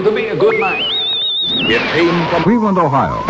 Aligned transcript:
him 0.00 0.04
to 0.04 0.12
be 0.12 0.28
a 0.28 0.36
good 0.36 0.58
man. 0.58 0.80
It 1.42 1.82
came 1.92 2.28
from 2.28 2.42
Cleveland, 2.42 2.78
Ohio. 2.78 3.22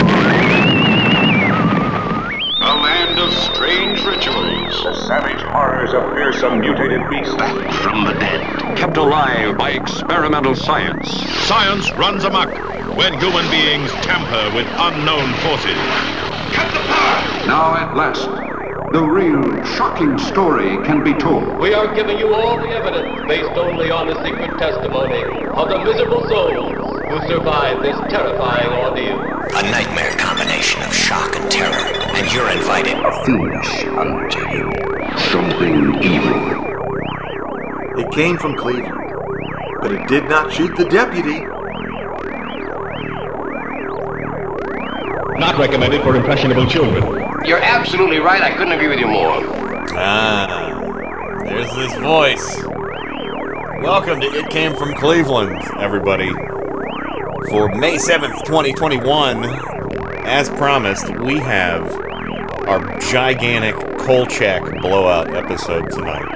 A 2.61 2.75
land 2.83 3.19
of 3.19 3.33
strange 3.33 4.05
rituals. 4.05 4.85
the 4.85 4.95
savage 5.07 5.43
horrors 5.43 5.93
of 5.93 6.03
fearsome 6.15 6.61
mutated 6.61 7.09
beasts. 7.11 7.35
Back 7.35 7.73
from 7.75 8.05
the 8.05 8.13
dead. 8.15 8.77
Kept 8.77 8.97
alive 8.97 9.59
by 9.59 9.71
experimental 9.71 10.55
science. 10.55 11.11
Science 11.49 11.91
runs 11.93 12.25
amok 12.25 12.51
when 12.97 13.19
human 13.19 13.49
beings 13.51 13.91
tamper 14.03 14.55
with 14.55 14.67
unknown 14.79 15.33
forces. 15.43 15.79
Cut 16.53 16.73
the 16.73 16.81
power! 16.87 17.47
Now 17.47 17.75
at 17.75 17.97
last, 17.97 18.50
the 18.93 19.01
real 19.01 19.65
shocking 19.77 20.19
story 20.19 20.77
can 20.85 21.05
be 21.05 21.15
told. 21.15 21.59
We 21.59 21.75
are 21.75 21.95
giving 21.95 22.19
you 22.19 22.35
all 22.35 22.57
the 22.57 22.69
evidence 22.71 23.29
based 23.29 23.57
only 23.57 23.89
on 23.91 24.09
the 24.09 24.17
secret 24.25 24.59
testimony 24.59 25.23
of 25.47 25.69
the 25.69 25.79
miserable 25.85 26.27
souls 26.27 26.73
who 27.07 27.29
survived 27.29 27.83
this 27.83 27.97
terrifying 28.11 28.73
ordeal. 28.83 29.21
A 29.21 29.63
nightmare 29.71 30.13
combination 30.19 30.83
of 30.83 30.93
shock 30.93 31.37
and 31.37 31.49
terror, 31.49 31.71
and 31.71 32.33
you're 32.33 32.51
invited. 32.51 32.99
Finish 33.25 33.85
unto 33.87 34.41
you 34.51 34.73
something 35.31 36.03
evil. 36.03 36.61
It 37.97 38.11
came 38.13 38.39
from 38.39 38.57
Cleveland, 38.57 39.13
but 39.83 39.93
it 39.93 40.09
did 40.09 40.25
not 40.29 40.53
shoot 40.53 40.75
the 40.77 40.87
deputy. 40.87 41.45
Not 45.39 45.59
recommended 45.59 46.03
for 46.03 46.17
impressionable 46.17 46.67
children. 46.67 47.20
You're 47.45 47.63
absolutely 47.63 48.19
right. 48.19 48.43
I 48.43 48.51
couldn't 48.53 48.73
agree 48.73 48.89
with 48.89 48.99
you 48.99 49.09
more. 49.09 49.43
Ah, 49.97 50.79
there's 51.45 51.75
this 51.75 51.95
voice. 51.99 52.63
Welcome 53.83 54.21
to 54.21 54.27
It 54.27 54.51
Came 54.51 54.77
From 54.77 54.93
Cleveland, 54.95 55.59
everybody. 55.79 56.29
For 57.49 57.75
May 57.75 57.97
7th, 57.97 58.45
2021, 58.45 59.45
as 60.27 60.51
promised, 60.51 61.09
we 61.21 61.39
have 61.39 61.91
our 62.69 62.99
gigantic 63.01 63.75
Kolchak 63.99 64.63
blowout 64.83 65.35
episode 65.35 65.91
tonight. 65.91 66.27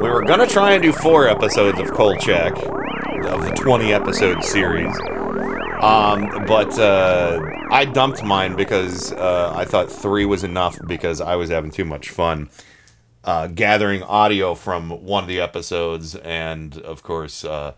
We 0.00 0.08
were 0.08 0.22
gonna 0.22 0.46
try 0.46 0.72
and 0.74 0.82
do 0.82 0.92
four 0.92 1.28
episodes 1.28 1.80
of 1.80 1.90
Kolchak, 1.92 2.52
of 3.26 3.44
the 3.44 3.52
20 3.56 3.92
episode 3.92 4.44
series. 4.44 4.94
Um, 5.82 6.44
but 6.46 6.78
uh, 6.78 7.40
I 7.72 7.86
dumped 7.86 8.22
mine 8.22 8.54
because 8.54 9.12
uh, 9.12 9.50
I 9.56 9.64
thought 9.64 9.90
three 9.90 10.26
was 10.26 10.44
enough 10.44 10.78
because 10.86 11.22
I 11.22 11.36
was 11.36 11.48
having 11.48 11.70
too 11.70 11.86
much 11.86 12.10
fun 12.10 12.50
uh, 13.24 13.46
gathering 13.46 14.02
audio 14.02 14.54
from 14.54 14.90
one 14.90 15.24
of 15.24 15.28
the 15.28 15.40
episodes, 15.40 16.14
and 16.16 16.76
of 16.76 17.02
course, 17.02 17.46
uh, 17.46 17.72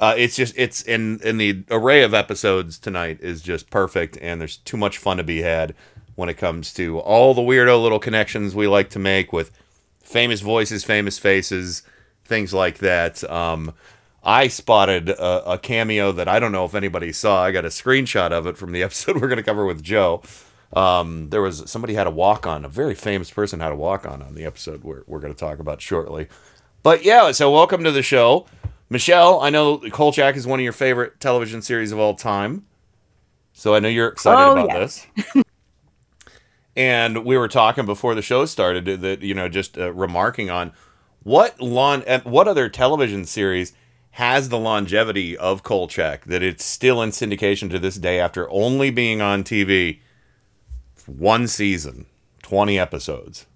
uh, 0.00 0.14
it's 0.16 0.36
just 0.36 0.54
it's 0.56 0.80
in 0.80 1.20
in 1.22 1.36
the 1.36 1.64
array 1.70 2.02
of 2.02 2.14
episodes 2.14 2.78
tonight 2.78 3.18
is 3.20 3.42
just 3.42 3.68
perfect, 3.68 4.16
and 4.22 4.40
there's 4.40 4.56
too 4.56 4.78
much 4.78 4.96
fun 4.96 5.18
to 5.18 5.22
be 5.22 5.42
had 5.42 5.74
when 6.14 6.30
it 6.30 6.38
comes 6.38 6.72
to 6.72 6.98
all 7.00 7.34
the 7.34 7.42
weirdo 7.42 7.80
little 7.82 7.98
connections 7.98 8.54
we 8.54 8.66
like 8.66 8.88
to 8.88 8.98
make 8.98 9.34
with 9.34 9.50
famous 10.02 10.40
voices, 10.40 10.82
famous 10.82 11.18
faces, 11.18 11.82
things 12.24 12.54
like 12.54 12.78
that. 12.78 13.22
Um, 13.30 13.74
I 14.22 14.48
spotted 14.48 15.08
a, 15.08 15.52
a 15.52 15.58
cameo 15.58 16.12
that 16.12 16.28
I 16.28 16.38
don't 16.38 16.52
know 16.52 16.64
if 16.64 16.74
anybody 16.74 17.12
saw. 17.12 17.42
I 17.42 17.52
got 17.52 17.64
a 17.64 17.68
screenshot 17.68 18.32
of 18.32 18.46
it 18.46 18.56
from 18.58 18.72
the 18.72 18.82
episode 18.84 19.16
we're 19.20 19.28
going 19.28 19.38
to 19.38 19.42
cover 19.42 19.64
with 19.64 19.82
Joe. 19.82 20.22
Um, 20.72 21.30
there 21.30 21.42
was 21.42 21.68
somebody 21.70 21.94
had 21.94 22.06
a 22.06 22.10
walk 22.10 22.46
on, 22.46 22.64
a 22.64 22.68
very 22.68 22.94
famous 22.94 23.30
person 23.30 23.60
had 23.60 23.72
a 23.72 23.76
walk 23.76 24.06
on 24.06 24.22
on 24.22 24.34
the 24.34 24.44
episode 24.44 24.84
we're, 24.84 25.02
we're 25.06 25.18
going 25.18 25.32
to 25.34 25.38
talk 25.38 25.58
about 25.58 25.80
shortly. 25.80 26.28
But 26.82 27.04
yeah, 27.04 27.32
so 27.32 27.50
welcome 27.50 27.82
to 27.84 27.90
the 27.90 28.02
show. 28.02 28.46
Michelle, 28.88 29.40
I 29.40 29.50
know 29.50 29.78
Kolchak 29.78 30.36
is 30.36 30.46
one 30.46 30.60
of 30.60 30.64
your 30.64 30.72
favorite 30.72 31.18
television 31.20 31.62
series 31.62 31.90
of 31.92 31.98
all 31.98 32.14
time. 32.14 32.66
So 33.52 33.74
I 33.74 33.80
know 33.80 33.88
you're 33.88 34.08
excited 34.08 34.42
Oh, 34.42 34.52
about 34.52 34.68
yes. 34.68 35.06
this. 35.16 35.44
and 36.76 37.24
we 37.24 37.36
were 37.36 37.48
talking 37.48 37.84
before 37.84 38.14
the 38.14 38.22
show 38.22 38.44
started 38.46 39.00
that 39.02 39.22
you 39.22 39.34
know 39.34 39.48
just 39.48 39.76
uh, 39.76 39.92
remarking 39.92 40.50
on 40.50 40.72
what 41.24 41.60
uh, 41.60 42.20
what 42.24 42.48
other 42.48 42.68
television 42.68 43.24
series 43.24 43.72
has 44.12 44.48
the 44.48 44.58
longevity 44.58 45.36
of 45.36 45.62
Kolchak 45.62 46.24
that 46.24 46.42
it's 46.42 46.64
still 46.64 47.00
in 47.02 47.10
syndication 47.10 47.70
to 47.70 47.78
this 47.78 47.96
day 47.96 48.18
after 48.18 48.50
only 48.50 48.90
being 48.90 49.20
on 49.20 49.44
TV 49.44 50.00
one 51.06 51.46
season, 51.48 52.06
20 52.42 52.78
episodes. 52.78 53.46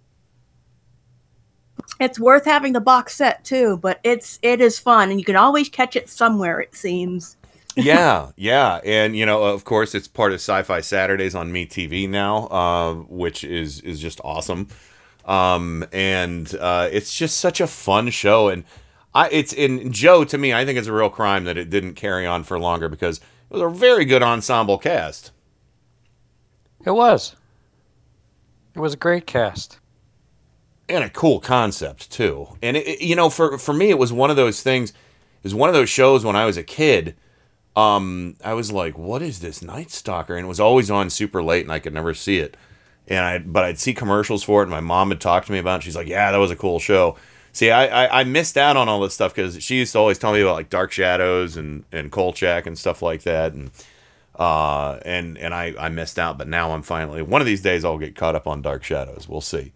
It's 2.00 2.18
worth 2.18 2.44
having 2.44 2.72
the 2.72 2.80
box 2.80 3.14
set 3.14 3.44
too, 3.44 3.78
but 3.78 4.00
it's 4.02 4.38
it 4.42 4.60
is 4.60 4.78
fun, 4.78 5.10
and 5.10 5.20
you 5.20 5.24
can 5.24 5.36
always 5.36 5.68
catch 5.68 5.96
it 5.96 6.08
somewhere. 6.08 6.60
It 6.60 6.74
seems. 6.74 7.36
yeah, 7.76 8.30
yeah, 8.36 8.80
and 8.84 9.16
you 9.16 9.26
know, 9.26 9.42
of 9.42 9.64
course, 9.64 9.94
it's 9.94 10.06
part 10.08 10.32
of 10.32 10.36
Sci-Fi 10.36 10.80
Saturdays 10.80 11.34
on 11.34 11.52
MeTV 11.52 12.08
now, 12.08 12.46
uh, 12.46 12.94
which 12.94 13.44
is 13.44 13.80
is 13.80 14.00
just 14.00 14.20
awesome. 14.24 14.68
Um, 15.24 15.84
and 15.92 16.54
uh, 16.56 16.88
it's 16.92 17.16
just 17.16 17.38
such 17.38 17.60
a 17.60 17.66
fun 17.66 18.10
show, 18.10 18.48
and 18.48 18.64
I 19.14 19.28
it's 19.30 19.52
in 19.52 19.92
Joe 19.92 20.24
to 20.24 20.38
me. 20.38 20.52
I 20.52 20.64
think 20.64 20.78
it's 20.78 20.88
a 20.88 20.92
real 20.92 21.10
crime 21.10 21.44
that 21.44 21.56
it 21.56 21.70
didn't 21.70 21.94
carry 21.94 22.26
on 22.26 22.42
for 22.44 22.58
longer 22.58 22.88
because 22.88 23.18
it 23.18 23.22
was 23.50 23.62
a 23.62 23.68
very 23.68 24.04
good 24.04 24.22
ensemble 24.22 24.78
cast. 24.78 25.30
It 26.84 26.90
was. 26.90 27.36
It 28.74 28.80
was 28.80 28.94
a 28.94 28.98
great 28.98 29.26
cast. 29.26 29.78
and 30.88 31.02
a 31.04 31.08
cool 31.10 31.40
concept 31.40 32.10
too. 32.10 32.48
And 32.62 32.76
it, 32.76 32.86
it- 32.86 33.00
you 33.02 33.16
know, 33.16 33.30
for 33.30 33.56
for 33.58 33.72
me, 33.72 33.90
it 33.90 33.98
was 33.98 34.12
one 34.12 34.30
of 34.30 34.36
those 34.36 34.62
things. 34.62 34.90
It 34.90 35.44
was 35.44 35.54
one 35.54 35.68
of 35.68 35.74
those 35.74 35.88
shows 35.90 36.24
when 36.24 36.36
I 36.36 36.44
was 36.46 36.56
a 36.56 36.62
kid. 36.62 37.14
Um, 37.76 38.36
I 38.44 38.54
was 38.54 38.70
like, 38.72 38.96
"What 38.98 39.22
is 39.22 39.40
this 39.40 39.62
Night 39.62 39.90
Stalker?" 39.90 40.36
And 40.36 40.44
it 40.44 40.48
was 40.48 40.60
always 40.60 40.90
on 40.90 41.10
super 41.10 41.42
late, 41.42 41.64
and 41.64 41.72
I 41.72 41.78
could 41.78 41.94
never 41.94 42.14
see 42.14 42.38
it. 42.38 42.56
And 43.08 43.18
I, 43.24 43.38
but 43.38 43.64
I'd 43.64 43.78
see 43.78 43.92
commercials 43.94 44.42
for 44.44 44.60
it, 44.62 44.64
and 44.64 44.70
my 44.70 44.80
mom 44.80 45.10
had 45.10 45.20
talked 45.20 45.46
to 45.46 45.52
me 45.52 45.58
about. 45.58 45.80
it. 45.80 45.84
She's 45.84 45.96
like, 45.96 46.06
"Yeah, 46.08 46.30
that 46.32 46.38
was 46.38 46.50
a 46.50 46.56
cool 46.56 46.78
show." 46.78 47.16
See, 47.54 47.70
I, 47.70 48.04
I, 48.04 48.20
I 48.20 48.24
missed 48.24 48.58
out 48.58 48.76
on 48.76 48.88
all 48.88 49.00
this 49.00 49.14
stuff 49.14 49.32
because 49.32 49.62
she 49.62 49.76
used 49.76 49.92
to 49.92 49.98
always 50.00 50.18
tell 50.18 50.32
me 50.32 50.40
about 50.40 50.56
like 50.56 50.70
Dark 50.70 50.90
Shadows 50.90 51.56
and 51.56 51.84
and 51.92 52.10
Kolchak 52.10 52.66
and 52.66 52.76
stuff 52.76 53.00
like 53.00 53.22
that, 53.22 53.52
and 53.52 53.70
uh, 54.34 54.98
and 55.04 55.38
and 55.38 55.54
I 55.54 55.72
I 55.78 55.88
missed 55.88 56.18
out. 56.18 56.36
But 56.36 56.48
now 56.48 56.72
I'm 56.72 56.82
finally 56.82 57.22
one 57.22 57.40
of 57.40 57.46
these 57.46 57.62
days 57.62 57.84
I'll 57.84 57.96
get 57.96 58.16
caught 58.16 58.34
up 58.34 58.48
on 58.48 58.60
Dark 58.60 58.82
Shadows. 58.82 59.28
We'll 59.28 59.40
see. 59.40 59.72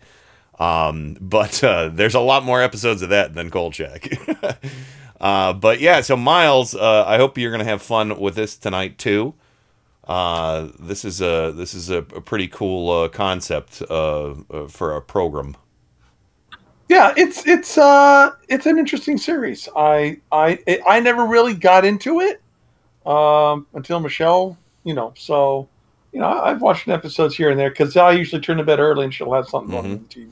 Um, 0.58 1.16
but 1.20 1.62
uh, 1.62 1.88
there's 1.88 2.16
a 2.16 2.20
lot 2.20 2.44
more 2.44 2.60
episodes 2.60 3.00
of 3.00 3.10
that 3.10 3.34
than 3.34 3.48
Kolchak. 3.48 4.12
uh, 5.20 5.52
but 5.52 5.80
yeah, 5.80 6.00
so 6.00 6.16
Miles, 6.16 6.74
uh, 6.74 7.04
I 7.06 7.16
hope 7.16 7.38
you're 7.38 7.52
gonna 7.52 7.62
have 7.62 7.80
fun 7.80 8.18
with 8.18 8.34
this 8.34 8.58
tonight 8.58 8.98
too. 8.98 9.34
Uh, 10.08 10.68
this 10.80 11.04
is 11.04 11.20
a 11.20 11.52
this 11.54 11.74
is 11.74 11.90
a, 11.90 11.98
a 11.98 12.20
pretty 12.20 12.48
cool 12.48 12.90
uh, 12.90 13.08
concept 13.08 13.82
uh, 13.88 14.34
uh, 14.50 14.66
for 14.66 14.96
a 14.96 15.00
program. 15.02 15.54
Yeah, 16.88 17.12
it's 17.16 17.47
it's 17.47 17.76
uh 17.76 18.32
it's 18.49 18.66
an 18.66 18.78
interesting 18.78 19.19
series. 19.19 19.69
I 19.76 20.19
I 20.32 20.59
I 20.87 21.00
never 21.00 21.26
really 21.26 21.54
got 21.54 21.84
into 21.84 22.21
it 22.21 22.41
um, 23.04 23.66
until 23.75 24.00
Michelle, 24.00 24.56
you 24.84 24.94
know. 24.94 25.12
So, 25.16 25.69
you 26.12 26.21
know, 26.21 26.26
I've 26.26 26.62
watched 26.62 26.88
episodes 26.88 27.37
here 27.37 27.50
and 27.50 27.59
there 27.59 27.71
because 27.71 27.97
I 27.97 28.12
usually 28.12 28.41
turn 28.41 28.56
to 28.56 28.65
bed 28.65 28.81
early 28.81 29.04
and 29.04 29.12
she'll 29.12 29.32
have 29.32 29.49
something 29.49 29.71
going 29.71 29.84
on 29.84 30.06
the 30.09 30.15
TV. 30.15 30.31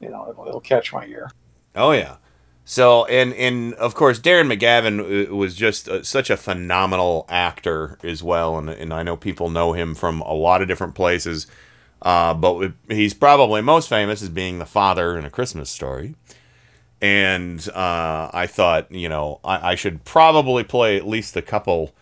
You 0.00 0.08
know, 0.08 0.30
it'll, 0.30 0.46
it'll 0.48 0.60
catch 0.60 0.92
my 0.92 1.04
ear. 1.06 1.30
Oh 1.76 1.92
yeah. 1.92 2.16
So 2.64 3.04
and 3.06 3.34
and 3.34 3.74
of 3.74 3.94
course 3.94 4.20
Darren 4.20 4.50
McGavin 4.50 5.28
uh, 5.30 5.34
was 5.34 5.54
just 5.54 5.88
uh, 5.88 6.02
such 6.02 6.30
a 6.30 6.36
phenomenal 6.36 7.26
actor 7.28 7.98
as 8.02 8.22
well, 8.22 8.56
and 8.56 8.70
and 8.70 8.94
I 8.94 9.02
know 9.02 9.16
people 9.16 9.50
know 9.50 9.72
him 9.72 9.94
from 9.94 10.20
a 10.22 10.32
lot 10.32 10.62
of 10.62 10.68
different 10.68 10.94
places, 10.94 11.46
uh, 12.02 12.34
but 12.34 12.72
he's 12.88 13.14
probably 13.14 13.60
most 13.60 13.88
famous 13.88 14.22
as 14.22 14.28
being 14.28 14.58
the 14.58 14.66
father 14.66 15.18
in 15.18 15.24
A 15.24 15.30
Christmas 15.30 15.70
Story. 15.70 16.14
And 17.02 17.66
uh, 17.70 18.30
I 18.32 18.46
thought, 18.46 18.90
you 18.92 19.08
know, 19.08 19.40
I, 19.44 19.72
I 19.72 19.74
should 19.74 20.04
probably 20.04 20.64
play 20.64 20.96
at 20.96 21.06
least 21.06 21.36
a 21.36 21.42
couple 21.42 21.94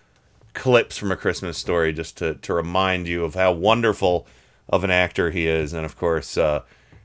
clips 0.54 0.96
from 0.96 1.12
A 1.12 1.16
Christmas 1.16 1.56
Story 1.56 1.92
just 1.92 2.16
to 2.18 2.34
to 2.34 2.52
remind 2.52 3.06
you 3.06 3.24
of 3.24 3.34
how 3.34 3.52
wonderful 3.52 4.26
of 4.68 4.84
an 4.84 4.90
actor 4.90 5.30
he 5.30 5.46
is, 5.46 5.72
and 5.72 5.84
of 5.84 5.96
course. 5.96 6.36
Uh, 6.36 6.62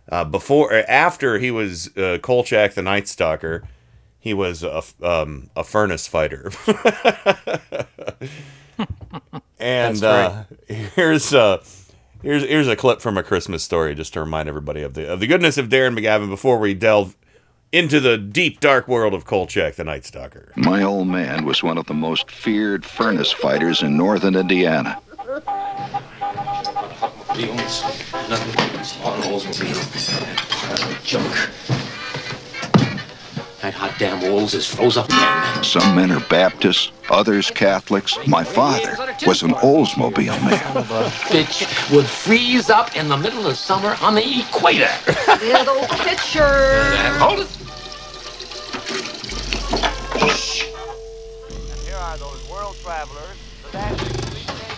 uh, 0.09 0.25
before, 0.25 0.73
after 0.73 1.39
he 1.39 1.49
was 1.49 1.95
uh, 1.95 2.17
Kolchak 2.21 2.73
the 2.73 2.81
Night 2.81 3.07
Stalker, 3.07 3.63
he 4.19 4.33
was 4.33 4.61
a, 4.61 4.83
um, 5.01 5.49
a 5.55 5.63
furnace 5.63 6.07
fighter. 6.07 6.51
and 9.59 9.95
That's 9.97 10.03
uh, 10.03 10.43
here's 10.67 11.33
uh, 11.33 11.63
here's 12.23 12.43
here's 12.43 12.67
a 12.67 12.75
clip 12.75 13.01
from 13.01 13.17
a 13.17 13.23
Christmas 13.23 13.63
story 13.63 13.93
just 13.93 14.13
to 14.13 14.19
remind 14.19 14.49
everybody 14.49 14.81
of 14.81 14.95
the 14.95 15.11
of 15.11 15.19
the 15.19 15.27
goodness 15.27 15.57
of 15.57 15.69
Darren 15.69 15.97
McGavin 15.97 16.29
before 16.29 16.57
we 16.57 16.73
delve 16.73 17.15
into 17.71 17.99
the 17.99 18.17
deep 18.17 18.59
dark 18.59 18.87
world 18.87 19.13
of 19.13 19.25
Kolchak 19.25 19.75
the 19.75 19.83
Night 19.83 20.05
Stalker. 20.05 20.51
My 20.55 20.81
old 20.83 21.07
man 21.07 21.45
was 21.45 21.61
one 21.61 21.77
of 21.77 21.85
the 21.87 21.93
most 21.93 22.31
feared 22.31 22.85
furnace 22.85 23.31
fighters 23.31 23.81
in 23.81 23.97
northern 23.97 24.35
Indiana. 24.35 24.99
Nothing 28.29 29.03
on 29.03 29.21
Oldsmobile. 29.23 31.03
Junk. 31.03 31.92
That 33.63 33.73
hot 33.73 33.95
damn 33.97 34.19
walls 34.19 34.53
is 34.55 34.67
froze 34.67 34.97
up 34.97 35.05
again. 35.05 35.63
Some 35.63 35.95
men 35.95 36.11
are 36.11 36.19
Baptists, 36.27 36.91
others 37.09 37.49
Catholics. 37.49 38.17
My 38.27 38.43
father 38.43 38.93
was 39.25 39.41
an 39.41 39.51
Oldsmobile 39.51 40.37
man. 40.43 40.59
Bitch 41.31 41.95
would 41.95 42.05
freeze 42.05 42.69
up 42.69 42.93
in 42.97 43.07
the 43.07 43.15
middle 43.15 43.47
of 43.47 43.55
summer 43.55 43.95
on 44.01 44.15
the 44.15 44.41
equator. 44.41 44.91
Little 45.45 45.87
picture. 46.03 46.43
Hold 47.23 47.39
it. 47.39 47.47
Here 51.85 51.95
are 51.95 52.17
those 52.17 52.49
world 52.49 52.75
travelers 52.83 53.37
that 53.71 53.75
actually 53.75 54.41
stay 54.41 54.73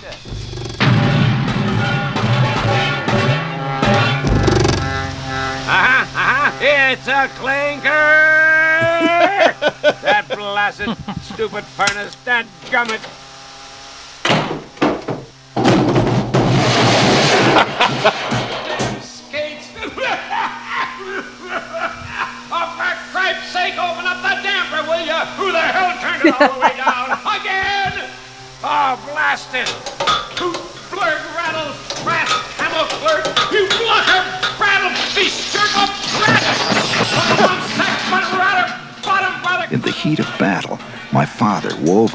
Uh-huh, 5.67 5.71
uh-huh. 5.71 5.94
It's 6.67 7.07
a 7.07 7.27
clinker! 7.35 7.85
that 10.01 10.25
blasted 10.29 10.97
stupid 11.21 11.63
furnace, 11.63 12.15
that 12.25 12.47
gummit. 12.71 13.05
Skates! 19.03 19.69
oh, 22.49 22.65
for 22.73 22.95
cripe's 23.11 23.45
sake, 23.49 23.77
open 23.77 24.07
up 24.07 24.23
the 24.23 24.41
damper, 24.41 24.81
will 24.89 25.05
you? 25.05 25.13
Who 25.37 25.51
the 25.51 25.59
hell 25.59 25.93
turned 26.01 26.25
it 26.25 26.33
all 26.41 26.51
the 26.51 26.59
way 26.61 26.75
down? 26.77 27.11
Again! 27.41 28.09
Oh, 28.63 28.99
blast 29.13 29.53
it! 29.53 29.84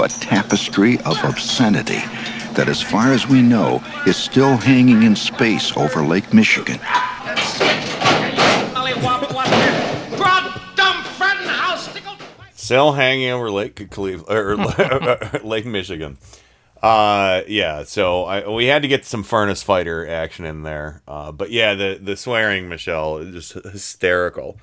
A 0.02 0.08
tapestry 0.08 0.98
of 1.00 1.16
obscenity 1.24 2.00
that, 2.54 2.68
as 2.68 2.82
far 2.82 3.12
as 3.12 3.26
we 3.26 3.42
know, 3.42 3.82
is 4.06 4.16
still 4.16 4.56
hanging 4.56 5.02
in 5.02 5.14
space 5.14 5.76
over 5.76 6.04
Lake 6.04 6.32
Michigan. 6.34 6.78
Broad, 10.16 10.60
dumb, 10.76 11.04
fretting, 11.04 11.46
house, 11.46 11.88
stickled... 11.88 12.18
Still 12.54 12.92
hanging 12.92 13.30
over 13.30 13.50
Lake 13.50 13.90
Cleve 13.90 14.24
or 14.28 14.56
Lake 15.44 15.66
Michigan. 15.66 16.18
Uh, 16.82 17.42
yeah. 17.46 17.84
So 17.84 18.24
I, 18.24 18.48
we 18.48 18.66
had 18.66 18.82
to 18.82 18.88
get 18.88 19.04
some 19.04 19.22
furnace 19.22 19.62
fighter 19.62 20.08
action 20.08 20.44
in 20.44 20.62
there. 20.62 21.02
Uh, 21.06 21.32
but 21.32 21.50
yeah, 21.50 21.74
the 21.74 21.98
the 22.00 22.16
swearing, 22.16 22.68
Michelle, 22.68 23.18
is 23.18 23.34
just 23.34 23.66
hysterical. 23.66 24.58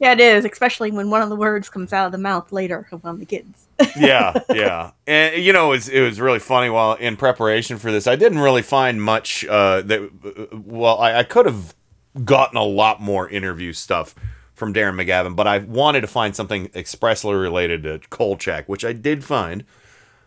Yeah, 0.00 0.12
it 0.12 0.20
is, 0.20 0.44
especially 0.44 0.92
when 0.92 1.10
one 1.10 1.22
of 1.22 1.28
the 1.28 1.36
words 1.36 1.68
comes 1.68 1.92
out 1.92 2.06
of 2.06 2.12
the 2.12 2.18
mouth 2.18 2.52
later 2.52 2.86
of 2.92 3.02
one 3.02 3.14
of 3.14 3.20
the 3.20 3.26
kids. 3.26 3.66
yeah, 3.96 4.38
yeah, 4.52 4.92
and 5.06 5.42
you 5.42 5.52
know, 5.52 5.66
it 5.66 5.76
was 5.76 5.88
it 5.88 6.00
was 6.00 6.20
really 6.20 6.38
funny. 6.38 6.70
While 6.70 6.94
in 6.94 7.16
preparation 7.16 7.78
for 7.78 7.90
this, 7.90 8.06
I 8.06 8.16
didn't 8.16 8.38
really 8.38 8.62
find 8.62 9.02
much. 9.02 9.44
Uh, 9.44 9.82
that 9.82 10.54
well, 10.64 10.98
I, 10.98 11.18
I 11.18 11.22
could 11.24 11.46
have 11.46 11.74
gotten 12.24 12.56
a 12.56 12.64
lot 12.64 13.00
more 13.00 13.28
interview 13.28 13.72
stuff 13.72 14.14
from 14.54 14.74
Darren 14.74 14.94
McGavin, 14.94 15.34
but 15.36 15.46
I 15.46 15.58
wanted 15.58 16.02
to 16.02 16.06
find 16.06 16.34
something 16.34 16.70
expressly 16.74 17.34
related 17.34 17.84
to 17.84 18.00
Kolchak, 18.10 18.68
which 18.68 18.84
I 18.84 18.92
did 18.92 19.24
find. 19.24 19.64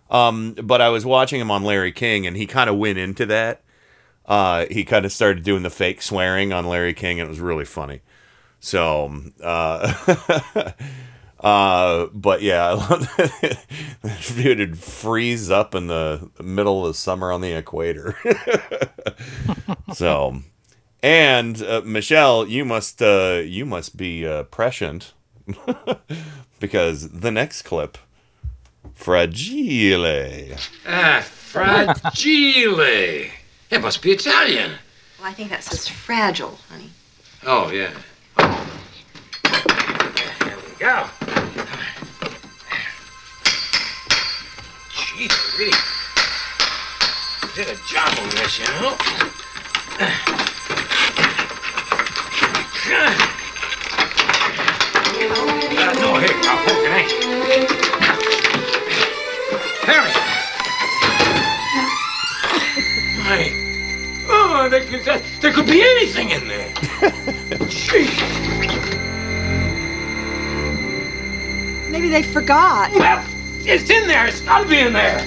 Um, 0.10 0.54
but 0.54 0.82
I 0.82 0.90
was 0.90 1.06
watching 1.06 1.40
him 1.40 1.52
on 1.52 1.64
Larry 1.64 1.92
King, 1.94 2.28
and 2.28 2.36
he 2.36 2.46
kind 2.46 2.70
of 2.70 2.78
went 2.78 2.98
into 2.98 3.26
that. 3.28 3.62
Uh, 4.26 4.66
he 4.70 4.84
kind 4.84 5.06
of 5.06 5.12
started 5.12 5.44
doing 5.44 5.64
the 5.64 5.70
fake 5.70 6.02
swearing 6.02 6.52
on 6.54 6.66
Larry 6.66 6.94
King, 6.94 7.20
and 7.20 7.28
it 7.28 7.30
was 7.30 7.40
really 7.40 7.66
funny. 7.66 8.02
So, 8.62 9.12
uh, 9.44 9.94
uh, 11.40 12.06
but 12.14 12.42
yeah, 12.44 12.68
I 12.70 12.74
love 12.74 13.10
that 13.18 13.58
it 14.04 14.60
would 14.60 14.78
freeze 14.78 15.50
up 15.50 15.74
in 15.74 15.88
the 15.88 16.30
middle 16.40 16.86
of 16.86 16.96
summer 16.96 17.32
on 17.32 17.42
the 17.42 17.54
equator. 17.54 18.16
so, 19.94 20.42
and 21.02 21.62
uh, 21.64 21.82
Michelle, 21.84 22.48
you 22.48 22.64
must 22.64 23.02
uh, 23.02 23.42
you 23.44 23.66
must 23.66 23.98
be 23.98 24.28
uh, 24.28 24.44
prescient 24.44 25.14
because 26.60 27.10
the 27.10 27.32
next 27.32 27.64
clip, 27.64 27.98
fragile. 28.94 30.56
Ah, 30.88 31.26
fragile. 31.26 32.80
It 33.72 33.82
must 33.82 34.04
be 34.04 34.12
Italian. 34.12 34.74
Well, 35.20 35.30
I 35.30 35.34
think 35.34 35.50
that 35.50 35.64
says 35.64 35.88
fragile, 35.88 36.60
honey. 36.70 36.92
Oh, 37.44 37.72
yeah. 37.72 37.92
There 40.40 40.58
we 40.58 40.74
go. 40.80 41.08
Gee, 44.92 45.28
they 45.28 45.36
really 45.58 45.78
did 47.56 47.68
a 47.68 47.76
job 47.88 48.10
on 48.20 48.30
this, 48.30 48.60
you 48.60 48.66
know? 48.66 48.98
Uh, 55.74 55.94
no, 55.94 56.10
here, 56.20 56.36
I'll 56.44 56.60
poke 56.66 56.88
it? 56.88 57.08
There 59.86 60.02
we 63.36 63.61
Oh, 64.54 64.68
there 64.68 64.84
could, 64.84 65.06
there- 65.40 65.54
could 65.54 65.66
be 65.66 65.82
anything 65.82 66.32
in 66.32 66.46
there. 66.50 66.74
Maybe 71.90 72.10
they 72.10 72.22
forgot. 72.22 72.92
Well, 72.92 73.26
it's 73.62 73.90
in 73.90 74.08
there. 74.08 74.28
It's 74.28 74.42
got 74.42 74.64
to 74.64 74.68
be 74.68 74.80
in 74.80 74.92
there. 74.92 75.26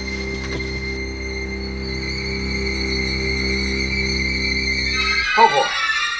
Oh 5.37 5.49
boy. 5.49 5.67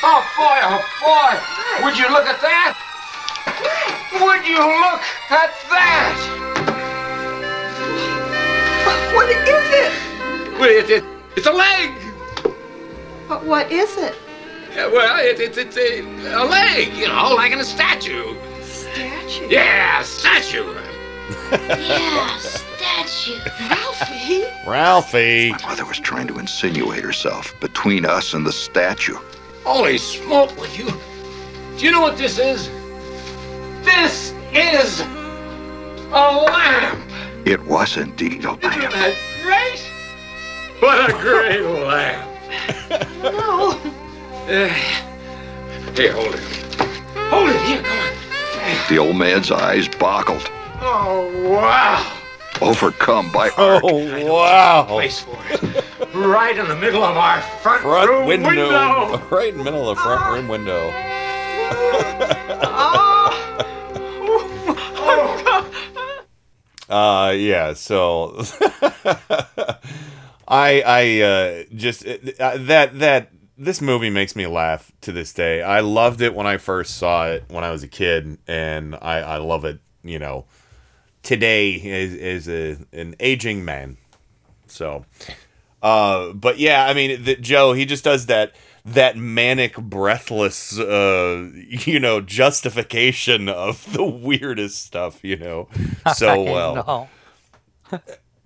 Oh 0.03 0.21
boy, 0.35 0.59
oh 0.65 0.83
boy. 1.01 1.39
Would 1.85 1.97
you 1.97 2.09
look 2.11 2.25
at 2.25 2.41
that? 2.41 2.75
Would 4.13 4.45
you 4.45 4.57
look 4.57 5.01
at 5.31 5.53
that? 5.69 6.17
What 9.15 9.29
is 9.29 9.37
it? 9.47 9.93
Well, 10.59 10.69
it, 10.69 10.89
it, 10.89 11.03
it's 11.37 11.47
a 11.47 11.51
leg. 11.51 11.91
But 13.27 13.45
what 13.45 13.71
is 13.71 13.97
it? 13.97 14.15
Yeah, 14.75 14.87
well, 14.87 15.17
it, 15.19 15.39
it, 15.39 15.57
it's 15.57 15.77
a, 15.77 16.01
a 16.01 16.43
leg, 16.43 16.93
you 16.93 17.07
know, 17.07 17.33
like 17.33 17.51
in 17.51 17.59
a 17.59 17.63
statue. 17.63 18.35
Statue? 18.61 19.47
Yeah, 19.49 20.03
statue. 20.03 20.75
Yeah, 21.51 22.37
statue. 22.37 23.39
Ralphie? 23.69 24.43
Ralphie. 24.67 25.51
My 25.51 25.69
mother 25.69 25.85
was 25.85 25.99
trying 25.99 26.27
to 26.27 26.39
insinuate 26.39 27.03
herself 27.03 27.57
between 27.59 28.05
us 28.05 28.33
and 28.33 28.45
the 28.45 28.51
statue. 28.51 29.17
Holy 29.63 29.97
smoke, 29.97 30.55
would 30.59 30.77
you? 30.77 30.87
Do 31.77 31.85
you 31.85 31.91
know 31.91 32.01
what 32.01 32.17
this 32.17 32.37
is? 32.37 32.69
This 33.83 34.33
is 34.53 35.01
a 36.11 36.43
lamp. 36.45 37.11
It 37.45 37.63
was 37.65 37.97
indeed 37.97 38.45
a 38.45 38.51
Isn't 38.51 38.61
that 38.61 39.15
great? 39.41 39.79
What 40.79 41.09
a 41.09 41.13
great 41.13 41.61
lamp. 41.61 42.34
No. 43.23 43.71
Uh, 44.47 44.67
here, 45.95 46.13
hold 46.13 46.35
it. 46.35 46.41
Hold 47.29 47.49
it, 47.49 47.61
here, 47.61 47.81
come 47.81 47.97
on. 47.99 48.87
The 48.89 48.97
old 48.99 49.15
man's 49.15 49.51
eyes 49.51 49.87
boggled, 49.87 50.49
Oh, 50.81 51.49
wow. 51.49 52.11
overcome 52.61 53.31
by 53.31 53.49
Oh 53.57 54.25
wow! 54.31 54.83
Place 54.87 55.21
for 55.21 55.37
it. 55.49 55.83
Right 56.13 56.57
in 56.57 56.67
the 56.67 56.75
middle 56.75 57.03
of 57.03 57.17
our 57.17 57.41
front, 57.41 57.81
Front 57.81 58.09
room 58.09 58.25
window, 58.27 58.47
window. 58.49 59.21
right 59.29 59.49
in 59.49 59.57
the 59.57 59.63
middle 59.63 59.89
of 59.89 59.97
the 59.97 60.03
front 60.03 60.25
room 60.33 60.47
window. 60.47 60.91
Uh, 66.87 67.33
yeah. 67.35 67.73
So, 67.73 68.35
I, 70.47 70.81
I, 70.81 71.21
uh, 71.21 71.63
just 71.75 72.05
uh, 72.05 72.57
that 72.57 72.99
that 72.99 73.31
this 73.57 73.81
movie 73.81 74.09
makes 74.09 74.35
me 74.35 74.47
laugh 74.47 74.91
to 75.01 75.11
this 75.11 75.33
day. 75.33 75.61
I 75.61 75.79
loved 75.79 76.21
it 76.21 76.35
when 76.35 76.45
I 76.45 76.57
first 76.57 76.97
saw 76.97 77.27
it 77.27 77.45
when 77.49 77.63
I 77.63 77.71
was 77.71 77.83
a 77.83 77.87
kid, 77.87 78.37
and 78.47 78.95
I, 78.95 79.19
I 79.19 79.37
love 79.37 79.65
it. 79.65 79.79
You 80.03 80.19
know, 80.19 80.45
today 81.23 81.71
is 81.71 82.47
as 82.47 82.49
a 82.49 82.77
an 82.97 83.15
aging 83.19 83.65
man. 83.65 83.97
So, 84.67 85.05
uh, 85.81 86.33
but 86.33 86.59
yeah, 86.59 86.85
I 86.85 86.93
mean, 86.93 87.23
the, 87.23 87.35
Joe, 87.35 87.73
he 87.73 87.85
just 87.85 88.03
does 88.03 88.27
that 88.27 88.53
that 88.85 89.17
manic, 89.17 89.75
breathless, 89.77 90.77
uh, 90.77 91.49
you 91.53 91.99
know, 91.99 92.21
justification 92.21 93.49
of 93.49 93.91
the 93.93 94.05
weirdest 94.05 94.83
stuff, 94.85 95.23
you 95.23 95.37
know, 95.37 95.67
so 96.15 96.41
well. 96.43 97.09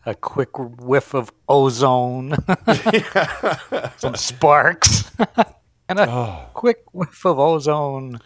A 0.09 0.15
quick 0.15 0.49
whiff 0.57 1.13
of 1.13 1.31
ozone, 1.47 2.33
some 3.97 4.15
sparks, 4.15 5.11
and 5.87 5.99
a 5.99 6.47
quick 6.55 6.83
whiff 6.93 7.23
of 7.25 7.37
ozone. 7.37 8.19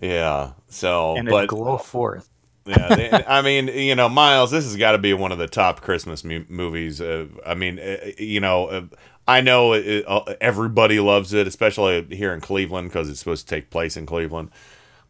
Yeah. 0.00 0.52
So, 0.68 1.16
and 1.16 1.28
but 1.28 1.44
it 1.44 1.46
glow 1.48 1.76
forth. 1.78 2.30
yeah, 2.66 2.94
they, 2.94 3.10
I 3.26 3.42
mean, 3.42 3.66
you 3.66 3.96
know, 3.96 4.08
Miles, 4.08 4.52
this 4.52 4.62
has 4.64 4.76
got 4.76 4.92
to 4.92 4.98
be 4.98 5.12
one 5.12 5.32
of 5.32 5.38
the 5.38 5.48
top 5.48 5.80
Christmas 5.80 6.22
mu- 6.22 6.44
movies. 6.48 7.00
Uh, 7.00 7.26
I 7.44 7.54
mean, 7.54 7.80
uh, 7.80 7.96
you 8.16 8.38
know, 8.38 8.66
uh, 8.66 8.82
I 9.26 9.40
know 9.40 9.72
it, 9.72 10.04
uh, 10.06 10.34
everybody 10.40 11.00
loves 11.00 11.32
it, 11.32 11.48
especially 11.48 12.06
here 12.14 12.32
in 12.32 12.40
Cleveland 12.40 12.90
because 12.90 13.08
it's 13.10 13.18
supposed 13.18 13.48
to 13.48 13.54
take 13.56 13.70
place 13.70 13.96
in 13.96 14.06
Cleveland. 14.06 14.50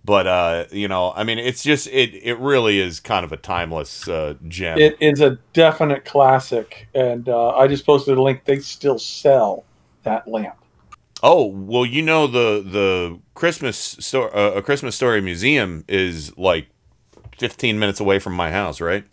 But 0.04 0.26
uh, 0.26 0.64
you 0.72 0.88
know, 0.88 1.12
I 1.14 1.24
mean, 1.24 1.38
it's 1.38 1.62
just 1.62 1.86
it 1.88 2.14
it 2.14 2.38
really 2.38 2.78
is 2.80 3.00
kind 3.00 3.24
of 3.24 3.32
a 3.32 3.36
timeless 3.36 4.08
uh, 4.08 4.34
gem. 4.48 4.90
It 4.90 4.96
is 5.00 5.20
a 5.22 5.38
definite 5.54 6.04
classic, 6.04 6.88
and 6.94 7.28
uh, 7.28 7.50
I 7.56 7.68
just 7.68 7.86
posted 7.86 8.16
a 8.18 8.22
link. 8.22 8.44
They 8.44 8.58
still 8.60 8.98
sell 8.98 9.66
that 10.02 10.26
lamp. 10.28 10.56
Oh 11.22 11.46
well, 11.46 11.86
you 11.86 12.02
know 12.02 12.26
the 12.26 12.62
the 12.66 13.20
Christmas 13.34 13.76
story, 13.76 14.30
uh, 14.32 14.52
a 14.52 14.62
Christmas 14.62 14.96
Story 14.96 15.20
museum 15.20 15.84
is 15.88 16.36
like 16.36 16.68
fifteen 17.38 17.78
minutes 17.78 18.00
away 18.00 18.18
from 18.18 18.34
my 18.34 18.50
house, 18.52 18.80
right? 18.80 19.04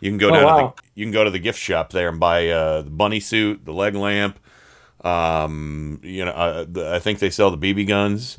You 0.00 0.10
can 0.10 0.18
go 0.18 0.30
Oh, 0.30 0.32
down 0.32 0.46
wow. 0.46 0.54
to 0.54 0.54
the 0.54 0.72
you 0.94 1.04
can 1.06 1.12
go 1.12 1.24
to 1.24 1.30
the 1.30 1.38
gift 1.40 1.58
shop 1.58 1.90
there 1.92 2.08
and 2.08 2.20
buy 2.20 2.48
uh, 2.50 2.82
the 2.82 2.90
bunny 2.90 3.20
suit, 3.20 3.64
the 3.64 3.72
leg 3.72 3.94
lamp. 3.96 4.38
Um, 5.04 6.00
you 6.02 6.24
know, 6.24 6.32
uh, 6.32 6.66
the, 6.68 6.94
I 6.94 7.00
think 7.00 7.20
they 7.20 7.30
sell 7.30 7.50
the 7.50 7.58
BB 7.58 7.84
guns. 7.86 8.38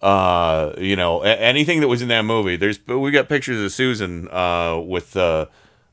Uh, 0.00 0.74
you 0.78 0.94
know, 0.94 1.22
anything 1.22 1.80
that 1.80 1.88
was 1.88 2.02
in 2.02 2.08
that 2.08 2.24
movie. 2.24 2.56
There's 2.56 2.78
but 2.78 3.00
we 3.00 3.10
got 3.10 3.28
pictures 3.28 3.60
of 3.60 3.72
Susan 3.72 4.28
uh, 4.30 4.80
with 4.84 5.16
uh, 5.16 5.46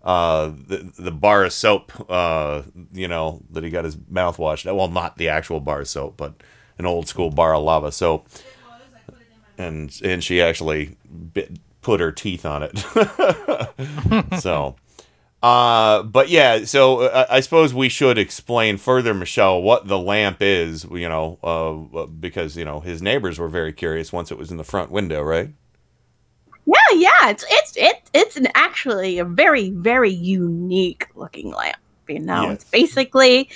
uh, 0.03 0.51
the 0.67 0.91
the 0.97 1.11
bar 1.11 1.43
of 1.43 1.53
soap. 1.53 1.91
Uh, 2.09 2.61
you 2.93 3.07
know 3.07 3.41
that 3.51 3.63
he 3.63 3.71
got 3.71 3.83
his 3.83 3.97
mouth 4.09 4.37
washed. 4.37 4.65
Well, 4.65 4.87
not 4.89 5.17
the 5.17 5.29
actual 5.29 5.59
bar 5.59 5.81
of 5.81 5.87
soap, 5.87 6.17
but 6.17 6.35
an 6.77 6.85
old 6.85 7.07
school 7.07 7.31
bar 7.31 7.55
of 7.55 7.63
lava 7.63 7.91
soap. 7.91 8.27
And 9.57 9.99
and 10.03 10.23
she 10.23 10.41
actually 10.41 10.97
bit, 11.33 11.57
put 11.81 11.99
her 11.99 12.11
teeth 12.11 12.45
on 12.45 12.61
it. 12.63 12.77
so, 14.39 14.75
uh, 15.45 16.01
but 16.01 16.27
yeah, 16.29 16.65
so 16.65 17.01
uh, 17.01 17.27
I 17.29 17.39
suppose 17.39 17.71
we 17.71 17.87
should 17.87 18.17
explain 18.17 18.77
further, 18.77 19.13
Michelle, 19.13 19.61
what 19.61 19.87
the 19.87 19.99
lamp 19.99 20.37
is. 20.41 20.85
You 20.85 21.07
know, 21.07 21.37
uh, 21.43 22.07
because 22.07 22.57
you 22.57 22.65
know 22.65 22.79
his 22.79 22.99
neighbors 22.99 23.37
were 23.37 23.47
very 23.47 23.71
curious 23.71 24.11
once 24.11 24.31
it 24.31 24.39
was 24.39 24.49
in 24.49 24.57
the 24.57 24.63
front 24.63 24.89
window, 24.89 25.21
right? 25.21 25.51
Yeah, 26.65 26.95
yeah, 26.95 27.29
it's 27.29 27.45
it's 27.47 27.77
it, 27.77 28.09
it's 28.15 28.37
an 28.37 28.47
actually 28.55 29.19
a 29.19 29.25
very 29.25 29.69
very 29.69 30.09
unique 30.09 31.09
looking 31.13 31.51
lamp. 31.51 31.77
You 32.09 32.21
know, 32.21 32.49
it's 32.49 32.63
basically 32.63 33.47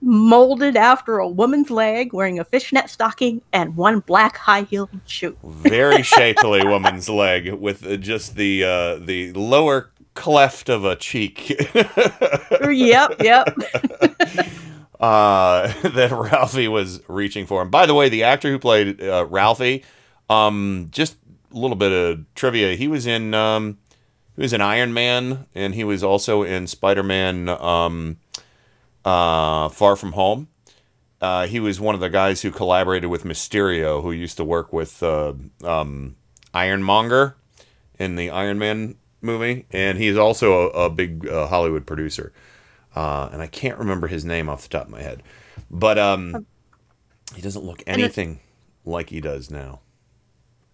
molded 0.00 0.76
after 0.76 1.18
a 1.18 1.26
woman's 1.26 1.70
leg, 1.70 2.12
wearing 2.12 2.38
a 2.38 2.44
fishnet 2.44 2.88
stocking 2.88 3.42
and 3.52 3.76
one 3.76 3.98
black 3.98 4.36
high 4.36 4.62
heeled 4.62 4.90
shoe. 5.06 5.36
Very 5.42 6.02
shapely 6.04 6.64
woman's 6.64 7.08
leg 7.08 7.52
with 7.52 7.84
uh, 7.84 7.96
just 7.96 8.36
the 8.36 8.62
uh, 8.62 8.96
the 8.96 9.32
lower 9.32 9.90
cleft 10.16 10.68
of 10.68 10.84
a 10.84 10.96
cheek. 10.96 11.50
yep, 12.68 13.14
yep. 13.22 13.56
uh, 15.00 15.72
that 15.82 16.10
Ralphie 16.10 16.68
was 16.68 17.00
reaching 17.06 17.46
for. 17.46 17.62
him. 17.62 17.70
by 17.70 17.86
the 17.86 17.94
way, 17.94 18.08
the 18.08 18.24
actor 18.24 18.50
who 18.50 18.58
played 18.58 19.00
uh, 19.00 19.26
Ralphie, 19.26 19.84
um, 20.28 20.88
just 20.90 21.16
a 21.54 21.58
little 21.58 21.76
bit 21.76 21.92
of 21.92 22.24
trivia. 22.34 22.74
He 22.74 22.88
was 22.88 23.06
in 23.06 23.34
um, 23.34 23.78
he 24.34 24.42
was 24.42 24.52
in 24.52 24.60
Iron 24.60 24.92
Man, 24.92 25.46
and 25.54 25.74
he 25.74 25.84
was 25.84 26.02
also 26.02 26.42
in 26.42 26.66
Spider 26.66 27.02
Man 27.02 27.48
um, 27.48 28.16
uh, 29.04 29.68
Far 29.68 29.94
From 29.94 30.12
Home. 30.12 30.48
Uh, 31.20 31.46
he 31.46 31.60
was 31.60 31.80
one 31.80 31.94
of 31.94 32.00
the 32.00 32.10
guys 32.10 32.42
who 32.42 32.50
collaborated 32.50 33.08
with 33.08 33.24
Mysterio, 33.24 34.02
who 34.02 34.12
used 34.12 34.36
to 34.36 34.44
work 34.44 34.72
with 34.72 35.02
uh, 35.02 35.32
um, 35.64 36.16
Ironmonger 36.52 37.36
in 37.98 38.16
the 38.16 38.30
Iron 38.30 38.58
Man 38.58 38.96
movie, 39.26 39.66
and 39.72 39.98
he's 39.98 40.16
also 40.16 40.70
a, 40.70 40.84
a 40.86 40.90
big 40.90 41.28
uh, 41.28 41.46
Hollywood 41.48 41.86
producer. 41.86 42.32
Uh, 42.94 43.28
and 43.32 43.42
I 43.42 43.46
can't 43.46 43.78
remember 43.78 44.06
his 44.06 44.24
name 44.24 44.48
off 44.48 44.62
the 44.62 44.68
top 44.70 44.86
of 44.86 44.90
my 44.90 45.02
head, 45.02 45.22
but 45.70 45.98
um, 45.98 46.46
he 47.34 47.42
doesn't 47.42 47.64
look 47.64 47.82
anything 47.86 48.40
like 48.86 49.10
he 49.10 49.20
does 49.20 49.50
now. 49.50 49.80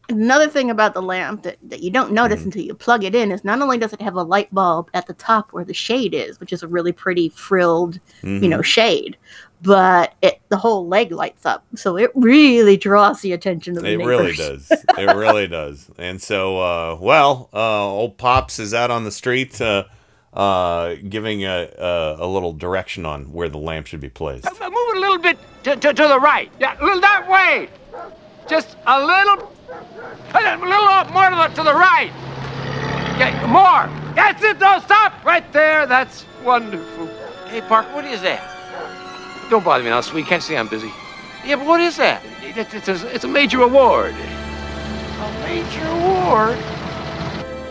Another 0.08 0.48
thing 0.48 0.68
about 0.70 0.94
the 0.94 1.00
lamp 1.02 1.42
that, 1.44 1.56
that 1.62 1.82
you 1.82 1.90
don't 1.90 2.12
notice 2.12 2.40
Mm-hmm. 2.40 2.48
until 2.48 2.62
you 2.62 2.74
plug 2.74 3.02
it 3.04 3.14
in 3.14 3.32
is 3.32 3.44
not 3.44 3.60
only 3.62 3.78
does 3.78 3.92
it 3.92 4.00
have 4.02 4.14
a 4.14 4.22
light 4.22 4.52
bulb 4.52 4.90
at 4.94 5.06
the 5.06 5.14
top 5.14 5.52
where 5.52 5.64
the 5.64 5.72
shade 5.72 6.12
is, 6.12 6.38
which 6.38 6.52
is 6.52 6.62
a 6.62 6.68
really 6.68 6.92
pretty 6.92 7.28
frilled, 7.30 7.98
you 8.22 8.48
know, 8.48 8.58
Mhm. 8.58 8.64
shade, 8.64 9.16
but 9.62 10.14
it 10.22 10.40
the 10.48 10.56
whole 10.56 10.86
leg 10.88 11.12
lights 11.12 11.46
up, 11.46 11.64
so 11.76 11.96
it 11.96 12.10
really 12.14 12.76
draws 12.76 13.20
the 13.22 13.32
attention 13.32 13.76
of 13.76 13.82
the 13.84 13.92
It 13.92 13.98
neighbors. 13.98 14.38
really 14.38 14.56
does. 14.56 14.70
It 14.70 15.16
really 15.16 15.46
does. 15.46 15.88
And 15.98 16.20
so, 16.20 16.58
uh, 16.60 16.98
well, 17.00 17.48
uh, 17.54 17.86
old 17.86 18.18
pops 18.18 18.58
is 18.58 18.74
out 18.74 18.90
on 18.90 19.04
the 19.04 19.12
street, 19.12 19.60
uh, 19.60 19.84
uh, 20.34 20.96
giving 21.08 21.44
a, 21.44 21.68
a 21.78 22.16
a 22.20 22.26
little 22.26 22.52
direction 22.52 23.06
on 23.06 23.32
where 23.32 23.48
the 23.48 23.58
lamp 23.58 23.86
should 23.86 24.00
be 24.00 24.08
placed. 24.08 24.46
Uh, 24.46 24.50
Move 24.70 24.78
it 24.90 24.96
a 24.96 25.00
little 25.00 25.18
bit 25.18 25.38
to, 25.64 25.76
to, 25.76 25.94
to 25.94 26.08
the 26.08 26.18
right. 26.20 26.50
Yeah, 26.60 26.76
a 26.80 26.84
little 26.84 27.00
that 27.00 27.28
way. 27.28 27.68
Just 28.48 28.76
a 28.86 28.98
little, 28.98 29.52
a 30.34 30.40
little 30.58 31.12
more 31.12 31.30
to 31.30 31.36
the, 31.36 31.48
to 31.54 31.62
the 31.62 31.74
right. 31.74 32.10
Okay, 33.14 33.32
more. 33.46 33.88
That's 34.14 34.42
it. 34.42 34.58
Don't 34.58 34.82
stop 34.82 35.24
right 35.24 35.50
there. 35.52 35.86
That's 35.86 36.24
wonderful. 36.44 37.06
Hey, 37.46 37.60
Park, 37.60 37.86
what 37.94 38.04
is 38.04 38.20
that? 38.22 38.40
Don't 39.52 39.62
bother 39.62 39.84
me 39.84 39.90
now, 39.90 40.00
sweet. 40.00 40.24
Can't 40.24 40.42
see 40.42 40.56
I'm 40.56 40.66
busy. 40.66 40.90
Yeah, 41.44 41.56
but 41.56 41.66
what 41.66 41.78
is 41.82 41.98
that? 41.98 42.22
It- 42.42 42.56
It's 42.72 42.88
a, 42.88 43.14
it's 43.14 43.24
a 43.24 43.28
major 43.28 43.60
award. 43.60 44.14
A 44.14 45.32
major 45.40 45.86
award? 45.88 46.56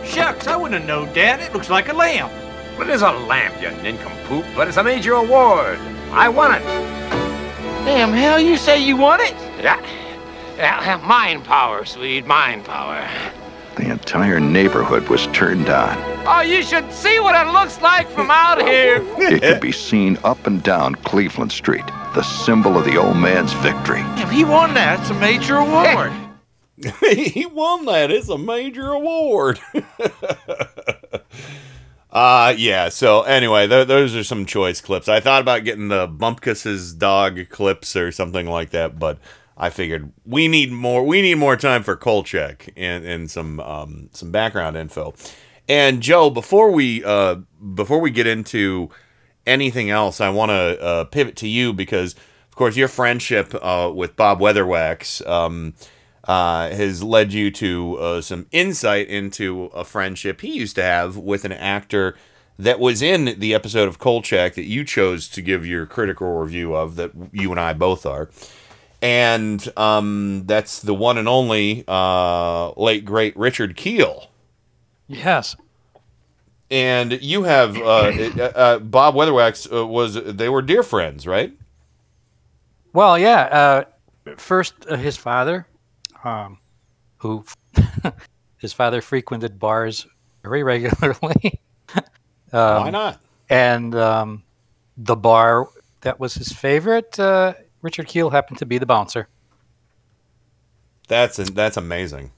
Shucks, 0.06 0.46
I 0.46 0.54
wouldn't 0.54 0.78
have 0.80 0.86
known 0.86 1.12
that. 1.14 1.40
It 1.40 1.52
looks 1.52 1.70
like 1.70 1.88
a 1.88 1.92
lamp. 1.92 2.30
Well, 2.78 2.88
it 2.88 2.94
is 2.94 3.02
a 3.02 3.10
lamp, 3.10 3.60
you 3.60 3.68
nincompoop, 3.82 4.44
but 4.54 4.68
it's 4.68 4.76
a 4.76 4.84
major 4.84 5.14
award. 5.14 5.80
I 6.12 6.28
won 6.28 6.54
it. 6.54 6.62
Damn, 7.84 8.12
hell, 8.12 8.38
you 8.38 8.56
say 8.56 8.80
you 8.80 8.96
won 8.96 9.20
it? 9.20 9.34
Yeah. 9.60 9.84
Yeah, 10.56 11.00
mind 11.04 11.42
power, 11.42 11.84
sweet, 11.84 12.26
mind 12.26 12.64
power. 12.64 13.04
The 13.76 13.90
entire 13.90 14.38
neighborhood 14.38 15.08
was 15.08 15.26
turned 15.28 15.68
on. 15.68 15.96
Oh, 16.26 16.42
you 16.42 16.62
should 16.62 16.92
see 16.92 17.18
what 17.20 17.34
it 17.34 17.50
looks 17.52 17.80
like 17.80 18.08
from 18.10 18.30
out 18.30 18.60
here. 18.60 19.02
It 19.18 19.42
could 19.42 19.60
be 19.60 19.72
seen 19.72 20.18
up 20.24 20.46
and 20.46 20.62
down 20.62 20.94
Cleveland 20.96 21.52
Street, 21.52 21.86
the 22.14 22.22
symbol 22.22 22.76
of 22.78 22.84
the 22.84 22.96
old 22.98 23.16
man's 23.16 23.52
victory. 23.54 24.02
If 24.16 24.30
he 24.30 24.44
won 24.44 24.74
that, 24.74 25.00
it's 25.00 25.10
a 25.10 25.14
major 25.14 25.56
award. 25.56 26.12
he 27.16 27.46
won 27.46 27.86
that. 27.86 28.10
It's 28.10 28.28
a 28.28 28.38
major 28.38 28.90
award. 28.90 29.58
uh 32.10 32.54
yeah. 32.56 32.88
So 32.90 33.22
anyway, 33.22 33.66
th- 33.68 33.88
those 33.88 34.14
are 34.14 34.24
some 34.24 34.46
choice 34.46 34.80
clips. 34.80 35.08
I 35.08 35.20
thought 35.20 35.40
about 35.40 35.64
getting 35.64 35.88
the 35.88 36.06
Bumpus's 36.06 36.92
dog 36.92 37.48
clips 37.48 37.96
or 37.96 38.12
something 38.12 38.46
like 38.46 38.70
that, 38.70 38.98
but 38.98 39.18
I 39.56 39.70
figured 39.70 40.12
we 40.24 40.48
need 40.48 40.72
more. 40.72 41.04
We 41.04 41.22
need 41.22 41.36
more 41.36 41.56
time 41.56 41.82
for 41.82 41.96
Kolchak 41.96 42.72
and 42.76 43.04
and 43.04 43.30
some 43.30 43.60
um 43.60 44.08
some 44.12 44.30
background 44.30 44.76
info. 44.76 45.14
And 45.68 46.02
Joe, 46.02 46.30
before 46.30 46.70
we 46.70 47.04
uh 47.04 47.36
before 47.74 48.00
we 48.00 48.10
get 48.10 48.26
into 48.26 48.90
anything 49.46 49.90
else, 49.90 50.20
I 50.20 50.30
want 50.30 50.50
to 50.50 50.82
uh, 50.82 51.04
pivot 51.04 51.36
to 51.36 51.48
you 51.48 51.72
because, 51.72 52.14
of 52.14 52.56
course, 52.56 52.76
your 52.76 52.88
friendship 52.88 53.54
uh, 53.60 53.90
with 53.94 54.16
Bob 54.16 54.40
Weatherwax 54.40 55.26
um, 55.28 55.74
uh, 56.24 56.70
has 56.70 57.02
led 57.02 57.32
you 57.32 57.50
to 57.50 57.96
uh, 57.96 58.20
some 58.20 58.46
insight 58.52 59.08
into 59.08 59.64
a 59.74 59.84
friendship 59.84 60.40
he 60.40 60.52
used 60.52 60.76
to 60.76 60.82
have 60.82 61.16
with 61.16 61.44
an 61.44 61.52
actor 61.52 62.16
that 62.58 62.78
was 62.78 63.02
in 63.02 63.38
the 63.38 63.54
episode 63.54 63.88
of 63.88 63.98
Kolchak 63.98 64.54
that 64.54 64.66
you 64.66 64.84
chose 64.84 65.28
to 65.28 65.42
give 65.42 65.66
your 65.66 65.86
critical 65.86 66.38
review 66.38 66.74
of, 66.74 66.96
that 66.96 67.10
you 67.32 67.50
and 67.50 67.58
I 67.58 67.72
both 67.72 68.06
are. 68.06 68.30
And 69.02 69.76
um, 69.76 70.44
that's 70.46 70.80
the 70.80 70.94
one 70.94 71.18
and 71.18 71.28
only 71.28 71.84
uh, 71.88 72.70
late, 72.80 73.04
great 73.04 73.36
Richard 73.36 73.76
Kiel. 73.76 74.30
Yes. 75.08 75.56
And 76.70 77.20
you 77.20 77.42
have 77.42 77.76
uh, 77.76 77.80
uh, 77.82 78.52
uh, 78.54 78.78
Bob 78.78 79.14
Weatherwax 79.14 79.70
uh, 79.70 79.86
was 79.86 80.14
they 80.14 80.48
were 80.48 80.62
dear 80.62 80.82
friends, 80.82 81.26
right? 81.26 81.52
Well, 82.92 83.18
yeah. 83.18 83.84
Uh, 84.26 84.34
first, 84.36 84.74
uh, 84.88 84.96
his 84.96 85.16
father, 85.16 85.66
um, 86.24 86.58
who 87.18 87.44
his 88.58 88.72
father 88.72 89.00
frequented 89.00 89.58
bars 89.58 90.06
very 90.42 90.62
regularly. 90.62 91.60
um, 91.94 92.02
Why 92.52 92.90
not? 92.90 93.20
And 93.50 93.94
um, 93.94 94.42
the 94.96 95.16
bar 95.16 95.68
that 96.02 96.18
was 96.18 96.34
his 96.34 96.52
favorite, 96.52 97.18
uh, 97.18 97.54
Richard 97.82 98.06
Kiel 98.06 98.30
happened 98.30 98.58
to 98.58 98.66
be 98.66 98.78
the 98.78 98.86
bouncer. 98.86 99.28
That's 101.08 101.36
that's 101.50 101.76
amazing. 101.76 102.30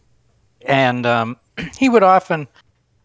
and 0.67 1.07
um, 1.07 1.37
he 1.79 1.89
would 1.89 2.03
often 2.03 2.49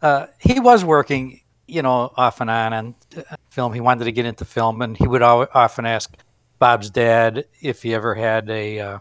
uh, 0.02 0.28
he 0.40 0.60
was 0.60 0.84
working 0.86 1.42
you 1.68 1.82
know 1.82 2.12
off 2.18 2.42
and 2.42 2.50
on 2.50 2.74
on 2.74 2.96
uh, 3.18 3.36
film 3.50 3.74
he 3.74 3.80
wanted 3.82 4.06
to 4.06 4.12
get 4.12 4.26
into 4.26 4.46
film 4.46 4.82
and 4.82 4.98
he 4.98 5.08
would 5.08 5.22
often 5.22 5.86
ask 5.86 6.16
bob's 6.58 6.90
dad 6.90 7.46
if 7.62 7.84
he 7.84 7.94
ever 7.94 8.16
had 8.16 8.50
a 8.50 8.80
uh, 8.80 9.00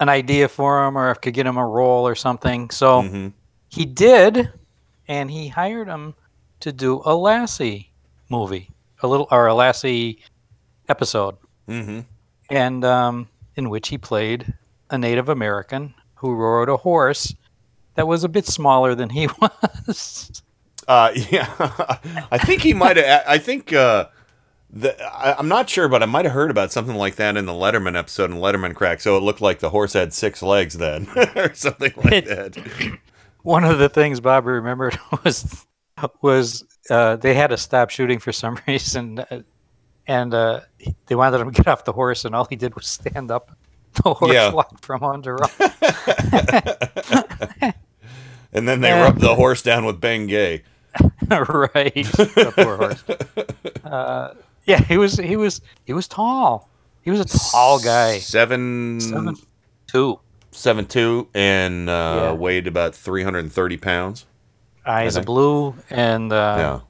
an 0.00 0.08
idea 0.08 0.48
for 0.48 0.84
him 0.84 0.96
or 0.98 1.10
if 1.10 1.20
could 1.20 1.34
get 1.34 1.46
him 1.46 1.56
a 1.56 1.66
role 1.66 2.06
or 2.06 2.14
something. 2.14 2.68
So 2.70 3.02
Mm-hmm. 3.02 3.28
he 3.68 3.84
did, 3.84 4.52
and 5.08 5.30
he 5.30 5.48
hired 5.48 5.88
him 5.88 6.14
to 6.60 6.72
do 6.72 7.00
a 7.04 7.14
Lassie 7.14 7.92
movie, 8.28 8.70
a 9.02 9.06
little 9.06 9.28
or 9.30 9.46
a 9.46 9.54
Lassie 9.54 10.18
episode, 10.88 11.36
Mm-hmm. 11.68 12.00
and 12.50 12.84
um, 12.84 13.28
in 13.56 13.70
which 13.70 13.88
he 13.88 13.98
played 13.98 14.54
a 14.90 14.96
Native 14.98 15.28
American 15.28 15.94
who 16.16 16.34
rode 16.34 16.68
a 16.68 16.76
horse 16.76 17.34
that 17.96 18.06
was 18.06 18.22
a 18.24 18.28
bit 18.28 18.46
smaller 18.46 18.94
than 18.94 19.10
he 19.10 19.28
was. 19.40 20.42
Uh, 20.86 21.10
yeah, 21.30 21.52
I 22.30 22.38
think 22.38 22.62
he 22.62 22.72
might 22.74 22.96
have. 22.96 23.24
I 23.26 23.38
think 23.38 23.72
uh, 23.72 24.06
the, 24.70 24.94
I, 25.04 25.34
I'm 25.38 25.48
not 25.48 25.68
sure, 25.68 25.88
but 25.88 26.02
I 26.02 26.06
might 26.06 26.24
have 26.24 26.34
heard 26.34 26.50
about 26.50 26.70
something 26.70 26.94
like 26.94 27.16
that 27.16 27.36
in 27.36 27.46
the 27.46 27.52
Letterman 27.52 27.98
episode 27.98 28.30
in 28.30 28.36
Letterman 28.36 28.74
Crack. 28.74 29.00
So 29.00 29.16
it 29.16 29.20
looked 29.22 29.40
like 29.40 29.58
the 29.58 29.70
horse 29.70 29.94
had 29.94 30.12
six 30.14 30.42
legs 30.42 30.74
then, 30.78 31.08
or 31.36 31.52
something 31.54 31.92
like 32.04 32.26
that. 32.26 32.98
One 33.42 33.64
of 33.64 33.78
the 33.78 33.88
things 33.88 34.20
Bob 34.20 34.46
remembered 34.46 34.96
was 35.24 35.66
was 36.22 36.64
uh, 36.90 37.16
they 37.16 37.34
had 37.34 37.48
to 37.48 37.56
stop 37.56 37.90
shooting 37.90 38.18
for 38.20 38.30
some 38.32 38.58
reason, 38.68 39.18
uh, 39.30 39.40
and 40.06 40.34
uh, 40.34 40.60
he- 40.78 40.94
they 41.06 41.14
wanted 41.14 41.40
him 41.40 41.52
to 41.52 41.62
get 41.62 41.68
off 41.68 41.84
the 41.84 41.92
horse, 41.92 42.24
and 42.24 42.34
all 42.34 42.44
he 42.44 42.56
did 42.56 42.74
was 42.74 42.86
stand 42.86 43.30
up. 43.30 43.56
The 44.02 44.14
horse 44.14 44.32
Yeah. 44.32 44.52
walked 44.52 44.84
from 44.84 45.02
under 45.02 45.36
him. 45.36 45.48
And 48.52 48.66
then 48.66 48.80
they 48.80 48.88
Yeah. 48.88 49.02
rubbed 49.02 49.20
the 49.20 49.34
horse 49.34 49.60
down 49.60 49.84
with 49.84 50.00
Bengay. 50.00 50.62
right, 51.28 51.92
the 51.94 52.52
poor 52.56 52.76
horse. 52.78 53.04
Uh, 53.84 54.32
yeah, 54.64 54.80
he 54.80 54.96
was 54.96 55.18
he 55.18 55.36
was 55.36 55.60
he 55.84 55.92
was 55.92 56.08
tall. 56.08 56.70
He 57.02 57.10
was 57.10 57.20
a 57.20 57.26
tall 57.50 57.78
guy. 57.80 58.18
Seven, 58.18 58.98
Seven 59.00 59.36
two. 59.86 60.18
seven 60.52 60.86
two, 60.86 61.28
and 61.34 61.90
uh, 61.90 62.30
Yeah. 62.30 62.32
weighed 62.32 62.66
about 62.66 62.94
330 62.94 63.76
pounds. 63.76 64.24
Eyes 64.86 65.16
I 65.16 65.20
of 65.20 65.24
think. 65.24 65.26
blue, 65.26 65.74
and 65.90 66.32
uh, 66.32 66.80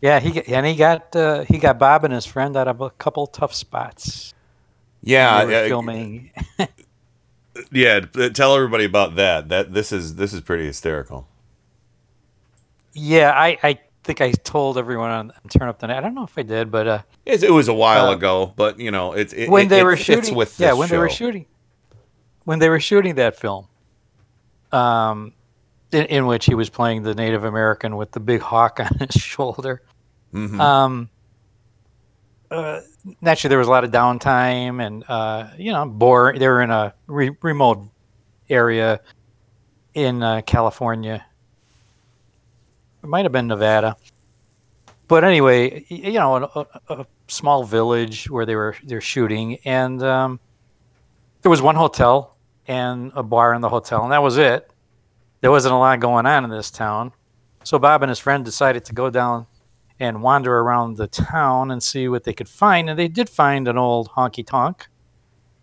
Yeah. 0.00 0.18
he 0.20 0.42
and 0.54 0.64
he 0.66 0.74
got 0.76 1.14
uh, 1.14 1.44
he 1.44 1.58
got 1.58 1.78
Bob 1.78 2.04
and 2.04 2.12
his 2.14 2.26
friend 2.26 2.56
out 2.56 2.68
of 2.68 2.80
a 2.80 2.90
couple 2.90 3.26
tough 3.26 3.54
spots. 3.54 4.34
Yeah, 5.02 5.46
filming. 5.66 6.30
Yeah, 7.72 8.00
tell 8.32 8.54
everybody 8.54 8.84
about 8.84 9.16
that. 9.16 9.48
That 9.48 9.74
this 9.74 9.92
is 9.92 10.14
this 10.14 10.32
is 10.32 10.40
pretty 10.40 10.64
hysterical. 10.66 11.28
Yeah, 12.92 13.32
I, 13.32 13.58
I 13.62 13.78
think 14.04 14.20
I 14.20 14.32
told 14.32 14.78
everyone 14.78 15.10
on 15.10 15.32
Turn 15.50 15.68
Up 15.68 15.78
the 15.78 15.88
Night. 15.88 15.98
I 15.98 16.00
don't 16.00 16.14
know 16.14 16.24
if 16.24 16.36
I 16.38 16.42
did, 16.42 16.70
but 16.70 16.86
uh, 16.86 17.02
It, 17.26 17.42
it 17.42 17.50
was 17.50 17.68
a 17.68 17.74
while 17.74 18.06
Uh, 18.08 18.14
ago, 18.14 18.52
but 18.56 18.78
you 18.78 18.90
know, 18.90 19.12
it's 19.12 19.32
it, 19.32 19.48
when 19.50 19.66
it- 19.66 19.68
they 19.68 19.80
it 19.80 19.84
were 19.84 19.96
shooting, 19.96 20.34
with 20.34 20.58
yeah, 20.58 20.72
when 20.72 20.88
they 20.88 20.96
were 20.98 21.08
shooting, 21.10 21.46
when 22.44 22.60
they 22.60 22.68
were 22.68 22.80
shooting 22.80 23.16
that 23.16 23.36
film, 23.38 23.66
um, 24.72 25.32
in, 25.92 26.06
in 26.06 26.26
which 26.26 26.46
he 26.46 26.54
was 26.54 26.70
playing 26.70 27.02
the 27.02 27.14
Native 27.14 27.44
American 27.44 27.96
with 27.96 28.12
the 28.12 28.20
big 28.20 28.40
hawk 28.40 28.80
on 28.80 28.96
his 28.98 29.20
shoulder. 29.20 29.82
Mhm. 30.32 30.60
Um, 30.60 31.08
uh, 32.50 32.80
naturally, 33.20 33.50
there 33.50 33.58
was 33.58 33.68
a 33.68 33.70
lot 33.70 33.84
of 33.84 33.90
downtime, 33.90 34.84
and 34.84 35.04
uh, 35.08 35.48
you 35.56 35.72
know, 35.72 35.86
bore. 35.86 36.34
They 36.38 36.48
were 36.48 36.62
in 36.62 36.70
a 36.70 36.94
re- 37.06 37.36
remote 37.42 37.88
area 38.48 39.00
in 39.94 40.22
uh, 40.22 40.42
California. 40.42 41.24
It 43.02 43.08
might 43.08 43.24
have 43.24 43.32
been 43.32 43.46
Nevada, 43.46 43.96
but 45.08 45.24
anyway, 45.24 45.84
you 45.88 46.12
know, 46.12 46.36
a, 46.36 46.66
a, 46.88 46.94
a 47.00 47.06
small 47.28 47.64
village 47.64 48.28
where 48.28 48.44
they 48.44 48.54
were 48.56 48.76
they're 48.84 49.00
shooting, 49.00 49.58
and 49.64 50.02
um, 50.02 50.40
there 51.42 51.50
was 51.50 51.62
one 51.62 51.76
hotel 51.76 52.36
and 52.68 53.10
a 53.14 53.22
bar 53.22 53.54
in 53.54 53.62
the 53.62 53.68
hotel, 53.68 54.02
and 54.02 54.12
that 54.12 54.22
was 54.22 54.36
it. 54.38 54.70
There 55.40 55.50
wasn't 55.50 55.72
a 55.74 55.78
lot 55.78 55.98
going 56.00 56.26
on 56.26 56.44
in 56.44 56.50
this 56.50 56.70
town, 56.70 57.12
so 57.64 57.78
Bob 57.78 58.02
and 58.02 58.10
his 58.10 58.18
friend 58.18 58.44
decided 58.44 58.84
to 58.86 58.92
go 58.92 59.08
down 59.08 59.46
and 60.00 60.22
wander 60.22 60.58
around 60.58 60.96
the 60.96 61.06
town 61.06 61.70
and 61.70 61.82
see 61.82 62.08
what 62.08 62.24
they 62.24 62.32
could 62.32 62.48
find. 62.48 62.88
And 62.88 62.98
they 62.98 63.06
did 63.06 63.28
find 63.28 63.68
an 63.68 63.76
old 63.76 64.08
honky 64.08 64.44
tonk 64.44 64.88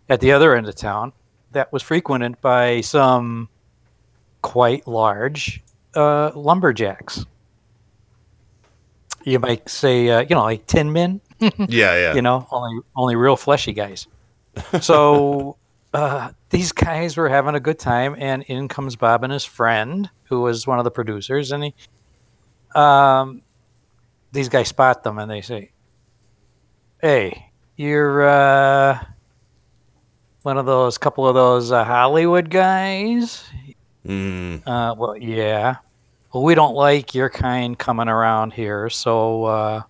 at 0.08 0.20
the 0.20 0.32
other 0.32 0.54
end 0.54 0.68
of 0.68 0.76
town 0.76 1.12
that 1.52 1.72
was 1.72 1.82
frequented 1.82 2.40
by 2.40 2.80
some 2.80 3.48
quite 4.40 4.86
large 4.86 5.62
uh, 5.94 6.30
lumberjacks. 6.34 7.26
You 9.24 9.40
might 9.40 9.68
say, 9.68 10.08
uh, 10.08 10.20
you 10.20 10.36
know, 10.36 10.44
like 10.44 10.66
tin 10.66 10.92
men. 10.92 11.20
Yeah, 11.40 11.96
yeah. 11.96 12.14
You 12.14 12.22
know, 12.22 12.48
only 12.50 12.80
only 12.96 13.14
real 13.14 13.36
fleshy 13.36 13.72
guys. 13.72 14.08
So 14.80 15.56
uh, 15.94 16.32
these 16.50 16.72
guys 16.72 17.16
were 17.16 17.28
having 17.28 17.54
a 17.54 17.60
good 17.60 17.78
time, 17.78 18.16
and 18.18 18.42
in 18.44 18.66
comes 18.66 18.96
Bob 18.96 19.22
and 19.22 19.32
his 19.32 19.44
friend, 19.44 20.10
who 20.24 20.40
was 20.40 20.66
one 20.66 20.78
of 20.78 20.84
the 20.84 20.90
producers, 20.90 21.52
and 21.52 21.62
he, 21.62 21.74
um, 22.74 23.42
these 24.32 24.48
guys 24.48 24.68
spot 24.68 25.02
them 25.02 25.18
and 25.18 25.30
they 25.30 25.40
say, 25.40 25.70
"Hey, 27.00 27.50
you're 27.76 28.28
uh, 28.28 29.04
one 30.42 30.58
of 30.58 30.66
those 30.66 30.98
couple 30.98 31.26
of 31.28 31.34
those 31.34 31.72
uh, 31.72 31.84
Hollywood 31.84 32.50
guys." 32.50 33.44
Mm. 34.06 34.66
Uh, 34.66 34.94
well, 34.96 35.16
yeah. 35.16 35.76
Well, 36.32 36.42
we 36.42 36.54
don't 36.54 36.74
like 36.74 37.14
your 37.14 37.30
kind 37.30 37.78
coming 37.78 38.08
around 38.08 38.52
here, 38.52 38.90
so 38.90 39.44
uh, 39.44 39.82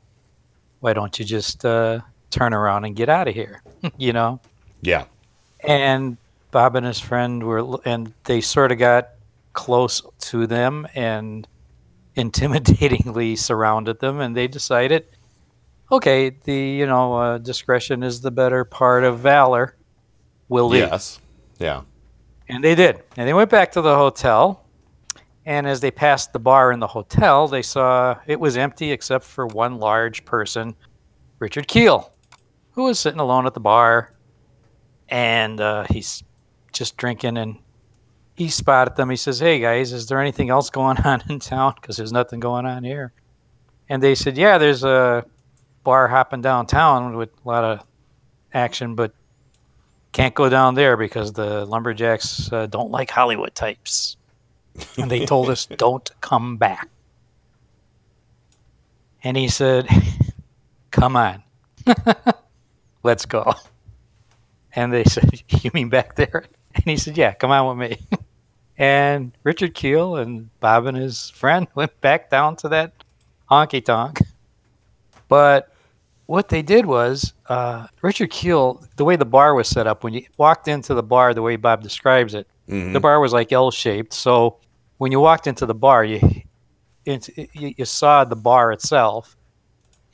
why 0.81 0.93
don't 0.93 1.19
you 1.19 1.25
just 1.25 1.65
uh, 1.65 2.01
turn 2.31 2.55
around 2.55 2.85
and 2.85 2.95
get 2.95 3.09
out 3.09 3.29
of 3.29 3.35
here? 3.35 3.63
you 3.99 4.13
know. 4.13 4.41
Yeah. 4.81 5.05
And 5.61 6.17
Bob 6.53 6.77
and 6.77 6.87
his 6.87 7.01
friend 7.01 7.43
were, 7.43 7.79
and 7.85 8.13
they 8.25 8.41
sort 8.41 8.71
of 8.71 8.79
got 8.79 9.11
close 9.53 10.03
to 10.21 10.47
them 10.47 10.87
and 10.95 11.49
intimidatingly 12.17 13.39
surrounded 13.39 14.01
them, 14.01 14.21
and 14.21 14.37
they 14.37 14.49
decided, 14.49 15.07
okay, 15.91 16.31
the 16.31 16.55
you 16.55 16.87
know 16.87 17.15
uh, 17.15 17.39
discretion 17.39 18.03
is 18.03 18.21
the 18.21 18.31
better 18.31 18.65
part 18.65 19.05
of 19.05 19.19
valor. 19.19 19.77
We'll 20.49 20.69
leave. 20.69 20.89
Yes. 20.89 21.21
Yeah. 21.59 21.83
And 22.49 22.65
they 22.65 22.75
did. 22.75 23.03
And 23.17 23.29
they 23.29 23.35
went 23.35 23.51
back 23.51 23.73
to 23.73 23.83
the 23.83 23.95
hotel. 23.95 24.65
And 25.45 25.67
as 25.67 25.81
they 25.81 25.91
passed 25.91 26.33
the 26.33 26.39
bar 26.39 26.73
in 26.73 26.81
the 26.81 26.87
hotel, 26.87 27.49
they 27.49 27.63
saw 27.63 28.19
it 28.27 28.39
was 28.39 28.57
empty 28.57 28.93
except 28.93 29.25
for 29.25 29.47
one 29.47 29.79
large 29.79 30.25
person, 30.25 30.75
Richard 31.39 31.67
Kiel, 31.69 32.13
who 32.73 32.85
was 32.85 32.99
sitting 32.99 33.21
alone 33.21 33.47
at 33.47 33.55
the 33.55 33.61
bar. 33.61 34.15
And 35.09 35.61
uh, 35.61 35.85
he's 35.89 36.23
just 36.73 36.97
drinking. 36.99 37.39
And 37.39 37.59
he 38.39 38.49
spotted 38.49 38.95
them. 38.95 39.11
He 39.11 39.17
says, 39.17 39.41
Hey, 39.41 39.59
guys, 39.59 39.93
is 39.93 40.07
there 40.07 40.21
anything 40.21 40.49
else 40.49 40.71
going 40.71 40.97
on 41.05 41.25
in 41.29 41.41
town? 41.41 41.75
Because 41.75 41.97
there's 41.97 42.13
nothing 42.13 42.39
going 42.39 42.67
on 42.67 42.85
here. 42.85 43.13
And 43.89 44.01
they 44.01 44.15
said, 44.15 44.39
Yeah, 44.39 44.59
there's 44.59 44.85
a 44.85 45.27
bar 45.83 46.07
hopping 46.07 46.41
downtown 46.41 47.17
with 47.17 47.31
a 47.45 47.49
lot 47.49 47.65
of 47.65 47.85
action, 48.55 48.95
but 48.95 49.13
can't 50.13 50.37
go 50.37 50.49
down 50.49 50.77
there 50.77 50.97
because 50.97 51.33
the 51.33 51.67
lumberjacks 51.67 52.51
uh, 52.53 52.67
don't 52.67 52.93
like 52.93 53.11
Hollywood 53.11 53.57
types. 53.57 54.17
And 54.97 55.11
they 55.11 55.27
told 55.27 55.51
us, 55.51 55.67
don't 55.77 56.09
come 56.21 56.57
back. 56.57 56.89
And 59.25 59.37
he 59.37 59.49
said, 59.49 59.89
come 60.93 61.17
on, 61.17 61.43
let's 63.03 63.27
go. 63.27 63.53
And 64.77 64.93
they 64.93 65.03
said, 65.03 65.43
you 65.49 65.73
mean 65.75 65.89
back 65.89 66.15
there? 66.15 66.45
And 66.75 66.85
he 66.85 66.97
said, 66.97 67.19
yeah, 67.19 67.33
come 67.33 67.51
on 67.51 67.77
with 67.77 67.91
me. 67.91 68.19
And 68.79 69.33
Richard 69.43 69.75
Kiel 69.75 70.17
and 70.17 70.49
Bob 70.61 70.87
and 70.87 70.97
his 70.97 71.31
friend 71.31 71.67
went 71.75 72.01
back 72.01 72.31
down 72.31 72.57
to 72.57 72.69
that 72.71 72.93
honky 73.51 73.85
tonk. 73.85 74.21
But 75.29 75.73
what 76.27 76.49
they 76.49 76.63
did 76.63 76.87
was 76.87 77.33
uh, 77.49 77.89
Richard 78.03 78.31
Kiel, 78.31 78.83
the 78.97 79.05
way 79.05 79.17
the 79.17 79.25
bar 79.25 79.55
was 79.55 79.69
set 79.69 79.87
up, 79.87 80.05
when 80.05 80.15
you 80.15 80.25
walked 80.37 80.69
into 80.69 80.95
the 80.95 81.03
bar, 81.03 81.35
the 81.35 81.43
way 81.43 81.57
Bob 81.57 81.83
describes 81.83 82.35
it, 82.35 82.47
Mhm. 82.69 82.93
the 82.93 83.01
bar 83.01 83.19
was 83.19 83.33
like 83.33 83.51
L 83.53 83.71
shaped. 83.71 84.13
So 84.13 84.59
when 84.99 85.11
you 85.11 85.21
walked 85.21 85.47
into 85.47 85.65
the 85.67 85.75
bar, 85.75 86.05
you, 86.05 86.21
it, 87.07 87.29
you 87.55 87.73
you 87.79 87.85
saw 87.87 88.25
the 88.25 88.37
bar 88.37 88.73
itself, 88.73 89.37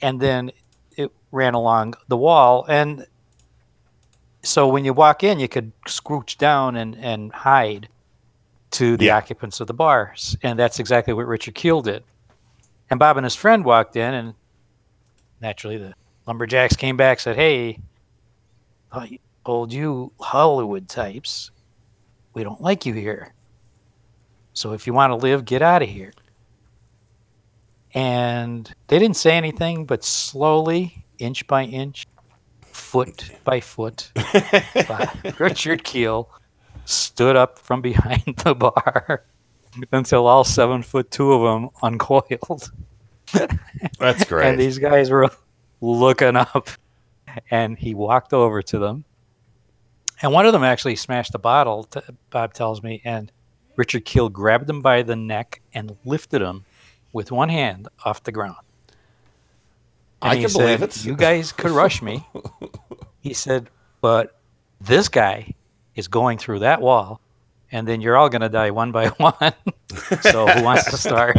and 0.00 0.20
then 0.20 0.52
it 0.96 1.10
ran 1.32 1.54
along 1.54 1.94
the 2.06 2.16
wall. 2.16 2.64
And 2.68 3.06
so 4.44 4.68
when 4.68 4.84
you 4.84 4.92
walk 4.92 5.24
in, 5.24 5.40
you 5.40 5.48
could 5.48 5.72
scrooch 5.88 6.38
down 6.38 6.76
and, 6.76 6.96
and 6.96 7.32
hide 7.32 7.88
to 8.74 8.96
the 8.96 9.10
occupants 9.10 9.60
of 9.60 9.66
the 9.66 9.74
bars. 9.74 10.36
And 10.42 10.58
that's 10.58 10.78
exactly 10.78 11.14
what 11.14 11.26
Richard 11.26 11.54
Kiel 11.54 11.82
did. 11.82 12.04
And 12.90 13.00
Bob 13.00 13.16
and 13.16 13.24
his 13.24 13.34
friend 13.34 13.64
walked 13.64 13.96
in, 13.96 14.14
and 14.14 14.34
naturally 15.44 15.76
the 15.76 15.94
lumberjacks 16.26 16.74
came 16.74 16.96
back 16.96 17.20
said 17.20 17.36
hey 17.36 17.78
uh, 18.92 19.00
I 19.00 19.18
told 19.44 19.74
you 19.74 20.10
hollywood 20.18 20.88
types 20.88 21.50
we 22.32 22.42
don't 22.42 22.62
like 22.62 22.86
you 22.86 22.94
here 22.94 23.34
so 24.54 24.72
if 24.72 24.86
you 24.86 24.94
want 24.94 25.10
to 25.10 25.16
live 25.16 25.44
get 25.44 25.60
out 25.60 25.82
of 25.82 25.88
here 25.88 26.12
and 27.92 28.72
they 28.88 28.98
didn't 28.98 29.18
say 29.18 29.36
anything 29.36 29.84
but 29.84 30.02
slowly 30.02 31.04
inch 31.18 31.46
by 31.46 31.64
inch 31.64 32.06
foot 32.62 33.30
by 33.44 33.60
foot 33.60 34.10
by 34.88 35.34
richard 35.38 35.84
kiel 35.84 36.30
stood 36.84 37.36
up 37.36 37.58
from 37.58 37.80
behind 37.80 38.22
the 38.44 38.54
bar 38.54 39.24
until 39.92 40.26
all 40.26 40.44
seven 40.44 40.82
foot 40.82 41.10
two 41.10 41.32
of 41.32 41.42
them 41.42 41.70
uncoiled. 41.82 42.70
That's 43.98 44.24
great. 44.24 44.46
and 44.46 44.60
these 44.60 44.78
guys 44.78 45.10
were 45.10 45.30
looking 45.80 46.36
up, 46.36 46.68
and 47.50 47.78
he 47.78 47.94
walked 47.94 48.32
over 48.32 48.62
to 48.62 48.78
them. 48.78 49.04
And 50.22 50.32
one 50.32 50.46
of 50.46 50.52
them 50.52 50.62
actually 50.62 50.96
smashed 50.96 51.34
a 51.34 51.38
bottle, 51.38 51.84
t- 51.84 52.00
Bob 52.30 52.54
tells 52.54 52.82
me, 52.82 53.02
and 53.04 53.32
Richard 53.76 54.04
Kiel 54.04 54.28
grabbed 54.28 54.70
him 54.70 54.80
by 54.80 55.02
the 55.02 55.16
neck 55.16 55.60
and 55.72 55.96
lifted 56.04 56.40
him 56.40 56.64
with 57.12 57.32
one 57.32 57.48
hand 57.48 57.88
off 58.04 58.22
the 58.22 58.32
ground. 58.32 58.56
And 60.22 60.32
I 60.32 60.40
can 60.40 60.48
said, 60.48 60.58
believe 60.58 60.82
it. 60.82 61.04
You 61.04 61.16
guys 61.16 61.52
could 61.52 61.72
rush 61.72 62.00
me. 62.00 62.26
he 63.20 63.34
said, 63.34 63.68
but 64.00 64.38
this 64.80 65.08
guy 65.08 65.54
is 65.96 66.08
going 66.08 66.38
through 66.38 66.60
that 66.60 66.80
wall, 66.80 67.20
and 67.72 67.86
then 67.86 68.00
you're 68.00 68.16
all 68.16 68.28
going 68.28 68.42
to 68.42 68.48
die 68.48 68.70
one 68.70 68.92
by 68.92 69.08
one. 69.18 69.52
so 70.22 70.46
who 70.46 70.62
wants 70.64 70.90
to 70.90 70.96
start? 70.96 71.36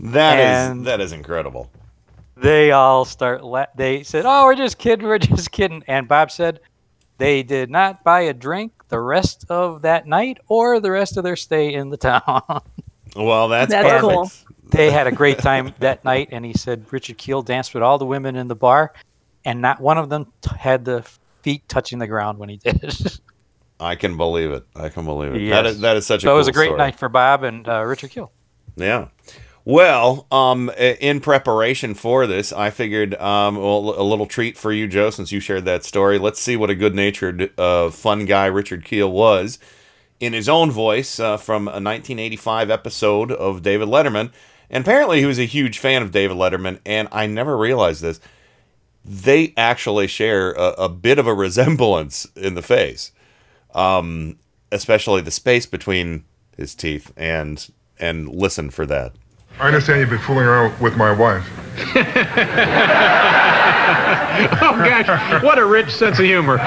That 0.00 0.38
is 0.38 0.70
And- 0.70 0.86
that 0.86 1.00
is 1.00 1.12
incredible. 1.12 1.70
they 2.36 2.70
all 2.70 3.04
start 3.06 3.42
la- 3.42 3.66
they 3.76 4.02
said 4.02 4.24
oh 4.26 4.44
we're 4.44 4.54
just 4.54 4.76
kidding 4.78 5.06
we're 5.06 5.18
just 5.34 5.50
kidding 5.52 5.82
and 5.86 6.06
bob 6.06 6.30
said 6.30 6.60
they 7.16 7.42
did 7.42 7.70
not 7.70 8.04
buy 8.04 8.20
a 8.20 8.34
drink 8.34 8.72
the 8.88 9.00
rest 9.00 9.46
of 9.48 9.80
that 9.82 10.06
night 10.06 10.36
or 10.48 10.78
the 10.78 10.90
rest 10.90 11.16
of 11.16 11.24
their 11.24 11.34
stay 11.36 11.72
in 11.72 11.88
the 11.88 11.96
town 12.10 12.20
Well, 13.16 13.48
that's, 13.48 13.70
That's 13.70 13.88
perfect. 13.88 14.00
cool. 14.02 14.30
they 14.70 14.90
had 14.90 15.06
a 15.06 15.12
great 15.12 15.38
time 15.38 15.72
that 15.78 16.04
night 16.04 16.28
and 16.30 16.44
he 16.44 16.52
said 16.52 16.84
richard 16.90 17.16
kiel 17.16 17.40
danced 17.40 17.72
with 17.72 17.82
all 17.82 17.96
the 17.96 18.04
women 18.06 18.36
in 18.36 18.48
the 18.48 18.54
bar 18.56 18.92
and 19.46 19.62
not 19.62 19.80
one 19.80 19.96
of 19.96 20.10
them 20.10 20.30
t- 20.42 20.50
had 20.58 20.84
the 20.84 21.06
feet 21.46 21.68
touching 21.68 22.00
the 22.00 22.08
ground 22.08 22.38
when 22.38 22.48
he 22.48 22.56
did 22.56 22.92
I 23.78 23.94
can 23.94 24.16
believe 24.16 24.50
it. 24.50 24.64
I 24.74 24.88
can 24.88 25.04
believe 25.04 25.34
it. 25.34 25.42
Yes. 25.42 25.50
That 25.52 25.66
is 25.66 25.80
that 25.80 25.96
is 25.96 26.06
such 26.06 26.24
a 26.24 26.26
so 26.26 26.34
it 26.34 26.38
was 26.38 26.48
a 26.48 26.52
great 26.52 26.68
story. 26.68 26.78
night 26.78 26.98
for 26.98 27.08
bob 27.08 27.44
and 27.44 27.68
uh, 27.68 27.84
richard 27.84 28.10
kiel 28.10 28.32
Yeah. 28.74 29.08
Well, 29.64 30.26
um, 30.30 30.70
in 30.78 31.20
preparation 31.20 31.94
for 31.94 32.26
this, 32.26 32.52
I 32.52 32.70
figured 32.70 33.14
um, 33.16 33.56
well, 33.56 34.00
a 34.00 34.02
little 34.02 34.26
treat 34.26 34.56
for 34.56 34.72
you, 34.72 34.86
Joe, 34.86 35.10
since 35.10 35.32
you 35.32 35.40
shared 35.40 35.64
that 35.64 35.84
story. 35.84 36.18
Let's 36.18 36.40
see 36.40 36.56
what 36.56 36.70
a 36.70 36.76
good-natured, 36.76 37.58
uh, 37.58 37.90
fun 37.90 38.26
guy 38.26 38.46
Richard 38.46 38.84
Kiel 38.84 39.10
was 39.10 39.58
in 40.20 40.34
his 40.34 40.48
own 40.48 40.70
voice 40.70 41.18
uh, 41.18 41.36
from 41.36 41.62
a 41.62 41.82
1985 41.82 42.70
episode 42.70 43.32
of 43.32 43.62
David 43.62 43.88
Letterman. 43.88 44.30
And 44.70 44.82
apparently, 44.84 45.18
he 45.18 45.26
was 45.26 45.40
a 45.40 45.44
huge 45.44 45.80
fan 45.80 46.00
of 46.00 46.12
David 46.12 46.36
Letterman, 46.36 46.78
and 46.86 47.08
I 47.10 47.26
never 47.26 47.56
realized 47.56 48.02
this. 48.02 48.20
They 49.08 49.52
actually 49.56 50.08
share 50.08 50.52
a, 50.52 50.70
a 50.72 50.88
bit 50.88 51.18
of 51.18 51.26
a 51.26 51.34
resemblance 51.34 52.26
in 52.34 52.54
the 52.54 52.62
face, 52.62 53.12
um, 53.74 54.38
especially 54.72 55.20
the 55.20 55.30
space 55.30 55.64
between 55.66 56.24
his 56.56 56.74
teeth. 56.74 57.12
And 57.16 57.66
and 57.98 58.28
listen 58.28 58.70
for 58.70 58.84
that. 58.86 59.12
I 59.58 59.68
understand 59.68 60.00
you've 60.00 60.10
been 60.10 60.18
fooling 60.18 60.44
around 60.46 60.78
with 60.80 60.96
my 60.96 61.12
wife. 61.12 61.46
oh 64.62 64.82
gosh, 64.84 65.42
what 65.42 65.58
a 65.58 65.64
rich 65.64 65.90
sense 65.90 66.18
of 66.18 66.24
humor. 66.26 66.56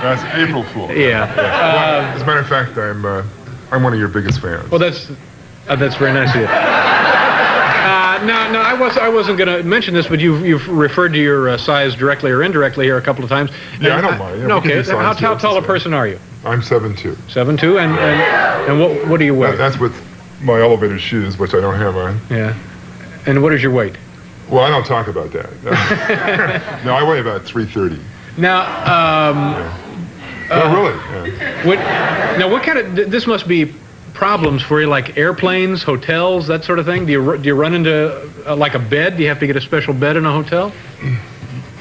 That's 0.00 0.22
April 0.36 0.62
Fool. 0.64 0.90
Yeah. 0.92 1.24
Uh, 1.36 2.12
As 2.14 2.22
a 2.22 2.26
matter 2.26 2.40
of 2.40 2.48
fact, 2.48 2.76
I'm 2.78 3.04
uh, 3.04 3.22
I'm 3.70 3.82
one 3.82 3.92
of 3.92 3.98
your 3.98 4.08
biggest 4.08 4.40
fans. 4.40 4.68
well, 4.70 4.80
that's 4.80 5.10
uh, 5.68 5.76
that's 5.76 5.96
very 5.96 6.12
nice 6.12 6.34
of 6.34 6.40
you. 6.40 6.46
Uh, 8.20 8.26
no, 8.26 8.52
no, 8.52 8.60
I 8.60 8.74
was 8.74 8.96
I 8.96 9.08
wasn't 9.08 9.38
going 9.38 9.48
to 9.48 9.62
mention 9.62 9.94
this, 9.94 10.06
but 10.06 10.20
you've 10.20 10.44
you've 10.44 10.68
referred 10.68 11.12
to 11.12 11.18
your 11.18 11.50
uh, 11.50 11.56
size 11.56 11.94
directly 11.94 12.30
or 12.30 12.42
indirectly 12.42 12.84
here 12.84 12.98
a 12.98 13.02
couple 13.02 13.24
of 13.24 13.30
times. 13.30 13.50
Yeah, 13.80 13.96
I 13.96 14.00
don't 14.00 14.18
mind. 14.18 14.40
Yeah, 14.40 14.46
no, 14.46 14.56
okay. 14.58 14.82
How, 14.82 15.14
how 15.14 15.34
tall 15.36 15.56
a 15.56 15.62
person 15.62 15.94
are 15.94 16.06
you? 16.06 16.18
I'm 16.44 16.62
seven 16.62 16.94
two. 16.94 17.16
Seven 17.28 17.56
two, 17.56 17.78
and 17.78 17.92
and, 17.92 18.70
and 18.70 18.80
what 18.80 19.08
what 19.08 19.18
do 19.18 19.24
you 19.24 19.34
weigh? 19.34 19.52
That, 19.52 19.58
that's 19.58 19.78
with 19.78 19.94
my 20.42 20.60
elevator 20.60 20.98
shoes, 20.98 21.38
which 21.38 21.54
I 21.54 21.60
don't 21.60 21.76
have 21.76 21.96
on. 21.96 22.20
Yeah. 22.30 22.56
And 23.26 23.42
what 23.42 23.52
is 23.52 23.62
your 23.62 23.72
weight? 23.72 23.96
Well, 24.48 24.64
I 24.64 24.70
don't 24.70 24.86
talk 24.86 25.06
about 25.06 25.32
that. 25.32 26.84
No, 26.84 26.94
I 26.94 27.08
weigh 27.08 27.20
about 27.20 27.44
330. 27.44 28.02
Now, 28.36 29.30
um, 29.30 29.52
no, 30.48 30.74
really. 30.74 31.30
yeah. 31.36 31.66
what 31.66 31.78
now? 32.38 32.50
What 32.50 32.62
kind 32.64 32.78
of 32.78 33.10
this 33.10 33.26
must 33.26 33.46
be 33.46 33.72
problems 34.20 34.60
for 34.62 34.82
you, 34.82 34.86
like 34.86 35.16
airplanes, 35.16 35.82
hotels, 35.82 36.46
that 36.46 36.62
sort 36.62 36.78
of 36.78 36.84
thing? 36.84 37.06
Do 37.06 37.12
you 37.12 37.38
do 37.38 37.44
you 37.48 37.54
run 37.54 37.72
into 37.74 38.30
uh, 38.46 38.54
like 38.54 38.74
a 38.74 38.78
bed? 38.78 39.16
Do 39.16 39.22
you 39.22 39.30
have 39.30 39.40
to 39.40 39.46
get 39.46 39.56
a 39.56 39.62
special 39.62 39.94
bed 39.94 40.14
in 40.18 40.26
a 40.26 40.30
hotel? 40.30 40.70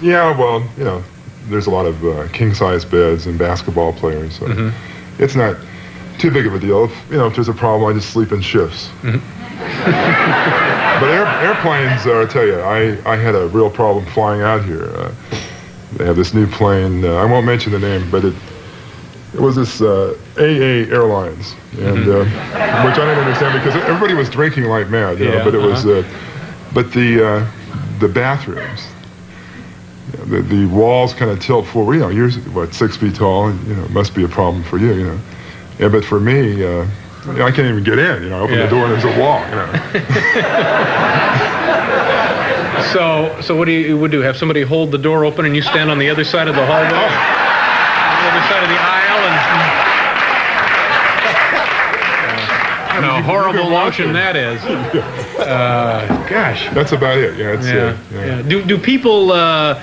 Yeah, 0.01 0.31
well, 0.39 0.65
you 0.77 0.85
know, 0.85 1.03
there's 1.49 1.67
a 1.67 1.69
lot 1.69 1.85
of 1.85 2.01
uh, 2.05 2.29
king 2.31 2.53
size 2.53 2.85
beds 2.85 3.27
and 3.27 3.37
basketball 3.37 3.91
players, 3.91 4.39
so 4.39 4.45
Mm-hmm. 4.47 5.21
it's 5.21 5.35
not 5.35 5.57
too 6.17 6.31
big 6.31 6.47
of 6.47 6.53
a 6.53 6.59
deal. 6.59 6.85
If, 6.85 7.11
you 7.11 7.17
know, 7.17 7.27
if 7.27 7.35
there's 7.35 7.49
a 7.49 7.53
problem, 7.53 7.89
I 7.89 7.93
just 7.99 8.13
sleep 8.13 8.31
in 8.31 8.39
shifts. 8.41 8.87
Mm-hmm. 9.03 9.19
but 11.01 11.09
air, 11.09 11.27
airplanes, 11.43 12.05
uh, 12.05 12.21
I 12.21 12.25
tell 12.25 12.45
you, 12.45 12.57
I, 12.61 12.97
I 13.05 13.17
had 13.17 13.35
a 13.35 13.47
real 13.47 13.69
problem 13.69 14.05
flying 14.13 14.41
out 14.41 14.63
here. 14.63 14.85
Uh, 14.95 15.11
they 15.97 16.05
have 16.05 16.15
this 16.15 16.33
new 16.33 16.47
plane. 16.47 17.03
Uh, 17.03 17.15
I 17.15 17.25
won't 17.25 17.45
mention 17.45 17.73
the 17.73 17.79
name, 17.79 18.09
but 18.09 18.23
it 18.23 18.33
it 19.33 19.39
was 19.39 19.55
this 19.55 19.81
uh, 19.81 20.15
AA 20.37 20.89
Airlines, 20.93 21.53
and 21.77 22.07
uh, 22.07 22.23
which 22.85 22.97
I 22.97 23.05
didn't 23.05 23.19
understand 23.19 23.53
because 23.63 23.75
everybody 23.83 24.13
was 24.13 24.29
drinking 24.29 24.65
like 24.65 24.89
mad. 24.89 25.19
You 25.19 25.25
know, 25.25 25.33
Yeah, 25.37 25.43
but 25.43 25.53
it 25.55 25.59
was, 25.61 25.85
uh-huh. 25.85 25.99
uh, 26.07 26.73
but 26.73 26.91
the 26.93 27.25
uh, 27.25 27.45
the 27.99 28.07
bathrooms, 28.07 28.87
the, 30.27 30.41
the 30.41 30.65
walls 30.67 31.13
kind 31.13 31.29
of 31.31 31.39
tilt 31.39 31.67
forward. 31.67 31.93
You 31.95 31.99
know, 32.01 32.09
you're 32.09 32.31
what 32.53 32.73
six 32.73 32.97
feet 32.97 33.15
tall, 33.15 33.47
and 33.47 33.67
you 33.67 33.75
know 33.75 33.83
it 33.83 33.91
must 33.91 34.13
be 34.15 34.23
a 34.23 34.27
problem 34.29 34.63
for 34.63 34.77
you. 34.77 34.93
You 34.93 35.05
know, 35.05 35.19
yeah, 35.79 35.89
but 35.89 36.03
for 36.03 36.19
me, 36.19 36.63
uh, 36.65 36.85
I 37.27 37.51
can't 37.51 37.59
even 37.69 37.83
get 37.83 37.99
in. 37.99 38.23
You 38.23 38.29
know, 38.29 38.37
I 38.39 38.41
open 38.41 38.55
Yeah. 38.57 38.63
the 38.65 38.69
door 38.71 38.85
and 38.85 38.93
there's 38.93 39.05
a 39.05 39.19
wall. 39.19 39.41
You 39.49 39.55
know. 39.55 39.69
So, 42.93 43.37
so 43.41 43.55
what 43.55 43.65
do 43.65 43.71
you 43.71 43.97
would 43.99 44.09
do? 44.09 44.21
Have 44.21 44.35
somebody 44.37 44.61
hold 44.63 44.91
the 44.91 44.97
door 44.97 45.23
open 45.25 45.45
and 45.45 45.55
you 45.55 45.61
stand 45.61 45.91
on 45.91 45.99
the 45.99 46.09
other 46.09 46.23
side 46.23 46.47
of 46.47 46.55
the 46.55 46.65
hallway, 46.65 46.89
Oh. 46.93 47.09
the 48.23 48.27
other 48.31 48.43
side 48.49 48.63
of 48.63 48.69
the 48.69 48.79
aisle, 48.79 48.98
and 52.91 53.05
what 53.05 53.19
a 53.19 53.23
horrible 53.23 53.69
notion 53.69 54.13
that 54.13 54.35
is. 54.35 54.59
Uh, 55.39 56.05
gosh. 56.29 56.69
That's 56.75 56.91
about 56.91 57.17
it. 57.17 57.35
Yeah, 57.37 57.53
it's, 57.53 57.65
Yeah, 57.65 57.73
uh, 57.73 57.97
yeah. 58.13 58.25
yeah. 58.37 58.41
Do 58.43 58.63
do 58.63 58.77
people 58.77 59.31
uh, 59.31 59.81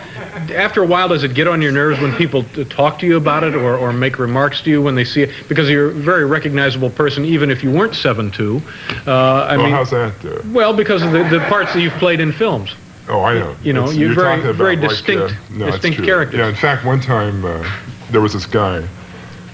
after 0.55 0.83
a 0.83 0.87
while 0.87 1.09
does 1.09 1.25
it 1.25 1.35
get 1.35 1.49
on 1.49 1.61
your 1.63 1.73
nerves 1.73 1.99
when 1.99 2.15
people 2.15 2.45
talk 2.69 2.99
to 3.01 3.07
you 3.07 3.17
about 3.17 3.43
it 3.43 3.55
or, 3.57 3.77
or 3.77 3.93
make 3.93 4.19
remarks 4.21 4.61
to 4.63 4.71
you 4.71 4.81
when 4.83 4.95
they 4.95 5.05
see 5.05 5.23
it 5.23 5.31
because 5.49 5.69
you're 5.69 5.89
a 5.89 5.95
very 5.95 6.25
recognizable 6.25 6.91
person 6.91 7.25
even 7.25 7.51
if 7.51 7.65
you 7.65 7.73
weren't 7.73 7.97
seven 7.97 8.31
two. 8.31 8.61
Uh, 9.07 9.11
I 9.51 9.57
well, 9.57 9.65
mean, 9.67 9.75
how's 9.75 9.91
that? 9.91 10.13
Uh, 10.25 10.41
well 10.53 10.77
because 10.77 11.03
of 11.03 11.11
the, 11.11 11.25
the 11.25 11.41
parts 11.49 11.73
that 11.73 11.81
you've 11.81 11.95
played 11.95 12.21
in 12.21 12.33
films. 12.33 12.75
Oh, 13.09 13.23
I 13.23 13.35
know. 13.35 13.57
You 13.63 13.73
know, 13.73 13.85
It's- 13.85 13.97
you're 13.97 14.15
very- 14.15 14.53
very 14.53 14.77
like, 14.77 14.89
distinct- 14.91 15.33
uh, 15.33 15.37
no, 15.53 15.71
distinct 15.71 15.97
true. 15.97 16.07
characters. 16.07 16.39
Yeah, 16.39 16.49
in 16.49 16.55
fact, 16.55 16.85
one 16.85 17.01
time 17.01 17.45
uh, 17.45 17.67
there 18.11 18.21
was 18.21 18.35
this 18.35 18.47
guy, 18.47 18.87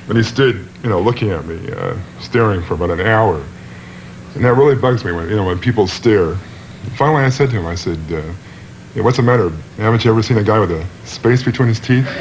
and 0.08 0.16
he 0.16 0.22
stood, 0.22 0.66
you 0.82 0.88
know, 0.90 1.00
looking 1.00 1.30
at 1.30 1.46
me, 1.46 1.70
uh, 1.72 1.96
staring 2.20 2.62
for 2.62 2.74
about 2.74 2.90
an 2.90 3.00
hour, 3.00 3.42
and 4.34 4.44
that 4.44 4.54
really 4.54 4.74
bugs 4.74 5.04
me 5.04 5.12
when 5.12 5.28
you 5.28 5.36
know 5.36 5.44
when 5.44 5.58
people 5.58 5.86
stare. 5.86 6.36
Finally, 6.96 7.24
I 7.24 7.28
said 7.30 7.50
to 7.50 7.56
him, 7.56 7.66
I 7.66 7.74
said, 7.74 7.98
uh, 8.12 8.22
yeah, 8.94 9.02
"What's 9.02 9.16
the 9.18 9.22
matter? 9.22 9.50
Haven't 9.78 10.04
you 10.04 10.10
ever 10.10 10.22
seen 10.22 10.38
a 10.38 10.42
guy 10.44 10.58
with 10.58 10.70
a 10.72 10.84
space 11.04 11.42
between 11.42 11.68
his 11.68 11.80
teeth?" 11.80 12.06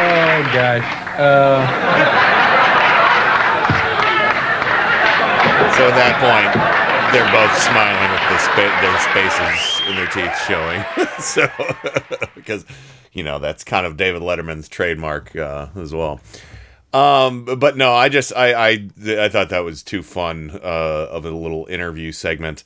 Oh 0.00 0.42
gosh. 0.52 0.84
Uh, 1.18 1.66
So 5.78 5.86
at 5.86 5.94
that 5.94 6.18
point, 6.18 6.50
they're 7.14 7.30
both 7.30 7.54
smiling 7.54 8.02
with 8.02 8.10
the 8.17 8.17
spa- 8.58 8.80
their 8.80 8.98
spaces 9.00 9.88
in 9.88 9.96
their 9.96 10.06
teeth 10.08 10.38
showing. 10.46 10.84
so 11.20 11.48
because 12.34 12.64
you 13.12 13.22
know 13.22 13.38
that's 13.38 13.64
kind 13.64 13.86
of 13.86 13.96
David 13.96 14.22
Letterman's 14.22 14.68
trademark 14.68 15.34
uh, 15.36 15.68
as 15.76 15.94
well. 15.94 16.20
Um, 16.92 17.44
but 17.44 17.76
no, 17.76 17.92
I 17.92 18.08
just 18.08 18.32
I 18.34 18.52
I 18.70 18.88
I 19.06 19.28
thought 19.28 19.50
that 19.50 19.60
was 19.64 19.82
too 19.82 20.02
fun 20.02 20.50
uh, 20.62 21.08
of 21.10 21.24
a 21.24 21.30
little 21.30 21.66
interview 21.66 22.12
segment 22.12 22.64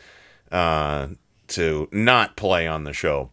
uh, 0.51 1.09
to 1.49 1.89
not 1.93 2.37
play 2.37 2.67
on 2.69 2.85
the 2.85 2.93
show. 2.93 3.31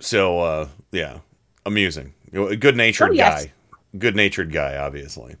So 0.00 0.40
uh, 0.40 0.68
yeah, 0.92 1.20
amusing, 1.64 2.12
good 2.32 2.76
natured 2.76 3.10
Oh, 3.10 3.14
yes. 3.14 3.46
guy, 3.46 3.52
good 3.98 4.14
natured 4.14 4.52
guy, 4.52 4.76
obviously. 4.76 5.36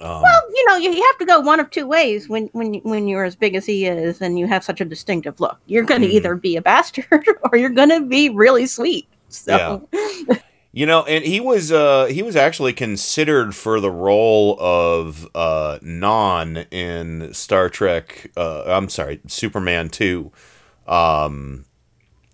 Um, 0.00 0.22
Well, 0.22 0.42
you 0.54 0.64
know, 0.68 0.76
you, 0.76 0.90
you 0.92 1.02
have 1.04 1.18
to 1.18 1.24
go 1.26 1.40
one 1.40 1.60
of 1.60 1.70
two 1.70 1.86
ways 1.86 2.28
when 2.28 2.48
when 2.52 2.74
you- 2.74 2.80
when 2.82 3.06
you're 3.08 3.24
as 3.24 3.36
big 3.36 3.54
as 3.54 3.64
he 3.66 3.86
is 3.86 4.20
and 4.20 4.38
you 4.38 4.46
have 4.46 4.64
such 4.64 4.80
a 4.80 4.84
distinctive 4.84 5.38
look. 5.40 5.58
You're 5.66 5.84
going 5.84 6.00
to 6.02 6.06
Mm-hmm. 6.08 6.16
either 6.16 6.34
be 6.36 6.56
a 6.56 6.62
bastard 6.62 7.06
or 7.52 7.56
you're 7.58 7.70
going 7.70 7.90
to 7.90 8.00
be 8.00 8.28
really 8.30 8.66
sweet. 8.66 9.06
So 9.28 9.88
You 10.72 10.86
know, 10.86 11.04
and 11.04 11.24
he 11.24 11.38
was 11.38 11.70
uh 11.70 12.06
he 12.06 12.22
was 12.24 12.34
actually 12.34 12.72
considered 12.72 13.54
for 13.54 13.78
the 13.78 13.90
role 13.92 14.56
of 14.60 15.28
uh 15.34 15.78
Non 15.82 16.56
in 16.72 17.32
Star 17.32 17.68
Trek 17.68 18.32
uh 18.36 18.64
I'm 18.66 18.88
sorry, 18.88 19.20
Superman 19.28 19.88
2. 19.90 20.32
Um 20.88 21.64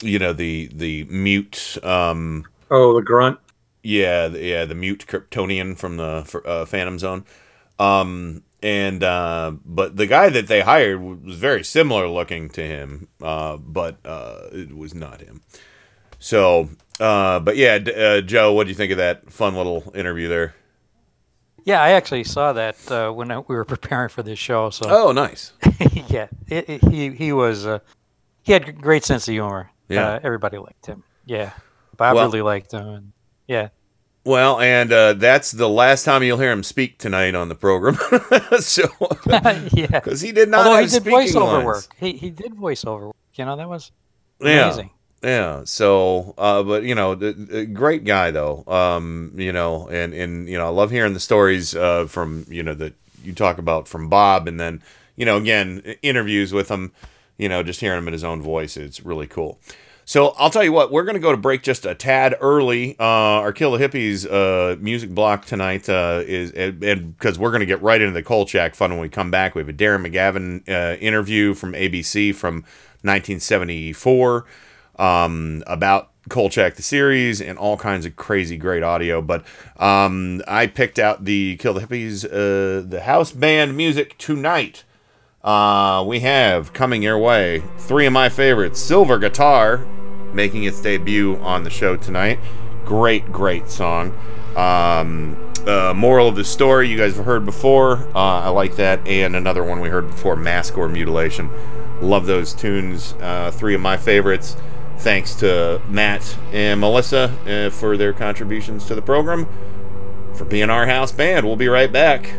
you 0.03 0.18
know, 0.18 0.33
the 0.33 0.70
the 0.75 1.05
mute 1.05 1.77
um 1.83 2.44
Oh, 2.70 2.94
the 2.94 3.03
grunt. 3.03 3.38
yeah, 3.83 4.29
the- 4.29 4.42
yeah, 4.42 4.64
the 4.64 4.75
mute 4.75 5.05
Kryptonian 5.07 5.77
from 5.77 5.96
the 5.99 6.40
uh, 6.46 6.64
Phantom 6.64 6.99
Zone. 6.99 7.25
Um 7.80 8.42
and 8.62 9.02
uh 9.02 9.52
but 9.64 9.96
the 9.96 10.06
guy 10.06 10.28
that 10.28 10.46
they 10.46 10.60
hired 10.60 11.00
was 11.00 11.36
very 11.36 11.64
similar 11.64 12.06
looking 12.08 12.48
to 12.50 12.62
him, 12.62 13.08
uh 13.22 13.56
but 13.56 13.96
uh 14.04 14.48
it 14.52 14.76
was 14.76 14.94
not 14.94 15.20
him. 15.20 15.40
So, 16.18 16.68
uh, 17.00 17.40
but 17.40 17.56
yeah, 17.56 17.76
uh, 17.76 18.20
Joe, 18.20 18.52
what 18.52 18.64
do 18.64 18.68
you 18.68 18.74
think 18.76 18.92
of 18.92 18.98
that 18.98 19.32
fun 19.32 19.54
little 19.56 19.90
interview 19.94 20.28
there? 20.28 20.54
Yeah, 21.64 21.80
I 21.82 21.92
actually 21.92 22.24
saw 22.24 22.52
that 22.52 22.90
uh, 22.92 23.10
when 23.12 23.30
I, 23.30 23.38
we 23.38 23.54
were 23.54 23.64
preparing 23.64 24.10
for 24.10 24.22
this 24.22 24.38
show. 24.38 24.68
So. 24.68 24.84
Oh, 24.88 25.12
nice. 25.12 25.52
yeah, 26.08 26.28
it, 26.46 26.68
it- 26.68 26.84
he 26.90 27.10
he 27.12 27.32
was 27.32 27.64
uh, 27.66 27.78
he 28.42 28.52
had 28.52 28.80
great 28.82 29.04
sense 29.04 29.26
of 29.28 29.32
humor. 29.32 29.70
Yeah. 29.88 30.08
uh, 30.08 30.20
everybody 30.22 30.58
liked 30.58 30.84
him. 30.84 31.02
Yeah, 31.24 31.52
Bob 31.96 32.16
Well- 32.16 32.26
really 32.26 32.42
liked 32.42 32.72
him. 32.72 32.86
And 32.86 33.12
yeah, 33.48 33.68
Well, 34.24 34.61
and 34.61 34.92
uh, 34.92 35.14
that's 35.14 35.50
the 35.50 35.68
last 35.68 36.04
time 36.04 36.22
you'll 36.22 36.38
hear 36.38 36.52
him 36.52 36.62
speak 36.62 36.98
tonight 36.98 37.35
on 37.35 37.48
the 37.48 37.54
program. 37.54 37.94
so, 38.61 38.83
yeah, 39.72 39.87
because 39.87 40.20
he 40.20 40.30
did 40.30 40.48
not 40.50 40.66
Although 40.66 40.83
he 40.83 40.88
did 40.88 41.04
voiceover 41.04 41.52
lines. 41.54 41.64
work. 41.64 41.85
He 41.98 42.12
he 42.12 42.30
did 42.30 42.52
voiceover 42.54 43.06
work. 43.06 43.16
You 43.35 43.46
know 43.46 43.56
that 43.56 43.68
was 43.68 43.90
Yeah. 44.40 44.64
amazing. 44.66 44.90
Yeah. 45.22 45.62
So, 45.64 46.35
uh, 46.37 46.62
but 46.62 46.83
you 46.83 46.94
know, 46.94 47.14
the, 47.14 47.33
the 47.33 47.64
great 47.66 48.04
guy 48.04 48.30
though. 48.30 48.62
Um, 48.66 49.33
you 49.37 49.52
know, 49.52 49.88
and 49.88 50.12
and 50.12 50.48
you 50.48 50.59
know, 50.59 50.66
I 50.66 50.70
love 50.70 50.90
hearing 50.90 51.14
the 51.14 51.20
stories 51.20 51.74
uh, 51.74 52.06
from 52.06 52.44
you 52.48 52.62
know 52.62 52.74
that 52.74 52.92
you 53.24 53.33
talk 53.33 53.56
about 53.59 53.88
from 53.88 54.09
Bob, 54.11 54.48
and 54.48 54.61
then 54.61 54.83
you 55.16 55.24
know, 55.24 55.38
again, 55.38 55.80
interviews 56.02 56.52
with 56.52 56.68
him. 56.70 56.92
You 57.38 57.48
know, 57.48 57.62
just 57.62 57.80
hearing 57.80 57.96
him 57.98 58.06
in 58.06 58.12
his 58.12 58.24
own 58.24 58.42
voice, 58.42 58.76
it's 58.76 59.02
really 59.02 59.26
cool. 59.26 59.59
So 60.11 60.35
I'll 60.38 60.51
tell 60.51 60.64
you 60.64 60.73
what, 60.73 60.90
we're 60.90 61.05
going 61.05 61.14
to 61.14 61.20
go 61.20 61.31
to 61.31 61.38
break 61.38 61.62
just 61.62 61.87
a 61.87 61.94
tad 61.94 62.35
early. 62.40 62.96
Uh, 62.99 63.05
our 63.05 63.53
Kill 63.53 63.70
the 63.70 63.79
Hippies 63.79 64.27
uh, 64.29 64.75
music 64.81 65.11
block 65.11 65.44
tonight 65.44 65.88
uh, 65.88 66.25
is, 66.27 66.51
and 66.51 67.16
because 67.16 67.38
we're 67.38 67.53
going 67.53 67.61
to 67.61 67.66
get 67.66 67.81
right 67.81 68.01
into 68.01 68.12
the 68.12 68.23
Kolchak 68.25 68.75
fun 68.75 68.90
when 68.90 68.99
we 68.99 69.09
come 69.09 69.31
back. 69.31 69.55
We 69.55 69.61
have 69.61 69.68
a 69.68 69.73
Darren 69.73 70.05
McGavin 70.05 70.68
uh, 70.68 70.96
interview 70.96 71.55
from 71.55 71.75
ABC 71.75 72.35
from 72.35 72.55
1974 73.03 74.46
um, 74.96 75.62
about 75.68 76.11
Kolchak 76.29 76.75
the 76.75 76.83
series 76.83 77.40
and 77.40 77.57
all 77.57 77.77
kinds 77.77 78.05
of 78.05 78.16
crazy 78.16 78.57
great 78.57 78.83
audio. 78.83 79.23
But 79.23 79.44
um, 79.77 80.42
I 80.49 80.66
picked 80.66 80.99
out 80.99 81.25
the 81.25 81.57
Kill 81.59 81.75
the 81.75 81.83
Hippies, 81.83 82.25
uh, 82.25 82.85
the 82.85 83.03
house 83.03 83.31
band 83.31 83.77
music 83.77 84.18
tonight. 84.18 84.83
Uh, 85.44 86.05
we 86.05 86.18
have 86.18 86.73
coming 86.73 87.01
your 87.01 87.16
way 87.16 87.62
three 87.79 88.07
of 88.07 88.12
my 88.12 88.29
favorites 88.29 88.81
Silver 88.81 89.16
Guitar 89.16 89.87
making 90.32 90.64
its 90.64 90.80
debut 90.80 91.36
on 91.36 91.64
the 91.64 91.70
show 91.70 91.96
tonight. 91.96 92.38
Great, 92.84 93.30
great 93.30 93.68
song. 93.68 94.16
Um, 94.56 95.36
uh, 95.66 95.92
moral 95.94 96.28
of 96.28 96.36
the 96.36 96.44
story 96.44 96.88
you 96.88 96.96
guys 96.96 97.16
have 97.16 97.24
heard 97.24 97.44
before. 97.44 97.98
Uh, 98.14 98.40
I 98.40 98.48
like 98.48 98.76
that. 98.76 99.06
And 99.06 99.36
another 99.36 99.62
one 99.62 99.80
we 99.80 99.88
heard 99.88 100.08
before 100.08 100.36
Mask 100.36 100.76
or 100.76 100.88
Mutilation. 100.88 101.50
Love 102.00 102.26
those 102.26 102.54
tunes. 102.54 103.14
Uh, 103.20 103.50
three 103.50 103.74
of 103.74 103.80
my 103.80 103.96
favorites. 103.96 104.56
Thanks 104.98 105.34
to 105.36 105.80
Matt 105.88 106.36
and 106.52 106.80
Melissa 106.80 107.34
uh, 107.46 107.70
for 107.70 107.96
their 107.96 108.12
contributions 108.12 108.84
to 108.86 108.94
the 108.94 109.02
program. 109.02 109.46
For 110.34 110.44
being 110.44 110.70
our 110.70 110.86
house 110.86 111.12
band, 111.12 111.46
we'll 111.46 111.56
be 111.56 111.68
right 111.68 111.90
back. 111.90 112.32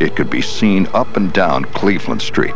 It 0.00 0.16
could 0.16 0.30
be 0.30 0.40
seen 0.40 0.88
up 0.94 1.16
and 1.18 1.30
down 1.30 1.66
Cleveland 1.66 2.22
Street. 2.22 2.54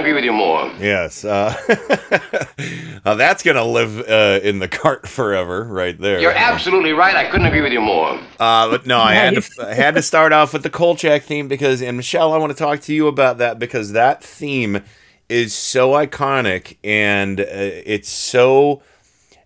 Agree 0.00 0.12
with 0.12 0.24
you 0.24 0.32
more. 0.32 0.72
Yes, 0.80 1.24
uh, 1.24 1.54
uh, 3.04 3.14
that's 3.14 3.42
gonna 3.42 3.64
live 3.64 4.00
uh, 4.08 4.40
in 4.42 4.58
the 4.58 4.68
cart 4.68 5.06
forever, 5.06 5.64
right 5.64 5.98
there. 5.98 6.20
You're 6.20 6.32
absolutely 6.32 6.92
right. 6.92 7.14
I 7.14 7.30
couldn't 7.30 7.46
agree 7.46 7.60
with 7.60 7.72
you 7.72 7.80
more. 7.80 8.18
Uh, 8.38 8.70
but 8.70 8.86
no, 8.86 8.98
I 8.98 9.14
had 9.14 9.42
to 9.42 9.66
I 9.66 9.74
had 9.74 9.94
to 9.94 10.02
start 10.02 10.32
off 10.32 10.52
with 10.52 10.62
the 10.62 10.70
Kolchak 10.70 11.22
theme 11.22 11.46
because, 11.46 11.82
and 11.82 11.96
Michelle, 11.96 12.32
I 12.32 12.38
want 12.38 12.50
to 12.50 12.58
talk 12.58 12.80
to 12.80 12.94
you 12.94 13.06
about 13.06 13.38
that 13.38 13.58
because 13.58 13.92
that 13.92 14.24
theme 14.24 14.82
is 15.28 15.54
so 15.54 15.90
iconic 15.90 16.76
and 16.82 17.40
uh, 17.40 17.44
it's 17.46 18.08
so 18.08 18.82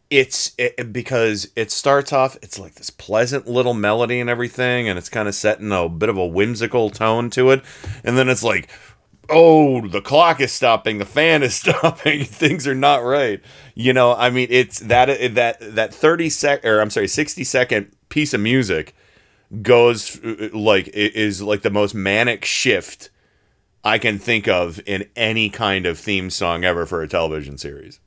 it's 0.09 0.53
it, 0.57 0.93
because 0.93 1.51
it 1.57 1.71
starts 1.71 2.11
off 2.13 2.37
it's 2.41 2.59
like 2.59 2.75
this 2.77 2.89
pleasant 2.89 3.47
little 3.47 3.75
melody 3.75 4.19
and 4.19 4.31
everything 4.31 4.89
and 4.89 4.99
it's 4.99 5.11
kind 5.11 5.29
of 5.29 5.35
setting 5.35 5.71
a 5.73 5.89
bit 5.89 6.09
of 6.09 6.17
a 6.17 6.27
whimsical 6.27 6.89
tone 6.89 7.29
to 7.29 7.51
it 7.51 7.63
and 8.03 8.17
then 8.17 8.31
it's 8.31 8.43
like 8.43 8.71
oh 9.31 9.87
the 9.87 10.01
clock 10.01 10.41
is 10.41 10.53
stopping 10.53 10.99
the 10.99 11.05
fan 11.05 11.43
is 11.43 11.55
stopping 11.65 12.25
things 12.25 12.67
are 12.67 12.75
not 12.75 13.03
right. 13.03 13.41
You 13.75 13.93
know 13.93 14.15
i 14.15 14.31
mean 14.31 14.49
it's 14.51 14.81
that 14.81 15.35
that 15.35 15.75
that 15.75 15.95
30 15.95 16.31
sec 16.31 16.65
or 16.65 16.81
i'm 16.81 16.91
sorry 16.91 17.09
60 17.09 17.43
second 17.45 17.93
piece 18.09 18.33
of 18.33 18.41
music 18.41 18.95
goes 19.63 20.21
like 20.53 20.89
is 20.89 21.43
like 21.43 21.63
the 21.63 21.71
most 21.71 21.95
manic 21.95 22.45
shift 22.45 23.11
i 23.85 23.99
can 23.99 24.19
think 24.19 24.49
of 24.49 24.81
in 24.87 25.09
any 25.17 25.49
kind 25.49 25.87
of 25.87 25.99
theme 25.99 26.31
song 26.31 26.65
ever 26.65 26.87
for 26.87 27.03
a 27.03 27.09
television 27.09 27.59
series 27.59 28.01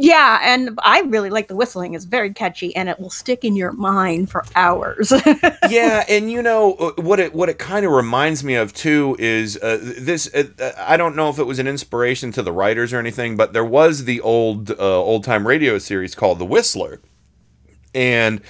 Yeah, 0.00 0.38
and 0.42 0.78
I 0.84 1.00
really 1.00 1.28
like 1.28 1.48
the 1.48 1.56
whistling. 1.56 1.94
It's 1.94 2.04
very 2.04 2.32
catchy, 2.32 2.74
and 2.76 2.88
it 2.88 3.00
will 3.00 3.10
stick 3.10 3.44
in 3.44 3.56
your 3.56 3.72
mind 3.72 4.30
for 4.30 4.44
hours. 4.54 5.12
yeah, 5.68 6.04
and 6.08 6.30
you 6.30 6.40
know 6.40 6.74
uh, 6.74 7.02
what 7.02 7.18
it 7.18 7.34
what 7.34 7.48
it 7.48 7.58
kind 7.58 7.84
of 7.84 7.90
reminds 7.90 8.44
me 8.44 8.54
of 8.54 8.72
too 8.72 9.16
is 9.18 9.56
uh, 9.56 9.78
this. 9.98 10.32
Uh, 10.32 10.72
I 10.78 10.96
don't 10.96 11.16
know 11.16 11.30
if 11.30 11.40
it 11.40 11.48
was 11.48 11.58
an 11.58 11.66
inspiration 11.66 12.30
to 12.32 12.42
the 12.42 12.52
writers 12.52 12.92
or 12.92 13.00
anything, 13.00 13.36
but 13.36 13.52
there 13.52 13.64
was 13.64 14.04
the 14.04 14.20
old 14.20 14.70
uh, 14.70 14.74
old 14.78 15.24
time 15.24 15.44
radio 15.48 15.78
series 15.78 16.14
called 16.14 16.38
The 16.38 16.46
Whistler, 16.46 17.00
and 17.92 18.40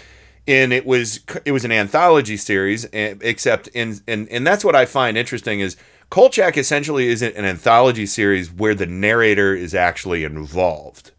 and 0.46 0.70
it 0.70 0.84
was 0.84 1.20
it 1.46 1.53
was 1.53 1.64
an 1.64 1.72
anthology 1.72 2.36
series, 2.36 2.84
except 2.92 3.68
in 3.68 3.99
and 4.07 4.28
and 4.28 4.46
that's 4.46 4.66
what 4.66 4.76
I 4.76 4.84
find 4.84 5.16
interesting 5.16 5.61
is. 5.61 5.76
Kolchak 6.11 6.57
essentially 6.57 7.09
is 7.09 7.20
an 7.20 7.44
anthology 7.44 8.07
series 8.07 8.51
where 8.51 8.74
the 8.74 8.86
narrator 8.86 9.55
is 9.55 9.74
actually 9.74 10.24
involved 10.24 11.12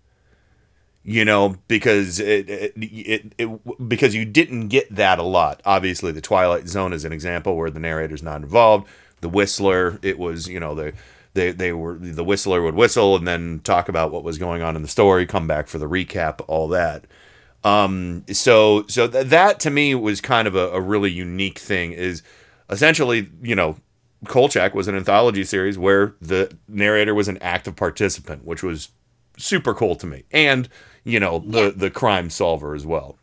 you 1.04 1.24
know 1.24 1.56
because 1.68 2.20
it, 2.20 2.50
it, 2.50 2.74
it, 2.78 3.34
it, 3.38 3.90
because 3.90 4.14
you 4.14 4.26
didn't 4.26 4.68
get 4.68 4.94
that 4.94 5.20
a 5.20 5.24
lot. 5.24 5.62
Obviously 5.66 6.12
the 6.12 6.22
twilight 6.22 6.68
zone 6.68 6.94
is 6.94 7.06
an 7.06 7.14
example 7.14 7.56
where 7.56 7.70
the 7.70 7.80
narrator's 7.80 8.24
not 8.24 8.42
involved. 8.42 8.88
The 9.22 9.30
whistler 9.30 10.00
it 10.02 10.20
was 10.20 10.48
you 10.48 10.60
know 10.60 10.76
the 10.76 10.94
they, 11.34 11.52
they 11.52 11.72
were 11.74 11.96
the 11.96 12.24
whistler 12.24 12.62
would 12.62 12.76
whistle 12.76 13.16
and 13.16 13.28
then 13.28 13.62
talk 13.64 13.88
about 13.88 14.12
what 14.12 14.24
was 14.24 14.38
going 14.38 14.62
on 14.62 14.76
in 14.76 14.82
the 14.82 14.88
story 14.88 15.26
come 15.26 15.48
back 15.48 15.68
for 15.68 15.78
the 15.78 15.88
recap 15.88 16.42
all 16.48 16.68
that. 16.70 17.06
Um 17.64 18.26
so 18.32 18.86
so 18.88 19.08
th- 19.08 19.28
that 19.28 19.60
to 19.62 19.70
me 19.70 19.96
was 19.96 20.22
kind 20.22 20.48
of 20.48 20.56
a, 20.56 20.70
a 20.70 20.82
really 20.82 21.12
unique 21.12 21.60
thing 21.60 21.92
is 21.92 22.24
essentially 22.70 23.30
you 23.42 23.56
know 23.56 23.78
kolchak 24.28 24.74
was 24.74 24.88
an 24.90 24.96
anthology 24.96 25.46
series 25.46 25.78
where 25.78 26.14
the 26.22 26.56
narrator 26.68 27.16
was 27.16 27.30
an 27.30 27.38
active 27.42 27.76
participant 27.76 28.44
which 28.44 28.62
was 28.62 28.90
super 29.40 29.74
cool 29.74 29.96
to 29.96 30.06
me 30.06 30.24
and 30.32 30.70
you 31.06 31.20
know 31.20 31.40
the 31.40 31.72
the 31.76 31.90
crime 31.90 32.30
solver 32.30 32.76
as 32.76 32.86
well 32.86 33.16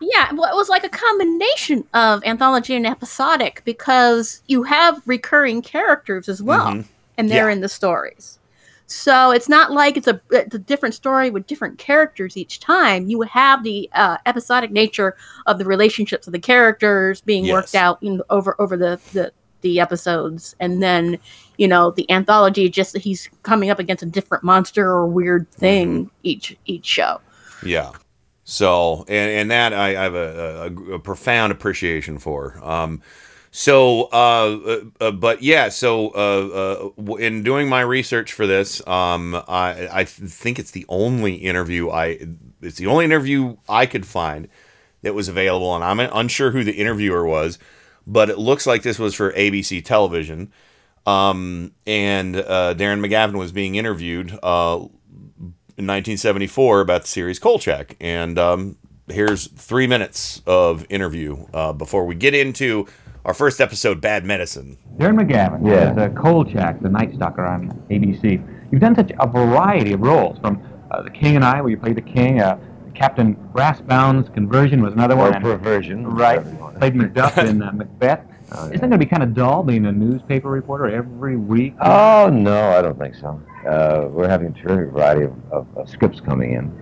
yeah, 0.00 0.32
well, 0.34 0.50
it 0.52 0.56
was 0.56 0.68
like 0.68 0.84
a 0.84 0.88
combination 0.90 1.84
of 1.94 2.22
anthology 2.26 2.74
and 2.74 2.86
episodic 2.86 3.62
because 3.64 4.42
you 4.48 4.62
have 4.64 5.00
recurring 5.06 5.62
characters 5.62 6.28
as 6.28 6.42
well, 6.42 6.66
Mhm. 6.72 6.84
and 7.16 7.30
they're 7.30 7.48
Yeah. 7.48 7.54
in 7.54 7.60
the 7.62 7.68
stories. 7.70 8.38
So 8.86 9.30
it's 9.30 9.48
not 9.48 9.72
like 9.72 9.96
it's 9.96 10.08
a, 10.08 10.20
it's 10.30 10.54
a 10.54 10.58
different 10.58 10.94
story 10.94 11.30
with 11.30 11.46
different 11.46 11.78
characters 11.78 12.36
each 12.36 12.60
time. 12.60 13.08
You 13.08 13.22
have 13.22 13.62
the 13.62 13.88
uh, 13.94 14.18
episodic 14.26 14.72
nature 14.72 15.16
of 15.46 15.58
the 15.58 15.64
relationships 15.64 16.26
of 16.26 16.32
the 16.34 16.38
characters 16.40 17.22
being 17.22 17.50
worked 17.50 17.74
out 17.74 17.98
in, 18.02 18.20
over 18.28 18.56
over 18.58 18.76
the, 18.76 19.00
the 19.14 19.32
the 19.62 19.80
episodes, 19.80 20.54
and 20.60 20.82
then 20.82 21.18
you 21.56 21.68
know 21.68 21.90
the 21.90 22.10
anthology 22.10 22.68
just 22.68 22.92
that 22.92 23.02
he's 23.02 23.28
coming 23.42 23.70
up 23.70 23.78
against 23.78 24.02
a 24.02 24.06
different 24.06 24.44
monster 24.44 24.86
or 24.86 25.06
weird 25.06 25.50
thing 25.50 26.10
each 26.22 26.56
each 26.66 26.86
show. 26.86 27.20
Yeah. 27.64 27.92
So, 28.44 29.06
and, 29.08 29.30
and 29.30 29.50
that 29.50 29.72
I, 29.72 29.88
I 29.88 30.02
have 30.02 30.14
a, 30.14 30.72
a, 30.76 30.94
a 30.94 30.98
profound 30.98 31.50
appreciation 31.50 32.18
for. 32.18 32.62
Um, 32.62 33.00
so, 33.56 34.08
uh, 34.12 34.58
uh, 34.66 34.80
uh, 35.00 35.10
but 35.12 35.40
yeah, 35.40 35.68
so 35.68 36.08
uh, 36.08 36.90
uh, 36.98 37.14
in 37.14 37.44
doing 37.44 37.68
my 37.68 37.82
research 37.82 38.32
for 38.32 38.48
this, 38.48 38.84
um, 38.86 39.36
I, 39.46 39.88
I 39.92 40.04
think 40.04 40.58
it's 40.58 40.72
the 40.72 40.84
only 40.88 41.36
interview 41.36 41.88
I, 41.88 42.18
it's 42.60 42.78
the 42.78 42.88
only 42.88 43.04
interview 43.04 43.56
I 43.68 43.86
could 43.86 44.06
find 44.06 44.48
that 45.02 45.14
was 45.14 45.28
available, 45.28 45.72
and 45.74 45.84
I'm 45.84 46.00
unsure 46.00 46.50
who 46.50 46.64
the 46.64 46.72
interviewer 46.72 47.24
was, 47.24 47.60
but 48.08 48.28
it 48.28 48.38
looks 48.38 48.66
like 48.66 48.82
this 48.82 48.98
was 48.98 49.14
for 49.14 49.32
ABC 49.32 49.84
television. 49.84 50.50
Um, 51.06 51.72
and 51.86 52.36
uh, 52.36 52.74
Darren 52.74 53.04
McGavin 53.04 53.34
was 53.38 53.52
being 53.52 53.74
interviewed 53.74 54.30
uh, 54.42 54.78
in 55.76 55.86
1974 55.86 56.80
about 56.80 57.02
the 57.02 57.08
series 57.08 57.38
Kolchak. 57.38 57.96
And 58.00 58.38
um, 58.38 58.76
here's 59.08 59.48
three 59.48 59.86
minutes 59.86 60.40
of 60.46 60.86
interview 60.88 61.46
uh, 61.52 61.72
before 61.72 62.06
we 62.06 62.14
get 62.14 62.34
into 62.34 62.86
our 63.24 63.34
first 63.34 63.60
episode, 63.60 64.00
Bad 64.00 64.24
Medicine. 64.24 64.76
Darren 64.96 65.18
McGavin 65.20 65.66
Yeah. 65.66 65.90
as 65.92 65.98
uh, 65.98 66.08
Kolchak, 66.20 66.80
the 66.80 66.88
Night 66.90 67.14
Stalker 67.14 67.44
on 67.44 67.70
ABC. 67.90 68.70
You've 68.70 68.80
done 68.80 68.94
such 68.94 69.12
a 69.18 69.26
variety 69.26 69.92
of 69.92 70.00
roles, 70.00 70.38
from 70.38 70.62
uh, 70.90 71.02
The 71.02 71.10
King 71.10 71.36
and 71.36 71.44
I, 71.44 71.60
where 71.60 71.70
you 71.70 71.76
played 71.76 71.96
the 71.96 72.02
king, 72.02 72.40
uh, 72.40 72.58
Captain 72.94 73.34
Brassbound's 73.52 74.28
Conversion 74.30 74.80
was 74.82 74.92
another 74.92 75.16
one. 75.16 75.32
Or 75.32 75.34
and- 75.36 75.42
Perversion. 75.44 76.06
Right. 76.06 76.40
Played 76.78 76.94
Macduff 76.94 77.38
in 77.38 77.58
uh, 78.54 78.62
Macbeth. 78.62 78.74
Isn't 78.74 78.84
it 78.84 78.88
going 78.88 78.90
to 78.92 78.98
be 78.98 79.06
kind 79.06 79.22
of 79.22 79.34
dull 79.34 79.62
being 79.62 79.86
a 79.86 79.92
newspaper 79.92 80.48
reporter 80.50 80.88
every 80.88 81.36
week? 81.36 81.74
Oh, 81.80 82.30
no, 82.32 82.70
I 82.70 82.82
don't 82.82 82.98
think 82.98 83.14
so. 83.14 83.40
Uh, 83.68 84.08
we're 84.10 84.28
having 84.28 84.48
a 84.48 84.52
terrific 84.52 84.92
variety 84.92 85.24
of, 85.24 85.32
of, 85.52 85.66
of 85.76 85.88
scripts 85.88 86.20
coming 86.20 86.52
in. 86.52 86.72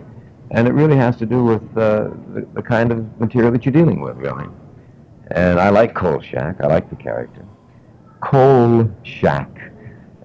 And 0.51 0.69
it 0.69 0.73
really 0.73 0.97
has 0.97 1.17
to 1.17 1.27
do 1.27 1.43
with 1.45 1.63
uh, 1.79 2.11
the, 2.35 2.47
the 2.55 2.63
kind 2.63 2.93
of 2.93 3.19
material 3.21 3.51
that 3.53 3.65
you're 3.65 3.73
dealing 3.73 4.01
with, 4.01 4.17
really. 4.17 4.47
And 5.31 5.59
I 5.59 5.71
like 5.71 5.95
Kolchak. 5.95 6.61
I 6.61 6.67
like 6.67 6.91
the 6.91 6.97
character. 6.97 7.45
Cole 8.21 8.91
Shack. 9.03 9.49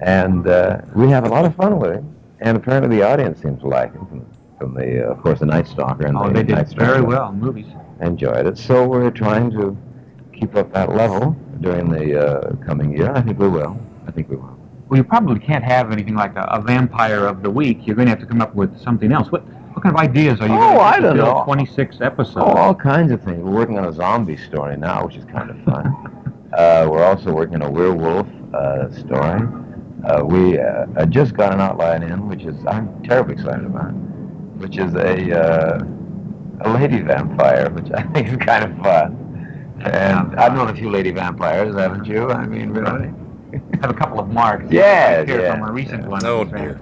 And 0.01 0.47
uh, 0.47 0.81
we 0.95 1.09
have 1.09 1.25
a 1.25 1.29
lot 1.29 1.45
of 1.45 1.55
fun 1.55 1.79
with 1.79 1.93
him. 1.93 2.15
And 2.41 2.57
apparently 2.57 2.97
the 2.97 3.03
audience 3.03 3.41
seems 3.41 3.61
to 3.61 3.67
like 3.67 3.93
him 3.93 4.05
from, 4.05 4.25
from 4.59 4.73
the, 4.75 5.07
uh, 5.07 5.11
of 5.11 5.21
course, 5.23 5.39
the 5.39 5.45
Night 5.45 5.67
Stalker 5.67 6.05
and 6.05 6.17
Oh, 6.17 6.27
the 6.27 6.33
they 6.33 6.43
did 6.43 6.55
Night 6.55 6.67
very 6.75 6.89
Stalker. 6.97 7.05
well 7.05 7.29
in 7.29 7.39
movies. 7.39 7.65
Enjoyed 8.01 8.45
it. 8.45 8.57
So 8.57 8.87
we're 8.87 9.09
trying 9.09 9.49
to 9.51 9.75
keep 10.39 10.55
up 10.55 10.71
that 10.73 10.93
level 10.93 11.35
during 11.61 11.89
the 11.89 12.05
uh, 12.27 12.55
coming 12.65 12.95
year. 12.95 13.11
I 13.13 13.21
think 13.21 13.39
we 13.39 13.47
will. 13.47 13.79
I 14.07 14.11
think 14.11 14.29
we 14.29 14.35
will. 14.35 14.57
Well, 14.87 14.97
you 14.97 15.03
probably 15.03 15.39
can't 15.39 15.63
have 15.63 15.91
anything 15.91 16.15
like 16.15 16.35
a, 16.35 16.43
a 16.43 16.61
vampire 16.61 17.25
of 17.25 17.43
the 17.43 17.49
week. 17.49 17.85
You're 17.85 17.95
going 17.95 18.05
to 18.05 18.11
have 18.11 18.19
to 18.21 18.25
come 18.25 18.41
up 18.41 18.55
with 18.55 18.79
something 18.81 19.11
else. 19.11 19.31
What 19.31 19.43
what 19.73 19.83
kind 19.83 19.95
of 19.95 20.01
ideas 20.01 20.39
are 20.41 20.47
you 20.47 20.53
Oh, 20.53 20.79
I 20.79 20.99
don't 20.99 21.17
know. 21.17 21.43
26 21.45 22.01
episodes. 22.01 22.37
Oh, 22.37 22.53
all 22.53 22.73
kinds 22.73 23.11
of 23.11 23.21
things. 23.21 23.43
We're 23.43 23.51
working 23.51 23.77
on 23.77 23.85
a 23.85 23.93
zombie 23.93 24.37
story 24.37 24.75
now, 24.75 25.05
which 25.05 25.17
is 25.17 25.25
kind 25.25 25.51
of 25.51 25.61
fun. 25.65 25.85
uh, 26.53 26.87
we're 26.89 27.03
also 27.03 27.31
working 27.31 27.61
on 27.61 27.61
a 27.61 27.69
werewolf 27.69 28.27
uh, 28.55 28.89
story. 28.91 29.47
Uh, 30.03 30.23
we 30.23 30.57
uh, 30.57 31.05
just 31.07 31.35
got 31.35 31.53
an 31.53 31.59
outline 31.59 32.01
in, 32.01 32.27
which 32.27 32.43
is 32.43 32.55
I'm 32.65 33.03
terribly 33.03 33.33
excited 33.35 33.65
about, 33.65 33.91
which 34.57 34.77
is 34.77 34.95
a 34.95 35.39
uh, 35.39 35.83
a 36.61 36.69
lady 36.73 37.01
vampire, 37.01 37.69
which 37.69 37.91
I 37.91 38.01
think 38.13 38.29
is 38.29 38.37
kind 38.37 38.63
of 38.63 38.75
fun. 38.83 39.26
And 39.81 40.35
I've 40.35 40.53
known 40.53 40.69
a 40.69 40.75
few 40.75 40.89
lady 40.89 41.11
vampires, 41.11 41.75
haven't 41.75 42.05
you? 42.05 42.29
I 42.31 42.45
mean, 42.45 42.71
really? 42.71 43.09
I 43.53 43.77
have 43.81 43.89
a 43.89 43.93
couple 43.93 44.19
of 44.19 44.29
marks. 44.29 44.65
Yeah, 44.71 45.23
here 45.25 45.41
yeah. 45.41 45.55
from 45.55 45.69
a 45.69 45.71
recent 45.71 46.05
one. 46.07 46.25
Oh, 46.25 46.43
Well, 46.45 46.75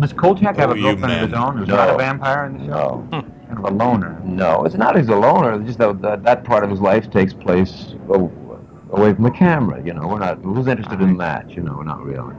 Does 0.00 0.12
Kolchak 0.12 0.56
have 0.56 0.70
Oh, 0.70 0.72
a 0.72 0.76
you 0.76 0.82
girlfriend 0.82 1.12
of 1.24 1.30
his 1.30 1.38
own 1.38 1.56
who's 1.58 1.68
No. 1.68 1.76
not 1.76 1.90
a 1.90 1.96
vampire 1.96 2.46
in 2.46 2.58
the 2.58 2.66
show? 2.66 3.06
No. 3.10 3.22
Kind 3.22 3.58
of 3.58 3.64
a 3.64 3.70
loner. 3.74 4.20
No, 4.24 4.64
it's 4.64 4.74
not 4.74 4.96
he's 4.96 5.08
a 5.08 5.14
loner. 5.16 5.54
It's 5.54 5.66
just 5.66 5.78
that, 5.78 6.00
that 6.02 6.22
that 6.24 6.44
part 6.44 6.64
of 6.64 6.70
his 6.70 6.80
life 6.80 7.10
takes 7.10 7.32
place 7.32 7.94
away 8.08 9.12
from 9.14 9.22
the 9.24 9.30
camera. 9.30 9.82
You 9.84 9.92
know, 9.94 10.06
we're 10.08 10.18
not. 10.18 10.38
Who's 10.38 10.66
interested 10.66 11.00
in 11.00 11.16
that? 11.18 11.50
You 11.50 11.62
know, 11.62 11.74
we're 11.76 11.84
not 11.84 12.02
really. 12.04 12.34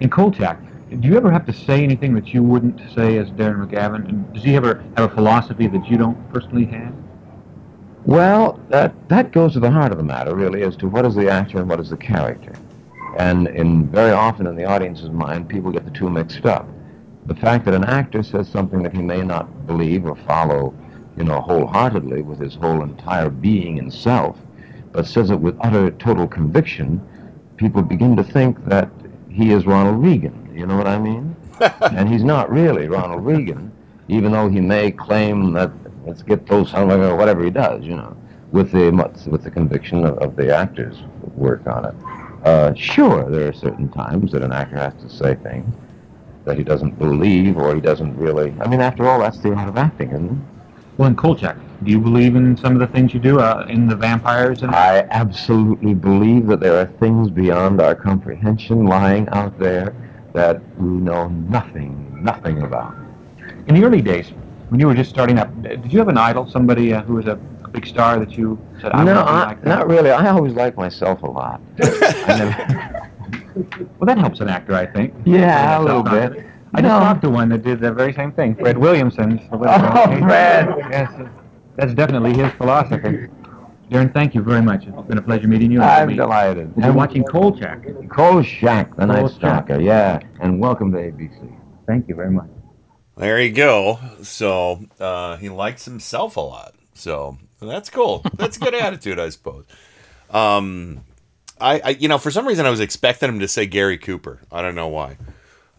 In 0.00 0.10
Kolchak, 0.10 0.58
do 1.00 1.08
you 1.08 1.16
ever 1.16 1.30
have 1.30 1.46
to 1.46 1.52
say 1.52 1.82
anything 1.82 2.14
that 2.14 2.28
you 2.34 2.42
wouldn't 2.42 2.80
say 2.94 3.16
as 3.18 3.30
Darren 3.30 3.66
McGavin? 3.66 4.08
And 4.08 4.32
does 4.34 4.42
he 4.44 4.54
ever 4.56 4.84
have 4.96 5.10
a 5.10 5.14
philosophy 5.14 5.66
that 5.68 5.88
you 5.88 5.96
don't 5.96 6.32
personally 6.32 6.66
have? 6.66 6.92
Well, 8.06 8.60
that 8.68 9.08
that 9.08 9.32
goes 9.32 9.54
to 9.54 9.60
the 9.60 9.70
heart 9.70 9.90
of 9.90 9.98
the 9.98 10.04
matter, 10.04 10.34
really, 10.34 10.62
as 10.62 10.76
to 10.76 10.88
what 10.88 11.06
is 11.06 11.14
the 11.14 11.30
actor 11.30 11.58
and 11.58 11.68
what 11.68 11.80
is 11.80 11.88
the 11.88 11.96
character. 11.96 12.52
And 13.16 13.48
in 13.48 13.86
very 13.88 14.10
often 14.10 14.46
in 14.46 14.56
the 14.56 14.64
audience's 14.64 15.10
mind, 15.10 15.48
people 15.48 15.70
get 15.70 15.84
the 15.84 15.90
two 15.90 16.10
mixed 16.10 16.44
up. 16.44 16.68
The 17.26 17.34
fact 17.34 17.64
that 17.64 17.72
an 17.72 17.84
actor 17.84 18.22
says 18.22 18.48
something 18.48 18.82
that 18.82 18.94
he 18.94 19.00
may 19.00 19.22
not 19.22 19.66
believe 19.66 20.04
or 20.04 20.16
follow, 20.16 20.74
you 21.16 21.24
know, 21.24 21.40
wholeheartedly 21.40 22.22
with 22.22 22.38
his 22.38 22.54
whole 22.56 22.82
entire 22.82 23.30
being 23.30 23.78
and 23.78 23.92
self, 23.92 24.36
but 24.92 25.06
says 25.06 25.30
it 25.30 25.40
with 25.40 25.56
utter 25.62 25.90
total 25.92 26.26
conviction, 26.26 27.00
people 27.56 27.80
begin 27.80 28.16
to 28.16 28.24
think 28.24 28.62
that 28.66 28.90
he 29.30 29.52
is 29.52 29.64
Ronald 29.64 30.02
Reagan. 30.02 30.52
You 30.54 30.66
know 30.66 30.76
what 30.76 30.86
I 30.86 30.98
mean? 30.98 31.34
and 31.80 32.08
he's 32.08 32.24
not 32.24 32.50
really 32.50 32.88
Ronald 32.88 33.24
Reagan, 33.24 33.72
even 34.08 34.32
though 34.32 34.50
he 34.50 34.60
may 34.60 34.90
claim 34.90 35.52
that 35.52 35.70
let's 36.06 36.22
get 36.22 36.46
those 36.46 36.72
or 36.74 37.16
whatever 37.16 37.44
he 37.44 37.50
does. 37.50 37.84
You 37.84 37.96
know, 37.96 38.16
with 38.52 38.72
the 38.72 38.90
with 39.30 39.42
the 39.42 39.50
conviction 39.50 40.04
of, 40.04 40.18
of 40.18 40.36
the 40.36 40.54
actors 40.54 40.96
work 41.34 41.66
on 41.66 41.86
it. 41.86 41.94
Uh, 42.44 42.74
sure, 42.74 43.28
there 43.30 43.48
are 43.48 43.52
certain 43.52 43.88
times 43.88 44.32
that 44.32 44.42
an 44.42 44.52
actor 44.52 44.76
has 44.76 44.94
to 45.02 45.08
say 45.08 45.34
things 45.36 45.74
that 46.44 46.58
he 46.58 46.64
doesn't 46.64 46.98
believe 46.98 47.56
or 47.56 47.74
he 47.74 47.80
doesn't 47.80 48.16
really. 48.16 48.54
I 48.60 48.68
mean, 48.68 48.80
after 48.80 49.08
all, 49.08 49.20
that's 49.20 49.38
the 49.38 49.54
art 49.54 49.68
of 49.68 49.78
acting, 49.78 50.10
isn't 50.10 50.30
it? 50.30 50.38
Well, 50.98 51.08
in 51.08 51.16
Kolchak, 51.16 51.56
do 51.82 51.90
you 51.90 51.98
believe 51.98 52.36
in 52.36 52.56
some 52.56 52.74
of 52.74 52.78
the 52.78 52.86
things 52.86 53.12
you 53.12 53.18
do 53.18 53.40
uh, 53.40 53.66
in 53.68 53.88
the 53.88 53.96
vampires? 53.96 54.62
And 54.62 54.72
I 54.72 55.06
absolutely 55.10 55.94
believe 55.94 56.46
that 56.46 56.60
there 56.60 56.78
are 56.78 56.86
things 56.86 57.30
beyond 57.30 57.80
our 57.80 57.94
comprehension 57.94 58.86
lying 58.86 59.28
out 59.30 59.58
there 59.58 59.94
that 60.34 60.60
we 60.78 60.88
know 60.88 61.28
nothing, 61.28 62.22
nothing 62.22 62.62
about. 62.62 62.94
In 63.66 63.74
the 63.74 63.84
early 63.84 64.02
days, 64.02 64.32
when 64.74 64.80
you 64.80 64.88
were 64.88 64.94
just 64.94 65.08
starting 65.08 65.38
up, 65.38 65.62
did 65.62 65.92
you 65.92 66.00
have 66.00 66.08
an 66.08 66.18
idol, 66.18 66.50
somebody 66.50 66.92
uh, 66.92 67.00
who 67.02 67.14
was 67.14 67.26
a, 67.26 67.38
a, 67.62 67.68
big 67.68 67.86
star 67.86 68.18
that 68.18 68.32
you 68.32 68.58
said, 68.80 68.90
I 68.90 69.04
no, 69.04 69.14
want 69.14 69.28
to 69.28 69.32
be 69.32 69.38
I, 69.38 69.44
like 69.46 69.64
not 69.64 69.86
really. 69.88 70.10
I 70.10 70.28
always 70.30 70.54
liked 70.54 70.76
myself 70.76 71.22
a 71.22 71.30
lot. 71.30 71.60
Never, 71.78 73.08
Well, 73.54 74.06
that 74.06 74.18
helps 74.18 74.40
an 74.40 74.48
actor, 74.48 74.74
I 74.74 74.84
think. 74.86 75.14
Yeah, 75.24 75.78
a 75.78 75.80
little 75.80 76.02
bit. 76.02 76.44
I 76.74 76.80
just 76.80 76.90
No. 76.90 76.98
talked 76.98 77.22
to 77.22 77.30
one 77.30 77.50
that 77.50 77.62
did 77.62 77.78
the 77.78 77.92
very 77.92 78.12
same 78.14 78.32
thing, 78.32 78.56
Fred 78.56 78.76
Williamson. 78.76 79.38
Oh, 79.52 80.18
Fred. 80.18 80.74
Yes, 80.90 81.12
that's 81.76 81.94
definitely 81.94 82.34
his 82.34 82.50
philosophy. 82.54 83.28
Darren, 83.92 84.12
thank 84.12 84.34
you 84.34 84.42
very 84.42 84.62
much. 84.62 84.86
It's 84.88 85.06
been 85.06 85.18
a 85.18 85.22
pleasure 85.22 85.46
meeting 85.46 85.70
you. 85.70 85.82
I'm 85.82 86.08
We- 86.08 86.16
delighted. 86.16 86.74
We're 86.74 86.92
watching 86.92 87.22
Kolchak. 87.22 88.08
Kolchak, 88.08 88.96
the 88.96 89.06
Night 89.06 89.20
Kolchak. 89.20 89.36
Stalker, 89.36 89.80
yeah. 89.80 90.18
And 90.40 90.58
welcome 90.58 90.90
to 90.90 90.98
ABC. 90.98 91.56
Thank 91.86 92.08
you 92.08 92.16
very 92.16 92.32
much. 92.32 92.48
There 93.16 93.40
you 93.40 93.52
go. 93.52 93.98
So 94.22 94.84
uh, 94.98 95.36
he 95.36 95.48
likes 95.48 95.84
himself 95.84 96.36
a 96.36 96.40
lot. 96.40 96.74
So 96.94 97.38
that's 97.60 97.90
cool. 97.90 98.24
That's 98.34 98.56
a 98.56 98.60
good 98.60 98.74
attitude, 98.74 99.18
I 99.18 99.28
suppose. 99.28 99.64
Um, 100.30 101.04
I, 101.60 101.80
I, 101.80 101.88
you 101.90 102.08
know, 102.08 102.18
for 102.18 102.30
some 102.30 102.46
reason 102.46 102.66
I 102.66 102.70
was 102.70 102.80
expecting 102.80 103.28
him 103.28 103.40
to 103.40 103.48
say 103.48 103.66
Gary 103.66 103.98
Cooper. 103.98 104.40
I 104.50 104.62
don't 104.62 104.74
know 104.74 104.88
why. 104.88 105.16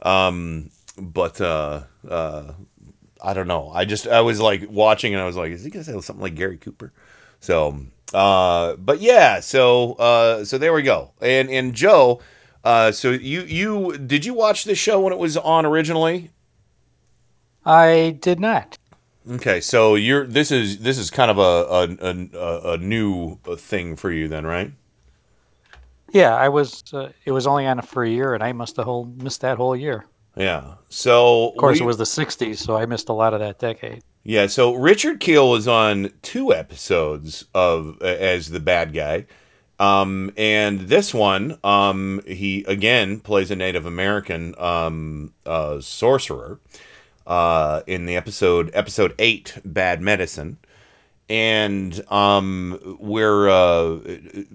Um, 0.01 0.69
but 0.97 1.41
uh, 1.41 1.81
uh, 2.07 2.53
I 3.21 3.33
don't 3.33 3.47
know. 3.47 3.69
I 3.73 3.86
just 3.86 4.07
I 4.07 4.21
was 4.21 4.39
like 4.39 4.69
watching 4.69 5.13
and 5.13 5.21
I 5.21 5.25
was 5.25 5.36
like, 5.36 5.51
is 5.51 5.63
he 5.63 5.69
gonna 5.69 5.83
say 5.83 5.99
something 5.99 6.21
like 6.21 6.36
Gary 6.36 6.57
Cooper? 6.57 6.93
So, 7.39 7.79
uh, 8.13 8.75
but 8.75 9.01
yeah. 9.01 9.39
So, 9.41 9.93
uh, 9.93 10.45
so 10.45 10.57
there 10.57 10.73
we 10.73 10.83
go. 10.83 11.11
And 11.21 11.49
and 11.49 11.73
Joe. 11.73 12.21
Uh, 12.63 12.91
so 12.91 13.11
you 13.11 13.41
you 13.41 13.97
did 13.97 14.25
you 14.25 14.33
watch 14.33 14.63
this 14.63 14.77
show 14.79 14.99
when 15.01 15.13
it 15.13 15.19
was 15.19 15.38
on 15.38 15.65
originally? 15.65 16.31
I 17.66 18.18
did 18.22 18.39
not. 18.39 18.78
Okay, 19.30 19.59
so 19.59 19.95
you're 19.95 20.28
this 20.28 20.51
is 20.51 20.80
this 20.80 20.97
is 20.97 21.09
kind 21.09 21.32
of 21.32 21.38
a 21.39 21.41
a, 21.41 22.38
a, 22.38 22.74
a 22.74 22.78
new 22.78 23.38
thing 23.57 23.95
for 23.95 24.11
you 24.11 24.28
then, 24.28 24.45
right? 24.45 24.72
Yeah, 26.11 26.36
I 26.36 26.49
was. 26.49 26.84
Uh, 26.93 27.09
it 27.26 27.32
was 27.32 27.47
only 27.47 27.66
on 27.66 27.82
for 27.82 28.03
a 28.03 28.09
year, 28.09 28.34
and 28.36 28.43
I 28.43 28.53
must 28.53 28.78
have 28.78 28.86
whole, 28.86 29.05
missed 29.18 29.41
that 29.41 29.57
whole 29.57 29.76
year. 29.76 30.05
Yeah. 30.38 30.76
So 30.89 31.49
Of 31.49 31.57
course, 31.57 31.80
we- 31.80 31.84
it 31.84 31.88
was 31.88 31.97
the 31.97 32.03
'60s, 32.05 32.57
so 32.57 32.78
I 32.78 32.86
missed 32.86 33.09
a 33.09 33.13
lot 33.13 33.34
of 33.34 33.39
that 33.39 33.57
decade. 33.59 34.03
Yeah, 34.24 34.47
so 34.47 34.74
Richard 34.74 35.20
Kiel 35.20 35.49
was 35.51 35.68
on 35.68 36.11
two 36.22 36.53
episodes 36.53 37.45
of 37.53 37.97
uh, 38.01 38.05
as 38.05 38.49
the 38.49 38.59
bad 38.59 38.93
guy. 38.93 39.26
Um, 39.78 40.32
and 40.38 40.82
this 40.82 41.13
one, 41.13 41.57
um, 41.63 42.22
he 42.26 42.63
again 42.68 43.20
plays 43.20 43.51
a 43.51 43.55
Native 43.55 43.86
American 43.86 44.55
um, 44.57 45.34
uh, 45.45 45.82
sorcerer 45.82 46.59
uh, 47.26 47.82
in 47.88 48.05
the 48.05 48.15
episode 48.15 48.71
episode 48.73 49.13
eight, 49.19 49.57
Bad 49.63 50.01
Medicine. 50.01 50.57
And 51.28 51.99
um, 52.11 52.97
we're 52.99 53.49
uh, 53.49 53.97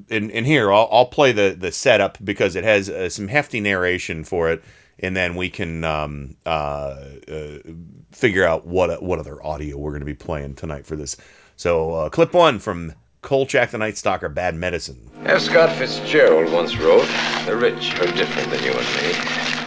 in, 0.09 0.31
in 0.31 0.45
here. 0.45 0.73
I'll, 0.73 0.89
I'll 0.93 1.07
play 1.07 1.33
the 1.33 1.57
the 1.59 1.73
setup 1.73 2.18
because 2.23 2.55
it 2.55 2.62
has 2.64 2.89
uh, 2.89 3.09
some 3.09 3.29
hefty 3.29 3.59
narration 3.61 4.23
for 4.23 4.51
it, 4.51 4.62
and 5.01 5.16
then 5.16 5.35
we 5.35 5.51
can 5.51 5.83
um, 5.83 6.37
uh, 6.47 7.07
uh, 7.29 7.59
figure 8.12 8.45
out 8.45 8.66
what 8.66 9.03
what 9.03 9.18
other 9.18 9.45
audio 9.45 9.77
we're 9.79 9.91
going 9.91 10.01
to 10.01 10.07
be 10.07 10.14
playing 10.14 10.55
tonight 10.55 10.87
for 10.87 10.95
this. 10.95 11.16
So, 11.57 11.93
uh, 11.93 12.09
clip 12.09 12.33
one 12.33 12.59
from 12.59 12.95
Kolchak 13.23 13.71
the 13.71 13.79
Night 13.79 13.99
Stalker, 13.99 14.29
Bad 14.29 14.55
Medicine. 14.55 15.11
F. 15.25 15.43
Scott 15.43 15.77
Fitzgerald 15.77 16.51
once 16.53 16.77
wrote, 16.79 17.07
The 17.45 17.55
rich 17.55 17.95
are 18.01 18.07
different 18.16 18.51
than 18.51 18.62
you 18.64 18.73
and 18.73 19.57
me. 19.57 19.60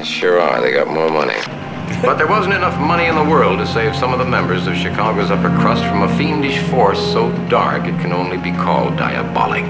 They 0.00 0.06
sure 0.06 0.40
are. 0.40 0.62
They 0.62 0.72
got 0.72 0.88
more 0.88 1.10
money. 1.10 1.36
But 2.02 2.16
there 2.16 2.26
wasn't 2.26 2.54
enough 2.54 2.80
money 2.80 3.04
in 3.04 3.14
the 3.14 3.24
world 3.24 3.58
to 3.58 3.66
save 3.66 3.94
some 3.94 4.14
of 4.14 4.18
the 4.18 4.24
members 4.24 4.66
of 4.66 4.74
Chicago's 4.74 5.30
upper 5.30 5.50
crust 5.60 5.84
from 5.84 6.02
a 6.02 6.16
fiendish 6.16 6.58
force 6.70 6.98
so 6.98 7.30
dark 7.48 7.84
it 7.84 8.00
can 8.00 8.10
only 8.10 8.38
be 8.38 8.52
called 8.52 8.96
diabolic. 8.96 9.66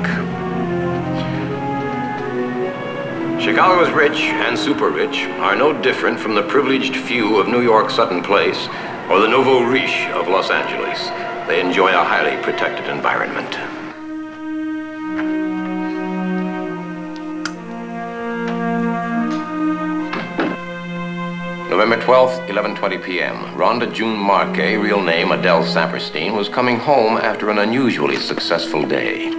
Chicago's 3.43 3.91
rich 3.93 4.21
and 4.21 4.57
super 4.57 4.91
rich 4.91 5.25
are 5.41 5.57
no 5.57 5.73
different 5.83 6.21
from 6.21 6.37
the 6.37 6.43
privileged 6.45 6.95
few 6.95 7.39
of 7.41 7.49
New 7.49 7.63
York's 7.63 7.97
Sutton 7.97 8.23
Place 8.23 8.69
or 9.11 9.19
the 9.19 9.27
nouveau 9.27 9.65
riche 9.65 10.07
of 10.11 10.29
Los 10.29 10.51
Angeles. 10.51 11.09
They 11.49 11.61
enjoy 11.61 11.89
a 11.89 12.05
highly 12.05 12.41
protected 12.45 12.87
environment. 12.89 13.80
November 21.71 21.99
12th, 21.99 22.49
11:20 22.49 23.05
p.m. 23.05 23.37
Rhonda 23.55 23.95
June 23.95 24.19
Marquet, 24.19 24.77
real 24.77 25.01
name 25.01 25.31
Adele 25.31 25.63
Saperstein, 25.63 26.37
was 26.37 26.49
coming 26.49 26.77
home 26.77 27.17
after 27.17 27.49
an 27.49 27.59
unusually 27.59 28.17
successful 28.17 28.83
day. 28.85 29.31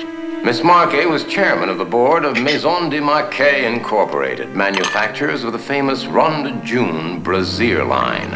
Miss 0.41 0.63
Marquet 0.63 1.07
was 1.07 1.25
chairman 1.25 1.67
of 1.67 1.77
the 1.77 1.83
board 1.83 2.23
of 2.23 2.41
Maison 2.41 2.89
de 2.89 3.01
Marquet 3.01 3.65
Incorporated, 3.65 4.55
manufacturers 4.55 5.43
of 5.43 5.51
the 5.51 5.59
famous 5.59 6.05
Rhonda 6.05 6.63
June 6.63 7.21
brassiere 7.21 7.83
line, 7.83 8.33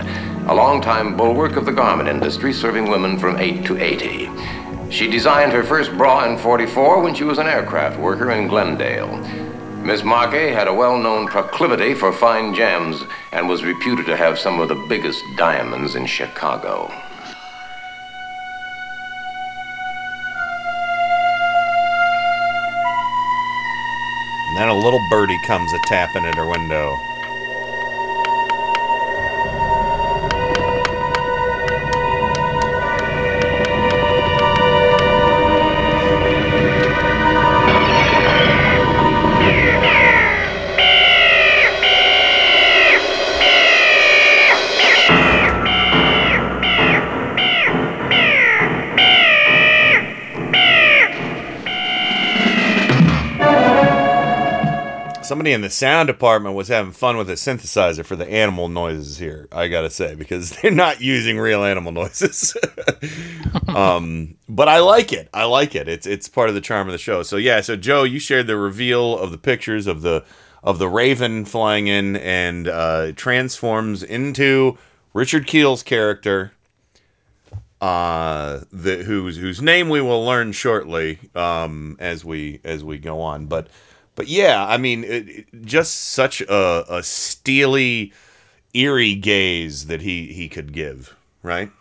a 0.49 0.53
longtime 0.53 1.15
bulwark 1.15 1.55
of 1.55 1.65
the 1.65 1.71
garment 1.71 2.09
industry 2.09 2.51
serving 2.51 2.89
women 2.89 3.17
from 3.17 3.37
8 3.37 3.65
to 3.65 3.77
80. 3.77 4.29
She 4.91 5.09
designed 5.09 5.53
her 5.53 5.63
first 5.63 5.97
bra 5.97 6.25
in 6.25 6.37
44 6.37 7.01
when 7.01 7.15
she 7.15 7.23
was 7.23 7.37
an 7.37 7.47
aircraft 7.47 7.97
worker 7.97 8.29
in 8.31 8.49
Glendale. 8.49 9.44
Miss 9.85 10.03
Marquet 10.03 10.51
had 10.51 10.67
a 10.67 10.73
well-known 10.73 11.27
proclivity 11.27 11.93
for 11.93 12.11
fine 12.11 12.55
gems 12.55 13.03
and 13.31 13.47
was 13.47 13.63
reputed 13.63 14.07
to 14.07 14.17
have 14.17 14.39
some 14.39 14.59
of 14.59 14.67
the 14.67 14.73
biggest 14.73 15.23
diamonds 15.37 15.93
in 15.93 16.07
Chicago. 16.07 16.87
And 24.47 24.57
then 24.57 24.69
a 24.69 24.73
little 24.73 24.99
birdie 25.11 25.37
comes 25.45 25.71
a 25.71 25.79
tapping 25.87 26.25
at 26.25 26.33
her 26.33 26.49
window. 26.49 26.97
Somebody 55.25 55.53
in 55.53 55.61
the 55.61 55.71
sound 55.71 56.05
department 56.05 56.55
was 56.55 56.67
having 56.67 56.91
fun 56.91 57.17
with 57.17 57.31
a 57.31 57.33
synthesizer 57.33 58.05
for 58.05 58.15
the 58.15 58.29
animal 58.29 58.69
noises 58.69 59.17
here. 59.17 59.47
I 59.51 59.67
gotta 59.69 59.89
say 59.89 60.13
because 60.13 60.51
they're 60.61 60.69
not 60.69 61.01
using 61.01 61.39
real 61.39 61.63
animal 61.63 61.91
noises. 61.91 62.55
um, 63.67 64.35
but 64.47 64.69
I 64.69 64.81
like 64.81 65.11
it. 65.11 65.27
I 65.33 65.45
like 65.45 65.73
it. 65.73 65.87
It's 65.87 66.05
it's 66.05 66.29
part 66.29 66.49
of 66.49 66.53
the 66.53 66.61
charm 66.61 66.87
of 66.87 66.91
the 66.91 66.99
show. 66.99 67.23
So 67.23 67.37
yeah. 67.37 67.61
So 67.61 67.75
Joe, 67.75 68.03
you 68.03 68.19
shared 68.19 68.45
the 68.45 68.55
reveal 68.55 69.17
of 69.17 69.31
the 69.31 69.39
pictures 69.39 69.87
of 69.87 70.03
the 70.03 70.23
of 70.63 70.77
the 70.77 70.87
raven 70.87 71.43
flying 71.43 71.87
in 71.87 72.17
and 72.17 72.67
uh, 72.67 73.11
transforms 73.13 74.03
into 74.03 74.77
Richard 75.11 75.47
Kiel's 75.47 75.81
character. 75.81 76.51
Uh, 77.81 78.61
the 78.71 78.97
whose 78.97 79.37
whose 79.37 79.59
name 79.59 79.89
we 79.89 80.01
will 80.01 80.23
learn 80.23 80.51
shortly 80.51 81.17
um, 81.33 81.97
as 81.99 82.23
we 82.23 82.61
as 82.63 82.83
we 82.83 82.99
go 82.99 83.21
on, 83.21 83.47
but 83.47 83.67
but 84.15 84.27
yeah, 84.27 84.65
I 84.65 84.77
mean, 84.77 85.03
it, 85.03 85.29
it- 85.29 85.45
just 85.65 85.93
such 85.95 86.41
a, 86.41 86.85
a 86.89 87.03
steely, 87.03 88.13
eerie 88.73 89.15
gaze 89.15 89.87
that 89.87 90.01
he 90.01 90.33
he 90.33 90.49
could 90.49 90.73
give, 90.73 91.15
right? 91.43 91.71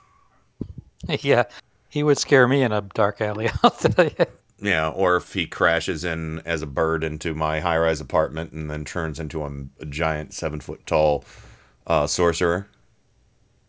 yeah, 1.21 1.45
he 1.89 2.03
would 2.03 2.19
scare 2.19 2.47
me 2.49 2.63
in 2.63 2.73
a 2.73 2.81
dark 2.83 3.21
alley. 3.21 3.51
I'll 3.63 3.71
tell 3.71 4.07
you. 4.07 4.27
Yeah, 4.61 4.89
or 4.89 5.17
if 5.17 5.35
he 5.35 5.47
crashes 5.47 6.05
in 6.05 6.41
as 6.47 6.63
a 6.63 6.67
bird 6.67 7.05
into 7.05 7.35
my 7.35 7.61
high-rise 7.61 8.01
apartment 8.01 8.53
and 8.53 8.71
then 8.71 8.85
turns 8.85 9.21
into 9.21 9.43
a, 9.45 9.51
a 9.81 9.85
giant 9.87 10.33
seven-foot-tall 10.33 11.25
uh, 11.87 12.07
sorcerer. 12.07 12.69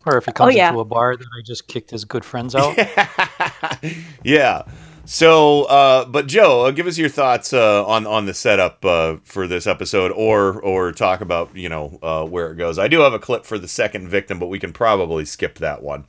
Or 0.05 0.16
if 0.18 0.26
he 0.26 0.32
comes 0.32 0.53
Oh, 0.53 0.57
yeah. 0.57 0.70
into 0.70 0.80
a 0.80 0.86
bar 0.86 1.18
that 1.18 1.26
I 1.38 1.41
just 1.43 1.68
kicked 1.68 1.89
his 1.91 2.05
good 2.05 2.24
friends 2.24 2.55
out. 2.55 2.78
Yeah. 4.24 4.63
So, 5.06 5.64
uh, 5.66 6.06
but 6.06 6.26
Joe, 6.26 6.66
uh, 6.66 6.72
give 6.72 6.88
us 6.88 6.97
your 6.97 7.10
thoughts 7.10 7.53
uh, 7.53 7.86
on 7.86 8.08
on 8.08 8.26
the 8.26 8.34
setup 8.34 8.84
uh, 8.84 9.18
for 9.24 9.47
this 9.47 9.68
episode, 9.68 10.12
or 10.12 10.60
or 10.62 10.91
talk 10.91 11.22
about 11.22 11.56
you 11.56 11.70
know 11.70 11.99
uh, 12.01 12.26
where 12.26 12.51
it 12.51 12.56
goes. 12.56 12.80
I 12.80 12.88
do 12.88 13.01
have 13.01 13.14
a 13.14 13.20
clip 13.20 13.45
for 13.45 13.60
the 13.60 13.68
second 13.68 14.08
victim, 14.10 14.39
but 14.39 14.47
we 14.47 14.60
can 14.60 14.74
probably 14.74 15.24
skip 15.26 15.60
that 15.60 15.84
one. 15.84 16.06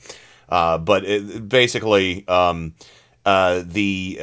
Uh, 0.49 0.79
but 0.79 1.05
it, 1.05 1.49
basically, 1.49 2.27
um, 2.27 2.75
the 3.25 4.19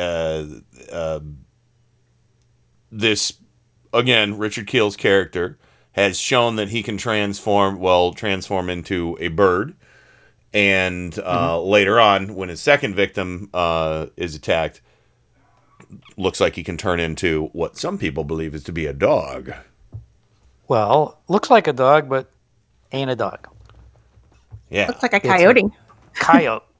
this 2.91 3.33
again, 3.93 4.37
Richard 4.37 4.67
Kiel's 4.67 4.95
character 4.97 5.59
has 5.91 6.19
shown 6.19 6.55
that 6.55 6.69
he 6.69 6.81
can 6.81 6.97
transform 6.97 7.79
well, 7.79 8.13
transform 8.13 8.69
into 8.69 9.17
a 9.19 9.27
bird. 9.27 9.75
And 10.53 11.17
uh, 11.19 11.59
later 11.61 11.99
on, 11.99 12.35
when 12.35 12.49
his 12.49 12.61
second 12.61 12.93
victim 12.95 13.49
uh, 13.53 14.07
is 14.15 14.35
attacked, 14.35 14.81
looks 16.17 16.39
like 16.39 16.55
he 16.55 16.63
can 16.63 16.77
turn 16.77 16.99
into 16.99 17.47
what 17.53 17.77
some 17.77 17.97
people 17.97 18.23
believe 18.23 18.53
is 18.53 18.63
to 18.65 18.71
be 18.71 18.85
a 18.85 18.93
dog. 18.93 19.51
well, 20.67 21.19
looks 21.27 21.49
like 21.49 21.67
a 21.67 21.73
dog, 21.73 22.07
but 22.09 22.29
ain't 22.91 23.09
a 23.09 23.15
dog. 23.15 23.47
Yeah. 24.69 24.87
Looks 24.87 25.01
like 25.03 25.13
a 25.13 25.17
It's 25.17 25.25
a- 25.25 25.29
coyote. 25.29 25.63
Coyote. 26.13 26.63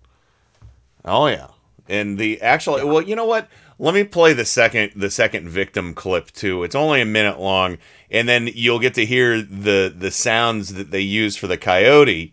Oh 1.06 1.28
yeah. 1.28 1.48
And 1.90 2.18
the 2.18 2.42
actual 2.42 2.88
well, 2.88 3.02
you 3.02 3.14
know 3.18 3.26
what? 3.26 3.50
Let 3.78 3.94
me 3.94 4.06
play 4.06 4.32
the 4.32 4.46
second 4.46 4.94
the 4.96 5.10
second 5.12 5.50
victim 5.50 5.94
clip 5.94 6.32
too. 6.32 6.64
It's 6.64 6.76
only 6.76 7.02
a 7.02 7.06
minute 7.06 7.42
long, 7.42 7.78
and 8.10 8.30
then 8.30 8.48
you'll 8.56 8.80
get 8.80 8.94
to 8.94 9.06
hear 9.06 9.42
the 9.42 9.94
the 9.94 10.10
sounds 10.12 10.76
that 10.76 10.92
they 10.92 11.02
use 11.02 11.36
for 11.36 11.48
the 11.48 11.58
coyote. 11.58 12.33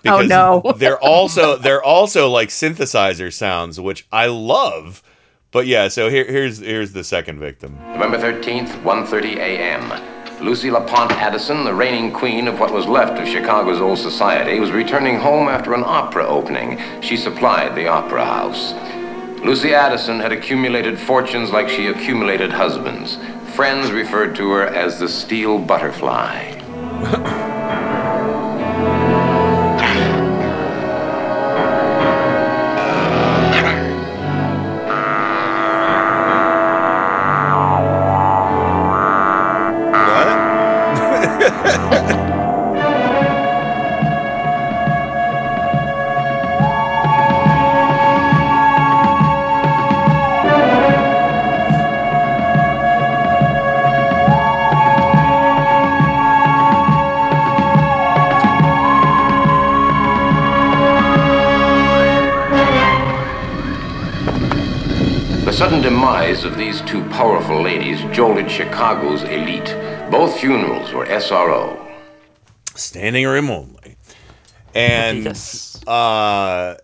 Oh, 0.06 0.22
no. 0.22 0.72
they're 0.76 1.00
also 1.00 1.56
they're 1.56 1.82
also 1.82 2.28
like 2.30 2.48
synthesizer 2.48 3.32
sounds, 3.32 3.80
which 3.80 4.06
I 4.12 4.26
love. 4.26 5.02
But 5.50 5.66
yeah, 5.66 5.88
so 5.88 6.10
here 6.10 6.24
here's 6.24 6.58
here's 6.58 6.92
the 6.92 7.04
second 7.04 7.38
victim. 7.38 7.78
November 7.92 8.18
13th, 8.18 8.82
1.30 8.82 9.36
a.m. 9.36 10.14
Lucy 10.44 10.70
LaPont 10.70 11.12
Addison, 11.12 11.64
the 11.64 11.72
reigning 11.72 12.12
queen 12.12 12.48
of 12.48 12.58
what 12.60 12.72
was 12.72 12.86
left 12.86 13.20
of 13.20 13.26
Chicago's 13.28 13.80
old 13.80 13.98
society, 13.98 14.60
was 14.60 14.72
returning 14.72 15.16
home 15.18 15.48
after 15.48 15.72
an 15.74 15.84
opera 15.84 16.26
opening. 16.26 16.78
She 17.00 17.16
supplied 17.16 17.74
the 17.74 17.86
opera 17.86 18.24
house. 18.24 18.74
Lucy 19.44 19.74
Addison 19.74 20.20
had 20.20 20.32
accumulated 20.32 20.98
fortunes 20.98 21.50
like 21.50 21.68
she 21.68 21.86
accumulated 21.86 22.50
husbands. 22.50 23.18
Friends 23.54 23.90
referred 23.90 24.34
to 24.36 24.50
her 24.50 24.66
as 24.66 24.98
the 24.98 25.08
steel 25.08 25.58
butterfly. 25.58 26.50
demise 66.44 66.52
of 66.52 66.58
these 66.58 66.80
two 66.82 67.02
powerful 67.10 67.62
ladies 67.62 68.00
jolted 68.14 68.50
Chicago's 68.50 69.22
elite. 69.22 69.74
Both 70.10 70.38
funerals 70.38 70.92
were 70.92 71.06
SRO. 71.06 71.76
standing 72.74 73.26
room 73.26 73.50
only. 73.50 73.96
And 74.74 75.28
uh, 75.28 76.76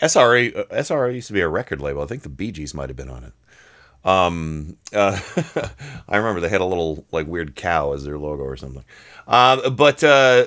SRA 0.00 0.56
uh, 0.56 0.64
SRA 0.70 1.14
used 1.14 1.28
to 1.28 1.32
be 1.32 1.40
a 1.40 1.48
record 1.48 1.80
label. 1.80 2.02
I 2.02 2.06
think 2.06 2.22
the 2.22 2.28
Bee 2.28 2.52
Gees 2.52 2.74
might 2.74 2.90
have 2.90 2.96
been 2.96 3.10
on 3.10 3.24
it. 3.24 3.32
Um, 4.02 4.76
uh, 4.94 5.18
I 6.08 6.16
remember 6.16 6.40
they 6.40 6.48
had 6.48 6.60
a 6.60 6.66
little 6.66 7.06
like 7.12 7.26
weird 7.26 7.56
cow 7.56 7.92
as 7.92 8.04
their 8.04 8.18
logo 8.18 8.42
or 8.42 8.56
something. 8.56 8.84
Uh, 9.26 9.70
but 9.70 10.02
uh, 10.04 10.44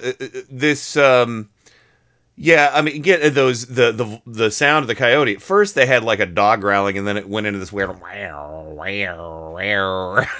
this, 0.50 0.98
um, 0.98 1.50
yeah, 2.36 2.72
I 2.74 2.82
mean, 2.82 3.02
get 3.04 3.36
those 3.36 3.68
the 3.68 3.92
the 3.92 4.22
the 4.26 4.52
sound 4.52 4.84
of 4.84 4.88
the 4.88 4.96
coyote. 4.96 5.36
At 5.36 5.42
first, 5.42 5.76
they 5.76 5.86
had 5.86 6.04
like 6.04 6.20
a 6.20 6.26
dog 6.26 6.62
growling, 6.62 6.98
and 6.98 7.08
then 7.08 7.16
it 7.16 7.30
went 7.30 7.46
into 7.46 7.60
this 7.60 7.72
weird 7.72 8.02
wow 8.02 8.74
wow 8.76 9.52
wow. 9.52 10.26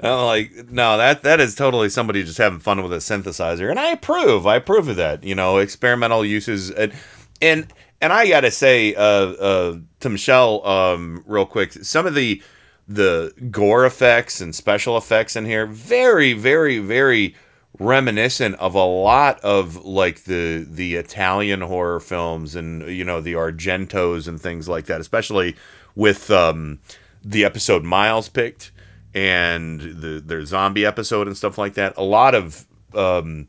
I'm 0.00 0.26
like, 0.26 0.70
no, 0.70 0.96
that 0.96 1.22
that 1.22 1.40
is 1.40 1.54
totally 1.54 1.90
somebody 1.90 2.24
just 2.24 2.38
having 2.38 2.60
fun 2.60 2.82
with 2.82 2.92
a 2.94 2.96
synthesizer, 2.96 3.68
and 3.68 3.78
I 3.78 3.90
approve. 3.90 4.46
I 4.46 4.56
approve 4.56 4.88
of 4.88 4.96
that. 4.96 5.22
You 5.22 5.34
know, 5.34 5.58
experimental 5.58 6.24
uses, 6.24 6.70
and 6.70 6.94
and 7.42 7.70
and 8.00 8.10
I 8.10 8.26
gotta 8.26 8.50
say, 8.50 8.94
uh, 8.94 9.00
uh, 9.02 9.78
to 10.00 10.08
Michelle, 10.08 10.66
um, 10.66 11.24
real 11.26 11.44
quick, 11.46 11.72
some 11.72 12.06
of 12.06 12.14
the 12.14 12.42
the 12.88 13.34
gore 13.50 13.84
effects 13.84 14.40
and 14.40 14.54
special 14.54 14.96
effects 14.96 15.36
in 15.36 15.44
here, 15.44 15.66
very, 15.66 16.32
very, 16.32 16.78
very 16.78 17.34
reminiscent 17.78 18.56
of 18.56 18.74
a 18.74 18.84
lot 18.84 19.40
of 19.40 19.84
like 19.84 20.24
the 20.24 20.66
the 20.68 20.96
Italian 20.96 21.60
horror 21.60 22.00
films 22.00 22.54
and 22.54 22.88
you 22.88 23.04
know 23.04 23.20
the 23.20 23.34
Argentos 23.34 24.26
and 24.26 24.40
things 24.40 24.68
like 24.68 24.86
that, 24.86 25.00
especially 25.00 25.56
with 25.94 26.30
um, 26.30 26.80
the 27.24 27.44
episode 27.44 27.84
Miles 27.84 28.28
picked 28.28 28.70
and 29.14 29.80
the 29.80 30.22
their 30.24 30.44
zombie 30.44 30.84
episode 30.84 31.26
and 31.26 31.36
stuff 31.36 31.58
like 31.58 31.74
that. 31.74 31.96
A 31.96 32.02
lot 32.02 32.34
of 32.34 32.66
um, 32.94 33.48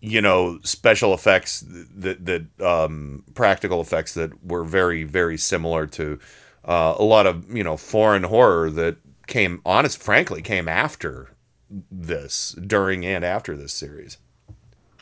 you 0.00 0.20
know 0.20 0.58
special 0.62 1.12
effects 1.14 1.64
that 1.66 2.24
that 2.24 2.46
um, 2.60 3.24
practical 3.34 3.80
effects 3.80 4.14
that 4.14 4.44
were 4.44 4.64
very 4.64 5.04
very 5.04 5.36
similar 5.36 5.86
to 5.86 6.18
uh, 6.64 6.94
a 6.98 7.04
lot 7.04 7.26
of 7.26 7.54
you 7.54 7.64
know 7.64 7.76
foreign 7.76 8.24
horror 8.24 8.70
that 8.70 8.96
came 9.26 9.60
honest 9.64 10.00
frankly 10.00 10.40
came 10.40 10.68
after 10.68 11.30
this 11.90 12.52
during 12.52 13.04
and 13.04 13.24
after 13.24 13.56
this 13.56 13.72
series. 13.72 14.18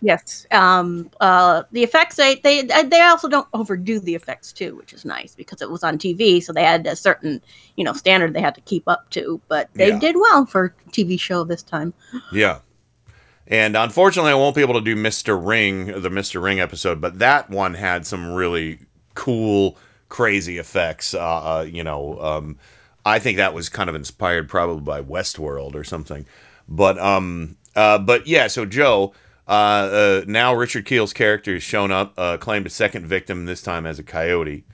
Yes. 0.01 0.47
Um. 0.51 1.11
Uh. 1.21 1.63
The 1.73 1.83
effects 1.83 2.17
they 2.17 2.35
they 2.37 2.63
they 2.63 3.01
also 3.01 3.29
don't 3.29 3.47
overdo 3.55 3.99
the 4.01 4.15
effects 4.15 4.53
too, 4.53 4.77
which 4.77 4.93
is 4.93 5.05
nice 5.05 5.35
because 5.35 5.63
it 5.63 5.71
was 5.71 5.83
on 5.83 5.97
TV, 5.99 6.43
so 6.43 6.53
they 6.53 6.65
had 6.65 6.87
a 6.87 6.97
certain 6.97 7.41
you 7.77 7.85
know 7.85 7.95
standard 7.95 8.35
they 8.35 8.41
had 8.43 8.55
to 8.57 8.61
keep 8.63 8.87
up 8.87 9.09
to. 9.11 9.41
But 9.49 9.71
they 9.75 9.89
Yeah. 9.89 9.99
did 9.99 10.17
well 10.17 10.45
for 10.47 10.75
TV 10.91 11.19
show 11.19 11.45
this 11.45 11.63
time. 11.63 11.95
Yeah. 12.33 12.59
And 13.47 13.77
unfortunately, 13.77 14.33
I 14.33 14.37
won't 14.37 14.57
be 14.57 14.63
able 14.63 14.75
to 14.75 14.81
do 14.81 14.97
Mr. 14.97 15.39
Ring, 15.43 15.87
the 15.87 16.09
Mr. 16.09 16.43
Ring 16.43 16.61
episode, 16.61 17.01
but 17.01 17.19
that 17.19 17.51
one 17.51 17.75
had 17.75 18.07
some 18.07 18.33
really 18.33 18.79
cool, 19.15 19.77
crazy 20.09 20.57
effects. 20.59 21.13
Uh, 21.15 21.21
uh, 21.59 21.63
you 21.63 21.85
know, 21.85 22.19
um, 22.21 22.59
I 23.05 23.19
think 23.19 23.37
that 23.37 23.53
was 23.53 23.69
kind 23.69 23.91
of 23.91 23.97
inspired 23.97 24.49
probably 24.49 24.81
by 24.83 25.03
Westworld 25.03 25.75
or 25.75 25.85
something. 25.85 26.25
But 26.69 26.99
um, 26.99 27.57
uh, 27.77 27.99
but 27.99 28.27
yeah, 28.27 28.47
so 28.47 28.65
Joe, 28.65 29.13
uh, 29.47 29.51
uh, 29.51 30.25
now 30.27 30.55
Richard 30.55 30.87
Kiel's 30.87 31.13
character 31.13 31.53
has 31.55 31.63
shown 31.63 31.91
up, 31.91 32.15
uh, 32.17 32.37
claimed 32.39 32.67
a 32.67 32.71
second 32.71 33.07
victim 33.07 33.47
this 33.47 33.63
time 33.63 33.87
as 33.87 33.99
a 33.99 34.03
coyote, 34.03 34.65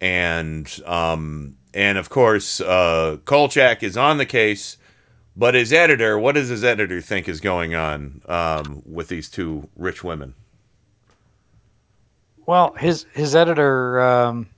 and 0.00 0.80
um, 0.86 1.56
and 1.72 1.96
of 1.98 2.10
course, 2.10 2.60
uh, 2.60 3.18
Kolchak 3.24 3.82
is 3.82 3.96
on 3.96 4.18
the 4.18 4.26
case. 4.26 4.76
But 5.36 5.54
his 5.54 5.72
editor, 5.72 6.18
what 6.18 6.34
does 6.34 6.48
his 6.48 6.64
editor 6.64 7.00
think 7.00 7.28
is 7.28 7.40
going 7.40 7.74
on 7.74 8.20
um, 8.28 8.82
with 8.84 9.08
these 9.08 9.30
two 9.30 9.68
rich 9.76 10.02
women? 10.04 10.34
Well, 12.46 12.74
his 12.74 13.06
his 13.14 13.34
editor, 13.36 14.00
um, 14.00 14.48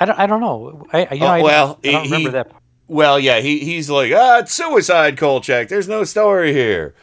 I 0.00 0.06
don't 0.06 0.18
I 0.18 0.26
don't 0.26 0.40
know. 0.40 0.86
I 0.92 1.04
I- 1.10 1.14
you 1.14 1.20
know, 1.20 1.26
I, 1.26 1.42
well, 1.42 1.78
I 1.84 1.92
don't 1.92 2.04
he- 2.04 2.10
remember 2.12 2.30
that. 2.32 2.50
Well, 2.88 3.20
yeah, 3.20 3.40
he, 3.40 3.60
he's 3.60 3.90
like, 3.90 4.12
ah, 4.14 4.38
it's 4.38 4.52
suicide, 4.52 5.18
Kolchak. 5.18 5.68
There's 5.68 5.88
no 5.88 6.04
story 6.04 6.52
here. 6.52 6.94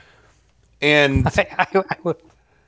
And 0.81 1.27
I, 1.27 1.67
I, 1.73 1.83
I 2.05 2.13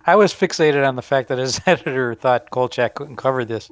I 0.08 0.16
was 0.16 0.34
fixated 0.34 0.88
on 0.88 0.96
the 0.96 1.02
fact 1.02 1.28
that 1.28 1.38
his 1.38 1.60
editor 1.66 2.16
thought 2.16 2.50
Kolchak 2.50 2.96
couldn't 2.96 3.18
cover 3.18 3.44
this 3.44 3.70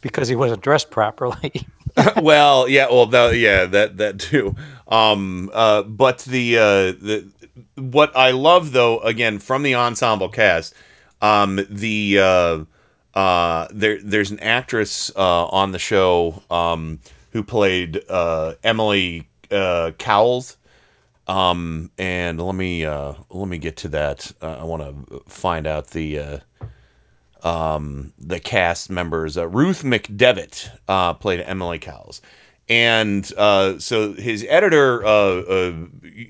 because 0.00 0.28
he 0.28 0.36
wasn't 0.36 0.62
dressed 0.62 0.90
properly. 0.90 1.66
well, 2.16 2.68
yeah, 2.68 2.86
well, 2.88 3.06
that, 3.06 3.36
yeah, 3.36 3.66
that 3.66 3.96
that 3.96 4.20
too. 4.20 4.54
Um, 4.86 5.50
uh, 5.52 5.82
but 5.82 6.20
the 6.20 6.58
uh, 6.58 6.62
the 6.62 7.28
what 7.74 8.16
I 8.16 8.30
love 8.30 8.72
though, 8.72 9.00
again, 9.00 9.40
from 9.40 9.64
the 9.64 9.74
ensemble 9.74 10.28
cast, 10.28 10.74
um, 11.20 11.58
the 11.68 12.18
uh, 12.20 12.64
uh, 13.18 13.66
there 13.72 13.98
there's 14.00 14.30
an 14.30 14.38
actress 14.38 15.10
uh, 15.16 15.46
on 15.46 15.72
the 15.72 15.78
show 15.80 16.42
um, 16.50 17.00
who 17.30 17.42
played 17.42 18.02
uh, 18.08 18.54
Emily 18.62 19.28
uh, 19.50 19.92
Cowles. 19.98 20.56
Um, 21.26 21.90
and 21.98 22.40
let 22.40 22.54
me 22.54 22.86
uh, 22.86 23.14
let 23.30 23.48
me 23.48 23.58
get 23.58 23.76
to 23.78 23.88
that. 23.88 24.32
Uh, 24.40 24.58
I 24.60 24.64
want 24.64 25.08
to 25.08 25.20
find 25.28 25.66
out 25.66 25.88
the 25.88 26.18
uh, 26.18 26.38
um, 27.46 28.14
the 28.18 28.40
cast 28.40 28.88
members. 28.88 29.36
Uh, 29.36 29.46
Ruth 29.46 29.82
McDevitt 29.82 31.18
played 31.20 31.40
Emily 31.40 31.78
Cowles, 31.78 32.22
and 32.66 33.26
so 33.26 34.14
his 34.14 34.46
editor 34.48 35.02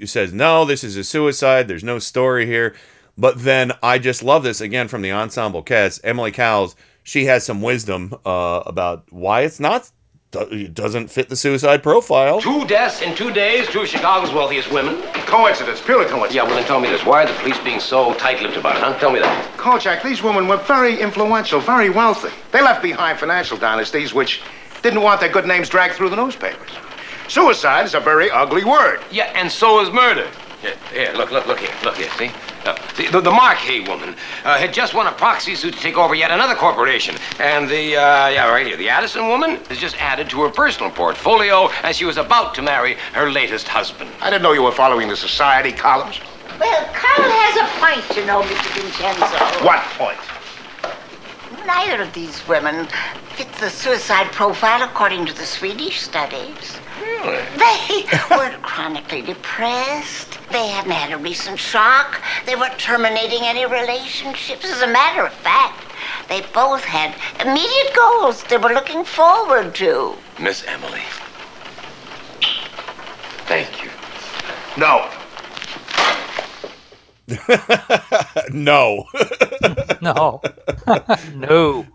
says, 0.04 0.32
"No, 0.32 0.64
this 0.64 0.82
is 0.82 0.96
a 0.96 1.04
suicide. 1.04 1.68
There's 1.68 1.84
no 1.84 2.00
story 2.00 2.46
here." 2.46 2.74
But 3.18 3.40
then 3.40 3.72
I 3.82 3.98
just 3.98 4.22
love 4.22 4.44
this 4.44 4.60
again 4.60 4.86
from 4.86 5.02
the 5.02 5.10
ensemble 5.10 5.62
cast. 5.62 6.00
Emily 6.04 6.30
Cowles, 6.30 6.76
she 7.02 7.24
has 7.24 7.44
some 7.44 7.60
wisdom 7.60 8.14
uh, 8.24 8.62
about 8.64 9.12
why 9.12 9.42
it's 9.42 9.58
not 9.58 9.90
it 10.34 10.74
doesn't 10.74 11.08
fit 11.08 11.28
the 11.28 11.36
suicide 11.36 11.82
profile. 11.82 12.40
Two 12.40 12.66
deaths 12.66 13.00
in 13.00 13.14
two 13.14 13.32
days, 13.32 13.66
two 13.68 13.80
of 13.80 13.88
Chicago's 13.88 14.32
wealthiest 14.32 14.70
women. 14.70 15.02
Coincidence, 15.26 15.80
purely 15.80 16.04
coincidence. 16.04 16.34
Yeah, 16.34 16.42
well 16.42 16.54
then 16.54 16.64
tell 16.66 16.80
me 16.80 16.88
this. 16.88 17.04
Why 17.04 17.24
are 17.24 17.26
the 17.26 17.32
police 17.34 17.58
being 17.60 17.80
so 17.80 18.12
tight-lipped 18.14 18.56
about 18.56 18.76
it, 18.76 18.82
huh? 18.82 18.98
Tell 18.98 19.10
me 19.10 19.20
that. 19.20 19.56
Kolchak, 19.56 20.02
these 20.02 20.22
women 20.22 20.46
were 20.46 20.58
very 20.58 21.00
influential, 21.00 21.60
very 21.60 21.88
wealthy. 21.90 22.30
They 22.52 22.62
left 22.62 22.82
behind 22.82 23.18
financial 23.18 23.56
dynasties 23.56 24.12
which 24.12 24.42
didn't 24.82 25.02
want 25.02 25.20
their 25.20 25.30
good 25.30 25.46
names 25.46 25.68
dragged 25.68 25.94
through 25.94 26.10
the 26.10 26.16
newspapers. 26.16 26.70
Suicide 27.28 27.84
is 27.84 27.94
a 27.94 28.00
very 28.00 28.30
ugly 28.30 28.64
word. 28.64 29.00
Yeah, 29.10 29.32
and 29.34 29.50
so 29.50 29.80
is 29.80 29.90
murder. 29.90 30.28
Here, 30.60 30.74
here, 30.92 31.12
look, 31.14 31.30
look, 31.30 31.46
look 31.46 31.60
here, 31.60 31.70
look 31.84 31.96
here, 31.96 32.10
see? 32.18 32.32
Uh, 32.64 32.76
see 32.94 33.06
the, 33.06 33.20
the 33.20 33.30
Marquet 33.30 33.80
woman 33.80 34.16
uh, 34.44 34.58
had 34.58 34.72
just 34.72 34.92
won 34.92 35.06
a 35.06 35.12
proxy 35.12 35.54
suit 35.54 35.74
to 35.74 35.80
take 35.80 35.96
over 35.96 36.16
yet 36.16 36.32
another 36.32 36.56
corporation. 36.56 37.14
And 37.38 37.68
the, 37.68 37.96
uh, 37.96 38.28
yeah, 38.28 38.48
right 38.50 38.66
here, 38.66 38.76
the 38.76 38.88
Addison 38.88 39.28
woman 39.28 39.56
has 39.66 39.78
just 39.78 39.96
added 40.02 40.28
to 40.30 40.42
her 40.42 40.50
personal 40.50 40.90
portfolio 40.90 41.68
as 41.84 41.96
she 41.96 42.04
was 42.04 42.16
about 42.16 42.56
to 42.56 42.62
marry 42.62 42.94
her 43.12 43.30
latest 43.30 43.68
husband. 43.68 44.10
I 44.20 44.30
didn't 44.30 44.42
know 44.42 44.52
you 44.52 44.64
were 44.64 44.72
following 44.72 45.06
the 45.06 45.16
society 45.16 45.70
columns. 45.70 46.18
Well, 46.58 46.84
Carl 46.92 47.30
has 47.30 47.56
a 47.62 47.66
point, 47.78 48.18
you 48.18 48.26
know, 48.26 48.42
Mr. 48.42 48.82
Vincenzo. 48.82 49.64
What 49.64 49.84
point? 49.94 50.18
Neither 51.66 52.02
of 52.02 52.12
these 52.14 52.46
women 52.48 52.88
fits 53.36 53.60
the 53.60 53.70
suicide 53.70 54.32
profile 54.32 54.82
according 54.82 55.26
to 55.26 55.32
the 55.32 55.46
Swedish 55.46 56.00
studies. 56.00 56.78
Really? 57.00 57.42
They 57.56 58.04
weren't 58.36 58.62
chronically 58.62 59.22
depressed. 59.22 60.38
They 60.50 60.68
hadn't 60.68 60.90
had 60.90 61.12
a 61.12 61.18
recent 61.18 61.58
shock. 61.58 62.22
They 62.46 62.56
weren't 62.56 62.78
terminating 62.78 63.40
any 63.42 63.66
relationships. 63.66 64.64
As 64.64 64.82
a 64.82 64.86
matter 64.86 65.26
of 65.26 65.32
fact, 65.32 65.84
they 66.28 66.42
both 66.54 66.84
had 66.84 67.14
immediate 67.40 67.94
goals 67.94 68.42
they 68.44 68.58
were 68.58 68.72
looking 68.72 69.04
forward 69.04 69.74
to. 69.76 70.14
Miss 70.38 70.64
Emily. 70.66 71.02
Thank 73.46 73.82
you. 73.82 73.90
No. 74.76 75.08
no. 78.50 79.06
no. 80.00 80.40
no. 81.34 81.86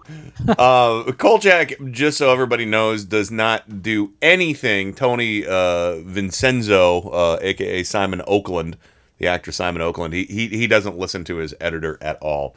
uh, 0.47 1.11
Kolchak, 1.13 1.91
just 1.91 2.17
so 2.17 2.31
everybody 2.31 2.65
knows, 2.65 3.05
does 3.05 3.31
not 3.31 3.81
do 3.81 4.13
anything. 4.21 4.93
Tony 4.93 5.45
uh, 5.45 5.97
Vincenzo, 6.01 7.09
uh, 7.09 7.39
aka 7.41 7.83
Simon 7.83 8.21
Oakland, 8.27 8.77
the 9.17 9.27
actor 9.27 9.51
Simon 9.51 9.81
Oakland, 9.81 10.13
he, 10.13 10.25
he 10.25 10.47
he 10.49 10.67
doesn't 10.67 10.97
listen 10.97 11.23
to 11.25 11.37
his 11.37 11.55
editor 11.59 11.97
at 12.01 12.17
all. 12.21 12.55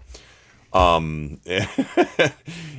Um, 0.72 1.40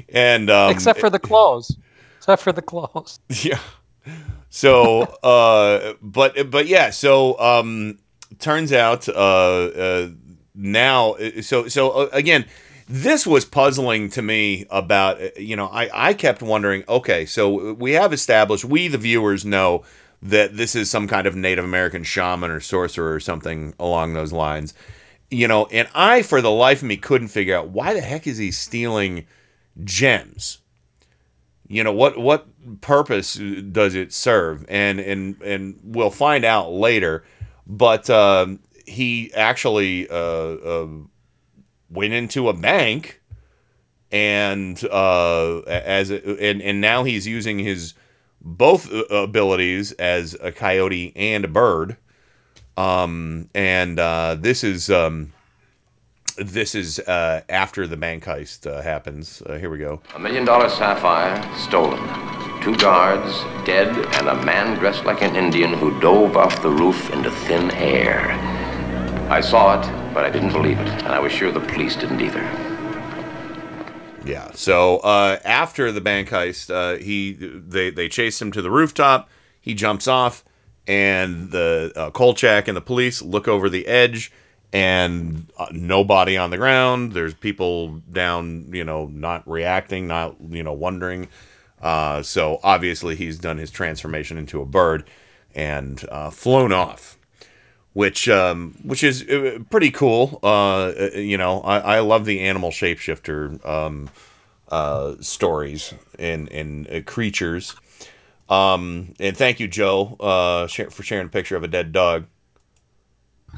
and 0.10 0.50
um, 0.50 0.72
except 0.72 1.00
for 1.00 1.10
the 1.10 1.20
clothes, 1.20 1.76
except 2.18 2.44
for 2.44 2.52
the 2.52 2.62
clothes. 2.62 3.20
Yeah. 3.30 3.60
So, 4.50 5.02
uh, 5.02 5.94
but 6.02 6.52
but 6.52 6.68
yeah, 6.68 6.92
so 6.92 7.40
um, 7.40 7.98
turns 8.40 8.72
out 8.72 9.08
uh, 9.10 9.14
uh, 9.14 10.10
now, 10.56 11.16
so 11.42 11.68
so 11.68 11.92
uh, 11.92 12.10
again, 12.12 12.46
this 12.88 13.28
was 13.28 13.46
puzzling 13.46 14.10
to 14.12 14.22
me 14.22 14.66
about 14.70 15.22
uh, 15.22 15.30
you 15.38 15.56
know 15.56 15.68
I 15.68 15.90
I 16.10 16.14
kept 16.14 16.42
wondering, 16.42 16.84
okay, 16.88 17.26
so 17.26 17.74
we 17.74 17.94
have 17.94 18.14
established 18.14 18.66
we 18.66 18.88
the 18.88 18.98
viewers 18.98 19.46
know 19.46 19.84
that 20.22 20.58
this 20.58 20.76
is 20.76 20.90
some 20.90 21.08
kind 21.08 21.28
of 21.28 21.36
Native 21.36 21.66
American 21.66 22.04
shaman 22.04 22.50
or 22.50 22.60
sorcerer 22.60 23.14
or 23.14 23.20
something 23.20 23.74
along 23.80 24.14
those 24.14 24.34
lines. 24.34 24.74
You 25.30 25.48
know, 25.48 25.66
and 25.68 25.90
I 25.94 26.22
for 26.22 26.42
the 26.42 26.52
life 26.52 26.82
of 26.82 26.88
me 26.88 26.98
couldn't 26.98 27.28
figure 27.28 27.58
out 27.58 27.70
why 27.70 27.94
the 27.94 28.02
heck 28.02 28.28
is 28.28 28.38
he 28.38 28.52
stealing 28.52 29.26
gems? 29.84 30.60
you 31.68 31.84
know 31.84 31.92
what 31.92 32.18
what 32.18 32.48
purpose 32.82 33.36
does 33.36 33.96
it 33.96 34.14
serve 34.14 34.66
and 34.70 35.00
and 35.00 35.42
and 35.42 35.80
we'll 35.84 36.10
find 36.10 36.46
out 36.46 36.72
later 36.72 37.24
but 37.68 38.10
um, 38.10 38.60
he 38.86 39.32
actually 39.34 40.10
uh, 40.10 40.14
uh, 40.14 40.88
went 41.90 42.14
into 42.14 42.48
a 42.50 42.54
bank 42.54 43.22
and 44.12 44.84
uh, 44.86 45.60
as 45.60 46.10
and 46.10 46.62
and 46.62 46.80
now 46.80 47.04
he's 47.04 47.28
using 47.28 47.60
his 47.60 47.94
both 48.40 48.92
uh, 48.92 49.04
abilities 49.10 49.92
as 49.94 50.36
a 50.42 50.52
coyote 50.52 51.12
and 51.16 51.44
a 51.44 51.48
bird 51.50 51.98
um, 52.78 53.50
and 53.54 54.00
uh, 54.00 54.38
this 54.40 54.64
is 54.64 54.90
um, 54.90 55.34
this 56.38 56.74
is 56.74 57.00
uh, 57.00 57.42
after 57.50 57.88
the 57.88 57.98
bank 57.98 58.24
heist 58.24 58.72
happens. 58.84 59.42
Here 59.48 59.70
we 59.70 59.80
go. 59.80 60.02
A 60.16 60.20
million 60.20 60.46
dollar 60.46 60.70
sapphire 60.70 61.44
stolen. 61.58 62.37
Two 62.68 62.76
guards 62.76 63.46
dead, 63.66 63.88
and 64.16 64.28
a 64.28 64.44
man 64.44 64.78
dressed 64.78 65.06
like 65.06 65.22
an 65.22 65.38
Indian 65.38 65.72
who 65.72 65.98
dove 66.02 66.36
off 66.36 66.62
the 66.62 66.70
roof 66.70 67.10
into 67.12 67.32
thin 67.32 67.72
air. 67.72 68.32
I 69.30 69.40
saw 69.40 69.80
it, 69.80 70.14
but 70.14 70.26
I 70.26 70.30
didn't 70.30 70.52
believe 70.52 70.78
it, 70.78 70.90
and 70.90 71.08
I 71.08 71.20
was 71.20 71.32
sure 71.32 71.50
the 71.50 71.62
police 71.62 71.96
didn't 71.96 72.20
either. 72.20 72.42
Yeah. 74.26 74.52
So 74.52 74.98
uh, 74.98 75.40
after 75.46 75.94
the 75.94 76.02
bank 76.02 76.28
heist, 76.28 76.70
uh, 76.70 77.02
he 77.02 77.32
they 77.32 77.90
they 77.90 78.10
chase 78.10 78.42
him 78.42 78.52
to 78.52 78.62
the 78.62 78.70
rooftop. 78.70 79.30
He 79.62 79.74
jumps 79.74 80.06
off, 80.06 80.44
and 80.86 81.52
the 81.52 81.94
uh, 81.96 82.12
Kolchak 82.12 82.68
and 82.68 82.76
the 82.76 82.82
police 82.82 83.22
look 83.22 83.48
over 83.48 83.70
the 83.70 83.88
edge 83.88 84.30
and 84.74 85.50
uh, 85.58 85.68
nobody 85.72 86.36
on 86.36 86.50
the 86.50 86.58
ground. 86.58 87.14
There's 87.14 87.34
people 87.34 88.02
down, 88.12 88.74
you 88.74 88.84
know, 88.84 89.06
not 89.06 89.48
reacting, 89.48 90.08
not, 90.08 90.36
you 90.50 90.64
know, 90.64 90.74
wondering. 90.74 91.30
Uh, 91.82 92.22
so 92.22 92.60
obviously 92.64 93.16
he's 93.16 93.38
done 93.38 93.58
his 93.58 93.72
transformation 93.72 94.38
into 94.38 94.62
a 94.62 94.66
bird 94.66 95.04
and 95.54 96.06
uh, 96.10 96.30
flown 96.30 96.72
off, 96.72 97.18
which 97.94 98.28
um, 98.30 98.76
which 98.84 99.04
is 99.04 99.24
uh, 99.30 99.60
pretty 99.70 99.92
cool. 99.92 100.40
Uh, 100.44 100.92
you 101.16 101.38
know, 101.38 101.62
I, 101.62 101.98
I 101.98 102.00
love 102.00 102.26
the 102.26 102.42
animal 102.42 102.72
shapeshifter 102.72 103.66
um, 103.66 104.10
uh, 104.70 105.16
stories 105.20 105.94
and 106.18 106.52
and 106.52 107.06
creatures. 107.06 107.76
Um, 108.50 109.14
and 109.20 109.36
thank 109.36 109.60
you, 109.60 109.68
Joe, 109.68 110.16
for 110.70 111.04
sharing 111.04 111.28
a 111.28 111.30
picture 111.30 111.56
of 111.58 111.64
a 111.64 111.68
dead 111.68 111.92
dog 111.92 112.28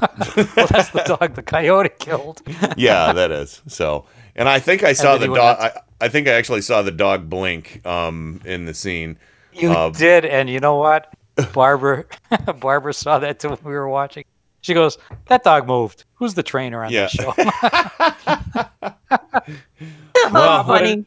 well, 0.00 0.66
that's 0.66 0.90
the 0.90 1.02
dog 1.06 1.34
the 1.34 1.42
coyote 1.42 1.90
killed. 1.98 2.42
yeah, 2.76 3.12
that 3.12 3.30
is. 3.30 3.60
So, 3.66 4.06
and 4.34 4.48
I 4.48 4.58
think 4.58 4.82
I 4.82 4.92
saw 4.92 5.18
the 5.18 5.26
dog. 5.26 5.72
I, 6.00 6.06
I, 6.06 6.08
think 6.08 6.28
I 6.28 6.32
actually 6.32 6.62
saw 6.62 6.82
the 6.82 6.90
dog 6.90 7.28
blink 7.28 7.84
um, 7.86 8.40
in 8.44 8.64
the 8.64 8.74
scene. 8.74 9.18
You 9.52 9.70
uh, 9.70 9.90
did, 9.90 10.24
and 10.24 10.48
you 10.48 10.60
know 10.60 10.76
what? 10.76 11.12
Barbara, 11.52 12.04
Barbara 12.60 12.94
saw 12.94 13.18
that 13.18 13.40
too 13.40 13.50
when 13.50 13.58
we 13.64 13.72
were 13.72 13.88
watching. 13.88 14.24
She 14.62 14.74
goes, 14.74 14.98
"That 15.26 15.42
dog 15.42 15.66
moved. 15.66 16.04
Who's 16.14 16.34
the 16.34 16.42
trainer 16.42 16.84
on 16.84 16.92
yeah. 16.92 17.02
this 17.02 17.12
show?" 17.12 17.34
well, 20.32 20.64
funny. 20.64 21.06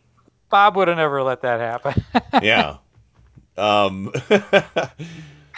Bob 0.49 0.75
would 0.75 0.87
have 0.87 0.97
never 0.97 1.23
let 1.23 1.41
that 1.41 1.59
happen. 1.59 2.03
yeah. 2.41 2.77
Um, 3.57 4.11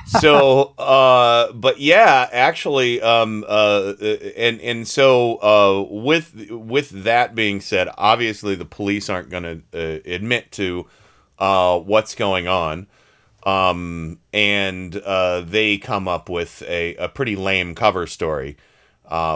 so 0.07 0.73
uh 0.77 1.51
but 1.53 1.79
yeah 1.79 2.29
actually 2.31 3.01
um 3.01 3.43
uh 3.47 3.93
and 4.37 4.61
and 4.61 4.87
so 4.87 5.37
uh 5.37 5.81
with 5.91 6.49
with 6.51 6.89
that 7.03 7.33
being 7.35 7.59
said 7.59 7.89
obviously 7.97 8.55
the 8.55 8.65
police 8.65 9.09
aren't 9.09 9.29
going 9.29 9.43
to 9.43 9.61
uh, 9.73 9.99
admit 10.05 10.51
to 10.51 10.85
uh 11.39 11.79
what's 11.79 12.15
going 12.15 12.47
on. 12.47 12.87
Um 13.43 14.19
and 14.33 14.95
uh 14.95 15.41
they 15.41 15.77
come 15.77 16.07
up 16.07 16.29
with 16.29 16.61
a 16.63 16.95
a 16.95 17.09
pretty 17.09 17.35
lame 17.35 17.75
cover 17.75 18.07
story 18.07 18.57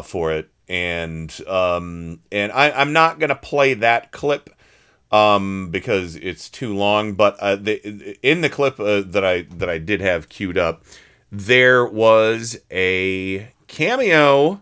for 0.03 0.31
it. 0.31 0.49
And 0.67 1.35
um 1.47 2.21
and 2.31 2.51
I 2.51 2.71
I'm 2.71 2.93
not 2.93 3.19
going 3.19 3.29
to 3.29 3.35
play 3.35 3.73
that 3.75 4.11
clip 4.11 4.49
um, 5.11 5.69
because 5.69 6.15
it's 6.15 6.49
too 6.49 6.75
long. 6.75 7.13
But 7.13 7.37
uh, 7.39 7.55
the, 7.55 8.17
in 8.21 8.41
the 8.41 8.49
clip 8.49 8.79
uh, 8.79 9.01
that 9.05 9.25
I 9.25 9.41
that 9.43 9.69
I 9.69 9.77
did 9.77 10.01
have 10.01 10.29
queued 10.29 10.57
up, 10.57 10.83
there 11.31 11.85
was 11.85 12.59
a 12.71 13.51
cameo 13.67 14.61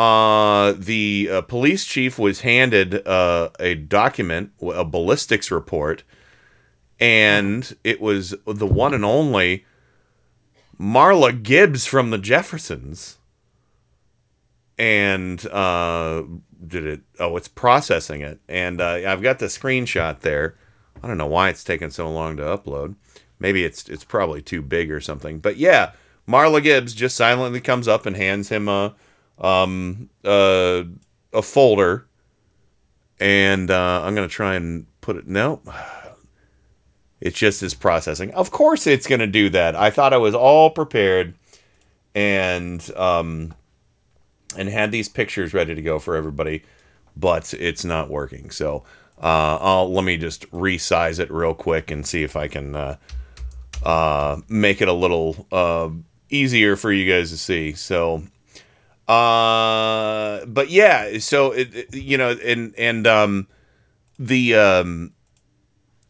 uh, 0.00 0.72
the 0.78 1.28
uh, 1.30 1.40
police 1.42 1.84
chief 1.84 2.18
was 2.18 2.40
handed 2.40 3.06
uh, 3.06 3.50
a 3.60 3.74
document, 3.74 4.50
a 4.62 4.82
ballistics 4.82 5.50
report, 5.50 6.04
and 6.98 7.76
it 7.84 8.00
was 8.00 8.34
the 8.46 8.66
one 8.66 8.94
and 8.94 9.04
only 9.04 9.66
Marla 10.80 11.42
Gibbs 11.42 11.84
from 11.84 12.08
the 12.08 12.16
Jeffersons. 12.16 13.18
And 14.78 15.46
uh, 15.48 16.22
did 16.66 16.84
it? 16.86 17.00
Oh, 17.18 17.36
it's 17.36 17.48
processing 17.48 18.20
it, 18.20 18.40
and 18.48 18.80
uh, 18.80 19.00
I've 19.06 19.22
got 19.22 19.38
the 19.38 19.46
screenshot 19.46 20.20
there. 20.20 20.56
I 21.02 21.08
don't 21.08 21.18
know 21.18 21.26
why 21.26 21.48
it's 21.48 21.64
taking 21.64 21.90
so 21.90 22.10
long 22.10 22.36
to 22.36 22.42
upload. 22.42 22.96
Maybe 23.38 23.64
it's 23.64 23.88
it's 23.88 24.04
probably 24.04 24.42
too 24.42 24.62
big 24.62 24.90
or 24.90 25.00
something. 25.00 25.38
But 25.38 25.56
yeah, 25.56 25.92
Marla 26.28 26.62
Gibbs 26.62 26.94
just 26.94 27.16
silently 27.16 27.60
comes 27.60 27.88
up 27.88 28.06
and 28.06 28.16
hands 28.16 28.50
him 28.50 28.68
a 28.68 28.94
um 29.38 30.10
a 30.24 30.84
folder, 31.42 32.06
and 33.18 33.70
uh, 33.70 34.02
I'm 34.04 34.14
gonna 34.14 34.28
try 34.28 34.54
and 34.54 34.86
put 35.00 35.16
it. 35.16 35.26
No, 35.26 35.62
it 37.20 37.34
just 37.34 37.62
is 37.62 37.74
processing. 37.74 38.30
Of 38.32 38.50
course, 38.50 38.86
it's 38.86 39.06
gonna 39.06 39.26
do 39.26 39.48
that. 39.50 39.74
I 39.74 39.90
thought 39.90 40.12
I 40.12 40.18
was 40.18 40.34
all 40.34 40.70
prepared, 40.70 41.34
and 42.14 42.88
um, 42.96 43.54
and 44.56 44.68
had 44.68 44.90
these 44.92 45.08
pictures 45.08 45.54
ready 45.54 45.74
to 45.74 45.82
go 45.82 45.98
for 45.98 46.16
everybody, 46.16 46.62
but 47.16 47.54
it's 47.54 47.84
not 47.84 48.10
working. 48.10 48.50
So. 48.50 48.84
Uh, 49.22 49.58
I'll 49.60 49.92
let 49.92 50.04
me 50.04 50.16
just 50.16 50.50
resize 50.50 51.18
it 51.18 51.30
real 51.30 51.52
quick 51.52 51.90
and 51.90 52.06
see 52.06 52.22
if 52.22 52.36
I 52.36 52.48
can 52.48 52.74
uh, 52.74 52.96
uh, 53.82 54.40
make 54.48 54.80
it 54.80 54.88
a 54.88 54.94
little 54.94 55.46
uh, 55.52 55.90
easier 56.30 56.74
for 56.74 56.90
you 56.90 57.10
guys 57.10 57.30
to 57.30 57.36
see. 57.36 57.72
So, 57.72 58.22
uh, 59.06 60.46
but 60.46 60.70
yeah, 60.70 61.18
so 61.18 61.52
it, 61.52 61.94
you 61.94 62.16
know, 62.16 62.30
and 62.30 62.74
and 62.78 63.06
um, 63.06 63.48
the 64.18 64.54
um, 64.54 65.12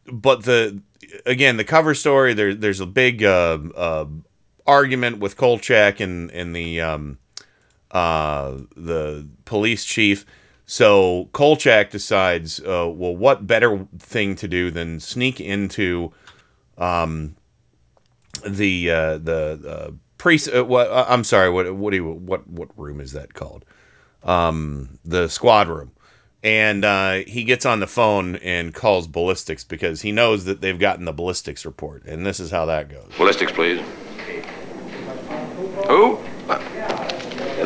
but 0.06 0.44
the 0.44 0.80
again 1.26 1.56
the 1.56 1.64
cover 1.64 1.94
story 1.94 2.32
there 2.32 2.54
there's 2.54 2.80
a 2.80 2.86
big 2.86 3.24
uh, 3.24 4.06
argument 4.66 5.18
with 5.18 5.36
Kolchak 5.36 5.98
and 5.98 6.30
and 6.30 6.54
the 6.54 6.80
um, 6.80 7.18
uh, 7.90 8.58
the 8.76 9.26
police 9.44 9.84
chief. 9.84 10.24
So 10.66 11.28
Kolchak 11.32 11.90
decides, 11.90 12.60
uh, 12.60 12.88
well, 12.88 13.16
what 13.16 13.46
better 13.46 13.86
thing 13.98 14.36
to 14.36 14.46
do 14.46 14.70
than 14.70 15.00
sneak 15.00 15.40
into 15.40 16.12
um, 16.78 17.36
the 18.46 18.90
uh, 18.90 19.18
the 19.18 19.60
uh, 19.66 19.90
pre. 20.16 20.38
Uh, 20.52 20.64
what 20.64 20.88
uh, 20.88 21.06
I'm 21.08 21.24
sorry. 21.24 21.50
What 21.50 21.74
what 21.74 21.90
do 21.90 21.96
you, 21.96 22.04
what 22.04 22.46
what 22.48 22.68
room 22.78 23.00
is 23.00 23.12
that 23.12 23.34
called? 23.34 23.64
Um, 24.22 24.98
the 25.04 25.28
squad 25.28 25.68
room. 25.68 25.92
And 26.42 26.86
uh, 26.86 27.24
he 27.26 27.44
gets 27.44 27.66
on 27.66 27.80
the 27.80 27.86
phone 27.86 28.36
and 28.36 28.72
calls 28.72 29.06
ballistics 29.06 29.62
because 29.62 30.00
he 30.00 30.10
knows 30.10 30.46
that 30.46 30.62
they've 30.62 30.78
gotten 30.78 31.04
the 31.04 31.12
ballistics 31.12 31.66
report, 31.66 32.04
and 32.06 32.24
this 32.24 32.40
is 32.40 32.50
how 32.50 32.64
that 32.64 32.88
goes. 32.88 33.12
Ballistics, 33.18 33.52
please. 33.52 33.82
Who? 35.86 36.18
Uh, 36.48 36.58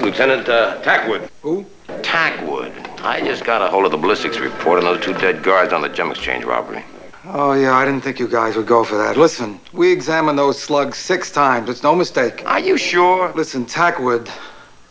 Lieutenant 0.05 0.47
uh, 0.51 0.83
Tackwood. 0.83 1.31
Who? 1.41 1.65
Tackwood. 2.03 2.73
I 3.01 3.23
just 3.23 3.43
got 3.43 3.63
a 3.63 3.69
hold 3.69 3.87
of 3.87 3.91
the 3.91 3.97
ballistics 3.97 4.39
report 4.39 4.79
on 4.79 4.85
those 4.85 5.03
two 5.03 5.15
dead 5.15 5.43
guards 5.43 5.73
on 5.73 5.81
the 5.81 5.89
gem 5.89 6.11
exchange 6.11 6.45
robbery. 6.45 6.85
Oh, 7.25 7.55
yeah, 7.55 7.73
I 7.73 7.87
didn't 7.87 8.03
think 8.03 8.19
you 8.19 8.29
guys 8.29 8.55
would 8.55 8.67
go 8.67 8.85
for 8.85 8.99
that. 8.99 9.17
Listen, 9.17 9.59
we 9.73 9.91
examined 9.91 10.39
those 10.39 10.61
slugs 10.61 10.99
six 10.99 11.31
times. 11.31 11.71
It's 11.71 11.83
no 11.83 11.95
mistake. 11.95 12.43
Are 12.45 12.61
you 12.61 12.77
sure? 12.77 13.33
Listen, 13.33 13.65
Tackwood, 13.65 14.31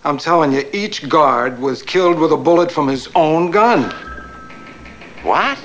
I'm 0.04 0.18
telling 0.18 0.52
you, 0.52 0.68
each 0.74 1.08
guard 1.08 1.60
was 1.60 1.84
killed 1.84 2.18
with 2.18 2.32
a 2.32 2.38
bullet 2.38 2.72
from 2.72 2.88
his 2.88 3.08
own 3.14 3.52
gun. 3.52 3.92
What? 5.22 5.60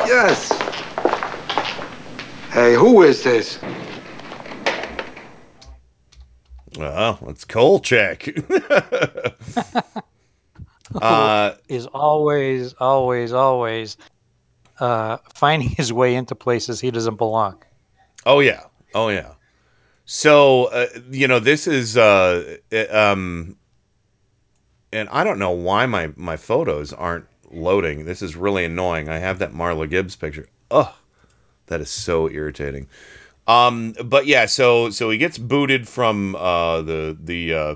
Yes. 0.00 0.50
Hey, 2.50 2.74
who 2.74 3.04
is 3.04 3.22
this? 3.22 3.60
Well, 6.78 7.18
it's 7.28 7.44
Kolchak. 7.44 8.28
uh, 11.00 11.54
is 11.68 11.86
always, 11.86 12.74
always, 12.74 13.32
always 13.32 13.96
uh, 14.80 15.18
finding 15.34 15.68
his 15.70 15.92
way 15.92 16.14
into 16.14 16.34
places 16.34 16.80
he 16.80 16.90
doesn't 16.90 17.16
belong. 17.16 17.62
Oh 18.26 18.40
yeah. 18.40 18.64
Oh 18.94 19.08
yeah. 19.08 19.34
So 20.04 20.66
uh, 20.66 20.86
you 21.10 21.28
know 21.28 21.38
this 21.38 21.66
is 21.66 21.96
uh, 21.96 22.58
uh, 22.72 22.86
um, 22.90 23.56
and 24.92 25.08
I 25.10 25.24
don't 25.24 25.38
know 25.38 25.50
why 25.50 25.86
my 25.86 26.12
my 26.16 26.36
photos 26.36 26.92
aren't 26.92 27.26
loading. 27.50 28.04
This 28.04 28.20
is 28.22 28.36
really 28.36 28.64
annoying. 28.64 29.08
I 29.08 29.18
have 29.18 29.38
that 29.38 29.52
Marla 29.52 29.88
Gibbs 29.88 30.16
picture. 30.16 30.48
Ugh, 30.70 30.92
that 31.66 31.80
is 31.80 31.90
so 31.90 32.28
irritating. 32.28 32.88
Um, 33.46 33.94
but 34.04 34.26
yeah, 34.26 34.46
so 34.46 34.90
so 34.90 35.10
he 35.10 35.18
gets 35.18 35.38
booted 35.38 35.86
from 35.88 36.34
uh, 36.36 36.82
the 36.82 37.16
the 37.20 37.54
uh, 37.54 37.74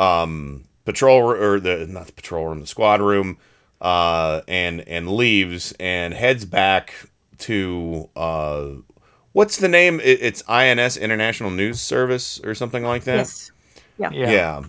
um, 0.00 0.64
patrol 0.84 1.30
or 1.30 1.60
the 1.60 1.86
not 1.86 2.06
the 2.06 2.12
patrol 2.12 2.46
room, 2.46 2.60
the 2.60 2.66
squad 2.66 3.00
room, 3.00 3.38
uh, 3.80 4.40
and 4.48 4.80
and 4.88 5.10
leaves 5.10 5.74
and 5.78 6.14
heads 6.14 6.44
back 6.44 6.94
to 7.38 8.08
uh, 8.16 8.68
what's 9.32 9.58
the 9.58 9.68
name? 9.68 10.00
It, 10.00 10.22
it's 10.22 10.42
INS 10.48 10.96
International 10.96 11.50
News 11.50 11.80
Service 11.80 12.40
or 12.42 12.54
something 12.54 12.82
like 12.82 13.04
that. 13.04 13.16
Yes. 13.16 13.50
Yeah. 13.98 14.10
Yeah. 14.12 14.64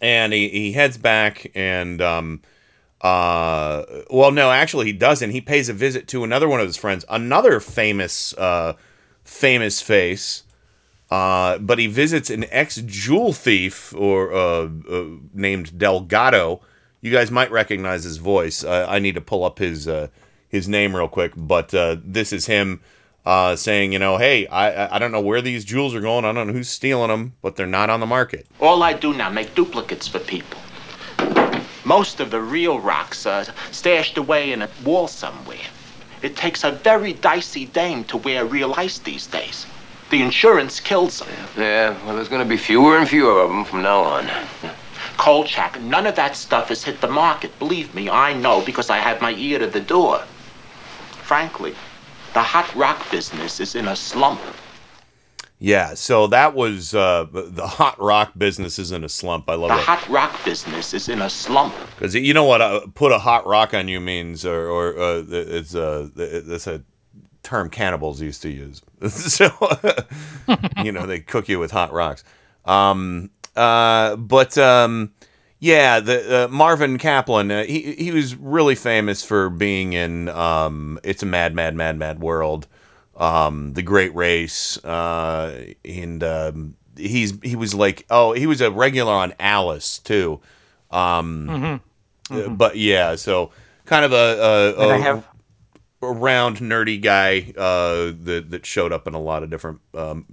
And 0.00 0.32
he, 0.32 0.48
he 0.48 0.72
heads 0.72 0.96
back 0.96 1.50
and 1.54 2.00
um 2.00 2.40
uh 3.00 3.84
well 4.10 4.30
no 4.32 4.50
actually 4.50 4.86
he 4.86 4.92
doesn't 4.92 5.30
he 5.30 5.40
pays 5.40 5.68
a 5.68 5.72
visit 5.72 6.08
to 6.08 6.24
another 6.24 6.48
one 6.48 6.60
of 6.60 6.66
his 6.66 6.76
friends 6.76 7.04
another 7.08 7.60
famous 7.60 8.34
uh 8.38 8.72
famous 9.22 9.80
face 9.80 10.42
uh 11.10 11.58
but 11.58 11.78
he 11.78 11.86
visits 11.86 12.28
an 12.28 12.44
ex 12.50 12.76
jewel 12.76 13.32
thief 13.32 13.94
or 13.94 14.32
uh, 14.32 14.68
uh 14.90 15.04
named 15.32 15.78
Delgado 15.78 16.60
you 17.00 17.12
guys 17.12 17.30
might 17.30 17.50
recognize 17.52 18.02
his 18.02 18.16
voice 18.16 18.64
I 18.64 18.98
need 18.98 19.14
to 19.14 19.20
pull 19.20 19.44
up 19.44 19.58
his 19.60 19.86
uh 19.86 20.08
his 20.48 20.68
name 20.68 20.96
real 20.96 21.08
quick 21.08 21.32
but 21.36 21.72
uh 21.72 21.96
this 22.04 22.32
is 22.32 22.46
him 22.46 22.80
uh, 23.26 23.54
saying, 23.56 23.92
you 23.92 23.98
know, 23.98 24.16
hey, 24.16 24.46
I- 24.46 24.94
I 24.96 24.98
don't 24.98 25.12
know 25.12 25.20
where 25.20 25.42
these 25.42 25.62
jewels 25.62 25.94
are 25.94 26.00
going. 26.00 26.24
I 26.24 26.32
don't 26.32 26.46
know 26.46 26.52
who's 26.54 26.70
stealing 26.70 27.08
them, 27.08 27.34
but 27.42 27.56
they're 27.56 27.66
not 27.66 27.90
on 27.90 28.00
the 28.00 28.06
market. 28.06 28.46
All 28.58 28.82
I 28.82 28.94
do 28.94 29.12
now, 29.12 29.28
make 29.28 29.54
duplicates 29.54 30.08
for 30.08 30.18
people. 30.18 30.58
Most 31.88 32.20
of 32.20 32.30
the 32.30 32.42
real 32.42 32.80
rocks 32.80 33.24
are 33.24 33.46
stashed 33.70 34.18
away 34.18 34.52
in 34.52 34.60
a 34.60 34.68
wall 34.84 35.08
somewhere. 35.08 35.70
It 36.20 36.36
takes 36.36 36.62
a 36.62 36.70
very 36.70 37.14
dicey 37.14 37.64
dame 37.64 38.04
to 38.04 38.18
wear 38.18 38.44
real 38.44 38.74
ice 38.76 38.98
these 38.98 39.26
days. 39.26 39.64
The 40.10 40.20
insurance 40.20 40.80
kills 40.80 41.20
them. 41.20 41.28
Yeah, 41.56 41.96
well, 42.04 42.14
there's 42.14 42.28
going 42.28 42.42
to 42.42 42.48
be 42.48 42.58
fewer 42.58 42.98
and 42.98 43.08
fewer 43.08 43.40
of 43.40 43.48
them 43.48 43.64
from 43.64 43.80
now 43.80 44.02
on. 44.02 44.30
Kolchak, 45.16 45.80
none 45.80 46.06
of 46.06 46.14
that 46.16 46.36
stuff 46.36 46.68
has 46.68 46.84
hit 46.84 47.00
the 47.00 47.08
market. 47.08 47.58
Believe 47.58 47.94
me, 47.94 48.10
I 48.10 48.34
know 48.34 48.60
because 48.60 48.90
I 48.90 48.98
have 48.98 49.22
my 49.22 49.32
ear 49.32 49.58
to 49.58 49.66
the 49.66 49.80
door. 49.80 50.18
Frankly, 51.22 51.74
the 52.34 52.42
hot 52.42 52.74
rock 52.74 53.10
business 53.10 53.60
is 53.60 53.74
in 53.74 53.88
a 53.88 53.96
slump. 53.96 54.40
Yeah, 55.60 55.94
so 55.94 56.28
that 56.28 56.54
was 56.54 56.94
uh, 56.94 57.26
the 57.32 57.66
hot 57.66 58.00
rock 58.00 58.32
business 58.38 58.78
is 58.78 58.92
in 58.92 59.02
a 59.02 59.08
slump. 59.08 59.50
I 59.50 59.54
love 59.54 59.72
it. 59.72 59.74
The 59.74 59.80
hot 59.82 60.08
rock 60.08 60.44
business 60.44 60.94
is 60.94 61.08
in 61.08 61.20
a 61.20 61.28
slump. 61.28 61.74
because 61.96 62.14
you 62.14 62.32
know 62.32 62.44
what 62.44 62.60
uh, 62.60 62.86
put 62.94 63.10
a 63.10 63.18
hot 63.18 63.44
rock 63.44 63.74
on 63.74 63.88
you 63.88 63.98
means, 64.00 64.46
or, 64.46 64.68
or 64.68 64.96
uh, 64.98 65.24
it's 65.28 65.74
a 65.74 66.10
it's 66.16 66.68
a 66.68 66.82
term 67.42 67.70
cannibals 67.70 68.20
used 68.20 68.40
to 68.42 68.50
use. 68.50 68.82
so 69.08 69.50
you 70.84 70.92
know 70.92 71.06
they 71.06 71.18
cook 71.18 71.48
you 71.48 71.58
with 71.58 71.72
hot 71.72 71.92
rocks. 71.92 72.22
Um, 72.64 73.30
uh, 73.56 74.14
but 74.14 74.56
um, 74.58 75.12
yeah, 75.58 75.98
the 75.98 76.44
uh, 76.44 76.48
Marvin 76.48 76.98
Kaplan, 76.98 77.50
uh, 77.50 77.64
he 77.64 77.94
he 77.94 78.12
was 78.12 78.36
really 78.36 78.76
famous 78.76 79.24
for 79.24 79.50
being 79.50 79.92
in 79.92 80.28
um, 80.28 81.00
"It's 81.02 81.24
a 81.24 81.26
Mad, 81.26 81.52
Mad, 81.52 81.74
Mad, 81.74 81.98
Mad 81.98 82.20
World," 82.20 82.68
um, 83.18 83.74
"The 83.74 83.82
Great 83.82 84.14
Race," 84.14 84.82
uh, 84.84 85.66
and 85.84 86.22
um, 86.24 86.76
he's 86.96 87.34
he 87.42 87.56
was 87.56 87.74
like 87.74 88.06
oh 88.10 88.32
he 88.32 88.46
was 88.46 88.60
a 88.60 88.70
regular 88.70 89.12
on 89.12 89.34
Alice 89.38 89.98
too. 89.98 90.40
Um, 90.90 91.80
Mhm. 92.30 92.46
uh, 92.46 92.48
But 92.48 92.76
yeah, 92.76 93.16
so 93.16 93.50
kind 93.84 94.04
of 94.04 94.12
a, 94.12 94.74
a, 94.78 94.98
have- 94.98 95.28
a 96.00 96.06
round 96.12 96.58
nerdy 96.58 97.00
guy 97.00 97.52
uh, 97.56 98.12
that 98.24 98.46
that 98.50 98.64
showed 98.66 98.92
up 98.92 99.06
in 99.06 99.14
a 99.14 99.20
lot 99.20 99.42
of 99.42 99.50
different 99.50 99.80
um, 99.94 100.24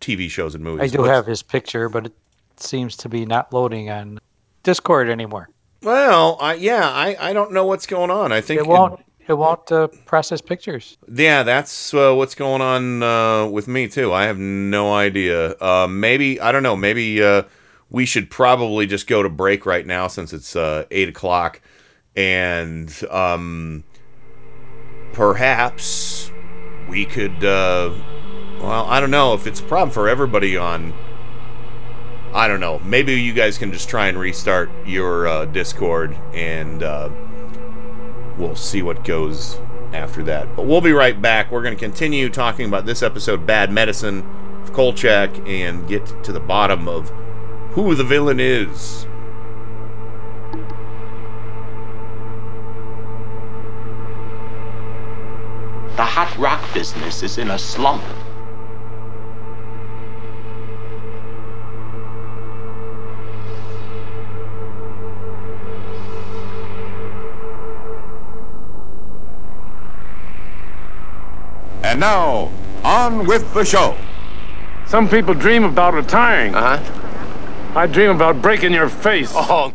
TV 0.00 0.30
shows 0.30 0.54
and 0.54 0.62
movies. 0.62 0.92
I 0.92 0.94
do 0.96 1.02
What's- 1.02 1.10
have 1.14 1.26
his 1.26 1.42
picture, 1.42 1.88
but 1.88 2.06
it 2.06 2.12
seems 2.56 2.96
to 2.98 3.08
be 3.08 3.24
not 3.26 3.52
loading 3.52 3.90
on 3.90 4.20
Discord 4.62 5.08
anymore. 5.08 5.48
Well, 5.82 6.38
I, 6.40 6.54
yeah, 6.54 6.88
I, 6.88 7.16
I 7.20 7.32
don't 7.34 7.52
know 7.52 7.66
what's 7.66 7.84
going 7.86 8.10
on. 8.10 8.32
I 8.32 8.40
think 8.40 8.60
It 8.60 8.66
won't. 8.66 9.03
It 9.26 9.34
won't 9.34 9.70
process 10.04 10.40
pictures. 10.40 10.98
yeah, 11.12 11.42
that's 11.42 11.94
uh, 11.94 12.12
what's 12.14 12.34
going 12.34 12.60
on 12.60 13.02
uh, 13.02 13.46
with 13.46 13.68
me 13.68 13.88
too. 13.88 14.12
I 14.12 14.24
have 14.24 14.38
no 14.38 14.92
idea. 14.92 15.56
Uh, 15.58 15.86
maybe 15.88 16.40
I 16.40 16.52
don't 16.52 16.62
know. 16.62 16.76
Maybe 16.76 17.22
uh, 17.22 17.44
we 17.88 18.04
should 18.04 18.30
probably 18.30 18.86
just 18.86 19.06
go 19.06 19.22
to 19.22 19.28
break 19.28 19.64
right 19.64 19.86
now 19.86 20.08
since 20.08 20.32
it's 20.32 20.54
uh, 20.54 20.84
eight 20.90 21.08
o'clock, 21.08 21.60
and 22.14 22.92
um, 23.10 23.84
perhaps 25.12 26.30
we 26.88 27.06
could. 27.06 27.42
Well, 27.42 28.86
I 28.86 29.00
don't 29.00 29.10
know 29.10 29.34
if 29.34 29.46
it's 29.46 29.60
a 29.60 29.64
problem 29.64 29.90
for 29.90 30.08
everybody 30.08 30.56
on. 30.56 30.92
I 32.32 32.48
don't 32.48 32.60
know. 32.60 32.78
Maybe 32.80 33.14
you 33.20 33.32
guys 33.32 33.58
can 33.58 33.72
just 33.72 33.88
try 33.88 34.08
and 34.08 34.18
restart 34.18 34.70
your 34.86 35.46
Discord, 35.46 36.12
and 36.32 36.82
we'll 38.38 38.56
see 38.56 38.82
what 38.82 39.04
goes 39.04 39.58
after 39.92 40.22
that. 40.24 40.56
But 40.56 40.66
we'll 40.66 40.80
be 40.80 40.92
right 40.92 41.20
back. 41.20 41.50
We're 41.50 41.62
going 41.62 41.76
to 41.76 41.80
continue 41.80 42.28
talking 42.28 42.66
about 42.66 42.86
this 42.86 43.02
episode, 43.02 43.46
Bad 43.46 43.70
Medicine, 43.70 44.24
of 44.62 44.72
Kolchak, 44.72 45.46
and 45.46 45.86
get 45.88 46.24
to 46.24 46.32
the 46.32 46.40
bottom 46.40 46.88
of 46.88 47.10
who 47.72 47.94
the 47.94 48.04
villain 48.04 48.40
is. 48.40 49.06
The 55.96 56.04
hot 56.04 56.36
rock 56.38 56.74
business 56.74 57.22
is 57.22 57.38
in 57.38 57.50
a 57.50 57.58
slump. 57.58 58.02
And 71.94 72.00
now, 72.00 72.50
on 72.82 73.24
with 73.24 73.54
the 73.54 73.64
show. 73.64 73.96
Some 74.84 75.08
people 75.08 75.32
dream 75.32 75.62
about 75.62 75.94
retiring. 75.94 76.52
Uh 76.52 76.76
huh. 76.76 77.78
I 77.78 77.86
dream 77.86 78.10
about 78.10 78.42
breaking 78.42 78.72
your 78.72 78.88
face. 78.88 79.30
Oh. 79.32 79.72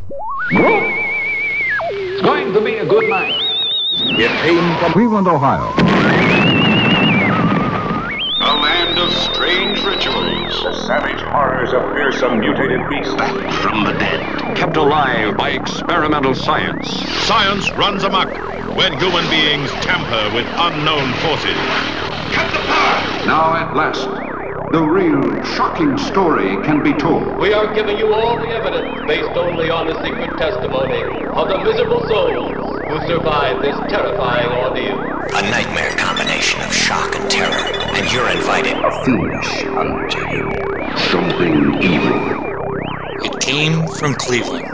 It's 0.52 2.22
going 2.22 2.52
to 2.52 2.60
be 2.60 2.76
a 2.76 2.86
good 2.86 3.10
night. 3.10 3.42
It 3.94 4.32
came 4.42 4.80
from 4.80 4.92
Cleveland, 4.92 5.30
Ohio. 5.30 5.72
A 8.42 8.54
land 8.60 9.00
of 9.00 9.14
strange 9.14 9.82
rituals. 9.86 10.62
The 10.62 10.88
savage 10.88 11.22
horrors 11.22 11.72
of 11.72 11.84
fearsome 11.94 12.42
mutated 12.42 12.82
beasts. 12.90 13.16
Back 13.16 13.54
from 13.62 13.86
the 13.86 13.94
dead. 13.94 14.58
Kept 14.58 14.76
alive 14.76 15.38
by 15.38 15.52
experimental 15.52 16.36
science. 16.36 16.90
Science 17.26 17.72
runs 17.78 18.04
amok 18.04 18.28
when 18.76 18.92
human 19.00 19.24
beings 19.30 19.72
tamper 19.80 20.36
with 20.36 20.46
unknown 20.58 21.14
forces. 21.20 22.09
Now 23.26 23.56
at 23.56 23.76
last, 23.76 24.08
the 24.72 24.82
real 24.84 25.44
shocking 25.56 25.98
story 25.98 26.56
can 26.64 26.84
be 26.84 26.94
told. 26.94 27.40
We 27.40 27.54
are 27.54 27.74
giving 27.74 27.98
you 27.98 28.14
all 28.14 28.38
the 28.38 28.48
evidence 28.50 29.08
based 29.08 29.36
only 29.36 29.70
on 29.70 29.88
the 29.88 29.96
secret 30.04 30.38
testimony 30.38 31.04
of 31.26 31.48
the 31.48 31.58
miserable 31.64 32.06
souls 32.08 32.54
who 32.88 33.08
survived 33.08 33.64
this 33.64 33.76
terrifying 33.90 34.50
ordeal. 34.62 35.00
A 35.00 35.42
nightmare 35.50 35.92
combination 35.98 36.62
of 36.62 36.74
shock 36.74 37.16
and 37.16 37.30
terror, 37.32 37.66
and 37.98 38.12
you're 38.14 38.30
invited. 38.30 38.78
A 38.78 38.92
fiendish 39.06 39.66
unto 39.66 40.30
Something 41.10 41.82
evil. 41.82 42.50
It 43.26 43.40
came 43.42 43.88
from 43.88 44.14
Cleveland 44.16 44.72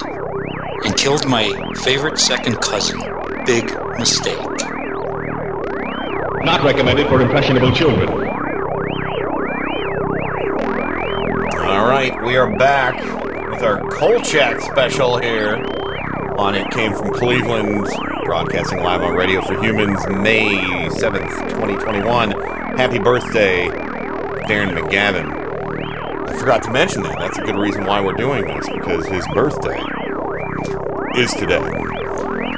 and 0.84 0.96
killed 0.98 1.26
my 1.28 1.52
favorite 1.84 2.20
second 2.20 2.60
cousin. 2.62 3.00
Big 3.46 3.74
mistake. 3.98 4.75
Not 6.46 6.64
recommended 6.64 7.08
for 7.08 7.22
impressionable 7.22 7.72
children. 7.72 8.08
All 8.08 8.20
right, 11.90 12.14
we 12.24 12.38
are 12.38 12.56
back 12.56 13.04
with 13.50 13.64
our 13.64 13.82
Kolchak 13.90 14.62
special 14.62 15.18
here 15.18 15.56
on 16.38 16.54
It 16.54 16.70
Came 16.70 16.94
From 16.94 17.12
Cleveland, 17.14 17.88
broadcasting 18.26 18.84
live 18.84 19.02
on 19.02 19.16
Radio 19.16 19.42
for 19.42 19.60
Humans, 19.60 20.06
May 20.08 20.50
7th, 20.90 21.50
2021. 21.50 22.32
Happy 22.78 23.00
birthday, 23.00 23.68
Darren 24.48 24.78
McGavin. 24.78 26.30
I 26.30 26.38
forgot 26.38 26.62
to 26.64 26.72
mention 26.72 27.02
that. 27.04 27.18
That's 27.18 27.40
a 27.40 27.42
good 27.42 27.56
reason 27.56 27.88
why 27.88 28.02
we're 28.02 28.14
doing 28.14 28.46
this, 28.46 28.70
because 28.70 29.08
his 29.08 29.26
birthday 29.34 29.82
is 31.18 31.34
today. 31.34 31.95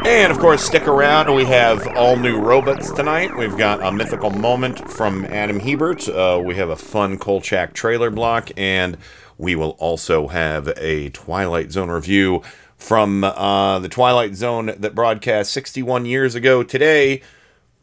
And 0.08 0.32
of 0.32 0.40
course, 0.40 0.64
stick 0.64 0.88
around. 0.88 1.36
We 1.36 1.44
have 1.44 1.86
all 1.98 2.16
new 2.16 2.40
robots 2.40 2.92
tonight. 2.92 3.36
We've 3.36 3.58
got 3.58 3.84
a 3.84 3.92
mythical 3.92 4.30
moment 4.30 4.90
from 4.90 5.26
Adam 5.26 5.60
Hebert. 5.60 6.08
Uh, 6.08 6.42
we 6.42 6.56
have 6.56 6.70
a 6.70 6.78
fun 6.78 7.18
Kolchak 7.18 7.74
trailer 7.74 8.10
block, 8.10 8.50
and 8.56 8.98
we 9.38 9.54
will 9.54 9.72
also 9.72 10.30
have 10.30 10.70
a 10.78 11.10
Twilight 11.10 11.74
Zone 11.74 11.92
review 11.92 12.42
from 12.78 13.26
uh, 13.26 13.80
the 13.80 13.90
Twilight 13.90 14.36
Zone 14.36 14.68
that 14.78 14.96
broadcast 14.96 15.52
61 15.52 16.06
years 16.06 16.36
ago 16.36 16.64
today. 16.64 17.22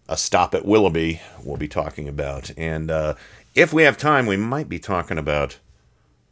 A 0.08 0.16
stop 0.16 0.54
at 0.54 0.64
Willoughby, 0.64 1.20
we'll 1.44 1.58
be 1.58 1.68
talking 1.68 2.08
about. 2.08 2.50
And 2.56 2.90
uh, 2.90 3.16
if 3.54 3.74
we 3.74 3.82
have 3.82 3.98
time, 3.98 4.24
we 4.24 4.38
might 4.38 4.70
be 4.70 4.78
talking 4.78 5.18
about 5.18 5.58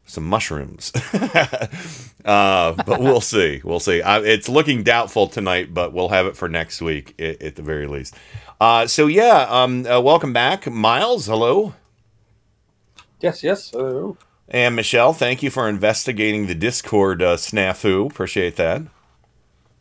some 0.07 0.25
mushrooms. 0.25 0.93
uh, 2.25 2.73
but 2.73 3.01
we'll 3.01 3.21
see. 3.23 3.61
We'll 3.65 3.81
see. 3.81 4.03
Uh, 4.03 4.21
it's 4.23 4.49
looking 4.49 4.83
doubtful 4.83 5.29
tonight, 5.29 5.73
but 5.73 5.93
we'll 5.93 6.11
have 6.11 6.27
it 6.27 6.37
for 6.37 6.49
next 6.49 6.83
week 6.83 7.15
at, 7.21 7.41
at 7.43 7.57
the 7.57 7.63
very 7.63 7.87
least. 7.87 8.15
Uh, 8.61 8.87
so 8.87 9.07
yeah, 9.07 9.47
um, 9.49 9.87
uh, 9.87 10.01
welcome 10.01 10.33
back, 10.33 10.71
Miles. 10.71 11.27
Hello. 11.27 11.75
Yes, 13.21 13.43
yes. 13.43 13.71
Hello. 13.71 14.17
And 14.49 14.77
Michelle, 14.77 15.13
thank 15.13 15.43
you 15.43 15.51
for 15.51 15.69
investigating 15.69 16.47
the 16.47 16.55
Discord 16.55 17.23
uh, 17.23 17.37
snafu. 17.37 18.11
Appreciate 18.11 18.57
that. 18.57 18.83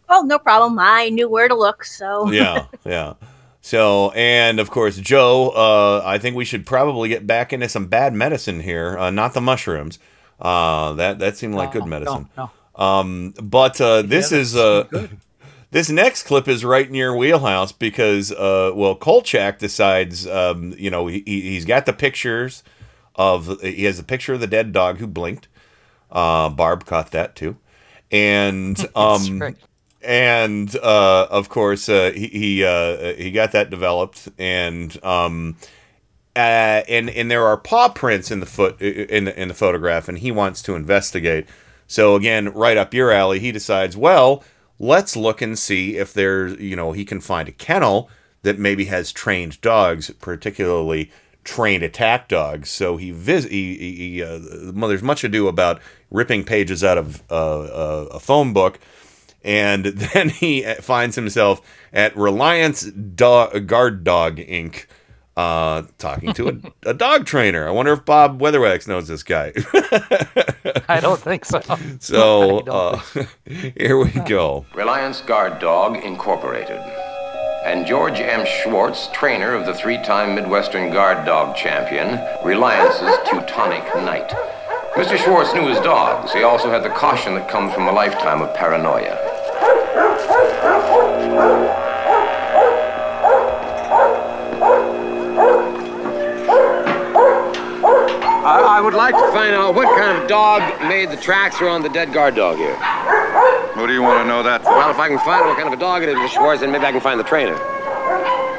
Oh, 0.08 0.22
no 0.24 0.40
problem. 0.40 0.78
I 0.80 1.10
knew 1.10 1.30
where 1.30 1.48
to 1.48 1.56
look, 1.56 1.84
so. 1.84 2.32
yeah, 2.32 2.66
yeah. 2.86 3.14
So, 3.62 4.10
and 4.12 4.60
of 4.60 4.72
course, 4.72 4.98
Joe, 4.98 5.50
uh, 5.50 6.02
I 6.04 6.18
think 6.18 6.36
we 6.36 6.46
should 6.46 6.66
probably 6.66 7.10
get 7.10 7.28
back 7.28 7.54
into 7.54 7.70
some 7.70 7.86
bad 7.86 8.14
medicine 8.14 8.60
here. 8.62 8.98
Uh, 8.98 9.12
not 9.12 9.34
the 9.34 9.42
mushrooms. 9.42 10.00
Uh, 10.40 10.94
that 10.94 11.20
that 11.20 11.38
seemed 11.38 11.54
like 11.54 11.72
good 11.72 11.86
medicine. 11.86 12.28
no. 12.36 12.50
Um, 12.76 13.36
but 13.42 13.80
uh, 13.80 14.02
this 14.02 14.32
is 14.32 14.56
uh, 14.56 14.86
this 15.72 15.92
next 15.92 16.24
clip 16.24 16.48
is 16.48 16.66
right 16.66 16.90
near 16.90 17.16
wheelhouse 17.16 17.72
because 17.72 18.32
uh, 18.32 18.72
well, 18.74 18.96
Kolchak 18.96 19.60
decides, 19.60 20.26
um, 20.26 20.74
you 20.78 20.90
know, 20.90 21.06
he 21.06 21.22
he's 21.26 21.66
got 21.66 21.86
the 21.86 21.94
pictures 21.94 22.64
of 23.16 23.62
he 23.62 23.84
has 23.84 24.00
a 24.00 24.04
picture 24.04 24.34
of 24.34 24.40
the 24.40 24.48
dead 24.48 24.72
dog 24.72 24.98
who 24.98 25.06
blinked. 25.06 25.48
Uh, 26.12 26.50
Barb 26.50 26.86
caught 26.86 27.12
that 27.12 27.36
too, 27.36 27.58
and 28.10 28.84
um. 28.96 29.56
And 30.04 30.76
uh, 30.78 31.28
of 31.30 31.50
course 31.50 31.90
uh, 31.90 32.12
he 32.14 32.28
he, 32.28 32.64
uh, 32.64 33.14
he 33.16 33.32
got 33.32 33.52
that 33.52 33.70
developed, 33.70 34.30
and 34.38 35.04
um, 35.04 35.56
uh, 36.36 36.84
and 36.88 37.10
and 37.10 37.30
there 37.30 37.46
are 37.46 37.58
paw 37.58 37.90
prints 37.90 38.32
in 38.32 38.40
the 38.40 38.46
foot 38.46 38.82
in 38.82 39.26
the, 39.26 39.42
in 39.42 39.48
the 39.48 39.54
photograph, 39.54 40.08
and 40.08 40.20
he 40.20 40.32
wants 40.32 40.62
to 40.64 40.76
investigate. 40.76 41.48
So 41.88 42.16
again, 42.16 42.50
right 42.54 42.78
up 42.78 42.94
your 42.94 43.12
alley, 43.12 43.40
he 43.40 43.52
decides, 43.52 43.98
well, 43.98 44.44
let's 44.80 45.16
look 45.16 45.42
and 45.42 45.60
see 45.60 45.98
if 45.98 46.14
there's 46.14 46.60
you 46.60 46.76
know 46.76 46.92
he 46.92 47.06
can 47.06 47.22
find 47.22 47.48
a 47.48 47.54
kennel 47.54 48.10
that 48.44 48.58
maybe 48.58 48.86
has 48.86 49.12
trained 49.12 49.62
dogs, 49.62 50.10
particularly 50.20 51.12
trained 51.44 51.84
attack 51.84 52.28
dogs. 52.28 52.70
So 52.70 52.98
he 52.98 53.12
vis 53.12 53.46
he, 53.46 53.78
he, 53.78 53.96
he 53.96 54.24
uh, 54.24 54.40
there's 54.88 55.04
much 55.04 55.24
ado 55.24 55.48
about 55.48 55.82
ripping 56.10 56.44
pages 56.44 56.84
out 56.84 56.98
of 56.98 57.24
uh, 57.32 58.08
a 58.12 58.20
phone 58.20 58.54
book 58.54 58.80
and 59.44 59.86
then 60.14 60.30
he 60.30 60.64
finds 60.82 61.16
himself 61.16 61.62
at 61.94 62.16
Reliance 62.16 62.84
Do- 62.84 63.60
Guard 63.66 64.04
Dog 64.04 64.38
Inc. 64.38 64.86
Uh, 65.38 65.84
talking 65.98 66.34
to 66.34 66.50
a, 66.50 66.54
a 66.90 66.94
dog 66.94 67.26
trainer. 67.26 67.66
I 67.66 67.72
wonder 67.72 67.94
if 67.94 68.04
Bob 68.04 68.42
Weatherwax 68.42 68.86
knows 68.86 69.08
this 69.08 69.24
guy. 69.24 69.54
I 70.90 71.00
don't 71.00 71.20
think 71.20 71.46
so. 71.46 71.62
so 72.00 72.60
I 72.60 72.62
don't 72.64 72.70
uh, 72.70 73.26
here 73.78 73.98
we 73.98 74.12
go. 74.28 74.66
Reliance 74.76 75.22
Guard 75.22 75.60
Dog 75.60 75.96
Incorporated. 75.98 76.80
And 77.64 77.86
George 77.86 78.20
M. 78.20 78.46
Schwartz, 78.46 79.08
trainer 79.14 79.54
of 79.54 79.66
the 79.66 79.74
three 79.74 79.98
time 80.00 80.36
Midwestern 80.36 80.92
Guard 80.92 81.26
Dog 81.26 81.56
champion, 81.56 82.20
Reliance's 82.44 83.16
Teutonic 83.30 83.84
Knight. 84.04 84.30
Mr. 84.96 85.18
Schwartz 85.18 85.54
knew 85.54 85.68
his 85.68 85.80
dogs. 85.80 86.34
He 86.34 86.44
also 86.44 86.70
had 86.70 86.84
the 86.84 86.90
caution 86.90 87.36
that 87.36 87.48
comes 87.50 87.74
from 87.74 87.88
a 87.88 87.92
lifetime 87.94 88.42
of 88.42 88.54
paranoia. 88.56 89.31
I, 98.44 98.78
I 98.78 98.82
would 98.82 98.94
like 98.94 99.14
to 99.16 99.32
find 99.32 99.54
out 99.54 99.76
what 99.76 99.88
kind 99.98 100.18
of 100.18 100.28
dog 100.30 100.62
made 100.88 101.10
the 101.10 101.18
tracks 101.18 101.62
around 101.62 101.84
the 101.84 101.90
dead 101.90 102.14
guard 102.14 102.36
dog 102.36 102.58
here. 102.58 102.76
What 103.76 103.88
do 103.88 103.94
you 103.94 104.02
want 104.02 104.24
to 104.24 104.28
know 104.28 104.44
that 104.44 104.64
for? 104.64 104.70
Well, 104.72 104.90
if 104.92 104.98
I 104.98 105.10
can 105.10 105.20
find 105.20 105.46
what 105.46 105.58
kind 105.58 105.68
of 105.68 105.74
a 105.74 105.78
dog 105.78 106.04
it 106.04 106.10
is, 106.10 106.16
Mr. 106.16 106.30
Schwartz, 106.36 106.62
then 106.62 106.72
maybe 106.72 106.86
I 106.86 106.92
can 106.92 107.02
find 107.02 107.20
the 107.20 107.24
trainer. 107.24 107.58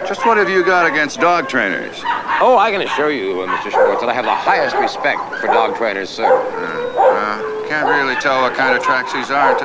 Just 0.07 0.27
what 0.27 0.37
have 0.37 0.51
you 0.51 0.65
got 0.65 0.87
against 0.87 1.19
dog 1.21 1.49
trainers? 1.49 2.01
Oh, 2.41 2.59
I 2.59 2.71
can 2.71 2.83
assure 2.83 3.11
you, 3.11 3.41
uh, 3.43 3.47
Mr. 3.47 3.71
Schwartz, 3.71 4.01
that 4.01 4.11
I 4.11 4.15
have 4.15 4.25
the 4.25 4.35
highest 4.35 4.77
respect 4.77 5.21
for 5.41 5.47
dog 5.47 5.77
trainers, 5.77 6.11
sir. 6.11 6.27
Uh, 6.29 7.69
can't 7.69 7.89
really 7.89 8.17
tell 8.21 8.43
what 8.43 8.55
kind 8.55 8.77
of 8.77 8.83
tracks 8.83 9.13
these 9.13 9.31
are. 9.31 9.59
T- 9.59 9.65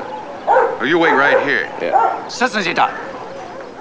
Oh, 0.80 0.84
you 0.84 1.00
wait 1.00 1.12
right 1.14 1.46
here. 1.48 1.64
Yeah. 1.82 2.28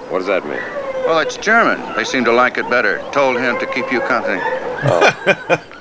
What 0.09 0.19
does 0.19 0.27
that 0.27 0.45
mean? 0.45 0.61
Well, 1.05 1.19
it's 1.19 1.37
German. 1.37 1.95
They 1.95 2.03
seem 2.03 2.25
to 2.25 2.31
like 2.31 2.57
it 2.57 2.69
better. 2.69 2.99
Told 3.11 3.37
him 3.37 3.59
to 3.59 3.65
keep 3.67 3.91
you 3.91 3.99
company. 4.01 4.41
Oh. 4.43 5.63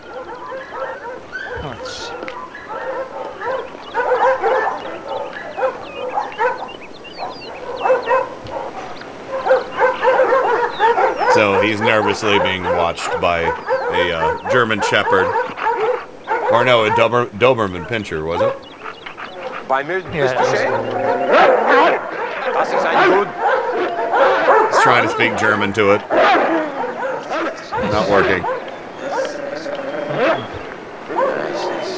So 11.36 11.60
he's 11.60 11.82
nervously 11.82 12.38
being 12.38 12.62
watched 12.62 13.10
by 13.20 13.40
a 13.40 14.12
uh, 14.16 14.50
German 14.50 14.80
Shepherd. 14.80 15.26
Or 16.50 16.64
no, 16.64 16.84
a 16.84 16.96
Dober- 16.96 17.26
Doberman 17.26 17.86
Pinscher, 17.86 18.24
was 18.24 18.40
it? 18.40 18.65
Bei 19.68 19.82
mir 19.82 19.98
Ja, 19.98 20.26
bist 20.26 20.34
du 20.38 20.44
schön. 20.56 20.72
Das 22.54 22.72
ist 22.72 22.86
ein 22.86 23.10
gut. 23.10 23.28
He's 24.70 24.82
trying 24.82 25.02
to 25.04 25.10
speak 25.10 25.36
German 25.36 25.72
to 25.72 25.92
it. 25.94 26.00
Not 27.92 28.08
working. 28.08 28.44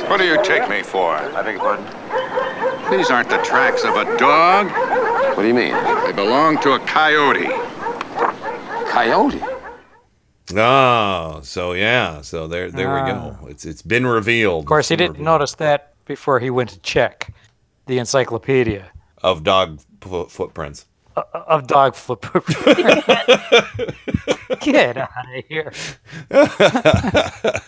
What 0.08 0.18
do 0.18 0.24
you 0.24 0.42
take 0.42 0.68
me 0.70 0.82
for? 0.82 1.16
I 1.16 1.42
beg 1.42 1.56
your 1.56 1.62
pardon? 1.62 1.84
These 2.90 3.10
aren't 3.10 3.28
the 3.28 3.36
tracks 3.38 3.84
of 3.84 3.94
a 3.96 4.04
dog. 4.16 4.70
What 5.36 5.42
do 5.42 5.48
you 5.48 5.54
mean? 5.54 5.74
They 6.06 6.12
belong 6.12 6.58
to 6.60 6.72
a 6.72 6.78
coyote. 6.80 7.48
Coyote? 8.88 9.42
Oh, 10.56 11.40
so 11.42 11.74
yeah, 11.74 12.22
so 12.22 12.46
there, 12.46 12.70
there 12.70 12.88
we 12.94 13.10
go. 13.10 13.36
Ah. 13.38 13.46
It's 13.48 13.66
it's 13.66 13.82
been 13.82 14.06
revealed. 14.06 14.60
Of 14.64 14.66
course, 14.66 14.88
he 14.88 14.96
didn't 14.96 15.20
notice 15.20 15.54
that 15.56 15.92
before 16.06 16.40
he 16.40 16.48
went 16.48 16.70
to 16.70 16.78
check 16.80 17.34
the 17.88 17.98
encyclopedia 17.98 18.90
of 19.22 19.42
dog 19.42 19.80
fo- 20.00 20.26
footprints. 20.26 20.86
o- 21.16 21.24
of 21.34 21.66
dog 21.66 21.96
flip. 21.96 22.22
Get 24.60 24.96
out 24.96 25.10
of 25.36 25.44
here. 25.48 25.72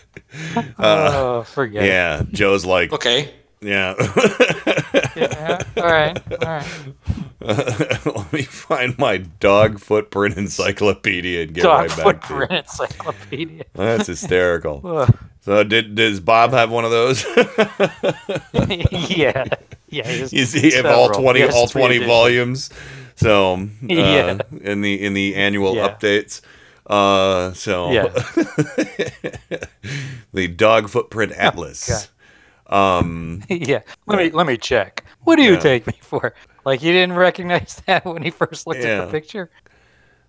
Uh, 0.79 1.11
oh, 1.13 1.43
forget 1.43 1.83
it. 1.83 1.87
Yeah, 1.87 2.23
Joe's 2.31 2.63
like, 2.65 2.93
Okay. 2.93 3.33
yeah. 3.59 3.95
Yeah, 5.13 5.59
all 5.75 5.83
right, 5.83 6.17
all 6.31 6.37
right. 6.47 6.65
Let 8.05 8.31
me 8.31 8.43
find 8.43 8.97
my 8.97 9.17
dog 9.17 9.79
footprint 9.79 10.37
encyclopedia 10.37 11.41
and 11.43 11.53
get 11.53 11.63
Dog 11.63 11.81
right 11.81 11.89
back 11.89 11.97
footprint 12.25 12.49
to 12.49 12.55
you. 12.55 12.59
encyclopedia. 12.61 13.63
That's 13.73 14.07
hysterical. 14.07 15.05
So 15.41 15.63
did 15.65 15.95
does 15.95 16.21
Bob 16.21 16.51
have 16.51 16.71
one 16.71 16.85
of 16.85 16.91
those? 16.91 17.25
yeah, 19.09 19.43
yeah. 19.91 20.09
you 20.09 20.45
see, 20.45 20.81
all 20.81 21.09
twenty, 21.09 21.43
all 21.43 21.67
twenty 21.67 21.99
volumes. 21.99 22.69
So 23.15 23.53
uh, 23.55 23.67
Yeah. 23.81 24.37
in 24.61 24.81
the 24.81 25.03
in 25.03 25.13
the 25.13 25.35
annual 25.35 25.75
Yeah. 25.75 25.89
updates. 25.89 26.41
Uh, 26.87 27.53
so 27.53 27.91
Yeah. 27.91 28.07
the 30.33 30.47
dog 30.47 30.89
footprint 30.89 31.31
atlas. 31.33 32.09
um, 32.67 33.43
yeah. 33.49 33.81
Let 34.07 34.17
me 34.19 34.29
let 34.31 34.47
me 34.47 34.57
check. 34.57 35.03
What 35.23 35.35
do 35.35 35.43
you 35.43 35.53
Yeah. 35.53 35.59
take 35.59 35.87
me 35.87 35.93
for? 36.01 36.33
Like 36.65 36.81
you 36.81 36.91
didn't 36.91 37.15
recognize 37.15 37.81
that 37.85 38.05
when 38.05 38.23
he 38.23 38.29
first 38.29 38.67
looked 38.67 38.81
at 38.81 39.05
the 39.05 39.11
picture? 39.11 39.49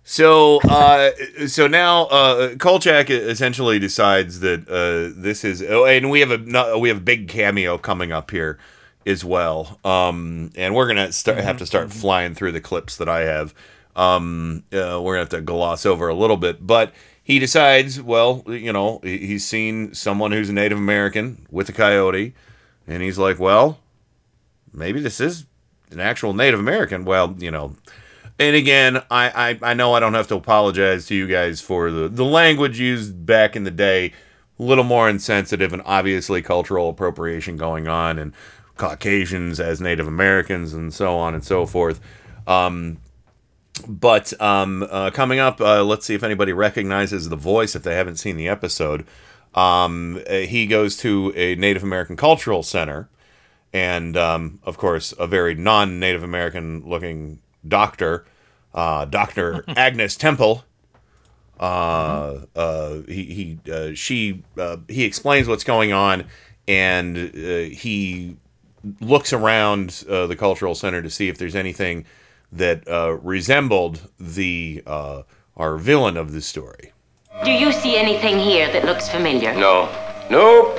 So, 0.05 0.59
uh, 0.67 1.11
so 1.47 1.65
now 1.67 2.07
uh, 2.07 2.55
Kolchak 2.55 3.09
essentially 3.09 3.79
decides 3.79 4.41
that 4.41 4.67
uh, 4.67 5.13
this 5.15 5.45
is, 5.45 5.63
oh, 5.63 5.85
and 5.85 6.11
we 6.11 6.19
have 6.19 6.31
a 6.31 6.77
we 6.77 6.89
have 6.89 6.97
a 6.97 7.01
big 7.01 7.29
cameo 7.29 7.77
coming 7.77 8.11
up 8.11 8.29
here 8.29 8.59
as 9.05 9.23
well. 9.25 9.79
Um, 9.83 10.51
and 10.55 10.75
we're 10.75 10.87
gonna 10.87 11.11
start, 11.11 11.39
have 11.39 11.57
to 11.57 11.65
start 11.65 11.91
flying 11.91 12.35
through 12.35 12.53
the 12.53 12.61
clips 12.61 12.97
that 12.97 13.09
I 13.09 13.21
have. 13.21 13.53
Um, 13.95 14.63
uh, 14.73 14.99
we're 15.01 15.13
gonna 15.13 15.19
have 15.19 15.29
to 15.29 15.41
gloss 15.41 15.85
over 15.85 16.07
a 16.07 16.15
little 16.15 16.37
bit, 16.37 16.65
but 16.65 16.93
he 17.23 17.39
decides, 17.39 18.01
well, 18.01 18.43
you 18.47 18.73
know, 18.73 18.99
he's 19.01 19.45
seen 19.45 19.93
someone 19.93 20.31
who's 20.31 20.49
a 20.49 20.53
Native 20.53 20.77
American 20.77 21.47
with 21.49 21.69
a 21.69 21.73
coyote, 21.73 22.33
and 22.85 23.01
he's 23.01 23.17
like, 23.17 23.39
well, 23.39 23.79
maybe 24.73 24.99
this 24.99 25.21
is 25.21 25.45
an 25.91 26.01
actual 26.01 26.33
Native 26.33 26.59
American. 26.59 27.05
Well, 27.05 27.35
you 27.39 27.49
know, 27.49 27.75
and 28.39 28.55
again, 28.55 28.97
I, 29.09 29.57
I, 29.61 29.71
I 29.71 29.73
know 29.73 29.93
I 29.93 29.99
don't 29.99 30.15
have 30.15 30.27
to 30.29 30.35
apologize 30.35 31.05
to 31.05 31.15
you 31.15 31.27
guys 31.27 31.61
for 31.61 31.91
the, 31.91 32.09
the 32.09 32.25
language 32.25 32.79
used 32.79 33.25
back 33.25 33.55
in 33.55 33.63
the 33.63 33.71
day, 33.71 34.11
a 34.59 34.63
little 34.63 34.83
more 34.83 35.07
insensitive 35.07 35.71
and 35.71 35.81
obviously 35.85 36.41
cultural 36.41 36.89
appropriation 36.89 37.55
going 37.55 37.87
on, 37.87 38.19
and 38.19 38.33
Caucasians 38.77 39.59
as 39.59 39.81
Native 39.81 40.07
Americans 40.07 40.73
and 40.73 40.93
so 40.93 41.17
on 41.17 41.33
and 41.33 41.43
so 41.43 41.65
forth. 41.65 41.99
Um, 42.47 42.97
but 43.87 44.39
um, 44.41 44.87
uh, 44.89 45.11
coming 45.11 45.39
up, 45.39 45.59
uh, 45.59 45.83
let's 45.83 46.05
see 46.05 46.15
if 46.15 46.23
anybody 46.23 46.53
recognizes 46.53 47.29
the 47.29 47.35
voice 47.35 47.75
if 47.75 47.83
they 47.83 47.95
haven't 47.95 48.17
seen 48.17 48.37
the 48.37 48.47
episode. 48.47 49.05
Um, 49.55 50.21
uh, 50.29 50.37
he 50.39 50.65
goes 50.65 50.97
to 50.97 51.33
a 51.35 51.55
Native 51.55 51.83
American 51.83 52.15
cultural 52.15 52.63
center, 52.63 53.09
and 53.71 54.17
um, 54.17 54.59
of 54.63 54.77
course, 54.77 55.13
a 55.19 55.27
very 55.27 55.55
non 55.55 55.99
Native 55.99 56.23
American 56.23 56.83
looking 56.87 57.39
doctor, 57.67 58.25
uh, 58.73 59.05
Dr. 59.05 59.63
Agnes 59.75 60.15
Temple. 60.15 60.63
Uh, 61.59 62.45
uh, 62.55 63.01
he, 63.07 63.59
he, 63.65 63.71
uh, 63.71 63.93
she, 63.93 64.43
uh, 64.57 64.77
he 64.87 65.03
explains 65.03 65.47
what's 65.47 65.63
going 65.63 65.93
on, 65.93 66.25
and 66.67 67.17
uh, 67.17 67.75
he 67.75 68.37
looks 68.99 69.31
around 69.33 70.03
uh, 70.09 70.27
the 70.27 70.35
cultural 70.35 70.75
center 70.75 71.01
to 71.01 71.09
see 71.09 71.29
if 71.29 71.37
there's 71.37 71.55
anything 71.55 72.05
that 72.51 72.87
uh, 72.87 73.13
resembled 73.21 74.01
the 74.19 74.83
uh, 74.85 75.23
our 75.57 75.77
villain 75.77 76.17
of 76.17 76.31
the 76.31 76.41
story. 76.41 76.91
Do 77.43 77.51
you 77.51 77.71
see 77.71 77.97
anything 77.97 78.37
here 78.39 78.71
that 78.71 78.85
looks 78.85 79.09
familiar? 79.09 79.53
No. 79.53 79.89
Nope. 80.29 80.77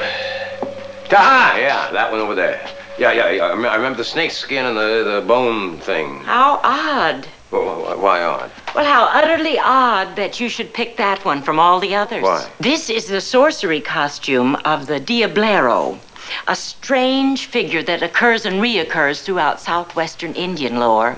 Taha! 1.09 1.61
Yeah, 1.61 1.91
that 1.93 2.11
one 2.11 2.21
over 2.21 2.35
there. 2.35 2.67
Yeah, 2.99 3.13
yeah, 3.13 3.31
yeah. 3.31 3.45
I 3.47 3.75
remember 3.75 3.97
the 3.99 4.05
snake 4.05 4.31
skin 4.31 4.65
and 4.67 4.77
the, 4.77 5.21
the 5.21 5.27
bone 5.27 5.79
thing. 5.79 6.21
How 6.21 6.61
odd. 6.63 7.27
Wh- 7.51 7.57
wh- 7.93 8.01
Why 8.03 8.23
odd? 8.23 8.51
Well, 8.75 8.85
how 8.85 9.05
utterly 9.19 9.59
odd 9.59 10.15
that 10.17 10.41
you 10.41 10.49
should 10.49 10.73
pick 10.73 10.97
that 10.97 11.25
one 11.25 11.43
from 11.43 11.59
all 11.59 11.81
the 11.81 11.95
others. 11.95 12.23
Why? 12.23 12.49
This 12.61 12.89
is 12.91 13.07
the 13.07 13.21
sorcery 13.21 13.81
costume 13.81 14.55
of 14.65 14.87
the 14.87 15.01
Diablero, 15.01 15.99
a 16.47 16.57
strange 16.57 17.47
figure 17.47 17.83
that 17.83 18.03
occurs 18.03 18.45
and 18.47 18.61
reoccurs 18.61 19.23
throughout 19.23 19.61
southwestern 19.61 20.33
Indian 20.35 20.79
lore. 20.79 21.17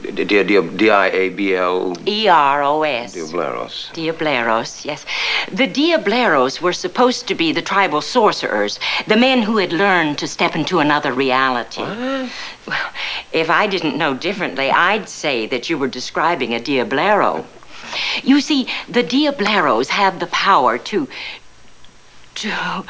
D-I-A-B-L... 0.00 1.96
E 2.06 2.28
R 2.28 2.62
O 2.62 2.82
S. 2.82 3.14
Diableros. 3.14 3.92
Diableros, 3.92 4.84
yes. 4.84 5.04
The 5.50 5.66
Diableros 5.66 6.60
were 6.60 6.72
supposed 6.72 7.26
to 7.28 7.34
be 7.34 7.52
the 7.52 7.62
tribal 7.62 8.00
sorcerers, 8.00 8.78
the 9.06 9.16
men 9.16 9.42
who 9.42 9.56
had 9.58 9.72
learned 9.72 10.18
to 10.18 10.28
step 10.28 10.54
into 10.54 10.78
another 10.78 11.12
reality. 11.12 11.82
What? 11.82 12.30
Well, 12.66 12.90
if 13.32 13.50
I 13.50 13.66
didn't 13.66 13.98
know 13.98 14.14
differently, 14.14 14.70
I'd 14.70 15.08
say 15.08 15.46
that 15.46 15.68
you 15.68 15.76
were 15.76 15.88
describing 15.88 16.54
a 16.54 16.60
Diablero. 16.60 17.44
You 18.22 18.40
see, 18.40 18.68
the 18.88 19.02
Diableros 19.02 19.88
have 19.88 20.20
the 20.20 20.28
power 20.28 20.78
to. 20.78 21.08
to. 22.36 22.84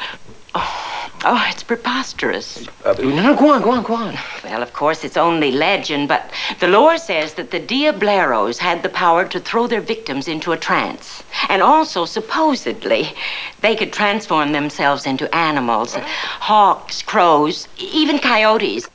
Oh, 0.53 1.11
oh 1.25 1.47
it's 1.49 1.63
preposterous. 1.63 2.67
Uh, 2.83 2.93
no, 2.99 3.21
no, 3.21 3.35
go 3.35 3.51
on, 3.51 3.61
go 3.61 3.71
on, 3.71 3.83
go 3.83 3.93
on. 3.95 4.17
Well, 4.43 4.61
of 4.61 4.73
course, 4.73 5.03
it's 5.03 5.17
only 5.17 5.51
legend, 5.51 6.07
but 6.07 6.31
the 6.59 6.67
lore 6.67 6.97
says 6.97 7.35
that 7.35 7.51
the 7.51 7.59
Diableros 7.59 8.57
had 8.57 8.83
the 8.83 8.89
power 8.89 9.25
to 9.27 9.39
throw 9.39 9.67
their 9.67 9.81
victims 9.81 10.27
into 10.27 10.51
a 10.51 10.57
trance. 10.57 11.23
And 11.49 11.61
also, 11.61 12.05
supposedly, 12.05 13.13
they 13.61 13.75
could 13.75 13.93
transform 13.93 14.51
themselves 14.51 15.05
into 15.05 15.33
animals 15.35 15.95
hawks, 15.95 17.01
crows, 17.01 17.67
even 17.77 18.19
coyotes. 18.19 18.87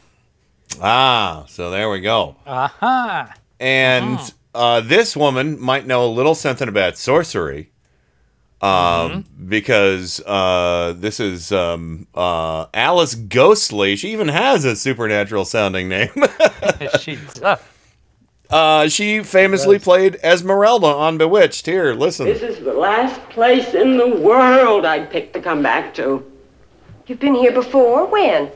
Ah, 0.82 1.44
so 1.48 1.70
there 1.70 1.88
we 1.90 2.00
go. 2.00 2.36
Aha. 2.46 3.32
And 3.58 4.18
uh, 4.54 4.80
this 4.80 5.16
woman 5.16 5.60
might 5.60 5.86
know 5.86 6.04
a 6.04 6.08
little 6.08 6.34
something 6.34 6.68
about 6.68 6.98
sorcery. 6.98 7.70
Um, 8.66 9.24
because 9.48 10.20
uh, 10.20 10.94
this 10.96 11.20
is 11.20 11.52
um, 11.52 12.06
uh, 12.14 12.66
Alice 12.74 13.14
Ghostley. 13.14 13.96
She 13.96 14.12
even 14.12 14.28
has 14.28 14.64
a 14.64 14.74
supernatural 14.74 15.44
sounding 15.44 15.88
name. 15.88 16.10
she 17.00 17.18
does. 17.34 17.60
Uh, 18.48 18.88
she 18.88 19.22
famously 19.22 19.78
played 19.78 20.16
Esmeralda 20.22 20.86
on 20.86 21.18
Bewitched. 21.18 21.66
Here, 21.66 21.94
listen. 21.94 22.26
This 22.26 22.42
is 22.42 22.60
the 22.60 22.72
last 22.72 23.20
place 23.30 23.74
in 23.74 23.96
the 23.96 24.08
world 24.08 24.84
I'd 24.84 25.10
pick 25.10 25.32
to 25.32 25.40
come 25.40 25.62
back 25.62 25.94
to. 25.94 26.24
You've 27.06 27.20
been 27.20 27.34
here 27.34 27.52
before? 27.52 28.06
When? 28.06 28.50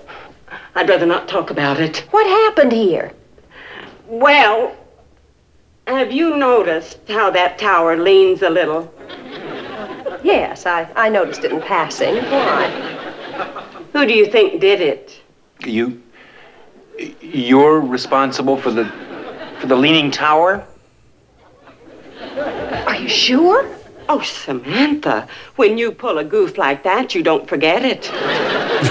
I'd 0.74 0.88
rather 0.88 1.06
not 1.06 1.28
talk 1.28 1.50
about 1.50 1.80
it. 1.80 1.98
What 2.10 2.26
happened 2.26 2.72
here? 2.72 3.12
Well, 4.06 4.76
have 5.86 6.12
you 6.12 6.36
noticed 6.36 6.98
how 7.08 7.30
that 7.30 7.58
tower 7.58 7.96
leans 7.96 8.42
a 8.42 8.50
little? 8.50 8.92
Yes, 10.22 10.66
I, 10.66 10.88
I 10.96 11.08
noticed 11.08 11.44
it 11.44 11.52
in 11.52 11.60
passing. 11.60 12.16
Why? 12.16 12.68
Who 13.92 14.06
do 14.06 14.14
you 14.14 14.26
think 14.26 14.60
did 14.60 14.80
it? 14.80 15.20
You. 15.64 16.02
You're 17.20 17.80
responsible 17.80 18.56
for 18.56 18.70
the. 18.70 18.84
for 19.60 19.66
the 19.66 19.76
Leaning 19.76 20.10
Tower? 20.10 20.64
Are 22.86 22.96
you 22.96 23.08
sure? 23.08 23.68
Oh, 24.08 24.20
Samantha, 24.22 25.28
when 25.56 25.78
you 25.78 25.92
pull 25.92 26.18
a 26.18 26.24
goof 26.24 26.58
like 26.58 26.82
that, 26.82 27.14
you 27.14 27.22
don't 27.22 27.48
forget 27.48 27.84
it. 27.84 28.12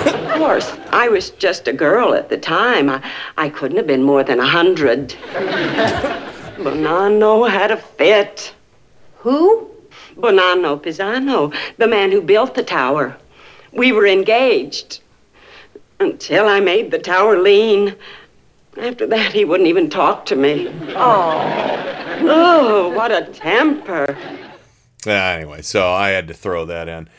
of 0.07 0.31
course, 0.38 0.77
I 0.91 1.10
was 1.10 1.31
just 1.31 1.68
a 1.68 1.73
girl 1.73 2.14
at 2.14 2.30
the 2.30 2.38
time. 2.38 2.89
I, 2.89 3.03
I 3.38 3.49
couldn't 3.49 3.76
have 3.77 3.88
been 3.88 4.01
more 4.01 4.23
than 4.23 4.39
a 4.39 4.45
hundred. 4.45 5.10
Bonanno 6.57 7.49
had 7.49 7.72
a 7.72 7.77
fit. 7.77 8.53
Who? 9.18 9.69
Bonanno 10.19 10.81
Pisano, 10.81 11.53
the 11.77 11.87
man 11.87 12.11
who 12.11 12.21
built 12.21 12.55
the 12.55 12.63
tower. 12.63 13.17
We 13.71 13.91
were 13.91 14.05
engaged. 14.07 15.01
Until 15.99 16.47
I 16.47 16.59
made 16.59 16.91
the 16.91 16.99
tower 16.99 17.39
lean. 17.41 17.95
After 18.77 19.05
that, 19.07 19.33
he 19.33 19.43
wouldn't 19.43 19.67
even 19.67 19.89
talk 19.89 20.25
to 20.27 20.35
me. 20.35 20.69
Oh, 20.95 22.17
oh, 22.21 22.89
what 22.95 23.11
a 23.11 23.25
temper. 23.33 24.17
Uh, 25.05 25.11
anyway, 25.11 25.61
so 25.61 25.91
I 25.91 26.09
had 26.09 26.27
to 26.29 26.33
throw 26.33 26.65
that 26.65 26.87
in. 26.87 27.09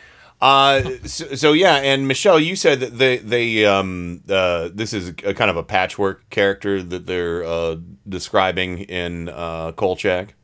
Uh, 0.40 0.82
so, 1.04 1.34
so 1.34 1.52
yeah, 1.52 1.76
and 1.76 2.08
Michelle, 2.08 2.40
you 2.40 2.56
said 2.56 2.80
that 2.80 2.96
they 2.96 3.18
they 3.18 3.66
um 3.66 4.22
uh 4.30 4.70
this 4.72 4.94
is 4.94 5.08
a 5.08 5.34
kind 5.34 5.50
of 5.50 5.58
a 5.58 5.62
patchwork 5.62 6.30
character 6.30 6.82
that 6.82 7.06
they're 7.06 7.44
uh 7.44 7.76
describing 8.08 8.78
in 8.80 9.28
uh 9.28 9.72
Kolchak. 9.72 10.34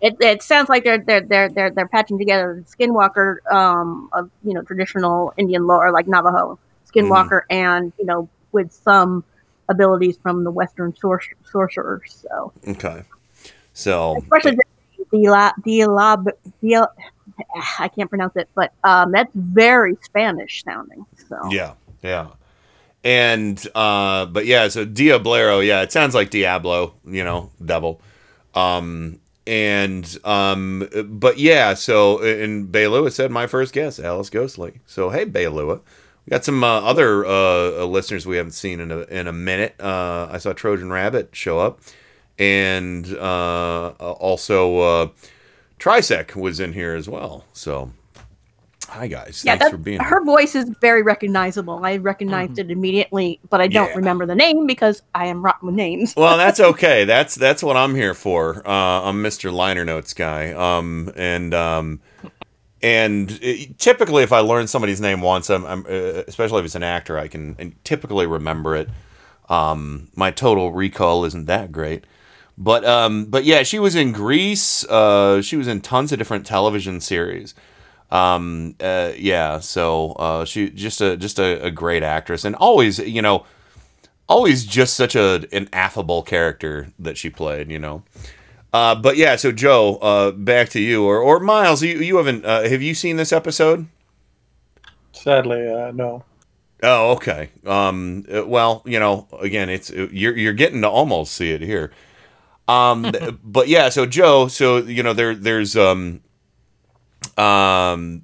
It, 0.00 0.16
it 0.20 0.42
sounds 0.42 0.68
like 0.68 0.84
they're 0.84 0.98
they're 0.98 1.20
they're 1.20 1.48
they're 1.48 1.70
they're 1.70 1.88
patching 1.88 2.18
together 2.18 2.64
Skinwalker, 2.68 3.44
um, 3.50 4.08
of 4.12 4.30
you 4.44 4.54
know 4.54 4.62
traditional 4.62 5.34
Indian 5.36 5.66
lore 5.66 5.90
like 5.92 6.06
Navajo 6.06 6.58
Skinwalker, 6.86 7.42
and 7.50 7.92
you 7.98 8.06
know 8.06 8.28
with 8.52 8.72
some 8.72 9.24
abilities 9.68 10.16
from 10.22 10.44
the 10.44 10.50
Western 10.50 10.92
sorcer- 10.92 11.34
sorcerers. 11.50 12.24
So 12.28 12.52
Okay, 12.66 13.02
so 13.72 14.16
especially 14.18 14.56
the 14.56 14.62
Dila, 15.12 15.52
Dila, 15.66 16.26
Dila, 16.62 16.88
I 17.78 17.88
can't 17.88 18.08
pronounce 18.08 18.36
it, 18.36 18.48
but 18.54 18.72
um, 18.84 19.12
that's 19.12 19.32
very 19.34 19.96
Spanish 20.02 20.62
sounding. 20.62 21.06
So 21.28 21.50
yeah, 21.50 21.74
yeah, 22.02 22.28
and 23.02 23.64
uh, 23.74 24.26
but 24.26 24.46
yeah, 24.46 24.68
so 24.68 24.86
Diablero, 24.86 25.64
yeah, 25.66 25.82
it 25.82 25.90
sounds 25.90 26.14
like 26.14 26.30
Diablo, 26.30 26.94
you 27.04 27.24
know, 27.24 27.50
devil. 27.64 28.00
Um, 28.54 29.20
and 29.48 30.18
um, 30.24 30.86
but 31.06 31.38
yeah, 31.38 31.72
so 31.72 32.20
and 32.22 32.70
Baylua 32.70 33.10
said 33.10 33.30
my 33.30 33.46
first 33.46 33.72
guess, 33.72 33.98
Alice 33.98 34.28
Ghostley. 34.28 34.80
So 34.86 35.08
hey, 35.08 35.24
Baylua. 35.24 35.80
We 36.26 36.30
got 36.30 36.44
some 36.44 36.62
uh, 36.62 36.80
other 36.82 37.24
uh, 37.24 37.84
listeners 37.84 38.26
we 38.26 38.36
haven't 38.36 38.52
seen 38.52 38.80
in 38.80 38.92
a, 38.92 38.98
in 39.04 39.26
a 39.26 39.32
minute. 39.32 39.74
Uh, 39.80 40.28
I 40.30 40.36
saw 40.36 40.52
Trojan 40.52 40.92
Rabbit 40.92 41.30
show 41.32 41.58
up, 41.58 41.80
and 42.38 43.06
uh, 43.16 43.88
also 43.98 44.78
uh, 44.80 45.08
Trisec 45.78 46.36
was 46.36 46.60
in 46.60 46.74
here 46.74 46.94
as 46.94 47.08
well. 47.08 47.46
So, 47.54 47.92
hi 48.88 49.06
guys, 49.06 49.42
yeah, 49.44 49.56
thanks 49.56 49.70
for 49.70 49.78
being 49.78 50.00
here. 50.00 50.08
her 50.08 50.24
voice 50.24 50.54
is 50.54 50.68
very 50.80 51.02
recognizable. 51.02 51.84
I 51.84 51.96
recognized 51.98 52.58
it 52.58 52.70
immediately, 52.70 53.40
but 53.50 53.60
I 53.60 53.68
don't 53.68 53.94
remember 53.94 54.26
the 54.26 54.34
name 54.34 54.66
because 54.66 55.02
I 55.14 55.26
am 55.26 55.44
rotten 55.44 55.66
with 55.66 55.74
names. 55.74 56.14
well, 56.16 56.36
that's 56.36 56.60
okay. 56.72 57.04
That's 57.04 57.34
that's 57.34 57.62
what 57.62 57.76
I'm 57.76 57.94
here 57.94 58.14
for. 58.14 58.66
Uh, 58.66 59.02
I'm 59.02 59.22
Mr. 59.22 59.52
Liner 59.52 59.84
Notes 59.84 60.14
guy. 60.14 60.52
Um, 60.52 61.12
and 61.16 61.54
um, 61.54 62.00
and 62.82 63.38
it, 63.42 63.78
typically, 63.78 64.22
if 64.22 64.32
I 64.32 64.40
learn 64.40 64.66
somebody's 64.66 65.00
name 65.00 65.20
once, 65.20 65.50
I'm, 65.50 65.64
I'm 65.66 65.86
uh, 65.86 66.22
especially 66.26 66.60
if 66.60 66.66
it's 66.66 66.74
an 66.74 66.82
actor, 66.82 67.18
I 67.18 67.28
can 67.28 67.74
typically 67.84 68.26
remember 68.26 68.76
it. 68.76 68.88
Um, 69.48 70.08
my 70.14 70.30
total 70.30 70.72
recall 70.72 71.24
isn't 71.24 71.46
that 71.46 71.72
great, 71.72 72.04
but 72.56 72.84
um, 72.84 73.26
but 73.26 73.44
yeah, 73.44 73.62
she 73.62 73.78
was 73.78 73.94
in 73.94 74.12
Greece. 74.12 74.84
Uh, 74.84 75.42
she 75.42 75.56
was 75.56 75.66
in 75.66 75.80
tons 75.80 76.12
of 76.12 76.18
different 76.18 76.46
television 76.46 77.00
series. 77.00 77.54
Um, 78.10 78.74
uh, 78.80 79.12
yeah, 79.16 79.60
so 79.60 80.12
uh, 80.12 80.44
she 80.44 80.70
just 80.70 81.00
a 81.00 81.16
just 81.16 81.38
a, 81.38 81.64
a 81.64 81.70
great 81.70 82.02
actress, 82.02 82.44
and 82.44 82.54
always 82.56 82.98
you 82.98 83.20
know, 83.20 83.44
always 84.28 84.64
just 84.64 84.94
such 84.94 85.14
a 85.14 85.46
an 85.52 85.68
affable 85.72 86.22
character 86.22 86.88
that 86.98 87.18
she 87.18 87.30
played. 87.30 87.70
You 87.70 87.78
know. 87.78 88.02
Uh, 88.72 88.94
but 88.94 89.16
yeah, 89.16 89.36
so 89.36 89.50
Joe, 89.50 89.96
uh, 89.96 90.30
back 90.30 90.68
to 90.70 90.80
you, 90.80 91.04
or 91.04 91.18
or 91.18 91.40
Miles, 91.40 91.82
you 91.82 91.98
you 91.98 92.16
haven't 92.16 92.44
uh, 92.44 92.62
have 92.62 92.82
you 92.82 92.94
seen 92.94 93.16
this 93.16 93.32
episode? 93.32 93.86
Sadly, 95.12 95.68
uh, 95.68 95.90
no. 95.92 96.24
Oh, 96.82 97.12
okay. 97.12 97.50
Um, 97.66 98.24
uh, 98.32 98.46
well, 98.46 98.82
you 98.84 99.00
know, 99.00 99.26
again, 99.40 99.68
it's 99.68 99.90
uh, 99.90 100.08
you're 100.12 100.36
you're 100.36 100.52
getting 100.52 100.82
to 100.82 100.88
almost 100.88 101.34
see 101.34 101.50
it 101.50 101.60
here. 101.60 101.92
Um, 102.68 103.10
but 103.44 103.68
yeah, 103.68 103.88
so 103.88 104.06
Joe, 104.06 104.48
so 104.48 104.78
you 104.78 105.02
know, 105.02 105.12
there 105.12 105.34
there's 105.34 105.76
um, 105.76 106.20
um, 107.38 108.22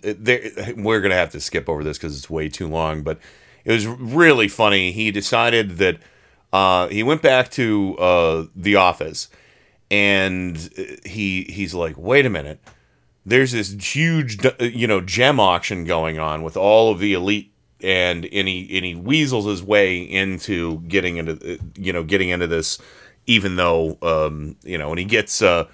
we're 0.76 1.00
gonna 1.00 1.14
have 1.14 1.30
to 1.30 1.40
skip 1.40 1.68
over 1.68 1.84
this 1.84 1.98
because 1.98 2.16
it's 2.16 2.28
way 2.28 2.48
too 2.48 2.68
long, 2.68 3.02
but 3.02 3.18
it 3.64 3.72
was 3.72 3.86
really 3.86 4.48
funny. 4.48 4.92
He 4.92 5.10
decided 5.10 5.78
that 5.78 5.98
uh, 6.52 6.88
he 6.88 7.02
went 7.02 7.22
back 7.22 7.50
to 7.52 7.96
uh, 7.98 8.46
the 8.54 8.76
office, 8.76 9.28
and 9.90 10.56
uh, 10.78 10.82
he 11.04 11.44
he's 11.44 11.74
like, 11.74 11.96
wait 11.96 12.26
a 12.26 12.30
minute. 12.30 12.60
There's 13.26 13.52
this 13.52 13.72
huge, 13.72 14.44
uh, 14.44 14.52
you 14.60 14.86
know, 14.86 15.00
gem 15.00 15.40
auction 15.40 15.84
going 15.84 16.18
on 16.18 16.42
with 16.42 16.58
all 16.58 16.90
of 16.90 16.98
the 16.98 17.14
elite 17.14 17.54
and 17.84 18.24
and 18.24 18.48
he 18.48 18.94
weasels 18.94 19.44
his 19.44 19.62
way 19.62 20.00
into 20.00 20.80
getting 20.80 21.18
into 21.18 21.58
you 21.76 21.92
know 21.92 22.02
getting 22.02 22.30
into 22.30 22.46
this 22.46 22.78
even 23.26 23.56
though 23.56 23.98
um 24.02 24.56
you 24.64 24.78
know 24.78 24.90
and 24.90 24.98
he 24.98 25.04
gets 25.04 25.42
uh 25.42 25.66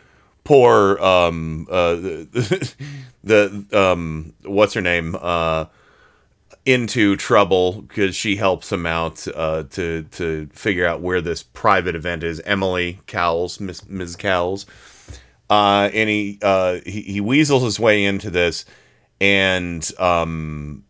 poor 0.50 0.98
um 0.98 1.64
uh 1.70 1.94
the, 1.94 2.74
the 3.22 3.64
um 3.72 4.32
what's 4.42 4.74
her 4.74 4.80
name 4.80 5.16
uh 5.20 5.64
into 6.66 7.14
trouble 7.14 7.82
because 7.82 8.16
she 8.16 8.34
helps 8.34 8.72
him 8.72 8.84
out 8.84 9.28
uh 9.36 9.62
to 9.70 10.02
to 10.10 10.48
figure 10.52 10.84
out 10.84 11.00
where 11.00 11.20
this 11.20 11.44
private 11.44 11.94
event 11.94 12.24
is. 12.24 12.40
Emily 12.40 12.98
cowles 13.06 13.60
miss 13.60 13.88
ms 13.88 14.16
cowles 14.16 14.66
uh 15.50 15.88
and 15.94 16.10
he 16.10 16.36
uh 16.42 16.80
he, 16.84 17.02
he 17.02 17.20
weasels 17.20 17.62
his 17.62 17.78
way 17.78 18.04
into 18.04 18.28
this 18.28 18.64
and 19.20 19.88
um 20.00 20.82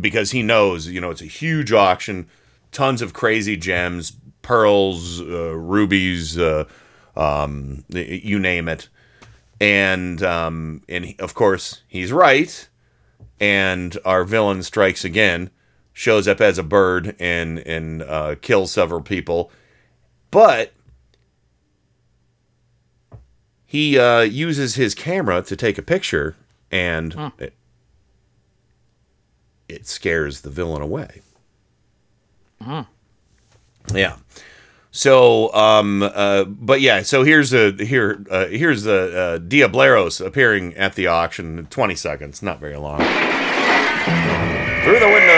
because 0.00 0.30
he 0.30 0.40
knows, 0.44 0.86
you 0.86 1.00
know, 1.00 1.10
it's 1.10 1.20
a 1.20 1.26
huge 1.26 1.72
auction, 1.72 2.28
tons 2.70 3.02
of 3.02 3.12
crazy 3.12 3.56
gems, 3.56 4.12
pearls, 4.42 5.20
uh, 5.20 5.56
rubies, 5.56 6.38
uh, 6.38 6.64
um, 7.16 7.84
you 7.88 8.38
name 8.38 8.68
it, 8.68 8.88
and 9.60 10.22
um, 10.22 10.82
and 10.88 11.04
he, 11.04 11.16
of 11.18 11.34
course 11.34 11.82
he's 11.86 12.12
right, 12.12 12.68
and 13.38 13.96
our 14.04 14.24
villain 14.24 14.62
strikes 14.62 15.04
again, 15.04 15.50
shows 15.92 16.26
up 16.26 16.40
as 16.40 16.58
a 16.58 16.62
bird 16.62 17.14
and 17.20 17.58
and 17.60 18.02
uh, 18.02 18.36
kills 18.40 18.72
several 18.72 19.00
people, 19.02 19.50
but 20.30 20.72
he 23.66 23.98
uh, 23.98 24.20
uses 24.22 24.74
his 24.74 24.94
camera 24.94 25.42
to 25.42 25.54
take 25.56 25.78
a 25.78 25.82
picture, 25.82 26.34
and 26.70 27.12
Hmm. 27.14 27.28
it, 27.38 27.52
it 29.68 29.86
scares 29.86 30.40
the 30.40 30.50
villain 30.50 30.82
away. 30.82 31.20
Hmm. 32.62 32.80
Yeah. 33.94 34.16
So, 34.92 35.52
um, 35.54 36.02
uh, 36.02 36.44
but 36.44 36.80
yeah. 36.80 37.02
So 37.02 37.22
here's 37.22 37.52
a 37.52 37.72
here 37.72 38.24
uh, 38.30 38.46
here's 38.46 38.82
the 38.82 39.16
uh, 39.16 39.38
Diableros 39.38 40.24
appearing 40.24 40.74
at 40.76 40.94
the 40.94 41.06
auction. 41.06 41.58
in 41.58 41.66
Twenty 41.66 41.94
seconds, 41.94 42.42
not 42.42 42.58
very 42.58 42.76
long. 42.76 42.98
Through 42.98 43.08
the 44.98 45.06
window. 45.06 45.29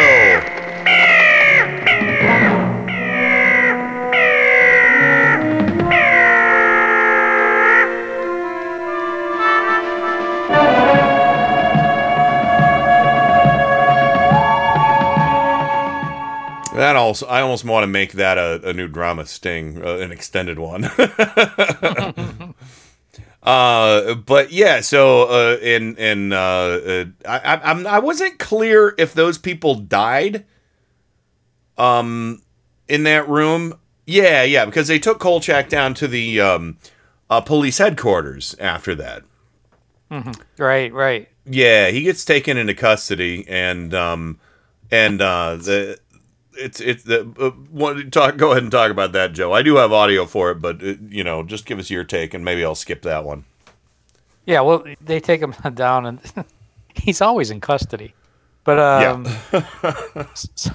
That 16.83 16.97
also, 16.97 17.29
I 17.29 17.43
almost 17.43 17.65
want 17.65 17.85
to 17.85 17.87
make 17.87 18.15
that 18.15 18.39
a, 18.39 18.71
a 18.71 18.73
new 18.73 18.89
drama 18.89 19.25
sting, 19.25 19.81
uh, 19.81 19.99
an 19.99 20.11
extended 20.11 20.59
one. 20.59 20.85
uh, 23.45 24.15
but 24.17 24.51
yeah, 24.51 24.81
so 24.81 25.29
uh, 25.29 25.59
in 25.63 25.95
in 25.95 26.33
uh, 26.33 26.37
uh, 26.37 27.05
I, 27.25 27.39
I 27.39 27.71
I'm 27.71 27.87
I 27.87 28.01
wasn't 28.01 28.41
clear 28.41 28.97
if 28.99 29.15
those 29.15 29.39
people 29.39 29.77
died. 29.77 30.45
Um, 31.79 32.43
in 32.89 33.05
that 33.05 33.29
room, 33.29 33.79
yeah, 34.05 34.43
yeah, 34.43 34.65
because 34.65 34.89
they 34.89 34.99
took 34.99 35.21
Kolchak 35.21 35.69
down 35.69 35.95
to 35.95 36.09
the 36.09 36.41
um, 36.41 36.79
uh, 37.31 37.41
police 37.41 37.79
headquarters 37.79 38.57
after 38.59 38.97
that. 38.97 39.23
Mhm. 40.11 40.37
Right, 40.59 40.93
right. 40.93 41.29
Yeah, 41.47 41.91
he 41.91 42.03
gets 42.03 42.25
taken 42.25 42.57
into 42.57 42.75
custody, 42.75 43.45
and 43.47 43.95
um, 43.95 44.41
and 44.91 45.23
uh, 45.23 45.57
the 45.57 46.02
it's 46.65 46.81
it's 46.81 47.03
the 47.05 47.21
uh, 47.39 47.51
what, 47.71 48.13
talk. 48.13 48.37
Go 48.37 48.53
ahead 48.53 48.63
and 48.63 48.73
talk 48.73 48.91
about 48.91 49.13
that, 49.13 49.33
Joe. 49.33 49.53
I 49.53 49.63
do 49.63 49.77
have 49.77 49.93
audio 49.93 50.27
for 50.27 50.51
it, 50.51 50.57
but 50.57 50.83
uh, 50.83 50.95
you 51.09 51.25
know, 51.25 51.43
just 51.43 51.67
give 51.67 51.79
us 51.79 51.91
your 51.91 52.05
take, 52.05 52.35
and 52.35 52.45
maybe 52.45 52.65
I'll 52.65 52.75
skip 52.75 53.03
that 53.03 53.25
one. 53.25 53.45
Yeah, 54.47 54.61
well, 54.61 54.85
they 55.01 55.21
take 55.21 55.41
him 55.41 55.55
down, 55.75 56.07
and 56.07 56.21
he's 56.95 57.21
always 57.21 57.51
in 57.51 57.61
custody. 57.61 58.15
But 58.65 58.79
um, 58.79 59.27
s- 60.15 60.71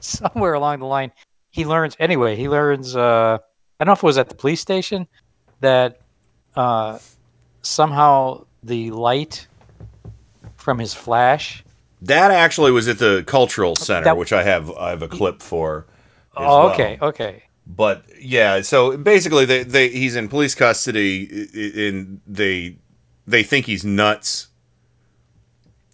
somewhere 0.00 0.54
along 0.54 0.80
the 0.80 0.86
line, 0.86 1.12
he 1.50 1.64
learns. 1.64 1.96
Anyway, 1.98 2.36
he 2.36 2.48
learns. 2.48 2.94
Uh, 2.94 3.38
I 3.80 3.84
don't 3.84 3.88
know 3.88 3.92
if 3.94 4.02
it 4.02 4.06
was 4.06 4.18
at 4.18 4.28
the 4.28 4.34
police 4.34 4.60
station 4.60 5.06
that 5.60 6.00
uh, 6.54 6.98
somehow 7.62 8.44
the 8.62 8.90
light 8.90 9.46
from 10.56 10.78
his 10.78 10.94
flash. 10.94 11.64
That 12.02 12.32
actually 12.32 12.72
was 12.72 12.88
at 12.88 12.98
the 12.98 13.22
cultural 13.26 13.76
center, 13.76 14.04
That- 14.04 14.16
which 14.16 14.32
I 14.32 14.42
have 14.42 14.70
I 14.72 14.90
have 14.90 15.02
a 15.02 15.08
clip 15.08 15.40
for. 15.40 15.86
Oh, 16.36 16.42
well. 16.66 16.70
okay, 16.72 16.98
okay. 17.00 17.42
But 17.64 18.04
yeah, 18.20 18.60
so 18.62 18.96
basically, 18.96 19.44
they, 19.44 19.62
they 19.62 19.88
he's 19.88 20.16
in 20.16 20.28
police 20.28 20.54
custody, 20.54 21.46
and 21.88 22.20
they 22.26 22.78
they 23.26 23.42
think 23.44 23.66
he's 23.66 23.84
nuts. 23.84 24.48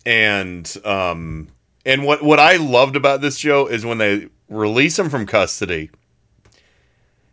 And 0.07 0.75
um 0.85 1.49
and 1.85 2.05
what 2.05 2.23
what 2.23 2.41
I 2.41 2.57
loved 2.57 2.97
about 2.97 3.21
this 3.21 3.37
show 3.37 3.67
is 3.67 3.85
when 3.85 3.99
they 3.99 4.29
release 4.49 4.99
him 4.99 5.11
from 5.11 5.27
custody. 5.27 5.91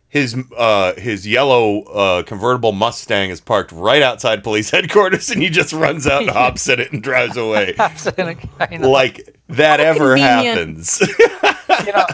His 0.08 0.36
uh 0.56 0.94
his 0.94 1.26
yellow 1.26 1.82
uh 1.82 2.22
convertible 2.22 2.72
Mustang 2.72 3.30
is 3.30 3.40
parked 3.40 3.72
right 3.72 4.02
outside 4.02 4.42
police 4.44 4.70
headquarters, 4.76 5.30
and 5.30 5.42
he 5.42 5.50
just 5.50 5.72
runs 5.72 6.06
out 6.06 6.22
and 6.22 6.30
hops 6.30 6.68
in 6.68 6.80
it 6.80 6.92
and 6.92 7.02
drives 7.02 7.36
away. 7.36 7.74
Like 8.80 9.36
that 9.48 9.80
How 9.80 9.86
ever 9.86 10.16
convenient. 10.16 10.46
happens. 10.58 11.00
you 11.86 11.92
know, 11.92 12.06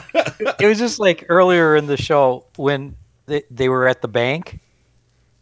it 0.59 0.67
was 0.67 0.79
just 0.79 0.99
like 0.99 1.27
earlier 1.29 1.77
in 1.77 1.87
the 1.87 1.97
show 1.97 2.47
when 2.57 2.97
they, 3.27 3.43
they 3.51 3.69
were 3.69 3.87
at 3.87 4.03
the 4.03 4.09
bank 4.09 4.59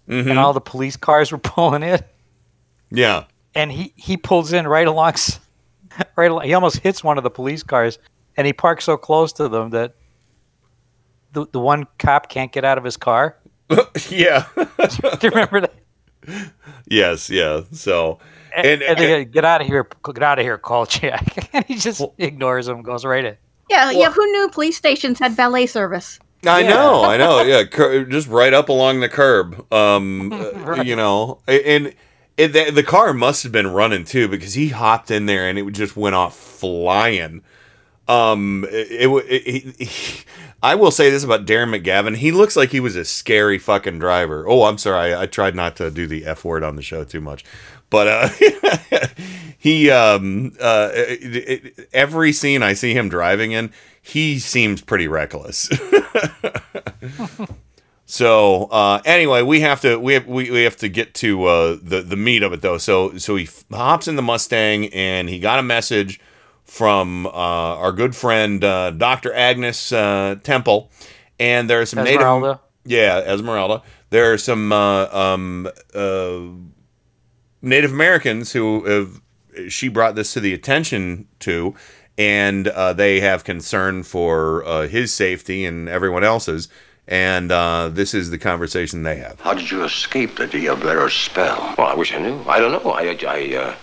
Mhm. 0.08 0.28
and 0.30 0.38
all 0.38 0.52
the 0.52 0.60
police 0.60 0.96
cars 0.96 1.30
were 1.30 1.38
pulling 1.38 1.82
in, 1.84 2.00
yeah. 2.90 3.24
and 3.54 3.70
he 3.70 3.92
he 3.96 4.16
pulls 4.16 4.52
in 4.52 4.66
right 4.66 4.88
along, 4.88 5.14
right. 6.16 6.30
Along, 6.30 6.44
he 6.44 6.52
almost 6.52 6.78
hits 6.78 7.04
one 7.04 7.16
of 7.16 7.22
the 7.22 7.30
police 7.30 7.62
cars, 7.62 7.98
and 8.36 8.44
he 8.44 8.52
parks 8.52 8.84
so 8.84 8.96
close 8.96 9.32
to 9.34 9.48
them 9.48 9.70
that 9.70 9.94
the 11.32 11.46
the 11.52 11.60
one 11.60 11.86
cop 11.98 12.28
can't 12.28 12.52
get 12.52 12.64
out 12.64 12.78
of 12.78 12.84
his 12.84 12.96
car. 12.96 13.36
yeah. 14.08 14.46
Do 14.56 15.18
you 15.22 15.30
remember 15.30 15.60
that? 15.62 15.74
Yes, 16.86 17.30
yeah. 17.30 17.62
So 17.72 18.18
And, 18.56 18.82
and 18.82 18.98
they 18.98 19.24
go, 19.24 19.30
get 19.30 19.44
out 19.44 19.60
of 19.60 19.66
here, 19.66 19.86
get 20.04 20.22
out 20.22 20.38
of 20.38 20.44
here, 20.44 20.58
Kolchak. 20.58 21.48
and 21.54 21.64
he 21.66 21.76
just 21.76 22.02
ignores 22.18 22.68
him, 22.68 22.82
goes 22.82 23.04
right 23.04 23.24
in. 23.24 23.36
Yeah, 23.68 23.90
yeah. 23.92 24.10
Who 24.10 24.26
knew 24.32 24.48
police 24.50 24.76
stations 24.76 25.18
had 25.18 25.32
valet 25.32 25.66
service? 25.66 26.18
I 26.46 26.62
know, 26.62 27.04
I 27.04 27.16
know. 27.16 27.42
Yeah, 27.42 27.64
cur- 27.64 28.04
just 28.06 28.26
right 28.26 28.52
up 28.52 28.68
along 28.70 29.00
the 29.00 29.08
curb. 29.08 29.70
Um, 29.72 30.32
uh, 30.32 30.50
Right. 30.54 30.86
you 30.86 30.96
know, 30.96 31.40
a- 31.46 31.64
and 31.68 31.94
it, 32.36 32.48
the, 32.48 32.70
the 32.70 32.82
car 32.82 33.12
must 33.12 33.42
have 33.44 33.52
been 33.52 33.68
running 33.68 34.04
too 34.04 34.26
because 34.26 34.54
he 34.54 34.68
hopped 34.70 35.10
in 35.10 35.26
there 35.26 35.48
and 35.48 35.58
it 35.58 35.70
just 35.72 35.96
went 35.96 36.14
off 36.16 36.36
flying. 36.36 37.42
Um, 38.10 38.66
it, 38.70 39.08
it, 39.08 39.46
it, 39.78 39.88
he- 39.88 40.24
I 40.62 40.74
will 40.74 40.90
say 40.90 41.08
this 41.08 41.24
about 41.24 41.46
Darren 41.46 41.74
McGavin: 41.74 42.16
he 42.16 42.32
looks 42.32 42.54
like 42.56 42.70
he 42.70 42.80
was 42.80 42.94
a 42.94 43.04
scary 43.04 43.56
fucking 43.58 43.98
driver. 43.98 44.46
Oh, 44.46 44.64
I'm 44.64 44.76
sorry, 44.76 45.14
I, 45.14 45.22
I 45.22 45.26
tried 45.26 45.54
not 45.54 45.76
to 45.76 45.90
do 45.90 46.06
the 46.06 46.26
f 46.26 46.44
word 46.44 46.62
on 46.62 46.76
the 46.76 46.82
show 46.82 47.02
too 47.02 47.22
much, 47.22 47.44
but 47.88 48.06
uh, 48.08 48.28
he 49.58 49.90
um 49.90 50.52
uh 50.60 50.90
every 51.94 52.32
scene 52.32 52.62
I 52.62 52.74
see 52.74 52.92
him 52.92 53.08
driving 53.08 53.52
in, 53.52 53.72
he 54.02 54.38
seems 54.38 54.82
pretty 54.82 55.08
reckless. 55.08 55.70
So 58.06 58.64
uh, 58.72 59.00
anyway, 59.04 59.42
we 59.42 59.60
have 59.60 59.80
to 59.82 59.96
we 59.96 60.14
have, 60.14 60.26
we, 60.26 60.50
we 60.50 60.62
have 60.64 60.76
to 60.78 60.88
get 60.88 61.14
to 61.14 61.44
uh, 61.44 61.76
the 61.80 62.02
the 62.02 62.16
meat 62.16 62.42
of 62.42 62.52
it 62.52 62.60
though. 62.60 62.76
So 62.76 63.16
so 63.18 63.36
he 63.36 63.44
f- 63.44 63.64
hops 63.70 64.08
in 64.08 64.16
the 64.16 64.22
Mustang 64.22 64.86
and 64.88 65.28
he 65.28 65.38
got 65.38 65.60
a 65.60 65.62
message 65.62 66.18
from 66.70 67.26
uh, 67.26 67.30
our 67.30 67.90
good 67.90 68.14
friend 68.14 68.62
uh, 68.62 68.92
Dr. 68.92 69.34
Agnes 69.34 69.90
uh, 69.90 70.36
Temple, 70.44 70.90
and 71.40 71.68
there's 71.68 71.90
some 71.90 72.06
Esmeralda. 72.06 72.46
native 72.46 72.60
yeah 72.84 73.18
Esmeralda. 73.18 73.82
There 74.10 74.32
are 74.32 74.38
some 74.38 74.72
uh, 74.72 75.06
um, 75.06 75.68
uh, 75.92 76.40
Native 77.60 77.92
Americans 77.92 78.52
who 78.52 78.84
have 78.84 79.20
she 79.68 79.88
brought 79.88 80.14
this 80.14 80.32
to 80.34 80.40
the 80.40 80.54
attention 80.54 81.26
to, 81.40 81.74
and 82.16 82.68
uh, 82.68 82.92
they 82.92 83.18
have 83.18 83.42
concern 83.42 84.04
for 84.04 84.64
uh, 84.64 84.86
his 84.86 85.12
safety 85.12 85.64
and 85.64 85.88
everyone 85.88 86.22
else's. 86.22 86.68
And 87.08 87.50
uh, 87.50 87.88
this 87.88 88.14
is 88.14 88.30
the 88.30 88.38
conversation 88.38 89.02
they 89.02 89.16
have. 89.16 89.40
How 89.40 89.54
did 89.54 89.68
you 89.72 89.82
escape 89.82 90.36
the 90.36 90.46
Diablero's 90.46 91.14
spell? 91.14 91.74
Well, 91.76 91.88
I 91.88 91.94
wish 91.94 92.14
I 92.14 92.18
knew. 92.18 92.40
I 92.46 92.60
don't 92.60 92.70
know. 92.70 92.92
I, 92.92 93.18
I, 93.26 93.56
uh, 93.56 93.74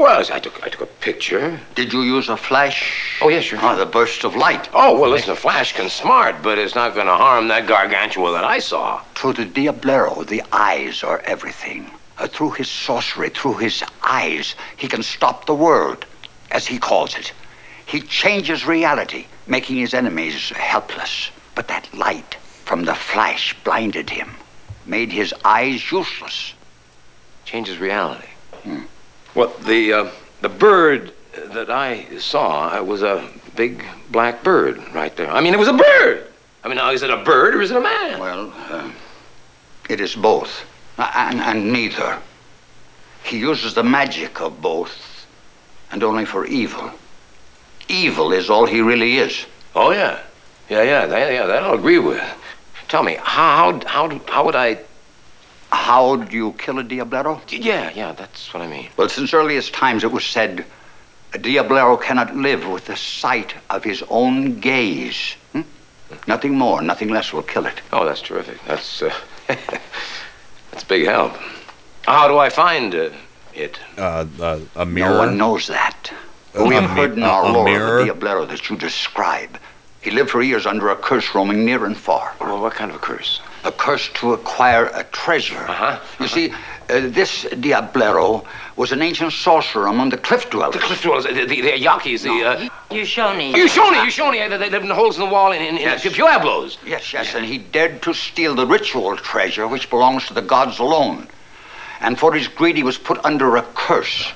well, 0.00 0.24
I 0.32 0.38
took, 0.38 0.62
I 0.64 0.68
took 0.68 0.80
a 0.80 0.86
picture. 0.86 1.60
Did 1.74 1.92
you 1.92 2.02
use 2.02 2.28
a 2.28 2.36
flash? 2.36 3.18
Oh, 3.20 3.28
yes, 3.28 3.44
sure. 3.44 3.58
Oh, 3.62 3.76
the 3.76 3.86
burst 3.86 4.24
of 4.24 4.34
light. 4.34 4.68
Oh, 4.72 4.98
well, 4.98 5.10
listen, 5.10 5.30
a 5.30 5.36
flash 5.36 5.74
can 5.74 5.88
smart, 5.90 6.42
but 6.42 6.58
it's 6.58 6.74
not 6.74 6.94
going 6.94 7.06
to 7.06 7.14
harm 7.14 7.48
that 7.48 7.66
gargantua 7.66 8.32
that 8.32 8.44
I 8.44 8.58
saw. 8.58 9.02
To 9.16 9.32
the 9.32 9.44
Diablero, 9.44 10.26
the 10.26 10.42
eyes 10.52 11.02
are 11.02 11.20
everything. 11.24 11.90
Uh, 12.18 12.26
through 12.26 12.52
his 12.52 12.68
sorcery, 12.68 13.30
through 13.30 13.54
his 13.54 13.82
eyes, 14.02 14.54
he 14.76 14.88
can 14.88 15.02
stop 15.02 15.46
the 15.46 15.54
world, 15.54 16.04
as 16.50 16.66
he 16.66 16.78
calls 16.78 17.16
it. 17.16 17.32
He 17.86 18.00
changes 18.00 18.66
reality, 18.66 19.26
making 19.46 19.76
his 19.76 19.94
enemies 19.94 20.50
helpless. 20.50 21.30
But 21.54 21.68
that 21.68 21.92
light 21.94 22.36
from 22.64 22.84
the 22.84 22.94
flash 22.94 23.56
blinded 23.64 24.10
him, 24.10 24.30
made 24.86 25.12
his 25.12 25.34
eyes 25.44 25.90
useless. 25.90 26.54
Changes 27.44 27.78
reality. 27.78 28.28
Well, 29.34 29.48
the, 29.60 29.92
uh, 29.92 30.10
the 30.40 30.48
bird 30.48 31.12
that 31.52 31.70
I 31.70 32.18
saw 32.18 32.78
uh, 32.78 32.82
was 32.82 33.02
a 33.02 33.28
big 33.54 33.84
black 34.10 34.42
bird 34.42 34.82
right 34.92 35.14
there. 35.16 35.30
I 35.30 35.40
mean, 35.40 35.54
it 35.54 35.58
was 35.58 35.68
a 35.68 35.72
bird. 35.72 36.26
I 36.64 36.68
mean, 36.68 36.76
now, 36.76 36.90
is 36.90 37.02
it 37.02 37.10
a 37.10 37.18
bird 37.18 37.54
or 37.54 37.62
is 37.62 37.70
it 37.70 37.76
a 37.76 37.80
man? 37.80 38.20
Well, 38.20 38.52
uh, 38.70 38.90
it 39.88 40.00
is 40.00 40.14
both, 40.14 40.64
and, 40.98 41.40
and 41.40 41.72
neither. 41.72 42.18
He 43.22 43.38
uses 43.38 43.74
the 43.74 43.82
magic 43.84 44.40
of 44.40 44.60
both, 44.60 45.26
and 45.90 46.02
only 46.02 46.24
for 46.24 46.44
evil. 46.46 46.90
Evil 47.88 48.32
is 48.32 48.50
all 48.50 48.66
he 48.66 48.80
really 48.80 49.16
is. 49.18 49.46
Oh, 49.74 49.90
yeah. 49.92 50.20
Yeah, 50.68 50.82
yeah, 50.82 51.06
that, 51.06 51.32
yeah, 51.32 51.46
that 51.46 51.62
I'll 51.62 51.74
agree 51.74 51.98
with. 51.98 52.22
Tell 52.88 53.02
me, 53.02 53.16
how, 53.20 53.80
how, 53.86 54.08
how, 54.08 54.20
how 54.26 54.44
would 54.44 54.56
I... 54.56 54.78
How 55.72 56.16
do 56.16 56.36
you 56.36 56.52
kill 56.58 56.78
a 56.78 56.84
Diablero? 56.84 57.40
Yeah, 57.48 57.90
yeah, 57.94 58.12
that's 58.12 58.52
what 58.52 58.62
I 58.62 58.66
mean. 58.66 58.88
Well, 58.96 59.08
since 59.08 59.32
earliest 59.32 59.72
times 59.72 60.04
it 60.04 60.10
was 60.10 60.24
said 60.24 60.64
a 61.32 61.38
Diablero 61.38 62.00
cannot 62.00 62.34
live 62.36 62.66
with 62.66 62.86
the 62.86 62.96
sight 62.96 63.54
of 63.70 63.84
his 63.84 64.02
own 64.08 64.58
gaze. 64.60 65.34
Hmm? 65.52 65.62
Nothing 66.26 66.56
more, 66.58 66.82
nothing 66.82 67.08
less 67.08 67.32
will 67.32 67.42
kill 67.44 67.66
it. 67.66 67.80
Oh, 67.92 68.04
that's 68.04 68.20
terrific. 68.20 68.58
That's, 68.66 69.02
uh, 69.02 69.14
that's 69.46 70.84
big 70.88 71.06
help. 71.06 71.34
How 72.06 72.26
do 72.26 72.36
I 72.38 72.48
find 72.50 72.94
uh, 72.94 73.10
it? 73.54 73.78
Uh, 73.96 74.26
uh, 74.40 74.58
a 74.74 74.84
mirror. 74.86 75.10
No 75.12 75.18
one 75.18 75.38
knows 75.38 75.68
that. 75.68 76.12
A- 76.54 76.64
we 76.64 76.74
have 76.74 76.90
mi- 76.90 76.96
heard 77.00 77.12
in 77.16 77.22
a- 77.22 77.26
our 77.26 77.44
a 77.44 77.52
lore 77.52 77.64
mirror? 77.64 77.98
of 78.00 78.06
the 78.06 78.12
Diablero 78.12 78.48
that 78.48 78.68
you 78.68 78.76
describe. 78.76 79.56
He 80.02 80.10
lived 80.10 80.30
for 80.30 80.42
years 80.42 80.66
under 80.66 80.88
a 80.90 80.96
curse 80.96 81.32
roaming 81.34 81.64
near 81.64 81.84
and 81.84 81.96
far. 81.96 82.34
Well, 82.40 82.60
what 82.60 82.72
kind 82.74 82.90
of 82.90 82.96
a 82.96 83.00
curse? 83.00 83.40
A 83.64 83.72
curse 83.72 84.08
to 84.14 84.32
acquire 84.32 84.86
a 84.86 85.04
treasure. 85.04 85.58
Uh-huh. 85.68 86.00
You 86.18 86.28
see, 86.28 86.50
uh, 86.50 87.08
this 87.08 87.44
Diablero 87.44 88.46
was 88.76 88.90
an 88.90 89.02
ancient 89.02 89.32
sorcerer 89.32 89.86
among 89.86 90.08
the 90.08 90.16
cliff 90.16 90.48
dwellers. 90.48 90.74
The 90.74 90.80
cliff 90.80 91.02
dwellers, 91.02 91.24
the, 91.24 91.32
the, 91.32 91.60
the 91.60 91.72
Yakis, 91.72 92.22
the... 92.22 92.30
Uh, 92.30 92.68
Yushoni. 92.90 93.52
Yushoni, 93.52 94.02
Yushoni, 94.06 94.48
they, 94.48 94.56
they 94.56 94.70
live 94.70 94.82
in 94.82 94.90
holes 94.90 95.18
in 95.18 95.24
the 95.24 95.30
wall 95.30 95.52
in, 95.52 95.60
in, 95.60 95.76
in 95.76 95.82
Yes. 95.82 96.02
Pueblos. 96.02 96.78
Yes, 96.86 97.12
yes, 97.12 97.34
and 97.34 97.44
he 97.44 97.58
dared 97.58 98.02
to 98.02 98.14
steal 98.14 98.54
the 98.54 98.66
ritual 98.66 99.16
treasure 99.16 99.68
which 99.68 99.90
belongs 99.90 100.26
to 100.28 100.34
the 100.34 100.42
gods 100.42 100.78
alone. 100.78 101.28
And 102.00 102.18
for 102.18 102.32
his 102.32 102.48
greed, 102.48 102.76
he 102.76 102.82
was 102.82 102.96
put 102.96 103.22
under 103.24 103.56
a 103.56 103.62
curse. 103.74 104.32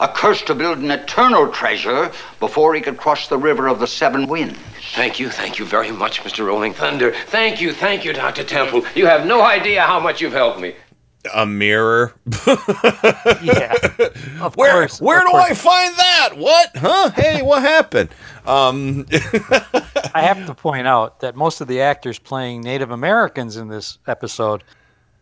A 0.00 0.08
curse 0.08 0.40
to 0.42 0.54
build 0.54 0.78
an 0.78 0.90
eternal 0.90 1.48
treasure 1.48 2.10
before 2.40 2.74
he 2.74 2.80
could 2.80 2.96
cross 2.96 3.28
the 3.28 3.36
river 3.36 3.68
of 3.68 3.80
the 3.80 3.86
seven 3.86 4.26
winds. 4.26 4.58
Thank 4.94 5.20
you, 5.20 5.28
thank 5.28 5.58
you 5.58 5.66
very 5.66 5.92
much, 5.92 6.22
Mr. 6.22 6.46
Rolling 6.46 6.72
Thunder. 6.72 7.12
Thank 7.26 7.60
you, 7.60 7.72
thank 7.72 8.04
you, 8.04 8.14
Dr. 8.14 8.42
Temple. 8.42 8.82
You 8.94 9.04
have 9.06 9.26
no 9.26 9.42
idea 9.42 9.82
how 9.82 10.00
much 10.00 10.20
you've 10.22 10.32
helped 10.32 10.58
me. 10.58 10.74
A 11.34 11.44
mirror. 11.44 12.14
yeah. 13.42 13.74
Of 14.40 14.56
where 14.56 14.72
course, 14.72 15.02
where 15.02 15.18
of 15.18 15.26
do 15.26 15.30
course. 15.32 15.50
I 15.50 15.54
find 15.54 15.96
that? 15.96 16.28
What? 16.38 16.70
Huh? 16.76 17.10
Hey, 17.10 17.42
what 17.42 17.60
happened? 17.62 18.08
Um, 18.46 19.04
I 20.14 20.22
have 20.22 20.46
to 20.46 20.54
point 20.54 20.86
out 20.86 21.20
that 21.20 21.36
most 21.36 21.60
of 21.60 21.68
the 21.68 21.82
actors 21.82 22.18
playing 22.18 22.62
Native 22.62 22.90
Americans 22.90 23.58
in 23.58 23.68
this 23.68 23.98
episode 24.06 24.64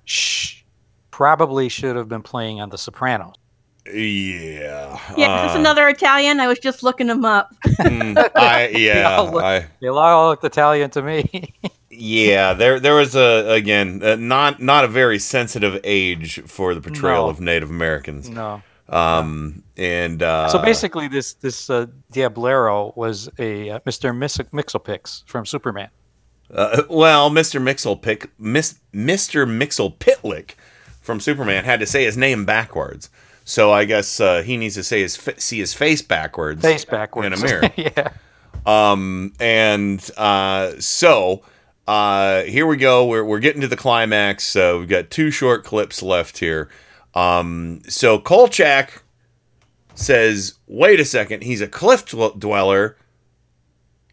sh- 0.05 0.63
probably 1.11 1.69
should 1.69 1.97
have 1.97 2.09
been 2.09 2.23
playing 2.23 2.61
on 2.61 2.71
The 2.71 2.79
Sopranos. 2.79 3.35
Yeah. 3.93 4.99
Yeah, 5.17 5.45
is 5.47 5.51
this 5.51 5.57
uh, 5.57 5.61
another 5.61 5.89
Italian? 5.89 6.41
I 6.41 6.47
was 6.47 6.59
just 6.59 6.83
looking 6.83 7.09
him 7.09 7.25
up. 7.25 7.55
mm, 7.67 8.17
I 8.35 8.67
They 8.73 8.87
yeah. 8.87 9.17
all 9.17 9.31
look- 9.33 9.43
I 9.45 9.67
They 9.81 9.89
all 9.89 10.29
looked 10.29 10.45
Italian 10.45 10.91
to 10.91 11.03
me. 11.03 11.55
yeah. 11.91 12.53
There 12.55 12.79
there 12.81 12.95
was 12.95 13.15
a 13.17 13.51
again 13.53 14.01
uh, 14.03 14.17
not 14.17 14.61
not 14.63 14.85
a 14.85 14.89
very 14.89 15.19
sensitive 15.19 15.81
age 15.85 16.41
for 16.47 16.75
the 16.75 16.81
portrayal 16.81 17.25
No. 17.25 17.31
of 17.31 17.41
Native 17.41 17.71
Americans. 17.71 18.29
No. 18.29 18.63
Um 18.89 19.63
and 19.77 20.23
uh, 20.23 20.49
so 20.49 20.59
basically, 20.61 21.09
this 21.09 21.35
this 21.35 21.69
uh, 21.71 21.87
Diablero 22.13 22.97
was 22.97 23.29
a 23.39 23.71
uh, 23.71 23.79
Mr. 23.81 24.17
Mix- 24.17 24.39
Mixelpix 24.53 25.25
from 25.27 25.45
Superman. 25.47 25.91
Uh, 26.53 26.83
well, 26.89 27.31
Mr. 27.31 27.61
Mixel 27.63 28.01
Pick, 28.01 28.31
Miss, 28.39 28.81
Mr. 28.95 29.47
Mixel 29.47 29.95
Pitlick 29.99 30.53
from 31.03 31.21
Superman 31.21 31.65
had 31.65 31.79
to 31.81 31.87
say 31.87 32.05
his 32.05 32.17
name 32.17 32.47
backwards. 32.47 33.11
So 33.49 33.73
I 33.73 33.87
guess 33.87 34.21
uh, 34.21 34.43
he 34.43 34.59
needs 34.59 34.75
to 34.75 34.85
say 34.85 35.01
his 35.01 35.17
fa- 35.17 35.41
see 35.41 35.59
his 35.59 35.73
face 35.73 36.03
backwards, 36.03 36.61
Face 36.61 36.85
backwards. 36.85 37.27
in 37.29 37.33
a 37.33 37.39
mirror. 37.51 37.71
yeah. 37.77 38.11
Um, 38.67 39.33
and 39.41 40.07
uh, 40.19 40.73
so 40.81 41.43
uh, 41.87 42.43
here 42.43 42.67
we 42.67 42.77
go. 42.77 43.07
We're 43.07 43.25
we're 43.25 43.39
getting 43.39 43.63
to 43.63 43.69
the 43.69 43.75
climax. 43.77 44.55
Uh, 44.55 44.77
we've 44.79 44.89
got 44.89 45.09
two 45.11 45.31
short 45.31 45.65
clips 45.65 46.03
left 46.03 46.37
here. 46.39 46.69
Um, 47.15 47.81
so 47.89 48.19
Kolchak 48.19 49.03
says, 49.95 50.59
"Wait 50.67 51.01
a 51.01 51.05
second. 51.07 51.43
He's 51.43 51.63
a 51.63 51.69
cliff 51.69 52.05
dweller." 52.05 52.99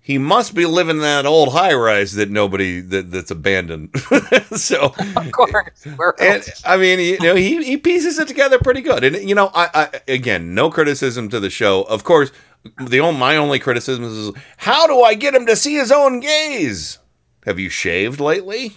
He 0.05 0.19
must 0.19 0.53
be 0.53 0.67
living 0.67 0.97
in 0.97 1.01
that 1.01 1.25
old 1.25 1.51
high 1.51 1.73
rise 1.73 2.13
that 2.13 2.29
nobody 2.29 2.79
that, 2.79 3.09
that's 3.09 3.31
abandoned. 3.31 3.89
so 4.55 4.93
of 5.15 5.31
course, 5.31 5.83
and? 6.19 6.47
I 6.63 6.77
mean, 6.77 6.99
you 6.99 7.17
know, 7.17 7.33
he, 7.33 7.63
he 7.63 7.75
pieces 7.75 8.19
it 8.19 8.27
together 8.27 8.59
pretty 8.59 8.81
good. 8.81 9.03
And 9.03 9.27
you 9.27 9.33
know, 9.33 9.49
I, 9.55 9.69
I 9.73 10.01
again, 10.07 10.53
no 10.53 10.69
criticism 10.69 11.27
to 11.29 11.39
the 11.39 11.49
show. 11.49 11.81
Of 11.81 12.03
course, 12.03 12.31
the 12.79 12.99
only 12.99 13.19
my 13.19 13.35
only 13.35 13.57
criticism 13.57 14.03
is 14.03 14.31
how 14.57 14.85
do 14.85 15.01
I 15.01 15.15
get 15.15 15.33
him 15.33 15.47
to 15.47 15.55
see 15.55 15.73
his 15.73 15.91
own 15.91 16.19
gaze? 16.19 16.99
Have 17.47 17.57
you 17.57 17.69
shaved 17.69 18.19
lately? 18.19 18.73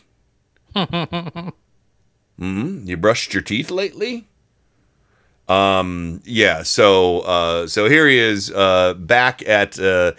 Hmm. 2.39 2.87
You 2.87 2.97
brushed 2.97 3.35
your 3.35 3.43
teeth 3.43 3.69
lately? 3.69 4.29
Um. 5.49 6.23
Yeah. 6.25 6.63
So. 6.63 7.21
Uh. 7.23 7.67
So 7.67 7.89
here 7.89 8.07
he 8.07 8.17
is. 8.17 8.49
Uh. 8.51 8.95
Back 8.95 9.47
at. 9.49 9.77
Uh. 9.77 10.13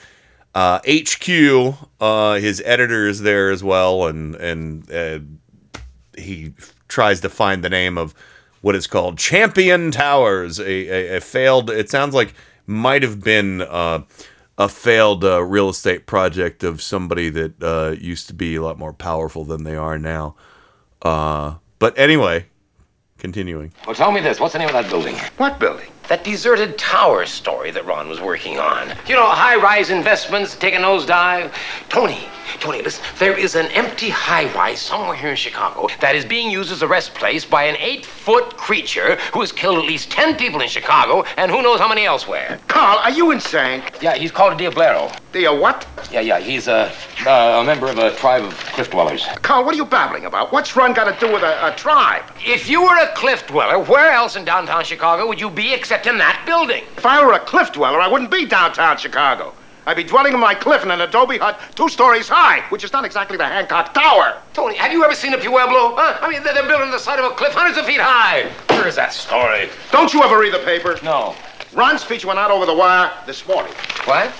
Uh. 0.55 0.79
HQ. 0.79 1.75
Uh. 1.99 2.35
His 2.35 2.61
editor 2.65 3.07
is 3.07 3.21
there 3.21 3.49
as 3.49 3.63
well, 3.63 4.07
and 4.07 4.35
and 4.35 4.91
uh, 4.91 5.19
he 6.17 6.53
tries 6.87 7.21
to 7.21 7.29
find 7.29 7.63
the 7.63 7.69
name 7.69 7.97
of 7.97 8.13
what 8.61 8.75
is 8.75 8.87
called 8.87 9.17
Champion 9.17 9.91
Towers, 9.91 10.59
a, 10.59 10.63
a, 10.65 11.17
a 11.17 11.21
failed. 11.21 11.69
It 11.69 11.89
sounds 11.89 12.13
like 12.13 12.33
might 12.67 13.03
have 13.03 13.23
been 13.23 13.61
uh, 13.61 14.03
a 14.57 14.67
failed 14.67 15.23
uh, 15.23 15.41
real 15.41 15.69
estate 15.69 16.05
project 16.05 16.63
of 16.63 16.81
somebody 16.81 17.29
that 17.29 17.63
uh, 17.63 17.95
used 17.99 18.27
to 18.27 18.33
be 18.33 18.55
a 18.55 18.61
lot 18.61 18.77
more 18.77 18.93
powerful 18.93 19.45
than 19.45 19.63
they 19.63 19.75
are 19.75 19.97
now. 19.97 20.35
Uh, 21.01 21.55
but 21.79 21.97
anyway, 21.97 22.45
continuing. 23.17 23.71
Well, 23.85 23.95
tell 23.95 24.11
me 24.11 24.19
this. 24.19 24.39
What's 24.39 24.53
the 24.53 24.59
name 24.59 24.67
of 24.67 24.73
that 24.73 24.89
building? 24.89 25.15
What 25.37 25.59
building? 25.59 25.89
That 26.09 26.23
deserted 26.23 26.75
tower 26.79 27.27
story 27.27 27.69
that 27.69 27.85
Ron 27.85 28.09
was 28.09 28.19
working 28.19 28.57
on. 28.57 28.95
You 29.07 29.13
know, 29.13 29.27
high-rise 29.27 29.91
investments 29.91 30.55
take 30.55 30.73
a 30.73 30.77
nosedive. 30.77 31.53
Tony, 31.87 32.27
Tony, 32.59 32.81
listen. 32.81 33.05
There 33.19 33.37
is 33.37 33.53
an 33.53 33.67
empty 33.67 34.09
high-rise 34.09 34.81
somewhere 34.81 35.15
here 35.15 35.29
in 35.29 35.35
Chicago 35.35 35.87
that 36.01 36.15
is 36.15 36.25
being 36.25 36.49
used 36.49 36.71
as 36.71 36.81
a 36.81 36.87
rest 36.87 37.13
place 37.13 37.45
by 37.45 37.65
an 37.65 37.77
eight-foot 37.79 38.57
creature 38.57 39.17
who 39.33 39.41
has 39.41 39.51
killed 39.51 39.77
at 39.77 39.85
least 39.85 40.09
ten 40.09 40.35
people 40.35 40.61
in 40.61 40.67
Chicago 40.67 41.23
and 41.37 41.51
who 41.51 41.61
knows 41.61 41.79
how 41.79 41.87
many 41.87 42.05
elsewhere. 42.05 42.59
Carl, 42.67 42.97
are 42.97 43.11
you 43.11 43.29
insane? 43.29 43.83
Yeah, 44.01 44.15
he's 44.15 44.31
called 44.31 44.53
a 44.53 44.55
Diablero. 44.55 45.15
Dia 45.31 45.53
what? 45.53 45.85
Yeah, 46.11 46.21
yeah, 46.21 46.39
he's 46.39 46.67
a, 46.67 46.91
uh, 47.27 47.61
a 47.61 47.63
member 47.63 47.85
of 47.85 47.99
a 47.99 48.15
tribe 48.15 48.43
of 48.43 48.57
cliff 48.73 48.89
dwellers. 48.89 49.27
Carl, 49.43 49.63
what 49.63 49.75
are 49.75 49.77
you 49.77 49.85
babbling 49.85 50.25
about? 50.25 50.51
What's 50.51 50.75
Ron 50.75 50.91
got 50.91 51.03
to 51.03 51.25
do 51.25 51.31
with 51.31 51.43
a, 51.43 51.67
a 51.67 51.75
tribe? 51.75 52.23
If 52.43 52.67
you 52.67 52.81
were 52.81 52.97
a 52.97 53.13
cliff 53.13 53.45
dweller, 53.45 53.77
where 53.77 54.11
else 54.11 54.35
in 54.35 54.43
downtown 54.43 54.83
Chicago 54.83 55.27
would 55.27 55.39
you 55.39 55.51
be 55.51 55.71
except 55.71 56.07
in 56.07 56.17
that 56.17 56.41
building? 56.47 56.83
If 56.97 57.05
I 57.05 57.23
were 57.23 57.33
a 57.33 57.39
cliff 57.39 57.71
dweller, 57.71 58.01
I 58.01 58.07
wouldn't 58.07 58.31
be 58.31 58.47
downtown 58.47 58.97
Chicago. 58.97 59.53
I'd 59.85 59.97
be 59.97 60.03
dwelling 60.03 60.33
in 60.33 60.39
my 60.39 60.55
cliff 60.55 60.83
in 60.83 60.89
an 60.89 61.01
adobe 61.01 61.37
hut 61.37 61.59
two 61.75 61.89
stories 61.89 62.27
high, 62.27 62.61
which 62.69 62.83
is 62.83 62.91
not 62.91 63.05
exactly 63.05 63.37
the 63.37 63.45
Hancock 63.45 63.93
Tower. 63.93 64.41
Tony, 64.53 64.75
have 64.77 64.91
you 64.91 65.03
ever 65.03 65.13
seen 65.13 65.33
a 65.35 65.37
Pueblo? 65.37 65.95
Huh? 65.95 66.17
I 66.21 66.29
mean, 66.29 66.43
they're 66.43 66.55
they're 66.55 66.67
built 66.67 66.81
on 66.81 66.89
the 66.89 66.99
side 66.99 67.19
of 67.19 67.25
a 67.25 67.35
cliff 67.35 67.53
hundreds 67.53 67.77
of 67.77 67.85
feet 67.85 67.99
high. 68.01 68.49
Where 68.69 68.87
is 68.87 68.95
that 68.95 69.13
story? 69.13 69.69
Don't 69.91 70.11
you 70.11 70.23
ever 70.23 70.39
read 70.39 70.55
the 70.55 70.59
paper? 70.59 70.97
No. 71.03 71.35
Ron's 71.73 72.03
feature 72.03 72.27
went 72.27 72.39
out 72.39 72.49
over 72.49 72.65
the 72.65 72.73
wire 72.73 73.11
this 73.27 73.47
morning. 73.47 73.73
What? 74.05 74.33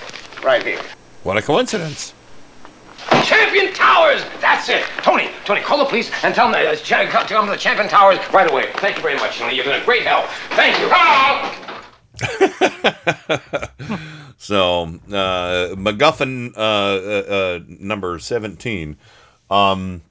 Right 0.44 0.64
here. 0.64 0.82
What 1.24 1.38
a 1.38 1.42
coincidence. 1.42 2.14
Champion 3.24 3.74
Towers! 3.74 4.24
That's 4.42 4.70
it! 4.70 4.84
Tony, 5.02 5.30
Tony, 5.46 5.62
call 5.62 5.78
the 5.78 5.86
police 5.86 6.12
and 6.24 6.34
tell 6.34 6.52
them 6.52 6.68
uh, 6.68 6.76
cha- 6.76 7.06
come 7.08 7.46
to 7.46 7.52
the 7.52 7.58
Champion 7.58 7.88
Towers 7.88 8.20
right 8.34 8.50
away. 8.50 8.72
Thank 8.76 8.98
you 8.98 9.02
very 9.02 9.16
much, 9.16 9.40
Tony. 9.40 9.56
You've 9.56 9.66
been 9.66 9.82
a 9.82 9.86
great 9.86 10.04
help. 10.04 10.26
Thank 10.52 10.78
you. 10.80 10.90
So, 14.42 14.84
uh, 14.84 15.76
MacGuffin 15.76 16.56
uh, 16.56 16.60
uh, 16.60 17.24
uh, 17.30 17.60
number 17.68 18.18
17. 18.18 18.98
Um, 19.52 20.02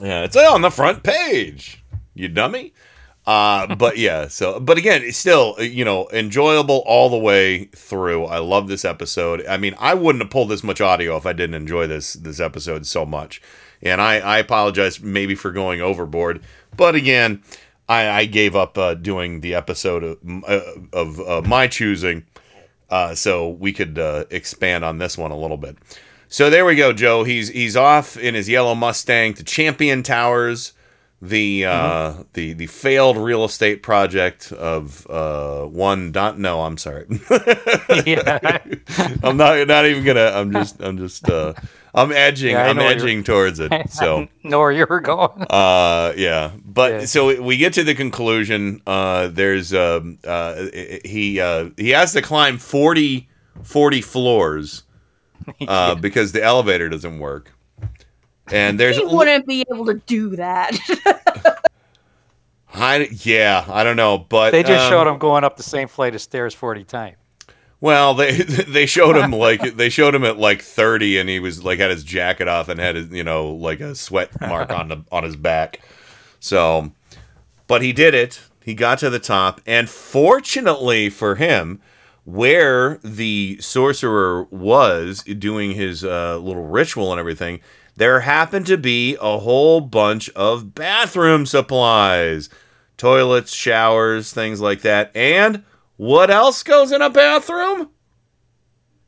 yeah, 0.00 0.24
it's 0.24 0.34
on 0.34 0.62
the 0.62 0.70
front 0.70 1.02
page, 1.02 1.84
you 2.14 2.28
dummy. 2.28 2.72
Uh, 3.24 3.74
but 3.76 3.98
yeah, 3.98 4.26
so, 4.26 4.58
but 4.58 4.78
again, 4.78 5.02
it's 5.02 5.16
still, 5.16 5.54
you 5.60 5.84
know, 5.84 6.08
enjoyable 6.12 6.82
all 6.86 7.08
the 7.08 7.18
way 7.18 7.66
through. 7.66 8.24
I 8.24 8.38
love 8.38 8.66
this 8.68 8.84
episode. 8.84 9.46
I 9.46 9.56
mean, 9.56 9.76
I 9.78 9.94
wouldn't 9.94 10.22
have 10.22 10.30
pulled 10.30 10.48
this 10.48 10.64
much 10.64 10.80
audio 10.80 11.16
if 11.16 11.24
I 11.24 11.32
didn't 11.32 11.54
enjoy 11.54 11.86
this, 11.86 12.14
this 12.14 12.40
episode 12.40 12.86
so 12.86 13.06
much. 13.06 13.40
And 13.80 14.00
I, 14.00 14.18
I 14.18 14.38
apologize 14.38 15.00
maybe 15.00 15.34
for 15.34 15.52
going 15.52 15.80
overboard. 15.80 16.42
But 16.76 16.94
again, 16.94 17.42
I, 17.88 18.08
I 18.08 18.24
gave 18.24 18.56
up 18.56 18.76
uh, 18.76 18.94
doing 18.94 19.40
the 19.40 19.54
episode 19.54 20.02
of, 20.02 20.18
uh, 20.44 20.60
of 20.92 21.20
uh, 21.20 21.42
my 21.42 21.66
choosing 21.68 22.24
uh, 22.90 23.14
so 23.14 23.48
we 23.48 23.72
could 23.72 23.98
uh, 23.98 24.24
expand 24.30 24.84
on 24.84 24.98
this 24.98 25.16
one 25.16 25.30
a 25.30 25.36
little 25.36 25.56
bit. 25.56 25.76
So 26.28 26.50
there 26.50 26.64
we 26.64 26.76
go, 26.76 26.92
Joe. 26.92 27.24
He's 27.24 27.48
he's 27.48 27.76
off 27.76 28.16
in 28.16 28.34
his 28.34 28.48
yellow 28.48 28.74
Mustang 28.74 29.34
to 29.34 29.44
Champion 29.44 30.02
Towers, 30.02 30.72
the 31.22 31.64
uh, 31.66 32.14
the 32.32 32.52
the 32.52 32.66
failed 32.66 33.16
real 33.16 33.44
estate 33.44 33.82
project 33.82 34.50
of 34.50 35.06
uh, 35.08 35.64
one. 35.64 36.10
Dot, 36.10 36.36
no, 36.36 36.62
I'm 36.62 36.76
sorry. 36.76 37.06
yeah. 38.04 38.58
I'm 39.22 39.36
not 39.36 39.66
not 39.68 39.86
even 39.86 40.04
gonna. 40.04 40.32
I'm 40.34 40.52
just 40.52 40.80
I'm 40.82 40.98
just 40.98 41.30
uh, 41.30 41.54
I'm 41.94 42.10
edging. 42.26 42.50
Yeah, 42.50 42.64
I'm 42.64 42.78
edging 42.80 43.22
towards 43.22 43.60
it. 43.60 43.70
So 43.88 44.26
know 44.42 44.58
where 44.58 44.72
you 44.72 44.84
were 44.88 45.00
going. 45.00 45.42
uh 45.48 46.12
yeah 46.16 46.50
but 46.64 47.08
so 47.08 47.40
we 47.40 47.56
get 47.56 47.74
to 47.74 47.84
the 47.84 47.94
conclusion 47.94 48.82
uh 48.86 49.28
there's 49.28 49.72
um 49.72 50.18
uh 50.26 50.66
he 51.04 51.40
uh 51.40 51.70
he 51.76 51.90
has 51.90 52.12
to 52.14 52.22
climb 52.22 52.58
40 52.58 53.28
40 53.62 54.00
floors 54.00 54.82
uh 55.68 55.94
because 55.94 56.32
the 56.32 56.42
elevator 56.42 56.88
doesn't 56.88 57.18
work 57.20 57.52
and 58.50 58.78
there's 58.80 58.96
he 58.96 59.04
wouldn't 59.04 59.46
be 59.46 59.64
able 59.70 59.86
to 59.86 59.94
do 60.06 60.36
that. 60.36 60.76
I, 62.74 63.06
yeah 63.10 63.66
i 63.68 63.84
don't 63.84 63.98
know 63.98 64.16
but 64.16 64.52
They 64.52 64.62
just 64.62 64.86
um, 64.86 64.90
showed 64.90 65.06
him 65.06 65.18
going 65.18 65.44
up 65.44 65.58
the 65.58 65.62
same 65.62 65.88
flight 65.88 66.14
of 66.14 66.22
stairs 66.22 66.54
40 66.54 66.84
times. 66.84 67.16
Well, 67.82 68.14
they 68.14 68.36
they 68.42 68.86
showed 68.86 69.16
him 69.16 69.32
like 69.32 69.74
they 69.74 69.88
showed 69.90 70.14
him 70.14 70.22
at 70.24 70.38
like 70.38 70.62
30 70.62 71.18
and 71.18 71.28
he 71.28 71.40
was 71.40 71.64
like 71.64 71.80
had 71.80 71.90
his 71.90 72.04
jacket 72.04 72.46
off 72.46 72.68
and 72.68 72.78
had 72.78 72.94
his, 72.94 73.10
you 73.10 73.24
know 73.24 73.50
like 73.50 73.80
a 73.80 73.96
sweat 73.96 74.30
mark 74.40 74.70
on 74.70 74.88
the 74.88 75.04
on 75.10 75.24
his 75.24 75.34
back. 75.34 75.80
So, 76.38 76.92
but 77.66 77.82
he 77.82 77.92
did 77.92 78.14
it. 78.14 78.40
He 78.62 78.74
got 78.74 78.98
to 79.00 79.10
the 79.10 79.18
top 79.18 79.60
and 79.66 79.90
fortunately 79.90 81.10
for 81.10 81.34
him 81.34 81.80
where 82.24 82.98
the 83.02 83.58
sorcerer 83.60 84.44
was 84.44 85.24
doing 85.24 85.72
his 85.72 86.04
uh, 86.04 86.38
little 86.38 86.64
ritual 86.64 87.10
and 87.10 87.18
everything, 87.18 87.58
there 87.96 88.20
happened 88.20 88.66
to 88.66 88.76
be 88.76 89.16
a 89.20 89.38
whole 89.38 89.80
bunch 89.80 90.30
of 90.30 90.74
bathroom 90.74 91.46
supplies, 91.46 92.48
toilets, 92.96 93.52
showers, 93.52 94.32
things 94.32 94.60
like 94.60 94.82
that. 94.82 95.10
And 95.14 95.64
what 95.96 96.30
else 96.30 96.62
goes 96.62 96.90
in 96.92 97.02
a 97.02 97.10
bathroom? 97.10 97.90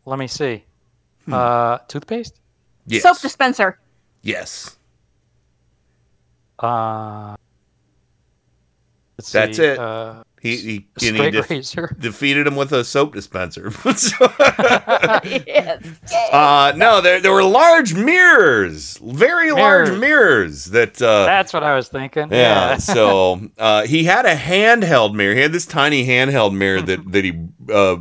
Let 0.04 0.18
me 0.18 0.26
see. 0.26 0.64
Uh, 1.30 1.78
toothpaste? 1.88 2.38
Yes. 2.86 3.02
Soap 3.02 3.20
dispenser. 3.20 3.78
Yes. 4.22 4.76
Uh, 6.58 7.36
let's 9.18 9.32
That's 9.32 9.56
see, 9.56 9.64
it. 9.64 9.78
Uh, 9.78 10.22
He, 10.44 10.56
he, 10.58 10.86
he 11.00 11.10
defeated 11.98 12.46
him 12.46 12.54
with 12.54 12.70
a 12.74 12.84
soap 12.84 13.14
dispenser. 13.14 13.72
uh, 16.32 16.72
no, 16.76 17.00
there, 17.00 17.18
there 17.18 17.32
were 17.32 17.42
large 17.42 17.94
mirrors, 17.94 18.98
very 18.98 19.52
large 19.52 19.88
Mirrors. 19.88 20.00
mirrors 20.00 20.64
that. 20.66 21.00
Uh, 21.00 21.24
That's 21.24 21.54
what 21.54 21.62
I 21.62 21.74
was 21.74 21.88
thinking. 21.88 22.28
yeah. 22.30 22.76
so 22.76 23.40
uh, 23.56 23.86
he 23.86 24.04
had 24.04 24.26
a 24.26 24.34
handheld 24.34 25.14
mirror. 25.14 25.34
He 25.34 25.40
had 25.40 25.52
this 25.52 25.64
tiny 25.64 26.06
handheld 26.06 26.54
mirror 26.54 26.82
that 26.82 27.10
that 27.12 27.24
he 27.24 27.40
uh, 27.72 27.96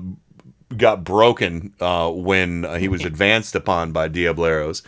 got 0.76 1.06
broken 1.06 1.74
uh, 1.80 2.12
when 2.12 2.66
uh, 2.66 2.76
he 2.76 2.90
was 2.90 3.06
advanced 3.06 3.56
upon 3.56 3.94
by 3.94 4.10
Diableros. 4.10 4.82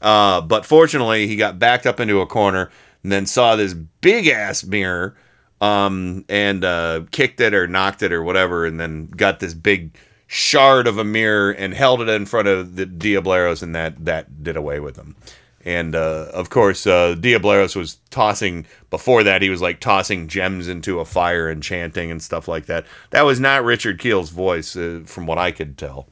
Uh, 0.00 0.40
but 0.40 0.64
fortunately, 0.64 1.26
he 1.26 1.34
got 1.34 1.58
backed 1.58 1.86
up 1.86 1.98
into 1.98 2.20
a 2.20 2.26
corner 2.26 2.70
and 3.02 3.10
then 3.10 3.26
saw 3.26 3.56
this 3.56 3.74
big 3.74 4.28
ass 4.28 4.62
mirror 4.62 5.16
um, 5.64 6.26
and 6.28 6.62
uh, 6.62 7.04
kicked 7.10 7.40
it 7.40 7.54
or 7.54 7.66
knocked 7.66 8.02
it 8.02 8.12
or 8.12 8.22
whatever, 8.22 8.66
and 8.66 8.78
then 8.78 9.06
got 9.06 9.40
this 9.40 9.54
big 9.54 9.96
shard 10.26 10.86
of 10.86 10.98
a 10.98 11.04
mirror 11.04 11.52
and 11.52 11.72
held 11.72 12.02
it 12.02 12.08
in 12.08 12.26
front 12.26 12.48
of 12.48 12.76
the 12.76 12.84
Diableros, 12.84 13.62
and 13.62 13.74
that 13.74 14.04
that 14.04 14.42
did 14.42 14.56
away 14.58 14.78
with 14.78 14.96
them. 14.96 15.16
And 15.64 15.94
uh, 15.94 16.26
of 16.34 16.50
course, 16.50 16.86
uh, 16.86 17.16
Diableros 17.18 17.74
was 17.74 17.98
tossing. 18.10 18.66
Before 18.90 19.22
that, 19.22 19.40
he 19.40 19.48
was 19.48 19.62
like 19.62 19.80
tossing 19.80 20.28
gems 20.28 20.68
into 20.68 21.00
a 21.00 21.06
fire 21.06 21.48
and 21.48 21.62
chanting 21.62 22.10
and 22.10 22.22
stuff 22.22 22.46
like 22.46 22.66
that. 22.66 22.84
That 23.10 23.22
was 23.22 23.40
not 23.40 23.64
Richard 23.64 23.98
Kiel's 23.98 24.28
voice, 24.28 24.76
uh, 24.76 25.04
from 25.06 25.26
what 25.26 25.38
I 25.38 25.50
could 25.50 25.78
tell. 25.78 26.08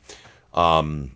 Um, 0.54 1.12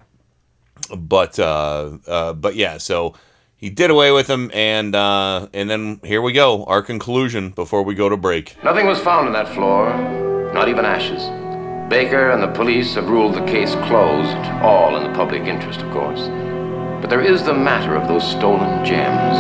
but 0.94 1.38
uh, 1.38 1.96
uh, 2.06 2.34
but 2.34 2.54
yeah, 2.54 2.76
so 2.76 3.14
he 3.56 3.70
did 3.70 3.90
away 3.90 4.12
with 4.12 4.28
him, 4.28 4.50
and 4.52 4.94
uh, 4.94 5.48
and 5.52 5.70
then 5.70 6.00
here 6.04 6.20
we 6.20 6.32
go. 6.32 6.64
Our 6.64 6.82
conclusion 6.82 7.50
before 7.50 7.82
we 7.82 7.94
go 7.94 8.08
to 8.08 8.16
break. 8.16 8.56
Nothing 8.62 8.86
was 8.86 8.98
found 9.00 9.26
on 9.26 9.32
that 9.32 9.48
floor, 9.54 9.96
not 10.52 10.68
even 10.68 10.84
ashes. 10.84 11.22
Baker 11.88 12.30
and 12.30 12.42
the 12.42 12.48
police 12.48 12.94
have 12.94 13.08
ruled 13.08 13.34
the 13.34 13.46
case 13.46 13.74
closed, 13.86 14.36
all 14.60 14.96
in 14.96 15.04
the 15.04 15.16
public 15.16 15.42
interest, 15.42 15.80
of 15.80 15.90
course. 15.92 16.20
But 17.00 17.08
there 17.08 17.22
is 17.22 17.44
the 17.44 17.54
matter 17.54 17.94
of 17.94 18.08
those 18.08 18.28
stolen 18.28 18.84
gems. 18.84 19.36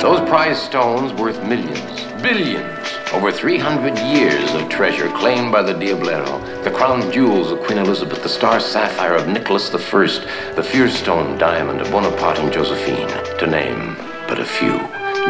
Those 0.00 0.20
prize 0.28 0.60
stones 0.60 1.12
worth 1.12 1.40
millions, 1.44 2.00
billions, 2.22 2.88
over 3.12 3.30
300 3.30 3.98
years 3.98 4.54
of 4.54 4.68
treasure 4.70 5.08
claimed 5.10 5.52
by 5.52 5.62
the 5.62 5.74
Diablero, 5.74 6.64
the 6.64 6.70
crown 6.70 7.12
jewels 7.12 7.52
of 7.52 7.60
Queen 7.60 7.76
Elizabeth, 7.76 8.22
the 8.22 8.28
star 8.28 8.58
sapphire 8.58 9.14
of 9.14 9.28
Nicholas 9.28 9.68
I, 9.72 10.52
the 10.54 10.62
fierce 10.62 10.98
stone 10.98 11.36
diamond 11.36 11.82
of 11.82 11.90
Bonaparte 11.90 12.38
and 12.38 12.52
Josephine, 12.52 13.08
to 13.38 13.46
name 13.46 13.96
but 14.26 14.38
a 14.38 14.44
few. 14.44 14.78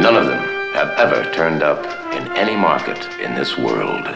None 0.00 0.14
of 0.14 0.26
them 0.26 0.42
have 0.74 0.90
ever 0.90 1.28
turned 1.34 1.64
up 1.64 1.84
in 2.14 2.36
any 2.36 2.54
market 2.54 3.04
in 3.18 3.34
this 3.34 3.59
world. 3.59 4.06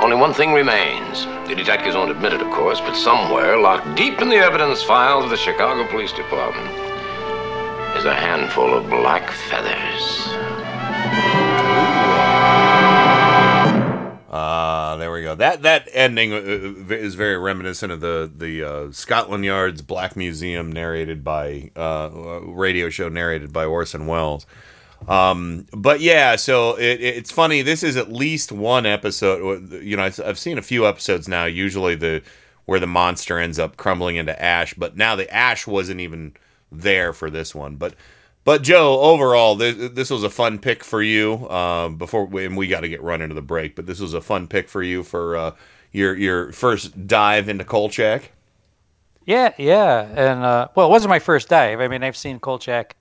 Only 0.00 0.16
one 0.16 0.32
thing 0.32 0.52
remains. 0.52 1.24
The 1.48 1.56
detectives 1.56 1.96
won't 1.96 2.12
admit 2.12 2.32
it, 2.32 2.42
of 2.42 2.50
course, 2.52 2.80
but 2.80 2.94
somewhere, 2.94 3.58
locked 3.58 3.96
deep 3.96 4.20
in 4.20 4.28
the 4.28 4.36
evidence 4.36 4.84
files 4.84 5.24
of 5.24 5.30
the 5.30 5.36
Chicago 5.36 5.88
Police 5.90 6.12
Department, 6.12 6.70
is 7.96 8.04
a 8.04 8.14
handful 8.14 8.72
of 8.72 8.88
black 8.88 9.30
feathers. 9.50 10.61
Uh, 14.32 14.96
there 14.96 15.12
we 15.12 15.22
go. 15.22 15.34
That 15.34 15.60
that 15.62 15.88
ending 15.92 16.32
uh, 16.32 16.36
uh, 16.36 16.94
is 16.94 17.14
very 17.14 17.36
reminiscent 17.36 17.92
of 17.92 18.00
the 18.00 18.32
the 18.34 18.64
uh, 18.64 18.90
Scotland 18.90 19.44
Yard's 19.44 19.82
Black 19.82 20.16
Museum 20.16 20.72
narrated 20.72 21.22
by 21.22 21.70
uh, 21.76 22.06
uh, 22.06 22.40
radio 22.40 22.88
show 22.88 23.10
narrated 23.10 23.52
by 23.52 23.66
Orson 23.66 24.06
Welles. 24.06 24.46
Um, 25.06 25.66
but 25.72 26.00
yeah, 26.00 26.36
so 26.36 26.76
it, 26.78 27.00
it's 27.02 27.30
funny. 27.30 27.60
This 27.60 27.82
is 27.82 27.96
at 27.98 28.10
least 28.10 28.50
one 28.52 28.86
episode. 28.86 29.70
You 29.82 29.98
know, 29.98 30.04
I've, 30.04 30.18
I've 30.24 30.38
seen 30.38 30.56
a 30.56 30.62
few 30.62 30.86
episodes 30.86 31.28
now. 31.28 31.44
Usually 31.44 31.94
the 31.94 32.22
where 32.64 32.80
the 32.80 32.86
monster 32.86 33.38
ends 33.38 33.58
up 33.58 33.76
crumbling 33.76 34.16
into 34.16 34.40
ash, 34.42 34.72
but 34.72 34.96
now 34.96 35.14
the 35.14 35.30
ash 35.34 35.66
wasn't 35.66 36.00
even 36.00 36.32
there 36.70 37.12
for 37.12 37.28
this 37.28 37.54
one. 37.54 37.76
But 37.76 37.94
but 38.44 38.62
Joe, 38.62 39.00
overall, 39.00 39.54
this, 39.56 39.90
this 39.92 40.10
was 40.10 40.22
a 40.24 40.30
fun 40.30 40.58
pick 40.58 40.82
for 40.84 41.02
you. 41.02 41.46
Uh, 41.48 41.88
before 41.90 42.24
we, 42.26 42.44
and 42.46 42.56
we 42.56 42.66
got 42.68 42.80
to 42.80 42.88
get 42.88 43.02
run 43.02 43.20
into 43.22 43.34
the 43.34 43.42
break, 43.42 43.76
but 43.76 43.86
this 43.86 44.00
was 44.00 44.14
a 44.14 44.20
fun 44.20 44.48
pick 44.48 44.68
for 44.68 44.82
you 44.82 45.02
for 45.02 45.36
uh, 45.36 45.50
your 45.92 46.16
your 46.16 46.52
first 46.52 47.06
dive 47.06 47.48
into 47.48 47.64
Kolchak. 47.64 48.32
Yeah, 49.24 49.52
yeah, 49.58 50.02
and 50.16 50.42
uh, 50.44 50.68
well, 50.74 50.88
it 50.88 50.90
wasn't 50.90 51.10
my 51.10 51.20
first 51.20 51.48
dive. 51.48 51.80
I 51.80 51.86
mean, 51.88 52.02
I've 52.02 52.16
seen 52.16 52.40
Kolchak. 52.40 52.96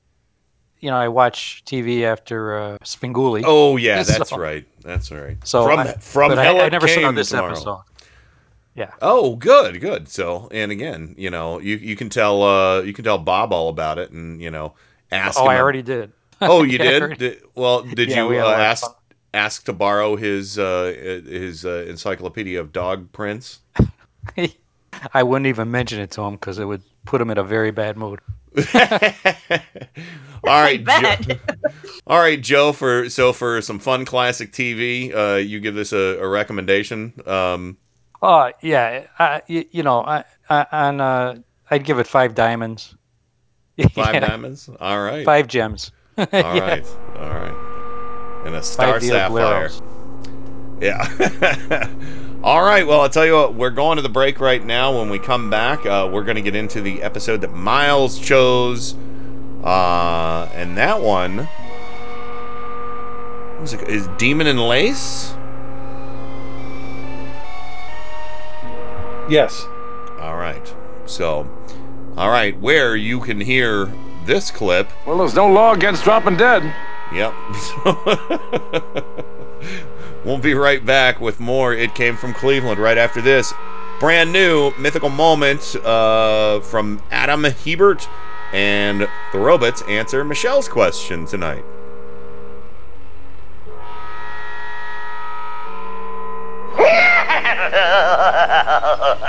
You 0.79 0.89
know, 0.89 0.97
I 0.97 1.07
watch 1.09 1.63
TV 1.65 2.03
after 2.03 2.57
uh, 2.59 2.77
Svengoolie. 2.83 3.43
Oh 3.45 3.77
yeah, 3.77 4.03
that's 4.03 4.29
So- 4.29 4.37
right. 4.37 4.65
That's 4.81 5.11
right. 5.11 5.37
So 5.47 5.63
from 5.65 5.79
I- 5.79 5.93
from 5.93 6.31
I- 6.33 6.43
hell 6.43 6.59
I 6.61 6.65
it 6.65 6.71
never 6.71 6.87
saw 6.87 7.11
this 7.11 7.29
tomorrow. 7.29 7.51
episode. 7.51 7.81
Yeah. 8.73 8.91
Oh, 9.01 9.35
good, 9.35 9.81
good. 9.81 10.07
So, 10.07 10.47
and 10.51 10.71
again, 10.71 11.13
you 11.17 11.29
know, 11.29 11.59
you 11.59 11.75
you 11.75 11.95
can 11.95 12.09
tell 12.09 12.41
uh 12.43 12.81
you 12.81 12.93
can 12.93 13.03
tell 13.03 13.17
Bob 13.17 13.51
all 13.53 13.69
about 13.69 13.97
it, 13.99 14.11
and 14.11 14.41
you 14.41 14.49
know, 14.49 14.73
ask. 15.11 15.39
Oh, 15.39 15.43
him 15.43 15.49
I 15.49 15.55
ab- 15.55 15.61
already 15.61 15.81
did. 15.81 16.11
Oh, 16.41 16.63
you 16.71 16.77
did? 16.77 17.01
already- 17.01 17.15
Did- 17.17 17.41
well, 17.55 17.83
did 17.83 18.09
Yeah, 18.09 18.25
you 18.27 18.31
had 18.31 18.45
uh, 18.45 18.51
ask 18.51 18.83
fun. 18.85 18.93
ask 19.33 19.65
to 19.65 19.73
borrow 19.73 20.15
his 20.15 20.57
uh 20.59 21.21
his 21.25 21.65
uh, 21.65 21.85
encyclopedia 21.87 22.59
of 22.59 22.71
dog 22.71 23.11
prints? 23.11 23.59
I 25.13 25.23
wouldn't 25.23 25.47
even 25.47 25.71
mention 25.71 25.99
it 25.99 26.11
to 26.11 26.21
him 26.21 26.33
because 26.33 26.59
it 26.59 26.65
would 26.65 26.83
put 27.05 27.21
him 27.21 27.29
in 27.31 27.37
a 27.37 27.43
very 27.43 27.71
bad 27.71 27.97
mood. 27.97 28.19
All 30.43 30.59
right, 30.61 30.83
Joe, 30.83 31.35
all 32.07 32.17
right, 32.19 32.41
Joe. 32.41 32.73
For 32.73 33.09
so 33.09 33.31
for 33.31 33.61
some 33.61 33.77
fun 33.79 34.05
classic 34.05 34.51
TV, 34.51 35.13
uh, 35.15 35.35
you 35.37 35.59
give 35.59 35.75
this 35.75 35.93
a, 35.93 36.17
a 36.19 36.27
recommendation. 36.27 37.13
Um, 37.27 37.77
Oh 38.23 38.51
yeah, 38.61 39.05
I, 39.19 39.41
you, 39.47 39.65
you 39.71 39.83
know, 39.83 40.01
I, 40.03 40.23
I 40.49 40.65
on 40.71 40.99
uh, 40.99 41.35
I'd 41.69 41.83
give 41.85 41.99
it 41.99 42.07
five 42.07 42.33
diamonds. 42.35 42.95
five 43.93 44.15
Yeah. 44.15 44.19
diamonds. 44.27 44.69
All 44.79 45.01
right. 45.01 45.25
Five 45.25 45.47
gems. 45.47 45.91
All 46.17 46.27
Yeah. 46.33 46.59
right, 46.59 46.85
all 47.17 47.29
right, 47.29 48.43
and 48.45 48.55
a 48.55 48.61
star 48.63 48.99
Five 48.99 49.03
sapphire. 49.03 49.69
Yeah. 50.81 51.87
All 52.43 52.63
right. 52.63 52.85
Well, 52.87 53.01
I'll 53.01 53.09
tell 53.09 53.25
you 53.25 53.33
what. 53.35 53.53
We're 53.53 53.69
going 53.69 53.95
to 53.97 54.01
the 54.01 54.09
break 54.09 54.39
right 54.39 54.63
now. 54.65 54.97
When 54.97 55.09
we 55.09 55.19
come 55.19 55.49
back, 55.49 55.85
uh, 55.85 56.09
we're 56.11 56.23
going 56.23 56.35
to 56.35 56.41
get 56.41 56.55
into 56.55 56.81
the 56.81 57.01
episode 57.03 57.41
that 57.41 57.53
Miles 57.53 58.19
chose, 58.19 58.95
uh, 59.63 60.49
and 60.53 60.75
that 60.77 61.01
one 61.01 61.47
what 63.53 63.61
was 63.61 63.73
it, 63.73 63.87
is 63.87 64.07
Demon 64.17 64.47
and 64.47 64.59
Lace. 64.67 65.33
Yes. 69.29 69.65
All 70.19 70.35
right. 70.35 70.73
So, 71.05 71.43
all 72.17 72.29
right, 72.29 72.59
where 72.59 72.95
you 72.95 73.19
can 73.19 73.39
hear 73.39 73.91
this 74.25 74.51
clip. 74.51 74.89
Well, 75.05 75.17
there's 75.17 75.35
no 75.35 75.47
law 75.47 75.73
against 75.73 76.03
dropping 76.03 76.37
dead. 76.37 76.73
Yep. 77.13 77.33
we'll 80.25 80.37
be 80.37 80.53
right 80.53 80.85
back 80.85 81.19
with 81.19 81.39
more. 81.39 81.73
It 81.73 81.95
came 81.95 82.15
from 82.15 82.33
Cleveland 82.33 82.79
right 82.79 82.97
after 82.97 83.21
this. 83.21 83.53
Brand 83.99 84.31
new 84.31 84.71
mythical 84.77 85.09
moment 85.09 85.75
uh, 85.77 86.59
from 86.61 87.01
Adam 87.11 87.43
Hebert. 87.43 88.07
And 88.53 89.07
the 89.31 89.39
robots 89.39 89.81
answer 89.83 90.23
Michelle's 90.23 90.67
question 90.67 91.25
tonight. 91.25 91.63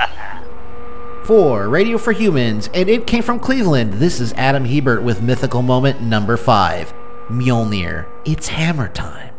For 1.25 1.69
Radio 1.69 1.99
for 1.99 2.11
Humans, 2.11 2.69
and 2.75 2.89
it 2.89 3.07
came 3.07 3.23
from 3.23 3.39
Cleveland, 3.39 3.93
this 3.95 4.19
is 4.19 4.33
Adam 4.33 4.65
Hebert 4.65 5.05
with 5.05 5.23
Mythical 5.23 5.63
Moment 5.63 6.03
number 6.03 6.37
5 6.37 6.93
Mjolnir. 7.29 8.09
It's 8.25 8.49
hammer 8.49 8.89
time. 8.89 9.33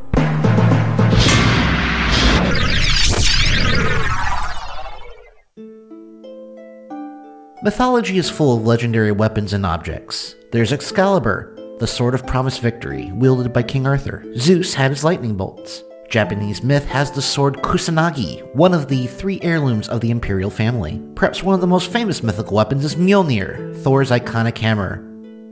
Mythology 7.62 8.18
is 8.18 8.30
full 8.30 8.56
of 8.56 8.66
legendary 8.66 9.12
weapons 9.12 9.52
and 9.52 9.66
objects. 9.66 10.36
There's 10.54 10.72
Excalibur, 10.72 11.54
the 11.80 11.88
sword 11.88 12.16
of 12.16 12.26
promised 12.26 12.62
victory, 12.62 13.12
wielded 13.12 13.52
by 13.52 13.64
King 13.64 13.86
Arthur. 13.86 14.24
Zeus 14.38 14.74
had 14.74 14.92
his 14.92 15.04
lightning 15.04 15.36
bolts. 15.36 15.84
Japanese 16.14 16.62
myth 16.62 16.86
has 16.86 17.10
the 17.10 17.24
sword 17.24 17.58
Kusanagi, 17.64 18.46
one 18.54 18.76
of 18.76 18.88
the 18.88 19.08
three 19.08 19.40
heirlooms 19.42 19.90
of 19.90 20.00
the 20.00 20.12
imperial 20.12 20.52
family. 20.52 21.02
Perhaps 21.16 21.42
one 21.42 21.56
of 21.56 21.62
the 21.62 21.66
most 21.66 21.92
famous 21.92 22.22
mythical 22.22 22.56
weapons 22.56 22.86
is 22.86 22.94
Mjolnir, 22.94 23.76
Thor's 23.82 24.12
iconic 24.12 24.56
hammer. 24.60 24.98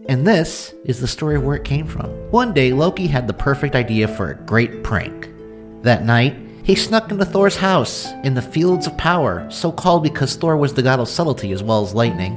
And 0.08 0.28
this 0.28 0.76
is 0.86 1.00
the 1.00 1.08
story 1.08 1.36
of 1.36 1.44
where 1.44 1.56
it 1.56 1.64
came 1.64 1.88
from. 1.88 2.12
One 2.30 2.54
day, 2.54 2.74
Loki 2.74 3.08
had 3.08 3.26
the 3.26 3.34
perfect 3.34 3.74
idea 3.74 4.08
for 4.08 4.30
a 4.30 4.36
great 4.36 4.84
prank. 4.84 5.32
That 5.82 6.06
night, 6.06 6.38
he 6.62 6.76
snuck 6.76 7.10
into 7.10 7.26
Thor's 7.26 7.56
house 7.56 8.12
in 8.24 8.36
the 8.36 8.42
Fields 8.44 8.86
of 8.86 8.96
Power, 9.00 9.50
so 9.50 9.72
called 9.72 10.04
because 10.04 10.36
Thor 10.36 10.58
was 10.58 10.76
the 10.76 10.84
god 10.84 11.00
of 11.00 11.08
subtlety 11.08 11.54
as 11.54 11.64
well 11.64 11.82
as 11.84 11.96
lightning, 11.96 12.34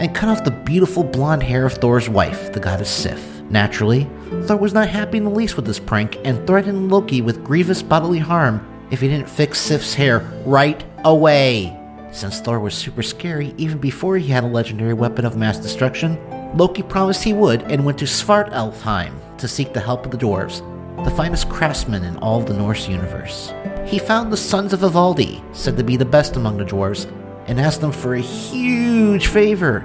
and 0.00 0.12
cut 0.12 0.28
off 0.28 0.42
the 0.42 0.50
beautiful 0.50 1.04
blonde 1.04 1.44
hair 1.44 1.64
of 1.64 1.74
Thor's 1.74 2.08
wife, 2.08 2.52
the 2.52 2.58
goddess 2.58 2.90
Sif. 2.90 3.24
Naturally, 3.48 4.10
Thor 4.44 4.56
was 4.58 4.74
not 4.74 4.88
happy 4.88 5.18
in 5.18 5.24
the 5.24 5.30
least 5.30 5.56
with 5.56 5.64
this 5.64 5.78
prank 5.78 6.18
and 6.24 6.46
threatened 6.46 6.90
Loki 6.90 7.22
with 7.22 7.42
grievous 7.42 7.82
bodily 7.82 8.18
harm 8.18 8.86
if 8.90 9.00
he 9.00 9.08
didn't 9.08 9.28
fix 9.28 9.58
Sif's 9.58 9.94
hair 9.94 10.18
right 10.44 10.84
away. 11.04 11.78
Since 12.12 12.40
Thor 12.40 12.60
was 12.60 12.74
super 12.74 13.02
scary 13.02 13.54
even 13.56 13.78
before 13.78 14.18
he 14.18 14.28
had 14.28 14.44
a 14.44 14.46
legendary 14.46 14.92
weapon 14.92 15.24
of 15.24 15.36
mass 15.36 15.58
destruction, 15.58 16.18
Loki 16.56 16.82
promised 16.82 17.24
he 17.24 17.32
would 17.32 17.62
and 17.62 17.84
went 17.84 17.98
to 17.98 18.04
Svartalfheim 18.04 19.14
to 19.38 19.48
seek 19.48 19.72
the 19.72 19.80
help 19.80 20.04
of 20.04 20.12
the 20.12 20.18
dwarves, 20.18 20.58
the 21.04 21.10
finest 21.10 21.48
craftsmen 21.48 22.04
in 22.04 22.16
all 22.18 22.40
the 22.40 22.54
Norse 22.54 22.86
universe. 22.86 23.52
He 23.86 23.98
found 23.98 24.32
the 24.32 24.36
sons 24.36 24.72
of 24.72 24.80
Ivaldi, 24.80 25.42
said 25.54 25.76
to 25.76 25.84
be 25.84 25.96
the 25.96 26.04
best 26.04 26.36
among 26.36 26.58
the 26.58 26.64
dwarves, 26.64 27.10
and 27.46 27.60
asked 27.60 27.80
them 27.80 27.92
for 27.92 28.14
a 28.14 28.20
huge 28.20 29.26
favor. 29.26 29.84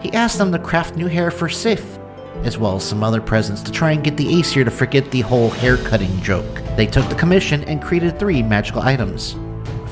He 0.00 0.12
asked 0.12 0.38
them 0.38 0.52
to 0.52 0.58
craft 0.58 0.96
new 0.96 1.08
hair 1.08 1.30
for 1.30 1.48
Sif, 1.48 1.98
as 2.44 2.58
well 2.58 2.76
as 2.76 2.84
some 2.84 3.02
other 3.02 3.20
presents 3.20 3.62
to 3.62 3.72
try 3.72 3.92
and 3.92 4.04
get 4.04 4.16
the 4.16 4.40
Aesir 4.40 4.64
to 4.64 4.70
forget 4.70 5.10
the 5.10 5.20
whole 5.20 5.50
hair 5.50 5.76
cutting 5.76 6.20
joke. 6.22 6.62
They 6.76 6.86
took 6.86 7.08
the 7.08 7.14
commission 7.14 7.64
and 7.64 7.82
created 7.82 8.18
three 8.18 8.42
magical 8.42 8.82
items. 8.82 9.36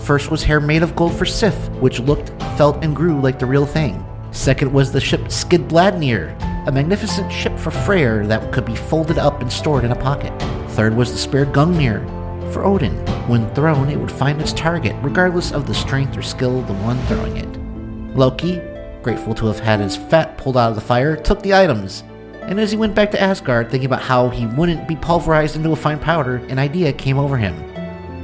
First 0.05 0.31
was 0.31 0.43
hair 0.43 0.61
made 0.61 0.83
of 0.83 0.97
gold 0.97 1.15
for 1.15 1.27
Sif, 1.27 1.55
which 1.73 2.01
looked, 2.01 2.31
felt, 2.57 2.83
and 2.83 2.97
grew 2.97 3.21
like 3.21 3.39
the 3.39 3.47
real 3.47 3.67
thing. 3.67 4.05
Second 4.31 4.73
was 4.73 4.93
the 4.93 5.01
ship 5.01 5.21
Skidbladnir, 5.23 6.67
a 6.67 6.73
magnificent 6.73 7.31
ship 7.33 7.59
for 7.59 7.71
Freyr 7.71 8.27
that 8.27 8.53
could 8.53 8.65
be 8.65 8.77
folded 8.77 9.19
up 9.19 9.41
and 9.41 9.53
stored 9.53 9.85
in 9.85 9.93
a 9.93 9.97
pocket. 9.97 10.33
Third 10.73 10.95
was 10.95 11.13
the 11.13 11.19
spear 11.19 11.45
Gungnir, 11.45 12.07
for 12.53 12.65
Odin. 12.65 12.97
When 13.29 13.53
thrown, 13.55 13.91
it 13.91 13.99
would 13.99 14.11
find 14.11 14.41
its 14.41 14.53
target, 14.53 14.97
regardless 15.03 15.53
of 15.53 15.67
the 15.67 15.75
strength 15.75 16.17
or 16.17 16.23
skill 16.23 16.61
of 16.61 16.67
the 16.67 16.75
one 16.75 16.99
throwing 17.07 17.37
it. 17.37 18.17
Loki, 18.17 18.61
grateful 19.03 19.35
to 19.35 19.47
have 19.47 19.61
had 19.61 19.81
his 19.81 19.97
fat 19.97 20.39
pulled 20.39 20.57
out 20.57 20.71
of 20.71 20.75
the 20.75 20.81
fire, 20.81 21.17
took 21.17 21.43
the 21.43 21.55
items. 21.55 22.05
And 22.49 22.59
as 22.59 22.71
he 22.71 22.79
went 22.79 22.95
back 22.95 23.11
to 23.11 23.21
Asgard, 23.21 23.71
thinking 23.71 23.85
about 23.85 24.01
how 24.01 24.31
he 24.31 24.47
wouldn't 24.47 24.89
be 24.89 24.97
pulverized 24.97 25.55
into 25.55 25.73
a 25.73 25.77
fine 25.77 25.99
powder, 25.99 26.37
an 26.49 26.59
idea 26.59 26.95
came 26.95 27.19
over 27.19 27.37
him. 27.37 27.55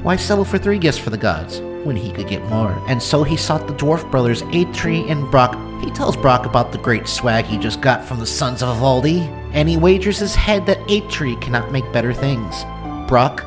Why 0.02 0.16
settle 0.16 0.46
for 0.46 0.56
three 0.56 0.78
gifts 0.78 0.96
for 0.96 1.10
the 1.10 1.18
gods 1.18 1.60
when 1.60 1.94
he 1.94 2.10
could 2.10 2.26
get 2.26 2.42
more? 2.44 2.72
And 2.88 3.02
so 3.02 3.22
he 3.22 3.36
sought 3.36 3.68
the 3.68 3.74
dwarf 3.74 4.10
brothers 4.10 4.40
Atri 4.54 5.06
and 5.10 5.30
Brock. 5.30 5.58
He 5.84 5.90
tells 5.90 6.16
Brock 6.16 6.46
about 6.46 6.72
the 6.72 6.78
great 6.78 7.06
swag 7.06 7.44
he 7.44 7.58
just 7.58 7.82
got 7.82 8.02
from 8.02 8.18
the 8.18 8.26
sons 8.26 8.62
of 8.62 8.74
Ivaldi, 8.74 9.20
and 9.52 9.68
he 9.68 9.76
wagers 9.76 10.20
his 10.20 10.34
head 10.34 10.64
that 10.64 10.90
Atri 10.90 11.36
cannot 11.36 11.70
make 11.70 11.92
better 11.92 12.14
things. 12.14 12.64
Brock, 13.06 13.44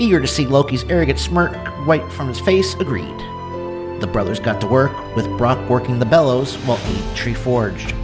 eager 0.00 0.20
to 0.20 0.26
see 0.26 0.44
Loki's 0.44 0.82
arrogant 0.90 1.20
smirk 1.20 1.56
wipe 1.86 2.10
from 2.10 2.26
his 2.26 2.40
face, 2.40 2.74
agreed. 2.74 3.16
The 4.00 4.10
brothers 4.12 4.40
got 4.40 4.60
to 4.62 4.66
work, 4.66 5.14
with 5.14 5.28
Brock 5.38 5.70
working 5.70 6.00
the 6.00 6.04
bellows 6.04 6.56
while 6.66 6.78
Atri 6.78 7.32
forged. 7.32 7.94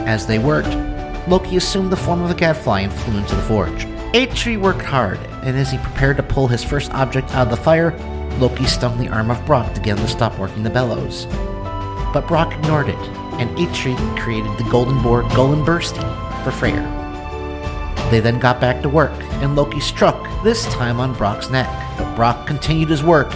As 0.00 0.26
they 0.26 0.40
worked, 0.40 0.87
Loki 1.28 1.56
assumed 1.56 1.92
the 1.92 1.96
form 1.96 2.22
of 2.22 2.30
a 2.30 2.34
gadfly 2.34 2.80
and 2.80 2.92
flew 2.92 3.18
into 3.18 3.34
the 3.34 3.42
forge. 3.42 3.84
Atri 4.14 4.56
worked 4.56 4.80
hard, 4.80 5.18
and 5.42 5.56
as 5.58 5.70
he 5.70 5.76
prepared 5.78 6.16
to 6.16 6.22
pull 6.22 6.48
his 6.48 6.64
first 6.64 6.90
object 6.94 7.34
out 7.34 7.48
of 7.48 7.50
the 7.50 7.62
fire, 7.62 7.92
Loki 8.38 8.64
stung 8.64 8.96
the 8.96 9.08
arm 9.08 9.30
of 9.30 9.44
Brock 9.44 9.74
to 9.74 9.80
get 9.80 9.98
him 9.98 10.06
to 10.06 10.10
stop 10.10 10.38
working 10.38 10.62
the 10.62 10.70
bellows. 10.70 11.26
But 12.14 12.26
Brock 12.26 12.54
ignored 12.54 12.88
it, 12.88 12.96
and 13.38 13.50
Atri 13.58 13.94
created 14.18 14.56
the 14.56 14.68
golden 14.70 15.02
boar 15.02 15.22
Gullinbursti 15.24 16.00
for 16.44 16.50
Freyr. 16.50 16.80
They 18.10 18.20
then 18.20 18.38
got 18.38 18.58
back 18.58 18.80
to 18.82 18.88
work, 18.88 19.12
and 19.42 19.54
Loki 19.54 19.80
struck, 19.80 20.26
this 20.42 20.64
time 20.72 20.98
on 20.98 21.12
Brock's 21.12 21.50
neck. 21.50 21.68
But 21.98 22.16
Brock 22.16 22.46
continued 22.46 22.88
his 22.88 23.02
work, 23.02 23.34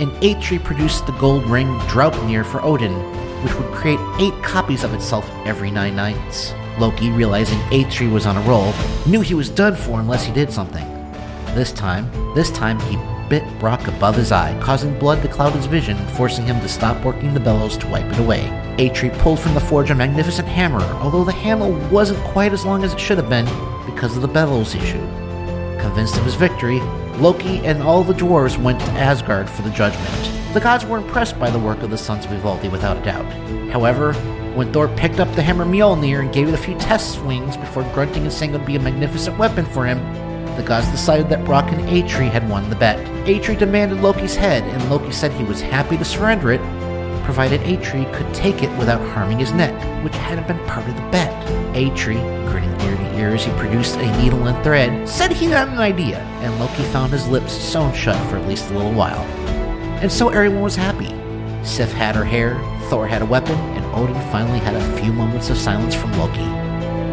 and 0.00 0.10
Atri 0.24 0.58
produced 0.58 1.04
the 1.04 1.12
gold 1.12 1.44
ring 1.44 1.66
Draupnir 1.80 2.46
for 2.46 2.64
Odin, 2.64 2.94
which 3.44 3.54
would 3.54 3.70
create 3.74 4.00
eight 4.18 4.42
copies 4.42 4.82
of 4.82 4.94
itself 4.94 5.30
every 5.44 5.70
nine 5.70 5.94
nights. 5.94 6.54
Loki, 6.78 7.10
realizing 7.10 7.58
Atri 7.72 8.08
was 8.08 8.26
on 8.26 8.36
a 8.36 8.40
roll, 8.42 8.72
knew 9.06 9.20
he 9.20 9.34
was 9.34 9.48
done 9.48 9.76
for 9.76 10.00
unless 10.00 10.24
he 10.24 10.32
did 10.32 10.52
something. 10.52 10.84
This 11.54 11.72
time, 11.72 12.10
this 12.34 12.50
time 12.50 12.80
he 12.80 12.96
bit 13.28 13.58
Brock 13.58 13.86
above 13.86 14.16
his 14.16 14.32
eye, 14.32 14.58
causing 14.60 14.98
blood 14.98 15.22
to 15.22 15.28
cloud 15.28 15.54
his 15.54 15.66
vision 15.66 15.96
and 15.96 16.10
forcing 16.10 16.44
him 16.44 16.60
to 16.60 16.68
stop 16.68 17.02
working 17.04 17.32
the 17.32 17.40
bellows 17.40 17.76
to 17.78 17.86
wipe 17.88 18.10
it 18.12 18.18
away. 18.18 18.42
Atri 18.78 19.10
pulled 19.10 19.40
from 19.40 19.54
the 19.54 19.60
forge 19.60 19.90
a 19.90 19.94
magnificent 19.94 20.48
hammer, 20.48 20.82
although 21.00 21.24
the 21.24 21.32
handle 21.32 21.72
wasn't 21.90 22.22
quite 22.24 22.52
as 22.52 22.64
long 22.64 22.84
as 22.84 22.92
it 22.92 23.00
should 23.00 23.18
have 23.18 23.28
been 23.28 23.46
because 23.86 24.16
of 24.16 24.22
the 24.22 24.28
bellows 24.28 24.74
issue. 24.74 25.00
Convinced 25.80 26.16
of 26.16 26.24
his 26.24 26.34
victory, 26.34 26.80
Loki 27.18 27.58
and 27.58 27.82
all 27.82 28.02
the 28.02 28.14
dwarves 28.14 28.60
went 28.60 28.80
to 28.80 28.90
Asgard 28.92 29.48
for 29.48 29.62
the 29.62 29.70
judgment. 29.70 30.54
The 30.54 30.60
gods 30.60 30.84
were 30.84 30.98
impressed 30.98 31.38
by 31.38 31.50
the 31.50 31.58
work 31.58 31.82
of 31.82 31.90
the 31.90 31.98
sons 31.98 32.24
of 32.24 32.32
Ivaldi 32.32 32.70
without 32.70 32.96
a 32.96 33.04
doubt. 33.04 33.30
However, 33.70 34.12
when 34.54 34.72
Thor 34.72 34.88
picked 34.96 35.18
up 35.18 35.34
the 35.34 35.42
hammer 35.42 35.64
Mjolnir 35.64 36.20
and 36.20 36.32
gave 36.32 36.48
it 36.48 36.54
a 36.54 36.58
few 36.58 36.78
test 36.78 37.14
swings 37.14 37.56
before 37.56 37.82
grunting 37.92 38.22
and 38.22 38.32
saying 38.32 38.54
it 38.54 38.58
would 38.58 38.66
be 38.66 38.76
a 38.76 38.80
magnificent 38.80 39.36
weapon 39.36 39.66
for 39.66 39.84
him, 39.84 39.98
the 40.56 40.62
gods 40.62 40.88
decided 40.88 41.28
that 41.28 41.44
Brock 41.44 41.72
and 41.72 41.80
Atri 41.88 42.28
had 42.28 42.48
won 42.48 42.70
the 42.70 42.76
bet. 42.76 42.98
Atri 43.28 43.56
demanded 43.56 44.00
Loki's 44.00 44.36
head, 44.36 44.62
and 44.62 44.90
Loki 44.90 45.10
said 45.10 45.32
he 45.32 45.42
was 45.42 45.60
happy 45.60 45.96
to 45.96 46.04
surrender 46.04 46.52
it, 46.52 46.60
provided 47.24 47.60
Atri 47.62 48.04
could 48.12 48.32
take 48.32 48.62
it 48.62 48.70
without 48.78 49.00
harming 49.08 49.40
his 49.40 49.52
neck, 49.52 49.74
which 50.04 50.14
hadn't 50.14 50.46
been 50.46 50.64
part 50.66 50.88
of 50.88 50.94
the 50.94 51.02
bet. 51.10 51.32
Atri, 51.74 52.14
grinning 52.46 52.80
ear 52.82 52.96
to 52.96 53.18
ear 53.18 53.34
as 53.34 53.44
he 53.44 53.50
produced 53.52 53.96
a 53.96 54.22
needle 54.22 54.46
and 54.46 54.62
thread, 54.62 55.08
said 55.08 55.32
he 55.32 55.46
had 55.46 55.68
an 55.68 55.78
idea, 55.78 56.18
and 56.42 56.60
Loki 56.60 56.84
found 56.84 57.12
his 57.12 57.26
lips 57.26 57.52
sewn 57.52 57.92
shut 57.92 58.16
for 58.30 58.36
at 58.36 58.46
least 58.46 58.70
a 58.70 58.74
little 58.74 58.92
while. 58.92 59.22
And 60.00 60.12
so 60.12 60.28
everyone 60.28 60.62
was 60.62 60.76
happy. 60.76 61.12
Sif 61.64 61.92
had 61.92 62.14
her 62.14 62.24
hair, 62.24 62.60
Thor 62.88 63.08
had 63.08 63.22
a 63.22 63.26
weapon, 63.26 63.58
Odin 63.94 64.20
finally 64.30 64.58
had 64.58 64.74
a 64.74 64.96
few 64.98 65.12
moments 65.12 65.50
of 65.50 65.56
silence 65.56 65.94
from 65.94 66.12
Loki, 66.18 66.44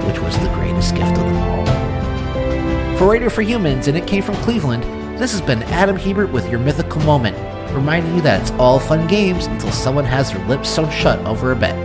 which 0.07 0.19
was 0.19 0.37
the 0.39 0.49
greatest 0.55 0.95
gift 0.95 1.11
of 1.11 1.25
them 1.25 1.37
all. 1.37 2.97
For 2.97 3.09
Radio 3.09 3.29
for 3.29 3.41
Humans, 3.41 3.87
and 3.87 3.97
it 3.97 4.07
came 4.07 4.23
from 4.23 4.35
Cleveland, 4.35 4.83
this 5.19 5.31
has 5.31 5.41
been 5.41 5.61
Adam 5.63 5.95
Hebert 5.95 6.31
with 6.31 6.49
your 6.49 6.59
mythical 6.59 7.01
moment, 7.01 7.37
reminding 7.73 8.15
you 8.15 8.21
that 8.21 8.41
it's 8.41 8.51
all 8.59 8.79
fun 8.79 9.07
games 9.07 9.45
until 9.45 9.71
someone 9.71 10.05
has 10.05 10.31
their 10.31 10.45
lips 10.47 10.69
sewn 10.69 10.89
shut 10.89 11.19
over 11.25 11.51
a 11.51 11.55
bet. 11.55 11.75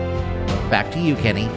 Back 0.70 0.90
to 0.93 0.98
you, 0.98 1.14
Kenny. 1.16 1.48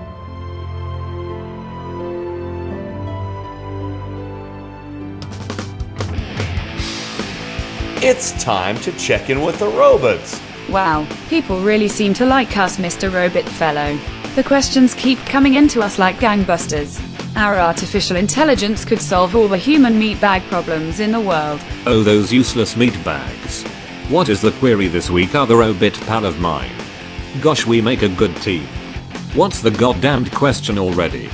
It's 8.01 8.31
time 8.41 8.77
to 8.77 8.93
check 8.93 9.29
in 9.29 9.41
with 9.41 9.59
the 9.59 9.67
robots. 9.67 10.39
Wow, 10.69 11.05
people 11.27 11.59
really 11.59 11.89
seem 11.89 12.13
to 12.13 12.25
like 12.25 12.55
us, 12.55 12.77
Mr. 12.77 13.13
Robot 13.13 13.43
Fellow. 13.43 13.99
The 14.35 14.43
questions 14.43 14.95
keep 14.95 15.19
coming 15.27 15.53
into 15.53 15.83
us 15.83 15.99
like 15.99 16.15
gangbusters. 16.15 16.99
Our 17.37 17.59
artificial 17.59 18.17
intelligence 18.17 18.83
could 18.83 18.99
solve 18.99 19.35
all 19.35 19.47
the 19.47 19.57
human 19.57 19.93
meatbag 19.93 20.41
problems 20.49 20.99
in 20.99 21.11
the 21.11 21.19
world. 21.19 21.61
Oh, 21.85 22.01
those 22.01 22.33
useless 22.33 22.75
meat 22.75 22.97
bags. 23.05 23.61
What 24.09 24.29
is 24.29 24.41
the 24.41 24.51
query 24.53 24.87
this 24.87 25.11
week, 25.11 25.35
other 25.35 25.61
obit 25.61 25.93
pal 26.07 26.25
of 26.25 26.39
mine? 26.39 26.71
Gosh, 27.41 27.67
we 27.67 27.79
make 27.79 28.01
a 28.01 28.09
good 28.09 28.35
team. 28.37 28.65
What's 29.35 29.61
the 29.61 29.69
goddamned 29.69 30.31
question 30.31 30.79
already? 30.79 31.27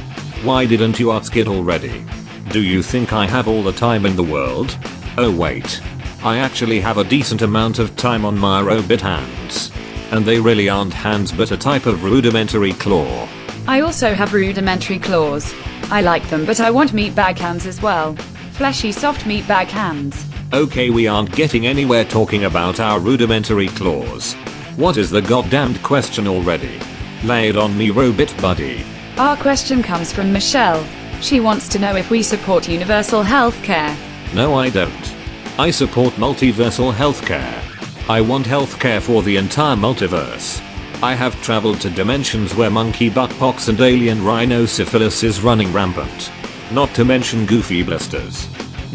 Why 0.44 0.66
didn't 0.66 1.00
you 1.00 1.12
ask 1.12 1.38
it 1.38 1.48
already? 1.48 2.06
Do 2.52 2.62
you 2.62 2.84
think 2.84 3.14
I 3.14 3.26
have 3.28 3.48
all 3.48 3.64
the 3.64 3.72
time 3.72 4.06
in 4.06 4.18
the 4.18 4.24
world? 4.24 4.78
Oh, 5.18 5.34
wait. 5.34 5.82
I 6.22 6.40
actually 6.40 6.82
have 6.82 6.98
a 6.98 7.06
decent 7.06 7.44
amount 7.44 7.80
of 7.80 7.96
time 7.96 8.26
on 8.26 8.38
my 8.38 8.62
robot 8.62 9.00
hands. 9.00 9.72
And 10.12 10.26
they 10.26 10.40
really 10.40 10.70
aren't 10.70 10.94
hands 10.94 11.32
but 11.32 11.52
a 11.52 11.58
type 11.58 11.86
of 11.86 12.04
rudimentary 12.04 12.74
claw. 12.74 13.28
I 13.68 13.82
also 13.82 14.14
have 14.14 14.34
rudimentary 14.34 15.00
claws. 15.00 15.54
I 15.92 16.02
like 16.02 16.28
them, 16.30 16.46
but 16.46 16.60
I 16.60 16.72
want 16.72 16.92
meatbag 16.92 17.38
hands 17.38 17.66
as 17.66 17.82
well. 17.82 18.16
Fleshy, 18.54 18.92
soft 18.92 19.22
meatbag 19.22 19.68
hands. 19.68 20.26
Okay, 20.52 20.90
we 20.90 21.08
aren't 21.08 21.32
getting 21.36 21.68
anywhere 21.68 22.04
talking 22.04 22.46
about 22.46 22.80
our 22.80 23.00
rudimentary 23.00 23.68
claws. 23.68 24.34
What 24.76 24.98
is 24.98 25.12
the 25.12 25.22
goddamned 25.22 25.84
question 25.84 26.28
already? 26.28 26.80
Lay 27.24 27.50
it 27.50 27.58
on 27.58 27.78
me, 27.78 27.92
robot 27.92 28.34
buddy. 28.42 28.84
Our 29.18 29.38
question 29.38 29.84
comes 29.84 30.12
from 30.12 30.34
Michelle. 30.34 30.84
She 31.22 31.40
wants 31.40 31.68
to 31.70 31.80
know 31.80 31.96
if 31.96 32.10
we 32.10 32.24
support 32.24 32.68
universal 32.68 33.22
healthcare. 33.22 33.96
No, 34.34 34.56
I 34.56 34.70
don't. 34.70 35.16
I 35.60 35.70
support 35.70 36.14
multiversal 36.14 36.94
healthcare. 36.94 37.69
I 38.10 38.22
want 38.22 38.48
healthcare 38.48 39.04
for 39.04 39.22
the 39.22 39.38
entire 39.38 39.76
multiverse. 39.76 40.60
I 41.04 41.14
have 41.14 41.40
traveled 41.44 41.80
to 41.82 41.92
dimensions 41.92 42.56
where 42.56 42.72
monkey 42.72 43.08
buttpox 43.08 43.70
and 43.70 43.80
alien 43.80 44.18
rhinosyphilis 44.22 45.24
is 45.24 45.44
running 45.44 45.72
rampant. 45.72 46.32
Not 46.72 46.92
to 46.96 47.06
mention 47.06 47.46
goofy 47.46 47.84
blisters. 47.84 48.48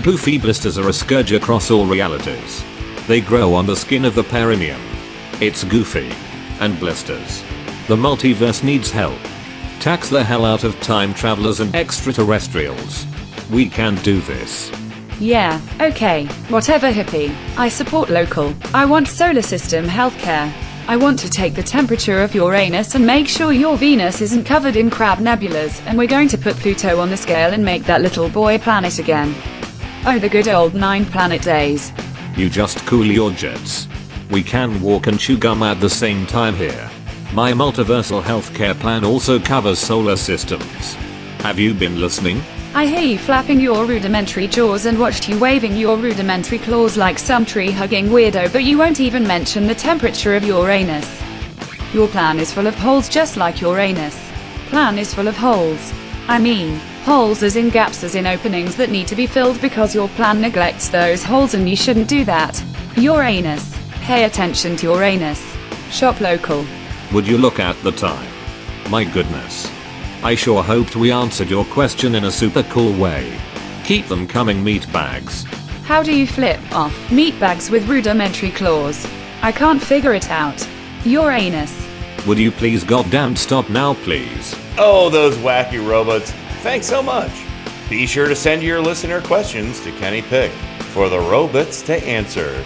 Goofy 0.02 0.36
blisters 0.36 0.78
are 0.78 0.88
a 0.88 0.92
scourge 0.92 1.30
across 1.30 1.70
all 1.70 1.86
realities. 1.86 2.64
They 3.06 3.20
grow 3.20 3.54
on 3.54 3.66
the 3.66 3.76
skin 3.76 4.04
of 4.04 4.16
the 4.16 4.24
perineum. 4.24 4.82
It's 5.40 5.62
goofy. 5.62 6.10
And 6.58 6.76
blisters. 6.80 7.44
The 7.86 7.94
multiverse 7.94 8.64
needs 8.64 8.90
help. 8.90 9.20
Tax 9.78 10.08
the 10.08 10.24
hell 10.24 10.44
out 10.44 10.64
of 10.64 10.80
time 10.80 11.14
travelers 11.14 11.60
and 11.60 11.72
extraterrestrials. 11.72 13.06
We 13.48 13.68
can 13.68 13.94
do 14.02 14.20
this. 14.22 14.72
Yeah, 15.20 15.60
okay, 15.80 16.26
whatever 16.48 16.92
hippie. 16.92 17.34
I 17.56 17.68
support 17.68 18.10
local. 18.10 18.52
I 18.74 18.84
want 18.84 19.06
solar 19.06 19.42
system 19.42 19.86
healthcare. 19.86 20.52
I 20.86 20.96
want 20.96 21.18
to 21.20 21.30
take 21.30 21.54
the 21.54 21.62
temperature 21.62 22.20
of 22.20 22.34
your 22.34 22.54
anus 22.54 22.94
and 22.94 23.06
make 23.06 23.26
sure 23.28 23.52
your 23.52 23.76
Venus 23.76 24.20
isn't 24.20 24.44
covered 24.44 24.76
in 24.76 24.90
crab 24.90 25.18
nebulas, 25.18 25.80
and 25.86 25.96
we're 25.96 26.08
going 26.08 26.28
to 26.28 26.36
put 26.36 26.56
Pluto 26.56 27.00
on 27.00 27.10
the 27.10 27.16
scale 27.16 27.54
and 27.54 27.64
make 27.64 27.84
that 27.84 28.02
little 28.02 28.28
boy 28.28 28.58
planet 28.58 28.98
again. 28.98 29.34
Oh, 30.04 30.18
the 30.18 30.28
good 30.28 30.48
old 30.48 30.74
nine 30.74 31.06
planet 31.06 31.42
days. 31.42 31.92
You 32.36 32.50
just 32.50 32.84
cool 32.84 33.06
your 33.06 33.30
jets. 33.30 33.88
We 34.30 34.42
can 34.42 34.82
walk 34.82 35.06
and 35.06 35.18
chew 35.18 35.38
gum 35.38 35.62
at 35.62 35.80
the 35.80 35.88
same 35.88 36.26
time 36.26 36.54
here. 36.54 36.90
My 37.32 37.52
multiversal 37.52 38.22
healthcare 38.22 38.78
plan 38.78 39.04
also 39.04 39.38
covers 39.38 39.78
solar 39.78 40.16
systems. 40.16 40.94
Have 41.40 41.58
you 41.58 41.72
been 41.72 42.00
listening? 42.00 42.42
I 42.76 42.86
hear 42.86 43.02
you 43.02 43.18
flapping 43.18 43.60
your 43.60 43.84
rudimentary 43.84 44.48
jaws 44.48 44.86
and 44.86 44.98
watched 44.98 45.28
you 45.28 45.38
waving 45.38 45.76
your 45.76 45.96
rudimentary 45.96 46.58
claws 46.58 46.96
like 46.96 47.20
some 47.20 47.46
tree 47.46 47.70
hugging 47.70 48.08
weirdo, 48.08 48.52
but 48.52 48.64
you 48.64 48.76
won't 48.76 48.98
even 48.98 49.24
mention 49.24 49.68
the 49.68 49.76
temperature 49.76 50.34
of 50.34 50.42
your 50.42 50.68
anus. 50.70 51.22
Your 51.94 52.08
plan 52.08 52.40
is 52.40 52.52
full 52.52 52.66
of 52.66 52.74
holes 52.74 53.08
just 53.08 53.36
like 53.36 53.60
your 53.60 53.78
anus. 53.78 54.18
Plan 54.70 54.98
is 54.98 55.14
full 55.14 55.28
of 55.28 55.36
holes. 55.36 55.92
I 56.26 56.40
mean, 56.40 56.80
holes 57.04 57.44
as 57.44 57.54
in 57.54 57.70
gaps 57.70 58.02
as 58.02 58.16
in 58.16 58.26
openings 58.26 58.74
that 58.74 58.90
need 58.90 59.06
to 59.06 59.14
be 59.14 59.28
filled 59.28 59.60
because 59.60 59.94
your 59.94 60.08
plan 60.08 60.40
neglects 60.40 60.88
those 60.88 61.22
holes 61.22 61.54
and 61.54 61.70
you 61.70 61.76
shouldn't 61.76 62.08
do 62.08 62.24
that. 62.24 62.60
Your 62.96 63.22
anus. 63.22 63.72
Pay 64.00 64.24
attention 64.24 64.74
to 64.78 64.86
your 64.86 65.04
anus. 65.04 65.40
Shop 65.90 66.20
local. 66.20 66.66
Would 67.12 67.28
you 67.28 67.38
look 67.38 67.60
at 67.60 67.80
the 67.84 67.92
time? 67.92 68.28
My 68.90 69.04
goodness. 69.04 69.73
I 70.24 70.34
sure 70.34 70.62
hoped 70.62 70.96
we 70.96 71.12
answered 71.12 71.50
your 71.50 71.66
question 71.66 72.14
in 72.14 72.24
a 72.24 72.30
super 72.30 72.62
cool 72.62 72.98
way. 72.98 73.38
Keep 73.84 74.06
them 74.06 74.26
coming, 74.26 74.64
meat 74.64 74.90
bags. 74.90 75.44
How 75.84 76.02
do 76.02 76.16
you 76.16 76.26
flip 76.26 76.58
off 76.74 76.94
meatbags 77.10 77.70
with 77.70 77.86
rudimentary 77.86 78.50
claws? 78.50 79.06
I 79.42 79.52
can't 79.52 79.82
figure 79.82 80.14
it 80.14 80.30
out. 80.30 80.66
Your 81.04 81.30
anus. 81.30 81.78
Would 82.26 82.38
you 82.38 82.50
please 82.50 82.84
goddamn 82.84 83.36
stop 83.36 83.68
now, 83.68 83.92
please? 83.92 84.58
Oh, 84.78 85.10
those 85.10 85.36
wacky 85.36 85.86
robots. 85.86 86.30
Thanks 86.62 86.86
so 86.86 87.02
much. 87.02 87.44
Be 87.90 88.06
sure 88.06 88.26
to 88.26 88.34
send 88.34 88.62
your 88.62 88.80
listener 88.80 89.20
questions 89.20 89.78
to 89.80 89.92
Kenny 89.92 90.22
Pick 90.22 90.52
for 90.94 91.10
the 91.10 91.20
robots 91.20 91.82
to 91.82 92.02
answer. 92.02 92.64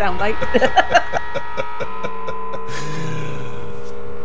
Sound. 0.00 0.20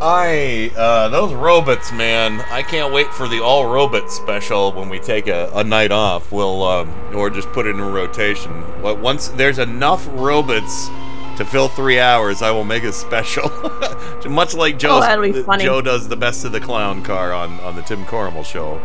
I 0.02 0.72
uh, 0.78 1.10
those 1.10 1.34
robots, 1.34 1.92
man. 1.92 2.42
I 2.52 2.62
can't 2.64 2.94
wait 2.94 3.08
for 3.14 3.28
the 3.28 3.42
all 3.42 3.66
robot 3.66 4.10
special 4.12 4.72
when 4.72 4.88
we 4.88 5.00
take 5.00 5.28
a, 5.28 5.50
a 5.54 5.64
night 5.64 5.92
off. 5.92 6.32
We'll 6.32 6.64
um, 6.64 7.16
or 7.16 7.30
just 7.30 7.50
put 7.50 7.66
it 7.66 7.72
in 7.72 7.82
rotation. 7.82 8.64
But 8.82 9.00
once 9.00 9.30
there's 9.30 9.60
enough 9.60 10.08
robots 10.14 10.88
to 11.38 11.46
fill 11.46 11.68
three 11.68 12.00
hours, 12.00 12.42
I 12.42 12.52
will 12.52 12.64
make 12.64 12.84
a 12.84 12.94
special. 12.94 13.50
Much 14.30 14.54
like 14.54 14.80
Joe, 14.80 14.98
Oh, 14.98 15.02
that'll 15.02 15.24
be 15.24 15.44
funny. 15.44 15.64
Joe 15.64 15.82
does 15.82 16.08
the 16.08 16.16
best 16.16 16.46
of 16.46 16.52
the 16.52 16.60
clown 16.62 17.04
car 17.04 17.34
on 17.34 17.60
on 17.62 17.76
the 17.76 17.82
Tim 17.82 18.06
Corrimal 18.06 18.46
show. 18.46 18.76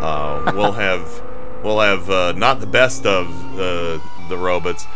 Uh, 0.00 0.50
we'll 0.54 0.72
have 0.86 1.22
we'll 1.62 1.80
have 1.80 2.08
uh, 2.10 2.32
not 2.32 2.60
the 2.60 2.66
best 2.66 3.06
of 3.06 3.26
uh, 3.54 3.98
the 4.28 4.36
robots, 4.38 4.86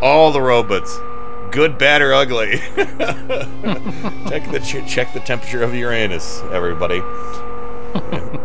all 0.00 0.32
the 0.32 0.40
robots, 0.40 0.98
good, 1.50 1.78
bad, 1.78 2.02
or 2.02 2.14
ugly. 2.14 2.58
check 4.28 4.50
the 4.50 4.84
check 4.86 5.12
the 5.12 5.20
temperature 5.20 5.62
of 5.62 5.74
Uranus, 5.74 6.40
everybody. 6.52 7.00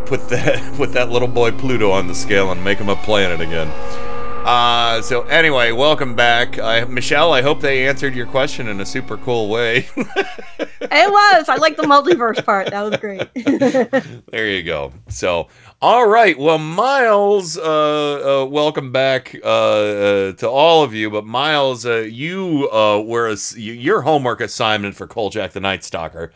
Put 0.06 0.28
that 0.28 0.72
put 0.76 0.92
that 0.92 1.10
little 1.10 1.28
boy 1.28 1.52
Pluto 1.52 1.90
on 1.90 2.06
the 2.08 2.14
scale 2.14 2.50
and 2.50 2.62
make 2.62 2.78
him 2.78 2.88
a 2.88 2.96
planet 2.96 3.40
again. 3.40 3.68
Uh, 4.46 5.02
so 5.02 5.22
anyway, 5.22 5.72
welcome 5.72 6.14
back, 6.14 6.56
I, 6.60 6.84
Michelle. 6.84 7.32
I 7.32 7.42
hope 7.42 7.60
they 7.60 7.88
answered 7.88 8.14
your 8.14 8.26
question 8.26 8.68
in 8.68 8.80
a 8.80 8.86
super 8.86 9.16
cool 9.16 9.48
way. 9.48 9.88
it 9.96 11.10
was. 11.10 11.48
I 11.48 11.56
like 11.56 11.76
the 11.76 11.82
multiverse 11.82 12.44
part. 12.44 12.70
That 12.70 12.82
was 12.82 12.96
great. 12.98 13.28
there 14.30 14.46
you 14.46 14.62
go. 14.62 14.92
So, 15.08 15.48
all 15.82 16.06
right. 16.06 16.38
Well, 16.38 16.58
Miles, 16.58 17.58
uh, 17.58 18.44
uh, 18.44 18.46
welcome 18.46 18.92
back 18.92 19.34
uh, 19.42 19.48
uh, 19.48 20.32
to 20.34 20.48
all 20.48 20.84
of 20.84 20.94
you. 20.94 21.10
But 21.10 21.26
Miles, 21.26 21.84
uh, 21.84 22.06
you 22.08 22.70
uh, 22.70 23.02
were 23.04 23.28
a 23.28 23.36
your 23.58 24.02
homework 24.02 24.40
assignment 24.40 24.94
for 24.94 25.08
Kolchak 25.08 25.54
the 25.54 25.60
Night 25.60 25.82
Stalker 25.82 26.32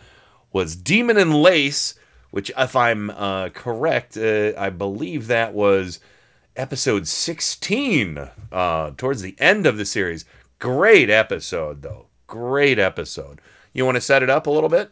was 0.53 0.75
Demon 0.75 1.17
in 1.17 1.31
Lace, 1.31 1.95
which, 2.33 2.51
if 2.59 2.75
I'm 2.75 3.11
uh, 3.11 3.51
correct, 3.51 4.17
uh, 4.17 4.51
I 4.59 4.71
believe 4.71 5.29
that 5.29 5.55
was 5.55 6.01
episode 6.57 7.07
16 7.07 8.29
uh, 8.53 8.91
towards 8.97 9.23
the 9.23 9.35
end 9.39 9.67
of 9.67 9.77
the 9.77 9.85
series. 9.85 10.25
Great 10.59 11.11
episode, 11.11 11.83
though. 11.83 12.07
Great 12.27 12.79
episode. 12.79 13.41
You 13.73 13.85
want 13.85 13.97
to 13.97 14.01
set 14.01 14.23
it 14.23 14.31
up 14.31 14.47
a 14.47 14.51
little 14.51 14.69
bit? 14.69 14.91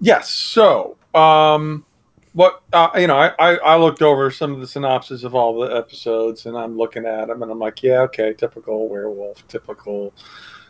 Yes. 0.00 0.30
So, 0.30 0.96
um, 1.14 1.84
what 2.32 2.62
uh, 2.72 2.88
you 2.96 3.06
know, 3.06 3.16
I, 3.16 3.32
I 3.38 3.56
I 3.56 3.76
looked 3.76 4.02
over 4.02 4.30
some 4.30 4.52
of 4.52 4.60
the 4.60 4.66
synopses 4.66 5.22
of 5.22 5.34
all 5.34 5.60
the 5.60 5.74
episodes, 5.76 6.46
and 6.46 6.56
I'm 6.56 6.76
looking 6.76 7.06
at 7.06 7.28
them, 7.28 7.42
and 7.42 7.50
I'm 7.52 7.58
like, 7.60 7.82
yeah, 7.82 8.00
okay, 8.02 8.32
typical 8.34 8.88
werewolf, 8.88 9.46
typical 9.46 10.12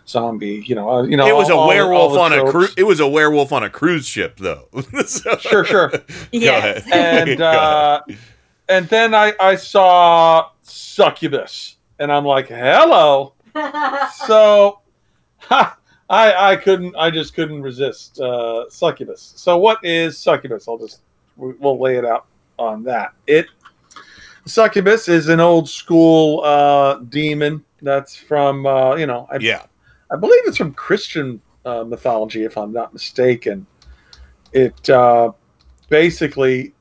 zombie. 0.07 0.63
You 0.67 0.75
know, 0.75 0.91
uh, 0.91 1.03
you 1.05 1.17
know, 1.17 1.27
it 1.27 1.35
was 1.35 1.49
all- 1.51 1.59
a 1.59 1.63
all 1.63 1.69
werewolf 1.69 2.11
all 2.11 2.15
the 2.17 2.21
on 2.21 2.33
a 2.33 2.37
tropes. 2.37 2.51
cruise. 2.51 2.75
It 2.77 2.83
was 2.83 3.01
a 3.01 3.09
werewolf 3.09 3.51
on 3.53 3.63
a 3.63 3.71
cruise 3.71 4.07
ship, 4.07 4.37
though. 4.39 4.69
So- 5.07 5.37
Sure, 5.39 5.65
sure. 5.65 5.89
Go 5.89 5.99
ahead. 6.33 6.85
And 6.93 7.41
uh, 7.41 8.03
and 8.69 8.89
then 8.89 9.15
I 9.15 9.33
I 9.41 9.57
saw 9.57 10.51
succubus, 10.63 11.77
and 11.99 12.13
I'm 12.13 12.25
like, 12.25 12.49
hello. 12.49 13.35
so 14.27 14.81
ha, 15.39 15.79
I 16.09 16.53
I 16.53 16.57
couldn't 16.57 16.95
I 16.97 17.11
just 17.11 17.35
couldn't 17.35 17.63
resist 17.63 18.21
uh, 18.21 18.69
succubus. 18.69 19.35
So 19.37 19.57
what 19.59 19.79
is 19.85 20.19
succubus? 20.19 20.69
I'll 20.69 20.79
just 20.79 21.01
we- 21.37 21.55
we'll 21.59 21.81
lay 21.81 21.97
it 21.97 22.05
out 22.05 22.27
on 22.59 22.83
that. 22.85 23.13
It 23.27 23.47
succubus 24.47 25.09
is 25.09 25.29
an 25.29 25.41
old 25.41 25.69
school 25.69 26.43
uh, 26.45 26.99
demon 27.09 27.65
that's 27.83 28.17
from 28.17 28.67
uh, 28.67 28.95
you 28.97 29.07
know 29.07 29.27
I, 29.31 29.37
yeah 29.39 29.65
I 30.11 30.17
believe 30.17 30.43
it's 30.47 30.59
from 30.59 30.75
Christian 30.75 31.41
uh, 31.65 31.85
mythology 31.85 32.45
if 32.45 32.59
I'm 32.59 32.73
not 32.73 32.93
mistaken. 32.93 33.67
It 34.53 34.89
uh, 34.91 35.33
basically 35.89 36.75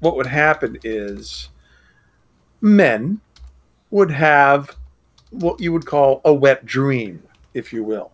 what 0.00 0.16
would 0.16 0.26
happen 0.26 0.78
is 0.84 1.48
men 2.60 3.20
would 3.90 4.10
have 4.10 4.76
what 5.30 5.60
you 5.60 5.72
would 5.72 5.86
call 5.86 6.20
a 6.24 6.32
wet 6.32 6.64
dream, 6.64 7.22
if 7.54 7.72
you 7.72 7.82
will. 7.84 8.12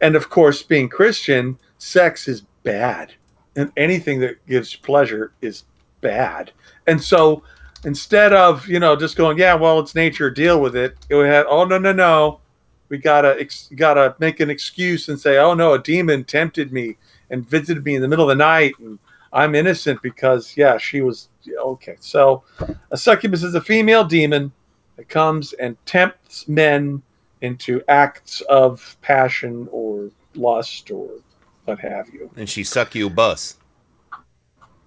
And 0.00 0.16
of 0.16 0.30
course, 0.30 0.62
being 0.62 0.88
Christian, 0.88 1.58
sex 1.78 2.28
is 2.28 2.42
bad. 2.62 3.14
And 3.56 3.70
anything 3.76 4.20
that 4.20 4.44
gives 4.46 4.74
pleasure 4.74 5.32
is 5.40 5.64
bad. 6.00 6.52
And 6.86 7.02
so 7.02 7.42
instead 7.84 8.32
of, 8.32 8.66
you 8.66 8.80
know, 8.80 8.96
just 8.96 9.16
going, 9.16 9.38
yeah, 9.38 9.54
well, 9.54 9.78
it's 9.78 9.94
nature, 9.94 10.30
deal 10.30 10.60
with 10.60 10.74
it, 10.76 10.96
it 11.08 11.14
would 11.14 11.26
have, 11.26 11.46
oh, 11.48 11.64
no, 11.64 11.78
no, 11.78 11.92
no. 11.92 12.40
We 12.88 12.98
gotta 12.98 13.36
ex- 13.40 13.70
gotta 13.74 14.14
make 14.18 14.40
an 14.40 14.50
excuse 14.50 15.08
and 15.08 15.18
say, 15.18 15.38
oh 15.38 15.54
no, 15.54 15.72
a 15.72 15.78
demon 15.78 16.24
tempted 16.24 16.74
me 16.74 16.98
and 17.30 17.48
visited 17.48 17.86
me 17.86 17.94
in 17.94 18.02
the 18.02 18.08
middle 18.08 18.28
of 18.28 18.36
the 18.36 18.44
night, 18.44 18.74
and 18.80 18.98
I'm 19.32 19.54
innocent 19.54 20.00
because 20.02 20.54
yeah, 20.56 20.76
she 20.78 21.00
was 21.00 21.28
okay. 21.58 21.96
So 22.00 22.42
a 22.90 22.96
succubus 22.96 23.42
is 23.42 23.54
a 23.54 23.60
female 23.60 24.04
demon 24.04 24.52
that 24.96 25.08
comes 25.08 25.52
and 25.54 25.76
tempts 25.86 26.46
men 26.48 27.02
into 27.40 27.82
acts 27.88 28.40
of 28.42 28.96
passion 29.02 29.68
or 29.72 30.10
lust 30.34 30.90
or 30.90 31.08
what 31.64 31.78
have 31.80 32.08
you. 32.12 32.30
and 32.36 32.48
she 32.48 32.62
suck 32.64 32.94
you 32.94 33.08
bus. 33.10 33.56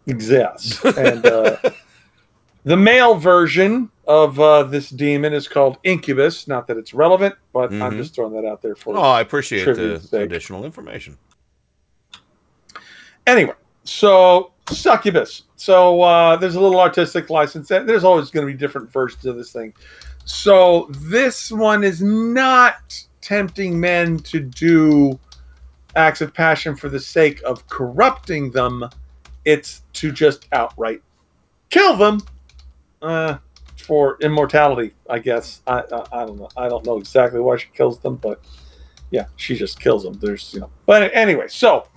exists. 0.07 0.83
And 0.97 1.25
uh, 1.25 1.57
the 2.63 2.77
male 2.77 3.15
version 3.15 3.89
of 4.07 4.39
uh, 4.39 4.63
this 4.63 4.89
demon 4.89 5.33
is 5.33 5.47
called 5.47 5.77
Incubus. 5.83 6.47
Not 6.47 6.67
that 6.67 6.77
it's 6.77 6.93
relevant, 6.93 7.35
but 7.53 7.71
I'm 7.71 7.93
Mhm. 7.93 7.97
just 7.97 8.13
throwing 8.15 8.33
that 8.33 8.45
out 8.47 8.61
there 8.61 8.75
for 8.75 8.95
Oh, 8.95 9.01
I 9.01 9.21
appreciate 9.21 9.65
the 9.75 9.99
sake. 9.99 10.21
additional 10.21 10.63
information. 10.65 11.17
Anyway, 13.27 13.53
so 13.85 14.51
succubus. 14.69 15.43
So 15.55 16.01
uh, 16.01 16.35
there's 16.35 16.55
a 16.55 16.59
little 16.59 16.79
artistic 16.79 17.29
license. 17.29 17.69
There's 17.69 18.03
always 18.03 18.29
going 18.29 18.45
to 18.45 18.51
be 18.51 18.57
different 18.57 18.91
versions 18.91 19.25
of 19.25 19.37
this 19.37 19.51
thing. 19.51 19.73
So 20.25 20.87
this 20.89 21.51
one 21.51 21.83
is 21.83 22.01
not 22.01 22.99
tempting 23.21 23.79
men 23.79 24.17
to 24.19 24.39
do 24.39 25.19
acts 25.95 26.21
of 26.21 26.33
passion 26.33 26.75
for 26.75 26.89
the 26.89 26.99
sake 26.99 27.41
of 27.43 27.67
corrupting 27.67 28.51
them. 28.51 28.89
It's 29.45 29.83
to 29.93 30.11
just 30.11 30.47
outright 30.51 31.01
kill 31.69 31.95
them 31.95 32.21
uh, 33.01 33.37
for 33.77 34.17
immortality. 34.21 34.93
I 35.09 35.19
guess 35.19 35.61
I, 35.67 35.83
I 35.91 36.21
I 36.21 36.25
don't 36.25 36.37
know. 36.37 36.49
I 36.57 36.67
don't 36.67 36.85
know 36.85 36.97
exactly 36.97 37.39
why 37.39 37.57
she 37.57 37.67
kills 37.73 37.99
them, 37.99 38.15
but 38.15 38.43
yeah, 39.11 39.25
she 39.35 39.55
just 39.55 39.79
kills 39.79 40.03
them. 40.03 40.13
There's 40.13 40.53
you 40.53 40.61
know. 40.61 40.71
But 40.87 41.11
anyway, 41.13 41.47
so 41.47 41.87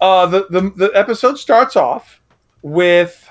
uh, 0.00 0.26
the, 0.26 0.46
the 0.50 0.70
the 0.76 0.90
episode 0.94 1.38
starts 1.38 1.76
off 1.76 2.20
with, 2.62 3.28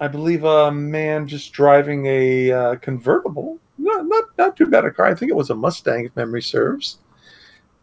I 0.00 0.08
believe, 0.08 0.44
a 0.44 0.70
man 0.70 1.26
just 1.26 1.52
driving 1.52 2.06
a 2.06 2.50
uh, 2.50 2.76
convertible. 2.76 3.58
Not, 3.78 4.06
not 4.06 4.24
not 4.38 4.56
too 4.56 4.66
bad 4.66 4.84
a 4.84 4.90
car. 4.90 5.06
I 5.06 5.14
think 5.14 5.30
it 5.30 5.36
was 5.36 5.50
a 5.50 5.54
Mustang, 5.54 6.06
if 6.06 6.16
memory 6.16 6.42
serves. 6.42 6.98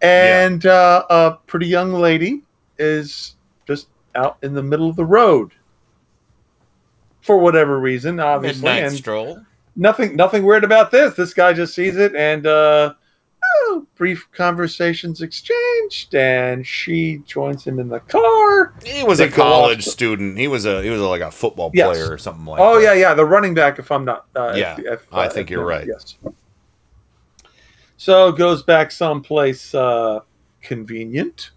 And 0.02 0.66
uh, 0.66 1.06
a 1.10 1.38
pretty 1.48 1.68
young 1.68 1.94
lady 1.94 2.42
is 2.78 3.36
just 3.66 3.88
out 4.16 4.38
in 4.42 4.54
the 4.54 4.64
middle 4.64 4.90
of 4.90 4.96
the 4.96 5.06
road 5.06 5.54
for 7.22 7.38
whatever 7.38 7.80
reason, 7.80 8.20
obviously. 8.20 8.64
Midnight 8.64 8.84
and 8.84 8.96
stroll. 8.96 9.40
nothing 9.78 10.16
nothing 10.16 10.44
weird 10.44 10.66
about 10.66 10.92
this. 10.92 11.14
This 11.14 11.34
guy 11.34 11.54
just 11.54 11.74
sees 11.74 11.96
it 11.96 12.16
and 12.16 12.46
uh 12.46 12.96
oh, 13.66 13.86
brief 13.96 14.28
conversations 14.32 15.22
exchanged 15.22 16.14
and 16.16 16.66
she 16.66 17.18
joins 17.26 17.64
him 17.66 17.80
in 17.80 17.88
the 17.90 18.00
car. 18.02 18.74
He 18.86 19.04
was 19.04 19.20
They 19.20 19.28
a 19.28 19.32
college 19.32 19.86
student. 19.86 20.38
He 20.38 20.48
was 20.48 20.66
a 20.66 20.82
he 20.84 20.90
was 20.90 21.02
a, 21.02 21.08
like 21.08 21.22
a 21.22 21.32
football 21.32 21.72
Yes. 21.74 21.88
player 21.88 22.12
or 22.12 22.18
something 22.18 22.46
like 22.46 22.60
oh 22.62 22.76
that. 22.80 22.84
yeah, 22.84 22.94
yeah, 22.94 23.14
the 23.14 23.26
running 23.26 23.54
back 23.54 23.80
if 23.80 23.92
I'm 23.92 24.06
not 24.06 24.26
uh, 24.36 24.54
Yeah, 24.56 24.76
if- 24.80 24.86
if, 24.86 25.08
I 25.14 25.26
uh, 25.26 25.30
think 25.30 25.48
if 25.48 25.52
you're 25.52 25.60
memory- 25.62 25.76
right. 25.76 25.88
Yes. 25.88 26.16
So 27.98 28.32
goes 28.32 28.64
back 28.64 28.92
someplace 28.92 29.74
uh 29.74 30.20
convenient 30.62 31.52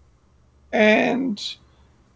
and 0.71 1.41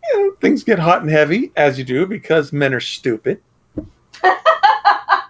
you 0.03 0.19
know, 0.30 0.35
things 0.41 0.63
get 0.63 0.80
hot 0.80 1.01
and 1.01 1.09
heavy 1.11 1.51
as 1.55 1.77
you 1.77 1.84
do 1.85 2.05
because 2.05 2.51
men 2.51 2.73
are 2.73 2.80
stupid. 2.80 3.41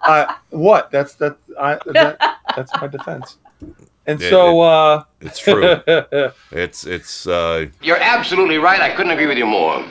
uh, 0.04 0.34
what? 0.50 0.90
That's 0.92 1.14
that. 1.16 1.38
I, 1.60 1.78
that 1.88 2.38
that's 2.56 2.72
my 2.82 2.88
defense. 2.88 3.38
And 4.08 4.22
It- 4.22 4.30
so, 4.30 4.62
uh, 4.62 5.04
It's 5.22 5.40
true. 5.40 5.80
it's 6.52 6.86
it's 6.86 7.28
uh 7.28 7.68
You're 7.82 8.02
absolutely 8.02 8.58
right. 8.58 8.82
I 8.82 8.90
couldn't 8.96 9.12
agree 9.12 9.28
with 9.28 9.38
you 9.38 9.46
more. 9.46 9.86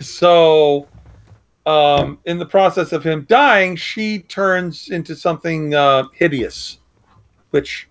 so, 0.00 0.88
um, 1.66 2.18
in 2.24 2.38
the 2.38 2.46
process 2.46 2.92
of 2.92 3.04
him 3.04 3.26
dying, 3.28 3.76
she 3.76 4.20
turns 4.20 4.88
into 4.90 5.14
something 5.14 5.74
uh, 5.74 6.04
hideous, 6.14 6.78
which 7.50 7.88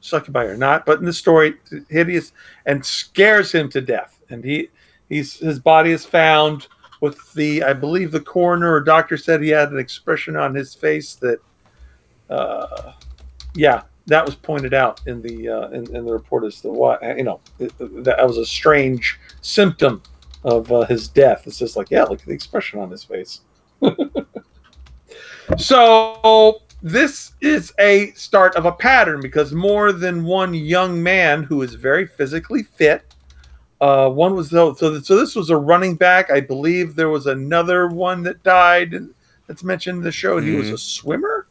succubus 0.00 0.50
or 0.50 0.56
not, 0.56 0.84
but 0.84 0.98
in 0.98 1.04
the 1.04 1.12
story, 1.12 1.54
hideous 1.88 2.32
and 2.66 2.84
scares 2.84 3.52
him 3.52 3.68
to 3.70 3.80
death. 3.80 4.20
And 4.30 4.44
he, 4.44 4.68
he's 5.08 5.38
his 5.38 5.58
body 5.58 5.90
is 5.92 6.04
found 6.04 6.68
with 7.00 7.32
the, 7.34 7.62
I 7.62 7.72
believe 7.74 8.10
the 8.12 8.20
coroner 8.20 8.72
or 8.72 8.80
doctor 8.80 9.16
said 9.16 9.42
he 9.42 9.48
had 9.50 9.70
an 9.70 9.78
expression 9.78 10.36
on 10.36 10.54
his 10.54 10.74
face 10.74 11.14
that, 11.16 11.38
uh, 12.30 12.92
yeah, 13.54 13.82
that 14.06 14.24
was 14.24 14.34
pointed 14.34 14.74
out 14.74 15.00
in 15.06 15.22
the 15.22 15.48
uh, 15.48 15.68
in, 15.70 15.94
in 15.94 16.04
the 16.04 16.12
report 16.12 16.44
as 16.44 16.60
to 16.60 16.68
why 16.68 16.98
you 17.16 17.24
know 17.24 17.40
it, 17.58 17.72
that 18.04 18.26
was 18.26 18.38
a 18.38 18.46
strange 18.46 19.18
symptom 19.40 20.02
of 20.44 20.70
uh, 20.70 20.84
his 20.84 21.08
death. 21.08 21.46
It's 21.46 21.58
just 21.58 21.76
like, 21.76 21.90
yeah, 21.90 22.04
look 22.04 22.20
at 22.20 22.26
the 22.26 22.32
expression 22.34 22.78
on 22.78 22.90
his 22.90 23.02
face. 23.02 23.40
so 25.58 26.60
this 26.82 27.32
is 27.40 27.72
a 27.78 28.10
start 28.12 28.54
of 28.56 28.66
a 28.66 28.72
pattern 28.72 29.20
because 29.20 29.52
more 29.52 29.92
than 29.92 30.24
one 30.24 30.52
young 30.54 31.02
man 31.02 31.42
who 31.42 31.62
is 31.62 31.74
very 31.74 32.06
physically 32.06 32.62
fit. 32.62 33.14
Uh, 33.80 34.08
one 34.08 34.34
was 34.34 34.50
so 34.50 34.72
so 34.74 35.00
so 35.00 35.16
this 35.16 35.34
was 35.34 35.50
a 35.50 35.56
running 35.56 35.94
back. 35.94 36.30
I 36.30 36.40
believe 36.40 36.94
there 36.94 37.08
was 37.08 37.26
another 37.26 37.88
one 37.88 38.22
that 38.22 38.42
died 38.42 38.94
that's 39.46 39.64
mentioned 39.64 39.98
in 39.98 40.04
the 40.04 40.12
show. 40.12 40.38
He 40.38 40.52
was 40.54 40.68
Mhm. 40.70 40.74
a 40.74 40.78
swimmer. 40.78 41.46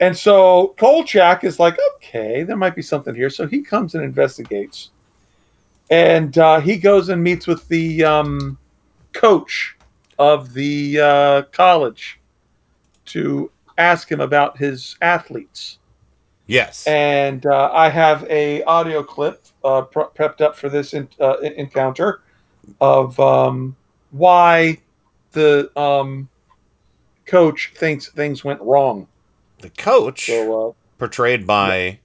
And 0.00 0.16
so 0.16 0.74
Kolchak 0.76 1.44
is 1.44 1.58
like, 1.58 1.78
okay, 1.96 2.42
there 2.42 2.56
might 2.56 2.74
be 2.74 2.82
something 2.82 3.14
here. 3.14 3.30
So 3.30 3.46
he 3.46 3.62
comes 3.62 3.94
and 3.94 4.04
investigates. 4.04 4.90
And 5.90 6.36
uh, 6.38 6.60
he 6.60 6.76
goes 6.76 7.08
and 7.08 7.22
meets 7.22 7.46
with 7.46 7.66
the 7.68 8.04
um, 8.04 8.58
coach 9.12 9.76
of 10.18 10.52
the 10.52 11.00
uh, 11.00 11.42
college 11.52 12.20
to 13.06 13.50
ask 13.78 14.10
him 14.10 14.20
about 14.20 14.56
his 14.58 14.96
athletes. 15.02 15.78
Yes. 16.46 16.86
And 16.86 17.46
uh, 17.46 17.70
I 17.72 17.88
have 17.88 18.24
a 18.28 18.62
audio 18.64 19.02
clip 19.02 19.42
uh, 19.62 19.82
pre- 19.82 20.04
prepped 20.16 20.40
up 20.40 20.56
for 20.56 20.68
this 20.68 20.94
in, 20.94 21.08
uh, 21.20 21.38
encounter 21.38 22.22
of 22.80 23.18
um, 23.20 23.76
why 24.10 24.78
the 25.32 25.70
um, 25.78 26.28
coach 27.26 27.72
thinks 27.76 28.08
things 28.10 28.44
went 28.44 28.60
wrong. 28.60 29.06
The 29.60 29.70
coach, 29.70 30.26
So, 30.26 30.68
uh, 30.68 30.72
portrayed 30.98 31.46
by 31.46 32.00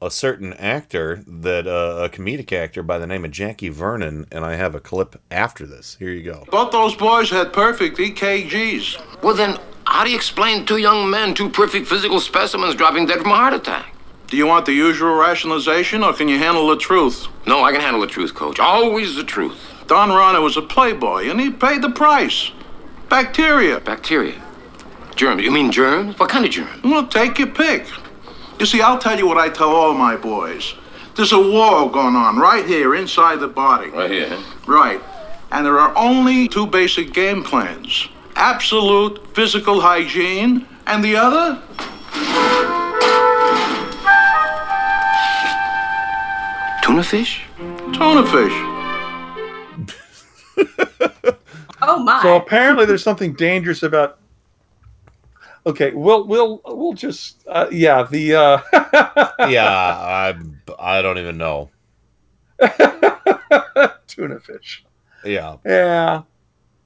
a 0.00 0.10
certain 0.10 0.52
actor, 0.54 1.22
that 1.26 1.66
uh, 1.66 2.04
a 2.04 2.08
comedic 2.08 2.52
actor 2.52 2.82
by 2.82 2.98
the 2.98 3.06
name 3.06 3.24
of 3.24 3.30
Jackie 3.30 3.68
Vernon, 3.68 4.26
and 4.32 4.44
I 4.44 4.56
have 4.56 4.74
a 4.74 4.80
clip 4.80 5.20
after 5.30 5.64
this. 5.66 5.96
Here 5.98 6.10
you 6.10 6.24
go. 6.24 6.44
Both 6.50 6.72
those 6.72 6.94
boys 6.96 7.30
had 7.30 7.52
perfect 7.52 7.98
EKGs. 7.98 9.22
Well, 9.22 9.34
then, 9.34 9.58
how 9.84 10.04
do 10.04 10.10
you 10.10 10.16
explain 10.16 10.66
two 10.66 10.78
young 10.78 11.08
men, 11.08 11.34
two 11.34 11.48
perfect 11.48 11.86
physical 11.86 12.18
specimens, 12.18 12.74
dropping 12.74 13.06
dead 13.06 13.20
from 13.20 13.30
a 13.30 13.36
heart 13.36 13.54
attack? 13.54 13.94
Do 14.26 14.36
you 14.36 14.46
want 14.46 14.66
the 14.66 14.72
usual 14.72 15.14
rationalization, 15.14 16.02
or 16.02 16.14
can 16.14 16.26
you 16.26 16.38
handle 16.38 16.66
the 16.66 16.76
truth? 16.76 17.28
No, 17.46 17.62
I 17.62 17.70
can 17.70 17.80
handle 17.80 18.00
the 18.00 18.06
truth, 18.06 18.34
Coach. 18.34 18.58
Always 18.58 19.14
the 19.14 19.24
truth. 19.24 19.58
Don 19.86 20.08
Rana 20.08 20.40
was 20.40 20.56
a 20.56 20.62
playboy, 20.62 21.28
and 21.28 21.38
he 21.38 21.50
paid 21.50 21.82
the 21.82 21.90
price. 21.90 22.50
Bacteria. 23.08 23.78
Bacteria. 23.78 24.42
Germs. 25.16 25.42
You 25.42 25.50
mean 25.50 25.70
germs? 25.70 26.18
What 26.18 26.28
kind 26.30 26.44
of 26.44 26.50
germs? 26.50 26.82
Well, 26.82 27.06
take 27.06 27.38
your 27.38 27.48
pick. 27.48 27.86
You 28.58 28.66
see, 28.66 28.80
I'll 28.80 28.98
tell 28.98 29.18
you 29.18 29.26
what 29.26 29.38
I 29.38 29.48
tell 29.48 29.70
all 29.70 29.94
my 29.94 30.16
boys. 30.16 30.74
There's 31.16 31.32
a 31.32 31.38
war 31.38 31.90
going 31.90 32.16
on 32.16 32.38
right 32.38 32.64
here 32.64 32.94
inside 32.94 33.40
the 33.40 33.48
body. 33.48 33.90
Right 33.90 34.10
here. 34.10 34.38
Right. 34.66 35.00
And 35.50 35.66
there 35.66 35.78
are 35.78 35.94
only 35.96 36.48
two 36.48 36.66
basic 36.66 37.12
game 37.12 37.42
plans 37.42 38.08
absolute 38.36 39.34
physical 39.34 39.80
hygiene, 39.80 40.66
and 40.86 41.04
the 41.04 41.16
other? 41.16 41.60
Tuna 46.82 47.04
fish? 47.04 47.42
Tuna 47.92 48.26
fish. 48.26 48.52
Oh 51.84 51.98
my! 51.98 52.22
So 52.22 52.36
apparently, 52.36 52.86
there's 52.86 53.02
something 53.02 53.32
dangerous 53.32 53.82
about. 53.82 54.18
Okay, 55.64 55.92
we'll 55.92 56.26
we'll 56.26 56.60
we'll 56.64 56.92
just 56.92 57.44
uh, 57.46 57.68
yeah 57.70 58.02
the 58.02 58.34
uh, 58.34 58.60
yeah, 59.48 59.68
I 59.68 60.34
I 60.78 61.02
don't 61.02 61.18
even 61.18 61.38
know. 61.38 61.70
tuna 64.08 64.40
fish. 64.40 64.84
Yeah. 65.24 65.56
Yeah, 65.64 66.22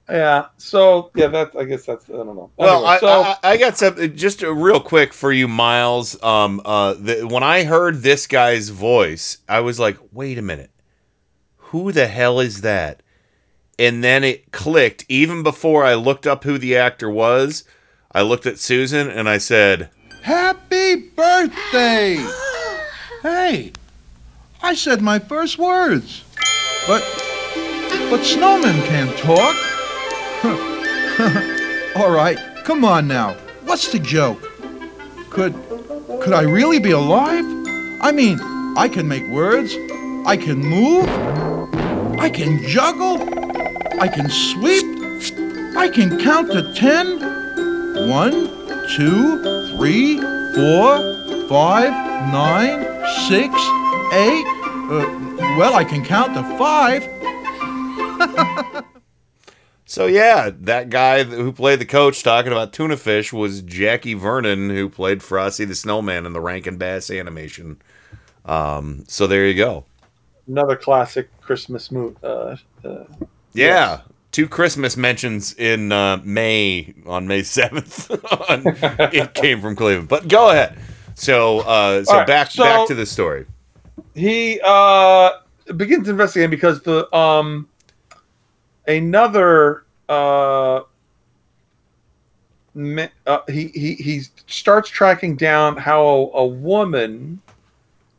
yeah. 0.09 0.47
So 0.59 1.11
yeah, 1.15 1.29
that 1.29 1.57
I 1.57 1.65
guess 1.65 1.87
that's 1.87 2.09
I 2.09 2.15
don't 2.15 2.37
know. 2.37 2.51
Well, 2.57 2.77
Anyway, 2.77 2.91
I, 2.91 2.99
so 2.99 3.09
I, 3.09 3.37
I 3.43 3.57
got 3.57 3.77
something 3.77 4.17
just 4.17 4.43
real 4.43 4.81
quick 4.81 5.13
for 5.13 5.33
you, 5.33 5.49
Miles. 5.49 6.23
Um, 6.23 6.61
uh, 6.65 6.95
the, 6.95 7.27
when 7.27 7.43
I 7.43 7.65
heard 7.65 8.03
this 8.03 8.27
guy's 8.27 8.69
voice, 8.69 9.39
I 9.49 9.61
was 9.61 9.79
like, 9.79 9.99
"Wait 10.13 10.39
a 10.39 10.43
minute, 10.43 10.71
who 11.57 11.93
the 11.93 12.07
hell 12.09 12.41
is 12.41 12.61
that?" 12.61 13.03
And 13.79 14.03
then 14.03 14.25
it 14.25 14.53
clicked. 14.53 15.05
Even 15.09 15.43
before 15.43 15.85
I 15.85 15.95
looked 15.95 16.27
up 16.27 16.45
who 16.45 16.59
the 16.59 16.77
actor 16.77 17.11
was, 17.11 17.65
I 18.17 18.23
looked 18.23 18.47
at 18.47 18.59
Susan 18.59 19.11
and 19.11 19.29
I 19.29 19.37
said, 19.37 19.91
Happy 20.23 20.95
birthday! 20.95 22.17
hey, 23.23 23.73
I 24.63 24.75
said 24.75 25.03
my 25.03 25.19
first 25.19 25.59
words. 25.59 26.25
But 26.87 27.03
but 28.09 28.21
snowmen 28.21 28.83
can't 28.87 29.15
talk. 29.19 29.55
All 31.97 32.11
right, 32.11 32.39
come 32.65 32.87
on 32.87 33.07
now. 33.07 33.35
What's 33.67 33.93
the 33.93 33.99
joke? 33.99 34.41
Could 35.29 35.53
could 36.23 36.33
I 36.33 36.45
really 36.45 36.79
be 36.79 36.93
alive? 36.93 37.45
I 38.01 38.13
mean, 38.13 38.41
I 38.79 38.89
can 38.89 39.07
make 39.07 39.29
words. 39.29 39.75
I 40.25 40.39
can 40.39 40.61
move. 40.61 41.07
I 42.19 42.31
can 42.31 42.67
juggle. 42.67 43.21
I 44.01 44.09
can 44.09 44.31
sweep. 44.31 44.87
I 45.77 45.91
can 45.91 46.19
count 46.19 46.51
to 46.53 46.73
ten. 46.73 47.46
One, 47.97 48.33
two, 48.97 49.43
three, 49.77 50.19
four, 50.55 51.49
five, 51.49 51.91
nine, 52.33 52.85
six, 53.29 53.55
eight. 54.13 54.47
Uh, 54.89 55.57
well, 55.59 55.75
I 55.75 55.85
can 55.85 56.05
count 56.05 56.35
to 56.35 56.43
five. 56.59 57.03
So 59.89 60.07
yeah, 60.07 60.51
that 60.53 60.91
guy 60.91 61.23
who 61.23 61.53
played 61.53 61.79
the 61.79 61.87
coach 61.87 62.25
talking 62.25 62.51
about 62.51 62.73
tuna 62.73 62.97
fish 62.97 63.33
was 63.33 63.63
Jackie 63.63 64.15
Vernon, 64.15 64.69
who 64.69 64.89
played 64.89 65.23
Frosty 65.23 65.65
the 65.65 65.77
Snowman 65.77 66.27
in 66.27 66.33
the 66.33 66.41
Rankin 66.41 66.77
Bass 66.77 67.09
animation. 67.09 67.81
Um, 68.45 69.05
so 69.07 69.29
there 69.29 69.47
you 69.47 69.55
go. 69.55 69.85
Another 70.49 70.75
classic 70.75 71.29
Christmas 71.41 71.93
movie. 71.93 72.17
Uh, 72.21 72.57
uh, 72.85 73.05
Yeah, 73.53 74.01
two 74.37 74.47
Christmas 74.47 74.99
mentions 74.99 75.55
in 75.55 75.91
uh, 75.91 76.19
May 76.23 76.93
on 77.07 77.27
May 77.27 77.43
seventh. 77.43 78.11
it 78.11 79.33
came 79.33 79.63
from 79.63 79.75
Cleveland, 79.75 80.11
but 80.11 80.29
go 80.29 80.51
ahead. 80.51 80.79
So 81.15 81.61
uh, 81.61 82.05
so 82.05 82.19
right, 82.19 82.27
back 82.27 82.51
so- 82.51 82.63
back 82.63 82.87
to 82.89 82.95
the 82.95 83.07
story. 83.07 83.47
he 84.15 84.61
uh 84.63 85.31
begins 85.79 86.11
investigating 86.11 86.51
because 86.51 86.83
the 86.83 87.13
um 87.17 87.67
another 88.87 89.85
uh, 90.11 90.83
me- 92.75 93.09
uh 93.27 93.39
he 93.49 93.69
he 93.69 93.95
he 93.95 94.21
starts 94.49 94.91
tracking 94.91 95.35
down 95.37 95.79
how 95.79 96.05
a, 96.05 96.41
a 96.41 96.47
woman 96.47 97.41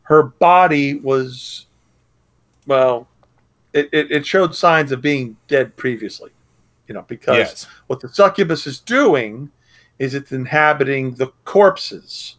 her 0.02 0.24
body 0.24 0.96
was 0.96 1.66
well 2.66 3.06
it, 3.72 3.88
it, 3.92 4.10
it 4.10 4.26
showed 4.26 4.54
signs 4.54 4.92
of 4.92 5.00
being 5.02 5.36
dead 5.46 5.76
previously 5.76 6.30
you 6.86 6.94
know 6.94 7.02
because 7.08 7.36
Yes. 7.36 7.66
what 7.86 8.00
the 8.00 8.08
succubus 8.08 8.66
is 8.66 8.80
doing 8.80 9.50
is 9.98 10.14
it's 10.14 10.32
inhabiting 10.32 11.14
the 11.14 11.28
corpses 11.44 12.36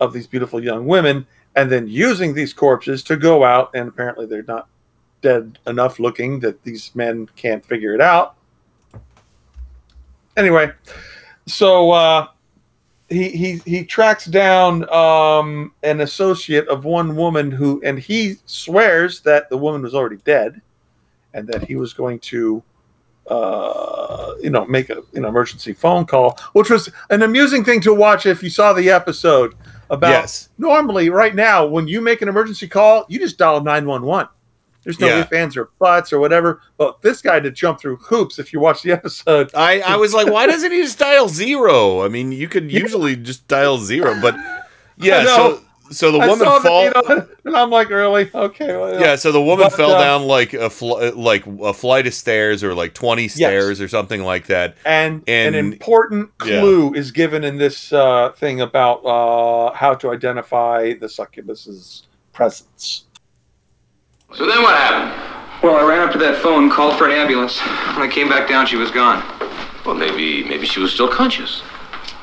of 0.00 0.12
these 0.12 0.26
beautiful 0.26 0.62
young 0.62 0.86
women 0.86 1.26
and 1.54 1.70
then 1.70 1.86
using 1.86 2.34
these 2.34 2.52
corpses 2.52 3.02
to 3.04 3.16
go 3.16 3.44
out 3.44 3.70
and 3.74 3.88
apparently 3.88 4.26
they're 4.26 4.42
not 4.44 4.68
dead 5.20 5.58
enough 5.66 6.00
looking 6.00 6.40
that 6.40 6.62
these 6.64 6.92
men 6.94 7.28
can't 7.36 7.64
figure 7.64 7.94
it 7.94 8.00
out 8.00 8.34
anyway 10.36 10.72
so 11.46 11.92
uh 11.92 12.26
he 13.12 13.28
he 13.30 13.60
he 13.64 13.84
tracks 13.84 14.24
down 14.24 14.88
um 14.92 15.72
an 15.82 16.00
associate 16.00 16.66
of 16.68 16.84
one 16.84 17.14
woman 17.14 17.50
who 17.50 17.80
and 17.84 17.98
he 17.98 18.36
swears 18.46 19.20
that 19.20 19.48
the 19.50 19.56
woman 19.56 19.82
was 19.82 19.94
already 19.94 20.16
dead 20.24 20.60
and 21.34 21.46
that 21.48 21.64
he 21.64 21.76
was 21.76 21.92
going 21.92 22.18
to 22.18 22.62
uh 23.28 24.34
you 24.40 24.50
know 24.50 24.64
make 24.66 24.90
a 24.90 25.02
know 25.14 25.28
emergency 25.28 25.72
phone 25.72 26.04
call 26.04 26.38
which 26.54 26.70
was 26.70 26.90
an 27.10 27.22
amusing 27.22 27.64
thing 27.64 27.80
to 27.80 27.94
watch 27.94 28.26
if 28.26 28.42
you 28.42 28.50
saw 28.50 28.72
the 28.72 28.90
episode 28.90 29.54
about 29.90 30.10
Yes. 30.10 30.48
normally 30.58 31.08
right 31.10 31.34
now 31.34 31.64
when 31.64 31.86
you 31.86 32.00
make 32.00 32.22
an 32.22 32.28
emergency 32.28 32.66
call 32.66 33.04
you 33.08 33.18
just 33.18 33.38
dial 33.38 33.60
911 33.60 34.28
there's 34.84 34.98
no 35.00 35.06
Yeah. 35.06 35.20
ifs 35.20 35.32
ands 35.32 35.56
or 35.56 35.70
buts 35.78 36.12
or 36.12 36.18
whatever 36.20 36.60
but 36.76 37.00
this 37.02 37.20
guy 37.22 37.40
did 37.40 37.54
jump 37.54 37.80
through 37.80 37.96
hoops 37.96 38.38
if 38.38 38.52
you 38.52 38.60
watch 38.60 38.82
the 38.82 38.92
episode 38.98 39.50
I, 39.54 39.80
I 39.80 39.96
was 39.96 40.12
like, 40.14 40.26
why 40.28 40.46
doesn't 40.46 40.70
he 40.72 40.82
just 40.82 40.98
dial 40.98 41.28
zero? 41.28 42.02
I 42.04 42.08
mean, 42.08 42.32
you 42.32 42.48
could 42.48 42.70
usually 42.70 43.16
just 43.16 43.46
dial 43.48 43.78
zero, 43.78 44.18
but 44.20 44.34
yeah. 44.96 45.24
So 45.24 45.60
so 45.90 46.10
the 46.10 46.18
I 46.20 46.28
woman 46.28 46.46
fall. 46.62 46.84
you 46.84 46.90
know, 46.94 47.26
and 47.44 47.54
i'm 47.56 47.68
like 47.68 47.90
really 47.90 48.30
okay 48.34 48.74
well, 48.76 48.98
Yeah, 48.98 49.14
so 49.16 49.30
the 49.30 49.42
woman 49.42 49.66
But, 49.66 49.76
fell 49.76 49.90
uh, 49.92 50.00
down 50.00 50.22
like 50.26 50.54
a 50.54 50.70
fl- 50.70 51.10
like 51.14 51.44
a 51.46 51.74
flight 51.74 52.06
of 52.06 52.14
stairs 52.14 52.64
or 52.64 52.72
like 52.74 52.94
twenty 52.94 53.28
stairs 53.28 53.78
or 53.78 53.88
something 53.88 54.22
like 54.22 54.46
that. 54.46 54.76
and, 54.86 55.22
And- 55.26 55.54
an 55.54 55.72
important 55.72 56.30
yeah. 56.46 56.60
clue 56.60 56.94
is 56.94 57.10
given 57.10 57.44
in 57.44 57.58
this 57.58 57.92
uh, 57.92 58.30
thing 58.32 58.60
about 58.62 59.04
uh, 59.04 59.74
how 59.74 59.92
to 59.96 60.10
identify 60.12 60.94
the 60.94 61.08
succubus's 61.10 62.06
presence. 62.32 63.04
So 64.34 64.46
then 64.46 64.62
what 64.62 64.74
happened? 64.76 65.62
Well, 65.62 65.76
I 65.76 65.88
ran 65.88 66.00
up 66.06 66.12
to 66.12 66.18
that 66.18 66.42
phone, 66.42 66.70
called 66.70 66.96
for 66.96 67.06
an 67.06 67.12
ambulance. 67.12 67.60
When 67.60 68.02
I 68.02 68.08
came 68.10 68.28
back 68.28 68.48
down, 68.48 68.66
she 68.66 68.76
was 68.76 68.90
gone. 68.90 69.22
Well, 69.84 69.94
maybe 69.94 70.42
maybe 70.44 70.66
she 70.66 70.80
was 70.80 70.92
still 70.92 71.08
conscious. 71.08 71.62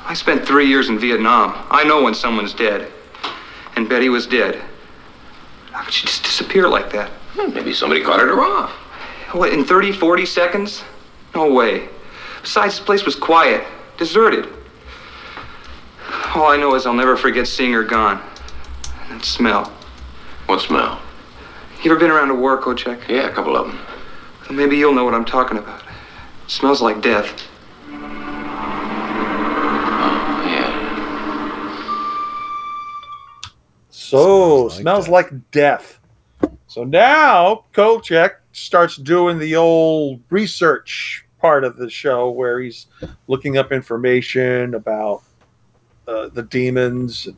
I 0.04 0.14
spent 0.14 0.44
three 0.44 0.66
years 0.66 0.88
in 0.88 0.98
Vietnam. 0.98 1.54
I 1.70 1.84
know 1.84 2.02
when 2.02 2.14
someone's 2.14 2.52
dead. 2.52 2.90
And 3.76 3.88
Betty 3.88 4.08
was 4.08 4.26
dead. 4.26 4.60
How 5.70 5.84
could 5.84 5.94
she 5.94 6.06
just 6.06 6.24
disappear 6.24 6.68
like 6.68 6.90
that? 6.92 7.10
Hmm, 7.34 7.54
maybe 7.54 7.72
somebody 7.72 8.02
carted 8.02 8.28
her 8.28 8.40
off. 8.40 8.70
What, 9.32 9.52
in 9.52 9.64
30, 9.64 9.92
40 9.92 10.26
seconds? 10.26 10.82
No 11.34 11.52
way. 11.52 11.88
Besides, 12.42 12.76
this 12.76 12.84
place 12.84 13.04
was 13.04 13.14
quiet, 13.14 13.64
deserted. 13.96 14.48
All 16.34 16.48
I 16.48 16.56
know 16.56 16.74
is 16.74 16.86
I'll 16.86 16.92
never 16.92 17.16
forget 17.16 17.46
seeing 17.46 17.72
her 17.72 17.84
gone. 17.84 18.20
And 19.02 19.20
that 19.20 19.24
smell. 19.24 19.72
What 20.46 20.60
smell? 20.60 21.00
You 21.82 21.90
ever 21.90 21.98
been 21.98 22.10
around 22.10 22.28
a 22.30 22.34
war, 22.34 22.58
Kolchak? 22.58 23.08
Yeah, 23.08 23.26
a 23.26 23.32
couple 23.32 23.56
of 23.56 23.66
them. 23.66 23.80
Well, 24.42 24.52
maybe 24.52 24.76
you'll 24.76 24.92
know 24.92 25.06
what 25.06 25.14
I'm 25.14 25.24
talking 25.24 25.56
about. 25.56 25.80
It 26.44 26.50
smells 26.50 26.82
like 26.82 27.00
death. 27.00 27.42
Oh, 30.02 30.42
yeah. 30.44 30.68
So 33.88 34.68
smells 34.68 35.08
like, 35.08 35.32
death. 35.52 35.98
So 36.66 36.84
now 36.84 37.64
Kolchak 37.72 38.42
starts 38.52 38.96
doing 38.96 39.38
the 39.38 39.56
old 39.56 40.20
research 40.28 41.24
part 41.40 41.64
of 41.64 41.78
the 41.78 41.88
show 41.88 42.28
where 42.28 42.60
he's 42.60 42.88
looking 43.26 43.56
up 43.56 43.72
information 43.72 44.74
about 44.74 45.22
uh, 46.06 46.28
the 46.28 46.42
demons 46.42 47.26
and 47.26 47.36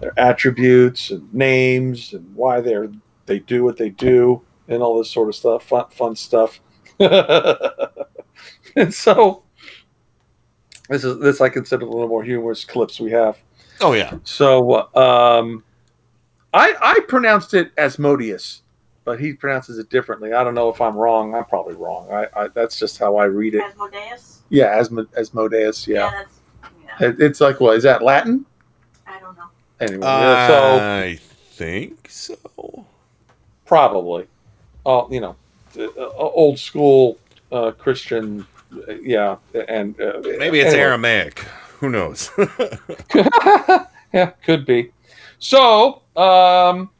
their 0.00 0.12
attributes 0.18 1.10
and 1.10 1.32
names 1.32 2.12
and 2.12 2.36
why 2.36 2.60
they're 2.60 2.90
they 3.26 3.38
do 3.38 3.64
what 3.64 3.76
they 3.76 3.90
do 3.90 4.42
and 4.68 4.82
all 4.82 4.98
this 4.98 5.10
sort 5.10 5.28
of 5.28 5.34
stuff, 5.34 5.64
fun, 5.64 5.86
fun 5.90 6.16
stuff. 6.16 6.60
and 8.76 8.92
so 8.92 9.42
this 10.88 11.04
is 11.04 11.18
this 11.20 11.40
I 11.40 11.48
consider 11.48 11.84
a 11.84 11.88
little 11.88 12.08
more 12.08 12.22
humorous 12.24 12.64
clips 12.64 13.00
we 13.00 13.10
have. 13.12 13.38
Oh 13.80 13.92
yeah. 13.92 14.18
So 14.24 14.92
um, 14.94 15.64
I 16.52 16.74
I 16.80 17.00
pronounced 17.08 17.54
it 17.54 17.72
Asmodeus, 17.78 18.62
but 19.04 19.18
he 19.20 19.32
pronounces 19.32 19.78
it 19.78 19.88
differently. 19.90 20.32
I 20.32 20.44
don't 20.44 20.54
know 20.54 20.68
if 20.68 20.80
I'm 20.80 20.96
wrong. 20.96 21.34
I'm 21.34 21.44
probably 21.46 21.74
wrong. 21.74 22.10
I, 22.12 22.26
I 22.36 22.48
that's 22.48 22.78
just 22.78 22.98
how 22.98 23.16
I 23.16 23.24
read 23.24 23.54
it. 23.54 23.62
Asmodeus? 23.62 24.42
Yeah, 24.48 24.66
as 24.76 24.90
Asmodeus. 25.16 25.86
Yeah, 25.88 26.10
that's, 26.10 26.40
It- 27.00 27.20
it's 27.20 27.40
like 27.40 27.60
what 27.60 27.76
is 27.76 27.82
that 27.84 28.02
Latin? 28.02 28.44
I 29.06 29.18
don't 29.18 29.36
know. 29.36 29.44
Anyway, 29.80 30.06
yeah, 30.06 30.46
so 30.46 30.78
I 30.78 31.18
think 31.54 32.08
so. 32.10 32.86
Probably, 33.72 34.26
oh, 34.84 35.08
you 35.10 35.18
know, 35.18 35.34
uh, 35.78 35.84
uh, 35.96 36.10
old 36.18 36.58
school 36.58 37.16
uh, 37.50 37.70
Christian. 37.70 38.46
uh, 38.70 38.92
Yeah, 39.00 39.36
and 39.66 39.98
uh, 39.98 40.20
Maybe 40.22 40.60
it's 40.60 40.74
anyway. 40.74 40.88
Aramaic. 40.88 41.38
Who 41.80 41.88
knows? 41.88 42.30
yeah, 44.12 44.26
could 44.44 44.66
be. 44.66 44.92
So, 45.38 46.02
um, 46.16 46.90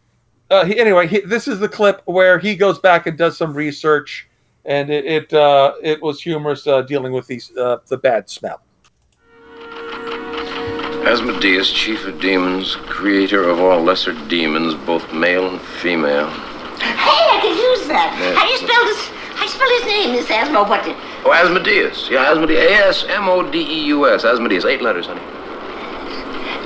uh, 0.50 0.64
he, 0.64 0.80
anyway, 0.80 1.06
he, 1.08 1.20
this 1.20 1.46
is 1.46 1.58
the 1.60 1.68
clip 1.68 2.00
where 2.06 2.38
he 2.38 2.56
goes 2.56 2.78
back 2.78 3.06
and 3.06 3.18
does 3.18 3.36
some 3.36 3.52
research, 3.52 4.26
and 4.64 4.88
it 4.88 5.04
it, 5.04 5.32
uh, 5.34 5.74
it 5.82 6.00
was 6.00 6.22
humorous 6.22 6.66
uh, 6.66 6.80
dealing 6.80 7.12
with 7.12 7.26
these 7.26 7.54
uh, 7.58 7.80
the 7.88 7.98
bad 7.98 8.30
smell. 8.30 8.62
Asmodeus, 11.04 11.70
chief 11.70 12.06
of 12.06 12.18
demons, 12.18 12.76
creator 12.86 13.46
of 13.46 13.60
all 13.60 13.82
lesser 13.82 14.14
demons, 14.28 14.72
both 14.86 15.12
male 15.12 15.50
and 15.50 15.60
female. 15.60 16.32
Hey, 16.82 17.22
I 17.30 17.38
can 17.40 17.54
use 17.56 17.86
that. 17.88 18.14
Yeah. 18.18 18.34
How 18.34 18.44
do 18.46 18.50
you 18.52 18.58
spell 18.58 18.84
this? 18.84 19.00
How 19.34 19.38
do 19.38 19.44
you 19.44 19.50
spell 19.50 19.70
his 19.78 19.86
name, 19.86 20.12
Miss 20.12 20.26
Asmo? 20.26 20.68
What 20.68 20.84
did... 20.84 20.96
Oh, 21.24 21.32
Asmodeus. 21.32 22.08
Yeah, 22.10 22.30
Asmodeus. 22.30 22.58
A-S-M-O-D-E-U-S. 22.60 24.24
Asmodeus. 24.24 24.64
Eight 24.64 24.82
letters, 24.82 25.06
honey. 25.06 25.22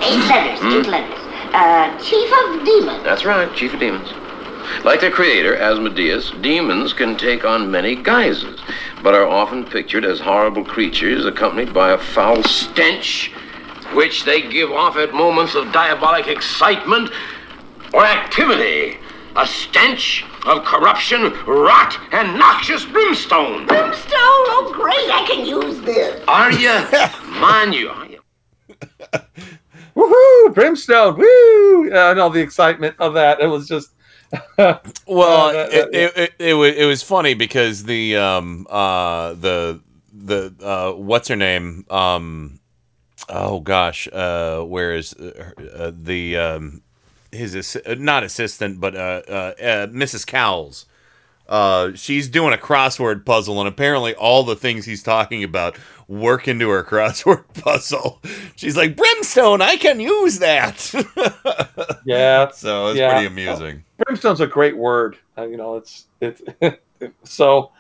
Eight 0.03 0.25
letters, 0.29 0.61
Hmm? 0.61 0.73
eight 0.73 0.87
letters. 0.87 1.19
Uh, 1.55 1.99
chief 1.99 2.31
of 2.33 2.65
demons. 2.65 3.03
That's 3.05 3.25
right, 3.25 3.53
chief 3.55 3.73
of 3.75 3.81
demons. 3.81 4.13
Like 4.85 5.01
their 5.01 5.11
creator, 5.11 5.57
Asmodeus, 5.57 6.33
demons 6.43 6.93
can 6.93 7.17
take 7.17 7.45
on 7.45 7.71
many 7.71 7.95
guises, 7.95 8.61
but 9.03 9.15
are 9.15 9.27
often 9.27 9.65
pictured 9.65 10.05
as 10.05 10.19
horrible 10.21 10.65
creatures 10.65 11.25
accompanied 11.25 11.73
by 11.73 11.93
a 11.93 11.99
foul 11.99 12.43
stench, 12.43 13.31
which 13.95 14.25
they 14.25 14.43
give 14.43 14.71
off 14.73 14.97
at 14.97 15.15
moments 15.15 15.55
of 15.55 15.73
diabolic 15.73 16.27
excitement 16.27 17.11
or 17.95 18.05
activity. 18.05 18.99
A 19.39 19.47
stench 19.47 20.25
of 20.47 20.65
corruption, 20.65 21.33
rot, 21.47 21.99
and 22.13 22.39
noxious 22.39 22.85
brimstone. 22.87 23.67
Brimstone? 23.67 24.11
Oh, 24.15 24.71
great, 24.75 24.95
I 25.11 25.27
can 25.27 25.45
use 25.45 25.81
this. 25.83 26.23
Are 26.27 26.51
you? 26.51 26.71
Mind 27.41 27.75
you, 27.75 27.91
are 27.91 28.07
you? 28.07 28.21
Woohoo! 29.95 30.55
Brimstone! 30.55 31.19
Woo! 31.19 31.91
Uh, 31.93 32.15
all 32.19 32.31
the 32.31 32.41
excitement 32.41 32.95
of 32.99 33.15
that. 33.15 33.41
It 33.41 33.47
was 33.47 33.69
just, 33.69 33.91
Well, 34.59 34.81
Uh, 35.07 35.53
that- 35.53 35.73
it, 35.73 35.95
it, 35.95 36.17
it, 36.17 36.33
it, 36.39 36.55
was, 36.55 36.75
it 36.75 36.85
was 36.87 37.03
funny 37.03 37.35
because 37.35 37.85
the 37.85 38.17
um 38.17 38.67
uh 38.69 39.35
the 39.35 39.81
the 40.13 40.53
uh 40.63 40.93
what's 40.93 41.29
her 41.29 41.37
name 41.37 41.85
um 41.91 42.59
oh 43.29 43.61
gosh 43.61 44.09
uh 44.13 44.63
where 44.63 44.95
is 44.97 45.13
uh, 45.15 45.53
uh, 45.79 45.93
the 45.95 46.37
um 46.37 46.83
his 47.37 47.55
assi- 47.55 47.89
uh, 47.89 47.95
not 47.99 48.23
assistant 48.25 48.81
but 48.81 48.95
uh, 48.95 49.23
uh 49.29 49.33
uh 49.33 49.87
Mrs. 49.89 50.27
Cowles 50.27 50.87
uh 51.49 51.93
she's 51.95 52.29
doing 52.29 52.53
a 52.53 52.57
crossword 52.57 53.25
puzzle 53.25 53.61
and 53.61 53.69
apparently 53.69 54.15
all 54.15 54.43
the 54.43 54.57
things 54.57 54.85
he's 54.85 55.03
talking 55.03 55.45
about 55.45 55.79
work 56.09 56.47
into 56.49 56.69
her 56.69 56.85
crossword 56.89 57.45
puzzle. 57.55 58.21
She's 58.57 58.77
like 58.77 58.97
brimstone, 58.97 59.61
I 59.61 59.77
can 59.77 60.01
use 60.01 60.39
that. 60.39 60.93
Yeah. 62.05 62.51
so 62.51 62.89
it's 62.89 62.99
yeah. 63.01 63.13
pretty 63.13 63.27
amusing. 63.27 63.83
Brimstone's 63.99 64.41
a 64.41 64.47
great 64.47 64.77
word. 64.77 65.19
Uh, 65.37 65.49
you 65.49 65.57
know, 65.57 65.77
it's 65.77 66.07
it's 66.21 66.41
so. 67.25 67.73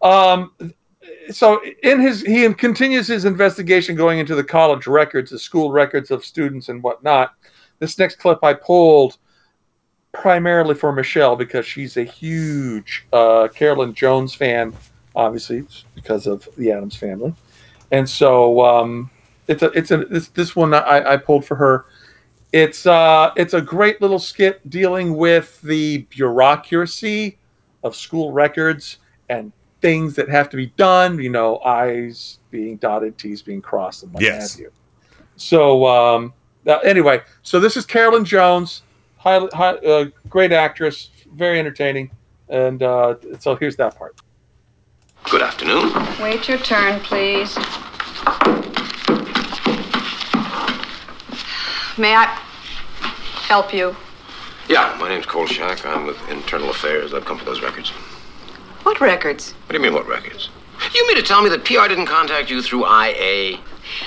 Um, 0.00 0.52
so 1.30 1.60
in 1.82 2.00
his 2.00 2.22
he 2.22 2.52
continues 2.54 3.06
his 3.06 3.26
investigation 3.26 3.94
going 3.94 4.18
into 4.18 4.34
the 4.34 4.44
college 4.44 4.86
records, 4.86 5.30
the 5.30 5.38
school 5.38 5.72
records 5.72 6.10
of 6.10 6.24
students 6.24 6.70
and 6.70 6.82
whatnot. 6.82 7.34
This 7.78 7.98
next 7.98 8.16
clip 8.16 8.42
I 8.42 8.54
pulled 8.54 9.18
primarily 10.12 10.74
for 10.74 10.92
Michelle 10.92 11.36
because 11.36 11.66
she's 11.66 11.96
a 11.96 12.04
huge 12.04 13.06
uh, 13.12 13.48
Carolyn 13.54 13.94
Jones 13.94 14.34
fan, 14.34 14.72
obviously 15.14 15.64
because 15.94 16.26
of 16.26 16.48
the 16.56 16.72
Addams 16.72 16.96
family, 16.96 17.34
and 17.90 18.08
so 18.08 18.64
um, 18.64 19.10
it's 19.48 19.62
a 19.62 19.66
it's 19.72 19.90
a 19.90 19.98
this 19.98 20.28
this 20.28 20.56
one 20.56 20.74
I, 20.74 21.12
I 21.12 21.16
pulled 21.16 21.44
for 21.44 21.56
her. 21.56 21.86
It's 22.52 22.86
uh 22.86 23.32
it's 23.36 23.54
a 23.54 23.60
great 23.60 24.00
little 24.00 24.18
skit 24.18 24.68
dealing 24.70 25.16
with 25.16 25.60
the 25.62 25.98
bureaucracy 26.08 27.38
of 27.82 27.94
school 27.94 28.32
records 28.32 28.98
and 29.28 29.52
things 29.82 30.14
that 30.14 30.28
have 30.28 30.48
to 30.50 30.56
be 30.56 30.66
done. 30.76 31.18
You 31.18 31.30
know, 31.30 31.58
I's 31.58 32.38
being 32.50 32.76
dotted, 32.76 33.18
T's 33.18 33.42
being 33.42 33.60
crossed, 33.60 34.02
and 34.04 34.12
what 34.12 34.22
Yes. 34.22 34.54
have 34.54 34.60
you. 34.60 34.72
So 35.36 35.86
um, 35.86 36.32
uh, 36.66 36.78
anyway, 36.78 37.22
so 37.42 37.60
this 37.60 37.76
is 37.76 37.86
Carolyn 37.86 38.24
Jones, 38.24 38.82
high, 39.18 39.46
high, 39.52 39.74
uh, 39.76 40.06
great 40.28 40.52
actress, 40.52 41.10
very 41.34 41.58
entertaining, 41.58 42.10
and 42.48 42.82
uh, 42.82 43.16
so 43.38 43.54
here's 43.56 43.76
that 43.76 43.96
part. 43.96 44.16
Good 45.30 45.42
afternoon. 45.42 45.92
Wait 46.20 46.48
your 46.48 46.58
turn, 46.58 47.00
please. 47.00 47.56
May 51.98 52.14
I 52.14 52.24
help 53.46 53.72
you? 53.72 53.96
Yeah, 54.68 54.96
my 55.00 55.08
name's 55.08 55.26
Kolchak. 55.26 55.86
I'm 55.86 56.06
with 56.06 56.16
Internal 56.28 56.70
Affairs. 56.70 57.14
I've 57.14 57.24
come 57.24 57.38
for 57.38 57.44
those 57.44 57.62
records. 57.62 57.90
What 58.82 59.00
records? 59.00 59.52
What 59.52 59.68
do 59.70 59.74
you 59.78 59.82
mean, 59.82 59.94
what 59.94 60.06
records? 60.06 60.50
You 60.94 61.06
mean 61.08 61.16
to 61.16 61.22
tell 61.22 61.42
me 61.42 61.48
that 61.48 61.64
PR 61.64 61.88
didn't 61.88 62.06
contact 62.06 62.50
you 62.50 62.62
through 62.62 62.86
IA? 62.86 63.58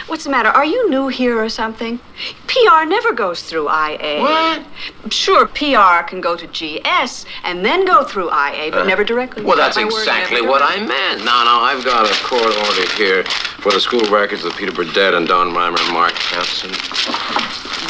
What's 0.07 0.23
the 0.23 0.29
matter? 0.29 0.49
Are 0.49 0.65
you 0.65 0.89
new 0.89 1.07
here 1.07 1.41
or 1.41 1.49
something? 1.49 1.99
PR 2.47 2.85
never 2.85 3.13
goes 3.13 3.43
through 3.43 3.69
IA. 3.69 4.21
What? 4.21 4.65
Sure, 5.11 5.45
PR 5.47 6.03
can 6.07 6.21
go 6.21 6.35
to 6.35 6.47
GS 6.47 7.25
and 7.43 7.65
then 7.65 7.85
go 7.85 8.03
through 8.03 8.29
IA, 8.31 8.71
but 8.71 8.81
Uh, 8.81 8.85
never 8.85 9.03
directly. 9.03 9.43
Well, 9.43 9.57
that's 9.57 9.77
word, 9.77 9.87
exactly 9.87 10.41
what 10.41 10.61
I 10.61 10.77
meant. 10.77 11.23
No, 11.23 11.43
no, 11.43 11.59
I've 11.61 11.83
got 11.85 12.09
a 12.09 12.23
court 12.23 12.55
order 12.67 12.85
here 12.95 13.23
for 13.61 13.71
the 13.71 13.79
school 13.79 14.05
records 14.09 14.43
of 14.45 14.55
Peter 14.55 14.71
Burdett 14.71 15.13
and 15.13 15.27
Don 15.27 15.53
Reimer 15.53 15.79
and 15.79 15.93
Mark 15.93 16.13
Hansen. 16.13 16.71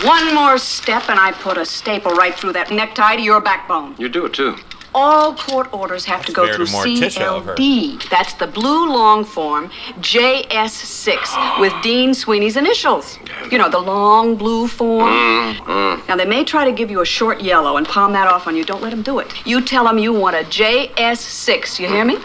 One 0.07 0.33
more 0.33 0.57
step, 0.57 1.09
and 1.09 1.19
I 1.19 1.31
put 1.31 1.57
a 1.57 1.65
staple 1.65 2.13
right 2.13 2.33
through 2.33 2.53
that 2.53 2.71
necktie 2.71 3.15
to 3.17 3.21
your 3.21 3.41
backbone. 3.41 3.95
You 3.97 4.09
do 4.09 4.25
it 4.25 4.33
too. 4.33 4.55
All 4.95 5.35
court 5.35 5.71
orders 5.71 6.03
have 6.05 6.25
to 6.25 6.31
go 6.31 6.51
through 6.51 6.65
Morticia 6.65 7.21
of 7.21 7.45
her. 7.45 7.55
CLD. 7.55 8.09
That's 8.09 8.33
the 8.33 8.47
blue 8.47 8.91
long 8.91 9.23
form 9.23 9.69
JS6 9.99 11.59
with 11.59 11.73
Dean 11.83 12.13
Sweeney's 12.13 12.57
initials. 12.57 13.19
You 13.51 13.57
know, 13.59 13.69
the 13.69 13.79
long 13.79 14.35
blue 14.35 14.67
form. 14.67 15.13
Mm. 15.13 16.07
Now, 16.07 16.15
they 16.15 16.25
may 16.25 16.43
try 16.43 16.65
to 16.65 16.71
give 16.71 16.89
you 16.89 17.01
a 17.01 17.05
short 17.05 17.41
yellow 17.41 17.77
and 17.77 17.87
palm 17.87 18.13
that 18.13 18.27
off 18.27 18.47
on 18.47 18.55
you. 18.55 18.63
Don't 18.65 18.81
let 18.81 18.89
them 18.89 19.03
do 19.03 19.19
it. 19.19 19.27
You 19.45 19.61
tell 19.61 19.83
them 19.83 19.99
you 19.99 20.11
want 20.11 20.35
a 20.35 20.39
JS6. 20.39 21.79
You 21.79 21.87
hear 21.87 22.05
me? 22.05 22.17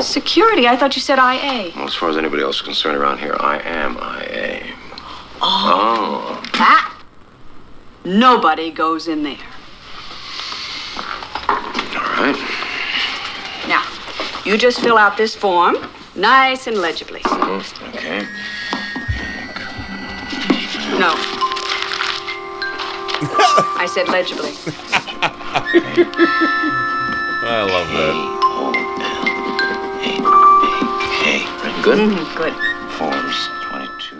Security. 0.00 0.68
I 0.68 0.76
thought 0.76 0.94
you 0.94 1.02
said 1.02 1.18
IA. 1.18 1.72
Well, 1.74 1.88
as 1.88 1.94
far 1.94 2.08
as 2.08 2.16
anybody 2.16 2.42
else 2.42 2.56
is 2.56 2.62
concerned 2.62 2.96
around 2.96 3.18
here, 3.18 3.36
I 3.40 3.58
am 3.58 3.96
IA. 3.96 4.74
Oh. 5.42 6.40
That? 6.54 6.94
Nobody 8.04 8.70
goes 8.70 9.08
in 9.08 9.22
there. 9.24 9.36
All 11.48 12.24
right. 12.24 12.36
Now, 13.68 13.84
you 14.48 14.56
just 14.56 14.80
fill 14.80 14.96
out 14.96 15.18
this 15.18 15.34
form, 15.36 15.76
nice 16.16 16.66
and 16.66 16.78
legibly. 16.78 17.20
Mhm, 17.20 17.62
Okay. 17.94 18.26
No. 20.98 21.12
I 23.78 23.86
said 23.86 24.08
legibly. 24.08 24.50
I 27.44 27.62
love 27.62 27.88
that. 27.92 28.14
Good. 31.82 31.98
Mhm, 31.98 32.34
good. 32.36 32.54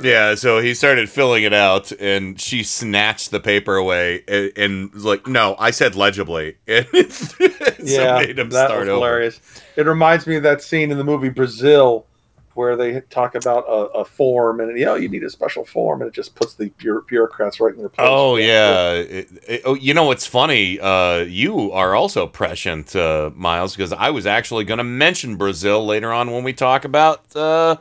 Yeah, 0.02 0.34
so 0.34 0.60
he 0.60 0.74
started 0.74 1.08
filling 1.10 1.42
it 1.44 1.52
out, 1.52 1.90
and 1.92 2.40
she 2.40 2.62
snatched 2.62 3.30
the 3.30 3.40
paper 3.40 3.76
away 3.76 4.22
and, 4.28 4.52
and 4.56 4.92
was 4.94 5.04
like, 5.04 5.26
"No, 5.26 5.56
I 5.58 5.70
said 5.70 5.94
legibly." 5.94 6.56
And 6.68 7.88
so 7.88 8.02
yeah, 8.02 8.18
made 8.18 8.38
him 8.38 8.50
that 8.50 8.70
was 8.70 8.80
over. 8.88 8.90
hilarious. 8.90 9.40
It 9.76 9.86
reminds 9.86 10.26
me 10.26 10.36
of 10.36 10.42
that 10.42 10.62
scene 10.62 10.90
in 10.90 10.98
the 10.98 11.04
movie 11.04 11.28
Brazil 11.28 12.06
where 12.54 12.74
they 12.74 13.00
talk 13.02 13.36
about 13.36 13.64
a, 13.68 14.00
a 14.00 14.04
form 14.04 14.58
and 14.58 14.76
you 14.76 14.84
know 14.84 14.96
you 14.96 15.08
need 15.08 15.22
a 15.22 15.30
special 15.30 15.64
form 15.64 16.00
and 16.02 16.08
it 16.08 16.12
just 16.14 16.34
puts 16.34 16.54
the 16.54 16.70
bureau- 16.70 17.02
bureaucrats 17.08 17.60
right 17.60 17.72
in 17.72 17.78
their 17.78 17.88
place. 17.88 18.06
Oh 18.10 18.34
yeah. 18.34 18.94
It- 18.94 19.28
it- 19.46 19.62
oh, 19.64 19.74
you 19.74 19.94
know 19.94 20.04
what's 20.04 20.26
funny? 20.26 20.80
Uh, 20.80 21.18
you 21.18 21.70
are 21.70 21.94
also 21.94 22.26
prescient, 22.26 22.96
uh, 22.96 23.30
Miles, 23.36 23.76
because 23.76 23.92
I 23.92 24.10
was 24.10 24.26
actually 24.26 24.64
going 24.64 24.78
to 24.78 24.84
mention 24.84 25.36
Brazil 25.36 25.86
later 25.86 26.12
on 26.12 26.32
when 26.32 26.42
we 26.42 26.52
talk 26.52 26.84
about 26.84 27.22
uh, 27.36 27.76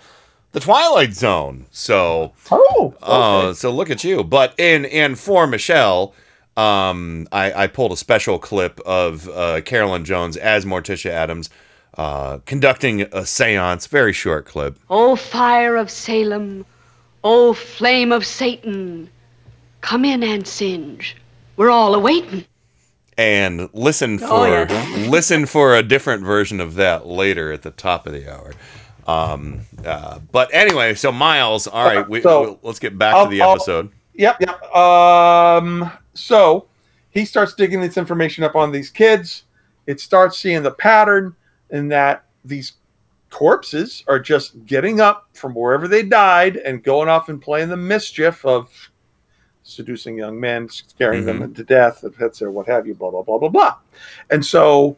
the 0.58 0.64
Twilight 0.66 1.14
Zone. 1.14 1.68
So, 1.70 2.34
oh, 2.52 2.96
uh, 3.02 3.54
so 3.54 3.72
look 3.72 3.92
at 3.92 4.04
you. 4.04 4.24
But 4.24 4.56
in 4.60 4.86
and 4.86 5.18
for 5.20 5.46
Michelle, 5.46 6.16
um, 6.56 7.28
I, 7.32 7.64
I 7.64 7.68
pulled 7.68 7.92
a 7.92 7.98
special 7.98 8.40
clip 8.40 8.80
of 8.80 9.30
uh, 9.30 9.62
Carolyn 9.62 10.04
Jones 10.04 10.36
as 10.36 10.66
Morticia 10.66 11.12
Addams. 11.12 11.52
Uh, 11.96 12.40
conducting 12.46 13.02
a 13.12 13.26
seance, 13.26 13.86
very 13.88 14.14
short 14.14 14.46
clip. 14.48 14.80
Oh, 14.90 15.16
fire 15.16 15.76
of 15.76 15.90
Salem. 15.92 16.66
Oh, 17.24 17.54
flame 17.54 18.12
of 18.12 18.26
Satan. 18.26 19.10
Come 19.82 20.06
in 20.06 20.24
and 20.24 20.48
singe. 20.48 21.16
We're 21.56 21.70
all 21.72 21.94
awaiting. 21.94 22.46
and 23.18 23.70
listen 23.74 24.20
Oh, 24.24 24.28
for 24.28 24.48
yeah. 24.48 25.08
listen 25.10 25.46
for 25.46 25.76
a 25.76 25.82
different 25.84 26.24
version 26.24 26.60
of 26.60 26.76
that 26.76 27.06
later 27.08 27.52
at 27.52 27.62
the 27.64 27.72
top 27.72 28.06
of 28.08 28.14
the 28.14 28.32
hour. 28.32 28.54
Um, 29.08 29.62
uh, 29.86 30.20
but 30.32 30.50
anyway, 30.54 30.94
so 30.96 31.12
Miles, 31.12 31.66
all 31.68 31.86
right, 31.86 32.08
we, 32.08 32.22
So, 32.22 32.42
we'll- 32.42 32.60
let's 32.62 32.80
get 32.80 32.98
back 32.98 33.16
I'll- 33.16 33.26
to 33.26 33.30
the 33.32 33.42
I'll- 33.42 33.52
episode. 33.54 33.90
Yep, 34.14 34.38
yep. 34.42 34.76
Um, 34.76 35.92
so 36.14 36.68
he 37.12 37.24
starts 37.24 37.54
digging 37.54 37.82
this 37.82 37.98
information 37.98 38.44
up 38.44 38.56
on 38.56 38.72
these 38.72 38.90
kids. 38.90 39.44
It 39.86 40.00
starts 40.00 40.38
seeing 40.40 40.64
the 40.64 40.72
pattern 40.72 41.36
in 41.70 41.88
that 41.90 42.26
these 42.44 42.74
corpses 43.30 44.04
are 44.08 44.20
just 44.20 44.66
getting 44.66 45.00
up 45.00 45.28
from 45.34 45.54
wherever 45.54 45.88
they 45.88 46.02
died 46.04 46.58
and 46.58 46.84
going 46.84 47.10
off 47.10 47.30
and 47.30 47.42
playing 47.42 47.70
the 47.70 47.78
mischief 47.78 48.44
of 48.46 48.70
seducing 49.64 50.18
young 50.18 50.40
men, 50.40 50.68
scaring 50.70 51.26
them 51.26 51.54
to 51.54 51.64
death, 51.64 52.04
etc., 52.04 52.50
what 52.52 52.66
have 52.68 52.88
you, 52.88 52.96
blah, 52.96 53.12
blah, 53.12 53.22
blah, 53.22 53.38
blah, 53.38 53.50
blah. 53.50 53.76
And 54.32 54.44
so 54.46 54.98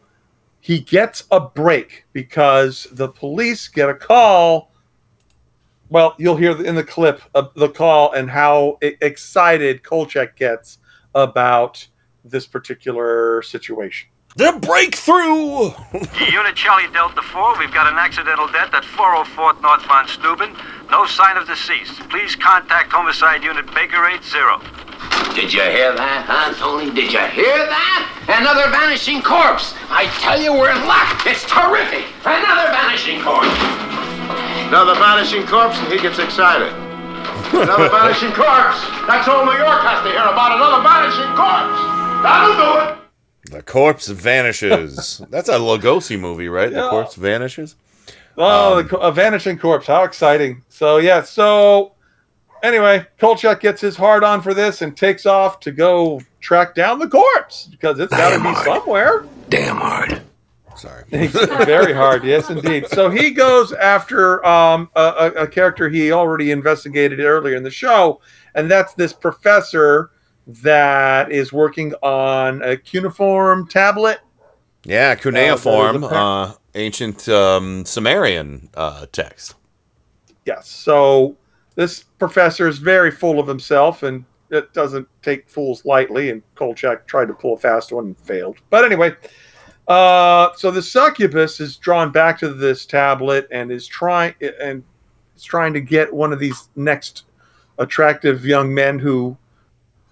he 0.62 0.80
gets 0.80 1.24
a 1.32 1.40
break 1.40 2.06
because 2.14 2.88
the 2.92 3.08
police 3.08 3.68
get 3.68 3.90
a 3.90 3.96
call 3.96 4.70
well, 5.90 6.16
you'll 6.20 6.38
hear 6.38 6.64
in 6.64 6.76
the 6.76 6.84
clip 6.84 7.22
the 7.34 7.70
call 7.70 8.14
and 8.14 8.30
how 8.30 8.78
excited 8.82 9.84
Kolchak 9.84 10.36
gets 10.36 10.78
about 11.16 11.88
this 12.24 12.46
particular 12.46 13.42
situation. 13.42 14.10
The 14.36 14.56
breakthrough! 14.62 15.74
Unit 16.32 16.56
Charlie 16.56 16.88
Delta 16.94 17.22
4, 17.22 17.60
we've 17.60 17.74
got 17.74 17.92
an 17.92 17.98
accidental 17.98 18.48
death 18.48 18.72
at 18.72 18.84
404th 18.96 19.60
North 19.62 19.84
Von 19.84 20.08
Steuben. 20.08 20.56
No 20.92 21.06
sign 21.08 21.36
of 21.36 21.48
deceased. 21.48 22.00
Please 22.08 22.38
contact 22.38 22.94
Homicide 22.94 23.44
Unit 23.44 23.66
Baker 23.74 24.06
80. 24.06 24.24
Did 25.36 25.52
you 25.52 25.66
hear 25.66 25.92
that, 25.98 26.24
huh, 26.24 26.54
Tony? 26.56 26.94
Did 26.94 27.12
you 27.12 27.26
hear 27.36 27.58
that? 27.68 28.00
Another 28.30 28.70
vanishing 28.70 29.20
corpse. 29.26 29.74
I 29.90 30.06
tell 30.22 30.40
you, 30.40 30.54
we're 30.54 30.72
in 30.72 30.88
luck. 30.88 31.26
It's 31.26 31.44
terrific. 31.50 32.06
Another 32.24 32.70
vanishing 32.72 33.20
corpse. 33.26 33.50
Another 34.70 34.94
vanishing 34.96 35.44
corpse, 35.50 35.76
and 35.82 35.90
he 35.92 35.98
gets 35.98 36.22
excited. 36.22 36.70
Another 37.52 37.90
vanishing 37.98 38.32
corpse. 38.32 38.78
That's 39.10 39.26
all 39.28 39.44
New 39.44 39.58
York 39.58 39.82
has 39.84 40.06
to 40.06 40.14
hear 40.14 40.24
about 40.24 40.54
another 40.54 40.86
vanishing 40.86 41.34
corpse. 41.34 41.76
That'll 42.22 42.56
do 42.56 42.70
it. 42.88 42.99
The 43.50 43.62
corpse 43.64 44.08
vanishes. 44.08 45.22
That's 45.30 45.50
a 45.50 45.54
Lugosi 45.58 46.20
movie, 46.20 46.50
right? 46.50 46.72
The 46.72 46.88
corpse 46.90 47.16
vanishes. 47.16 47.76
Oh, 48.38 48.80
Um, 48.80 48.88
the 48.88 48.98
a 48.98 49.12
vanishing 49.12 49.58
corpse! 49.58 49.88
How 49.88 50.04
exciting! 50.04 50.64
So 50.70 50.98
yeah, 50.98 51.24
so 51.24 51.94
anyway, 52.64 53.06
Kolchak 53.20 53.60
gets 53.60 53.82
his 53.82 53.96
heart 53.98 54.24
on 54.24 54.42
for 54.42 54.54
this 54.54 54.82
and 54.82 54.96
takes 54.96 55.26
off 55.26 55.60
to 55.62 55.72
go 55.72 56.22
track 56.40 56.74
down 56.76 57.00
the 57.00 57.08
corpse 57.08 57.68
because 57.70 58.00
it's 58.00 58.14
got 58.16 58.38
to 58.38 58.42
be 58.44 58.56
somewhere. 58.64 59.26
Damn 59.50 59.78
hard. 59.78 60.22
Sorry. 60.78 61.04
Very 61.12 61.92
hard, 61.92 62.24
yes, 62.24 62.50
indeed. 62.50 62.88
So 62.88 63.10
he 63.10 63.32
goes 63.32 63.74
after 63.74 64.46
um, 64.46 64.90
a, 64.96 65.02
a, 65.02 65.32
a 65.44 65.48
character 65.48 65.90
he 65.90 66.14
already 66.14 66.52
investigated 66.52 67.20
earlier 67.20 67.58
in 67.58 67.64
the 67.64 67.72
show, 67.72 68.22
and 68.56 68.72
that's 68.72 68.94
this 68.94 69.12
professor 69.12 70.12
that 70.50 71.32
is 71.32 71.54
working 71.54 71.94
on 72.02 72.62
a 72.64 72.76
cuneiform 72.76 73.68
tablet. 73.68 74.20
Yeah, 74.84 75.16
cuneiform, 75.16 76.04
Uh, 76.04 76.08
uh, 76.08 76.54
ancient 76.74 77.30
um, 77.30 77.86
Sumerian 77.86 78.70
uh, 78.74 79.06
text. 79.12 79.56
Yes. 80.46 80.68
So 80.68 81.38
this 81.76 82.04
professor 82.18 82.68
is 82.68 82.80
very 82.80 83.12
full 83.12 83.40
of 83.40 83.48
himself 83.48 84.04
and 84.04 84.26
it 84.50 84.74
doesn't 84.74 85.08
take 85.22 85.48
fools 85.48 85.86
lightly. 85.86 86.32
And 86.32 86.42
Kolchak 86.56 87.06
tried 87.06 87.28
to 87.28 87.34
pull 87.34 87.54
a 87.54 87.58
fast 87.58 87.92
one 87.92 88.06
and 88.06 88.18
failed. 88.18 88.58
But 88.72 88.84
anyway, 88.86 89.16
uh, 89.88 90.50
so 90.56 90.72
the 90.72 90.82
succubus 90.82 91.60
is 91.60 91.78
drawn 91.78 92.12
back 92.12 92.40
to 92.40 92.54
this 92.54 92.86
tablet 92.86 93.48
and 93.52 93.72
is 93.72 93.86
trying 93.86 94.34
and 94.60 94.84
is 95.36 95.44
trying 95.44 95.74
to 95.74 95.82
get 95.82 96.12
one 96.12 96.34
of 96.34 96.40
these 96.40 96.70
next 96.76 97.26
attractive 97.78 98.46
young 98.46 98.74
men 98.74 98.98
who, 98.98 99.38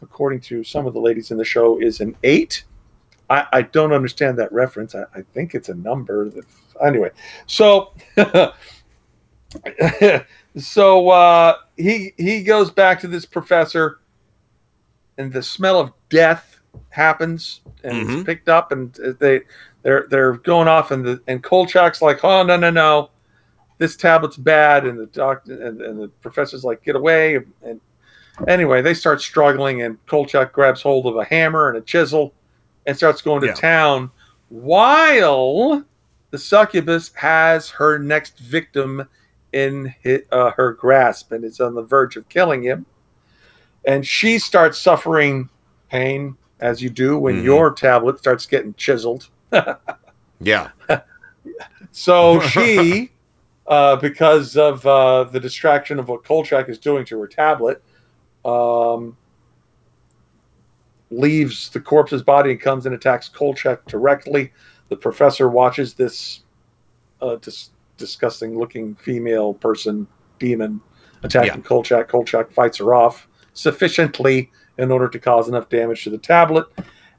according 0.01 0.41
to 0.41 0.63
some 0.63 0.85
of 0.85 0.93
the 0.93 0.99
ladies 0.99 1.31
in 1.31 1.37
the 1.37 1.45
show, 1.45 1.79
is 1.79 1.99
an 1.99 2.15
eight. 2.23 2.63
I, 3.29 3.45
I 3.51 3.61
don't 3.63 3.93
understand 3.93 4.37
that 4.39 4.51
reference. 4.53 4.95
I, 4.95 5.03
I 5.13 5.21
think 5.33 5.55
it's 5.55 5.69
a 5.69 5.75
number. 5.75 6.29
That, 6.29 6.45
anyway, 6.85 7.11
so 7.45 7.93
so 10.57 11.09
uh, 11.09 11.55
he 11.75 12.13
he 12.17 12.43
goes 12.43 12.71
back 12.71 12.99
to 13.01 13.07
this 13.07 13.25
professor, 13.25 13.99
and 15.17 15.31
the 15.31 15.43
smell 15.43 15.79
of 15.79 15.91
death 16.09 16.59
happens, 16.89 17.61
and 17.83 18.09
it's 18.09 18.23
picked 18.23 18.49
up, 18.49 18.71
and 18.71 18.93
they 19.19 19.41
they're 19.83 20.07
they're 20.09 20.33
going 20.33 20.67
off, 20.67 20.91
and 20.91 21.05
the 21.05 21.21
and 21.27 21.43
Kolchak's 21.43 22.01
like, 22.01 22.23
oh 22.23 22.43
no 22.43 22.57
no 22.57 22.69
no, 22.69 23.09
this 23.77 23.95
tablet's 23.95 24.37
bad, 24.37 24.85
and 24.85 24.99
the 24.99 25.05
doctor 25.07 25.53
and, 25.65 25.81
and 25.81 25.99
the 26.01 26.07
professor's 26.21 26.63
like, 26.63 26.83
get 26.83 26.95
away, 26.95 27.39
and 27.63 27.79
anyway 28.47 28.81
they 28.81 28.93
start 28.93 29.21
struggling, 29.21 29.81
and 29.81 30.03
Kolchak 30.05 30.53
grabs 30.53 30.81
hold 30.81 31.05
of 31.05 31.15
a 31.15 31.23
hammer 31.23 31.69
and 31.69 31.77
a 31.77 31.81
chisel, 31.81 32.33
and 32.85 32.95
starts 32.95 33.21
going 33.21 33.41
to 33.41 33.47
Yeah. 33.47 33.53
town, 33.53 34.11
while 34.49 35.83
the 36.31 36.37
succubus 36.37 37.11
has 37.15 37.69
her 37.69 37.97
next 37.97 38.39
victim 38.39 39.07
in 39.53 39.93
hi 40.03 40.19
uh, 40.31 40.51
her 40.51 40.73
grasp 40.73 41.31
and 41.31 41.43
is 41.45 41.59
on 41.59 41.73
the 41.73 41.81
verge 41.81 42.17
of 42.17 42.27
killing 42.29 42.63
him. 42.63 42.85
And 43.85 44.05
she 44.05 44.37
starts 44.39 44.77
suffering 44.77 45.49
pain, 45.89 46.35
as 46.59 46.81
you 46.81 46.89
do 46.89 47.17
when 47.17 47.37
Mhm. 47.37 47.43
your 47.43 47.71
tablet 47.71 48.19
starts 48.19 48.45
getting 48.45 48.73
chiseled. 48.75 49.29
Yeah. 50.39 50.69
So 51.91 52.39
she, 52.41 53.11
uh, 53.67 53.95
because 53.95 54.57
of 54.57 54.85
uh, 54.85 55.23
the 55.25 55.39
distraction 55.39 55.97
of 55.97 56.09
what 56.09 56.23
Kolchak 56.23 56.69
is 56.69 56.77
doing 56.77 57.05
to 57.05 57.19
her 57.19 57.27
tablet, 57.27 57.81
um, 58.47 59.15
leaves 61.11 61.69
the 61.69 61.79
corpse's 61.79 62.23
body 62.23 62.51
and 62.51 62.61
comes 62.61 62.85
and 62.85 62.95
attacks 62.95 63.29
Kolchak 63.29 63.85
directly. 63.85 64.51
The 64.89 64.95
professor 64.95 65.49
watches 65.49 65.93
this 65.93 66.41
uh, 67.21 67.35
dis- 67.35 67.71
disgusting 67.97 68.57
looking 68.57 68.95
female 68.95 69.53
person, 69.53 70.07
demon, 70.39 70.81
attacking 71.23 71.63
Kolchak. 71.63 72.07
Kolchak 72.07 72.51
fights 72.51 72.77
her 72.77 72.93
off 72.93 73.27
sufficiently 73.53 74.51
in 74.77 74.91
order 74.91 75.07
to 75.09 75.19
cause 75.19 75.47
enough 75.49 75.69
damage 75.69 76.03
to 76.03 76.09
the 76.09 76.17
tablet. 76.17 76.65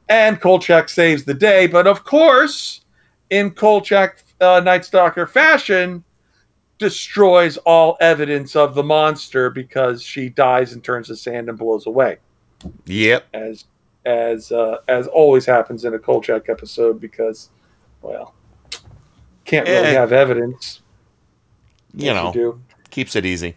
And 0.08 0.40
Kolchak 0.40 0.88
saves 0.88 1.24
the 1.24 1.34
day. 1.34 1.66
But 1.66 1.86
of 1.86 2.04
course, 2.04 2.82
in 3.30 3.50
Kolchak 3.50 4.24
uh, 4.40 4.60
Night 4.64 4.84
Stalker 4.84 5.26
fashion, 5.26 6.04
destroys 6.78 7.56
all 7.58 7.96
evidence 8.00 8.54
of 8.56 8.74
the 8.74 8.82
monster 8.82 9.50
because 9.50 10.02
she 10.02 10.28
dies 10.28 10.72
and 10.72 10.82
turns 10.82 11.08
to 11.08 11.16
sand 11.16 11.48
and 11.48 11.58
blows 11.58 11.86
away. 11.86 12.18
Yep. 12.86 13.26
As 13.34 13.64
as 14.06 14.52
uh, 14.52 14.78
as 14.88 15.06
always 15.06 15.44
happens 15.46 15.84
in 15.84 15.94
a 15.94 15.98
Kolchak 15.98 16.48
episode 16.48 17.00
because, 17.00 17.50
well, 18.02 18.34
can't 19.44 19.66
really 19.68 19.88
Eh. 19.88 19.92
have 19.92 20.12
evidence. 20.12 20.80
You 21.94 22.14
know, 22.14 22.32
do. 22.32 22.60
keeps 22.90 23.16
it 23.16 23.26
easy. 23.26 23.56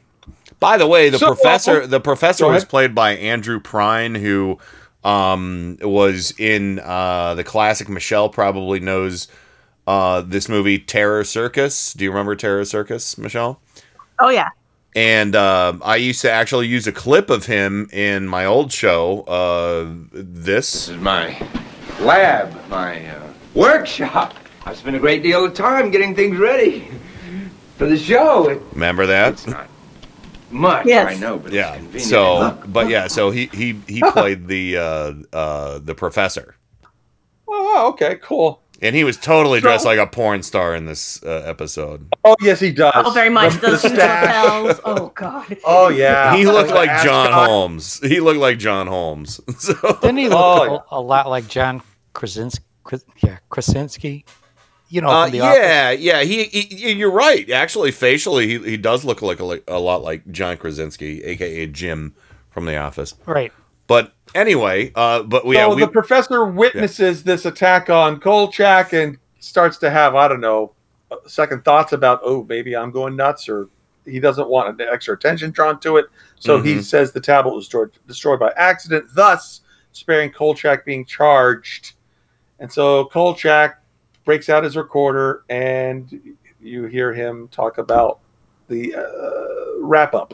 By 0.60 0.78
the 0.78 0.88
way, 0.88 1.10
the 1.10 1.18
So, 1.18 1.28
professor 1.28 1.84
uh, 1.84 1.88
the 1.88 2.00
professor 2.00 2.48
was 2.48 2.66
played 2.66 2.94
by 2.96 3.12
Andrew 3.16 3.60
Prine, 3.60 4.18
who 4.18 4.58
um, 5.04 5.78
was 5.82 6.32
in 6.40 6.80
uh, 6.80 7.34
the 7.36 7.44
classic. 7.44 7.90
Michelle 7.90 8.30
probably 8.30 8.80
knows 8.80 9.28
uh, 9.92 10.22
this 10.22 10.48
movie, 10.48 10.80
Terror 10.80 11.26
Circus. 11.26 11.94
Do 11.94 12.06
you 12.06 12.12
remember 12.12 12.34
Terror 12.34 12.64
Circus, 12.64 13.18
Michelle? 13.18 13.60
Oh 14.20 14.30
yeah. 14.30 14.48
And 14.96 15.36
uh, 15.36 15.74
I 15.84 15.98
used 15.98 16.22
to 16.22 16.32
actually 16.32 16.68
use 16.68 16.88
a 16.88 16.94
clip 16.94 17.30
of 17.30 17.46
him 17.46 17.90
in 17.92 18.26
my 18.28 18.46
old 18.46 18.72
show. 18.72 19.22
Uh, 19.24 19.94
this 20.14 20.88
is 20.88 20.98
my 20.98 21.38
lab, 22.00 22.54
my 22.70 23.06
uh, 23.06 23.34
workshop. 23.54 24.34
I 24.66 24.74
spent 24.76 24.96
a 24.96 25.00
great 25.00 25.24
deal 25.24 25.44
of 25.44 25.54
time 25.54 25.92
getting 25.92 26.16
things 26.16 26.38
ready 26.38 26.88
for 27.78 27.86
the 27.86 27.98
show. 27.98 28.48
It, 28.50 28.62
Remember 28.72 29.06
that? 29.06 29.34
It's 29.34 29.48
not 29.48 29.68
much, 30.52 30.86
Yes. 30.86 31.18
I 31.18 31.20
know, 31.20 31.38
but 31.38 31.52
yeah. 31.52 31.74
it's 31.74 31.78
convenient. 31.78 32.10
So, 32.10 32.64
but 32.68 32.88
yeah, 32.88 33.08
so 33.08 33.32
he 33.32 33.48
he 33.48 33.80
he 33.88 34.02
played 34.12 34.48
the 34.48 34.78
uh, 34.78 35.14
uh, 35.34 35.80
the 35.80 35.96
professor, 35.96 36.56
Oh, 37.50 37.90
okay, 37.90 38.18
cool. 38.22 38.61
And 38.82 38.96
he 38.96 39.04
was 39.04 39.18
totally 39.18 39.60
dressed 39.62 39.84
So- 39.84 39.90
like 39.90 40.00
a 40.00 40.08
porn 40.08 40.44
star 40.44 40.76
in 40.76 40.86
this 40.86 41.22
uh, 41.24 41.44
episode. 41.46 42.08
Oh 42.24 42.36
yes, 42.42 42.60
he 42.60 42.72
does. 42.72 42.92
Oh, 42.96 43.12
very 43.12 43.30
much. 43.30 43.54
The- 43.54 43.60
the 43.60 43.68
Those 43.68 43.80
stash. 43.82 43.94
lapels. 44.26 44.80
Oh 44.86 45.12
god. 45.16 45.58
Oh 45.66 45.90
yeah, 45.90 46.36
He 46.36 46.46
looked 46.46 46.72
like 46.72 47.04
John 47.04 47.32
Holmes. 47.32 48.00
He 48.00 48.20
looked 48.20 48.40
like 48.40 48.58
John 48.60 48.88
Holmes. 48.88 49.40
So 49.60 49.74
Didn't 50.02 50.18
he 50.18 50.30
look 50.30 50.38
Oh, 50.40 50.84
a, 50.92 51.00
a 51.00 51.02
lot 51.02 51.30
like 51.30 51.48
John 51.48 51.82
Krasinski? 52.14 52.64
Yeah, 53.24 53.38
Krasinski. 53.50 54.26
You 54.90 55.00
know, 55.02 55.08
Uh, 55.10 55.24
from 55.26 55.32
the 55.32 55.40
office. 55.42 55.58
yeah, 55.62 55.92
yeah. 55.92 56.24
He, 56.24 56.44
he, 56.46 56.92
you're 56.92 57.12
right. 57.12 57.50
Actually, 57.50 57.92
facially, 57.92 58.48
he, 58.48 58.58
he 58.72 58.76
does 58.78 59.06
look 59.06 59.22
like 59.22 59.40
a, 59.40 59.62
a 59.68 59.80
lot 59.80 60.02
like 60.04 60.30
John 60.32 60.58
Krasinski, 60.58 61.24
aka 61.24 61.66
Jim 61.68 62.14
from 62.50 62.66
The 62.66 62.76
Office. 62.76 63.14
Right. 63.26 63.54
But 63.92 64.14
anyway, 64.34 64.94
uh, 64.96 65.24
but 65.24 65.46
we, 65.46 65.56
so 65.56 65.68
yeah, 65.68 65.76
we 65.76 65.82
the 65.82 65.88
professor 65.90 66.46
witnesses 66.46 67.24
this 67.26 67.44
attack 67.46 67.90
on 67.90 68.22
Kolchak 68.22 68.94
and 68.94 69.18
starts 69.42 69.78
to 69.80 69.90
have 69.90 70.16
I 70.16 70.30
don't 70.30 70.40
know 70.40 70.72
second 71.28 71.66
thoughts 71.66 71.92
about 71.92 72.22
oh 72.24 72.46
maybe 72.48 72.74
I'm 72.74 72.92
going 72.92 73.18
nuts 73.18 73.50
or 73.50 73.68
he 74.06 74.22
doesn't 74.22 74.48
want 74.48 74.80
an 74.80 74.88
extra 74.90 75.14
attention 75.14 75.52
drawn 75.52 75.78
to 75.82 75.98
it. 75.98 76.06
So 76.40 76.62
he 76.62 76.76
Mhm. 76.76 76.84
says 76.84 77.12
the 77.12 77.20
tablet 77.20 77.54
was 77.54 77.66
destroyed, 77.66 77.92
destroyed 78.08 78.40
by 78.40 78.54
accident, 78.56 79.10
thus 79.14 79.60
sparing 79.92 80.32
Kolchak 80.32 80.86
being 80.86 81.04
charged. 81.04 81.96
And 82.60 82.72
so 82.72 83.04
Kolchak 83.06 83.84
breaks 84.24 84.48
out 84.48 84.64
his 84.64 84.78
recorder 84.78 85.44
and 85.50 86.38
you 86.62 86.86
hear 86.86 87.14
him 87.14 87.50
talk 87.50 87.78
about 87.78 88.20
the 88.70 88.96
uh, 88.96 89.80
wrap 89.80 90.16
up. 90.16 90.34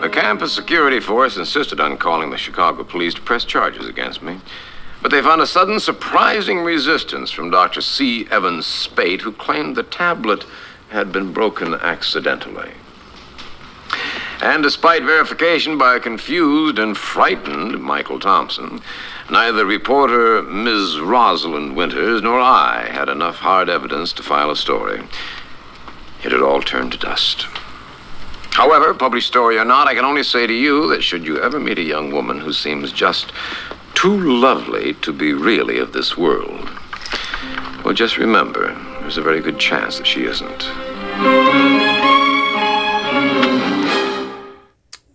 The 0.00 0.08
campus 0.08 0.54
security 0.54 0.98
force 0.98 1.36
insisted 1.36 1.78
on 1.78 1.98
calling 1.98 2.30
the 2.30 2.38
Chicago 2.38 2.84
police 2.84 3.12
to 3.14 3.20
press 3.20 3.44
charges 3.44 3.86
against 3.86 4.22
me. 4.22 4.40
But 5.02 5.10
they 5.10 5.20
found 5.20 5.42
a 5.42 5.46
sudden 5.46 5.78
surprising 5.78 6.60
resistance 6.60 7.30
from 7.30 7.50
Dr. 7.50 7.82
C. 7.82 8.26
Evans 8.30 8.64
Spate, 8.64 9.20
who 9.20 9.32
claimed 9.32 9.76
the 9.76 9.82
tablet 9.82 10.46
had 10.88 11.12
been 11.12 11.34
broken 11.34 11.74
accidentally. 11.74 12.72
And 14.40 14.62
despite 14.62 15.02
verification 15.02 15.76
by 15.76 15.96
a 15.96 16.00
confused 16.00 16.78
and 16.78 16.96
frightened 16.96 17.82
Michael 17.82 18.18
Thompson, 18.18 18.80
neither 19.30 19.66
reporter 19.66 20.40
Ms. 20.40 20.98
Rosalind 20.98 21.76
Winters 21.76 22.22
nor 22.22 22.40
I 22.40 22.88
had 22.90 23.10
enough 23.10 23.36
hard 23.36 23.68
evidence 23.68 24.14
to 24.14 24.22
file 24.22 24.50
a 24.50 24.56
story. 24.56 25.02
It 26.24 26.32
had 26.32 26.40
all 26.40 26.62
turned 26.62 26.92
to 26.92 26.98
dust. 26.98 27.46
However, 28.52 28.92
published 28.94 29.28
story 29.28 29.58
or 29.58 29.64
not, 29.64 29.86
I 29.88 29.94
can 29.94 30.04
only 30.04 30.22
say 30.22 30.46
to 30.46 30.52
you 30.52 30.88
that 30.88 31.02
should 31.02 31.24
you 31.26 31.40
ever 31.40 31.58
meet 31.58 31.78
a 31.78 31.82
young 31.82 32.10
woman 32.12 32.38
who 32.40 32.52
seems 32.52 32.92
just 32.92 33.32
too 33.94 34.18
lovely 34.38 34.94
to 34.94 35.12
be 35.12 35.32
really 35.32 35.78
of 35.78 35.92
this 35.92 36.16
world, 36.16 36.68
well, 37.84 37.94
just 37.94 38.18
remember, 38.18 38.74
there's 39.00 39.16
a 39.18 39.22
very 39.22 39.40
good 39.40 39.58
chance 39.58 39.98
that 39.98 40.06
she 40.06 40.24
isn't. 40.24 40.68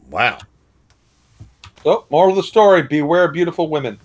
wow. 0.10 0.38
Oh, 1.86 2.06
moral 2.10 2.32
of 2.32 2.38
the 2.38 2.44
story: 2.44 2.82
Beware 2.84 3.28
beautiful 3.28 3.70
women. 3.70 3.99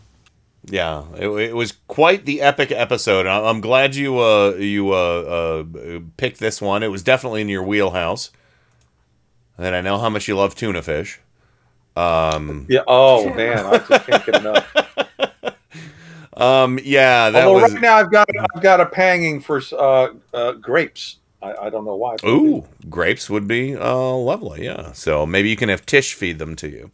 Yeah, 0.66 1.04
it, 1.16 1.26
it 1.28 1.56
was 1.56 1.72
quite 1.88 2.26
the 2.26 2.42
epic 2.42 2.70
episode. 2.70 3.26
I- 3.26 3.48
I'm 3.48 3.62
glad 3.62 3.94
you 3.94 4.18
uh 4.18 4.50
you 4.58 4.92
uh, 4.92 5.64
uh 5.74 6.00
picked 6.18 6.38
this 6.38 6.60
one. 6.60 6.82
It 6.82 6.88
was 6.88 7.02
definitely 7.02 7.40
in 7.40 7.48
your 7.48 7.62
wheelhouse. 7.62 8.30
And 9.60 9.76
I 9.76 9.82
know 9.82 9.98
how 9.98 10.08
much 10.08 10.26
you 10.26 10.36
love 10.36 10.54
tuna 10.54 10.82
fish. 10.82 11.20
Um, 11.96 12.66
Yeah. 12.68 12.80
Oh 12.86 13.32
man, 13.34 13.66
I 13.66 13.78
just 13.78 14.06
can't 14.06 14.26
get 14.26 14.36
enough. 14.36 14.76
um, 16.36 16.78
yeah, 16.82 17.30
that 17.30 17.46
Although 17.46 17.62
was. 17.62 17.72
right 17.72 17.82
now 17.82 17.96
I've 17.96 18.10
got 18.10 18.26
I've 18.54 18.62
got 18.62 18.80
a 18.80 18.86
panging 18.86 19.40
for 19.40 19.60
uh, 19.78 20.08
uh, 20.32 20.52
grapes. 20.52 21.16
I, 21.42 21.54
I 21.54 21.70
don't 21.70 21.84
know 21.84 21.96
why. 21.96 22.16
but 22.16 22.24
I 22.24 22.30
do. 22.30 22.56
Ooh, 22.56 22.64
grapes 22.88 23.28
would 23.28 23.46
be 23.46 23.76
uh, 23.76 24.14
lovely. 24.14 24.64
Yeah, 24.64 24.92
so 24.92 25.26
maybe 25.26 25.50
you 25.50 25.56
can 25.56 25.68
have 25.68 25.84
Tish 25.84 26.14
feed 26.14 26.38
them 26.38 26.56
to 26.56 26.68
you. 26.68 26.90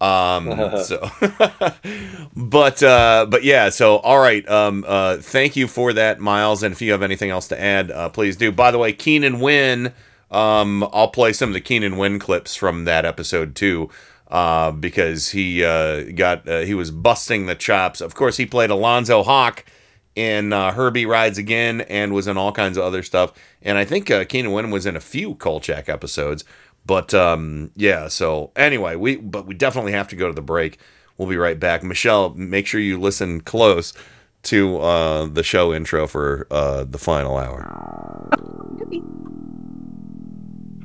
Um, 0.00 0.78
so, 0.84 1.10
but 2.36 2.82
uh, 2.82 3.26
but 3.28 3.44
yeah. 3.44 3.68
So 3.68 3.96
all 3.98 4.18
right. 4.20 4.48
Um, 4.48 4.84
uh, 4.86 5.18
thank 5.18 5.56
you 5.56 5.66
for 5.66 5.92
that, 5.92 6.20
Miles. 6.20 6.62
And 6.62 6.72
if 6.72 6.80
you 6.80 6.92
have 6.92 7.02
anything 7.02 7.28
else 7.30 7.48
to 7.48 7.60
add, 7.60 7.90
uh, 7.90 8.08
please 8.08 8.36
do. 8.36 8.50
By 8.50 8.70
the 8.70 8.78
way, 8.78 8.92
Keenan 8.94 9.40
Wynn. 9.40 9.92
Um, 10.30 10.88
I'll 10.92 11.08
play 11.08 11.32
some 11.32 11.50
of 11.50 11.54
the 11.54 11.60
Keenan 11.60 11.96
Wynn 11.96 12.18
clips 12.18 12.54
from 12.54 12.84
that 12.84 13.04
episode 13.04 13.54
too. 13.54 13.90
Uh, 14.30 14.70
because 14.72 15.30
he 15.30 15.64
uh, 15.64 16.02
got 16.14 16.46
uh, 16.46 16.60
he 16.60 16.74
was 16.74 16.90
busting 16.90 17.46
the 17.46 17.54
chops. 17.54 18.02
Of 18.02 18.14
course, 18.14 18.36
he 18.36 18.44
played 18.44 18.68
Alonzo 18.68 19.22
Hawk 19.22 19.64
in 20.14 20.52
uh, 20.52 20.72
Herbie 20.72 21.06
Rides 21.06 21.38
Again 21.38 21.80
and 21.82 22.12
was 22.12 22.26
in 22.26 22.36
all 22.36 22.52
kinds 22.52 22.76
of 22.76 22.84
other 22.84 23.02
stuff. 23.02 23.32
And 23.62 23.78
I 23.78 23.86
think 23.86 24.10
uh, 24.10 24.26
Keenan 24.26 24.52
Wynn 24.52 24.70
was 24.70 24.84
in 24.84 24.96
a 24.96 25.00
few 25.00 25.34
Kolchak 25.36 25.88
episodes. 25.88 26.44
But 26.84 27.14
um, 27.14 27.70
yeah, 27.74 28.08
so 28.08 28.52
anyway, 28.54 28.96
we 28.96 29.16
but 29.16 29.46
we 29.46 29.54
definitely 29.54 29.92
have 29.92 30.08
to 30.08 30.16
go 30.16 30.26
to 30.26 30.34
the 30.34 30.42
break. 30.42 30.78
We'll 31.16 31.28
be 31.28 31.38
right 31.38 31.58
back. 31.58 31.82
Michelle, 31.82 32.34
make 32.34 32.66
sure 32.66 32.80
you 32.80 33.00
listen 33.00 33.40
close 33.40 33.94
to 34.42 34.78
uh, 34.78 35.26
the 35.26 35.42
show 35.42 35.72
intro 35.72 36.06
for 36.06 36.46
the 36.50 36.98
final 36.98 37.38
hour. 37.38 37.64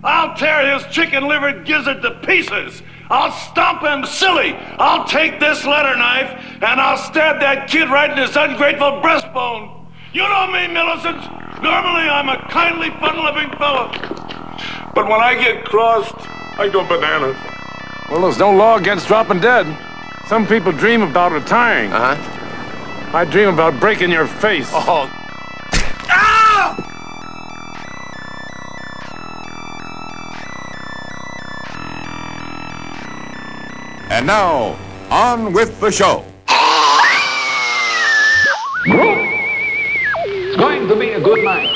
I'll 0.04 0.36
tear 0.36 0.78
his 0.78 0.86
chicken 0.94 1.28
livered 1.28 1.66
gizzard 1.66 2.02
to 2.02 2.12
pieces. 2.26 2.84
I'll 3.10 3.32
stomp 3.32 3.82
him 3.84 4.06
silly. 4.06 4.54
I'll 4.78 5.06
take 5.06 5.40
this 5.40 5.66
letter 5.66 5.96
knife 5.96 6.30
and 6.62 6.82
I'll 6.82 6.98
stab 6.98 7.40
that 7.40 7.70
kid 7.70 7.90
right 7.90 8.12
in 8.12 8.18
his 8.18 8.36
ungrateful 8.36 9.02
breastbone. 9.02 9.88
You 10.12 10.24
know 10.24 10.48
me, 10.48 10.68
Millicent. 10.68 11.18
Normally 11.64 12.10
I'm 12.10 12.28
a 12.28 12.38
kindly, 12.50 12.90
fun-loving 13.00 13.52
fellow. 13.58 13.92
But 14.94 15.08
when 15.08 15.22
I 15.22 15.36
get 15.40 15.64
crossed, 15.64 16.16
I 16.60 16.70
go 16.72 16.86
bananas. 16.86 17.38
Well, 18.10 18.22
there's 18.24 18.38
no 18.38 18.52
law 18.52 18.78
against 18.78 19.08
dropping 19.08 19.40
dead. 19.40 19.66
Some 20.28 20.46
people 20.46 20.72
dream 20.72 21.02
about 21.02 21.32
retiring. 21.32 21.92
Uh 21.92 22.16
huh. 22.16 23.18
I 23.18 23.26
dream 23.26 23.50
about 23.50 23.80
breaking 23.80 24.12
your 24.12 24.28
face. 24.28 24.70
Oh. 24.74 25.10
And 34.10 34.28
now, 34.28 34.78
on 35.10 35.54
with 35.54 35.80
the 35.80 35.92
show. 35.92 36.26
It's 40.26 40.58
going 40.58 40.88
to 40.88 40.96
be 40.96 41.12
a 41.12 41.22
good 41.22 41.44
night. 41.44 41.70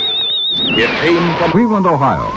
It 0.51 0.89
came 1.01 1.37
from 1.37 1.51
Cleveland, 1.51 1.85
Ohio. 1.87 2.31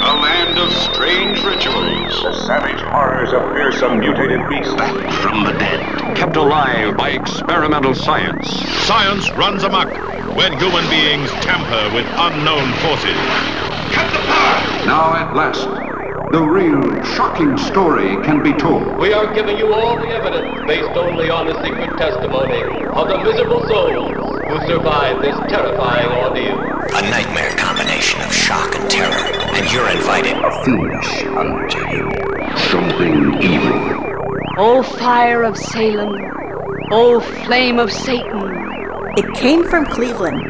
A 0.00 0.12
land 0.20 0.58
of 0.58 0.72
strange 0.72 1.44
rituals. 1.44 2.22
The 2.22 2.32
savage 2.46 2.80
horrors 2.80 3.32
of 3.32 3.42
fearsome 3.52 4.00
mutated 4.00 4.48
beasts. 4.48 4.74
Back 4.74 5.12
from 5.22 5.44
the 5.44 5.52
dead. 5.52 6.16
Kept 6.16 6.36
alive 6.36 6.96
by 6.96 7.10
experimental 7.10 7.94
science. 7.94 8.48
Science 8.86 9.30
runs 9.32 9.62
amok 9.64 9.88
when 10.34 10.58
human 10.58 10.88
beings 10.88 11.30
tamper 11.44 11.94
with 11.94 12.06
unknown 12.16 12.72
forces. 12.82 13.16
Cut 13.92 14.10
the 14.12 14.18
power! 14.26 14.86
Now, 14.86 15.14
at 15.14 15.34
last, 15.36 15.68
the 16.30 16.42
real 16.42 17.02
shocking 17.04 17.56
story 17.56 18.16
can 18.22 18.42
be 18.42 18.52
told. 18.52 18.98
We 18.98 19.14
are 19.14 19.32
giving 19.34 19.56
you 19.56 19.72
all 19.72 19.96
the 19.96 20.08
evidence 20.08 20.66
based 20.66 20.90
only 20.90 21.30
on 21.30 21.46
the 21.46 21.54
secret 21.64 21.96
testimony 21.96 22.62
of 22.62 23.08
the 23.08 23.18
miserable 23.24 23.66
souls 23.66 24.12
who 24.12 24.66
survived 24.66 25.22
this 25.22 25.36
terrifying 25.48 26.10
ordeal. 26.22 26.58
A 26.60 27.02
nightmare 27.10 27.52
combination 27.56 28.20
of 28.20 28.32
shock 28.32 28.74
and 28.76 28.90
terror, 28.90 29.14
and 29.56 29.72
you're 29.72 29.88
invited. 29.88 30.36
Finish 30.64 31.24
unto 31.24 31.78
you 31.96 32.10
something 32.70 33.42
evil. 33.42 34.04
O 34.58 34.82
fire 34.82 35.44
of 35.44 35.56
Salem, 35.56 36.14
O 36.90 37.20
flame 37.20 37.78
of 37.78 37.90
Satan. 37.90 38.68
It 39.16 39.34
came 39.34 39.64
from 39.64 39.86
Cleveland. 39.86 40.42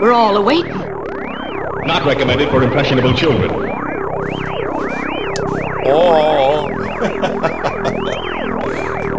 We're 0.00 0.12
all 0.12 0.36
awaiting. 0.36 0.78
Not 1.84 2.04
recommended 2.06 2.48
for 2.50 2.62
impressionable 2.62 3.12
children. 3.12 3.75
Oh. 5.88 6.68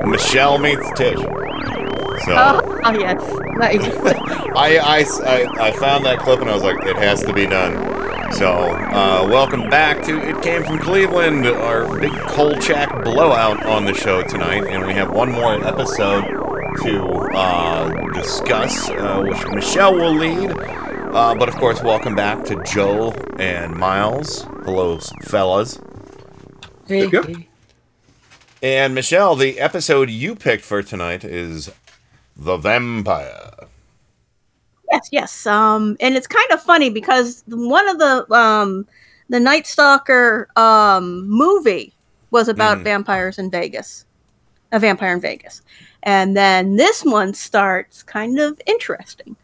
Michelle 0.06 0.57
meets 0.57 0.89
Tish. 0.98 1.18
So 1.18 2.34
Oh, 2.35 2.80
oh, 2.84 2.91
yes. 2.99 3.22
Nice. 3.57 3.85
I, 4.56 4.77
I, 4.77 5.06
I, 5.26 5.68
I 5.68 5.72
found 5.72 6.06
that 6.06 6.19
clip 6.19 6.41
and 6.41 6.49
I 6.49 6.53
was 6.53 6.64
like, 6.64 6.84
it 6.85 6.98
has 6.98 7.22
to 7.23 7.34
be 7.34 7.45
done. 7.45 8.34
So, 8.34 8.52
uh, 8.52 9.26
welcome 9.30 9.69
back 9.69 10.03
to 10.06 10.18
It 10.19 10.41
Came 10.44 10.64
From 10.64 10.80
Cleveland, 10.80 11.48
our 11.48 11.98
big 11.99 12.11
Kolchak 12.11 13.03
blowout 13.03 13.65
on 13.65 13.85
the 13.85 13.94
show 13.94 14.22
tonight. 14.23 14.65
And 14.68 14.85
we 14.85 14.94
have 14.94 15.11
one 15.11 15.31
more 15.31 15.53
episode 15.65 16.26
to 16.84 17.03
uh, 17.34 18.11
discuss, 18.14 18.89
uh, 18.89 19.23
which 19.26 19.48
Michelle 19.53 19.95
will 19.95 20.14
lead. 20.14 20.52
Uh, 20.52 21.35
but 21.35 21.48
of 21.48 21.56
course, 21.56 21.81
welcome 21.81 22.15
back 22.15 22.44
to 22.45 22.61
Joe 22.64 23.11
and 23.39 23.73
Miles. 23.76 24.41
Hello, 24.65 24.99
fellas. 25.22 25.80
And 28.61 28.95
Michelle, 28.95 29.35
the 29.35 29.59
episode 29.59 30.09
you 30.09 30.35
picked 30.35 30.64
for 30.65 30.81
tonight 30.81 31.23
is 31.23 31.69
The 32.35 32.57
Vampire. 32.57 33.51
Yes, 34.91 35.09
yes. 35.11 35.45
Um, 35.45 35.97
and 35.99 36.15
it's 36.15 36.27
kind 36.27 36.49
of 36.51 36.61
funny 36.61 36.89
because 36.89 37.43
one 37.47 37.88
of 37.88 37.99
the 37.99 38.26
um, 38.34 38.88
the 39.30 39.39
Night 39.39 39.68
Stalker 39.68 40.47
um 40.55 41.27
movie 41.27 41.93
was 42.31 42.47
about 42.47 42.80
Mhm. 42.80 42.84
vampires 42.84 43.38
in 43.38 43.51
Vegas, 43.51 44.05
a 44.72 44.80
vampire 44.80 45.14
in 45.14 45.22
Vegas, 45.22 45.61
and 46.03 46.35
then 46.38 46.77
this 46.77 47.03
one 47.03 47.34
starts 47.34 48.01
kind 48.01 48.39
of 48.39 48.59
interesting. 48.65 49.35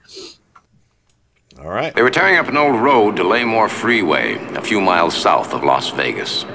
All 1.60 1.70
right. 1.70 1.94
They 1.94 2.02
were 2.02 2.10
tearing 2.10 2.38
up 2.38 2.48
an 2.48 2.58
old 2.58 2.82
road 2.82 3.16
to 3.18 3.24
Laymore 3.24 3.70
Freeway, 3.70 4.36
a 4.56 4.62
few 4.62 4.82
miles 4.82 5.14
south 5.16 5.54
of 5.54 5.64
Las 5.64 5.90
Vegas. 5.92 6.46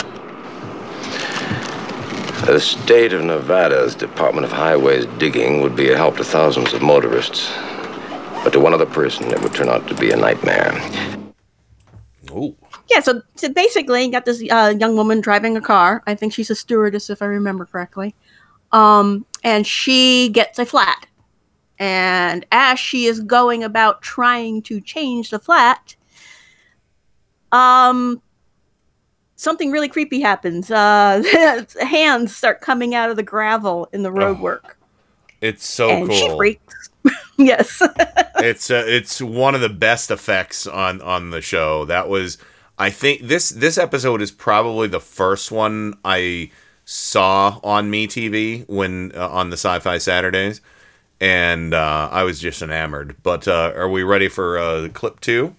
The 2.48 2.58
state 2.58 3.12
of 3.12 3.22
Nevada's 3.22 3.94
Department 3.94 4.46
of 4.46 4.50
Highways 4.50 5.04
digging 5.18 5.60
would 5.60 5.76
be 5.76 5.90
a 5.90 5.96
help 5.98 6.16
to 6.16 6.24
thousands 6.24 6.72
of 6.72 6.80
motorists. 6.80 7.52
But 8.42 8.54
to 8.54 8.58
one 8.58 8.72
other 8.72 8.86
person, 8.86 9.26
it 9.30 9.42
would 9.42 9.52
turn 9.52 9.68
out 9.68 9.86
to 9.88 9.94
be 9.94 10.12
a 10.12 10.16
nightmare. 10.16 10.72
Ooh. 12.30 12.56
Yeah, 12.88 13.00
so, 13.00 13.20
so 13.34 13.52
basically, 13.52 14.06
you 14.06 14.10
got 14.10 14.24
this 14.24 14.42
uh, 14.50 14.74
young 14.80 14.96
woman 14.96 15.20
driving 15.20 15.58
a 15.58 15.60
car. 15.60 16.02
I 16.06 16.14
think 16.14 16.32
she's 16.32 16.48
a 16.48 16.54
stewardess, 16.54 17.10
if 17.10 17.20
I 17.20 17.26
remember 17.26 17.66
correctly. 17.66 18.14
Um, 18.72 19.26
and 19.44 19.66
she 19.66 20.30
gets 20.30 20.58
a 20.58 20.64
flat. 20.64 21.06
And 21.78 22.46
as 22.50 22.80
she 22.80 23.04
is 23.04 23.20
going 23.20 23.62
about 23.62 24.00
trying 24.00 24.62
to 24.62 24.80
change 24.80 25.28
the 25.28 25.38
flat, 25.38 25.96
um, 27.52 28.22
something 29.38 29.70
really 29.70 29.88
creepy 29.88 30.20
happens. 30.20 30.70
Uh, 30.70 31.22
hands 31.80 32.36
start 32.36 32.60
coming 32.60 32.94
out 32.94 33.08
of 33.08 33.16
the 33.16 33.22
gravel 33.22 33.88
in 33.92 34.02
the 34.02 34.10
roadwork. 34.10 34.74
It's 35.40 35.66
so 35.66 35.88
and 35.88 36.12
she 36.12 36.26
cool. 36.26 36.36
freaks. 36.36 36.90
yes. 37.38 37.80
it's 38.36 38.70
uh, 38.70 38.84
it's 38.86 39.22
one 39.22 39.54
of 39.54 39.62
the 39.62 39.68
best 39.70 40.10
effects 40.10 40.66
on 40.66 41.00
on 41.00 41.30
the 41.30 41.40
show. 41.40 41.86
That 41.86 42.08
was 42.08 42.36
I 42.78 42.90
think 42.90 43.22
this 43.22 43.48
this 43.48 43.78
episode 43.78 44.20
is 44.20 44.30
probably 44.30 44.88
the 44.88 45.00
first 45.00 45.50
one 45.50 45.94
I 46.04 46.50
saw 46.84 47.60
on 47.62 47.90
Me 47.90 48.06
TV 48.06 48.68
when 48.68 49.12
uh, 49.14 49.28
on 49.28 49.50
the 49.50 49.56
Sci-Fi 49.56 49.98
Saturdays, 49.98 50.60
and 51.20 51.72
uh, 51.72 52.08
I 52.10 52.24
was 52.24 52.40
just 52.40 52.60
enamored. 52.60 53.16
But 53.22 53.46
uh, 53.46 53.72
are 53.76 53.88
we 53.88 54.02
ready 54.02 54.28
for 54.28 54.58
uh, 54.58 54.88
clip 54.92 55.20
two? 55.20 55.54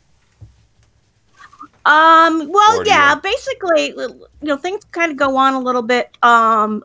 Um. 1.85 2.49
Well, 2.51 2.83
do 2.83 2.89
you 2.89 2.95
yeah. 2.95 3.15
Basically, 3.15 3.87
you 3.89 4.27
know, 4.41 4.57
things 4.57 4.83
kind 4.85 5.11
of 5.11 5.17
go 5.17 5.37
on 5.37 5.53
a 5.53 5.59
little 5.59 5.81
bit. 5.81 6.17
Um. 6.23 6.83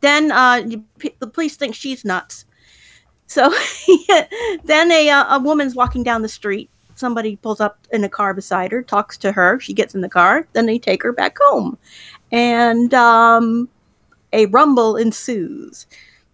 Then, 0.00 0.32
uh, 0.32 0.56
you, 0.66 0.84
p- 0.98 1.14
the 1.20 1.28
police 1.28 1.56
think 1.56 1.76
she's 1.76 2.04
nuts. 2.04 2.44
So 3.32 3.50
then 4.64 4.92
a 4.92 5.08
uh, 5.08 5.36
a 5.36 5.40
woman's 5.40 5.74
walking 5.74 6.02
down 6.02 6.20
the 6.20 6.28
street. 6.28 6.68
Somebody 6.96 7.36
pulls 7.36 7.60
up 7.60 7.78
in 7.90 8.04
a 8.04 8.08
car 8.08 8.34
beside 8.34 8.70
her, 8.72 8.82
talks 8.82 9.16
to 9.18 9.32
her. 9.32 9.58
She 9.58 9.72
gets 9.72 9.94
in 9.94 10.02
the 10.02 10.08
car. 10.08 10.46
Then 10.52 10.66
they 10.66 10.78
take 10.78 11.02
her 11.02 11.12
back 11.12 11.38
home, 11.40 11.78
and 12.30 12.92
um, 12.92 13.70
a 14.34 14.46
rumble 14.46 14.96
ensues. 14.96 15.86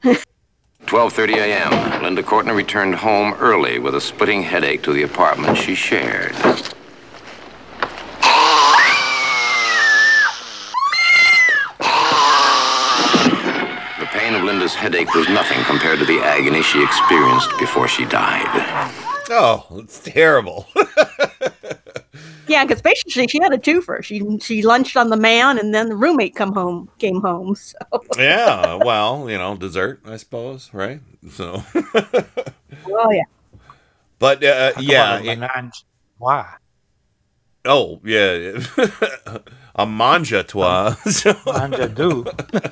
12:30 0.02 1.36
a.m. 1.36 2.02
Linda 2.02 2.22
Courtney 2.24 2.52
returned 2.52 2.96
home 2.96 3.34
early 3.34 3.78
with 3.78 3.94
a 3.94 4.00
splitting 4.00 4.42
headache 4.42 4.82
to 4.82 4.92
the 4.92 5.04
apartment 5.04 5.56
she 5.56 5.76
shared. 5.76 6.34
The 13.98 14.06
pain 14.12 14.34
of 14.34 14.42
Linda's 14.42 14.67
headache 14.78 15.12
was 15.14 15.28
nothing 15.28 15.62
compared 15.64 15.98
to 15.98 16.05
the 16.05 16.20
agony 16.20 16.62
she 16.62 16.82
experienced 16.82 17.50
before 17.59 17.88
she 17.88 18.05
died. 18.06 18.46
Oh, 19.30 19.66
it's 19.72 20.00
terrible. 20.00 20.66
Yeah, 22.48 22.64
because 22.64 22.80
basically 22.80 23.28
she 23.28 23.38
had 23.42 23.52
a 23.52 23.59
twofer. 23.59 24.02
She 24.02 24.22
she 24.40 24.62
lunched 24.62 24.96
on 24.96 25.10
the 25.10 25.18
man, 25.18 25.59
and 25.59 25.74
then 25.74 25.90
the 25.90 25.94
roommate 25.96 26.34
come 26.34 26.55
home 26.55 26.88
came 26.98 27.20
home. 27.20 27.55
So 27.64 27.76
yeah, 28.16 28.74
well, 28.76 29.28
you 29.28 29.36
know, 29.36 29.55
dessert, 29.55 30.00
I 30.06 30.16
suppose, 30.16 30.70
right? 30.72 31.00
So, 31.30 31.62
oh 31.74 33.10
yeah. 33.12 33.24
but 34.18 34.42
uh, 34.42 34.72
yeah, 34.80 35.18
about 35.18 35.26
it- 35.66 35.84
Why? 36.16 36.55
oh 37.66 38.00
yeah, 38.02 38.59
a 39.78 39.86
manja 39.86 40.42
toi, 40.42 40.94
Manja 41.46 41.88
do. 41.88 42.26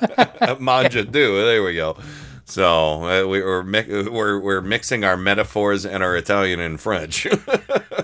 manja 0.59 1.03
do. 1.03 1.43
There 1.45 1.63
we 1.63 1.73
go. 1.73 1.97
So 2.45 3.03
uh, 3.03 3.27
we, 3.27 3.41
we're, 3.41 3.63
mi- 3.63 4.09
we're 4.09 4.39
we're 4.39 4.61
mixing 4.61 5.03
our 5.03 5.17
metaphors 5.17 5.85
and 5.85 6.03
our 6.03 6.15
Italian 6.15 6.59
and 6.59 6.79
French. 6.79 7.25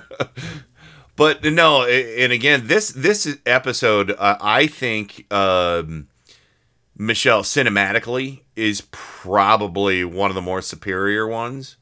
but 1.15 1.43
no, 1.43 1.85
and 1.85 2.31
again, 2.31 2.67
this 2.67 2.89
this 2.89 3.37
episode, 3.45 4.11
uh, 4.11 4.37
I 4.41 4.67
think 4.67 5.31
um, 5.31 6.07
Michelle 6.97 7.43
cinematically 7.43 8.41
is 8.55 8.83
probably 8.91 10.03
one 10.03 10.31
of 10.31 10.35
the 10.35 10.41
more 10.41 10.61
superior 10.61 11.27
ones. 11.27 11.77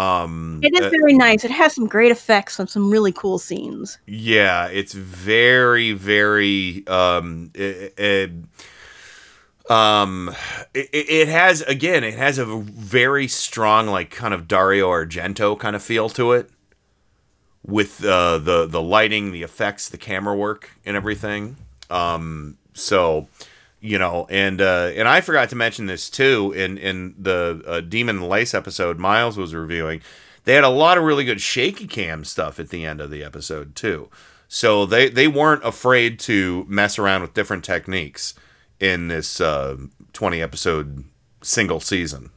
Um, 0.00 0.60
It 0.62 0.72
is 0.74 0.80
uh, 0.86 0.90
very 0.90 1.14
nice. 1.14 1.44
It 1.44 1.50
has 1.50 1.74
some 1.74 1.86
great 1.86 2.10
effects 2.12 2.58
on 2.60 2.66
some 2.68 2.90
really 2.90 3.12
cool 3.12 3.38
scenes. 3.38 3.98
yeah, 4.06 4.66
it's 4.68 4.92
very, 4.94 5.92
very. 5.92 6.86
Um, 6.86 7.50
it, 7.54 7.94
it- 7.98 8.30
um, 9.68 10.34
it, 10.74 10.88
it 10.92 11.28
has 11.28 11.62
again, 11.62 12.02
it 12.02 12.14
has 12.14 12.38
a 12.38 12.44
very 12.44 13.28
strong, 13.28 13.86
like 13.86 14.10
kind 14.10 14.34
of 14.34 14.48
Dario 14.48 14.88
Argento 14.88 15.56
kind 15.56 15.76
of 15.76 15.82
feel 15.82 16.08
to 16.10 16.32
it, 16.32 16.50
with 17.64 18.04
uh, 18.04 18.38
the 18.38 18.66
the 18.66 18.82
lighting, 18.82 19.30
the 19.30 19.42
effects, 19.44 19.88
the 19.88 19.98
camera 19.98 20.34
work, 20.34 20.70
and 20.84 20.96
everything. 20.96 21.56
Um, 21.88 22.56
so 22.74 23.28
you 23.80 23.98
know, 23.98 24.26
and 24.28 24.60
uh, 24.60 24.90
and 24.94 25.08
I 25.08 25.20
forgot 25.20 25.48
to 25.50 25.56
mention 25.56 25.86
this 25.86 26.10
too 26.10 26.52
in 26.52 26.78
in 26.78 27.14
the 27.18 27.62
uh, 27.66 27.80
Demon 27.80 28.22
Lace 28.22 28.54
episode 28.54 28.98
Miles 28.98 29.36
was 29.36 29.54
reviewing. 29.54 30.02
They 30.44 30.54
had 30.54 30.64
a 30.64 30.68
lot 30.68 30.98
of 30.98 31.04
really 31.04 31.24
good 31.24 31.40
shaky 31.40 31.86
cam 31.86 32.24
stuff 32.24 32.58
at 32.58 32.70
the 32.70 32.84
end 32.84 33.00
of 33.00 33.10
the 33.10 33.22
episode 33.24 33.74
too. 33.74 34.08
So 34.48 34.84
they 34.84 35.08
they 35.08 35.28
weren't 35.28 35.64
afraid 35.64 36.18
to 36.20 36.64
mess 36.68 36.98
around 36.98 37.22
with 37.22 37.34
different 37.34 37.64
techniques 37.64 38.34
in 38.78 39.08
this 39.08 39.40
uh, 39.40 39.76
20 40.12 40.42
episode 40.42 41.04
single 41.42 41.80
season. 41.80 42.30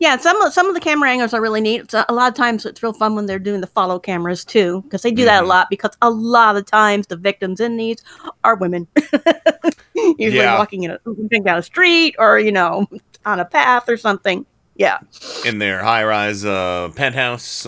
Yeah, 0.00 0.16
some 0.16 0.40
of 0.40 0.52
some 0.52 0.66
of 0.66 0.74
the 0.74 0.80
camera 0.80 1.10
angles 1.10 1.34
are 1.34 1.40
really 1.42 1.60
neat. 1.60 1.82
It's 1.82 1.94
a, 1.94 2.04
a 2.08 2.14
lot 2.14 2.28
of 2.28 2.34
times 2.34 2.64
it's 2.66 2.82
real 2.82 2.94
fun 2.94 3.14
when 3.14 3.26
they're 3.26 3.38
doing 3.38 3.60
the 3.60 3.66
follow 3.66 3.98
cameras 3.98 4.44
too, 4.46 4.80
because 4.82 5.02
they 5.02 5.10
do 5.10 5.26
that 5.26 5.42
a 5.42 5.44
Mhm. 5.44 5.48
lot. 5.48 5.68
Because 5.70 5.96
a 6.00 6.08
lot 6.10 6.56
of 6.56 6.64
times 6.66 7.06
the 7.08 7.16
victims 7.16 7.60
in 7.60 7.76
these 7.76 8.02
are 8.42 8.56
women, 8.56 8.88
usually 9.94 10.38
Yeah. 10.38 10.58
walking 10.58 10.84
in 10.84 10.92
a 10.92 10.98
walking 11.04 11.42
down 11.42 11.58
a 11.58 11.62
street 11.62 12.16
or 12.18 12.38
you 12.38 12.50
know 12.50 12.86
on 13.26 13.40
a 13.40 13.44
path 13.44 13.88
or 13.88 13.96
something. 13.98 14.46
Yeah, 14.74 14.98
in 15.44 15.58
their 15.58 15.82
high 15.82 16.04
rise 16.04 16.44
uh, 16.46 16.88
penthouse. 16.96 17.66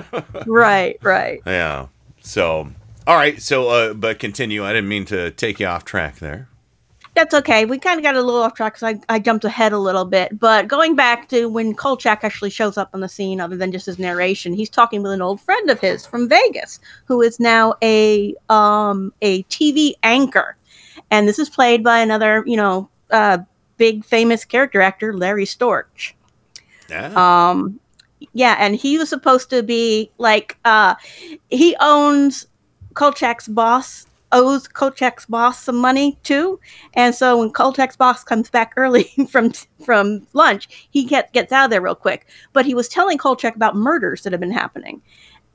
right, 0.46 0.96
right. 1.02 1.42
yeah. 1.46 1.88
So, 2.22 2.70
all 3.06 3.16
right. 3.16 3.42
So, 3.42 3.68
uh, 3.68 3.92
but 3.92 4.18
continue. 4.18 4.64
I 4.64 4.72
didn't 4.72 4.88
mean 4.88 5.04
to 5.06 5.30
take 5.32 5.60
you 5.60 5.66
off 5.66 5.84
track 5.84 6.20
there. 6.20 6.48
That's 7.14 7.32
okay. 7.32 7.64
We 7.64 7.78
kind 7.78 7.98
of 7.98 8.02
got 8.02 8.16
a 8.16 8.22
little 8.22 8.42
off 8.42 8.54
track 8.54 8.74
because 8.74 8.96
I, 9.08 9.14
I 9.14 9.20
jumped 9.20 9.44
ahead 9.44 9.72
a 9.72 9.78
little 9.78 10.04
bit. 10.04 10.38
But 10.38 10.66
going 10.66 10.96
back 10.96 11.28
to 11.28 11.48
when 11.48 11.72
Kolchak 11.74 12.24
actually 12.24 12.50
shows 12.50 12.76
up 12.76 12.90
on 12.92 13.00
the 13.00 13.08
scene, 13.08 13.40
other 13.40 13.56
than 13.56 13.70
just 13.70 13.86
his 13.86 14.00
narration, 14.00 14.52
he's 14.52 14.68
talking 14.68 15.00
with 15.02 15.12
an 15.12 15.22
old 15.22 15.40
friend 15.40 15.70
of 15.70 15.78
his 15.78 16.04
from 16.04 16.28
Vegas, 16.28 16.80
who 17.04 17.22
is 17.22 17.38
now 17.38 17.74
a 17.82 18.34
um, 18.48 19.12
a 19.22 19.44
TV 19.44 19.92
anchor, 20.02 20.56
and 21.12 21.28
this 21.28 21.38
is 21.38 21.48
played 21.48 21.84
by 21.84 22.00
another, 22.00 22.42
you 22.46 22.56
know, 22.56 22.88
uh, 23.12 23.38
big 23.76 24.04
famous 24.04 24.44
character 24.44 24.80
actor, 24.80 25.16
Larry 25.16 25.44
Storch. 25.44 26.14
Yeah. 26.88 27.12
Um, 27.14 27.78
yeah, 28.32 28.56
and 28.58 28.74
he 28.74 28.98
was 28.98 29.08
supposed 29.08 29.50
to 29.50 29.62
be 29.62 30.10
like 30.18 30.58
uh, 30.64 30.96
he 31.50 31.76
owns 31.78 32.48
Kolchak's 32.94 33.46
boss 33.46 34.06
owes 34.34 34.68
Kolchak's 34.68 35.24
boss 35.26 35.62
some 35.62 35.76
money 35.76 36.18
too, 36.22 36.60
and 36.92 37.14
so 37.14 37.38
when 37.38 37.50
Kolchak's 37.50 37.96
boss 37.96 38.22
comes 38.22 38.50
back 38.50 38.74
early 38.76 39.04
from 39.30 39.52
from 39.82 40.26
lunch, 40.34 40.88
he 40.90 41.04
gets 41.04 41.30
gets 41.32 41.52
out 41.52 41.66
of 41.66 41.70
there 41.70 41.80
real 41.80 41.94
quick. 41.94 42.26
But 42.52 42.66
he 42.66 42.74
was 42.74 42.88
telling 42.88 43.16
Kolchak 43.16 43.56
about 43.56 43.76
murders 43.76 44.22
that 44.22 44.32
have 44.32 44.40
been 44.40 44.50
happening. 44.50 45.00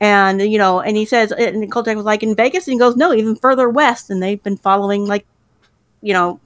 And 0.00 0.40
you 0.40 0.58
know, 0.58 0.80
and 0.80 0.96
he 0.96 1.04
says, 1.04 1.30
and 1.30 1.70
Kolchak 1.70 1.96
was 1.96 2.06
like 2.06 2.22
in 2.22 2.34
Vegas, 2.34 2.66
and 2.66 2.72
he 2.72 2.78
goes, 2.78 2.96
no, 2.96 3.12
even 3.12 3.36
further 3.36 3.68
west, 3.68 4.10
and 4.10 4.22
they've 4.22 4.42
been 4.42 4.56
following 4.56 5.06
like, 5.06 5.26
you 6.00 6.14
know, 6.14 6.40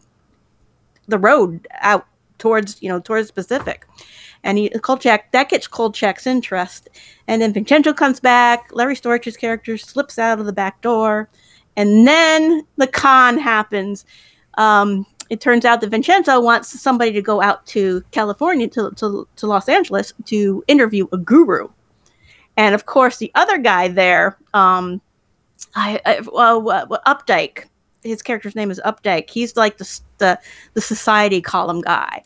the 1.09 1.19
road 1.19 1.67
out 1.81 2.07
towards 2.39 2.83
you 2.83 2.89
know 2.89 3.01
towards 3.01 3.29
the 3.29 3.35
Pacific. 3.35 3.87
And 4.43 4.59
he 4.59 4.69
Kolchak 4.69 5.33
that 5.33 5.49
gets 5.49 5.67
Kolchak's 5.67 6.27
interest, 6.27 6.89
and 7.29 7.41
then 7.41 7.53
Vincenzo 7.53 7.95
comes 7.95 8.21
back. 8.21 8.69
Larry 8.73 8.97
Storch's 8.97 9.37
character 9.37 9.79
slips 9.79 10.19
out 10.19 10.39
of 10.39 10.47
the 10.47 10.53
back 10.53 10.83
door, 10.83 11.29
and 11.77 12.07
then 12.07 12.63
the 12.77 12.87
con 12.87 13.39
happens. 13.39 14.05
Um, 14.59 15.07
it 15.31 15.41
turns 15.41 15.65
out 15.65 15.81
that 15.81 15.91
Vincenzo 15.91 16.41
wants 16.41 16.69
somebody 16.81 17.13
to 17.13 17.23
go 17.23 17.41
out 17.41 17.65
to 17.67 18.03
California 18.11 18.69
to, 18.69 18.91
to, 18.93 19.27
to 19.37 19.47
Los 19.47 19.69
Angeles 19.69 20.13
to 20.27 20.63
interview 20.69 21.07
a 21.13 21.19
guru, 21.19 21.69
and 22.57 22.75
of 22.75 22.87
course 22.87 23.19
the 23.19 23.33
other 23.35 23.59
guy 23.59 23.89
there, 23.89 24.37
um, 24.53 25.01
I, 25.75 26.01
I 26.05 26.21
well, 26.21 26.69
uh, 26.69 26.87
Updike. 27.07 27.67
His 28.03 28.21
character's 28.21 28.55
name 28.55 28.71
is 28.71 28.81
Updike. 28.85 29.31
He's 29.31 29.57
like 29.57 29.79
the 29.79 30.01
the, 30.19 30.39
the 30.75 30.81
society 30.83 31.41
column 31.41 31.81
guy, 31.81 32.23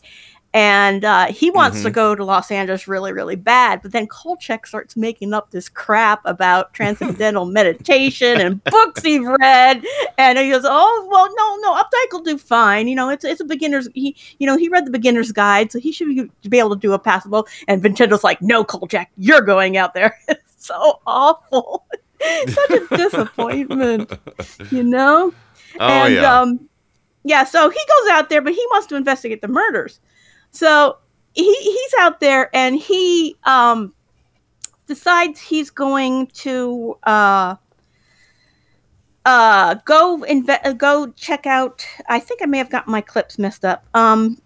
and 0.53 1.05
uh, 1.05 1.27
he 1.27 1.51
wants 1.51 1.83
to 1.83 1.89
Mhm. 1.89 1.93
go 1.93 2.15
to 2.15 2.25
Los 2.25 2.49
Angeles 2.49 2.87
really, 2.87 3.13
really 3.13 3.35
bad. 3.35 3.81
But 3.83 3.91
then 3.91 4.07
Kolchak 4.07 4.65
starts 4.65 4.95
making 4.97 5.33
up 5.33 5.51
this 5.51 5.69
crap 5.69 6.21
about 6.25 6.73
transcendental 6.73 7.45
meditation 7.45 8.41
and 8.41 8.63
books 8.63 9.03
he's 9.03 9.21
read, 9.39 9.83
and 10.17 10.37
he 10.39 10.49
goes, 10.49 10.63
"Oh, 10.65 11.07
well, 11.11 11.29
no, 11.35 11.57
no, 11.61 11.75
Updike 11.75 12.11
will 12.11 12.23
do 12.23 12.37
fine. 12.37 12.87
You 12.87 12.95
know, 12.95 13.09
it's 13.09 13.23
it's 13.23 13.41
a 13.41 13.45
beginner's. 13.45 13.87
He, 13.93 14.15
you 14.39 14.47
know, 14.47 14.57
he 14.57 14.69
read 14.69 14.85
the 14.87 14.91
beginner's 14.91 15.31
guide, 15.31 15.71
so 15.71 15.79
he 15.79 15.91
should 15.91 16.07
be, 16.07 16.29
be 16.49 16.59
able 16.59 16.71
to 16.71 16.79
do 16.79 16.93
a 16.93 16.99
passable." 16.99 17.47
And 17.67 17.81
Vincenzo's 17.83 18.23
like, 18.23 18.41
"No, 18.41 18.63
Kolchak, 18.63 19.09
you're 19.17 19.41
going 19.41 19.77
out 19.77 19.93
there." 19.93 20.17
it's 20.27 20.65
so 20.65 20.99
awful, 21.05 21.85
such 22.47 22.69
a 22.71 22.97
disappointment, 22.97 24.11
you 24.71 24.83
know. 24.83 25.31
Oh, 25.79 25.87
and 25.87 26.13
yeah. 26.15 26.39
um, 26.41 26.59
yeah, 27.23 27.43
so 27.43 27.69
he 27.69 27.77
goes 27.79 28.09
out 28.11 28.29
there, 28.29 28.41
but 28.41 28.53
he 28.53 28.65
wants 28.71 28.87
to 28.87 28.95
investigate 28.95 29.41
the 29.41 29.47
murders. 29.47 29.99
So 30.51 30.97
he 31.33 31.53
he's 31.55 31.93
out 31.99 32.19
there 32.19 32.49
and 32.55 32.75
he 32.75 33.35
um 33.43 33.93
decides 34.87 35.39
he's 35.39 35.69
going 35.69 36.27
to 36.27 36.97
uh 37.03 37.55
uh 39.25 39.75
go 39.85 40.23
inve- 40.27 40.65
uh, 40.65 40.73
go 40.73 41.11
check 41.11 41.45
out 41.45 41.85
I 42.07 42.19
think 42.19 42.41
I 42.41 42.45
may 42.45 42.57
have 42.57 42.69
got 42.69 42.87
my 42.87 43.01
clips 43.01 43.37
messed 43.37 43.65
up. 43.65 43.85
Um 43.93 44.41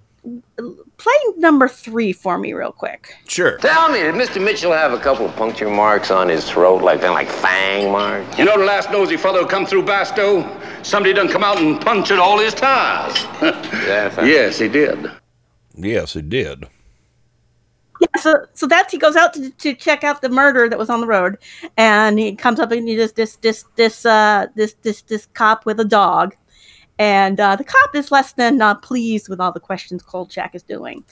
play 0.97 1.13
number 1.35 1.67
3 1.67 2.13
for 2.13 2.37
me 2.37 2.53
real 2.53 2.71
quick. 2.71 3.13
Sure. 3.27 3.57
Tell 3.57 3.91
me, 3.91 3.99
did 3.99 4.15
Mr. 4.15 4.41
Mitchell 4.41 4.71
have 4.71 4.93
a 4.93 4.97
couple 4.99 5.25
of 5.25 5.35
puncture 5.35 5.69
marks 5.69 6.11
on 6.11 6.29
his 6.29 6.49
throat, 6.49 6.81
like 6.81 7.01
that, 7.01 7.11
like 7.11 7.27
fang 7.27 7.91
marks? 7.91 8.37
You 8.37 8.45
know 8.45 8.57
the 8.57 8.63
last 8.63 8.89
nosy 8.89 9.17
fellow 9.17 9.41
who 9.41 9.47
come 9.47 9.65
through 9.65 9.83
Barstow? 9.83 10.43
Somebody 10.81 11.13
done 11.13 11.27
come 11.27 11.43
out 11.43 11.57
and 11.57 11.79
punctured 11.81 12.19
all 12.19 12.39
his 12.39 12.53
tires. 12.53 13.25
yes, 13.41 14.57
he 14.57 14.69
did. 14.69 15.11
Yes, 15.75 16.15
it 16.15 16.29
did. 16.29 16.67
Yeah, 17.99 18.19
so 18.19 18.45
so 18.53 18.67
that's 18.67 18.91
he 18.91 18.97
goes 18.97 19.15
out 19.15 19.33
to, 19.33 19.49
to 19.49 19.73
check 19.73 20.03
out 20.03 20.21
the 20.21 20.29
murder 20.29 20.67
that 20.67 20.79
was 20.79 20.89
on 20.89 21.01
the 21.01 21.07
road, 21.07 21.37
and 21.77 22.19
he 22.19 22.35
comes 22.35 22.59
up 22.59 22.71
and 22.71 22.87
he 22.87 22.95
does 22.95 23.13
this 23.13 23.37
this 23.37 23.65
this 23.75 24.05
uh 24.05 24.47
this 24.55 24.73
this 24.81 25.03
this 25.03 25.27
cop 25.33 25.65
with 25.65 25.79
a 25.79 25.85
dog, 25.85 26.35
and 26.99 27.39
uh, 27.39 27.55
the 27.55 27.63
cop 27.63 27.95
is 27.95 28.11
less 28.11 28.33
than 28.33 28.61
uh, 28.61 28.75
pleased 28.75 29.29
with 29.29 29.39
all 29.39 29.51
the 29.51 29.59
questions 29.59 30.03
Kolchak 30.03 30.53
is 30.53 30.63
doing, 30.63 31.03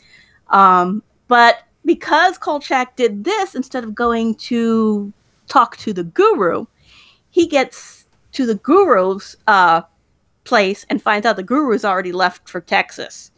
um, 0.50 1.02
but 1.28 1.64
because 1.86 2.38
Kolchak 2.38 2.96
did 2.96 3.24
this 3.24 3.56
instead 3.56 3.84
of 3.84 3.96
going 3.96 4.36
to 4.36 5.14
talk 5.48 5.78
to 5.78 5.94
the 5.94 6.04
guru, 6.04 6.66
he 7.30 7.48
gets 7.48 8.06
to 8.34 8.46
the 8.46 8.56
guru's 8.56 9.36
uh 9.48 9.82
place 10.44 10.86
and 10.90 11.02
finds 11.02 11.26
out 11.26 11.36
the 11.36 11.44
guru's 11.44 11.86
already 11.86 12.12
left 12.12 12.50
for 12.50 12.60
Texas. 12.60 13.31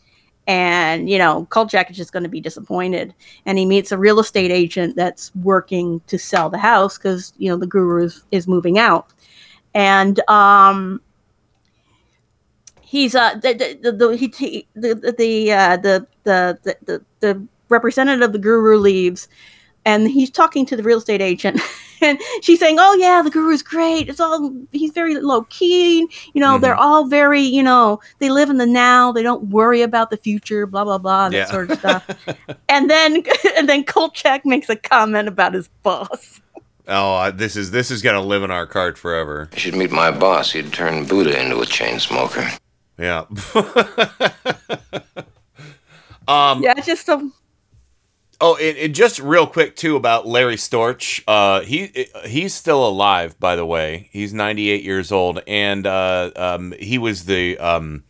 And, 0.48 1.10
you 1.10 1.18
know, 1.18 1.46
Kolchak 1.50 1.90
is 1.90 1.98
just 1.98 2.12
going 2.12 2.24
to 2.24 2.30
be 2.30 2.42
disappointed. 2.42 3.14
And 3.46 3.58
he 3.58 3.66
meets 3.66 3.92
a 3.92 3.98
real 3.98 4.20
estate 4.20 4.52
agent 4.52 4.96
that's 4.96 5.34
working 5.36 6.02
to 6.08 6.20
sell 6.20 6.50
the 6.50 6.58
house 6.58 6.98
because, 6.98 7.34
you 7.38 7.50
know, 7.50 7.58
the 7.58 7.68
guru 7.68 8.04
is, 8.04 8.26
is 8.32 8.48
moving 8.48 8.78
out. 8.78 9.14
And 9.74 10.20
um, 10.30 11.02
he's 12.82 13.16
uh 13.16 13.34
the 13.36 13.80
the 13.82 13.92
the 13.92 14.16
he, 14.16 14.28
he- 14.38 14.68
the 14.76 14.94
the 14.94 15.12
the, 15.18 15.52
uh, 15.52 15.78
the, 15.78 16.08
the 16.26 16.60
the 16.62 16.78
the 16.86 17.06
the 17.22 17.48
representative 17.70 18.22
of 18.22 18.34
the 18.34 18.38
guru 18.40 18.78
leaves 18.78 19.28
and 19.86 20.08
he's 20.08 20.30
talking 20.30 20.64
to 20.66 20.76
the 20.76 20.84
real 20.84 21.00
estate 21.00 21.22
agent 21.22 21.60
and 22.04 22.20
she's 22.42 22.60
saying 22.60 22.78
oh 22.80 22.94
yeah 22.96 23.22
the 23.22 23.30
guru's 23.30 23.62
great 23.64 24.10
it's 24.10 24.20
all 24.20 24.54
he's 24.72 24.92
very 24.92 25.16
low 25.20 25.44
key 25.46 26.00
you 26.34 26.42
know 26.42 26.58
they're 26.58 26.76
all 26.76 27.08
very 27.08 27.42
you 27.42 27.64
know 27.64 28.00
they 28.20 28.30
live 28.30 28.50
in 28.50 28.58
the 28.58 28.66
now 28.66 29.12
they 29.12 29.24
don't 29.24 29.46
worry 29.50 29.82
about 29.82 30.10
the 30.10 30.18
future 30.18 30.66
blah 30.66 30.84
blah 30.84 30.98
blah 30.98 31.30
that 31.30 31.36
Yeah. 31.38 31.46
sort 31.46 31.72
of 31.72 31.80
stuff 31.84 32.06
and 32.70 32.90
then 32.90 33.24
and 33.58 33.68
then 33.70 33.84
kolchak 33.84 34.46
makes 34.46 34.70
a 34.70 34.76
comment 34.76 35.28
about 35.28 35.54
his 35.54 35.68
boss 35.84 36.40
Oh, 36.86 37.14
I- 37.14 37.32
this 37.32 37.56
is 37.56 37.72
this 37.72 37.90
is 37.90 38.02
gonna 38.02 38.20
live 38.22 38.44
in 38.44 38.52
our 38.52 38.66
cart 38.68 38.98
forever. 38.98 39.48
You 39.54 39.60
should 39.60 39.76
meet 39.76 39.90
my 39.90 40.12
boss. 40.12 40.52
He'd 40.52 40.74
turn 40.74 41.06
Buddha 41.06 41.42
into 41.42 41.62
a 41.62 41.66
chain 41.66 41.98
smoker. 41.98 42.46
Yeah. 43.00 43.20
um, 46.28 46.62
yeah 46.62 46.74
it's 46.78 46.86
just 46.86 47.08
a 47.08 47.26
Oh, 48.46 48.58
and, 48.58 48.78
and 48.78 48.94
just 48.94 49.20
real 49.20 49.48
quick 49.48 49.78
too 49.78 49.96
about 49.96 50.28
Larry 50.28 50.58
Storch. 50.58 51.24
Uh, 51.26 51.62
he 51.62 52.10
he's 52.26 52.54
still 52.54 52.86
alive, 52.86 53.40
by 53.40 53.56
the 53.56 53.66
way. 53.66 54.10
He's 54.12 54.34
98 54.34 54.84
years 54.84 55.14
old, 55.14 55.42
and 55.48 55.88
uh, 55.88 56.30
um, 56.36 56.74
he 56.78 56.98
was 56.98 57.24
the 57.24 57.58
um, 57.58 58.04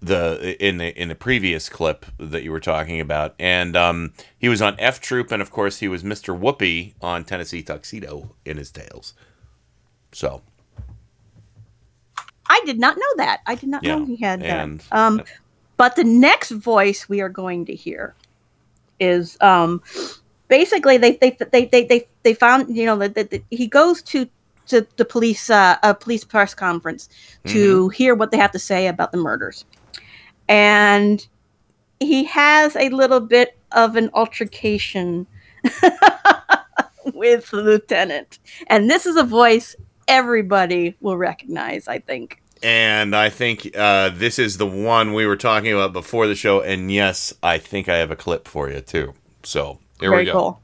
the 0.00 0.56
in 0.58 0.78
the 0.78 1.00
in 1.00 1.08
the 1.10 1.14
previous 1.14 1.68
clip 1.68 2.04
that 2.18 2.42
you 2.42 2.50
were 2.50 2.58
talking 2.58 3.00
about, 3.00 3.36
and 3.38 3.76
um, 3.76 4.12
he 4.36 4.48
was 4.48 4.60
on 4.60 4.74
F 4.80 5.00
Troop, 5.00 5.30
and 5.30 5.40
of 5.40 5.52
course 5.52 5.78
he 5.78 5.86
was 5.86 6.02
Mr. 6.02 6.36
Whoopee 6.36 6.96
on 7.00 7.22
Tennessee 7.22 7.62
Tuxedo 7.62 8.34
in 8.44 8.56
his 8.56 8.72
tales. 8.72 9.14
So 10.10 10.42
I 12.48 12.60
did 12.66 12.80
not 12.80 12.96
know 12.96 13.16
that. 13.18 13.42
I 13.46 13.54
did 13.54 13.68
not 13.68 13.84
Yeah, 13.84 13.94
know 13.94 14.06
he 14.06 14.16
had 14.16 14.40
that. 14.40 14.68
Um, 14.90 15.22
but 15.76 15.94
the 15.94 16.02
next 16.02 16.50
voice 16.50 17.08
we 17.08 17.20
are 17.20 17.28
going 17.28 17.64
to 17.66 17.74
hear 17.76 18.16
is 19.02 19.36
um, 19.40 19.82
basically 20.48 20.96
they 20.96 21.16
they 21.16 21.36
they 21.50 21.64
they 21.66 21.84
they, 21.84 22.08
they 22.22 22.34
found 22.34 22.74
you 22.76 22.86
know 22.86 22.96
that, 22.96 23.14
that, 23.14 23.30
that 23.30 23.42
he 23.50 23.66
goes 23.66 24.02
to 24.02 24.28
to 24.66 24.86
the 24.96 25.04
police 25.04 25.50
uh, 25.50 25.76
a 25.82 25.94
police 25.94 26.24
press 26.24 26.54
conference 26.54 27.08
to 27.46 27.88
hear 27.88 28.14
what 28.14 28.30
they 28.30 28.36
have 28.36 28.52
to 28.52 28.58
say 28.58 28.86
about 28.86 29.10
the 29.12 29.18
murders, 29.18 29.64
and 30.48 31.26
he 32.00 32.24
has 32.24 32.76
a 32.76 32.88
little 32.90 33.20
bit 33.20 33.58
of 33.72 33.96
an 33.96 34.10
altercation 34.14 35.26
with 37.14 37.50
the 37.50 37.56
lieutenant, 37.56 38.38
and 38.68 38.88
this 38.88 39.06
is 39.06 39.16
a 39.16 39.24
voice 39.24 39.74
everybody 40.06 40.94
will 41.00 41.16
recognize. 41.16 41.88
I 41.88 41.98
think. 41.98 42.41
And 42.62 43.16
I 43.16 43.28
think 43.28 43.76
uh, 43.76 44.10
this 44.10 44.38
is 44.38 44.56
the 44.56 44.66
one 44.66 45.14
we 45.14 45.26
were 45.26 45.36
talking 45.36 45.72
about 45.72 45.92
before 45.92 46.26
the 46.26 46.34
show. 46.34 46.60
And 46.60 46.92
yes, 46.92 47.34
I 47.42 47.58
think 47.58 47.88
I 47.88 47.96
have 47.96 48.10
a 48.10 48.16
clip 48.16 48.46
for 48.46 48.70
you 48.70 48.80
too. 48.80 49.14
So 49.42 49.80
here 50.00 50.10
Very 50.10 50.22
we 50.22 50.26
go. 50.26 50.32
cool. 50.32 50.60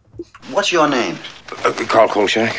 What's 0.50 0.72
your 0.72 0.88
name? 0.88 1.16
Uh, 1.64 1.72
Carl 1.88 2.08
Kolchak. 2.08 2.54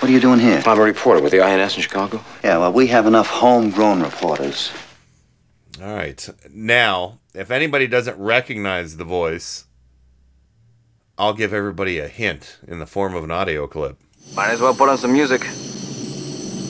What 0.00 0.08
are 0.08 0.12
you 0.12 0.20
doing 0.20 0.38
here? 0.38 0.62
I'm 0.64 0.78
a 0.78 0.82
reporter 0.82 1.20
with 1.20 1.32
the 1.32 1.42
INS 1.42 1.76
in 1.76 1.82
Chicago. 1.82 2.22
Yeah, 2.44 2.58
well, 2.58 2.72
we 2.72 2.86
have 2.86 3.06
enough 3.06 3.26
homegrown 3.26 4.00
reporters. 4.02 4.70
All 5.82 5.94
right. 5.94 6.28
Now, 6.50 7.18
if 7.34 7.50
anybody 7.50 7.86
doesn't 7.86 8.18
recognize 8.18 8.96
the 8.96 9.04
voice, 9.04 9.64
I'll 11.18 11.34
give 11.34 11.52
everybody 11.52 11.98
a 11.98 12.08
hint 12.08 12.58
in 12.66 12.78
the 12.78 12.86
form 12.86 13.14
of 13.14 13.24
an 13.24 13.30
audio 13.32 13.66
clip. 13.66 13.98
Might 14.36 14.50
as 14.50 14.60
well 14.60 14.74
put 14.74 14.88
on 14.88 14.98
some 14.98 15.12
music. 15.12 15.42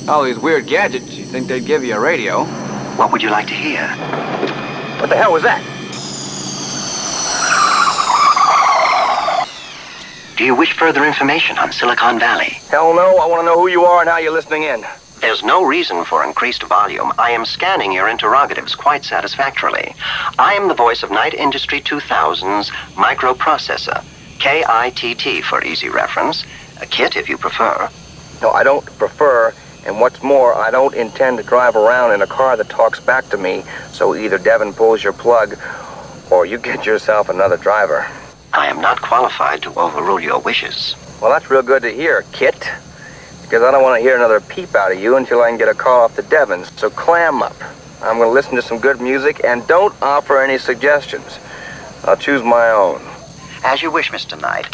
All 0.09 0.24
these 0.24 0.39
weird 0.39 0.66
gadgets, 0.66 1.12
you 1.12 1.26
think 1.26 1.48
they'd 1.48 1.66
give 1.66 1.85
you 1.85 1.94
a 1.94 2.01
radio? 2.01 2.44
What 2.97 3.12
would 3.12 3.22
you 3.22 3.28
like 3.28 3.47
to 3.48 3.55
hear? 3.55 3.86
What 4.98 5.10
the 5.10 5.16
hell 5.16 5.32
was 5.32 5.43
that? 5.43 5.62
Do 10.39 10.44
you 10.44 10.55
wish 10.55 10.72
further 10.72 11.05
information 11.05 11.59
on 11.59 11.72
Silicon 11.72 12.18
Valley? 12.18 12.56
Hell 12.70 12.94
no, 12.94 13.18
I 13.18 13.26
want 13.26 13.43
to 13.43 13.44
know 13.44 13.60
who 13.60 13.68
you 13.68 13.85
are 13.85 14.01
and 14.01 14.09
how 14.09 14.16
you're 14.16 14.32
listening 14.32 14.62
in. 14.62 14.82
There's 15.20 15.43
no 15.43 15.62
reason 15.62 16.06
for 16.06 16.24
increased 16.24 16.62
volume. 16.62 17.12
I 17.18 17.32
am 17.32 17.44
scanning 17.44 17.93
your 17.93 18.09
interrogatives 18.09 18.74
quite 18.74 19.05
satisfactorily. 19.05 19.94
I 20.39 20.55
am 20.55 20.68
the 20.68 20.74
voice 20.74 21.02
of 21.02 21.10
Knight 21.10 21.35
Industries 21.35 21.82
2000's 21.82 22.70
microprocessor. 22.97 24.02
K-I-T-T 24.39 25.43
for 25.43 25.62
easy 25.62 25.90
reference. 25.90 26.44
A 26.80 26.86
KITT 26.86 27.16
if 27.16 27.28
you 27.28 27.36
prefer. 27.36 27.90
No, 28.40 28.52
I 28.52 28.62
don't 28.62 28.86
prefer, 28.97 29.52
and 29.89 29.98
what's 29.98 30.23
more, 30.23 30.55
I 30.55 30.70
don't 30.70 30.94
intend 30.94 31.39
to 31.39 31.43
drive 31.43 31.74
around 31.74 32.12
in 32.12 32.20
a 32.20 32.27
car 32.27 32.59
that 32.59 32.69
talks 32.69 33.01
back 33.01 33.27
to 33.31 33.39
me, 33.39 33.65
so 33.90 34.15
either 34.15 34.36
Devon 34.36 34.74
pulls 34.74 35.02
your 35.02 35.15
plug 35.15 35.59
or 36.31 36.44
you 36.44 36.59
get 36.59 36.85
yourself 36.85 37.31
another 37.31 37.56
driver. 37.56 38.06
I 38.52 38.66
am 38.66 38.82
not 38.82 39.01
qualified 39.01 39.62
to 39.62 39.70
overrule 39.81 40.20
your 40.20 40.40
wishes. 40.40 40.94
Well, 41.23 41.31
that's 41.31 41.51
real 41.51 41.62
good 41.62 41.81
to 41.82 41.90
hear, 41.90 42.23
KITT. 42.32 42.69
Because 43.40 43.62
I 43.62 43.70
don't 43.70 43.82
want 43.82 43.98
to 43.98 44.02
hear 44.02 44.15
another 44.15 44.43
peep 44.43 44.74
out 44.74 44.93
of 44.93 45.01
you 45.01 45.16
until 45.16 45.40
I 45.40 45.48
can 45.48 45.56
get 45.56 45.70
a 45.70 45.74
call 45.74 46.05
off 46.05 46.16
the 46.16 46.23
Devons, 46.23 46.70
so 46.78 46.90
clam 46.90 47.43
up. 47.43 47.56
I'm 48.02 48.19
going 48.19 48.28
to 48.28 48.35
listen 48.35 48.56
to 48.56 48.62
some 48.62 48.78
good 48.78 49.01
music 49.01 49.43
and 49.43 49.66
don't 49.66 49.94
offer 50.02 50.39
any 50.39 50.59
suggestions. 50.59 51.39
I'll 52.05 52.16
choose 52.16 52.43
my 52.43 52.69
own. 52.70 53.01
As 53.65 53.81
you 53.81 53.90
wish, 53.90 54.10
Mr. 54.10 54.39
Knight. 54.39 54.66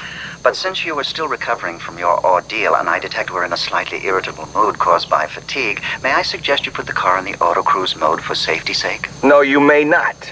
But 0.45 0.57
since 0.57 0.85
you 0.85 0.99
are 0.99 1.05
still 1.05 1.27
recovering 1.27 1.79
from 1.79 1.99
your 1.99 2.23
ordeal 2.23 2.75
and 2.75 2.87
I 2.87 2.99
detect 2.99 3.33
we're 3.33 3.47
in 3.47 3.55
a 3.55 3.57
slightly 3.57 4.05
irritable 4.05 4.47
mood 4.55 4.79
caused 4.79 5.09
by 5.09 5.27
fatigue, 5.27 5.83
may 6.03 6.13
I 6.13 6.21
suggest 6.21 6.67
you 6.67 6.71
put 6.71 6.87
the 6.87 6.93
car 6.93 7.19
in 7.19 7.25
the 7.25 7.35
auto 7.43 7.63
cruise 7.63 7.97
mode 7.97 8.23
for 8.23 8.35
safety's 8.35 8.83
sake? 8.83 9.09
No, 9.23 9.41
you 9.41 9.59
may 9.59 9.85
not. 9.85 10.31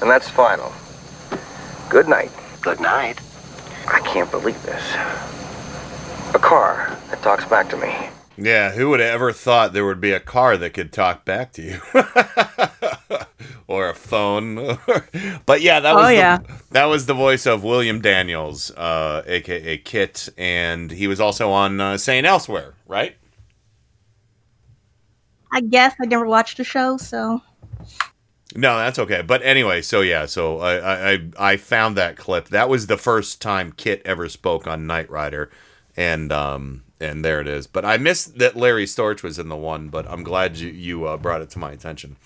And 0.00 0.08
that's 0.08 0.30
final. 0.30 0.72
Good 1.90 2.08
night. 2.08 2.30
Good 2.62 2.78
night. 2.78 3.20
I 3.88 3.98
can't 4.06 4.30
believe 4.30 4.62
this. 4.62 4.94
A 6.32 6.38
car 6.38 6.96
that 7.10 7.20
talks 7.20 7.44
back 7.44 7.68
to 7.70 7.76
me. 7.76 8.13
Yeah, 8.36 8.72
who 8.72 8.90
would 8.90 9.00
have 9.00 9.14
ever 9.14 9.32
thought 9.32 9.72
there 9.72 9.86
would 9.86 10.00
be 10.00 10.12
a 10.12 10.20
car 10.20 10.56
that 10.56 10.70
could 10.74 10.92
talk 10.92 11.24
back 11.24 11.52
to 11.54 11.62
you? 11.62 11.80
or 13.68 13.90
a 13.90 13.94
phone. 13.94 14.56
but 15.46 15.62
yeah, 15.62 15.80
that 15.80 15.96
was 15.96 16.06
Oh, 16.06 16.08
the, 16.12 16.14
yeah. 16.18 16.38
that 16.72 16.86
was 16.86 17.06
the 17.06 17.14
voice 17.14 17.46
of 17.46 17.62
William 17.64 18.00
Daniels, 18.00 18.70
uh, 18.72 19.22
aka 19.26 19.78
KITT, 19.78 20.30
and 20.36 20.90
he 20.90 21.06
was 21.06 21.20
also 21.20 21.50
on 21.50 21.80
uh, 21.80 21.96
St. 21.96 22.26
Elsewhere, 22.26 22.74
right? 22.86 23.16
I 25.52 25.62
guess 25.62 25.94
I 26.00 26.06
never 26.06 26.26
watched 26.26 26.58
the 26.58 26.64
show, 26.64 26.96
so 26.98 27.42
No, 28.56 28.78
that's 28.78 28.98
okay. 29.00 29.22
But 29.22 29.42
anyway, 29.42 29.82
so 29.82 30.00
yeah, 30.00 30.26
so 30.26 30.60
I, 30.60 30.76
I 30.76 31.12
I- 31.12 31.52
I 31.52 31.56
found 31.56 31.96
that 31.96 32.16
clip. 32.16 32.48
That 32.48 32.68
was 32.68 32.86
the 32.86 32.96
first 32.98 33.42
time 33.42 33.72
KITT 33.72 34.02
ever 34.06 34.28
spoke 34.28 34.66
on 34.66 34.86
Knight 34.86 35.10
Rider, 35.10 35.50
and 35.96 36.32
um 36.32 36.83
and 37.00 37.24
there 37.24 37.40
it 37.40 37.48
is. 37.48 37.66
But 37.66 37.84
I 37.84 37.96
missed 37.98 38.38
that 38.38 38.56
Larry 38.56 38.84
Storch 38.86 39.22
was 39.22 39.38
in 39.38 39.48
the 39.48 39.56
one. 39.56 39.88
But 39.88 40.06
I'm 40.08 40.22
glad 40.22 40.56
you 40.58 40.68
you 40.70 41.04
uh, 41.06 41.16
brought 41.16 41.40
it 41.42 41.50
to 41.50 41.58
my 41.58 41.72
attention. 41.72 42.16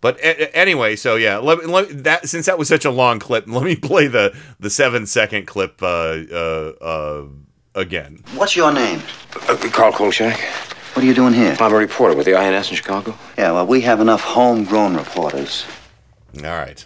But 0.00 0.18
a- 0.20 0.42
a- 0.44 0.56
anyway, 0.56 0.94
so 0.96 1.16
yeah, 1.16 1.38
let, 1.38 1.58
me- 1.58 1.66
let 1.66 2.04
that 2.04 2.28
since 2.28 2.46
that 2.46 2.58
was 2.58 2.68
such 2.68 2.84
a 2.84 2.90
long 2.90 3.18
clip, 3.18 3.44
let 3.48 3.62
me 3.64 3.76
play 3.76 4.06
the 4.06 4.36
the 4.60 4.70
seven 4.70 5.06
second 5.06 5.46
clip 5.46 5.82
uh, 5.82 5.86
uh, 5.86 6.72
uh, 6.80 7.24
again. 7.74 8.22
What's 8.34 8.54
your 8.56 8.72
name? 8.72 9.00
Uh, 9.48 9.56
Carl 9.72 9.92
Kolchak. 9.92 10.38
What 10.94 11.02
are 11.04 11.06
you 11.08 11.14
doing 11.14 11.34
here? 11.34 11.54
I'm 11.60 11.72
a 11.72 11.76
reporter 11.76 12.16
with 12.16 12.24
the 12.24 12.34
INS 12.34 12.70
in 12.70 12.76
Chicago. 12.76 13.14
Yeah, 13.36 13.52
well, 13.52 13.66
we 13.66 13.82
have 13.82 14.00
enough 14.00 14.22
homegrown 14.22 14.96
reporters. 14.96 15.66
All 16.38 16.42
right. 16.44 16.84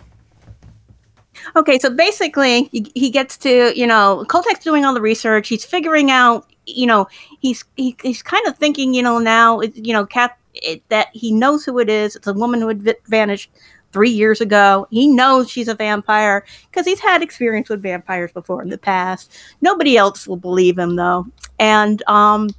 Okay, 1.56 1.78
so 1.78 1.90
basically, 1.90 2.64
he, 2.72 2.90
he 2.94 3.10
gets 3.10 3.36
to, 3.38 3.72
you 3.78 3.86
know, 3.86 4.24
Kolchak's 4.28 4.64
doing 4.64 4.84
all 4.84 4.94
the 4.94 5.00
research. 5.00 5.48
He's 5.48 5.64
figuring 5.64 6.10
out, 6.10 6.46
you 6.74 6.86
know, 6.86 7.08
he's 7.40 7.64
he, 7.76 7.96
he's 8.02 8.22
kind 8.22 8.46
of 8.46 8.56
thinking, 8.58 8.94
you 8.94 9.02
know, 9.02 9.18
now, 9.18 9.60
it, 9.60 9.76
you 9.76 9.92
know, 9.92 10.06
Kat, 10.06 10.36
it, 10.54 10.82
that 10.88 11.08
he 11.12 11.32
knows 11.32 11.64
who 11.64 11.78
it 11.78 11.88
is. 11.88 12.16
It's 12.16 12.26
a 12.26 12.34
woman 12.34 12.60
who 12.60 12.68
had 12.68 12.96
vanished 13.06 13.50
three 13.92 14.10
years 14.10 14.40
ago. 14.40 14.86
He 14.90 15.08
knows 15.08 15.50
she's 15.50 15.68
a 15.68 15.74
vampire 15.74 16.44
because 16.70 16.86
he's 16.86 17.00
had 17.00 17.22
experience 17.22 17.68
with 17.68 17.82
vampires 17.82 18.32
before 18.32 18.62
in 18.62 18.68
the 18.68 18.78
past. 18.78 19.32
Nobody 19.60 19.96
else 19.96 20.28
will 20.28 20.36
believe 20.36 20.78
him, 20.78 20.96
though. 20.96 21.26
And 21.58 22.02
um, 22.08 22.50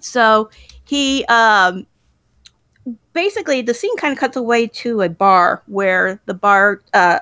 so 0.00 0.50
he 0.84 1.24
um, 1.26 1.86
basically 3.12 3.62
the 3.62 3.74
scene 3.74 3.96
kind 3.96 4.12
of 4.12 4.18
cuts 4.18 4.36
away 4.36 4.66
to 4.66 5.02
a 5.02 5.08
bar 5.08 5.62
where 5.66 6.20
the 6.26 6.34
bar 6.34 6.80
uh 6.94 7.20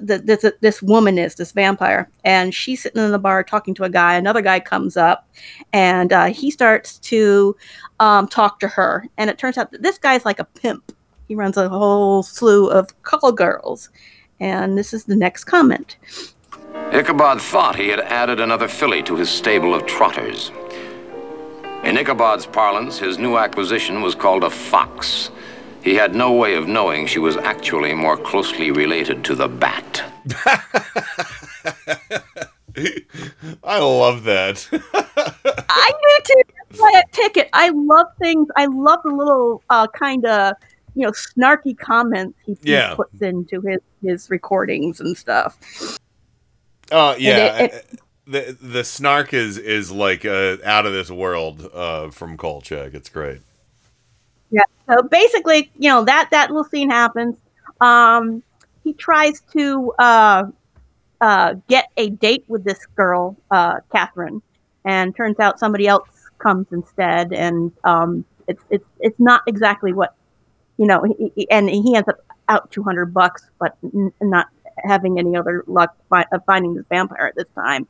the, 0.00 0.22
this 0.24 0.44
this 0.60 0.82
woman 0.82 1.18
is 1.18 1.34
this 1.34 1.50
vampire 1.50 2.08
and 2.24 2.54
she's 2.54 2.82
sitting 2.82 3.02
in 3.02 3.10
the 3.10 3.18
bar 3.18 3.42
talking 3.42 3.74
to 3.74 3.82
a 3.82 3.88
guy 3.88 4.14
another 4.14 4.42
guy 4.42 4.60
comes 4.60 4.96
up 4.96 5.28
and 5.72 6.12
uh, 6.12 6.26
he 6.26 6.50
starts 6.50 6.98
to 6.98 7.56
um, 7.98 8.28
talk 8.28 8.60
to 8.60 8.68
her 8.68 9.04
and 9.18 9.30
it 9.30 9.38
turns 9.38 9.58
out 9.58 9.72
that 9.72 9.82
this 9.82 9.98
guy's 9.98 10.24
like 10.24 10.38
a 10.38 10.44
pimp 10.44 10.92
He 11.28 11.34
runs 11.34 11.56
a 11.56 11.68
whole 11.68 12.22
slew 12.22 12.68
of 12.68 13.02
call 13.02 13.32
girls. 13.32 13.88
And 14.40 14.76
this 14.76 14.92
is 14.92 15.04
the 15.04 15.16
next 15.16 15.44
comment. 15.44 15.96
Ichabod 16.92 17.40
thought 17.40 17.76
he 17.76 17.88
had 17.88 18.00
added 18.00 18.40
another 18.40 18.68
filly 18.68 19.02
to 19.04 19.16
his 19.16 19.30
stable 19.30 19.74
of 19.74 19.86
trotters. 19.86 20.50
In 21.84 21.96
Ichabod's 21.98 22.46
parlance, 22.46 22.98
his 22.98 23.18
new 23.18 23.36
acquisition 23.36 24.00
was 24.02 24.14
called 24.14 24.42
a 24.44 24.50
fox. 24.50 25.30
He 25.82 25.94
had 25.94 26.14
no 26.14 26.32
way 26.32 26.54
of 26.54 26.66
knowing 26.66 27.06
she 27.06 27.18
was 27.18 27.36
actually 27.36 27.92
more 27.92 28.16
closely 28.16 28.70
related 28.70 29.22
to 29.24 29.34
the 29.34 29.48
bat. 29.48 30.02
I 33.62 33.78
love 33.78 34.24
that. 34.24 34.66
I 34.72 35.92
do 35.92 36.24
too. 36.24 36.42
That's 36.68 36.80
why 36.80 36.92
I 36.96 37.02
pick 37.12 37.36
it. 37.36 37.50
I 37.52 37.68
love 37.68 38.06
things. 38.18 38.48
I 38.56 38.66
love 38.66 39.00
the 39.04 39.10
little 39.12 39.62
uh, 39.70 39.86
kind 39.88 40.24
of 40.24 40.54
you 40.94 41.04
know 41.06 41.12
snarky 41.12 41.76
comments 41.78 42.38
he, 42.46 42.56
he 42.90 42.96
puts 42.96 43.20
into 43.20 43.60
his 43.60 43.80
his 44.02 44.30
recordings 44.30 45.00
and 45.00 45.16
stuff. 45.16 45.58
Oh 46.90 47.14
yeah, 47.18 47.58
it- 47.58 47.72
it- 47.74 48.00
the 48.26 48.56
the 48.60 48.84
snark 48.84 49.32
is 49.34 49.58
is 49.58 49.90
like 49.90 50.24
uh, 50.24 50.56
out 50.64 50.86
of 50.86 50.92
this 50.92 51.10
world 51.10 51.68
uh, 51.72 52.10
from 52.10 52.36
Kolchak. 52.36 52.94
It's 52.94 53.08
great. 53.08 53.40
Yeah. 54.50 54.62
So 54.88 55.02
basically, 55.02 55.70
you 55.78 55.88
know 55.88 56.04
that 56.04 56.28
that 56.30 56.50
little 56.50 56.64
scene 56.64 56.90
happens. 56.90 57.36
Um, 57.80 58.42
he 58.82 58.92
tries 58.92 59.40
to 59.52 59.92
uh, 59.98 60.44
uh, 61.20 61.54
get 61.68 61.90
a 61.96 62.10
date 62.10 62.44
with 62.48 62.64
this 62.64 62.86
girl, 62.94 63.36
uh, 63.50 63.80
Catherine, 63.92 64.42
and 64.84 65.16
turns 65.16 65.40
out 65.40 65.58
somebody 65.58 65.86
else 65.86 66.08
comes 66.38 66.66
instead, 66.70 67.32
and 67.32 67.72
um, 67.84 68.24
it's 68.48 68.62
it's 68.70 68.84
it's 69.00 69.18
not 69.18 69.42
exactly 69.46 69.92
what 69.92 70.14
you 70.76 70.86
know. 70.86 71.02
He, 71.34 71.50
and 71.50 71.68
he 71.68 71.94
ends 71.96 72.08
up 72.08 72.20
out 72.48 72.70
two 72.70 72.82
hundred 72.82 73.06
bucks, 73.06 73.50
but 73.58 73.76
n- 73.82 74.12
not 74.20 74.48
having 74.84 75.18
any 75.18 75.36
other 75.36 75.64
luck 75.66 75.96
fi- 76.10 76.26
of 76.32 76.44
finding 76.44 76.74
this 76.74 76.84
vampire 76.88 77.26
at 77.26 77.36
this 77.36 77.52
time. 77.54 77.86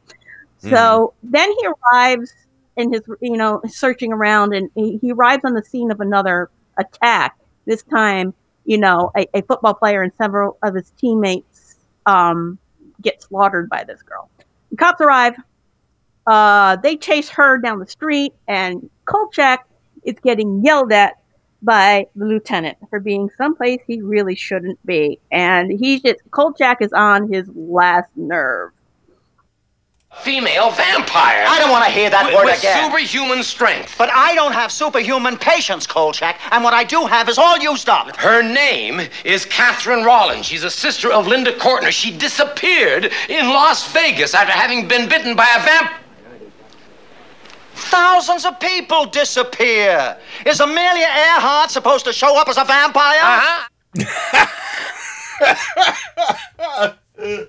So 0.70 1.14
then 1.22 1.50
he 1.50 1.66
arrives 1.66 2.32
in 2.76 2.92
his, 2.92 3.02
you 3.20 3.36
know, 3.36 3.60
searching 3.66 4.12
around, 4.12 4.54
and 4.54 4.70
he, 4.74 4.98
he 4.98 5.12
arrives 5.12 5.44
on 5.44 5.54
the 5.54 5.62
scene 5.62 5.90
of 5.90 6.00
another 6.00 6.50
attack. 6.78 7.36
This 7.66 7.82
time, 7.82 8.34
you 8.64 8.78
know, 8.78 9.10
a, 9.16 9.26
a 9.34 9.42
football 9.42 9.74
player 9.74 10.02
and 10.02 10.12
several 10.18 10.58
of 10.62 10.74
his 10.74 10.90
teammates 10.98 11.76
um, 12.06 12.58
get 13.00 13.22
slaughtered 13.22 13.68
by 13.68 13.84
this 13.84 14.02
girl. 14.02 14.28
The 14.70 14.76
cops 14.76 15.00
arrive. 15.00 15.34
Uh, 16.26 16.76
they 16.76 16.96
chase 16.96 17.28
her 17.28 17.58
down 17.58 17.78
the 17.78 17.86
street, 17.86 18.32
and 18.48 18.88
Kolchak 19.04 19.66
is 20.04 20.16
getting 20.22 20.64
yelled 20.64 20.92
at 20.92 21.18
by 21.62 22.06
the 22.14 22.26
lieutenant 22.26 22.76
for 22.90 23.00
being 23.00 23.30
someplace 23.38 23.80
he 23.86 24.02
really 24.02 24.34
shouldn't 24.34 24.84
be. 24.84 25.18
And 25.30 25.70
he's 25.70 26.02
just, 26.02 26.20
Kolchak 26.30 26.82
is 26.82 26.92
on 26.92 27.32
his 27.32 27.48
last 27.54 28.10
nerve. 28.16 28.72
Female 30.22 30.70
vampire. 30.70 31.44
I 31.46 31.58
don't 31.58 31.70
want 31.70 31.84
to 31.84 31.90
hear 31.90 32.08
that 32.08 32.26
with, 32.26 32.34
word 32.34 32.44
with 32.46 32.58
again. 32.58 32.84
superhuman 32.84 33.42
strength. 33.42 33.94
But 33.98 34.10
I 34.10 34.34
don't 34.34 34.52
have 34.52 34.72
superhuman 34.72 35.36
patience, 35.36 35.86
Kolchak, 35.86 36.40
and 36.50 36.64
what 36.64 36.72
I 36.72 36.82
do 36.84 37.04
have 37.04 37.28
is 37.28 37.36
all 37.36 37.58
used 37.58 37.88
up. 37.88 38.16
Her 38.16 38.42
name 38.42 39.00
is 39.24 39.44
Catherine 39.44 40.04
Rollins. 40.04 40.46
She's 40.46 40.64
a 40.64 40.70
sister 40.70 41.12
of 41.12 41.26
Linda 41.26 41.52
Courtner. 41.52 41.90
She 41.90 42.16
disappeared 42.16 43.12
in 43.28 43.48
Las 43.48 43.92
Vegas 43.92 44.34
after 44.34 44.52
having 44.52 44.88
been 44.88 45.08
bitten 45.08 45.36
by 45.36 45.48
a 45.56 45.62
vamp. 45.62 45.90
Thousands 47.74 48.44
of 48.44 48.58
people 48.60 49.06
disappear. 49.06 50.16
Is 50.46 50.60
Amelia 50.60 51.06
Earhart 51.06 51.70
supposed 51.70 52.04
to 52.06 52.12
show 52.12 52.38
up 52.40 52.48
as 52.48 52.56
a 52.56 52.64
vampire? 52.64 53.18
Uh-huh. 53.20 53.66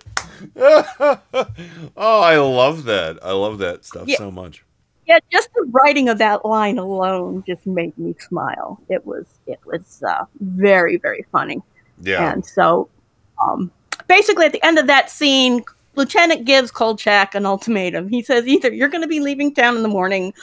oh, 0.56 1.20
I 1.98 2.38
love 2.38 2.84
that. 2.86 3.20
I 3.24 3.32
love 3.32 3.58
that 3.60 3.86
stuff 3.86 4.08
Yeah. 4.08 4.18
so 4.18 4.32
much. 4.32 4.64
Yeah, 5.08 5.20
just 5.32 5.50
the 5.54 5.68
writing 5.72 6.10
of 6.10 6.18
that 6.18 6.46
line 6.46 6.80
alone 6.80 7.44
just 7.46 7.68
made 7.68 7.96
me 7.98 8.16
smile. 8.20 8.80
It 8.90 9.06
was 9.06 9.26
it 9.46 9.60
was 9.66 10.02
uh, 10.08 10.26
very 10.40 10.98
very 10.98 11.26
funny. 11.32 11.62
Yeah. 12.02 12.32
And 12.32 12.44
so, 12.46 12.90
um, 13.42 13.72
basically, 14.08 14.46
at 14.48 14.52
the 14.52 14.64
end 14.66 14.80
of 14.80 14.88
that 14.88 15.12
scene, 15.12 15.64
Lieutenant 15.96 16.46
gives 16.46 16.72
Kolchak 16.72 17.36
an 17.36 17.46
ultimatum. 17.46 18.08
He 18.10 18.24
says 18.24 18.48
either 18.48 18.74
you're 18.74 18.90
going 18.90 19.04
to 19.04 19.08
be 19.08 19.20
leaving 19.20 19.54
town 19.54 19.78
in 19.78 19.84
the 19.84 19.90
morning, 19.90 20.34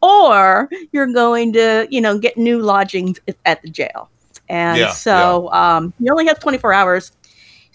or 0.00 0.70
you're 0.92 1.12
going 1.12 1.52
to, 1.52 1.86
you 1.90 2.00
know, 2.00 2.18
get 2.18 2.36
new 2.38 2.60
lodgings 2.60 3.20
at- 3.44 3.60
the 3.62 3.68
jail. 3.70 4.08
And 4.48 4.78
Yeah, 4.78 4.90
so 4.92 5.52
um, 5.52 5.92
he 6.00 6.08
only 6.08 6.26
has 6.26 6.38
24 6.38 6.72
hours. 6.72 7.12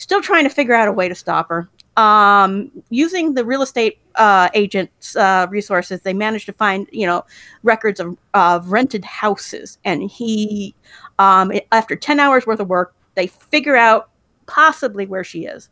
Still 0.01 0.19
trying 0.19 0.45
to 0.45 0.49
figure 0.49 0.73
out 0.73 0.87
a 0.87 0.91
way 0.91 1.07
to 1.07 1.13
stop 1.13 1.47
her. 1.49 1.69
Um, 1.95 2.71
using 2.89 3.35
the 3.35 3.45
real 3.45 3.61
estate 3.61 3.99
uh, 4.15 4.49
agent's 4.55 5.15
uh, 5.15 5.45
resources, 5.51 6.01
they 6.01 6.11
managed 6.11 6.47
to 6.47 6.53
find, 6.53 6.87
you 6.91 7.05
know, 7.05 7.23
records 7.61 7.99
of, 7.99 8.17
of 8.33 8.71
rented 8.71 9.05
houses. 9.05 9.77
And 9.85 10.01
he, 10.09 10.73
um, 11.19 11.51
after 11.71 11.95
10 11.95 12.19
hours 12.19 12.47
worth 12.47 12.59
of 12.59 12.67
work, 12.67 12.95
they 13.13 13.27
figure 13.27 13.75
out 13.75 14.09
possibly 14.47 15.05
where 15.05 15.23
she 15.23 15.45
is. 15.45 15.69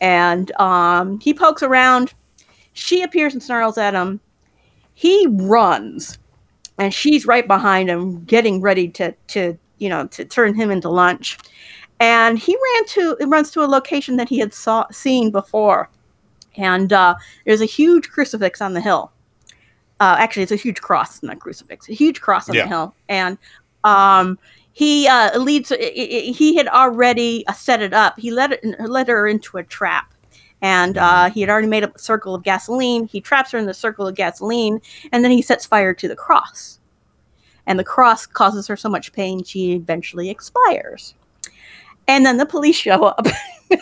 And 0.00 0.50
um, 0.58 1.20
he 1.20 1.32
pokes 1.32 1.62
around. 1.62 2.14
She 2.72 3.02
appears 3.02 3.32
and 3.32 3.40
snarls 3.40 3.78
at 3.78 3.94
him. 3.94 4.18
He 4.94 5.28
runs, 5.30 6.18
and 6.78 6.92
she's 6.92 7.26
right 7.26 7.46
behind 7.46 7.90
him, 7.90 8.24
getting 8.24 8.60
ready 8.60 8.88
to 8.88 9.14
to 9.28 9.56
you 9.78 9.88
know 9.88 10.08
to 10.08 10.24
turn 10.24 10.54
him 10.54 10.72
into 10.72 10.88
lunch. 10.88 11.38
And 12.00 12.38
he 12.38 12.54
ran 12.54 12.86
to 12.88 13.16
it 13.20 13.26
runs 13.26 13.50
to 13.52 13.64
a 13.64 13.66
location 13.66 14.16
that 14.16 14.28
he 14.28 14.38
had 14.38 14.52
saw 14.52 14.86
seen 14.90 15.30
before, 15.30 15.88
and 16.56 16.92
uh, 16.92 17.14
there's 17.46 17.62
a 17.62 17.66
huge 17.66 18.10
crucifix 18.10 18.60
on 18.60 18.74
the 18.74 18.80
hill. 18.80 19.12
Uh, 19.98 20.16
actually, 20.18 20.42
it's 20.42 20.52
a 20.52 20.56
huge 20.56 20.82
cross, 20.82 21.22
not 21.22 21.38
crucifix. 21.40 21.88
A 21.88 21.94
huge 21.94 22.20
cross 22.20 22.50
on 22.50 22.54
Yeah. 22.54 22.64
the 22.64 22.68
hill, 22.68 22.94
and 23.08 23.38
um, 23.84 24.38
he 24.74 25.08
uh, 25.08 25.38
leads. 25.38 25.70
He 25.70 26.54
had 26.54 26.68
already 26.68 27.46
uh, 27.46 27.54
set 27.54 27.80
it 27.80 27.94
up. 27.94 28.18
He 28.18 28.30
led 28.30 28.52
it, 28.52 28.62
led 28.78 29.08
her 29.08 29.26
into 29.26 29.56
a 29.56 29.62
trap, 29.62 30.12
and 30.60 30.98
uh, 30.98 31.30
he 31.30 31.40
had 31.40 31.48
already 31.48 31.66
made 31.66 31.82
up 31.82 31.96
a 31.96 31.98
circle 31.98 32.34
of 32.34 32.42
gasoline. 32.42 33.06
He 33.06 33.22
traps 33.22 33.52
her 33.52 33.58
in 33.58 33.64
the 33.64 33.72
circle 33.72 34.06
of 34.06 34.14
gasoline, 34.14 34.82
and 35.12 35.24
then 35.24 35.30
he 35.30 35.40
sets 35.40 35.64
fire 35.64 35.94
to 35.94 36.08
the 36.08 36.16
cross. 36.16 36.78
And 37.66 37.78
the 37.78 37.84
cross 37.84 38.26
causes 38.26 38.66
her 38.66 38.76
so 38.76 38.90
much 38.90 39.14
pain, 39.14 39.42
she 39.42 39.72
eventually 39.72 40.28
expires. 40.28 41.14
And 42.08 42.24
then 42.24 42.36
the 42.36 42.46
police 42.46 42.76
show 42.76 43.02
up, 43.04 43.26
and 43.70 43.80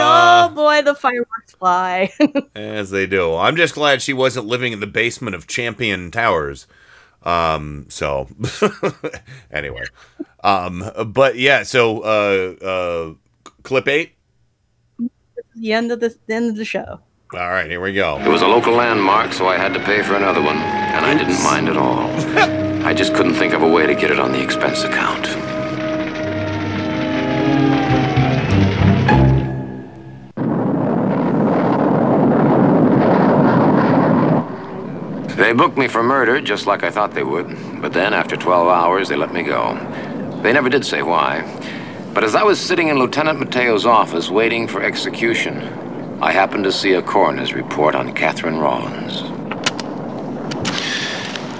Uh. 0.00 0.48
oh 0.50 0.54
boy, 0.54 0.82
the 0.82 0.94
fireworks 0.94 1.52
fly. 1.58 2.10
As 2.54 2.90
they 2.90 3.06
do. 3.06 3.34
I'm 3.34 3.56
just 3.56 3.74
glad 3.74 4.00
she 4.02 4.12
wasn't 4.14 4.46
living 4.46 4.72
in 4.72 4.80
the 4.80 4.86
basement 4.86 5.34
of 5.36 5.46
Champion 5.46 6.10
Towers. 6.10 6.66
Um, 7.24 7.86
so 7.90 8.28
anyway. 9.50 9.84
Um, 10.42 10.84
but 11.08 11.36
yeah, 11.36 11.62
so 11.64 12.00
uh 12.00 12.64
uh 12.64 13.14
clip 13.64 13.88
eight. 13.88 14.12
the 15.56 15.72
end 15.72 15.92
of 15.92 16.00
the, 16.00 16.16
the 16.26 16.34
end 16.34 16.50
of 16.50 16.56
the 16.56 16.64
show. 16.64 17.00
All 17.34 17.40
right, 17.50 17.68
here 17.70 17.80
we 17.82 17.92
go. 17.92 18.18
It 18.20 18.28
was 18.28 18.40
a 18.40 18.46
local 18.48 18.72
landmark, 18.72 19.34
so 19.34 19.46
I 19.48 19.58
had 19.58 19.74
to 19.74 19.80
pay 19.80 20.02
for 20.02 20.14
another 20.14 20.40
one, 20.40 20.56
and 20.56 21.04
I 21.04 21.12
didn't 21.12 21.42
mind 21.44 21.68
at 21.68 21.76
all. 21.76 22.08
I 22.86 22.94
just 22.94 23.12
couldn't 23.14 23.34
think 23.34 23.52
of 23.52 23.60
a 23.62 23.68
way 23.68 23.86
to 23.86 23.94
get 23.94 24.10
it 24.10 24.18
on 24.18 24.32
the 24.32 24.42
expense 24.42 24.82
account. 24.84 25.26
They 35.38 35.52
booked 35.52 35.78
me 35.78 35.86
for 35.86 36.02
murder, 36.02 36.40
just 36.40 36.66
like 36.66 36.82
I 36.82 36.90
thought 36.90 37.14
they 37.14 37.22
would. 37.22 37.46
But 37.80 37.92
then, 37.92 38.12
after 38.12 38.36
12 38.36 38.66
hours, 38.66 39.08
they 39.08 39.14
let 39.14 39.32
me 39.32 39.44
go. 39.44 39.74
They 40.42 40.52
never 40.52 40.68
did 40.68 40.84
say 40.84 41.00
why. 41.02 41.44
But 42.12 42.24
as 42.24 42.34
I 42.34 42.42
was 42.42 42.58
sitting 42.58 42.88
in 42.88 42.98
Lieutenant 42.98 43.38
Mateo's 43.38 43.86
office 43.86 44.30
waiting 44.30 44.66
for 44.66 44.82
execution, 44.82 45.58
I 46.20 46.32
happened 46.32 46.64
to 46.64 46.72
see 46.72 46.94
a 46.94 47.02
coroner's 47.02 47.54
report 47.54 47.94
on 47.94 48.14
Catherine 48.14 48.58
Rollins. 48.58 49.22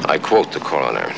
I 0.06 0.18
quote 0.20 0.50
the 0.50 0.58
coroner. 0.58 1.14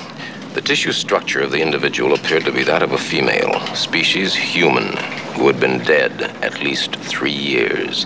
The 0.53 0.61
tissue 0.61 0.93
structure 0.93 1.41
of 1.41 1.53
the 1.53 1.63
individual 1.63 2.13
appeared 2.13 2.45
to 2.45 2.53
be 2.53 2.63
that 2.65 2.83
of 2.83 2.93
a 2.93 2.99
female, 2.99 3.59
species 3.75 4.35
human, 4.35 4.99
who 5.33 5.47
had 5.47 5.61
been 5.61 5.83
dead 5.85 6.13
at 6.43 6.63
least 6.63 6.97
three 6.97 7.33
years. 7.33 8.05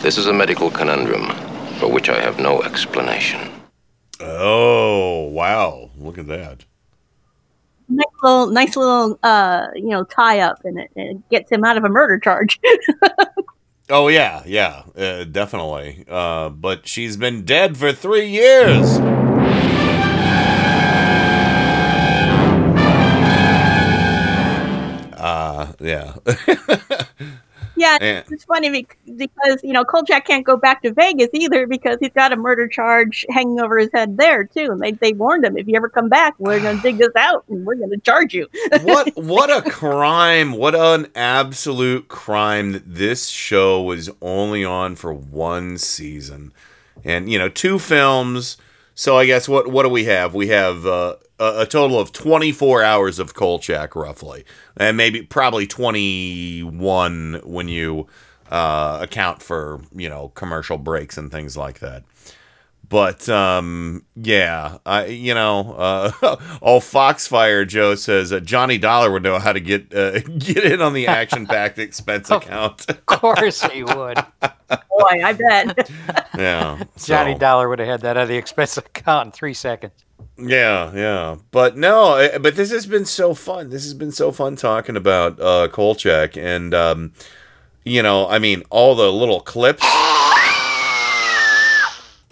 This 0.00 0.16
is 0.16 0.28
a 0.28 0.32
medical 0.32 0.70
conundrum 0.70 1.30
for 1.78 1.88
which 1.88 2.08
I 2.08 2.18
have 2.22 2.38
no 2.38 2.62
explanation. 2.62 3.61
Oh, 4.22 5.28
wow. 5.28 5.90
Look 5.98 6.18
at 6.18 6.26
that. 6.28 6.64
Nice 7.88 8.06
little, 8.22 8.46
nice 8.48 8.76
little, 8.76 9.18
uh, 9.22 9.66
you 9.74 9.88
know, 9.88 10.04
tie 10.04 10.40
up, 10.40 10.64
and 10.64 10.78
it, 10.78 10.90
it 10.96 11.28
gets 11.28 11.50
him 11.50 11.64
out 11.64 11.76
of 11.76 11.84
a 11.84 11.88
murder 11.88 12.18
charge. 12.18 12.60
Oh 13.90 14.08
yeah, 14.08 14.42
yeah, 14.46 14.84
uh, 14.96 15.24
definitely. 15.24 16.06
Uh, 16.08 16.48
but 16.48 16.88
she's 16.88 17.18
been 17.18 17.44
dead 17.44 17.76
for 17.76 17.92
three 17.92 18.26
years. 18.26 18.98
Yeah, 25.82 26.14
yeah. 27.82 28.22
It's 28.30 28.44
funny 28.44 28.86
because 29.06 29.60
you 29.62 29.72
know 29.72 29.84
Kolchak 29.84 30.26
can't 30.26 30.44
go 30.44 30.56
back 30.56 30.82
to 30.82 30.92
Vegas 30.92 31.28
either 31.32 31.66
because 31.66 31.98
he's 32.00 32.12
got 32.12 32.32
a 32.32 32.36
murder 32.36 32.68
charge 32.68 33.26
hanging 33.30 33.60
over 33.60 33.78
his 33.78 33.90
head 33.92 34.16
there 34.16 34.44
too, 34.44 34.70
and 34.70 34.80
they 34.80 34.92
they 34.92 35.12
warned 35.12 35.44
him 35.44 35.56
if 35.56 35.66
you 35.66 35.76
ever 35.76 35.88
come 35.88 36.08
back, 36.08 36.34
we're 36.38 36.60
gonna 36.60 36.80
dig 36.80 36.98
this 36.98 37.14
out 37.16 37.44
and 37.48 37.64
we're 37.66 37.74
gonna 37.74 37.98
charge 37.98 38.34
you. 38.34 38.48
what 38.82 39.14
what 39.16 39.50
a 39.50 39.68
crime 39.70 40.52
what 40.52 40.74
an 40.74 41.08
absolute 41.14 42.08
crime 42.08 42.72
that 42.72 42.94
this 42.94 43.28
show 43.28 43.82
was 43.82 44.10
only 44.20 44.64
on 44.64 44.96
for 44.96 45.12
one 45.12 45.78
season 45.78 46.52
and 47.04 47.30
you 47.30 47.38
know 47.38 47.48
two 47.48 47.78
films 47.78 48.56
so 48.94 49.16
i 49.16 49.26
guess 49.26 49.48
what 49.48 49.70
what 49.70 49.82
do 49.82 49.88
we 49.88 50.04
have 50.04 50.34
we 50.34 50.48
have 50.48 50.86
uh, 50.86 51.14
a, 51.42 51.62
a 51.62 51.66
total 51.66 51.98
of 51.98 52.12
24 52.12 52.82
hours 52.82 53.18
of 53.18 53.34
kolchak 53.34 53.96
roughly 53.96 54.44
and 54.76 54.96
maybe 54.96 55.22
probably 55.22 55.66
21 55.66 57.40
when 57.44 57.68
you 57.68 58.06
uh, 58.50 58.98
account 59.00 59.42
for 59.42 59.80
you 59.94 60.08
know 60.08 60.28
commercial 60.30 60.78
breaks 60.78 61.16
and 61.16 61.30
things 61.30 61.56
like 61.56 61.78
that 61.80 62.04
but 62.92 63.26
um, 63.30 64.04
yeah, 64.16 64.76
I 64.84 65.06
you 65.06 65.32
know, 65.32 65.72
uh, 65.78 66.12
oh 66.60 66.78
Foxfire 66.78 67.66
Joe 67.66 67.94
says 67.94 68.34
uh, 68.34 68.40
Johnny 68.40 68.76
Dollar 68.76 69.10
would 69.10 69.22
know 69.22 69.38
how 69.38 69.54
to 69.54 69.60
get 69.60 69.94
uh, 69.94 70.18
get 70.38 70.58
in 70.58 70.82
on 70.82 70.92
the 70.92 71.06
action-packed 71.06 71.78
expense 71.78 72.30
account. 72.30 72.84
Of 72.90 73.06
course 73.06 73.62
he 73.62 73.82
would. 73.82 74.18
Boy, 74.42 75.22
I 75.24 75.32
bet. 75.32 75.90
yeah, 76.36 76.84
Johnny 76.98 77.34
Dollar 77.34 77.70
would 77.70 77.78
have 77.78 77.88
had 77.88 78.00
that 78.02 78.18
on 78.18 78.28
the 78.28 78.36
expense 78.36 78.76
account 78.76 79.28
in 79.28 79.32
three 79.32 79.54
seconds. 79.54 79.94
Yeah, 80.38 80.92
yeah, 80.94 81.36
but 81.50 81.76
no, 81.76 82.14
eh, 82.14 82.38
but 82.38 82.56
this 82.56 82.70
has 82.70 82.86
been 82.86 83.04
so 83.04 83.34
fun. 83.34 83.70
This 83.70 83.84
has 83.84 83.94
been 83.94 84.12
so 84.12 84.32
fun 84.32 84.56
talking 84.56 84.96
about 84.96 85.40
uh, 85.40 85.68
Kolchak, 85.68 86.36
and 86.36 86.74
um, 86.74 87.12
you 87.84 88.02
know, 88.02 88.28
I 88.28 88.38
mean, 88.38 88.62
all 88.70 88.94
the 88.94 89.12
little 89.12 89.40
clips. 89.40 89.84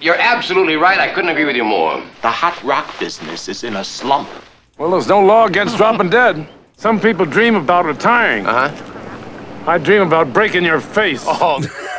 You're 0.00 0.18
absolutely 0.18 0.76
right. 0.76 0.98
I 0.98 1.12
couldn't 1.12 1.30
agree 1.30 1.44
with 1.44 1.56
you 1.56 1.64
more. 1.64 2.02
The 2.22 2.30
hot 2.30 2.62
rock 2.62 2.98
business 2.98 3.48
is 3.48 3.64
in 3.64 3.76
a 3.76 3.84
slump. 3.84 4.28
Well, 4.78 4.90
there's 4.92 5.08
no 5.08 5.20
law 5.20 5.46
against 5.46 5.76
dropping 5.76 6.08
dead. 6.08 6.48
Some 6.76 6.98
people 6.98 7.26
dream 7.26 7.54
about 7.54 7.84
retiring. 7.84 8.46
Uh 8.46 8.70
huh. 8.70 8.86
I 9.66 9.76
dream 9.76 10.00
about 10.00 10.32
breaking 10.32 10.64
your 10.64 10.80
face. 10.80 11.22
Oh. 11.26 11.60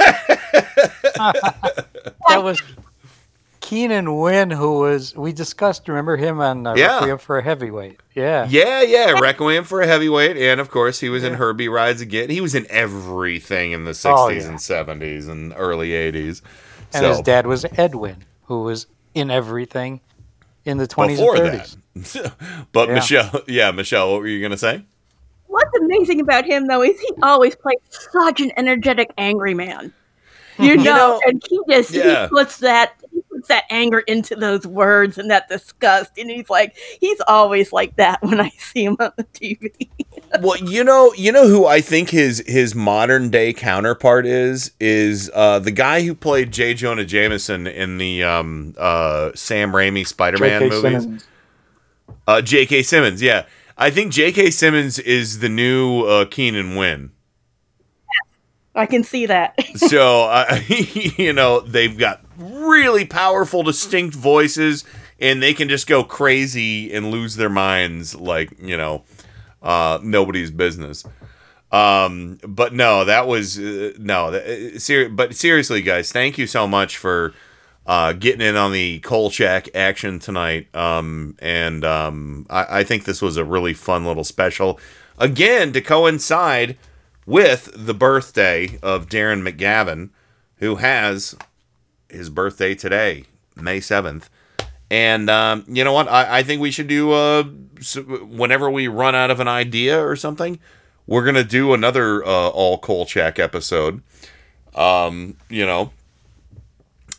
that 2.28 2.44
was 2.44 2.60
Keenan 3.72 4.18
Wynn, 4.18 4.52
who 4.52 4.80
was 4.80 5.16
we 5.16 5.32
discussed. 5.32 5.88
Remember 5.88 6.18
him 6.18 6.42
on 6.42 6.68
uh, 6.68 6.74
Yeah. 6.76 6.96
Requiem 6.96 7.18
for 7.20 7.38
a 7.38 7.42
Heavyweight? 7.42 8.02
Yeah. 8.14 8.46
Yeah, 8.50 8.82
yeah, 8.82 9.12
Requiem 9.18 9.64
for 9.64 9.80
a 9.80 9.88
Heavyweight, 9.88 10.36
and 10.36 10.60
of 10.60 10.70
course 10.70 11.00
he 11.00 11.08
was 11.08 11.24
in 11.24 11.36
Herbie 11.36 11.70
Rides 11.70 12.02
Again. 12.02 12.30
He 12.30 12.42
was 12.42 12.54
in 12.54 12.68
everything 12.70 13.72
in 13.72 13.86
the 13.86 13.92
'60s 13.92 14.14
Oh, 14.18 14.28
yeah. 14.28 14.42
and 14.50 14.58
'70s 14.58 15.30
and 15.30 15.54
early 15.56 15.92
'80s. 15.92 16.42
And 16.94 17.06
his 17.06 17.22
dad 17.22 17.48
was 17.48 17.66
Edwin, 17.78 18.18
who 18.44 18.64
was 18.64 18.88
in 19.14 19.32
everything 19.32 20.02
in 20.66 20.78
the 20.78 20.86
20s 20.86 21.08
before 21.16 21.38
and 21.38 21.62
30s. 21.62 21.78
that. 22.24 22.34
but 22.74 22.90
Yeah. 22.90 22.96
Michelle, 22.96 23.42
yeah, 23.48 23.72
Michelle, 23.72 24.12
what 24.12 24.20
were 24.20 24.28
you 24.28 24.42
gonna 24.42 24.58
say? 24.58 24.84
What's 25.48 25.72
amazing 25.80 26.20
about 26.20 26.44
him 26.44 26.68
though 26.68 26.84
is 26.84 27.00
he 27.00 27.14
always 27.24 27.56
plays 27.56 27.78
such 27.90 28.42
an 28.42 28.52
energetic, 28.58 29.12
angry 29.18 29.54
man. 29.54 29.94
You 30.60 30.76
know, 30.76 30.84
You 30.84 30.84
know, 30.84 31.22
and 31.26 31.42
he 31.50 31.58
just 31.70 31.92
yeah. 31.92 32.24
he 32.24 32.30
puts 32.30 32.58
that 32.58 32.96
he 33.14 33.21
puts 33.42 33.48
that 33.48 33.66
anger 33.70 34.00
into 34.00 34.36
those 34.36 34.68
words 34.68 35.18
and 35.18 35.32
that 35.32 35.50
disgust, 35.50 36.18
and 36.18 36.30
he's 36.30 36.50
like 36.50 36.78
he's 37.00 37.20
always 37.28 37.74
like 37.74 37.96
that 37.96 38.22
when 38.22 38.40
I 38.40 38.50
see 38.58 38.86
him 38.86 38.98
on 39.00 39.12
the 39.18 39.24
TV. 39.24 39.90
well, 40.42 40.58
you 40.58 40.84
know, 40.84 41.14
you 41.14 41.32
know 41.32 41.48
who 41.48 41.66
I 41.66 41.82
think 41.82 42.10
his 42.10 42.44
his 42.46 42.76
modern 42.76 43.30
day 43.30 43.54
counterpart 43.54 44.26
is 44.26 44.72
is 44.80 45.32
uh, 45.34 45.60
the 45.60 45.72
guy 45.72 46.04
who 46.04 46.14
played 46.14 46.52
J. 46.52 46.74
Jonah 46.74 47.06
Jameson 47.06 47.68
in 47.68 47.98
the 47.98 48.24
um, 48.24 48.76
uh, 48.78 49.32
Sam 49.34 49.72
Raimi 49.72 50.06
Spider 50.06 50.38
Man 50.38 50.70
movies. 50.70 50.82
Simmons. 50.82 51.28
Uh, 52.28 52.42
J.K. 52.42 52.84
Simmons, 52.84 53.22
yeah, 53.22 53.46
I 53.78 53.90
think 53.90 54.12
J.K. 54.14 54.52
Simmons 54.52 55.00
is 55.00 55.40
the 55.40 55.50
new 55.50 56.04
uh, 56.04 56.26
Keenan 56.26 56.76
Wynn. 56.76 57.12
I 58.76 58.86
can 58.86 59.04
see 59.04 59.26
that. 59.26 59.56
so 59.76 60.24
uh, 60.24 60.60
you 60.68 61.34
know 61.34 61.60
they've 61.62 61.98
got 61.98 62.22
really 62.38 63.06
powerful 63.06 63.64
distinct 63.64 64.16
voices 64.16 64.84
and 65.20 65.42
they 65.42 65.54
can 65.54 65.70
just 65.70 65.88
go 65.88 66.04
crazy 66.04 66.92
and 66.94 67.12
lose 67.12 67.36
their 67.36 67.50
minds 67.50 68.16
like 68.16 68.52
you 68.60 68.78
know 68.78 69.04
uh, 69.62 70.00
nobody's 70.02 70.52
business. 70.52 71.06
Um 71.72 72.38
but 72.46 72.74
no 72.74 73.06
that 73.06 73.28
was 73.28 73.58
uh, 73.58 73.94
no 73.98 74.32
that, 74.32 74.46
uh, 74.46 74.80
ser- 74.80 75.08
but 75.10 75.36
seriously 75.36 75.82
guys 75.82 76.12
thank 76.12 76.38
you 76.38 76.46
so 76.46 76.68
much 76.68 76.98
for 76.98 77.34
uh, 77.88 78.14
getting 78.14 78.42
in 78.42 78.56
on 78.58 78.74
the 78.74 79.00
Kolchak 79.00 79.74
action 79.74 80.20
tonight. 80.20 80.74
Um 80.76 81.38
and 81.40 81.86
um 81.86 82.46
I, 82.50 82.80
I 82.80 82.84
think 82.84 83.06
this 83.06 83.22
was 83.22 83.38
a 83.38 83.46
really 83.46 83.74
fun 83.74 84.06
little 84.06 84.26
special. 84.26 84.80
Again 85.18 85.72
to 85.72 85.80
coincide 85.82 86.78
with 87.32 87.72
the 87.74 87.94
birthday 87.94 88.78
of 88.84 89.08
Darren 89.08 89.42
McGavin, 89.50 90.10
who 90.58 90.76
has 90.76 91.34
his 92.10 92.30
birthday 92.30 92.76
today, 92.76 93.24
May 93.56 93.80
7th. 93.80 94.24
And 94.90 95.30
um, 95.30 95.64
you 95.66 95.86
know 95.86 95.94
what? 95.94 96.10
I, 96.10 96.40
I 96.40 96.44
think 96.44 96.62
we 96.62 96.72
should 96.72 96.90
do, 96.90 97.14
uh, 97.14 97.44
whenever 97.44 98.70
we 98.70 98.90
run 98.90 99.16
out 99.16 99.32
of 99.32 99.40
an 99.40 99.48
idea 99.48 100.06
or 100.06 100.18
something, 100.18 100.60
we're 101.08 101.24
going 101.24 101.36
to 101.36 101.46
do 101.46 101.74
another 101.74 102.22
uh, 102.26 102.50
all 102.50 102.78
Kolchak 102.78 103.40
episode, 103.40 104.02
um, 104.76 105.38
you 105.48 105.66
know, 105.66 105.94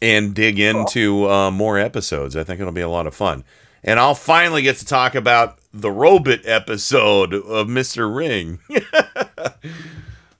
and 0.02 0.34
dig 0.34 0.60
into 0.60 1.26
uh, 1.30 1.50
more 1.50 1.78
episodes. 1.78 2.36
I 2.36 2.44
think 2.44 2.60
it'll 2.60 2.70
be 2.70 2.82
a 2.82 2.88
lot 2.88 3.06
of 3.06 3.14
fun. 3.14 3.44
And 3.82 3.98
I'll 3.98 4.14
finally 4.14 4.60
get 4.60 4.76
to 4.76 4.84
talk 4.84 5.14
about 5.14 5.58
the 5.72 5.90
Robot 5.90 6.40
episode 6.44 7.32
of 7.32 7.68
Mr. 7.68 8.14
Ring. 8.14 8.58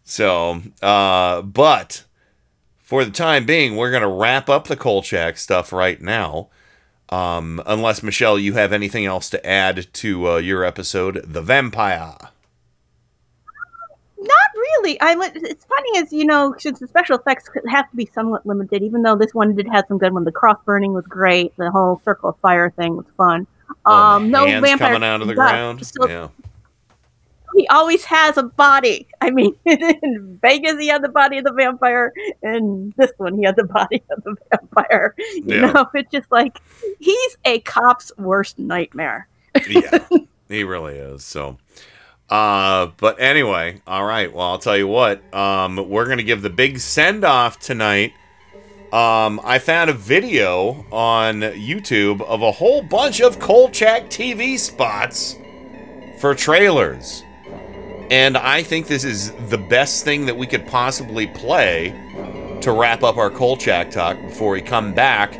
So, 0.04 0.60
uh, 0.82 1.42
but 1.42 2.04
for 2.78 3.04
the 3.04 3.10
time 3.10 3.46
being, 3.46 3.76
we're 3.76 3.90
going 3.90 4.02
to 4.02 4.08
wrap 4.08 4.50
up 4.50 4.66
the 4.66 4.76
Kolchak 4.76 5.38
stuff 5.38 5.72
right 5.72 6.00
now. 6.00 6.48
Um, 7.08 7.62
unless, 7.66 8.02
Michelle, 8.02 8.38
you 8.38 8.54
have 8.54 8.72
anything 8.72 9.06
else 9.06 9.30
to 9.30 9.46
add 9.46 9.86
to 9.92 10.28
uh, 10.28 10.36
your 10.36 10.64
episode, 10.64 11.22
The 11.24 11.40
Vampire. 11.40 12.16
Not 14.18 14.50
really. 14.54 15.00
I 15.00 15.16
it's 15.34 15.64
funny 15.64 15.98
as 15.98 16.12
you 16.12 16.24
know, 16.24 16.54
since 16.58 16.78
the 16.78 16.86
special 16.86 17.18
effects 17.18 17.48
could 17.48 17.64
have 17.68 17.90
to 17.90 17.96
be 17.96 18.06
somewhat 18.06 18.46
limited. 18.46 18.82
Even 18.82 19.02
though 19.02 19.16
this 19.16 19.34
one 19.34 19.54
did 19.54 19.66
have 19.68 19.84
some 19.88 19.98
good 19.98 20.12
one, 20.12 20.24
the 20.24 20.32
cross 20.32 20.58
burning 20.64 20.92
was 20.92 21.06
great. 21.06 21.56
The 21.56 21.70
whole 21.70 22.00
circle 22.04 22.30
of 22.30 22.38
fire 22.38 22.70
thing 22.70 22.96
was 22.96 23.06
fun. 23.16 23.46
Um, 23.84 24.30
no 24.30 24.44
Oh, 24.44 24.46
Hands 24.46 24.64
vampire 24.64 24.92
coming 24.92 25.08
out 25.08 25.22
of 25.22 25.28
the 25.28 25.34
ground. 25.34 25.84
So 25.86 26.08
yeah. 26.08 26.28
He 27.56 27.66
always 27.68 28.04
has 28.04 28.36
a 28.36 28.42
body. 28.44 29.06
I 29.20 29.30
mean, 29.30 29.54
in 29.64 30.38
Vegas 30.42 30.78
he 30.78 30.88
had 30.88 31.02
the 31.02 31.08
body 31.08 31.38
of 31.38 31.44
the 31.44 31.52
vampire, 31.52 32.12
and 32.42 32.92
this 32.96 33.10
one 33.18 33.36
he 33.38 33.44
had 33.44 33.56
the 33.56 33.64
body 33.64 34.02
of 34.10 34.22
the 34.24 34.34
vampire. 34.50 35.14
You 35.18 35.44
Yeah. 35.46 35.72
know, 35.72 35.86
it's 35.94 36.10
just 36.10 36.30
like 36.30 36.58
he's 36.98 37.36
a 37.44 37.60
cop's 37.60 38.12
worst 38.18 38.58
nightmare. 38.58 39.28
yeah, 39.68 40.06
he 40.48 40.64
really 40.64 40.94
is. 40.96 41.24
So, 41.24 41.58
uh, 42.30 42.88
but 42.96 43.20
anyway, 43.20 43.80
all 43.86 44.04
right. 44.04 44.32
Well, 44.32 44.46
I'll 44.46 44.58
tell 44.58 44.76
you 44.78 44.88
what. 44.88 45.22
Um, 45.34 45.88
we're 45.88 46.08
gonna 46.08 46.22
give 46.22 46.42
the 46.42 46.50
big 46.50 46.78
send 46.78 47.24
off 47.24 47.58
tonight. 47.58 48.12
Um, 48.92 49.40
I 49.42 49.58
found 49.58 49.88
a 49.88 49.94
video 49.94 50.84
on 50.92 51.40
YouTube 51.40 52.20
of 52.22 52.42
a 52.42 52.52
whole 52.52 52.82
bunch 52.82 53.20
of 53.22 53.38
Kolchak 53.38 54.10
TV 54.10 54.58
spots 54.58 55.36
for 56.20 56.34
trailers. 56.34 57.24
And 58.12 58.36
I 58.36 58.62
think 58.62 58.88
this 58.88 59.04
is 59.04 59.32
the 59.48 59.56
best 59.56 60.04
thing 60.04 60.26
that 60.26 60.36
we 60.36 60.46
could 60.46 60.66
possibly 60.66 61.26
play 61.26 62.58
to 62.60 62.70
wrap 62.70 63.02
up 63.02 63.16
our 63.16 63.30
Kolchak 63.30 63.90
talk 63.90 64.20
before 64.20 64.50
we 64.50 64.60
come 64.60 64.92
back 64.92 65.32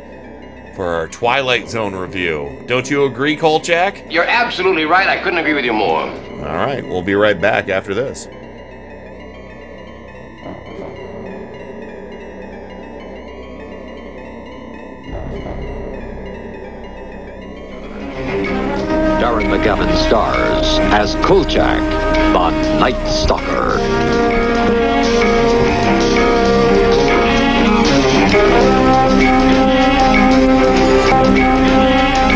for 0.75 0.87
our 0.87 1.07
Twilight 1.07 1.69
Zone 1.69 1.93
review. 1.93 2.63
Don't 2.65 2.89
you 2.89 3.05
agree, 3.05 3.35
Kolchak? 3.35 4.11
You're 4.11 4.25
absolutely 4.25 4.85
right. 4.85 5.07
I 5.07 5.21
couldn't 5.21 5.37
agree 5.37 5.53
with 5.53 5.65
you 5.65 5.73
more. 5.73 6.01
All 6.01 6.65
right, 6.65 6.83
we'll 6.83 7.03
be 7.03 7.13
right 7.13 7.39
back 7.39 7.69
after 7.69 7.93
this. 7.93 8.27
Darren 19.23 19.47
McGavin 19.47 19.89
stars 20.05 20.79
as 20.91 21.15
Kolchak, 21.25 21.79
the 22.33 22.49
Night 22.77 23.07
Stalker. 23.07 23.79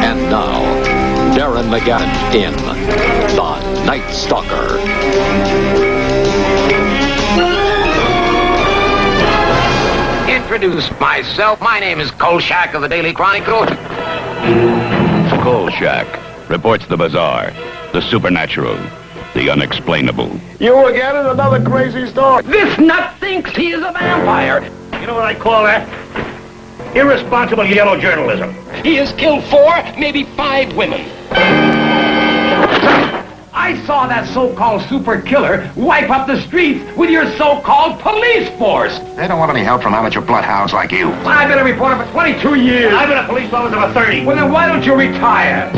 And 0.01 0.29
now, 0.31 0.61
Darren 1.35 1.67
McGavin 1.67 2.07
in 2.33 2.55
The 3.35 3.83
Night 3.85 4.09
Stalker. 4.13 4.79
Introduce 10.31 10.89
myself. 11.01 11.59
My 11.59 11.81
name 11.81 11.99
is 11.99 12.11
Kolchak 12.11 12.75
of 12.75 12.81
the 12.81 12.87
Daily 12.87 13.11
Chronicle. 13.11 13.65
Kolchak 15.43 16.26
reports 16.49 16.85
the 16.87 16.97
bizarre, 16.97 17.51
the 17.93 18.01
supernatural, 18.01 18.77
the 19.33 19.49
unexplainable. 19.49 20.39
You 20.59 20.85
again 20.87 21.15
in 21.15 21.25
another 21.27 21.63
crazy 21.63 22.07
story. 22.07 22.43
This 22.43 22.77
nut 22.79 23.15
thinks 23.19 23.51
he 23.55 23.71
is 23.71 23.79
a 23.79 23.91
vampire. 23.91 24.63
You 24.99 25.07
know 25.07 25.15
what 25.15 25.25
I 25.25 25.35
call 25.35 25.63
that? 25.63 25.87
Irresponsible 26.95 27.65
yellow 27.65 27.99
journalism. 27.99 28.53
He 28.83 28.95
has 28.95 29.11
killed 29.13 29.43
four, 29.45 29.75
maybe 29.99 30.23
five 30.23 30.75
women. 30.75 31.01
I 33.53 33.83
saw 33.85 34.07
that 34.07 34.27
so-called 34.33 34.83
super 34.83 35.19
killer 35.19 35.69
wipe 35.75 36.09
up 36.09 36.25
the 36.27 36.39
streets 36.41 36.85
with 36.95 37.09
your 37.09 37.25
so-called 37.37 37.99
police 37.99 38.47
force. 38.57 38.97
They 39.17 39.27
don't 39.27 39.39
want 39.39 39.51
any 39.51 39.63
help 39.63 39.81
from 39.81 39.93
amateur 39.93 40.21
bloodhounds 40.21 40.71
like 40.73 40.91
you. 40.91 41.11
I've 41.11 41.49
been 41.49 41.59
a 41.59 41.63
reporter 41.63 42.03
for 42.05 42.11
22 42.11 42.55
years. 42.55 42.93
I've 42.93 43.09
been 43.09 43.17
a 43.17 43.27
police 43.27 43.51
officer 43.51 43.75
for 43.81 43.93
30. 43.93 44.25
Well, 44.25 44.35
then 44.37 44.51
why 44.51 44.67
don't 44.67 44.85
you 44.85 44.93
retire? 44.95 45.69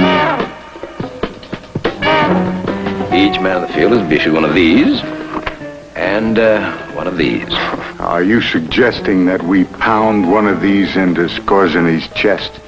Each 3.13 3.39
man 3.41 3.57
in 3.57 3.67
the 3.67 3.73
field 3.73 3.93
is 3.93 4.11
issued 4.11 4.33
one 4.33 4.45
of 4.45 4.53
these 4.53 5.01
and 5.95 6.39
uh, 6.39 6.77
one 6.93 7.07
of 7.07 7.17
these. 7.17 7.51
Are 7.99 8.23
you 8.23 8.41
suggesting 8.41 9.25
that 9.25 9.43
we 9.43 9.65
pound 9.65 10.31
one 10.31 10.47
of 10.47 10.61
these 10.61 10.95
into 10.95 11.21
Skorzeny's 11.27 12.07
chest? 12.13 12.59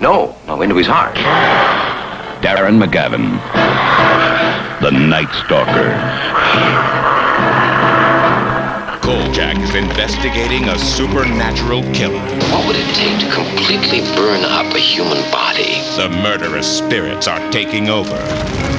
No, 0.00 0.36
no, 0.46 0.62
into 0.62 0.76
his 0.76 0.86
heart. 0.86 1.16
Darren 2.42 2.82
McGavin, 2.82 3.38
the 4.80 4.90
Night 4.90 5.28
Stalker. 5.44 6.99
Kolchak 9.10 9.58
is 9.58 9.74
investigating 9.74 10.68
a 10.68 10.78
supernatural 10.78 11.82
killer. 11.92 12.22
What 12.54 12.64
would 12.68 12.76
it 12.76 12.86
take 12.94 13.18
to 13.18 13.34
completely 13.34 14.02
burn 14.14 14.44
up 14.44 14.72
a 14.72 14.78
human 14.78 15.18
body? 15.32 15.82
The 15.98 16.08
murderous 16.22 16.78
spirits 16.78 17.26
are 17.26 17.40
taking 17.50 17.88
over. 17.88 18.14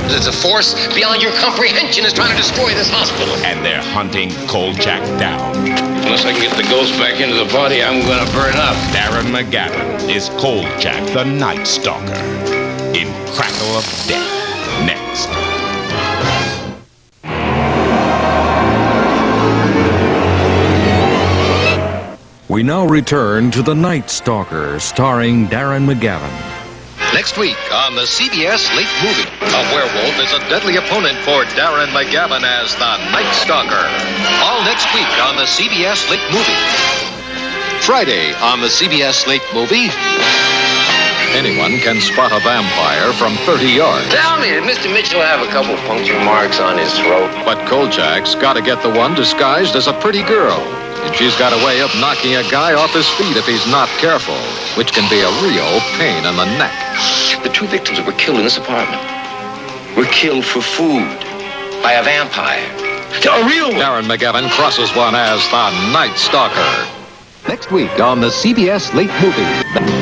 There's 0.07 0.27
a 0.27 0.31
force 0.31 0.73
beyond 0.95 1.21
your 1.21 1.33
comprehension 1.33 2.05
is 2.05 2.13
trying 2.13 2.31
to 2.31 2.37
destroy 2.37 2.69
this 2.69 2.89
hospital. 2.89 3.35
And 3.43 3.59
they're 3.65 3.83
hunting 3.83 4.29
Kolchak 4.47 5.03
down. 5.19 5.53
Unless 6.05 6.23
I 6.23 6.31
can 6.31 6.39
get 6.39 6.55
the 6.55 6.69
ghost 6.69 6.97
back 6.97 7.19
into 7.19 7.35
the 7.35 7.51
body, 7.51 7.83
I'm 7.83 7.99
gonna 8.07 8.31
burn 8.31 8.55
up. 8.55 8.77
Darren 8.95 9.35
McGavin 9.35 10.09
is 10.09 10.29
Kolchak 10.39 11.11
the 11.11 11.25
Night 11.25 11.67
Stalker 11.67 12.23
in 12.95 13.11
Crackle 13.35 13.75
of 13.75 13.83
Death. 14.07 14.40
We 22.51 22.63
now 22.63 22.83
return 22.83 23.49
to 23.51 23.63
The 23.63 23.73
Night 23.73 24.09
Stalker, 24.09 24.77
starring 24.81 25.47
Darren 25.47 25.87
McGavin. 25.87 26.35
Next 27.15 27.39
week 27.39 27.55
on 27.71 27.95
the 27.95 28.03
CBS 28.03 28.67
Late 28.75 28.91
Movie, 28.99 29.23
a 29.39 29.63
werewolf 29.71 30.19
is 30.19 30.35
a 30.35 30.43
deadly 30.51 30.75
opponent 30.75 31.15
for 31.23 31.47
Darren 31.55 31.87
McGavin 31.95 32.43
as 32.43 32.75
the 32.75 32.93
Night 33.15 33.31
Stalker. 33.39 33.87
All 34.43 34.59
next 34.67 34.83
week 34.91 35.07
on 35.23 35.39
the 35.39 35.47
CBS 35.47 36.11
Late 36.11 36.27
Movie. 36.27 36.59
Friday 37.87 38.35
on 38.43 38.59
the 38.59 38.67
CBS 38.67 39.25
Late 39.27 39.47
Movie. 39.55 39.87
Anyone 41.31 41.79
can 41.79 42.01
spot 42.01 42.35
a 42.35 42.43
vampire 42.43 43.13
from 43.13 43.31
30 43.47 43.79
yards. 43.79 44.11
Tell 44.11 44.37
me, 44.41 44.49
did 44.49 44.67
Mr. 44.67 44.91
Mitchell 44.91 45.21
have 45.21 45.39
a 45.39 45.49
couple 45.55 45.77
puncture 45.87 46.19
marks 46.19 46.59
on 46.59 46.77
his 46.77 46.91
throat? 46.99 47.31
But 47.47 47.63
Kolchak's 47.71 48.35
got 48.35 48.59
to 48.59 48.61
get 48.61 48.83
the 48.83 48.91
one 48.91 49.15
disguised 49.15 49.77
as 49.77 49.87
a 49.87 49.93
pretty 50.03 50.23
girl. 50.23 50.59
And 51.03 51.15
she's 51.15 51.35
got 51.35 51.51
a 51.51 51.65
way 51.65 51.81
of 51.81 51.89
knocking 51.99 52.35
a 52.35 52.43
guy 52.49 52.73
off 52.73 52.93
his 52.93 53.09
feet 53.17 53.35
if 53.35 53.45
he's 53.45 53.65
not 53.67 53.89
careful, 53.97 54.37
which 54.77 54.93
can 54.93 55.09
be 55.09 55.19
a 55.21 55.31
real 55.41 55.79
pain 55.97 56.25
in 56.25 56.35
the 56.37 56.45
neck. 56.57 56.73
The 57.43 57.49
two 57.49 57.67
victims 57.67 57.97
that 57.97 58.05
were 58.05 58.17
killed 58.17 58.37
in 58.37 58.43
this 58.43 58.57
apartment 58.57 59.01
were 59.97 60.05
killed 60.05 60.45
for 60.45 60.61
food 60.61 61.09
by 61.81 61.93
a 61.93 62.03
vampire. 62.03 62.63
A 63.25 63.45
real 63.45 63.69
one. 63.69 63.81
Darren 63.81 64.03
McGavin 64.05 64.49
crosses 64.51 64.95
one 64.95 65.15
as 65.15 65.41
the 65.49 65.69
Night 65.91 66.15
Stalker. 66.15 66.87
Next 67.47 67.71
week 67.71 67.99
on 67.99 68.21
the 68.21 68.29
CBS 68.29 68.93
Late 68.93 69.09
Movie, 69.21 69.41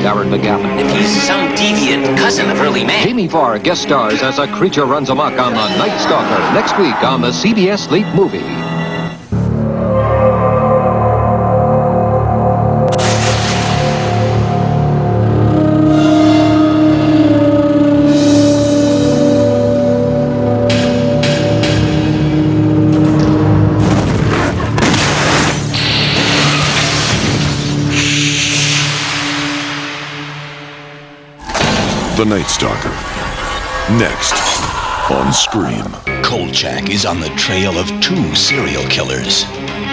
Darren 0.03 0.29
McGavin. 0.29 0.79
If 0.79 0.91
he's 0.91 1.23
some 1.23 1.47
deviant 1.55 2.17
cousin 2.17 2.49
of 2.49 2.59
early 2.59 2.83
man. 2.83 3.07
Jamie 3.07 3.29
Farr 3.29 3.57
guest 3.57 3.83
stars 3.83 4.21
as 4.21 4.37
a 4.37 4.47
creature 4.55 4.85
runs 4.85 5.09
amok 5.09 5.39
on 5.39 5.53
the 5.53 5.77
Night 5.77 5.97
Stalker. 5.99 6.53
Next 6.53 6.77
week 6.77 7.01
on 7.03 7.21
the 7.21 7.31
CBS 7.31 7.89
Late 7.89 8.07
Movie. 8.13 8.58
On 35.29 35.33
Scream. 35.33 36.23
Kolchak 36.23 36.89
is 36.89 37.05
on 37.05 37.19
the 37.19 37.29
trail 37.37 37.77
of 37.77 37.87
two 38.01 38.33
serial 38.33 38.83
killers. 38.85 39.45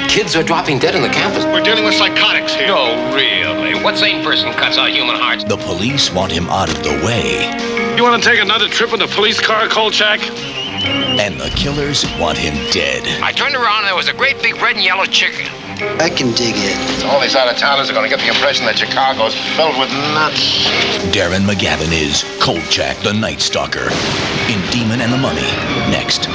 Kids 0.09 0.35
are 0.35 0.43
dropping 0.43 0.79
dead 0.79 0.97
on 0.97 1.03
the 1.03 1.11
campus. 1.11 1.45
We're 1.45 1.63
dealing 1.63 1.85
with 1.85 1.95
psychotics 1.95 2.55
here. 2.55 2.69
No, 2.69 3.15
really. 3.15 3.75
What 3.85 3.99
sane 3.99 4.25
person 4.25 4.51
cuts 4.55 4.79
out 4.79 4.89
human 4.91 5.17
hearts? 5.17 5.45
The 5.45 5.59
police 5.59 6.11
want 6.11 6.33
him 6.33 6.47
out 6.49 6.71
of 6.71 6.83
the 6.83 6.93
way, 7.05 7.53
You 7.97 8.03
want 8.03 8.23
to 8.23 8.29
take 8.29 8.41
another 8.41 8.69
trip 8.69 8.95
in 8.95 8.99
the 8.99 9.09
police 9.09 9.39
car, 9.39 9.69
Kolchak? 9.69 10.21
and 11.19 11.41
the 11.41 11.51
killers 11.51 12.05
want 12.19 12.39
him 12.39 12.55
dead. 12.71 13.03
I 13.23 13.33
turned 13.33 13.57
around 13.57 13.81
and 13.81 13.89
there 13.89 13.97
was 13.97 14.09
a 14.09 14.15
great 14.15 14.41
big 14.41 14.57
red 14.57 14.77
and 14.77 14.85
yellow 14.85 15.05
chicken. 15.05 15.47
I 15.79 16.09
can 16.09 16.33
dig 16.33 16.55
it. 16.57 17.05
All 17.05 17.21
these 17.21 17.37
out-of-towners 17.37 17.91
are 17.91 17.93
going 17.93 18.09
to 18.09 18.17
get 18.17 18.25
the 18.25 18.33
impression 18.33 18.65
that 18.65 18.79
Chicago's 18.79 19.35
filled 19.57 19.79
with 19.79 19.91
nuts. 20.17 20.65
Darren 21.13 21.45
McGavin 21.45 21.93
is 21.93 22.25
Kolchak 22.41 22.97
the 23.03 23.13
Night 23.13 23.41
Stalker 23.41 23.91
in 24.49 24.71
Demon 24.71 25.03
and 25.03 25.13
the 25.13 25.19
Mummy. 25.19 25.43
Next. 25.93 26.29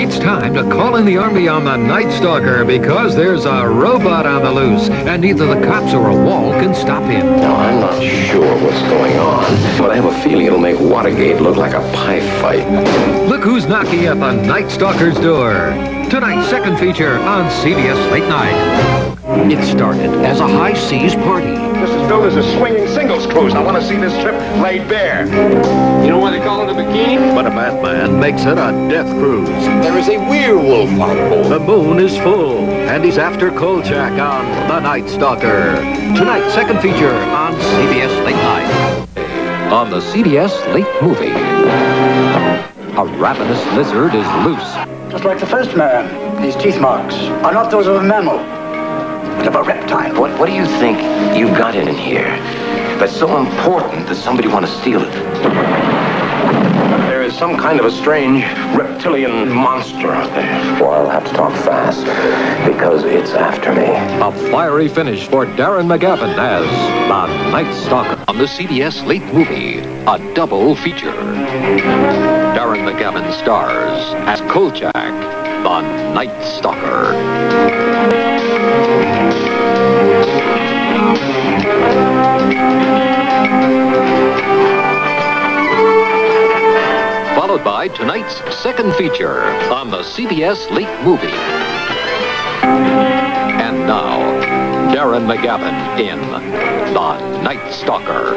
It's 0.00 0.18
time 0.18 0.54
to 0.54 0.62
call 0.62 0.96
in 0.96 1.04
the 1.04 1.16
army 1.16 1.46
on 1.46 1.64
the 1.64 1.76
Night 1.76 2.10
Stalker 2.10 2.64
because 2.64 3.14
there's 3.14 3.44
a 3.44 3.68
robot 3.68 4.26
on 4.26 4.42
the 4.42 4.50
loose, 4.50 4.88
and 4.88 5.22
neither 5.22 5.46
the 5.46 5.64
cops 5.66 5.94
or 5.94 6.08
a 6.08 6.24
wall 6.24 6.50
can 6.52 6.74
stop 6.74 7.04
him. 7.04 7.26
Now, 7.26 7.54
I'm 7.54 7.80
not 7.80 8.02
sure 8.02 8.60
what's 8.60 8.80
going 8.88 9.18
on, 9.18 9.44
but 9.78 9.90
I 9.90 9.96
have 9.96 10.06
a 10.06 10.22
feeling 10.22 10.46
it'll 10.46 10.58
make 10.58 10.80
Watergate 10.80 11.40
look 11.40 11.56
like 11.56 11.74
a 11.74 11.80
pie 11.92 12.20
fight. 12.40 13.28
Look 13.28 13.42
who's 13.42 13.66
knocking 13.66 14.06
at 14.06 14.18
the 14.18 14.32
Night 14.32 14.70
Stalker's 14.70 15.18
door. 15.20 15.93
Tonight's 16.10 16.48
second 16.48 16.78
feature 16.78 17.18
on 17.18 17.50
CBS 17.50 18.10
Late 18.12 18.28
Night. 18.28 19.50
It 19.50 19.64
started 19.64 20.10
as 20.24 20.38
a 20.38 20.46
high 20.46 20.74
seas 20.74 21.14
party. 21.14 21.46
This 21.80 21.90
is 21.90 22.08
billed 22.08 22.24
as 22.26 22.36
a 22.36 22.56
swinging 22.56 22.86
singles 22.88 23.26
cruise. 23.26 23.54
I 23.54 23.62
want 23.62 23.76
to 23.76 23.82
see 23.86 23.96
this 23.96 24.12
trip 24.22 24.34
laid 24.62 24.88
bare. 24.88 25.26
You 26.04 26.10
know 26.10 26.18
why 26.18 26.30
they 26.30 26.38
call 26.38 26.62
it 26.62 26.70
a 26.70 26.74
bikini? 26.74 27.34
But 27.34 27.46
a 27.46 27.50
Batman 27.50 28.20
makes 28.20 28.42
it 28.42 28.58
a 28.58 28.70
death 28.88 29.10
cruise. 29.18 29.48
There 29.48 29.98
is 29.98 30.08
a 30.08 30.18
werewolf 30.18 30.90
on 31.00 31.16
board. 31.30 31.46
The 31.46 31.60
moon 31.60 31.98
is 31.98 32.16
full, 32.18 32.58
and 32.58 33.04
he's 33.04 33.18
after 33.18 33.50
Kolchak 33.50 34.12
on 34.12 34.68
The 34.68 34.80
Night 34.80 35.08
Stalker. 35.08 35.74
Tonight's 36.16 36.54
second 36.54 36.80
feature 36.80 37.14
on 37.14 37.54
CBS 37.54 38.24
Late 38.24 38.36
Night. 38.36 39.72
On 39.72 39.90
the 39.90 40.00
CBS 40.00 40.54
Late 40.72 41.02
Movie. 41.02 41.32
A 42.96 43.04
ravenous 43.18 43.64
lizard 43.74 44.14
is 44.14 44.26
loose. 44.46 44.93
Like 45.24 45.40
the 45.40 45.46
first 45.46 45.74
man. 45.74 46.42
These 46.42 46.54
teeth 46.54 46.78
marks 46.78 47.14
are 47.14 47.52
not 47.52 47.70
those 47.70 47.86
of 47.86 47.96
a 47.96 48.02
mammal, 48.02 48.36
but 49.38 49.46
of 49.46 49.54
a 49.54 49.62
reptile. 49.62 50.20
What, 50.20 50.38
what 50.38 50.50
do 50.50 50.52
you 50.52 50.66
think 50.66 50.98
you've 51.34 51.56
got 51.56 51.74
in 51.74 51.88
here 51.96 52.28
that's 52.98 53.16
so 53.16 53.38
important 53.38 54.06
that 54.08 54.16
somebody 54.16 54.48
want 54.48 54.66
to 54.66 54.70
steal 54.70 55.02
it? 55.02 55.53
There 57.08 57.22
is 57.22 57.34
some 57.36 57.56
kind 57.56 57.80
of 57.80 57.86
a 57.86 57.90
strange 57.90 58.44
reptilian 58.76 59.48
monster 59.48 60.10
out 60.10 60.30
there. 60.30 60.80
Well, 60.80 60.92
I'll 60.92 61.10
have 61.10 61.24
to 61.24 61.32
talk 61.32 61.52
fast 61.64 62.04
because 62.66 63.04
it's 63.04 63.32
after 63.32 63.72
me. 63.72 63.86
A 63.86 64.32
fiery 64.50 64.88
finish 64.88 65.26
for 65.28 65.46
Darren 65.46 65.86
McGavin 65.86 66.36
as 66.38 66.66
The 67.08 67.50
Night 67.50 67.72
Stalker 67.84 68.22
on 68.28 68.38
the 68.38 68.44
CBS 68.44 69.06
Late 69.06 69.24
Movie, 69.32 69.78
a 69.78 70.34
double 70.34 70.74
feature. 70.76 71.12
Darren 72.54 72.84
McGavin 72.88 73.32
stars 73.40 74.14
as 74.28 74.40
Kolchak, 74.50 74.92
The 74.92 75.80
Night 76.14 76.42
Stalker. 76.58 77.14
By 87.64 87.88
tonight's 87.88 88.36
second 88.54 88.94
feature 88.94 89.40
on 89.72 89.90
the 89.90 90.00
CBS 90.00 90.70
Late 90.70 91.02
Movie. 91.02 91.26
And 92.62 93.86
now, 93.86 94.18
Darren 94.94 95.26
McGavin 95.26 95.98
in 95.98 96.20
The 96.92 97.42
Night 97.42 97.72
Stalker. 97.72 98.34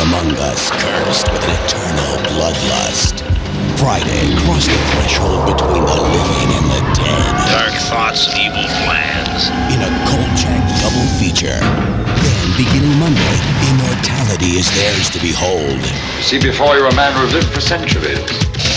Among 0.00 0.30
us, 0.36 0.70
cursed 0.70 1.30
with 1.30 1.44
an 1.44 1.50
eternal 1.64 2.16
bloodlust. 2.30 3.39
Friday, 3.80 4.36
cross 4.44 4.66
the 4.68 4.76
threshold 4.92 5.56
between 5.56 5.80
the 5.80 6.00
living 6.12 6.50
and 6.52 6.66
the 6.68 6.82
dead. 7.00 7.32
Dark 7.48 7.72
thoughts, 7.88 8.28
evil 8.36 8.68
plans. 8.84 9.48
In 9.72 9.80
a 9.80 9.88
cold 10.04 10.20
Kolchak 10.20 10.60
double 10.84 11.08
feature. 11.16 11.56
Then, 11.56 12.46
beginning 12.60 12.92
Monday, 13.00 13.36
immortality 13.72 14.60
is 14.60 14.68
theirs 14.76 15.08
to 15.16 15.18
behold. 15.18 15.80
See 16.20 16.38
before 16.38 16.76
you 16.76 16.84
a 16.84 16.94
man 16.94 17.16
who's 17.16 17.32
lived 17.32 17.48
for 17.48 17.62
centuries. 17.62 18.20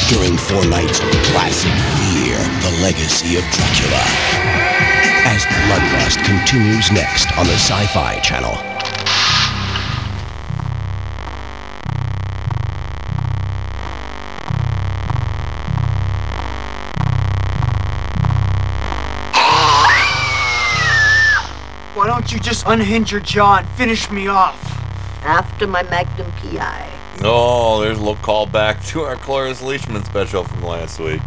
During 0.08 0.38
four 0.38 0.64
nights 0.72 1.04
of 1.04 1.12
classic 1.36 1.76
fear, 2.00 2.40
the 2.64 2.80
legacy 2.80 3.36
of 3.36 3.44
Dracula. 3.52 4.04
As 5.28 5.44
Bloodlust 5.68 6.24
continues 6.24 6.92
next 6.94 7.28
on 7.38 7.46
the 7.46 7.60
Sci-Fi 7.60 8.20
Channel. 8.20 8.73
Don't 22.64 22.80
unhinge 22.80 23.12
your 23.12 23.20
jaw 23.20 23.58
and 23.58 23.68
finish 23.70 24.10
me 24.10 24.28
off? 24.28 24.58
After 25.24 25.68
my 25.68 25.84
Magnum 25.84 26.32
PI. 26.32 26.90
Oh, 27.22 27.82
there's 27.82 27.98
a 27.98 28.02
little 28.02 28.16
callback 28.16 28.86
to 28.90 29.02
our 29.02 29.18
Cloris 29.18 29.62
Leachman 29.62 30.06
special 30.06 30.46
from 30.46 30.64
last 30.64 30.98
week. 31.00 31.22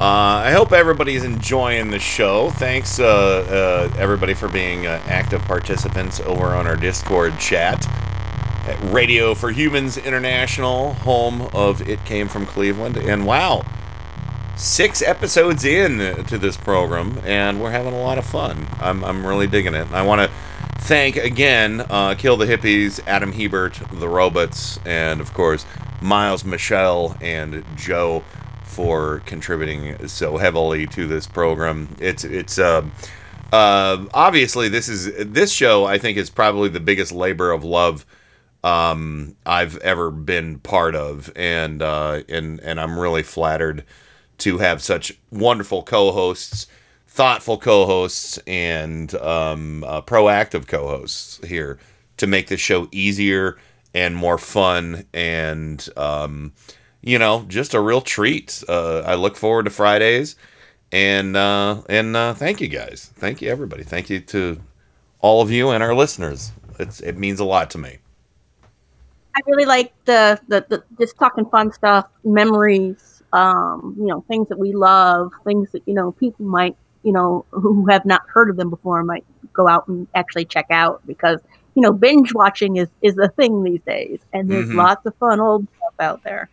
Uh, 0.00 0.42
I 0.44 0.50
hope 0.50 0.72
everybody's 0.72 1.22
enjoying 1.22 1.90
the 1.90 2.00
show. 2.00 2.50
Thanks, 2.50 2.98
uh, 2.98 3.90
uh, 3.94 3.96
everybody, 3.96 4.34
for 4.34 4.48
being 4.48 4.86
uh, 4.86 5.00
active 5.06 5.40
participants 5.42 6.18
over 6.20 6.46
on 6.46 6.66
our 6.66 6.76
Discord 6.76 7.38
chat 7.38 7.86
at 8.68 8.76
Radio 8.92 9.34
for 9.34 9.50
Humans 9.50 9.98
International, 9.98 10.94
home 10.94 11.42
of 11.54 11.88
It 11.88 12.04
Came 12.04 12.26
from 12.28 12.44
Cleveland. 12.44 12.96
And 12.96 13.24
wow, 13.24 13.64
six 14.58 15.02
episodes 15.02 15.64
in 15.64 16.24
to 16.26 16.36
this 16.36 16.56
program, 16.56 17.20
and 17.24 17.62
we're 17.62 17.70
having 17.70 17.94
a 17.94 18.02
lot 18.02 18.18
of 18.18 18.26
fun. 18.26 18.66
I'm, 18.80 19.04
I'm 19.04 19.24
really 19.24 19.46
digging 19.46 19.74
it. 19.74 19.90
I 19.92 20.02
want 20.02 20.20
to 20.20 20.30
thank 20.80 21.16
again 21.16 21.84
uh, 21.88 22.16
Kill 22.16 22.36
the 22.36 22.46
Hippies, 22.46 23.00
Adam 23.06 23.32
Hebert, 23.32 23.80
the 23.92 24.08
Robots, 24.08 24.80
and 24.84 25.20
of 25.20 25.32
course 25.32 25.64
Miles, 26.02 26.44
Michelle, 26.44 27.16
and 27.20 27.64
Joe 27.76 28.24
for 28.64 29.20
contributing 29.26 30.08
so 30.08 30.36
heavily 30.36 30.86
to 30.88 31.06
this 31.06 31.26
program. 31.26 31.94
It's 32.00 32.24
it's 32.24 32.58
uh, 32.58 32.84
uh, 33.52 34.06
obviously 34.12 34.68
this 34.68 34.88
is 34.88 35.32
this 35.32 35.52
show 35.52 35.84
I 35.84 35.98
think 35.98 36.18
is 36.18 36.30
probably 36.30 36.68
the 36.68 36.80
biggest 36.80 37.12
labor 37.12 37.52
of 37.52 37.62
love 37.62 38.04
um, 38.64 39.36
I've 39.46 39.76
ever 39.78 40.10
been 40.10 40.58
part 40.58 40.96
of, 40.96 41.30
and 41.36 41.80
uh, 41.80 42.22
and 42.28 42.58
and 42.60 42.80
I'm 42.80 42.98
really 42.98 43.22
flattered 43.22 43.84
to 44.38 44.58
have 44.58 44.82
such 44.82 45.12
wonderful 45.30 45.82
co-hosts, 45.82 46.66
thoughtful 47.06 47.58
co-hosts, 47.58 48.38
and 48.46 49.14
um, 49.16 49.84
uh, 49.84 50.00
proactive 50.02 50.66
co-hosts 50.66 51.44
here 51.46 51.78
to 52.16 52.26
make 52.26 52.48
this 52.48 52.60
show 52.60 52.88
easier 52.92 53.58
and 53.94 54.14
more 54.14 54.38
fun 54.38 55.04
and 55.14 55.88
um, 55.96 56.52
you 57.00 57.18
know 57.18 57.44
just 57.48 57.74
a 57.74 57.80
real 57.80 58.00
treat. 58.00 58.62
Uh, 58.68 59.00
I 59.00 59.14
look 59.14 59.36
forward 59.36 59.64
to 59.64 59.70
Fridays, 59.70 60.36
and 60.92 61.36
uh, 61.36 61.82
and 61.88 62.16
uh, 62.16 62.34
thank 62.34 62.60
you 62.60 62.68
guys, 62.68 63.10
thank 63.16 63.42
you 63.42 63.50
everybody, 63.50 63.82
thank 63.82 64.10
you 64.10 64.20
to 64.20 64.60
all 65.20 65.42
of 65.42 65.50
you 65.50 65.70
and 65.70 65.82
our 65.82 65.94
listeners. 65.94 66.52
It's 66.78 67.00
it 67.00 67.16
means 67.16 67.40
a 67.40 67.44
lot 67.44 67.70
to 67.70 67.78
me. 67.78 67.98
I 69.38 69.40
really 69.46 69.66
like 69.66 69.92
the, 70.04 70.40
the, 70.48 70.66
the 70.68 70.82
just 70.98 71.16
talking 71.16 71.46
fun 71.46 71.72
stuff, 71.72 72.08
memories, 72.24 73.07
um, 73.32 73.94
you 73.98 74.06
know, 74.06 74.24
things 74.28 74.48
that 74.48 74.58
we 74.58 74.72
love, 74.72 75.32
things 75.44 75.70
that, 75.72 75.82
you 75.86 75.94
know, 75.94 76.12
people 76.12 76.46
might, 76.46 76.76
you 77.02 77.12
know, 77.12 77.44
who 77.50 77.86
have 77.88 78.04
not 78.04 78.22
heard 78.32 78.50
of 78.50 78.56
them 78.56 78.70
before 78.70 79.02
might 79.04 79.24
go 79.52 79.68
out 79.68 79.86
and 79.88 80.06
actually 80.14 80.44
check 80.44 80.66
out 80.70 81.00
because, 81.06 81.40
you 81.74 81.82
know, 81.82 81.92
binge 81.92 82.32
watching 82.34 82.76
is, 82.76 82.88
is 83.02 83.18
a 83.18 83.28
thing 83.30 83.62
these 83.62 83.82
days. 83.86 84.20
And 84.32 84.50
there's 84.50 84.68
Mhm. 84.68 84.74
lots 84.74 85.04
of 85.06 85.14
fun 85.16 85.40
old 85.40 85.66
stuff 85.76 85.94
out 86.00 86.22
there. 86.24 86.48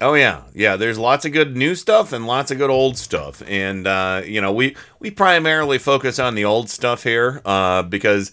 Oh 0.00 0.14
yeah, 0.14 0.42
yeah. 0.54 0.76
There's 0.76 0.98
lots 0.98 1.24
of 1.24 1.32
good 1.32 1.56
new 1.56 1.74
stuff 1.74 2.12
and 2.12 2.26
lots 2.26 2.50
of 2.50 2.58
good 2.58 2.70
old 2.70 2.98
stuff, 2.98 3.40
and 3.46 3.86
uh, 3.86 4.22
you 4.24 4.40
know 4.40 4.52
we 4.52 4.74
we 4.98 5.10
primarily 5.10 5.78
focus 5.78 6.18
on 6.18 6.34
the 6.34 6.44
old 6.44 6.68
stuff 6.68 7.04
here 7.04 7.40
uh, 7.44 7.82
because, 7.82 8.32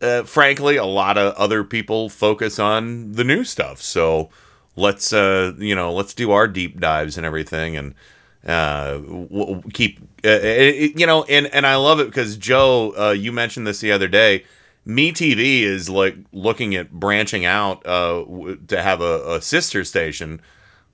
uh, 0.00 0.22
frankly, 0.22 0.76
a 0.76 0.84
lot 0.84 1.18
of 1.18 1.34
other 1.34 1.64
people 1.64 2.08
focus 2.08 2.58
on 2.58 3.12
the 3.12 3.24
new 3.24 3.44
stuff. 3.44 3.82
So 3.82 4.30
let's 4.76 5.12
uh, 5.12 5.52
you 5.58 5.74
know 5.74 5.92
let's 5.92 6.14
do 6.14 6.30
our 6.32 6.48
deep 6.48 6.80
dives 6.80 7.16
and 7.16 7.26
everything, 7.26 7.76
and 7.76 7.94
uh, 8.46 8.94
w- 8.98 9.28
w- 9.28 9.62
keep 9.72 10.00
uh, 10.24 10.38
it, 10.42 10.98
you 10.98 11.06
know 11.06 11.24
and 11.24 11.46
and 11.48 11.66
I 11.66 11.76
love 11.76 12.00
it 12.00 12.06
because 12.06 12.36
Joe, 12.36 12.94
uh, 12.98 13.10
you 13.12 13.32
mentioned 13.32 13.66
this 13.66 13.80
the 13.80 13.92
other 13.92 14.08
day. 14.08 14.44
Me 14.84 15.12
TV 15.12 15.62
is 15.62 15.88
like 15.88 16.16
looking 16.32 16.74
at 16.74 16.90
branching 16.92 17.44
out 17.44 17.86
uh, 17.86 18.20
w- 18.24 18.56
to 18.68 18.82
have 18.82 19.00
a, 19.00 19.34
a 19.36 19.40
sister 19.40 19.84
station 19.84 20.40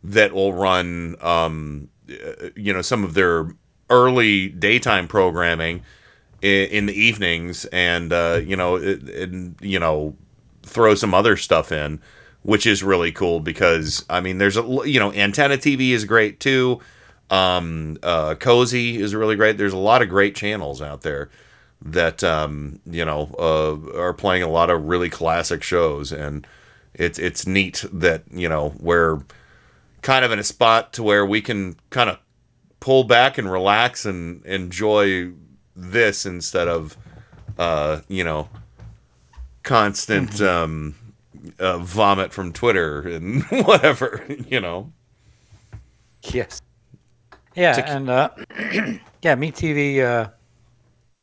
that 0.04 0.32
will 0.32 0.52
run 0.52 1.16
um, 1.20 1.88
uh, 2.10 2.48
you 2.56 2.72
know 2.72 2.82
some 2.82 3.04
of 3.04 3.14
their 3.14 3.50
early 3.90 4.48
daytime 4.48 5.08
programming 5.08 5.82
in, 6.42 6.68
in 6.68 6.86
the 6.86 6.94
evenings 6.94 7.64
and 7.66 8.12
uh, 8.12 8.40
you 8.44 8.56
know 8.56 8.76
and 8.76 9.56
you 9.60 9.78
know 9.78 10.14
throw 10.62 10.94
some 10.94 11.14
other 11.14 11.36
stuff 11.36 11.72
in 11.72 12.00
which 12.42 12.66
is 12.66 12.82
really 12.82 13.12
cool 13.12 13.40
because 13.40 14.04
I 14.08 14.20
mean 14.20 14.38
there's 14.38 14.56
a 14.56 14.62
you 14.84 15.00
know 15.00 15.12
antenna 15.12 15.56
TV 15.56 15.90
is 15.90 16.04
great 16.04 16.40
too. 16.40 16.80
Um, 17.30 17.98
uh, 18.02 18.36
cozy 18.36 19.00
is 19.00 19.14
really 19.14 19.36
great. 19.36 19.58
There's 19.58 19.74
a 19.74 19.78
lot 19.78 20.00
of 20.00 20.08
great 20.08 20.34
channels 20.34 20.80
out 20.80 21.02
there 21.02 21.28
that 21.82 22.24
um, 22.24 22.80
you 22.86 23.04
know 23.04 23.34
uh, 23.38 23.98
are 23.98 24.14
playing 24.14 24.42
a 24.42 24.48
lot 24.48 24.70
of 24.70 24.84
really 24.84 25.10
classic 25.10 25.62
shows. 25.62 26.12
And 26.12 26.46
it's 26.94 27.18
it's 27.18 27.46
neat 27.46 27.84
that 27.92 28.24
you 28.30 28.48
know 28.48 28.74
we're 28.78 29.20
kind 30.02 30.24
of 30.24 30.32
in 30.32 30.38
a 30.38 30.44
spot 30.44 30.92
to 30.94 31.02
where 31.02 31.24
we 31.24 31.40
can 31.40 31.76
kind 31.90 32.10
of 32.10 32.18
pull 32.80 33.04
back 33.04 33.38
and 33.38 33.50
relax 33.50 34.04
and 34.04 34.44
enjoy 34.46 35.30
this 35.74 36.24
instead 36.26 36.68
of 36.68 36.96
uh 37.58 38.00
you 38.08 38.22
know 38.22 38.48
constant 39.62 40.40
um 40.40 40.94
uh, 41.58 41.78
vomit 41.78 42.32
from 42.32 42.52
twitter 42.52 43.00
and 43.00 43.42
whatever 43.66 44.24
you 44.48 44.60
know 44.60 44.92
Yes. 46.32 46.60
Yeah, 47.54 47.72
To- 47.74 47.88
and 47.88 48.10
uh, 48.10 48.28
yeah, 49.22 49.34
Me 49.36 49.50
TV 49.52 50.00
uh, 50.02 50.30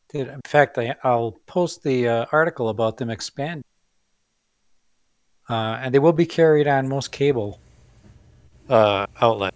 did. 0.09 0.27
In 0.29 0.39
fact, 0.45 0.77
I, 0.77 0.95
I'll 1.03 1.33
post 1.45 1.83
the 1.83 2.07
uh, 2.07 2.25
article 2.31 2.69
about 2.69 2.97
them 2.97 3.09
expanding, 3.09 3.63
uh, 5.49 5.79
and 5.81 5.93
they 5.93 5.99
will 5.99 6.13
be 6.13 6.25
carried 6.25 6.67
on 6.67 6.87
most 6.87 7.11
cable 7.11 7.59
uh, 8.69 9.05
outlet. 9.21 9.53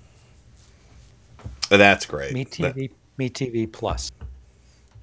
that's 1.70 2.06
great 2.06 2.34
Me 2.34 2.44
That- 2.44 2.76
TV, 2.76 2.92
Me 3.18 3.30
TV 3.30 3.72
Plus. 3.72 4.12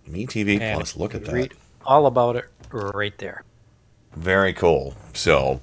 me 0.06 0.26
tv 0.26 0.60
And 0.60 0.76
plus 0.76 0.96
look 0.96 1.14
at 1.14 1.24
that 1.24 1.32
Read 1.32 1.54
all 1.84 2.06
about 2.06 2.36
it 2.36 2.44
right 2.70 3.16
there. 3.18 3.42
Very 4.16 4.52
cool. 4.52 4.94
So, 5.12 5.60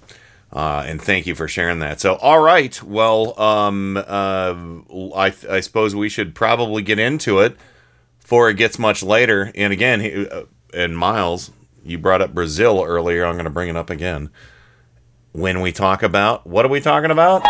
uh, 0.51 0.83
and 0.85 1.01
thank 1.01 1.25
you 1.25 1.35
for 1.35 1.47
sharing 1.47 1.79
that. 1.79 1.99
So, 1.99 2.15
all 2.15 2.39
right. 2.39 2.81
Well, 2.83 3.39
um, 3.39 3.97
uh, 3.97 4.55
I, 5.15 5.33
I 5.49 5.59
suppose 5.59 5.95
we 5.95 6.09
should 6.09 6.35
probably 6.35 6.81
get 6.83 6.99
into 6.99 7.39
it 7.39 7.57
before 8.21 8.49
it 8.49 8.57
gets 8.57 8.77
much 8.79 9.01
later. 9.03 9.51
And 9.55 9.73
again, 9.73 9.99
he- 10.01 10.27
uh, 10.27 10.43
and 10.73 10.97
Miles, 10.97 11.51
you 11.83 11.97
brought 11.97 12.21
up 12.21 12.33
Brazil 12.33 12.83
earlier. 12.83 13.25
I'm 13.25 13.33
going 13.33 13.45
to 13.45 13.49
bring 13.51 13.69
it 13.69 13.75
up 13.75 13.89
again. 13.89 14.29
When 15.33 15.61
we 15.61 15.71
talk 15.71 16.03
about, 16.03 16.45
what 16.45 16.63
are 16.65 16.69
we 16.69 16.79
talking 16.79 17.09
about? 17.11 17.41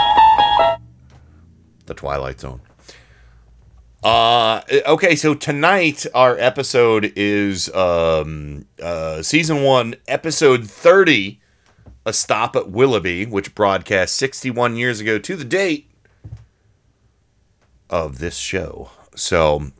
The 1.85 1.93
Twilight 1.93 2.39
Zone. 2.39 2.61
Uh 4.03 4.61
okay, 4.85 5.15
so 5.15 5.33
tonight 5.33 6.05
our 6.13 6.37
episode 6.37 7.13
is 7.15 7.73
um 7.73 8.65
uh 8.81 9.21
season 9.21 9.63
1 9.63 9.95
episode 10.09 10.69
30 10.69 11.39
A 12.05 12.11
Stop 12.11 12.57
at 12.57 12.69
Willoughby 12.69 13.25
which 13.25 13.55
broadcast 13.55 14.15
61 14.15 14.75
years 14.75 14.99
ago 14.99 15.17
to 15.19 15.37
the 15.37 15.45
date 15.45 15.89
of 17.89 18.19
this 18.19 18.35
show. 18.35 18.89
So 19.15 19.71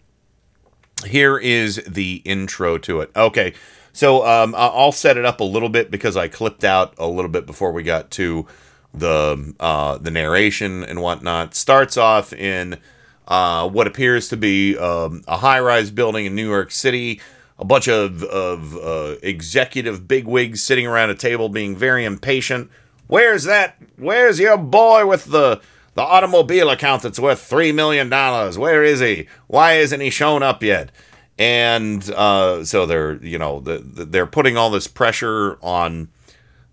here 1.06 1.38
is 1.38 1.84
the 1.86 2.22
intro 2.24 2.78
to 2.78 3.02
it. 3.02 3.12
Okay. 3.18 3.54
So 3.92 4.26
um 4.26 4.56
I'll 4.58 4.94
set 4.94 5.18
it 5.18 5.26
up 5.26 5.42
a 5.42 5.46
little 5.46 5.68
bit 5.68 5.92
because 5.92 6.16
I 6.16 6.30
clipped 6.30 6.64
out 6.64 6.94
a 6.98 7.08
little 7.08 7.32
bit 7.32 7.46
before 7.46 7.74
we 7.74 7.84
got 7.84 8.10
to 8.12 8.48
the 8.94 9.54
uh, 9.60 9.98
the 9.98 10.12
narration 10.12 10.82
and 10.82 11.02
whatnot. 11.02 11.56
Starts 11.56 11.98
off 11.98 12.32
in 12.32 12.80
uh, 13.28 13.68
what 13.70 13.88
appears 13.88 14.30
to 14.30 14.38
be 14.38 14.78
um, 14.78 15.24
a 15.28 15.38
high 15.38 15.60
rise 15.60 15.92
building 15.92 16.26
in 16.26 16.36
New 16.36 16.48
York 16.48 16.72
City. 16.72 17.22
A 17.60 17.66
bunch 17.66 17.88
of, 17.88 18.24
of 18.24 18.76
uh, 18.78 19.16
executive 19.22 20.08
bigwigs 20.08 20.62
sitting 20.62 20.88
around 20.88 21.12
a 21.12 21.16
table 21.16 21.50
being 21.50 21.76
very 21.76 22.04
impatient. 22.04 22.70
Where's 23.08 23.44
that? 23.44 23.78
Where's 23.96 24.40
your 24.40 24.58
boy 24.58 25.06
with 25.06 25.26
the 25.26 25.62
the 25.94 26.02
automobile 26.02 26.72
account 26.72 27.04
that's 27.04 27.20
worth 27.20 27.42
three 27.42 27.72
million 27.72 28.10
dollars? 28.10 28.58
Where 28.58 28.84
is 28.84 29.00
he? 29.00 29.28
Why 29.48 29.74
isn't 29.74 30.00
he 30.00 30.10
shown 30.10 30.42
up 30.42 30.64
yet? 30.64 30.92
And 31.38 32.08
uh, 32.12 32.66
so 32.66 32.86
they're 32.86 33.24
you 33.24 33.38
know 33.38 33.60
the, 33.60 33.78
the, 33.78 34.06
they're 34.06 34.26
putting 34.26 34.58
all 34.58 34.70
this 34.70 34.88
pressure 34.88 35.58
on 35.62 36.10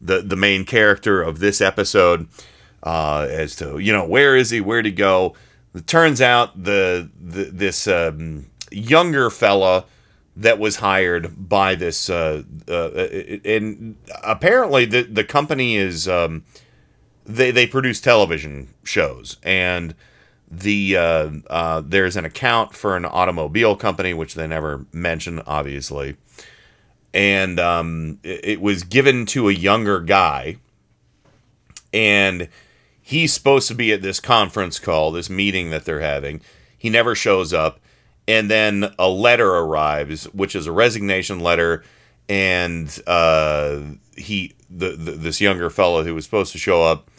the 0.00 0.22
the 0.22 0.36
main 0.36 0.64
character 0.64 1.22
of 1.22 1.40
this 1.40 1.60
episode 1.60 2.28
uh, 2.82 3.26
as 3.28 3.56
to 3.56 3.78
you 3.78 3.92
know 3.92 4.06
where 4.06 4.36
is 4.36 4.50
he? 4.50 4.60
Where'd 4.60 4.86
he 4.86 4.92
go? 4.92 5.34
It 5.74 5.86
turns 5.86 6.20
out 6.20 6.62
the, 6.62 7.08
the 7.20 7.44
this 7.44 7.86
um, 7.86 8.46
younger 8.70 9.30
fella 9.30 9.84
that 10.36 10.58
was 10.58 10.76
hired 10.76 11.48
by 11.48 11.74
this 11.74 12.08
uh, 12.08 12.42
uh, 12.68 12.90
and 13.44 13.96
apparently 14.24 14.84
the 14.84 15.02
the 15.02 15.24
company 15.24 15.76
is 15.76 16.08
um, 16.08 16.44
they 17.24 17.50
they 17.50 17.66
produce 17.66 18.00
television 18.00 18.74
shows. 18.84 19.36
And 19.42 19.94
the 20.50 20.96
uh, 20.96 21.30
uh, 21.48 21.82
there's 21.84 22.16
an 22.16 22.24
account 22.24 22.74
for 22.74 22.96
an 22.96 23.04
automobile 23.04 23.76
company 23.76 24.14
which 24.14 24.34
they 24.34 24.46
never 24.46 24.86
mention 24.92 25.40
obviously. 25.46 26.16
And 27.12 27.58
um, 27.58 28.18
it, 28.22 28.40
it 28.44 28.60
was 28.60 28.82
given 28.84 29.26
to 29.26 29.48
a 29.48 29.52
younger 29.52 30.00
guy. 30.00 30.56
And 31.92 32.48
he's 33.10 33.32
supposed 33.32 33.68
to 33.68 33.74
be 33.74 33.92
at 33.92 34.02
this 34.02 34.20
conference 34.20 34.78
call 34.78 35.12
this 35.12 35.30
meeting 35.30 35.70
that 35.70 35.84
they're 35.84 36.00
having 36.00 36.40
he 36.78 36.88
never 36.88 37.14
shows 37.14 37.52
up 37.52 37.80
and 38.30 38.48
then 38.48 38.92
a 38.96 39.08
letter 39.08 39.48
arrives, 39.50 40.24
which 40.26 40.54
is 40.54 40.68
a 40.68 40.72
resignation 40.72 41.40
letter, 41.40 41.82
and 42.28 43.00
uh, 43.08 43.80
he 44.16 44.54
the, 44.70 44.90
the 44.90 45.12
this 45.12 45.40
younger 45.40 45.68
fellow 45.68 46.04
who 46.04 46.14
was 46.14 46.24
supposed 46.24 46.52
to 46.52 46.58
show 46.58 46.84
up 46.84 47.10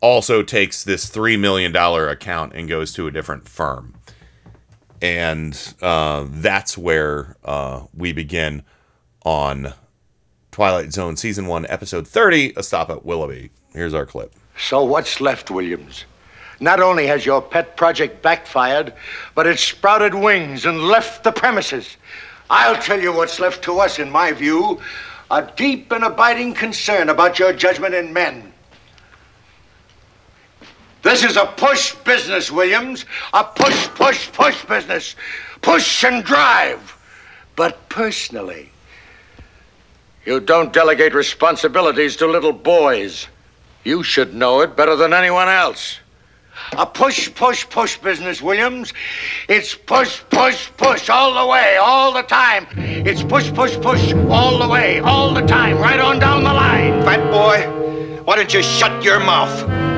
also 0.00 0.42
takes 0.42 0.84
this 0.84 1.10
three 1.10 1.36
million 1.36 1.70
dollar 1.70 2.08
account 2.08 2.54
and 2.54 2.66
goes 2.66 2.94
to 2.94 3.06
a 3.06 3.10
different 3.10 3.46
firm, 3.46 3.94
and 5.02 5.74
uh, 5.82 6.24
that's 6.30 6.78
where 6.78 7.36
uh, 7.44 7.82
we 7.94 8.14
begin 8.14 8.62
on 9.26 9.74
Twilight 10.50 10.94
Zone 10.94 11.18
season 11.18 11.46
one, 11.46 11.66
episode 11.66 12.08
thirty, 12.08 12.54
a 12.56 12.62
stop 12.62 12.88
at 12.88 13.04
Willoughby. 13.04 13.50
Here's 13.74 13.92
our 13.92 14.06
clip. 14.06 14.34
So 14.58 14.84
what's 14.84 15.20
left, 15.20 15.50
Williams? 15.50 16.04
Not 16.60 16.80
only 16.80 17.06
has 17.06 17.26
your 17.26 17.42
pet 17.42 17.76
project 17.76 18.22
backfired, 18.22 18.92
but 19.34 19.46
it's 19.46 19.62
sprouted 19.62 20.14
wings 20.14 20.64
and 20.64 20.82
left 20.82 21.24
the 21.24 21.32
premises. 21.32 21.96
I'll 22.50 22.80
tell 22.80 23.00
you 23.00 23.12
what's 23.12 23.40
left 23.40 23.64
to 23.64 23.78
us, 23.80 23.98
in 23.98 24.10
my 24.10 24.32
view 24.32 24.80
a 25.32 25.50
deep 25.56 25.90
and 25.92 26.04
abiding 26.04 26.52
concern 26.52 27.08
about 27.08 27.38
your 27.38 27.54
judgment 27.54 27.94
in 27.94 28.12
men. 28.12 28.52
This 31.02 31.24
is 31.24 31.36
a 31.36 31.46
push 31.46 31.94
business, 31.94 32.50
Williams. 32.50 33.06
A 33.32 33.42
push, 33.42 33.88
push, 33.88 34.30
push 34.30 34.62
business. 34.66 35.16
Push 35.62 36.04
and 36.04 36.22
drive. 36.22 36.96
But 37.56 37.88
personally, 37.88 38.70
you 40.26 40.38
don't 40.38 40.72
delegate 40.72 41.14
responsibilities 41.14 42.14
to 42.16 42.26
little 42.26 42.52
boys. 42.52 43.26
You 43.84 44.02
should 44.02 44.34
know 44.34 44.60
it 44.60 44.76
better 44.76 44.96
than 44.96 45.12
anyone 45.12 45.48
else. 45.48 45.98
A 46.78 46.86
push, 46.86 47.34
push, 47.34 47.68
push 47.68 47.98
business, 47.98 48.40
Williams. 48.40 48.92
It's 49.48 49.74
push, 49.74 50.22
push, 50.30 50.70
push 50.76 51.10
all 51.10 51.34
the 51.34 51.50
way, 51.50 51.76
all 51.76 52.12
the 52.12 52.22
time. 52.22 52.66
It's 52.76 53.22
push, 53.22 53.52
push, 53.52 53.76
push 53.80 54.12
all 54.30 54.58
the 54.58 54.68
way, 54.68 55.00
all 55.00 55.34
the 55.34 55.42
time, 55.42 55.78
right 55.78 55.98
on 55.98 56.18
down 56.18 56.44
the 56.44 56.52
line. 56.52 57.02
Fat 57.02 57.30
boy, 57.30 58.22
why 58.22 58.36
don't 58.36 58.52
you 58.54 58.62
shut 58.62 59.02
your 59.02 59.18
mouth? 59.18 59.91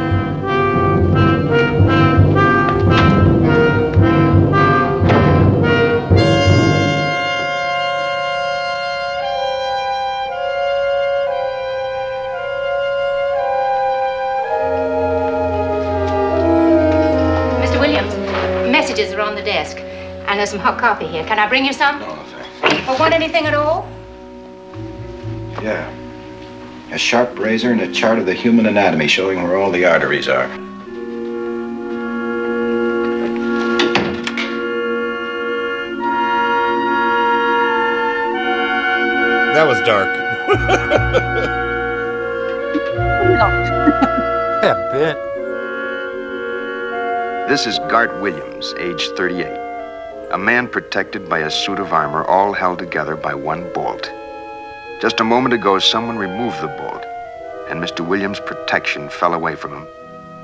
Some 20.55 20.63
hot 20.63 20.79
coffee 20.79 21.09
here. 21.09 21.25
Can 21.25 21.41
I 21.41 21.49
bring 21.49 21.65
you 21.65 21.73
some? 21.73 21.99
No, 21.99 22.15
thanks. 22.61 22.89
Or 22.89 22.97
want 22.97 23.13
anything 23.13 23.47
at 23.47 23.55
all? 23.55 23.89
Yeah. 25.61 25.93
A 26.93 26.99
sharp 26.99 27.37
razor 27.37 27.73
and 27.73 27.81
a 27.81 27.93
chart 27.93 28.21
of 28.21 28.27
the 28.27 28.35
human 28.35 28.67
anatomy 28.67 29.09
showing 29.09 29.43
where 29.43 29.57
all 29.57 29.73
the 29.73 29.85
arteries 29.85 30.29
are. 30.29 30.47
That 39.55 39.67
was 39.67 39.81
dark. 39.81 40.17
yeah, 44.63 44.75
bit. 44.93 45.17
This 47.49 47.67
is 47.67 47.81
Gart 47.91 48.21
Williams, 48.21 48.73
age 48.79 49.09
38. 49.17 49.64
A 50.35 50.39
man 50.39 50.67
protected 50.67 51.29
by 51.29 51.39
a 51.39 51.49
suit 51.49 51.79
of 51.79 51.93
armor, 51.93 52.25
all 52.25 52.55
held 52.55 52.81
together 52.81 53.15
by 53.15 53.37
one 53.37 53.73
bolt. 53.73 54.11
Just 55.01 55.21
a 55.21 55.25
moment 55.25 55.55
ago, 55.55 55.79
someone 55.79 56.19
removed 56.19 56.61
the 56.61 56.67
bolt, 56.67 57.05
and 57.69 57.81
Mr. 57.81 58.05
Williams' 58.05 58.41
protection 58.41 59.09
fell 59.09 59.33
away 59.33 59.55
from 59.55 59.73
him 59.73 59.87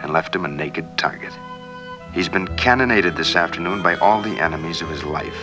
and 0.00 0.12
left 0.12 0.32
him 0.32 0.44
a 0.44 0.48
naked 0.48 0.86
target. 0.96 1.32
He's 2.14 2.28
been 2.28 2.46
cannonaded 2.56 3.16
this 3.16 3.34
afternoon 3.34 3.82
by 3.82 3.96
all 3.96 4.22
the 4.22 4.38
enemies 4.38 4.80
of 4.80 4.88
his 4.88 5.02
life. 5.02 5.42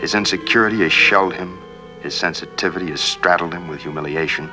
His 0.00 0.14
insecurity 0.14 0.82
has 0.82 0.92
shelled 0.92 1.34
him, 1.34 1.60
his 2.02 2.14
sensitivity 2.14 2.90
has 2.90 3.00
straddled 3.00 3.52
him 3.52 3.66
with 3.66 3.80
humiliation. 3.80 4.48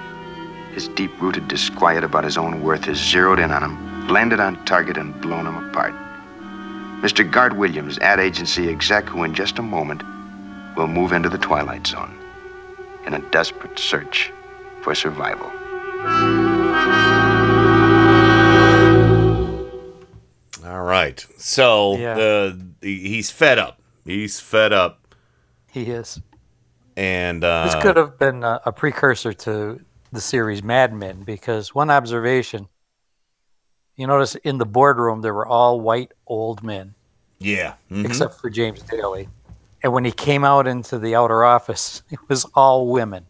His 0.74 0.88
deep 0.88 1.12
rooted 1.22 1.48
disquiet 1.48 2.04
about 2.04 2.24
his 2.24 2.40
own 2.40 2.64
worth 2.64 2.86
has 2.86 2.98
zeroed 2.98 3.38
in 3.38 3.52
on 3.52 3.62
him, 3.62 4.08
landed 4.08 4.40
on 4.40 4.66
target, 4.66 4.98
and 4.98 5.22
blown 5.22 5.46
him 5.46 5.70
apart. 5.70 5.94
Mr. 7.02 7.30
Gart 7.30 7.56
Williams, 7.56 7.98
ad 8.00 8.20
agency 8.20 8.70
exec, 8.70 9.06
who 9.08 9.24
in 9.24 9.34
just 9.34 9.58
a 9.58 9.62
moment 9.62 10.04
will 10.76 10.88
move 10.88 11.14
into 11.14 11.30
the 11.30 11.38
Twilight 11.38 11.88
Zone 11.88 12.14
in 13.06 13.14
a 13.14 13.20
desperate 13.32 13.80
search 13.80 14.32
for 14.82 14.94
survival. 14.94 15.50
All 20.66 20.84
right. 20.84 21.26
So 21.38 21.96
Yeah. 21.98 22.14
the 22.16 22.60
he's 22.82 23.32
fed 23.32 23.58
up. 23.60 23.80
He's 24.06 24.40
fed 24.40 24.74
up, 24.74 25.16
He 25.72 25.84
is. 25.92 26.20
and 26.98 27.44
uh, 27.44 27.66
This 27.66 27.76
could 27.84 27.96
have 27.96 28.18
been 28.18 28.44
a, 28.44 28.60
a 28.66 28.72
precursor 28.72 29.34
to 29.34 29.80
the 30.12 30.20
series 30.22 30.64
Mad 30.64 30.94
Men 30.94 31.24
because 31.24 31.76
one 31.76 31.90
observation 31.92 32.68
you 34.00 34.08
notice 34.08 34.36
in 34.36 34.58
the 34.58 34.66
boardroom 34.66 35.22
there 35.22 35.34
were 35.34 35.48
all 35.48 35.80
white 35.82 36.12
old 36.28 36.64
men, 36.64 36.96
yeah, 37.40 37.74
mhm. 37.92 38.06
except 38.06 38.40
for 38.40 38.50
James 38.50 38.82
Daly. 38.84 39.28
And 39.82 39.94
when 39.94 40.04
he 40.04 40.12
came 40.12 40.44
out 40.44 40.68
into 40.68 41.00
the 41.00 41.16
outer 41.16 41.44
office, 41.44 42.04
it 42.10 42.20
was 42.28 42.46
all 42.56 42.88
women, 42.88 43.26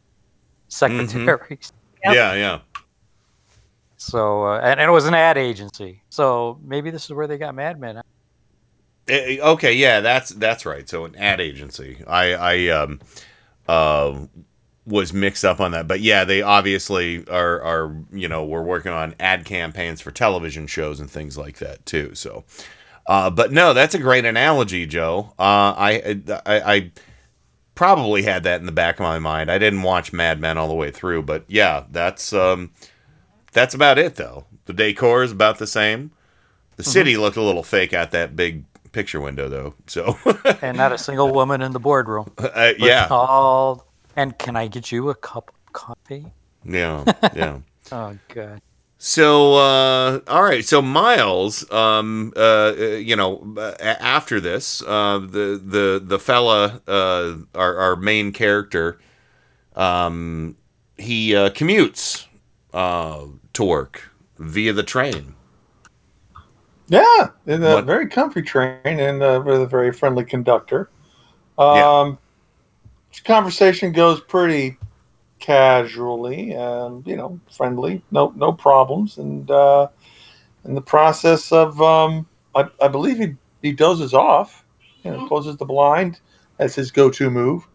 secretaries. 0.68 1.74
yeah, 2.04 2.34
yeah. 2.34 2.60
So, 3.98 4.46
uh, 4.46 4.60
and, 4.60 4.80
and 4.80 4.90
it 4.90 4.94
was 4.94 5.06
an 5.06 5.14
ad 5.14 5.38
agency. 5.38 6.04
So 6.10 6.58
maybe 6.64 6.90
this 6.90 7.06
is 7.06 7.12
where 7.12 7.28
they 7.28 7.38
got 7.38 7.54
Mad 7.54 7.80
Men. 7.80 7.98
Eh, 7.98 8.02
eh, 9.10 9.40
okay, 9.42 9.74
yeah, 9.74 10.00
that's 10.00 10.30
that's 10.30 10.66
right. 10.66 10.88
So 10.88 11.06
an 11.06 11.16
ad 11.16 11.42
agency. 11.42 12.04
I 12.08 12.34
I 12.34 12.68
um 12.68 13.00
uh 13.68 14.26
was 14.90 15.14
mixed 15.14 15.46
up 15.46 15.60
on 15.60 15.72
that, 15.72 15.88
but 15.88 16.02
yeah, 16.02 16.26
they 16.26 16.42
obviously 16.42 17.28
are 17.30 17.62
are 17.62 17.96
you 18.12 18.28
know 18.28 18.44
we're 18.44 18.64
working 18.64 18.92
on 18.92 19.16
ad 19.20 19.46
campaigns 19.46 20.02
for 20.02 20.12
television 20.12 20.68
shows 20.68 21.00
and 21.00 21.10
things 21.10 21.38
like 21.38 21.60
that 21.60 21.86
too. 21.86 22.16
So, 22.16 22.44
uh, 23.08 23.30
but 23.30 23.52
no, 23.52 23.74
that's 23.74 23.96
a 23.96 24.00
great 24.00 24.26
analogy, 24.26 24.86
Joe. 24.86 25.34
Uh, 25.40 25.74
I, 25.78 26.22
I 26.46 26.60
I 26.60 26.92
probably 27.76 28.24
had 28.24 28.44
that 28.44 28.60
in 28.60 28.66
the 28.66 28.72
back 28.72 28.96
of 28.96 29.04
my 29.04 29.20
mind. 29.20 29.50
I 29.50 29.58
didn't 29.58 29.84
watch 29.84 30.12
Mad 30.12 30.40
Men 30.42 30.58
all 30.58 30.68
the 30.68 30.74
way 30.74 30.92
through, 30.92 31.24
but 31.24 31.46
yeah, 31.48 31.86
that's 31.92 32.34
um 32.34 32.72
that's 33.52 33.74
about 33.74 33.98
it 33.98 34.16
though. 34.16 34.46
The 34.66 34.74
decor 34.74 35.24
is 35.24 35.32
about 35.32 35.60
the 35.60 35.68
same. 35.68 36.12
The 36.76 36.84
city 36.84 37.18
looked 37.18 37.38
a 37.38 37.42
little 37.42 37.64
fake 37.64 37.94
out 37.94 38.12
that 38.12 38.36
big 38.36 38.64
picture 38.92 39.20
window 39.20 39.50
though. 39.50 39.76
So 39.88 40.18
and 40.62 40.78
not 40.78 40.92
a 40.92 40.98
single 40.98 41.34
woman 41.34 41.62
in 41.62 41.74
the 41.74 41.80
boardroom. 41.80 42.32
Uh, 42.38 42.74
yeah. 42.78 43.08
All, 43.10 43.86
and 44.20 44.38
can 44.38 44.56
I 44.58 44.68
get 44.68 44.92
you 44.92 45.10
a 45.10 45.16
cup 45.16 45.50
of 45.50 45.74
coffee? 45.74 46.26
Yeah, 46.66 47.06
yeah. 47.36 47.60
Oh, 47.92 48.18
God. 48.34 48.62
So, 48.98 49.54
uh, 49.56 50.20
all 50.28 50.44
right. 50.44 50.66
So 50.66 50.82
Miles, 50.82 51.70
um, 51.72 52.34
uh, 52.36 52.40
uh, 52.40 52.74
you 52.98 53.16
know, 53.16 53.56
uh, 53.58 53.76
after 53.80 54.42
this, 54.42 54.82
uh, 54.82 55.20
the 55.20 55.62
the 55.64 56.02
the 56.04 56.20
fella, 56.20 56.82
uh, 56.86 57.38
our 57.56 57.78
our 57.78 57.96
main 57.96 58.34
character, 58.34 59.00
um, 59.78 60.58
he 60.98 61.34
uh, 61.34 61.50
commutes 61.52 62.26
uh, 62.74 63.22
to 63.54 63.64
work 63.64 64.12
via 64.38 64.74
the 64.74 64.84
train. 64.84 65.34
Yeah, 66.90 67.30
in 67.46 67.64
a 67.64 67.76
What- 67.76 67.86
very 67.86 68.08
comfy 68.10 68.42
train 68.42 68.80
and 68.84 69.24
uh, 69.24 69.42
with 69.46 69.62
a 69.62 69.68
very 69.68 69.94
friendly 69.94 70.26
conductor. 70.26 70.90
Um, 71.58 72.18
Conversation 73.26 73.92
goes 73.92 74.22
pretty 74.22 74.78
casually 75.40 76.52
and 76.52 77.06
you 77.08 77.16
know 77.16 77.40
friendly, 77.52 78.02
no 78.12 78.34
no 78.36 78.52
problems. 78.52 79.18
And 79.18 79.50
uh, 79.50 79.88
in 80.66 80.76
the 80.76 80.82
process 80.82 81.52
of, 81.52 81.82
um, 81.82 82.28
I, 82.56 82.68
I 82.82 82.88
believe 82.88 83.18
he 83.18 83.36
he 83.62 83.72
dozes 83.72 84.14
off, 84.14 84.66
you 85.04 85.12
know, 85.12 85.28
closes 85.28 85.58
the 85.58 85.66
blind 85.66 86.20
as 86.60 86.76
his 86.76 86.92
go-to 86.92 87.30
move, 87.30 87.68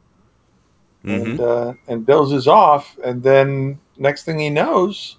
and 1.04 1.40
uh, 1.40 1.74
and 1.88 2.06
dozes 2.06 2.46
off, 2.48 2.98
and 3.04 3.22
then 3.22 3.78
next 3.96 4.24
thing 4.24 4.38
he 4.38 4.50
knows, 4.50 5.16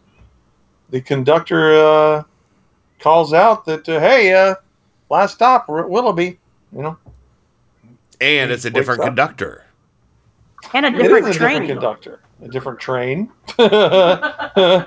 the 0.89 1.01
conductor. 1.01 1.73
Uh, 1.73 2.23
calls 2.99 3.33
out 3.33 3.65
that 3.65 3.87
uh, 3.87 3.99
hey, 3.99 4.33
uh, 4.33 4.55
last 5.09 5.35
stop, 5.35 5.67
we're 5.67 5.81
at 5.81 5.89
Willoughby. 5.89 6.39
You 6.75 6.81
know, 6.81 6.97
And 8.19 8.51
it's 8.51 8.65
a 8.65 8.69
different 8.69 9.01
up. 9.01 9.07
conductor. 9.07 9.64
And 10.73 10.85
a 10.85 10.91
different 10.91 11.27
is 11.27 11.35
a 11.35 11.39
train. 11.39 11.61
different 11.61 11.67
conductor, 11.67 12.19
a 12.43 12.47
different 12.47 12.79
train. 12.79 13.31
yeah, 13.59 14.85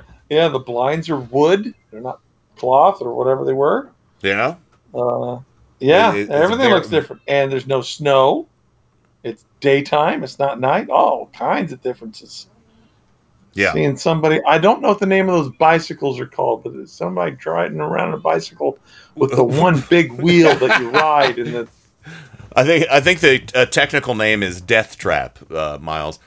the 0.48 0.62
blinds 0.64 1.08
are 1.08 1.20
wood; 1.20 1.74
they're 1.90 2.00
not 2.00 2.20
cloth 2.56 3.00
or 3.00 3.14
whatever 3.14 3.44
they 3.44 3.52
were. 3.52 3.90
Yeah. 4.22 4.56
Uh, 4.94 5.38
yeah, 5.80 6.14
It- 6.14 6.22
it- 6.22 6.30
everything 6.30 6.64
very- 6.64 6.74
looks 6.74 6.88
different, 6.88 7.22
and 7.28 7.50
there's 7.52 7.66
no 7.66 7.80
snow. 7.80 8.46
It's 9.22 9.44
daytime; 9.60 10.22
it's 10.24 10.38
not 10.38 10.60
night. 10.60 10.90
All 10.90 11.30
kinds 11.32 11.72
of 11.72 11.82
differences. 11.82 12.48
Yeah. 13.54 13.72
Seeing 13.72 13.96
somebody, 13.96 14.40
I 14.46 14.58
don't 14.58 14.80
know 14.82 14.88
what 14.88 15.00
the 15.00 15.06
name 15.06 15.28
of 15.28 15.34
those 15.34 15.52
bicycles 15.56 16.20
are 16.20 16.26
called, 16.26 16.62
but 16.62 16.74
it's 16.74 16.92
somebody 16.92 17.32
driving 17.32 17.80
around 17.80 18.14
a 18.14 18.18
bicycle 18.18 18.78
with 19.16 19.32
the 19.32 19.42
one 19.62 19.82
big 19.90 20.12
wheel 20.12 20.54
that 20.56 20.80
you 20.80 20.90
ride, 20.90 21.38
and 21.38 21.54
the 21.54 21.68
I 22.56 22.64
think 22.64 22.86
I 22.90 23.00
think 23.00 23.20
the 23.20 23.42
uh, 23.54 23.66
technical 23.66 24.14
name 24.14 24.42
is 24.42 24.60
Death 24.60 24.98
Trap, 24.98 25.38
uh, 25.52 25.78
Miles. 25.80 26.18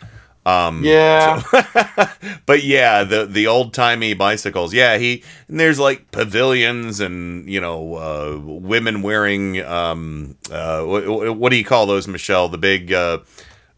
Um, 0.46 0.84
Yeah. 0.84 1.42
so- 1.42 2.06
but 2.46 2.64
yeah, 2.64 3.04
the 3.04 3.26
the 3.26 3.48
old 3.48 3.74
timey 3.74 4.14
bicycles. 4.14 4.74
Yeah, 4.74 4.98
he 4.98 5.24
and 5.48 5.60
there's 5.60 5.78
like 5.80 6.10
pavilions 6.12 7.00
and 7.00 7.48
you 7.50 7.62
know 7.62 7.96
uh, 7.96 8.40
women 8.44 9.02
wearing 9.04 9.62
um, 9.64 10.36
uh, 10.52 10.82
what, 10.84 11.38
what 11.38 11.50
do 11.52 11.56
you 11.58 11.66
call 11.66 11.86
those, 11.86 12.08
Michelle? 12.08 12.48
The 12.50 12.58
big 12.58 12.92
uh, 12.92 13.20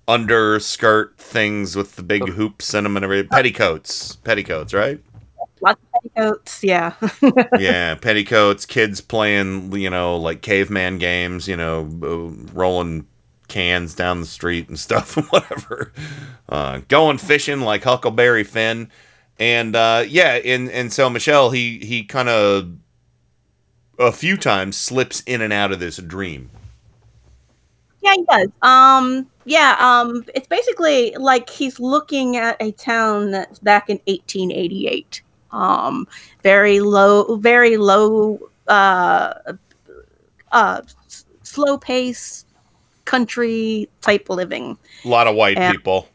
underskirt 0.08 1.18
things 1.18 1.76
with 1.76 1.96
the 1.96 2.04
big 2.04 2.28
hoops 2.30 2.74
in 2.74 2.84
them 2.84 2.96
and 2.96 3.04
everything. 3.04 3.30
Petticoats, 3.30 4.16
petticoats, 4.18 4.74
right? 4.74 5.00
Lots 5.64 5.82
of 5.82 6.14
petticoats. 6.14 6.64
Yeah. 6.64 6.94
yeah, 7.60 7.96
petticoats, 7.96 8.66
kids 8.66 9.00
playing, 9.00 9.72
you 9.74 9.90
know, 9.90 10.18
like 10.18 10.42
caveman 10.42 10.98
games, 10.98 11.48
you 11.48 11.56
know, 11.56 11.84
rolling 12.54 13.08
cans 13.48 13.96
down 13.96 14.20
the 14.20 14.26
street 14.26 14.68
and 14.68 14.78
stuff, 14.88 15.16
whatever. 15.32 15.94
Uh, 16.50 16.82
going 16.90 17.18
fishing 17.18 17.62
like 17.62 17.84
Huckleberry 17.84 18.44
Finn, 18.44 18.90
and 19.40 19.76
uh, 19.76 20.04
yeah, 20.08 20.34
and 20.44 20.70
and 20.70 20.92
so 20.92 21.10
Michelle, 21.10 21.52
he 21.52 21.80
he 21.80 22.04
kind 22.04 22.30
of 22.30 22.74
a 23.98 24.12
few 24.12 24.36
times 24.36 24.76
slips 24.76 25.22
in 25.22 25.42
and 25.42 25.54
out 25.54 25.72
of 25.72 25.80
this 25.80 25.98
dream. 25.98 26.52
Yeah, 28.02 28.14
he 28.16 28.26
does. 28.30 28.50
Um, 28.62 29.30
yeah, 29.46 29.78
um, 29.80 30.26
it's 30.36 30.48
basically 30.48 31.16
like 31.18 31.50
he's 31.50 31.80
looking 31.80 32.36
at 32.36 32.62
a 32.62 32.74
town 32.74 33.32
that's 33.32 33.60
back 33.60 33.90
in 33.90 33.98
1888. 34.08 35.23
Um, 35.54 36.08
very 36.42 36.80
low, 36.82 37.38
very 37.38 37.78
low, 37.78 38.40
uh, 38.68 39.34
uh, 40.52 40.82
slow 41.44 41.78
pace, 41.78 42.46
country 43.06 43.88
type 44.02 44.30
living. 44.30 44.78
A 45.06 45.08
lot 45.08 45.28
of 45.28 45.36
white 45.36 45.58
Yeah. 45.58 45.72
people. 45.72 46.08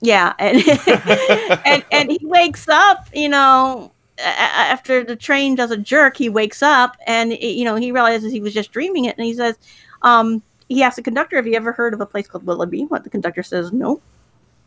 Yeah, 0.00 0.32
and 0.38 0.58
and 1.64 1.84
and 1.90 2.10
he 2.10 2.20
wakes 2.22 2.68
up, 2.68 3.08
you 3.14 3.28
know, 3.28 3.90
after 4.18 5.02
the 5.04 5.16
train 5.16 5.54
does 5.54 5.70
a 5.70 5.76
jerk, 5.76 6.16
he 6.16 6.28
wakes 6.28 6.62
up 6.62 6.96
and 7.06 7.32
you 7.32 7.64
know 7.64 7.76
he 7.76 7.90
realizes 7.90 8.32
he 8.32 8.40
was 8.40 8.54
just 8.54 8.70
dreaming 8.72 9.06
it, 9.06 9.16
and 9.16 9.24
he 9.24 9.34
says, 9.34 9.58
um, 10.02 10.42
he 10.68 10.82
asks 10.82 10.96
the 10.96 11.02
conductor, 11.02 11.36
"Have 11.36 11.46
you 11.46 11.54
ever 11.54 11.72
heard 11.72 11.94
of 11.94 12.00
a 12.00 12.06
place 12.06 12.28
called 12.28 12.46
Willoughby?" 12.46 12.84
What 12.86 13.02
the 13.04 13.10
conductor 13.10 13.42
says, 13.42 13.72
"No, 13.72 14.00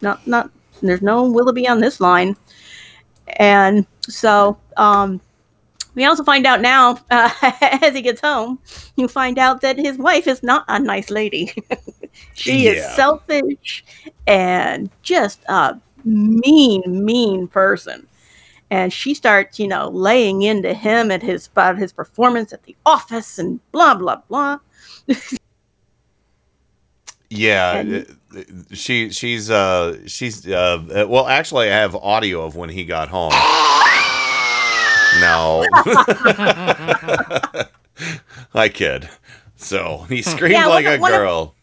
not 0.02 0.26
not. 0.28 0.50
There's 0.82 1.02
no 1.02 1.30
Willoughby 1.30 1.68
on 1.68 1.80
this 1.80 2.02
line." 2.02 2.36
And 3.28 3.86
so, 4.08 4.58
um, 4.78 5.22
we 5.94 6.06
also 6.06 6.24
find 6.24 6.46
out 6.46 6.62
now, 6.62 6.98
uh, 7.10 7.30
as 7.82 7.94
he 7.94 8.02
gets 8.02 8.22
home, 8.22 8.60
you 8.96 9.08
find 9.08 9.38
out 9.38 9.62
that 9.62 9.78
his 9.78 9.98
wife 9.98 10.28
is 10.28 10.42
not 10.42 10.64
a 10.68 10.80
nice 10.80 11.10
lady. 11.10 11.54
she 12.34 12.68
is 12.68 12.86
selfish 12.96 13.84
and 14.28 14.90
just 15.02 15.44
a 15.50 15.80
mean, 16.06 16.84
mean 16.88 17.48
person. 17.48 18.08
And 18.70 18.94
she 18.94 19.14
starts, 19.14 19.60
you 19.60 19.68
know, 19.68 19.90
laying 19.90 20.44
into 20.44 20.74
him 20.74 21.12
at 21.12 21.22
his 21.22 21.48
about 21.48 21.78
his 21.78 21.92
performance 21.92 22.54
at 22.54 22.64
the 22.64 22.76
office 22.86 23.38
and 23.38 23.60
blah 23.74 23.96
blah 23.96 24.22
blah. 24.30 24.60
Yeah, 27.34 28.04
she 28.74 29.10
she's 29.12 29.50
uh 29.50 30.00
she's 30.06 30.46
uh 30.46 30.84
uh, 30.94 31.06
well 31.08 31.28
actually 31.28 31.70
I 31.72 31.76
have 31.76 31.96
audio 31.96 32.44
of 32.46 32.56
when 32.58 32.70
he 32.70 32.84
got 32.86 33.08
home. 33.10 33.32
No. 35.20 35.66
I 38.54 38.70
kid. 38.70 39.10
So 39.58 40.06
he 40.10 40.22
screamed 40.22 40.54
Yeah, 40.54 40.68
like 40.68 40.86
one 40.86 40.92
a 40.94 40.96
of- 40.96 41.02
one 41.02 41.12
of- 41.14 41.18
girl. 41.20 41.56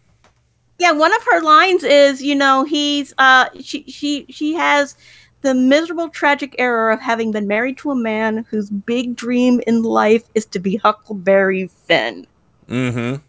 yeah, 0.79 0.93
one 0.93 1.15
of 1.15 1.23
her 1.25 1.41
lines 1.41 1.83
is, 1.83 2.23
you 2.23 2.35
know, 2.35 2.65
he's 2.65 3.15
uh 3.19 3.47
she 3.61 3.85
she 3.85 4.27
she 4.29 4.53
has 4.55 4.97
the 5.41 5.55
miserable 5.55 6.09
tragic 6.11 6.55
error 6.59 6.91
of 6.91 7.01
having 7.01 7.33
been 7.33 7.47
married 7.47 7.79
to 7.79 7.91
a 7.91 7.95
man 7.97 8.45
whose 8.51 8.69
big 8.71 9.17
dream 9.17 9.61
in 9.67 9.83
life 9.83 10.25
is 10.35 10.45
to 10.47 10.59
be 10.59 10.77
Huckleberry 10.77 11.69
Finn. 11.69 12.27
Mm-hmm. 12.69 13.23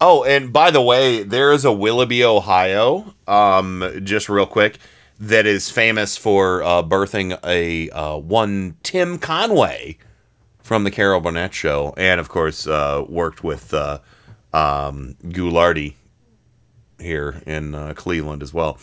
Oh, 0.00 0.22
and 0.22 0.52
by 0.52 0.70
the 0.70 0.80
way, 0.80 1.24
there 1.24 1.50
is 1.52 1.64
a 1.64 1.72
Willoughby, 1.72 2.22
Ohio, 2.22 3.14
um, 3.26 4.00
just 4.04 4.28
real 4.28 4.46
quick, 4.46 4.78
that 5.18 5.44
is 5.44 5.70
famous 5.70 6.16
for 6.16 6.62
uh, 6.62 6.84
birthing 6.84 7.36
a 7.44 7.90
uh, 7.90 8.16
one 8.16 8.76
Tim 8.84 9.18
Conway 9.18 9.98
from 10.60 10.84
the 10.84 10.92
Carol 10.92 11.20
Burnett 11.20 11.52
show, 11.52 11.94
and 11.96 12.20
of 12.20 12.28
course 12.28 12.68
uh, 12.68 13.04
worked 13.08 13.42
with 13.42 13.74
uh, 13.74 13.98
um, 14.52 15.16
Ghoulardi 15.24 15.94
here 17.00 17.42
in 17.44 17.74
uh, 17.74 17.94
Cleveland 17.96 18.42
as 18.44 18.54
well. 18.54 18.78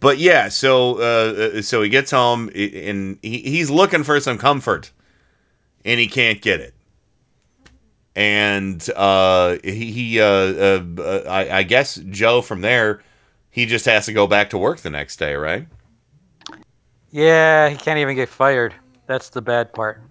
But 0.00 0.18
yeah, 0.18 0.50
so 0.50 0.98
uh, 0.98 1.62
so 1.62 1.80
he 1.80 1.88
gets 1.88 2.10
home 2.10 2.50
and 2.54 3.18
he, 3.22 3.38
he's 3.38 3.70
looking 3.70 4.04
for 4.04 4.20
some 4.20 4.36
comfort, 4.36 4.92
and 5.82 5.98
he 5.98 6.08
can't 6.08 6.42
get 6.42 6.60
it 6.60 6.74
and 8.18 8.84
uh, 8.96 9.58
he, 9.62 9.92
he 9.92 10.20
uh, 10.20 10.24
uh, 10.24 10.84
uh, 10.98 11.22
I, 11.28 11.58
I 11.58 11.62
guess 11.62 11.94
Joe 11.94 12.42
from 12.42 12.62
there, 12.62 13.00
he 13.48 13.64
just 13.64 13.84
has 13.84 14.06
to 14.06 14.12
go 14.12 14.26
back 14.26 14.50
to 14.50 14.58
work 14.58 14.80
the 14.80 14.90
next 14.90 15.20
day, 15.20 15.36
right? 15.36 15.68
Yeah, 17.12 17.68
he 17.68 17.76
can't 17.76 18.00
even 18.00 18.16
get 18.16 18.28
fired. 18.28 18.74
That's 19.06 19.28
the 19.28 19.40
bad 19.40 19.72
part. 19.72 20.02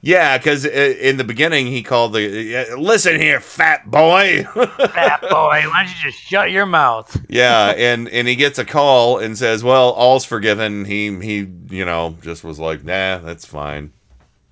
Yeah, 0.00 0.38
because 0.38 0.64
in 0.64 1.16
the 1.16 1.24
beginning 1.24 1.66
he 1.66 1.82
called 1.82 2.12
the 2.12 2.72
listen 2.78 3.20
here, 3.20 3.40
fat 3.40 3.90
boy. 3.90 4.44
Fat 4.54 5.22
boy, 5.22 5.28
why 5.30 5.82
don't 5.82 5.88
you 5.88 6.10
just 6.10 6.22
shut 6.22 6.52
your 6.52 6.66
mouth? 6.66 7.20
yeah, 7.28 7.70
and 7.76 8.08
and 8.10 8.28
he 8.28 8.36
gets 8.36 8.60
a 8.60 8.64
call 8.64 9.18
and 9.18 9.36
says, 9.36 9.64
"Well, 9.64 9.90
all's 9.90 10.24
forgiven." 10.24 10.84
He 10.84 11.18
he, 11.20 11.48
you 11.68 11.84
know, 11.84 12.16
just 12.22 12.44
was 12.44 12.60
like, 12.60 12.84
"Nah, 12.84 13.18
that's 13.18 13.46
fine." 13.46 13.92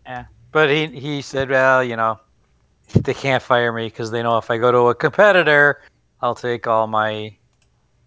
Yeah, 0.07 0.25
but 0.53 0.71
he 0.71 0.87
he 0.87 1.21
said, 1.21 1.51
well, 1.51 1.85
you 1.85 1.97
know, 1.97 2.19
they 2.93 3.15
can't 3.15 3.43
fire 3.43 3.73
me 3.73 3.87
because 3.87 4.11
they 4.11 4.23
know 4.23 4.39
if 4.39 4.51
I 4.51 4.59
go 4.59 4.73
to 4.73 4.89
a 4.89 4.95
competitor, 4.95 5.81
I'll 6.21 6.35
take 6.35 6.67
all 6.67 6.87
my, 6.87 7.35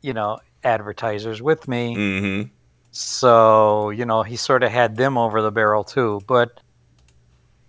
you 0.02 0.14
know, 0.14 0.40
advertisers 0.64 1.42
with 1.42 1.68
me. 1.68 1.96
Mm-hmm. 1.96 2.50
So 2.92 3.90
you 3.90 4.06
know, 4.06 4.24
he 4.24 4.36
sort 4.36 4.64
of 4.64 4.72
had 4.72 4.96
them 4.96 5.18
over 5.18 5.42
the 5.42 5.52
barrel 5.52 5.84
too. 5.84 6.22
But 6.28 6.60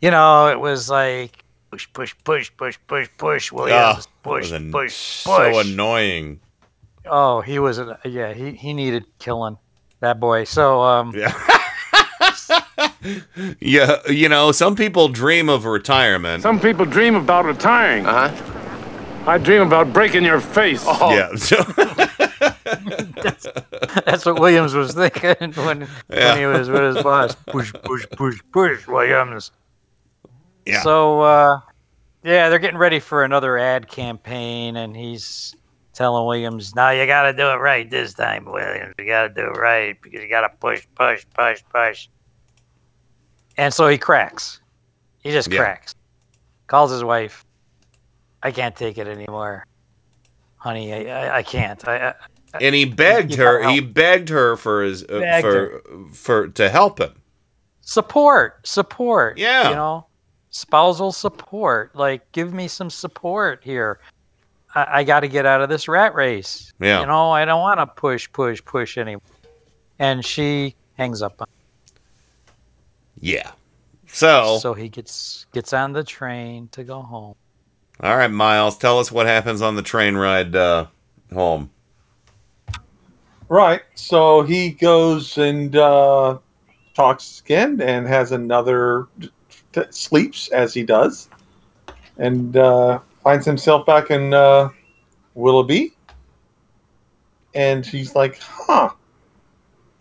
you 0.01 0.11
know, 0.11 0.49
it 0.49 0.61
was 0.61 0.89
like 0.89 1.45
push, 1.71 1.89
push, 1.93 2.15
push, 2.25 2.51
push, 2.57 2.79
push, 2.87 3.09
push, 3.19 3.53
Williams, 3.53 4.09
push, 4.23 4.43
was 4.43 4.53
an- 4.53 4.73
push, 4.73 4.95
so 4.95 5.59
annoying. 5.59 6.41
Oh, 7.09 7.41
he 7.41 7.59
was, 7.59 7.79
an, 7.79 7.97
yeah, 8.05 8.33
he 8.33 8.53
he 8.53 8.73
needed 8.73 9.05
killing 9.19 9.59
that 10.01 10.21
boy. 10.21 10.45
So 10.45 10.83
um, 10.83 11.13
yeah. 11.15 11.35
Yeah, 13.61 13.97
you 14.09 14.29
know, 14.29 14.53
some 14.53 14.77
people 14.77 15.09
dream 15.09 15.49
of 15.49 15.65
retirement. 15.65 16.43
Some 16.43 16.61
people 16.61 16.85
dream 16.85 17.15
about 17.15 17.45
retiring. 17.45 18.07
Uh 18.07 18.29
huh. 18.31 18.53
I 19.27 19.39
dream 19.39 19.63
about 19.63 19.93
breaking 19.93 20.25
your 20.25 20.41
face. 20.41 20.85
Yeah. 20.87 21.31
That's 24.05 24.25
what 24.25 24.39
Williams 24.41 24.75
was 24.75 24.95
thinking 24.95 25.53
when, 25.65 25.89
Yeah. 26.09 26.31
when 26.33 26.39
he 26.39 26.47
was 26.47 26.69
with 26.69 26.95
his 26.95 27.03
boss. 27.03 27.35
Push, 27.47 27.73
push, 27.85 28.07
push, 28.11 28.41
push, 28.53 28.87
Williams. 28.87 29.51
Yeah. 30.65 30.83
So, 30.83 31.21
uh, 31.21 31.61
yeah, 32.23 32.49
they're 32.49 32.59
getting 32.59 32.79
ready 32.79 33.01
for 33.01 33.25
another 33.25 33.59
ad 33.59 33.89
campaign, 33.89 34.77
and 34.77 34.97
he's 34.97 35.55
telling 35.93 36.27
Williams, 36.27 36.75
"No, 36.75 36.91
you 36.91 37.07
got 37.07 37.23
to 37.25 37.33
do 37.33 37.49
it 37.51 37.57
right 37.57 37.89
this 37.89 38.15
time, 38.15 38.45
Williams. 38.45 38.95
You 38.99 39.07
got 39.07 39.29
to 39.29 39.35
do 39.35 39.43
it 39.43 39.59
right 39.59 39.97
because 40.03 40.23
you 40.23 40.29
got 40.29 40.43
to 40.43 40.51
push, 40.61 40.87
push, 40.95 41.25
push, 41.35 41.63
push." 41.73 42.09
And 43.57 43.73
so 43.73 43.89
he 43.89 43.99
cracks. 43.99 44.61
He 45.21 45.31
just 45.31 45.51
Yeah. 45.51 45.59
cracks. 45.61 45.95
Calls 46.67 46.91
his 46.91 47.03
wife. 47.05 47.45
I 48.43 48.51
can't 48.51 48.77
take 48.77 48.99
it 48.99 49.07
anymore, 49.07 49.67
honey. 50.57 50.93
I, 50.93 51.27
I, 51.29 51.37
I 51.39 51.43
can't. 51.43 51.87
I, 51.89 52.09
I, 52.09 52.15
and 52.61 52.75
he 52.75 52.85
begged 52.85 53.33
You 53.37 53.43
her. 53.45 53.69
He 53.71 53.81
begged 53.81 54.29
her 54.29 54.57
for 54.57 54.83
his 54.83 55.03
uh, 55.05 55.39
for 55.41 55.83
for 56.13 56.49
to 56.49 56.69
help 56.69 57.01
him. 57.01 57.13
support 57.81 58.67
support 58.67 59.39
Yeah. 59.39 59.69
you 59.71 59.75
know 59.75 60.07
spousal 60.51 61.13
support 61.13 61.95
like 61.95 62.31
give 62.33 62.53
me 62.55 62.67
some 62.67 62.89
support 62.89 63.61
here 63.63 64.01
i, 64.75 65.01
I 65.01 65.05
got 65.05 65.21
to 65.21 65.29
get 65.29 65.45
out 65.45 65.61
of 65.61 65.69
this 65.69 65.87
rat 65.87 66.15
race 66.15 66.73
Yeah. 66.81 67.01
you 67.01 67.07
know 67.07 67.31
i 67.31 67.45
don't 67.45 67.61
want 67.61 67.79
to 67.79 67.87
push 67.87 68.31
push 68.33 68.65
push 68.65 68.97
anymore 68.97 69.21
and 69.99 70.25
she 70.25 70.75
hangs 70.95 71.21
up 71.21 71.41
on 71.43 71.47
Yeah. 73.27 73.53
So, 74.07 74.59
so 74.59 74.75
he 74.75 74.89
gets 74.89 75.47
gets 75.53 75.73
on 75.73 75.93
the 75.93 76.05
train 76.05 76.69
to 76.73 76.85
go 76.85 77.03
home 77.03 77.35
all 78.01 78.17
right, 78.17 78.31
Miles, 78.31 78.77
tell 78.77 78.99
us 78.99 79.11
what 79.11 79.27
happens 79.27 79.63
on 79.63 79.75
the 79.75 79.83
train 79.83 80.17
ride 80.17 80.55
uh, 80.55 80.87
home. 81.33 81.71
Right. 83.49 83.81
So 83.95 84.43
he 84.43 84.71
goes 84.71 85.39
and 85.39 85.75
uh, 85.75 86.39
talks 86.93 87.41
again 87.41 87.81
and 87.81 88.07
has 88.07 88.33
another 88.33 89.07
t- 89.73 89.83
sleeps 89.89 90.49
as 90.49 90.75
he 90.75 90.83
does, 90.83 91.31
and 92.19 92.57
uh, 92.57 92.99
finds 93.23 93.47
himself 93.47 93.87
back 93.87 94.11
in 94.11 94.35
uh, 94.35 94.69
Willoughby. 95.35 95.95
And 97.55 97.87
he's 97.87 98.15
like, 98.15 98.39
"Huh." 98.41 98.91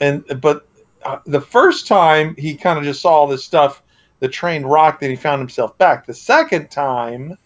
And 0.01 0.25
but 0.41 0.64
uh, 1.05 1.19
the 1.25 1.41
first 1.41 1.87
time 1.87 2.35
he 2.37 2.55
kind 2.55 2.77
of 2.77 2.83
just 2.83 3.01
saw 3.01 3.11
all 3.11 3.27
this 3.27 3.43
stuff, 3.43 3.81
the 4.19 4.27
train 4.27 4.63
rocked, 4.63 5.01
and 5.01 5.11
he 5.11 5.15
found 5.15 5.39
himself 5.39 5.77
back. 5.77 6.05
The 6.05 6.13
second 6.13 6.69
time, 6.69 7.37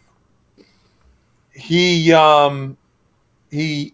he 1.54 2.14
um, 2.14 2.78
he 3.52 3.94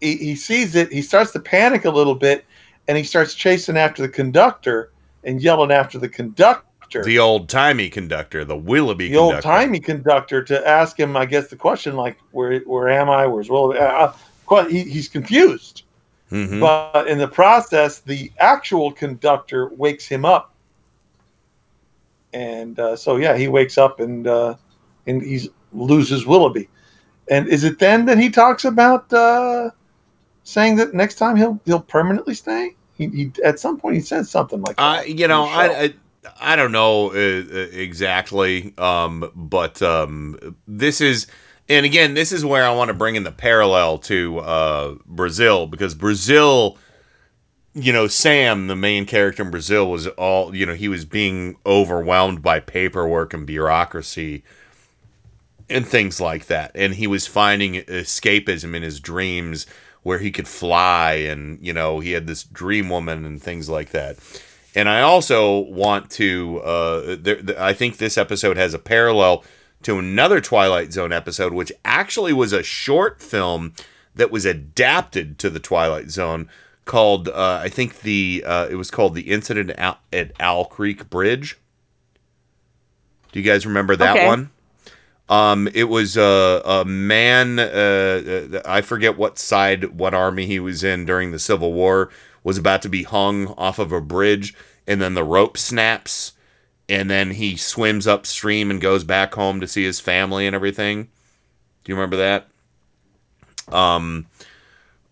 he, 0.00 0.16
he 0.16 0.34
sees 0.34 0.74
it, 0.74 0.92
he 0.92 1.02
starts 1.02 1.32
to 1.32 1.40
panic 1.40 1.84
a 1.84 1.90
little 1.90 2.14
bit, 2.14 2.44
and 2.88 2.98
he 2.98 3.04
starts 3.04 3.34
chasing 3.34 3.76
after 3.76 4.02
the 4.02 4.08
conductor 4.08 4.92
and 5.24 5.42
yelling 5.42 5.70
after 5.70 5.98
the 5.98 6.08
conductor, 6.08 6.64
The 7.04 7.18
old 7.18 7.48
timey 7.48 7.88
conductor, 7.88 8.44
the 8.44 8.56
Willoughby 8.56 9.10
the 9.10 9.16
old 9.16 9.40
timey 9.42 9.78
conductor, 9.78 10.42
to 10.42 10.66
ask 10.66 10.98
him, 10.98 11.16
I 11.16 11.24
guess, 11.24 11.48
the 11.48 11.56
question 11.56 11.94
like, 11.94 12.18
"Where 12.32 12.58
where 12.60 12.88
am 12.88 13.08
I? 13.08 13.26
Where's 13.26 13.48
Will?" 13.48 13.72
Uh, 13.72 14.12
uh, 14.50 14.64
he, 14.64 14.82
he's 14.82 15.08
confused, 15.08 15.84
Mhm. 16.30 16.60
but 16.60 17.08
in 17.08 17.18
the 17.18 17.28
process, 17.28 18.00
the 18.00 18.30
actual 18.38 18.92
conductor 18.92 19.68
wakes 19.76 20.06
him 20.06 20.24
up, 20.24 20.54
and 22.32 22.78
uh, 22.78 22.96
so 22.96 23.16
yeah, 23.16 23.36
he 23.36 23.48
wakes 23.48 23.76
up 23.78 24.00
and 24.00 24.26
uh, 24.26 24.54
and 25.06 25.22
he's 25.22 25.48
loses 25.72 26.26
Willoughby. 26.26 26.68
And 27.28 27.48
is 27.48 27.64
it 27.64 27.78
then 27.78 28.06
that 28.06 28.18
he 28.18 28.28
talks 28.30 28.64
about 28.64 29.12
uh, 29.12 29.70
saying 30.44 30.76
that 30.76 30.94
next 30.94 31.16
time 31.16 31.36
he'll 31.36 31.60
he'll 31.64 31.80
permanently 31.80 32.34
stay? 32.34 32.74
He, 32.96 33.06
he 33.08 33.32
at 33.44 33.58
some 33.58 33.78
point 33.78 33.94
he 33.96 34.00
says 34.00 34.30
something 34.30 34.60
like 34.62 34.76
Uh, 34.78 34.96
that. 34.96 35.08
you 35.08 35.26
know, 35.26 35.46
in 35.46 35.50
the 35.52 35.66
show. 35.66 35.72
I, 35.72 35.82
I 35.84 35.94
I 36.52 36.56
don't 36.56 36.72
know 36.72 37.12
uh, 37.12 37.14
exactly, 37.72 38.74
um, 38.78 39.30
but 39.34 39.80
um, 39.80 40.36
this 40.68 41.00
is, 41.00 41.26
and 41.70 41.86
again, 41.86 42.14
this 42.14 42.32
is 42.32 42.44
where 42.44 42.66
I 42.66 42.74
want 42.74 42.88
to 42.88 42.94
bring 42.94 43.14
in 43.14 43.22
the 43.22 43.30
parallel 43.30 43.98
to 43.98 44.40
uh, 44.40 44.94
Brazil 45.06 45.68
because 45.68 45.94
Brazil, 45.94 46.76
you 47.74 47.92
know, 47.92 48.08
Sam, 48.08 48.66
the 48.66 48.74
main 48.74 49.06
character 49.06 49.44
in 49.44 49.52
Brazil, 49.52 49.88
was 49.88 50.08
all 50.08 50.54
you 50.54 50.66
know, 50.66 50.74
he 50.74 50.88
was 50.88 51.04
being 51.04 51.56
overwhelmed 51.64 52.42
by 52.42 52.58
paperwork 52.58 53.32
and 53.32 53.46
bureaucracy 53.46 54.42
and 55.68 55.86
things 55.86 56.20
like 56.20 56.46
that, 56.46 56.72
and 56.74 56.94
he 56.94 57.06
was 57.06 57.28
finding 57.28 57.74
escapism 57.74 58.74
in 58.74 58.82
his 58.82 58.98
dreams 58.98 59.66
where 60.02 60.18
he 60.18 60.32
could 60.32 60.48
fly, 60.48 61.12
and 61.12 61.64
you 61.64 61.72
know, 61.72 62.00
he 62.00 62.10
had 62.10 62.26
this 62.26 62.42
dream 62.42 62.88
woman 62.88 63.24
and 63.24 63.40
things 63.40 63.68
like 63.68 63.90
that. 63.90 64.18
And 64.74 64.88
I 64.88 65.02
also 65.02 65.58
want 65.60 66.10
to. 66.12 66.60
Uh, 66.62 67.16
there, 67.20 67.40
th- 67.40 67.58
I 67.58 67.74
think 67.74 67.98
this 67.98 68.18
episode 68.18 68.56
has 68.56 68.74
a 68.74 68.78
parallel 68.80 69.44
to 69.82 69.98
another 69.98 70.40
Twilight 70.40 70.92
Zone 70.92 71.12
episode, 71.12 71.52
which 71.52 71.72
actually 71.84 72.32
was 72.32 72.52
a 72.52 72.62
short 72.62 73.22
film 73.22 73.74
that 74.14 74.30
was 74.30 74.44
adapted 74.44 75.38
to 75.38 75.50
the 75.50 75.60
Twilight 75.60 76.10
Zone 76.10 76.48
called. 76.84 77.28
Uh, 77.28 77.60
I 77.62 77.68
think 77.68 78.00
the 78.00 78.42
uh, 78.46 78.68
it 78.70 78.74
was 78.76 78.90
called 78.90 79.14
the 79.14 79.30
Incident 79.30 79.70
at, 79.70 80.32
Owl 80.40 80.64
Creek 80.66 81.08
Bridge. 81.08 81.58
Do 83.32 83.38
you 83.40 83.44
guys 83.44 83.64
remember 83.64 83.96
that 83.96 84.16
Okay. 84.16 84.26
one? 84.26 84.50
Um, 85.28 85.68
it 85.74 85.84
was 85.84 86.16
a, 86.16 86.60
a 86.64 86.84
man. 86.84 87.60
Uh, 87.60 87.62
uh, 88.54 88.62
I 88.64 88.80
forget 88.80 89.16
what 89.16 89.38
side, 89.38 89.96
what 89.96 90.12
army 90.12 90.46
he 90.46 90.58
was 90.58 90.82
in 90.82 91.04
during 91.04 91.30
the 91.30 91.38
Civil 91.38 91.72
War. 91.72 92.10
Was 92.42 92.58
about 92.58 92.82
to 92.82 92.88
be 92.88 93.02
hung 93.04 93.48
off 93.48 93.78
of 93.78 93.92
a 93.92 94.00
bridge, 94.00 94.54
and 94.86 95.00
then 95.00 95.14
the 95.14 95.22
rope 95.22 95.56
snaps, 95.58 96.32
and 96.90 97.08
then 97.08 97.30
he 97.30 97.56
swims 97.56 98.06
upstream 98.06 98.70
and 98.70 98.80
goes 98.80 99.04
back 99.04 99.34
home 99.34 99.60
to 99.60 99.68
see 99.68 99.84
his 99.84 100.00
family 100.00 100.46
and 100.46 100.56
everything. 100.56 101.04
Do 101.84 101.92
you 101.92 101.94
remember 101.94 102.16
that? 102.16 102.48
Um, 103.72 104.26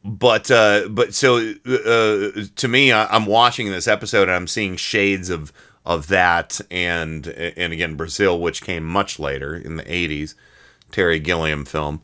but 0.04 0.50
uh, 0.50 0.88
but 0.90 1.14
so 1.14 1.36
uh, 1.36 2.42
to 2.56 2.68
me, 2.68 2.90
I, 2.92 3.06
I'm 3.06 3.26
watching 3.26 3.70
this 3.70 3.86
episode 3.86 4.24
and 4.24 4.32
I'm 4.32 4.48
seeing 4.48 4.76
shades 4.76 5.30
of 5.30 5.52
of 5.86 6.08
that, 6.08 6.60
and 6.70 7.26
and 7.28 7.72
again 7.72 7.94
Brazil, 7.94 8.40
which 8.40 8.62
came 8.62 8.84
much 8.84 9.18
later 9.18 9.54
in 9.54 9.76
the 9.76 9.84
'80s, 9.84 10.34
Terry 10.90 11.20
Gilliam 11.20 11.64
film. 11.64 12.02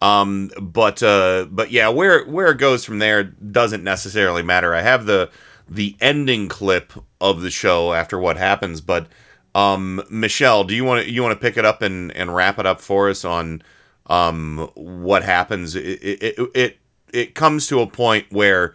Um, 0.00 0.50
but 0.60 1.02
uh, 1.02 1.46
but 1.50 1.72
yeah, 1.72 1.88
where 1.88 2.24
where 2.26 2.52
it 2.52 2.58
goes 2.58 2.84
from 2.84 3.00
there 3.00 3.24
doesn't 3.24 3.82
necessarily 3.82 4.42
matter. 4.42 4.74
I 4.74 4.82
have 4.82 5.06
the 5.06 5.30
the 5.68 5.96
ending 6.00 6.48
clip 6.48 6.92
of 7.20 7.42
the 7.42 7.50
show 7.50 7.92
after 7.92 8.18
what 8.18 8.36
happens, 8.36 8.80
but 8.80 9.08
um, 9.56 10.02
Michelle, 10.10 10.64
do 10.64 10.74
you 10.74 10.84
want 10.84 11.04
to 11.04 11.10
you 11.10 11.22
want 11.22 11.32
to 11.32 11.40
pick 11.40 11.56
it 11.56 11.64
up 11.64 11.80
and 11.80 12.12
and 12.12 12.34
wrap 12.34 12.58
it 12.58 12.66
up 12.66 12.78
for 12.80 13.08
us 13.08 13.24
on 13.24 13.62
um 14.06 14.70
what 14.74 15.22
happens? 15.22 15.74
It 15.74 16.02
it 16.02 16.38
it, 16.54 16.78
it, 17.12 17.34
comes 17.34 17.66
to 17.68 17.80
a 17.80 17.86
point 17.86 18.26
where 18.30 18.74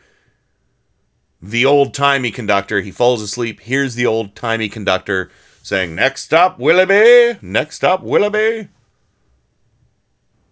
the 1.39 1.65
old 1.65 1.93
timey 1.93 2.31
conductor 2.31 2.81
he 2.81 2.89
falls 2.89 3.21
asleep. 3.21 3.59
Here's 3.61 3.93
the 3.93 4.07
old 4.07 4.35
timey 4.35 4.69
conductor 4.69 5.29
saying, 5.61 5.93
"Next 5.93 6.23
stop, 6.23 6.57
Willoughby. 6.57 7.37
Next 7.43 7.75
stop, 7.75 8.01
Willoughby." 8.01 8.69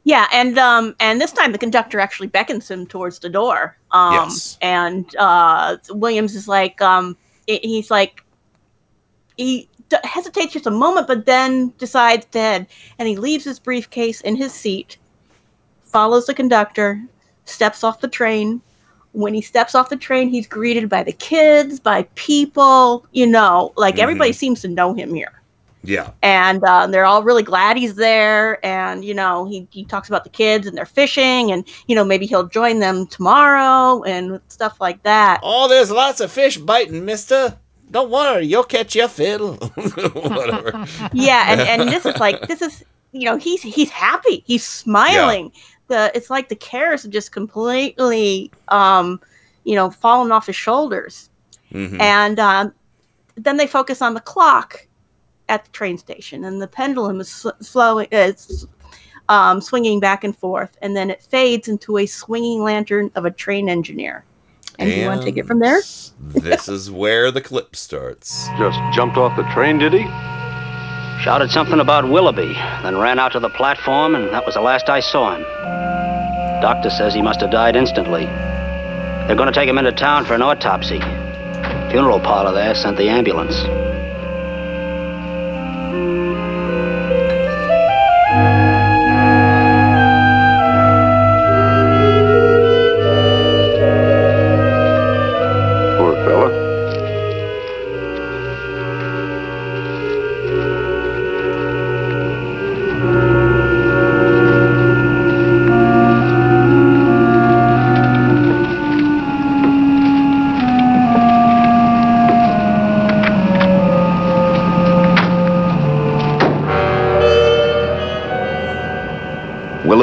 Yeah, 0.06 0.28
and 0.32 0.58
um, 0.58 0.96
and 1.00 1.20
this 1.22 1.32
time 1.32 1.52
the 1.52 1.58
conductor 1.58 2.00
actually 2.00 2.28
beckons 2.28 2.70
him 2.70 2.88
towards 2.88 3.20
the 3.20 3.30
door. 3.30 3.78
Um, 3.92 4.14
Yes. 4.14 4.58
and 4.62 5.14
uh, 5.18 5.78
Williams 5.90 6.36
is 6.36 6.48
like, 6.48 6.82
um, 6.82 7.18
he's 7.48 7.92
like, 7.92 8.24
he 9.38 9.70
d- 9.90 9.98
hesitates 10.04 10.54
just 10.54 10.68
a 10.68 10.72
moment, 10.72 11.08
but 11.08 11.26
then 11.26 11.74
decides 11.78 12.26
to 12.32 12.40
head, 12.40 12.68
and 12.98 13.08
he 13.08 13.18
leaves 13.18 13.44
his 13.44 13.60
briefcase 13.60 14.22
in 14.22 14.36
his 14.36 14.54
seat, 14.54 14.98
follows 15.84 16.26
the 16.28 16.34
conductor, 16.34 17.02
steps 17.46 17.84
off 17.84 18.00
the 18.02 18.08
train. 18.08 18.62
When 19.12 19.34
he 19.34 19.42
steps 19.42 19.74
off 19.76 19.90
the 19.90 19.96
train, 19.98 20.30
he's 20.30 20.48
greeted 20.48 20.88
by 20.88 21.04
the 21.04 21.12
kids, 21.14 21.80
by 21.80 22.04
people. 22.16 23.06
You 23.12 23.26
know, 23.28 23.74
like 23.76 23.98
everybody 24.00 24.32
Mhm. 24.32 24.36
seems 24.36 24.62
to 24.62 24.68
know 24.68 24.94
him 24.94 25.14
here 25.14 25.39
Yeah. 25.82 26.12
and 26.22 26.62
uh, 26.64 26.88
they're 26.88 27.06
all 27.06 27.24
really 27.24 27.42
glad 27.44 27.78
he's 27.78 27.96
there 27.96 28.64
and 28.66 29.06
you 29.06 29.14
know 29.14 29.46
he, 29.46 29.66
he 29.72 29.86
talks 29.86 30.10
about 30.10 30.26
the 30.26 30.30
kids 30.30 30.68
and 30.68 30.78
they're 30.78 30.86
fishing 30.86 31.52
and 31.54 31.66
you 31.88 31.96
know 31.96 32.04
maybe 32.04 32.26
he'll 32.26 32.48
join 32.48 32.80
them 32.80 33.08
tomorrow 33.08 34.04
and 34.04 34.42
stuff 34.50 34.82
like 34.82 35.02
that 35.04 35.40
Oh, 35.42 35.68
there's 35.70 35.90
lots 35.90 36.20
of 36.20 36.32
fish 36.32 36.58
biting, 36.58 37.06
mister. 37.06 37.58
Don't 37.92 38.12
worry, 38.12 38.46
you'll 38.46 38.66
catch 38.66 38.94
your 38.96 39.08
fiddle. 39.08 39.56
Whatever. 40.14 40.86
yeah 41.14 41.46
and, 41.52 41.62
and 41.62 41.90
this 41.90 42.06
is 42.06 42.18
like 42.20 42.42
this 42.48 42.62
is 42.62 42.84
you 43.12 43.26
know 43.26 43.38
he's 43.38 43.62
he's 43.62 43.90
happy 43.90 44.44
he's 44.46 44.64
smiling 44.66 45.52
Yeah. 45.56 45.62
the 45.88 46.12
it's 46.18 46.30
like 46.30 46.50
the 46.50 46.56
cares 46.56 47.04
have 47.04 47.12
just 47.12 47.32
completely 47.32 48.52
um 48.68 49.20
you 49.64 49.76
know 49.76 49.90
fallen 49.90 50.32
off 50.32 50.46
his 50.48 50.56
shoulders 50.56 51.30
Mhm. 51.72 52.00
and 52.02 52.40
um 52.40 52.74
then 53.36 53.58
they 53.58 53.68
focus 53.68 54.02
on 54.02 54.14
the 54.16 54.20
clock 54.20 54.86
at 55.50 55.66
the 55.66 55.72
train 55.72 55.98
station, 55.98 56.46
and 56.46 56.62
the 56.62 56.68
pendulum 56.68 57.20
is 57.20 57.30
sl- 57.30 57.50
slowing, 57.60 58.08
uh, 58.14 58.18
it's 58.18 58.66
um, 59.28 59.62
swinging 59.62 60.00
back 60.00 60.24
and 60.24 60.38
forth, 60.38 60.78
and 60.82 60.96
then 60.96 61.10
it 61.10 61.22
fades 61.22 61.68
into 61.68 61.98
a 61.98 62.06
swinging 62.06 62.64
lantern 62.64 63.12
of 63.16 63.26
a 63.26 63.32
train 63.32 63.70
engineer. 63.70 64.24
And, 64.78 64.90
you 64.90 65.06
want 65.08 65.22
to 65.22 65.26
take 65.26 65.38
it 65.38 65.46
from 65.46 65.60
there? 65.60 65.82
this 66.20 66.70
is 66.70 66.90
where 66.90 67.32
the 67.32 67.42
clip 67.42 67.76
starts. 67.76 68.48
Just 68.58 68.80
jumped 68.94 69.18
off 69.18 69.36
the 69.36 69.44
train, 69.54 69.78
did 69.78 69.92
he? 69.92 70.04
Shouted 71.22 71.52
something 71.52 71.82
about 71.82 72.10
Willoughby, 72.10 72.54
then 72.82 72.98
ran 72.98 73.20
out 73.20 73.34
to 73.34 73.42
the 73.42 73.50
platform, 73.50 74.16
and 74.16 74.30
that 74.30 74.46
was 74.46 74.56
the 74.56 74.62
last 74.62 74.88
I 74.88 75.02
saw 75.02 75.36
him. 75.36 75.42
Doctor 76.62 76.90
says 76.90 77.14
he 77.14 77.22
must 77.22 77.42
have 77.42 77.52
died 77.52 77.76
instantly. 77.76 78.26
They're 78.26 79.36
going 79.36 79.52
to 79.52 79.54
take 79.54 79.68
him 79.68 79.78
into 79.78 79.92
town 79.92 80.26
for 80.26 80.34
an 80.34 80.42
autopsy. 80.42 81.00
Funeral 81.92 82.20
parlor 82.20 82.54
there 82.54 82.74
sent 82.74 82.98
the 82.98 83.10
ambulance. 83.10 83.89
Poor 85.90 86.39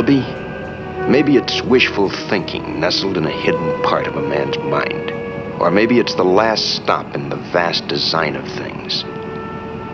Willoughby? 0.06 1.10
Maybe 1.10 1.36
it's 1.36 1.62
wishful 1.62 2.10
thinking 2.10 2.78
nestled 2.78 3.16
in 3.16 3.26
a 3.26 3.30
hidden 3.30 3.82
part 3.82 4.06
of 4.06 4.16
a 4.16 4.22
man's 4.22 4.56
mind. 4.58 5.10
Or 5.60 5.70
maybe 5.70 5.98
it's 5.98 6.14
the 6.14 6.24
last 6.24 6.76
stop 6.76 7.14
in 7.14 7.28
the 7.28 7.36
vast 7.36 7.88
design 7.88 8.36
of 8.36 8.46
things. 8.46 9.02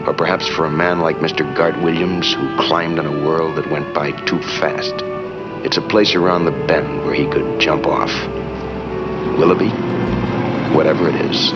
Or 0.07 0.13
perhaps 0.13 0.47
for 0.47 0.67
a 0.67 0.71
man 0.71 1.01
like 1.01 1.17
Mr. 1.17 1.57
Gart 1.57 1.81
Williams, 1.83 2.35
who 2.35 2.57
climbed 2.59 2.99
on 2.99 3.07
a 3.07 3.25
world 3.25 3.57
that 3.57 3.71
went 3.71 3.95
by 3.95 4.13
too 4.27 4.43
fast, 4.43 4.95
it's 5.65 5.79
a 5.79 5.89
place 5.89 6.15
around 6.15 6.45
the 6.45 6.67
bend 6.67 7.05
where 7.07 7.15
he 7.15 7.27
could 7.31 7.59
jump 7.59 7.87
off. 7.87 8.13
Willoughby? 9.39 9.71
Whatever 10.77 11.09
it 11.09 11.15
is, 11.15 11.53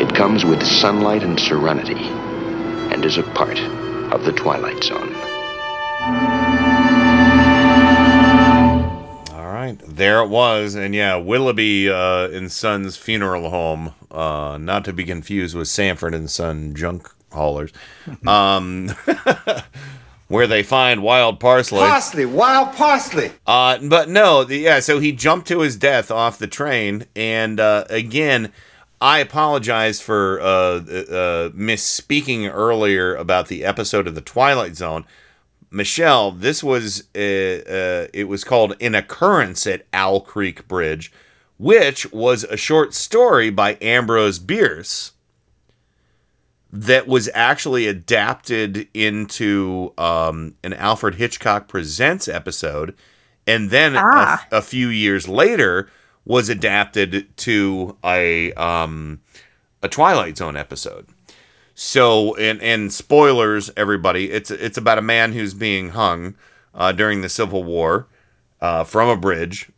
it 0.00 0.14
comes 0.16 0.44
with 0.44 0.66
sunlight 0.66 1.22
and 1.22 1.38
serenity, 1.38 2.08
and 2.92 3.04
is 3.04 3.18
a 3.18 3.22
part 3.22 3.58
of 4.12 4.24
the 4.24 4.32
Twilight 4.32 4.82
Zone. 4.82 5.33
There 9.96 10.20
it 10.20 10.28
was, 10.28 10.74
and 10.74 10.94
yeah, 10.94 11.16
Willoughby 11.16 11.88
uh, 11.88 12.28
and 12.28 12.50
Son's 12.50 12.96
funeral 12.96 13.50
home, 13.50 13.94
uh, 14.10 14.58
not 14.60 14.84
to 14.86 14.92
be 14.92 15.04
confused 15.04 15.54
with 15.54 15.68
Sanford 15.68 16.14
and 16.14 16.30
Son 16.30 16.74
junk 16.74 17.08
haulers, 17.32 17.72
um, 18.26 18.88
where 20.28 20.46
they 20.46 20.62
find 20.62 21.02
wild 21.02 21.40
parsley. 21.40 21.78
Parsley, 21.78 22.26
wild 22.26 22.74
parsley. 22.74 23.32
Uh, 23.46 23.78
but 23.82 24.08
no, 24.08 24.44
the, 24.44 24.58
yeah. 24.58 24.80
So 24.80 24.98
he 24.98 25.12
jumped 25.12 25.48
to 25.48 25.60
his 25.60 25.76
death 25.76 26.10
off 26.10 26.38
the 26.38 26.46
train, 26.46 27.06
and 27.14 27.60
uh, 27.60 27.84
again, 27.88 28.52
I 29.00 29.18
apologize 29.18 30.00
for 30.00 30.40
uh, 30.40 30.44
uh, 30.44 30.80
misspeaking 31.50 32.50
earlier 32.52 33.14
about 33.14 33.48
the 33.48 33.64
episode 33.64 34.06
of 34.06 34.14
the 34.14 34.20
Twilight 34.20 34.76
Zone. 34.76 35.04
Michelle, 35.74 36.30
this 36.30 36.62
was 36.62 37.04
uh, 37.14 37.18
uh, 37.18 38.06
it 38.14 38.28
was 38.28 38.44
called 38.44 38.76
"An 38.80 38.94
Occurrence 38.94 39.66
at 39.66 39.86
Owl 39.92 40.20
Creek 40.20 40.68
Bridge," 40.68 41.12
which 41.58 42.10
was 42.12 42.44
a 42.44 42.56
short 42.56 42.94
story 42.94 43.50
by 43.50 43.76
Ambrose 43.82 44.38
Bierce 44.38 45.12
that 46.72 47.06
was 47.06 47.28
actually 47.34 47.86
adapted 47.86 48.88
into 48.94 49.92
um, 49.98 50.54
an 50.64 50.72
Alfred 50.72 51.16
Hitchcock 51.16 51.68
Presents 51.68 52.26
episode, 52.28 52.94
and 53.46 53.70
then 53.70 53.94
a- 53.96 54.02
Ah. 54.02 54.46
a, 54.50 54.62
few 54.62 54.88
years 54.88 55.28
later 55.28 55.88
was 56.24 56.48
adapted 56.48 57.36
to 57.38 57.96
a 58.04 58.52
um, 58.54 59.20
a 59.82 59.88
Twilight 59.88 60.36
Zone 60.38 60.56
episode. 60.56 61.06
So, 61.74 62.36
and 62.36 62.62
and 62.62 62.92
spoilers, 62.92 63.70
everybody, 63.76 64.30
it's 64.30 64.50
it's 64.50 64.78
about 64.78 64.98
a 64.98 65.02
man 65.02 65.32
who's 65.32 65.54
being 65.54 65.90
hung 65.90 66.36
uh, 66.72 66.92
during 66.92 67.20
the 67.20 67.28
Civil 67.28 67.64
War 67.64 68.06
uh, 68.60 68.84
from 68.84 69.08
a 69.08 69.16
bridge. 69.16 69.70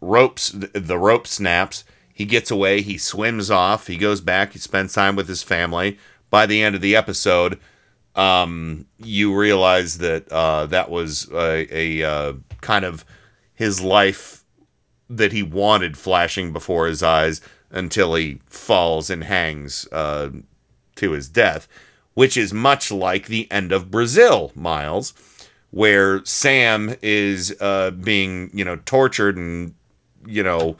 Ropes, 0.00 0.50
the, 0.50 0.98
rope 0.98 1.26
snaps. 1.26 1.84
He 2.12 2.24
gets 2.24 2.50
away. 2.50 2.82
He 2.82 2.98
swims 2.98 3.50
off. 3.50 3.86
He 3.86 3.96
goes 3.96 4.20
back. 4.20 4.52
He 4.52 4.58
spends 4.58 4.92
time 4.92 5.16
with 5.16 5.28
his 5.28 5.42
family. 5.42 5.98
By 6.28 6.46
the 6.46 6.62
end 6.62 6.74
of 6.74 6.80
the 6.80 6.96
episode, 6.96 7.58
um, 8.14 8.86
you 8.98 9.34
realize 9.34 9.98
that 9.98 10.30
uh, 10.30 10.66
that 10.66 10.90
was 10.90 11.30
a, 11.32 11.66
a 11.70 12.02
uh, 12.02 12.32
kind 12.60 12.84
of 12.84 13.04
his 13.54 13.80
life 13.80 14.44
that 15.08 15.32
he 15.32 15.42
wanted 15.42 15.96
flashing 15.96 16.52
before 16.52 16.86
his 16.86 17.02
eyes 17.02 17.40
until 17.70 18.14
he 18.14 18.40
falls 18.46 19.08
and 19.08 19.24
hangs 19.24 19.86
uh, 19.92 20.30
to 21.02 21.12
his 21.12 21.28
death, 21.28 21.68
which 22.14 22.36
is 22.36 22.52
much 22.52 22.90
like 22.90 23.26
the 23.26 23.50
end 23.50 23.72
of 23.72 23.90
Brazil, 23.90 24.52
Miles, 24.54 25.12
where 25.70 26.24
Sam 26.24 26.96
is 27.02 27.54
uh, 27.60 27.90
being, 27.90 28.50
you 28.54 28.64
know, 28.64 28.76
tortured 28.84 29.36
and, 29.36 29.74
you 30.26 30.42
know, 30.42 30.76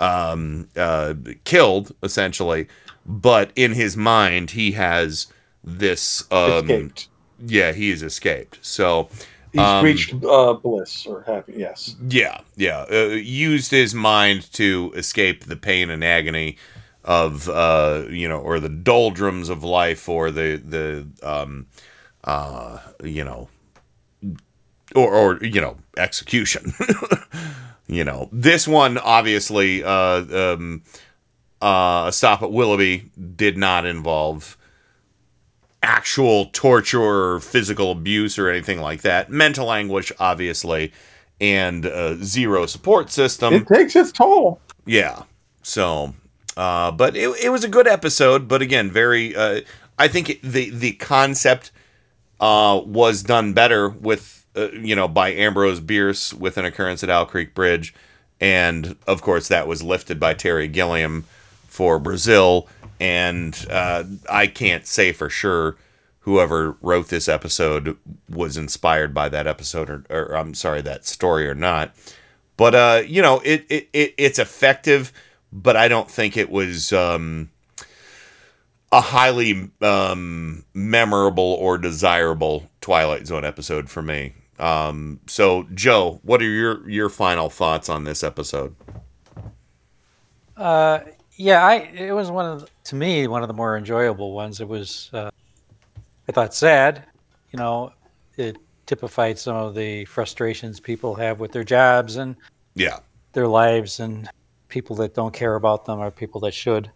um, 0.00 0.68
uh, 0.76 1.14
killed 1.44 1.94
essentially, 2.02 2.66
but 3.06 3.52
in 3.54 3.72
his 3.72 3.96
mind 3.96 4.50
he 4.52 4.72
has 4.72 5.26
this. 5.62 6.30
Um, 6.32 6.70
Escaped. 6.70 7.08
Yeah, 7.46 7.72
he 7.72 7.90
has 7.90 8.02
escaped. 8.02 8.58
So 8.60 9.08
He's 9.52 9.60
um, 9.60 9.84
reached 9.84 10.14
uh, 10.24 10.54
bliss 10.54 11.06
or 11.06 11.22
happy. 11.22 11.54
Yes. 11.56 11.96
yeah, 12.08 12.40
yeah. 12.56 12.84
Uh, 12.90 13.06
used 13.08 13.70
his 13.70 13.94
mind 13.94 14.50
to 14.52 14.92
escape 14.94 15.44
the 15.44 15.56
pain 15.56 15.90
and 15.90 16.04
agony 16.04 16.56
of 17.04 17.48
uh, 17.48 18.04
you 18.10 18.28
know, 18.28 18.38
or 18.38 18.60
the 18.60 18.68
doldrums 18.68 19.48
of 19.48 19.64
life, 19.64 20.08
or 20.08 20.30
the 20.30 20.56
the 20.56 21.06
um, 21.26 21.66
uh, 22.24 22.78
you 23.02 23.24
know, 23.24 23.48
or 24.94 25.14
or 25.14 25.44
you 25.44 25.60
know, 25.60 25.76
execution. 25.96 26.72
you 27.86 28.04
know, 28.04 28.28
this 28.32 28.68
one 28.68 28.98
obviously, 28.98 29.82
uh, 29.82 30.54
um, 30.54 30.82
uh, 31.62 32.06
a 32.08 32.12
stop 32.12 32.42
at 32.42 32.52
Willoughby 32.52 33.10
did 33.36 33.56
not 33.56 33.86
involve 33.86 34.56
actual 35.82 36.46
torture 36.46 37.00
or 37.00 37.40
physical 37.40 37.90
abuse 37.90 38.38
or 38.38 38.48
anything 38.48 38.80
like 38.80 39.02
that. 39.02 39.30
Mental 39.30 39.72
anguish, 39.72 40.12
obviously, 40.18 40.92
and 41.40 41.86
uh, 41.86 42.16
zero 42.16 42.66
support 42.66 43.10
system. 43.10 43.54
It 43.54 43.66
takes 43.66 43.96
its 43.96 44.12
toll. 44.12 44.60
Yeah. 44.86 45.22
So, 45.62 46.14
uh, 46.56 46.90
but 46.90 47.16
it, 47.16 47.28
it 47.44 47.48
was 47.50 47.64
a 47.64 47.68
good 47.68 47.86
episode. 47.86 48.48
But 48.48 48.62
again, 48.62 48.90
very. 48.90 49.34
Uh, 49.34 49.60
I 49.98 50.08
think 50.08 50.30
it, 50.30 50.42
the 50.42 50.70
the 50.70 50.92
concept 50.92 51.70
uh, 52.40 52.80
was 52.84 53.22
done 53.22 53.52
better 53.52 53.88
with 53.88 54.46
uh, 54.56 54.68
you 54.72 54.96
know 54.96 55.08
by 55.08 55.32
Ambrose 55.32 55.80
Bierce 55.80 56.32
with 56.32 56.56
an 56.58 56.64
occurrence 56.64 57.02
at 57.02 57.10
Owl 57.10 57.26
Creek 57.26 57.54
Bridge, 57.54 57.94
and 58.40 58.96
of 59.06 59.22
course 59.22 59.48
that 59.48 59.66
was 59.66 59.82
lifted 59.82 60.18
by 60.18 60.34
Terry 60.34 60.68
Gilliam 60.68 61.24
for 61.66 61.98
Brazil. 61.98 62.68
And 62.98 63.66
uh, 63.70 64.04
I 64.28 64.46
can't 64.46 64.86
say 64.86 65.12
for 65.12 65.30
sure 65.30 65.76
whoever 66.20 66.76
wrote 66.82 67.08
this 67.08 67.28
episode 67.28 67.96
was 68.28 68.56
inspired 68.56 69.14
by 69.14 69.28
that 69.28 69.46
episode 69.46 69.88
or, 69.88 70.04
or 70.10 70.36
I'm 70.36 70.54
sorry 70.54 70.82
that 70.82 71.06
story 71.06 71.48
or 71.48 71.54
not. 71.54 71.94
But 72.56 72.74
uh, 72.74 73.02
you 73.06 73.22
know, 73.22 73.40
it, 73.44 73.64
it, 73.70 73.88
it 73.92 74.14
it's 74.18 74.38
effective, 74.38 75.12
but 75.52 75.76
I 75.76 75.88
don't 75.88 76.10
think 76.10 76.36
it 76.36 76.50
was 76.50 76.92
um, 76.92 77.50
a 78.92 79.00
highly 79.00 79.70
um, 79.80 80.64
memorable 80.74 81.56
or 81.60 81.78
desirable 81.78 82.70
Twilight 82.80 83.26
Zone 83.26 83.44
episode 83.44 83.88
for 83.90 84.02
me. 84.02 84.34
Um, 84.58 85.20
so, 85.26 85.66
Joe, 85.74 86.20
what 86.22 86.42
are 86.42 86.48
your 86.48 86.88
your 86.88 87.08
final 87.08 87.48
thoughts 87.48 87.88
on 87.88 88.04
this 88.04 88.22
episode? 88.22 88.74
Uh, 90.56 91.00
yeah, 91.36 91.64
I 91.64 91.74
it 91.76 92.12
was 92.12 92.30
one 92.30 92.44
of 92.46 92.60
the, 92.60 92.68
to 92.84 92.94
me 92.94 93.26
one 93.26 93.42
of 93.42 93.48
the 93.48 93.54
more 93.54 93.76
enjoyable 93.76 94.32
ones. 94.32 94.60
It 94.60 94.68
was 94.68 95.08
uh, 95.12 95.30
I 96.28 96.32
thought 96.32 96.54
sad, 96.54 97.04
you 97.52 97.58
know, 97.58 97.92
it 98.36 98.56
typified 98.86 99.38
some 99.38 99.56
of 99.56 99.74
the 99.74 100.04
frustrations 100.04 100.80
people 100.80 101.14
have 101.14 101.40
with 101.40 101.52
their 101.52 101.64
jobs 101.64 102.16
and 102.16 102.36
Yeah. 102.74 102.98
their 103.32 103.46
lives 103.48 104.00
and 104.00 104.28
people 104.70 104.96
that 104.96 105.14
don't 105.14 105.34
care 105.34 105.56
about 105.56 105.84
them 105.84 105.98
are 106.00 106.10
people 106.10 106.40
that 106.42 106.54
should. 106.54 106.90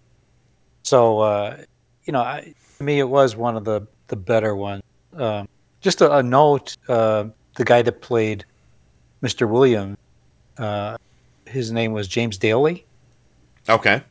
So 0.82 1.20
uh, 1.20 1.58
you 2.04 2.12
know, 2.12 2.20
I, 2.20 2.54
to 2.78 2.84
me, 2.84 2.98
it 3.00 3.08
was 3.08 3.36
one 3.36 3.56
of 3.56 3.64
the 3.64 3.86
the 4.08 4.16
better 4.16 4.54
ones. 4.56 4.82
Um, 5.16 5.48
just 5.80 6.00
a, 6.00 6.16
a 6.16 6.22
note: 6.22 6.76
uh, 6.88 7.26
the 7.56 7.64
guy 7.64 7.82
that 7.82 8.00
played 8.00 8.44
Mr. 9.22 9.48
Williams, 9.48 9.96
uh, 10.58 10.96
his 11.46 11.70
name 11.72 11.92
was 11.92 12.08
James 12.08 12.36
Daly, 12.38 12.84
Okay. 13.68 14.02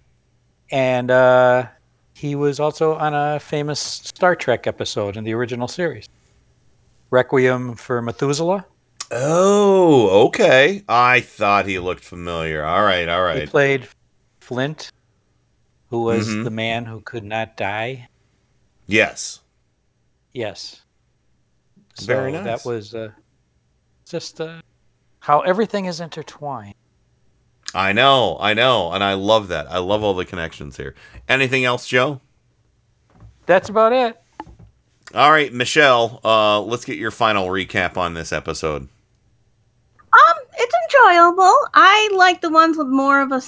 and 0.72 1.12
uh, 1.12 1.68
he 2.16 2.36
was 2.36 2.60
also 2.60 2.96
on 2.96 3.14
a 3.14 3.40
famous 3.40 3.80
Star 3.80 4.36
Trek 4.36 4.66
episode 4.68 5.18
in 5.18 5.24
the 5.24 5.34
original 5.34 5.68
series, 5.68 6.08
Requiem 7.12 7.76
for 7.76 8.02
Methuselah. 8.02 8.66
Oh, 9.16 10.26
okay. 10.28 10.84
I 10.90 11.22
thought 11.22 11.68
he 11.68 11.78
looked 11.80 12.04
familiar. 12.04 12.66
All 12.66 12.82
right, 12.84 13.08
all 13.08 13.22
right. 13.24 13.42
He 13.42 13.46
played 13.48 13.88
Flint, 14.40 14.92
who 15.90 16.02
was 16.04 16.28
Mhm. 16.28 16.44
the 16.44 16.50
man 16.50 16.86
who 16.86 17.00
could 17.02 17.24
not 17.24 17.56
die. 17.56 18.10
Yes. 18.88 19.42
Yes. 20.34 20.82
So 21.94 22.06
Very 22.08 22.32
nice. 22.32 22.44
that 22.46 22.66
was 22.66 22.96
uh, 22.96 23.12
just 24.10 24.42
uh, 24.42 24.62
how 25.20 25.42
everything 25.42 25.86
is 25.86 26.00
intertwined. 26.00 26.74
I 27.76 27.92
know, 27.94 28.38
I 28.40 28.54
know, 28.56 28.92
and 28.92 29.04
I 29.04 29.14
love 29.14 29.48
that. 29.50 29.68
I 29.72 29.78
love 29.78 30.04
all 30.04 30.14
the 30.16 30.26
connections 30.26 30.78
here. 30.78 30.96
Anything 31.30 31.66
else, 31.66 31.88
Joe? 31.88 32.20
That's 33.46 33.70
about 33.70 33.94
it. 33.94 34.20
All 35.14 35.32
right, 35.32 35.54
Michelle. 35.54 36.20
Uh, 36.24 36.62
let's 36.62 36.86
get 36.86 36.98
your 36.98 37.12
final 37.12 37.48
recap 37.48 37.96
on 37.98 38.16
this 38.16 38.32
episode. 38.32 38.90
Um, 40.14 40.36
it's 40.58 40.76
enjoyable. 40.86 41.54
I 41.74 42.10
like 42.16 42.42
the 42.42 42.50
ones 42.52 42.78
with 42.78 42.88
more 42.88 43.22
of 43.22 43.32
a 43.32 43.42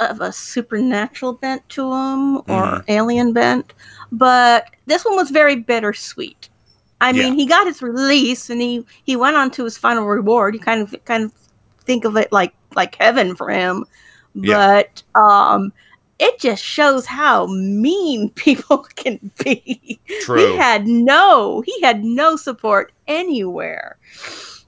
of 0.00 0.20
a 0.20 0.32
supernatural 0.32 1.32
bent 1.34 1.68
to 1.70 1.82
them 1.90 2.36
or 2.38 2.42
Mhm. 2.46 2.84
alien 2.88 3.32
bent, 3.32 3.74
but 4.12 4.66
this 4.86 5.04
one 5.04 5.16
was 5.16 5.30
very 5.30 5.56
bittersweet. 5.56 6.48
I 7.00 7.12
mean, 7.12 7.34
he 7.34 7.46
got 7.46 7.66
his 7.66 7.82
release 7.82 8.48
and 8.50 8.60
he 8.60 8.84
he 9.04 9.16
went 9.16 9.36
on 9.36 9.50
to 9.52 9.64
his 9.64 9.76
final 9.78 10.06
reward. 10.06 10.54
You 10.54 10.60
kind 10.60 10.82
of 10.82 10.94
kind 11.04 11.24
of 11.24 11.32
think 11.84 12.04
of 12.04 12.16
it 12.16 12.30
like 12.32 12.54
like 12.76 12.94
heaven 12.96 13.34
for 13.34 13.48
him, 13.50 13.84
Yeah. 14.34 14.82
but 15.14 15.20
um. 15.20 15.72
It 16.20 16.40
just 16.40 16.64
shows 16.64 17.06
how 17.06 17.46
mean 17.46 18.30
people 18.34 18.78
can 18.96 19.30
be. 19.44 20.00
True. 20.22 20.50
He 20.50 20.56
had 20.56 20.84
no, 20.88 21.60
he 21.60 21.80
had 21.80 22.02
no 22.02 22.34
support 22.34 22.90
anywhere. 23.06 23.96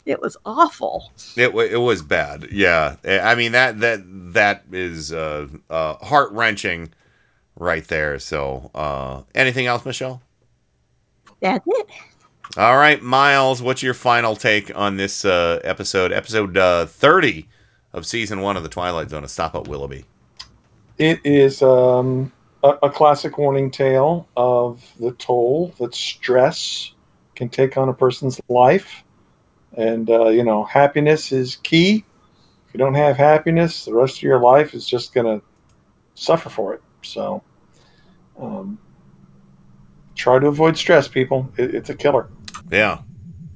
It 0.07 0.21
was 0.21 0.37
awful. 0.45 1.13
It 1.37 1.53
wa- 1.53 1.63
it 1.63 1.77
was 1.81 2.03
bad. 2.03 2.49
Yeah, 2.51 2.97
I 3.05 3.35
mean 3.35 3.53
that 3.53 3.81
that 3.81 4.01
that 4.35 4.65
is 4.73 5.13
uh, 5.13 5.49
uh, 5.69 5.95
heart 5.97 6.33
wrenching, 6.33 6.93
right 7.57 7.87
there. 7.87 8.19
So, 8.19 8.71
uh, 8.75 9.23
anything 9.35 9.67
else, 9.67 9.85
Michelle? 9.85 10.23
That's 11.41 11.65
it. 11.67 11.87
All 12.57 12.77
right, 12.77 13.01
Miles. 13.01 13.63
What's 13.63 13.83
your 13.83 13.95
final 13.95 14.35
take 14.35 14.75
on 14.77 14.97
this 14.97 15.25
uh, 15.25 15.61
episode? 15.63 16.13
Episode 16.13 16.57
uh, 16.57 16.87
thirty 16.87 17.49
of 17.93 18.07
season 18.07 18.41
one 18.41 18.57
of 18.57 18.63
the 18.63 18.69
Twilight 18.69 19.11
Zone. 19.11 19.25
A 19.25 19.29
stop 19.29 19.55
at 19.55 19.69
Willoughby. 19.69 20.05
It 20.99 21.21
is 21.25 21.63
um, 21.63 22.33
a, 22.63 22.77
a 22.83 22.91
classic 22.91 23.39
warning 23.39 23.71
tale 23.71 24.29
of 24.37 24.85
the 24.99 25.13
toll 25.13 25.75
that 25.79 25.95
stress 25.95 26.93
can 27.37 27.49
take 27.49 27.77
on 27.77 27.89
a 27.89 27.95
person's 27.95 28.41
life. 28.49 29.03
And, 29.77 30.11
uh, 30.11 30.29
you 30.29 30.45
know, 30.45 30.65
happiness 30.65 31.33
is 31.33 31.57
key. 31.57 32.05
If 32.67 32.75
you 32.75 32.79
don't 32.79 32.95
have 32.95 33.17
happiness, 33.17 33.85
the 33.85 33.95
rest 33.95 34.19
of 34.19 34.23
your 34.23 34.41
life 34.41 34.75
is 34.75 34.87
just 34.87 35.15
going 35.15 35.27
to 35.27 35.45
suffer 36.15 36.49
for 36.49 36.75
it. 36.75 36.83
So 37.03 37.43
um, 38.39 38.79
try 40.15 40.39
to 40.39 40.47
avoid 40.47 40.77
stress, 40.77 41.09
people. 41.09 41.53
It, 41.57 41.75
it's 41.75 41.91
a 41.91 41.95
killer. 41.95 42.29
Yeah, 42.71 42.99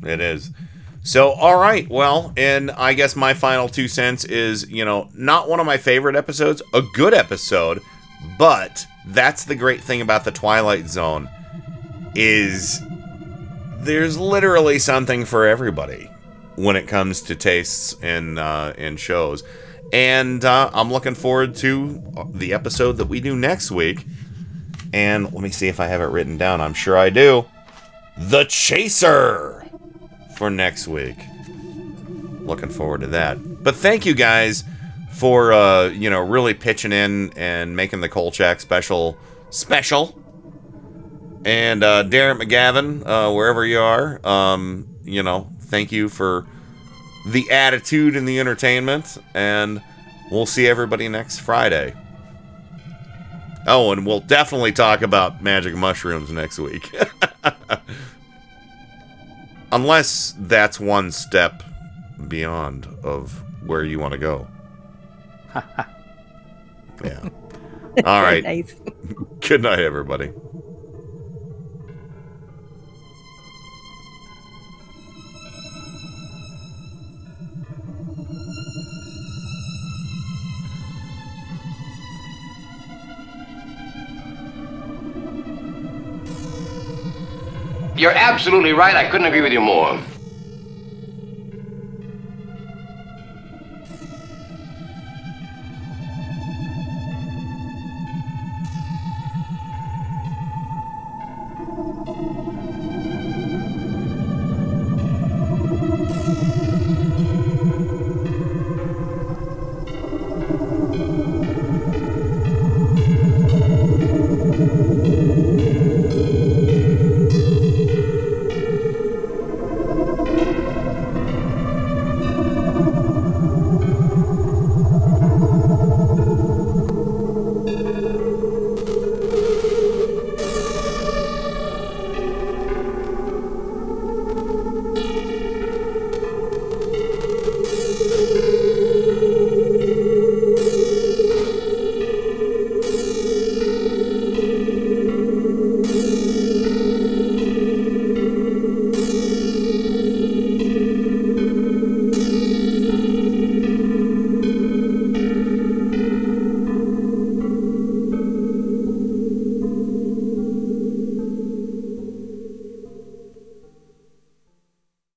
it 0.03 0.21
is. 0.21 0.51
So, 1.03 1.33
all 1.33 1.59
right. 1.59 1.89
Well, 1.89 2.33
and 2.37 2.71
I 2.71 2.95
guess 2.95 3.15
my 3.15 3.35
final 3.35 3.69
two 3.69 3.89
cents 3.89 4.25
is, 4.25 4.69
you 4.71 4.85
know, 4.85 5.11
not 5.15 5.49
one 5.49 5.61
of 5.61 5.67
my 5.67 5.77
favorite 5.77 6.17
episodes, 6.17 6.63
a 6.73 6.81
good 6.95 7.13
episode, 7.13 7.83
but 8.39 8.87
that's 9.09 9.45
the 9.45 9.55
great 9.55 9.83
thing 9.83 10.01
about 10.01 10.25
the 10.25 10.33
Twilight 10.33 10.89
Zone 10.89 11.29
is 12.15 12.81
there's 13.85 14.19
literally 14.19 14.79
something 14.79 15.25
for 15.25 15.47
everybody 15.47 16.11
when 16.57 16.77
it 16.77 16.89
comes 16.89 17.23
to 17.23 17.35
tastes 17.35 17.93
in 18.03 18.39
uh, 18.39 18.97
shows. 18.97 19.43
And 19.93 20.45
uh, 20.45 20.71
I'm 20.73 20.91
looking 20.91 21.15
forward 21.15 21.55
to 21.57 22.03
the 22.33 22.53
episode 22.53 22.93
that 22.93 23.07
we 23.07 23.21
do 23.21 23.37
next 23.37 23.71
week. 23.71 24.05
And 24.93 25.33
let 25.33 25.43
me 25.43 25.51
see 25.51 25.69
if 25.69 25.81
I 25.81 25.87
have 25.87 26.01
it 26.01 26.07
written 26.07 26.39
down. 26.39 26.61
I'm 26.61 26.75
sure 26.75 26.97
I 26.97 27.11
do. 27.11 27.47
The 28.17 28.45
Chaser 28.45 29.67
for 30.37 30.51
next 30.51 30.89
week. 30.89 31.17
Looking 32.41 32.69
forward 32.69 33.01
to 33.03 33.07
that. 33.09 33.63
But 33.63 33.75
thank 33.75 34.07
you 34.07 34.15
guys 34.15 34.65
for 35.13 35.53
uh, 35.53 35.89
you 35.89 36.11
know 36.11 36.21
really 36.21 36.55
pitching 36.55 36.93
in 36.93 37.33
and 37.37 37.75
making 37.77 38.01
the 38.01 38.09
Kolchak 38.09 38.61
special 38.61 39.17
special. 39.51 40.21
And 41.45 41.85
uh, 41.85 42.05
Darren 42.05 42.41
McGavin, 42.41 43.07
uh, 43.07 43.33
wherever 43.33 43.67
you 43.67 43.79
are, 43.79 44.25
um, 44.27 44.89
you 45.05 45.23
know, 45.23 45.51
thank 45.61 45.93
you 45.93 46.09
for 46.09 46.47
the 47.27 47.51
attitude 47.51 48.17
and 48.17 48.27
the 48.27 48.41
entertainment. 48.41 49.19
And 49.35 49.83
we'll 50.31 50.47
see 50.47 50.67
everybody 50.67 51.09
next 51.09 51.41
Friday. 51.41 51.95
Oh, 53.67 53.93
and 53.93 54.07
we'll 54.07 54.21
definitely 54.21 54.73
talk 54.73 55.03
about 55.03 55.43
magic 55.43 55.75
mushrooms 55.75 56.31
next 56.31 56.59
week. 56.59 56.95
Unless 59.73 60.35
that's 60.39 60.79
one 60.79 61.11
step 61.11 61.63
beyond 62.29 62.87
of 63.03 63.43
where 63.67 63.83
you 63.83 63.99
want 63.99 64.13
to 64.13 64.19
go. 64.19 64.47
yeah. 67.05 67.29
All 68.05 68.23
right. 68.23 68.45
Nice. 68.45 68.75
Good 69.41 69.63
night, 69.63 69.81
everybody. 69.81 70.31
You're 87.97 88.13
absolutely 88.13 88.73
right. 88.73 88.97
I 88.97 89.09
couldn't 89.09 89.27
agree 89.27 89.41
with 89.41 89.53
you 89.53 89.61
more. 89.61 90.01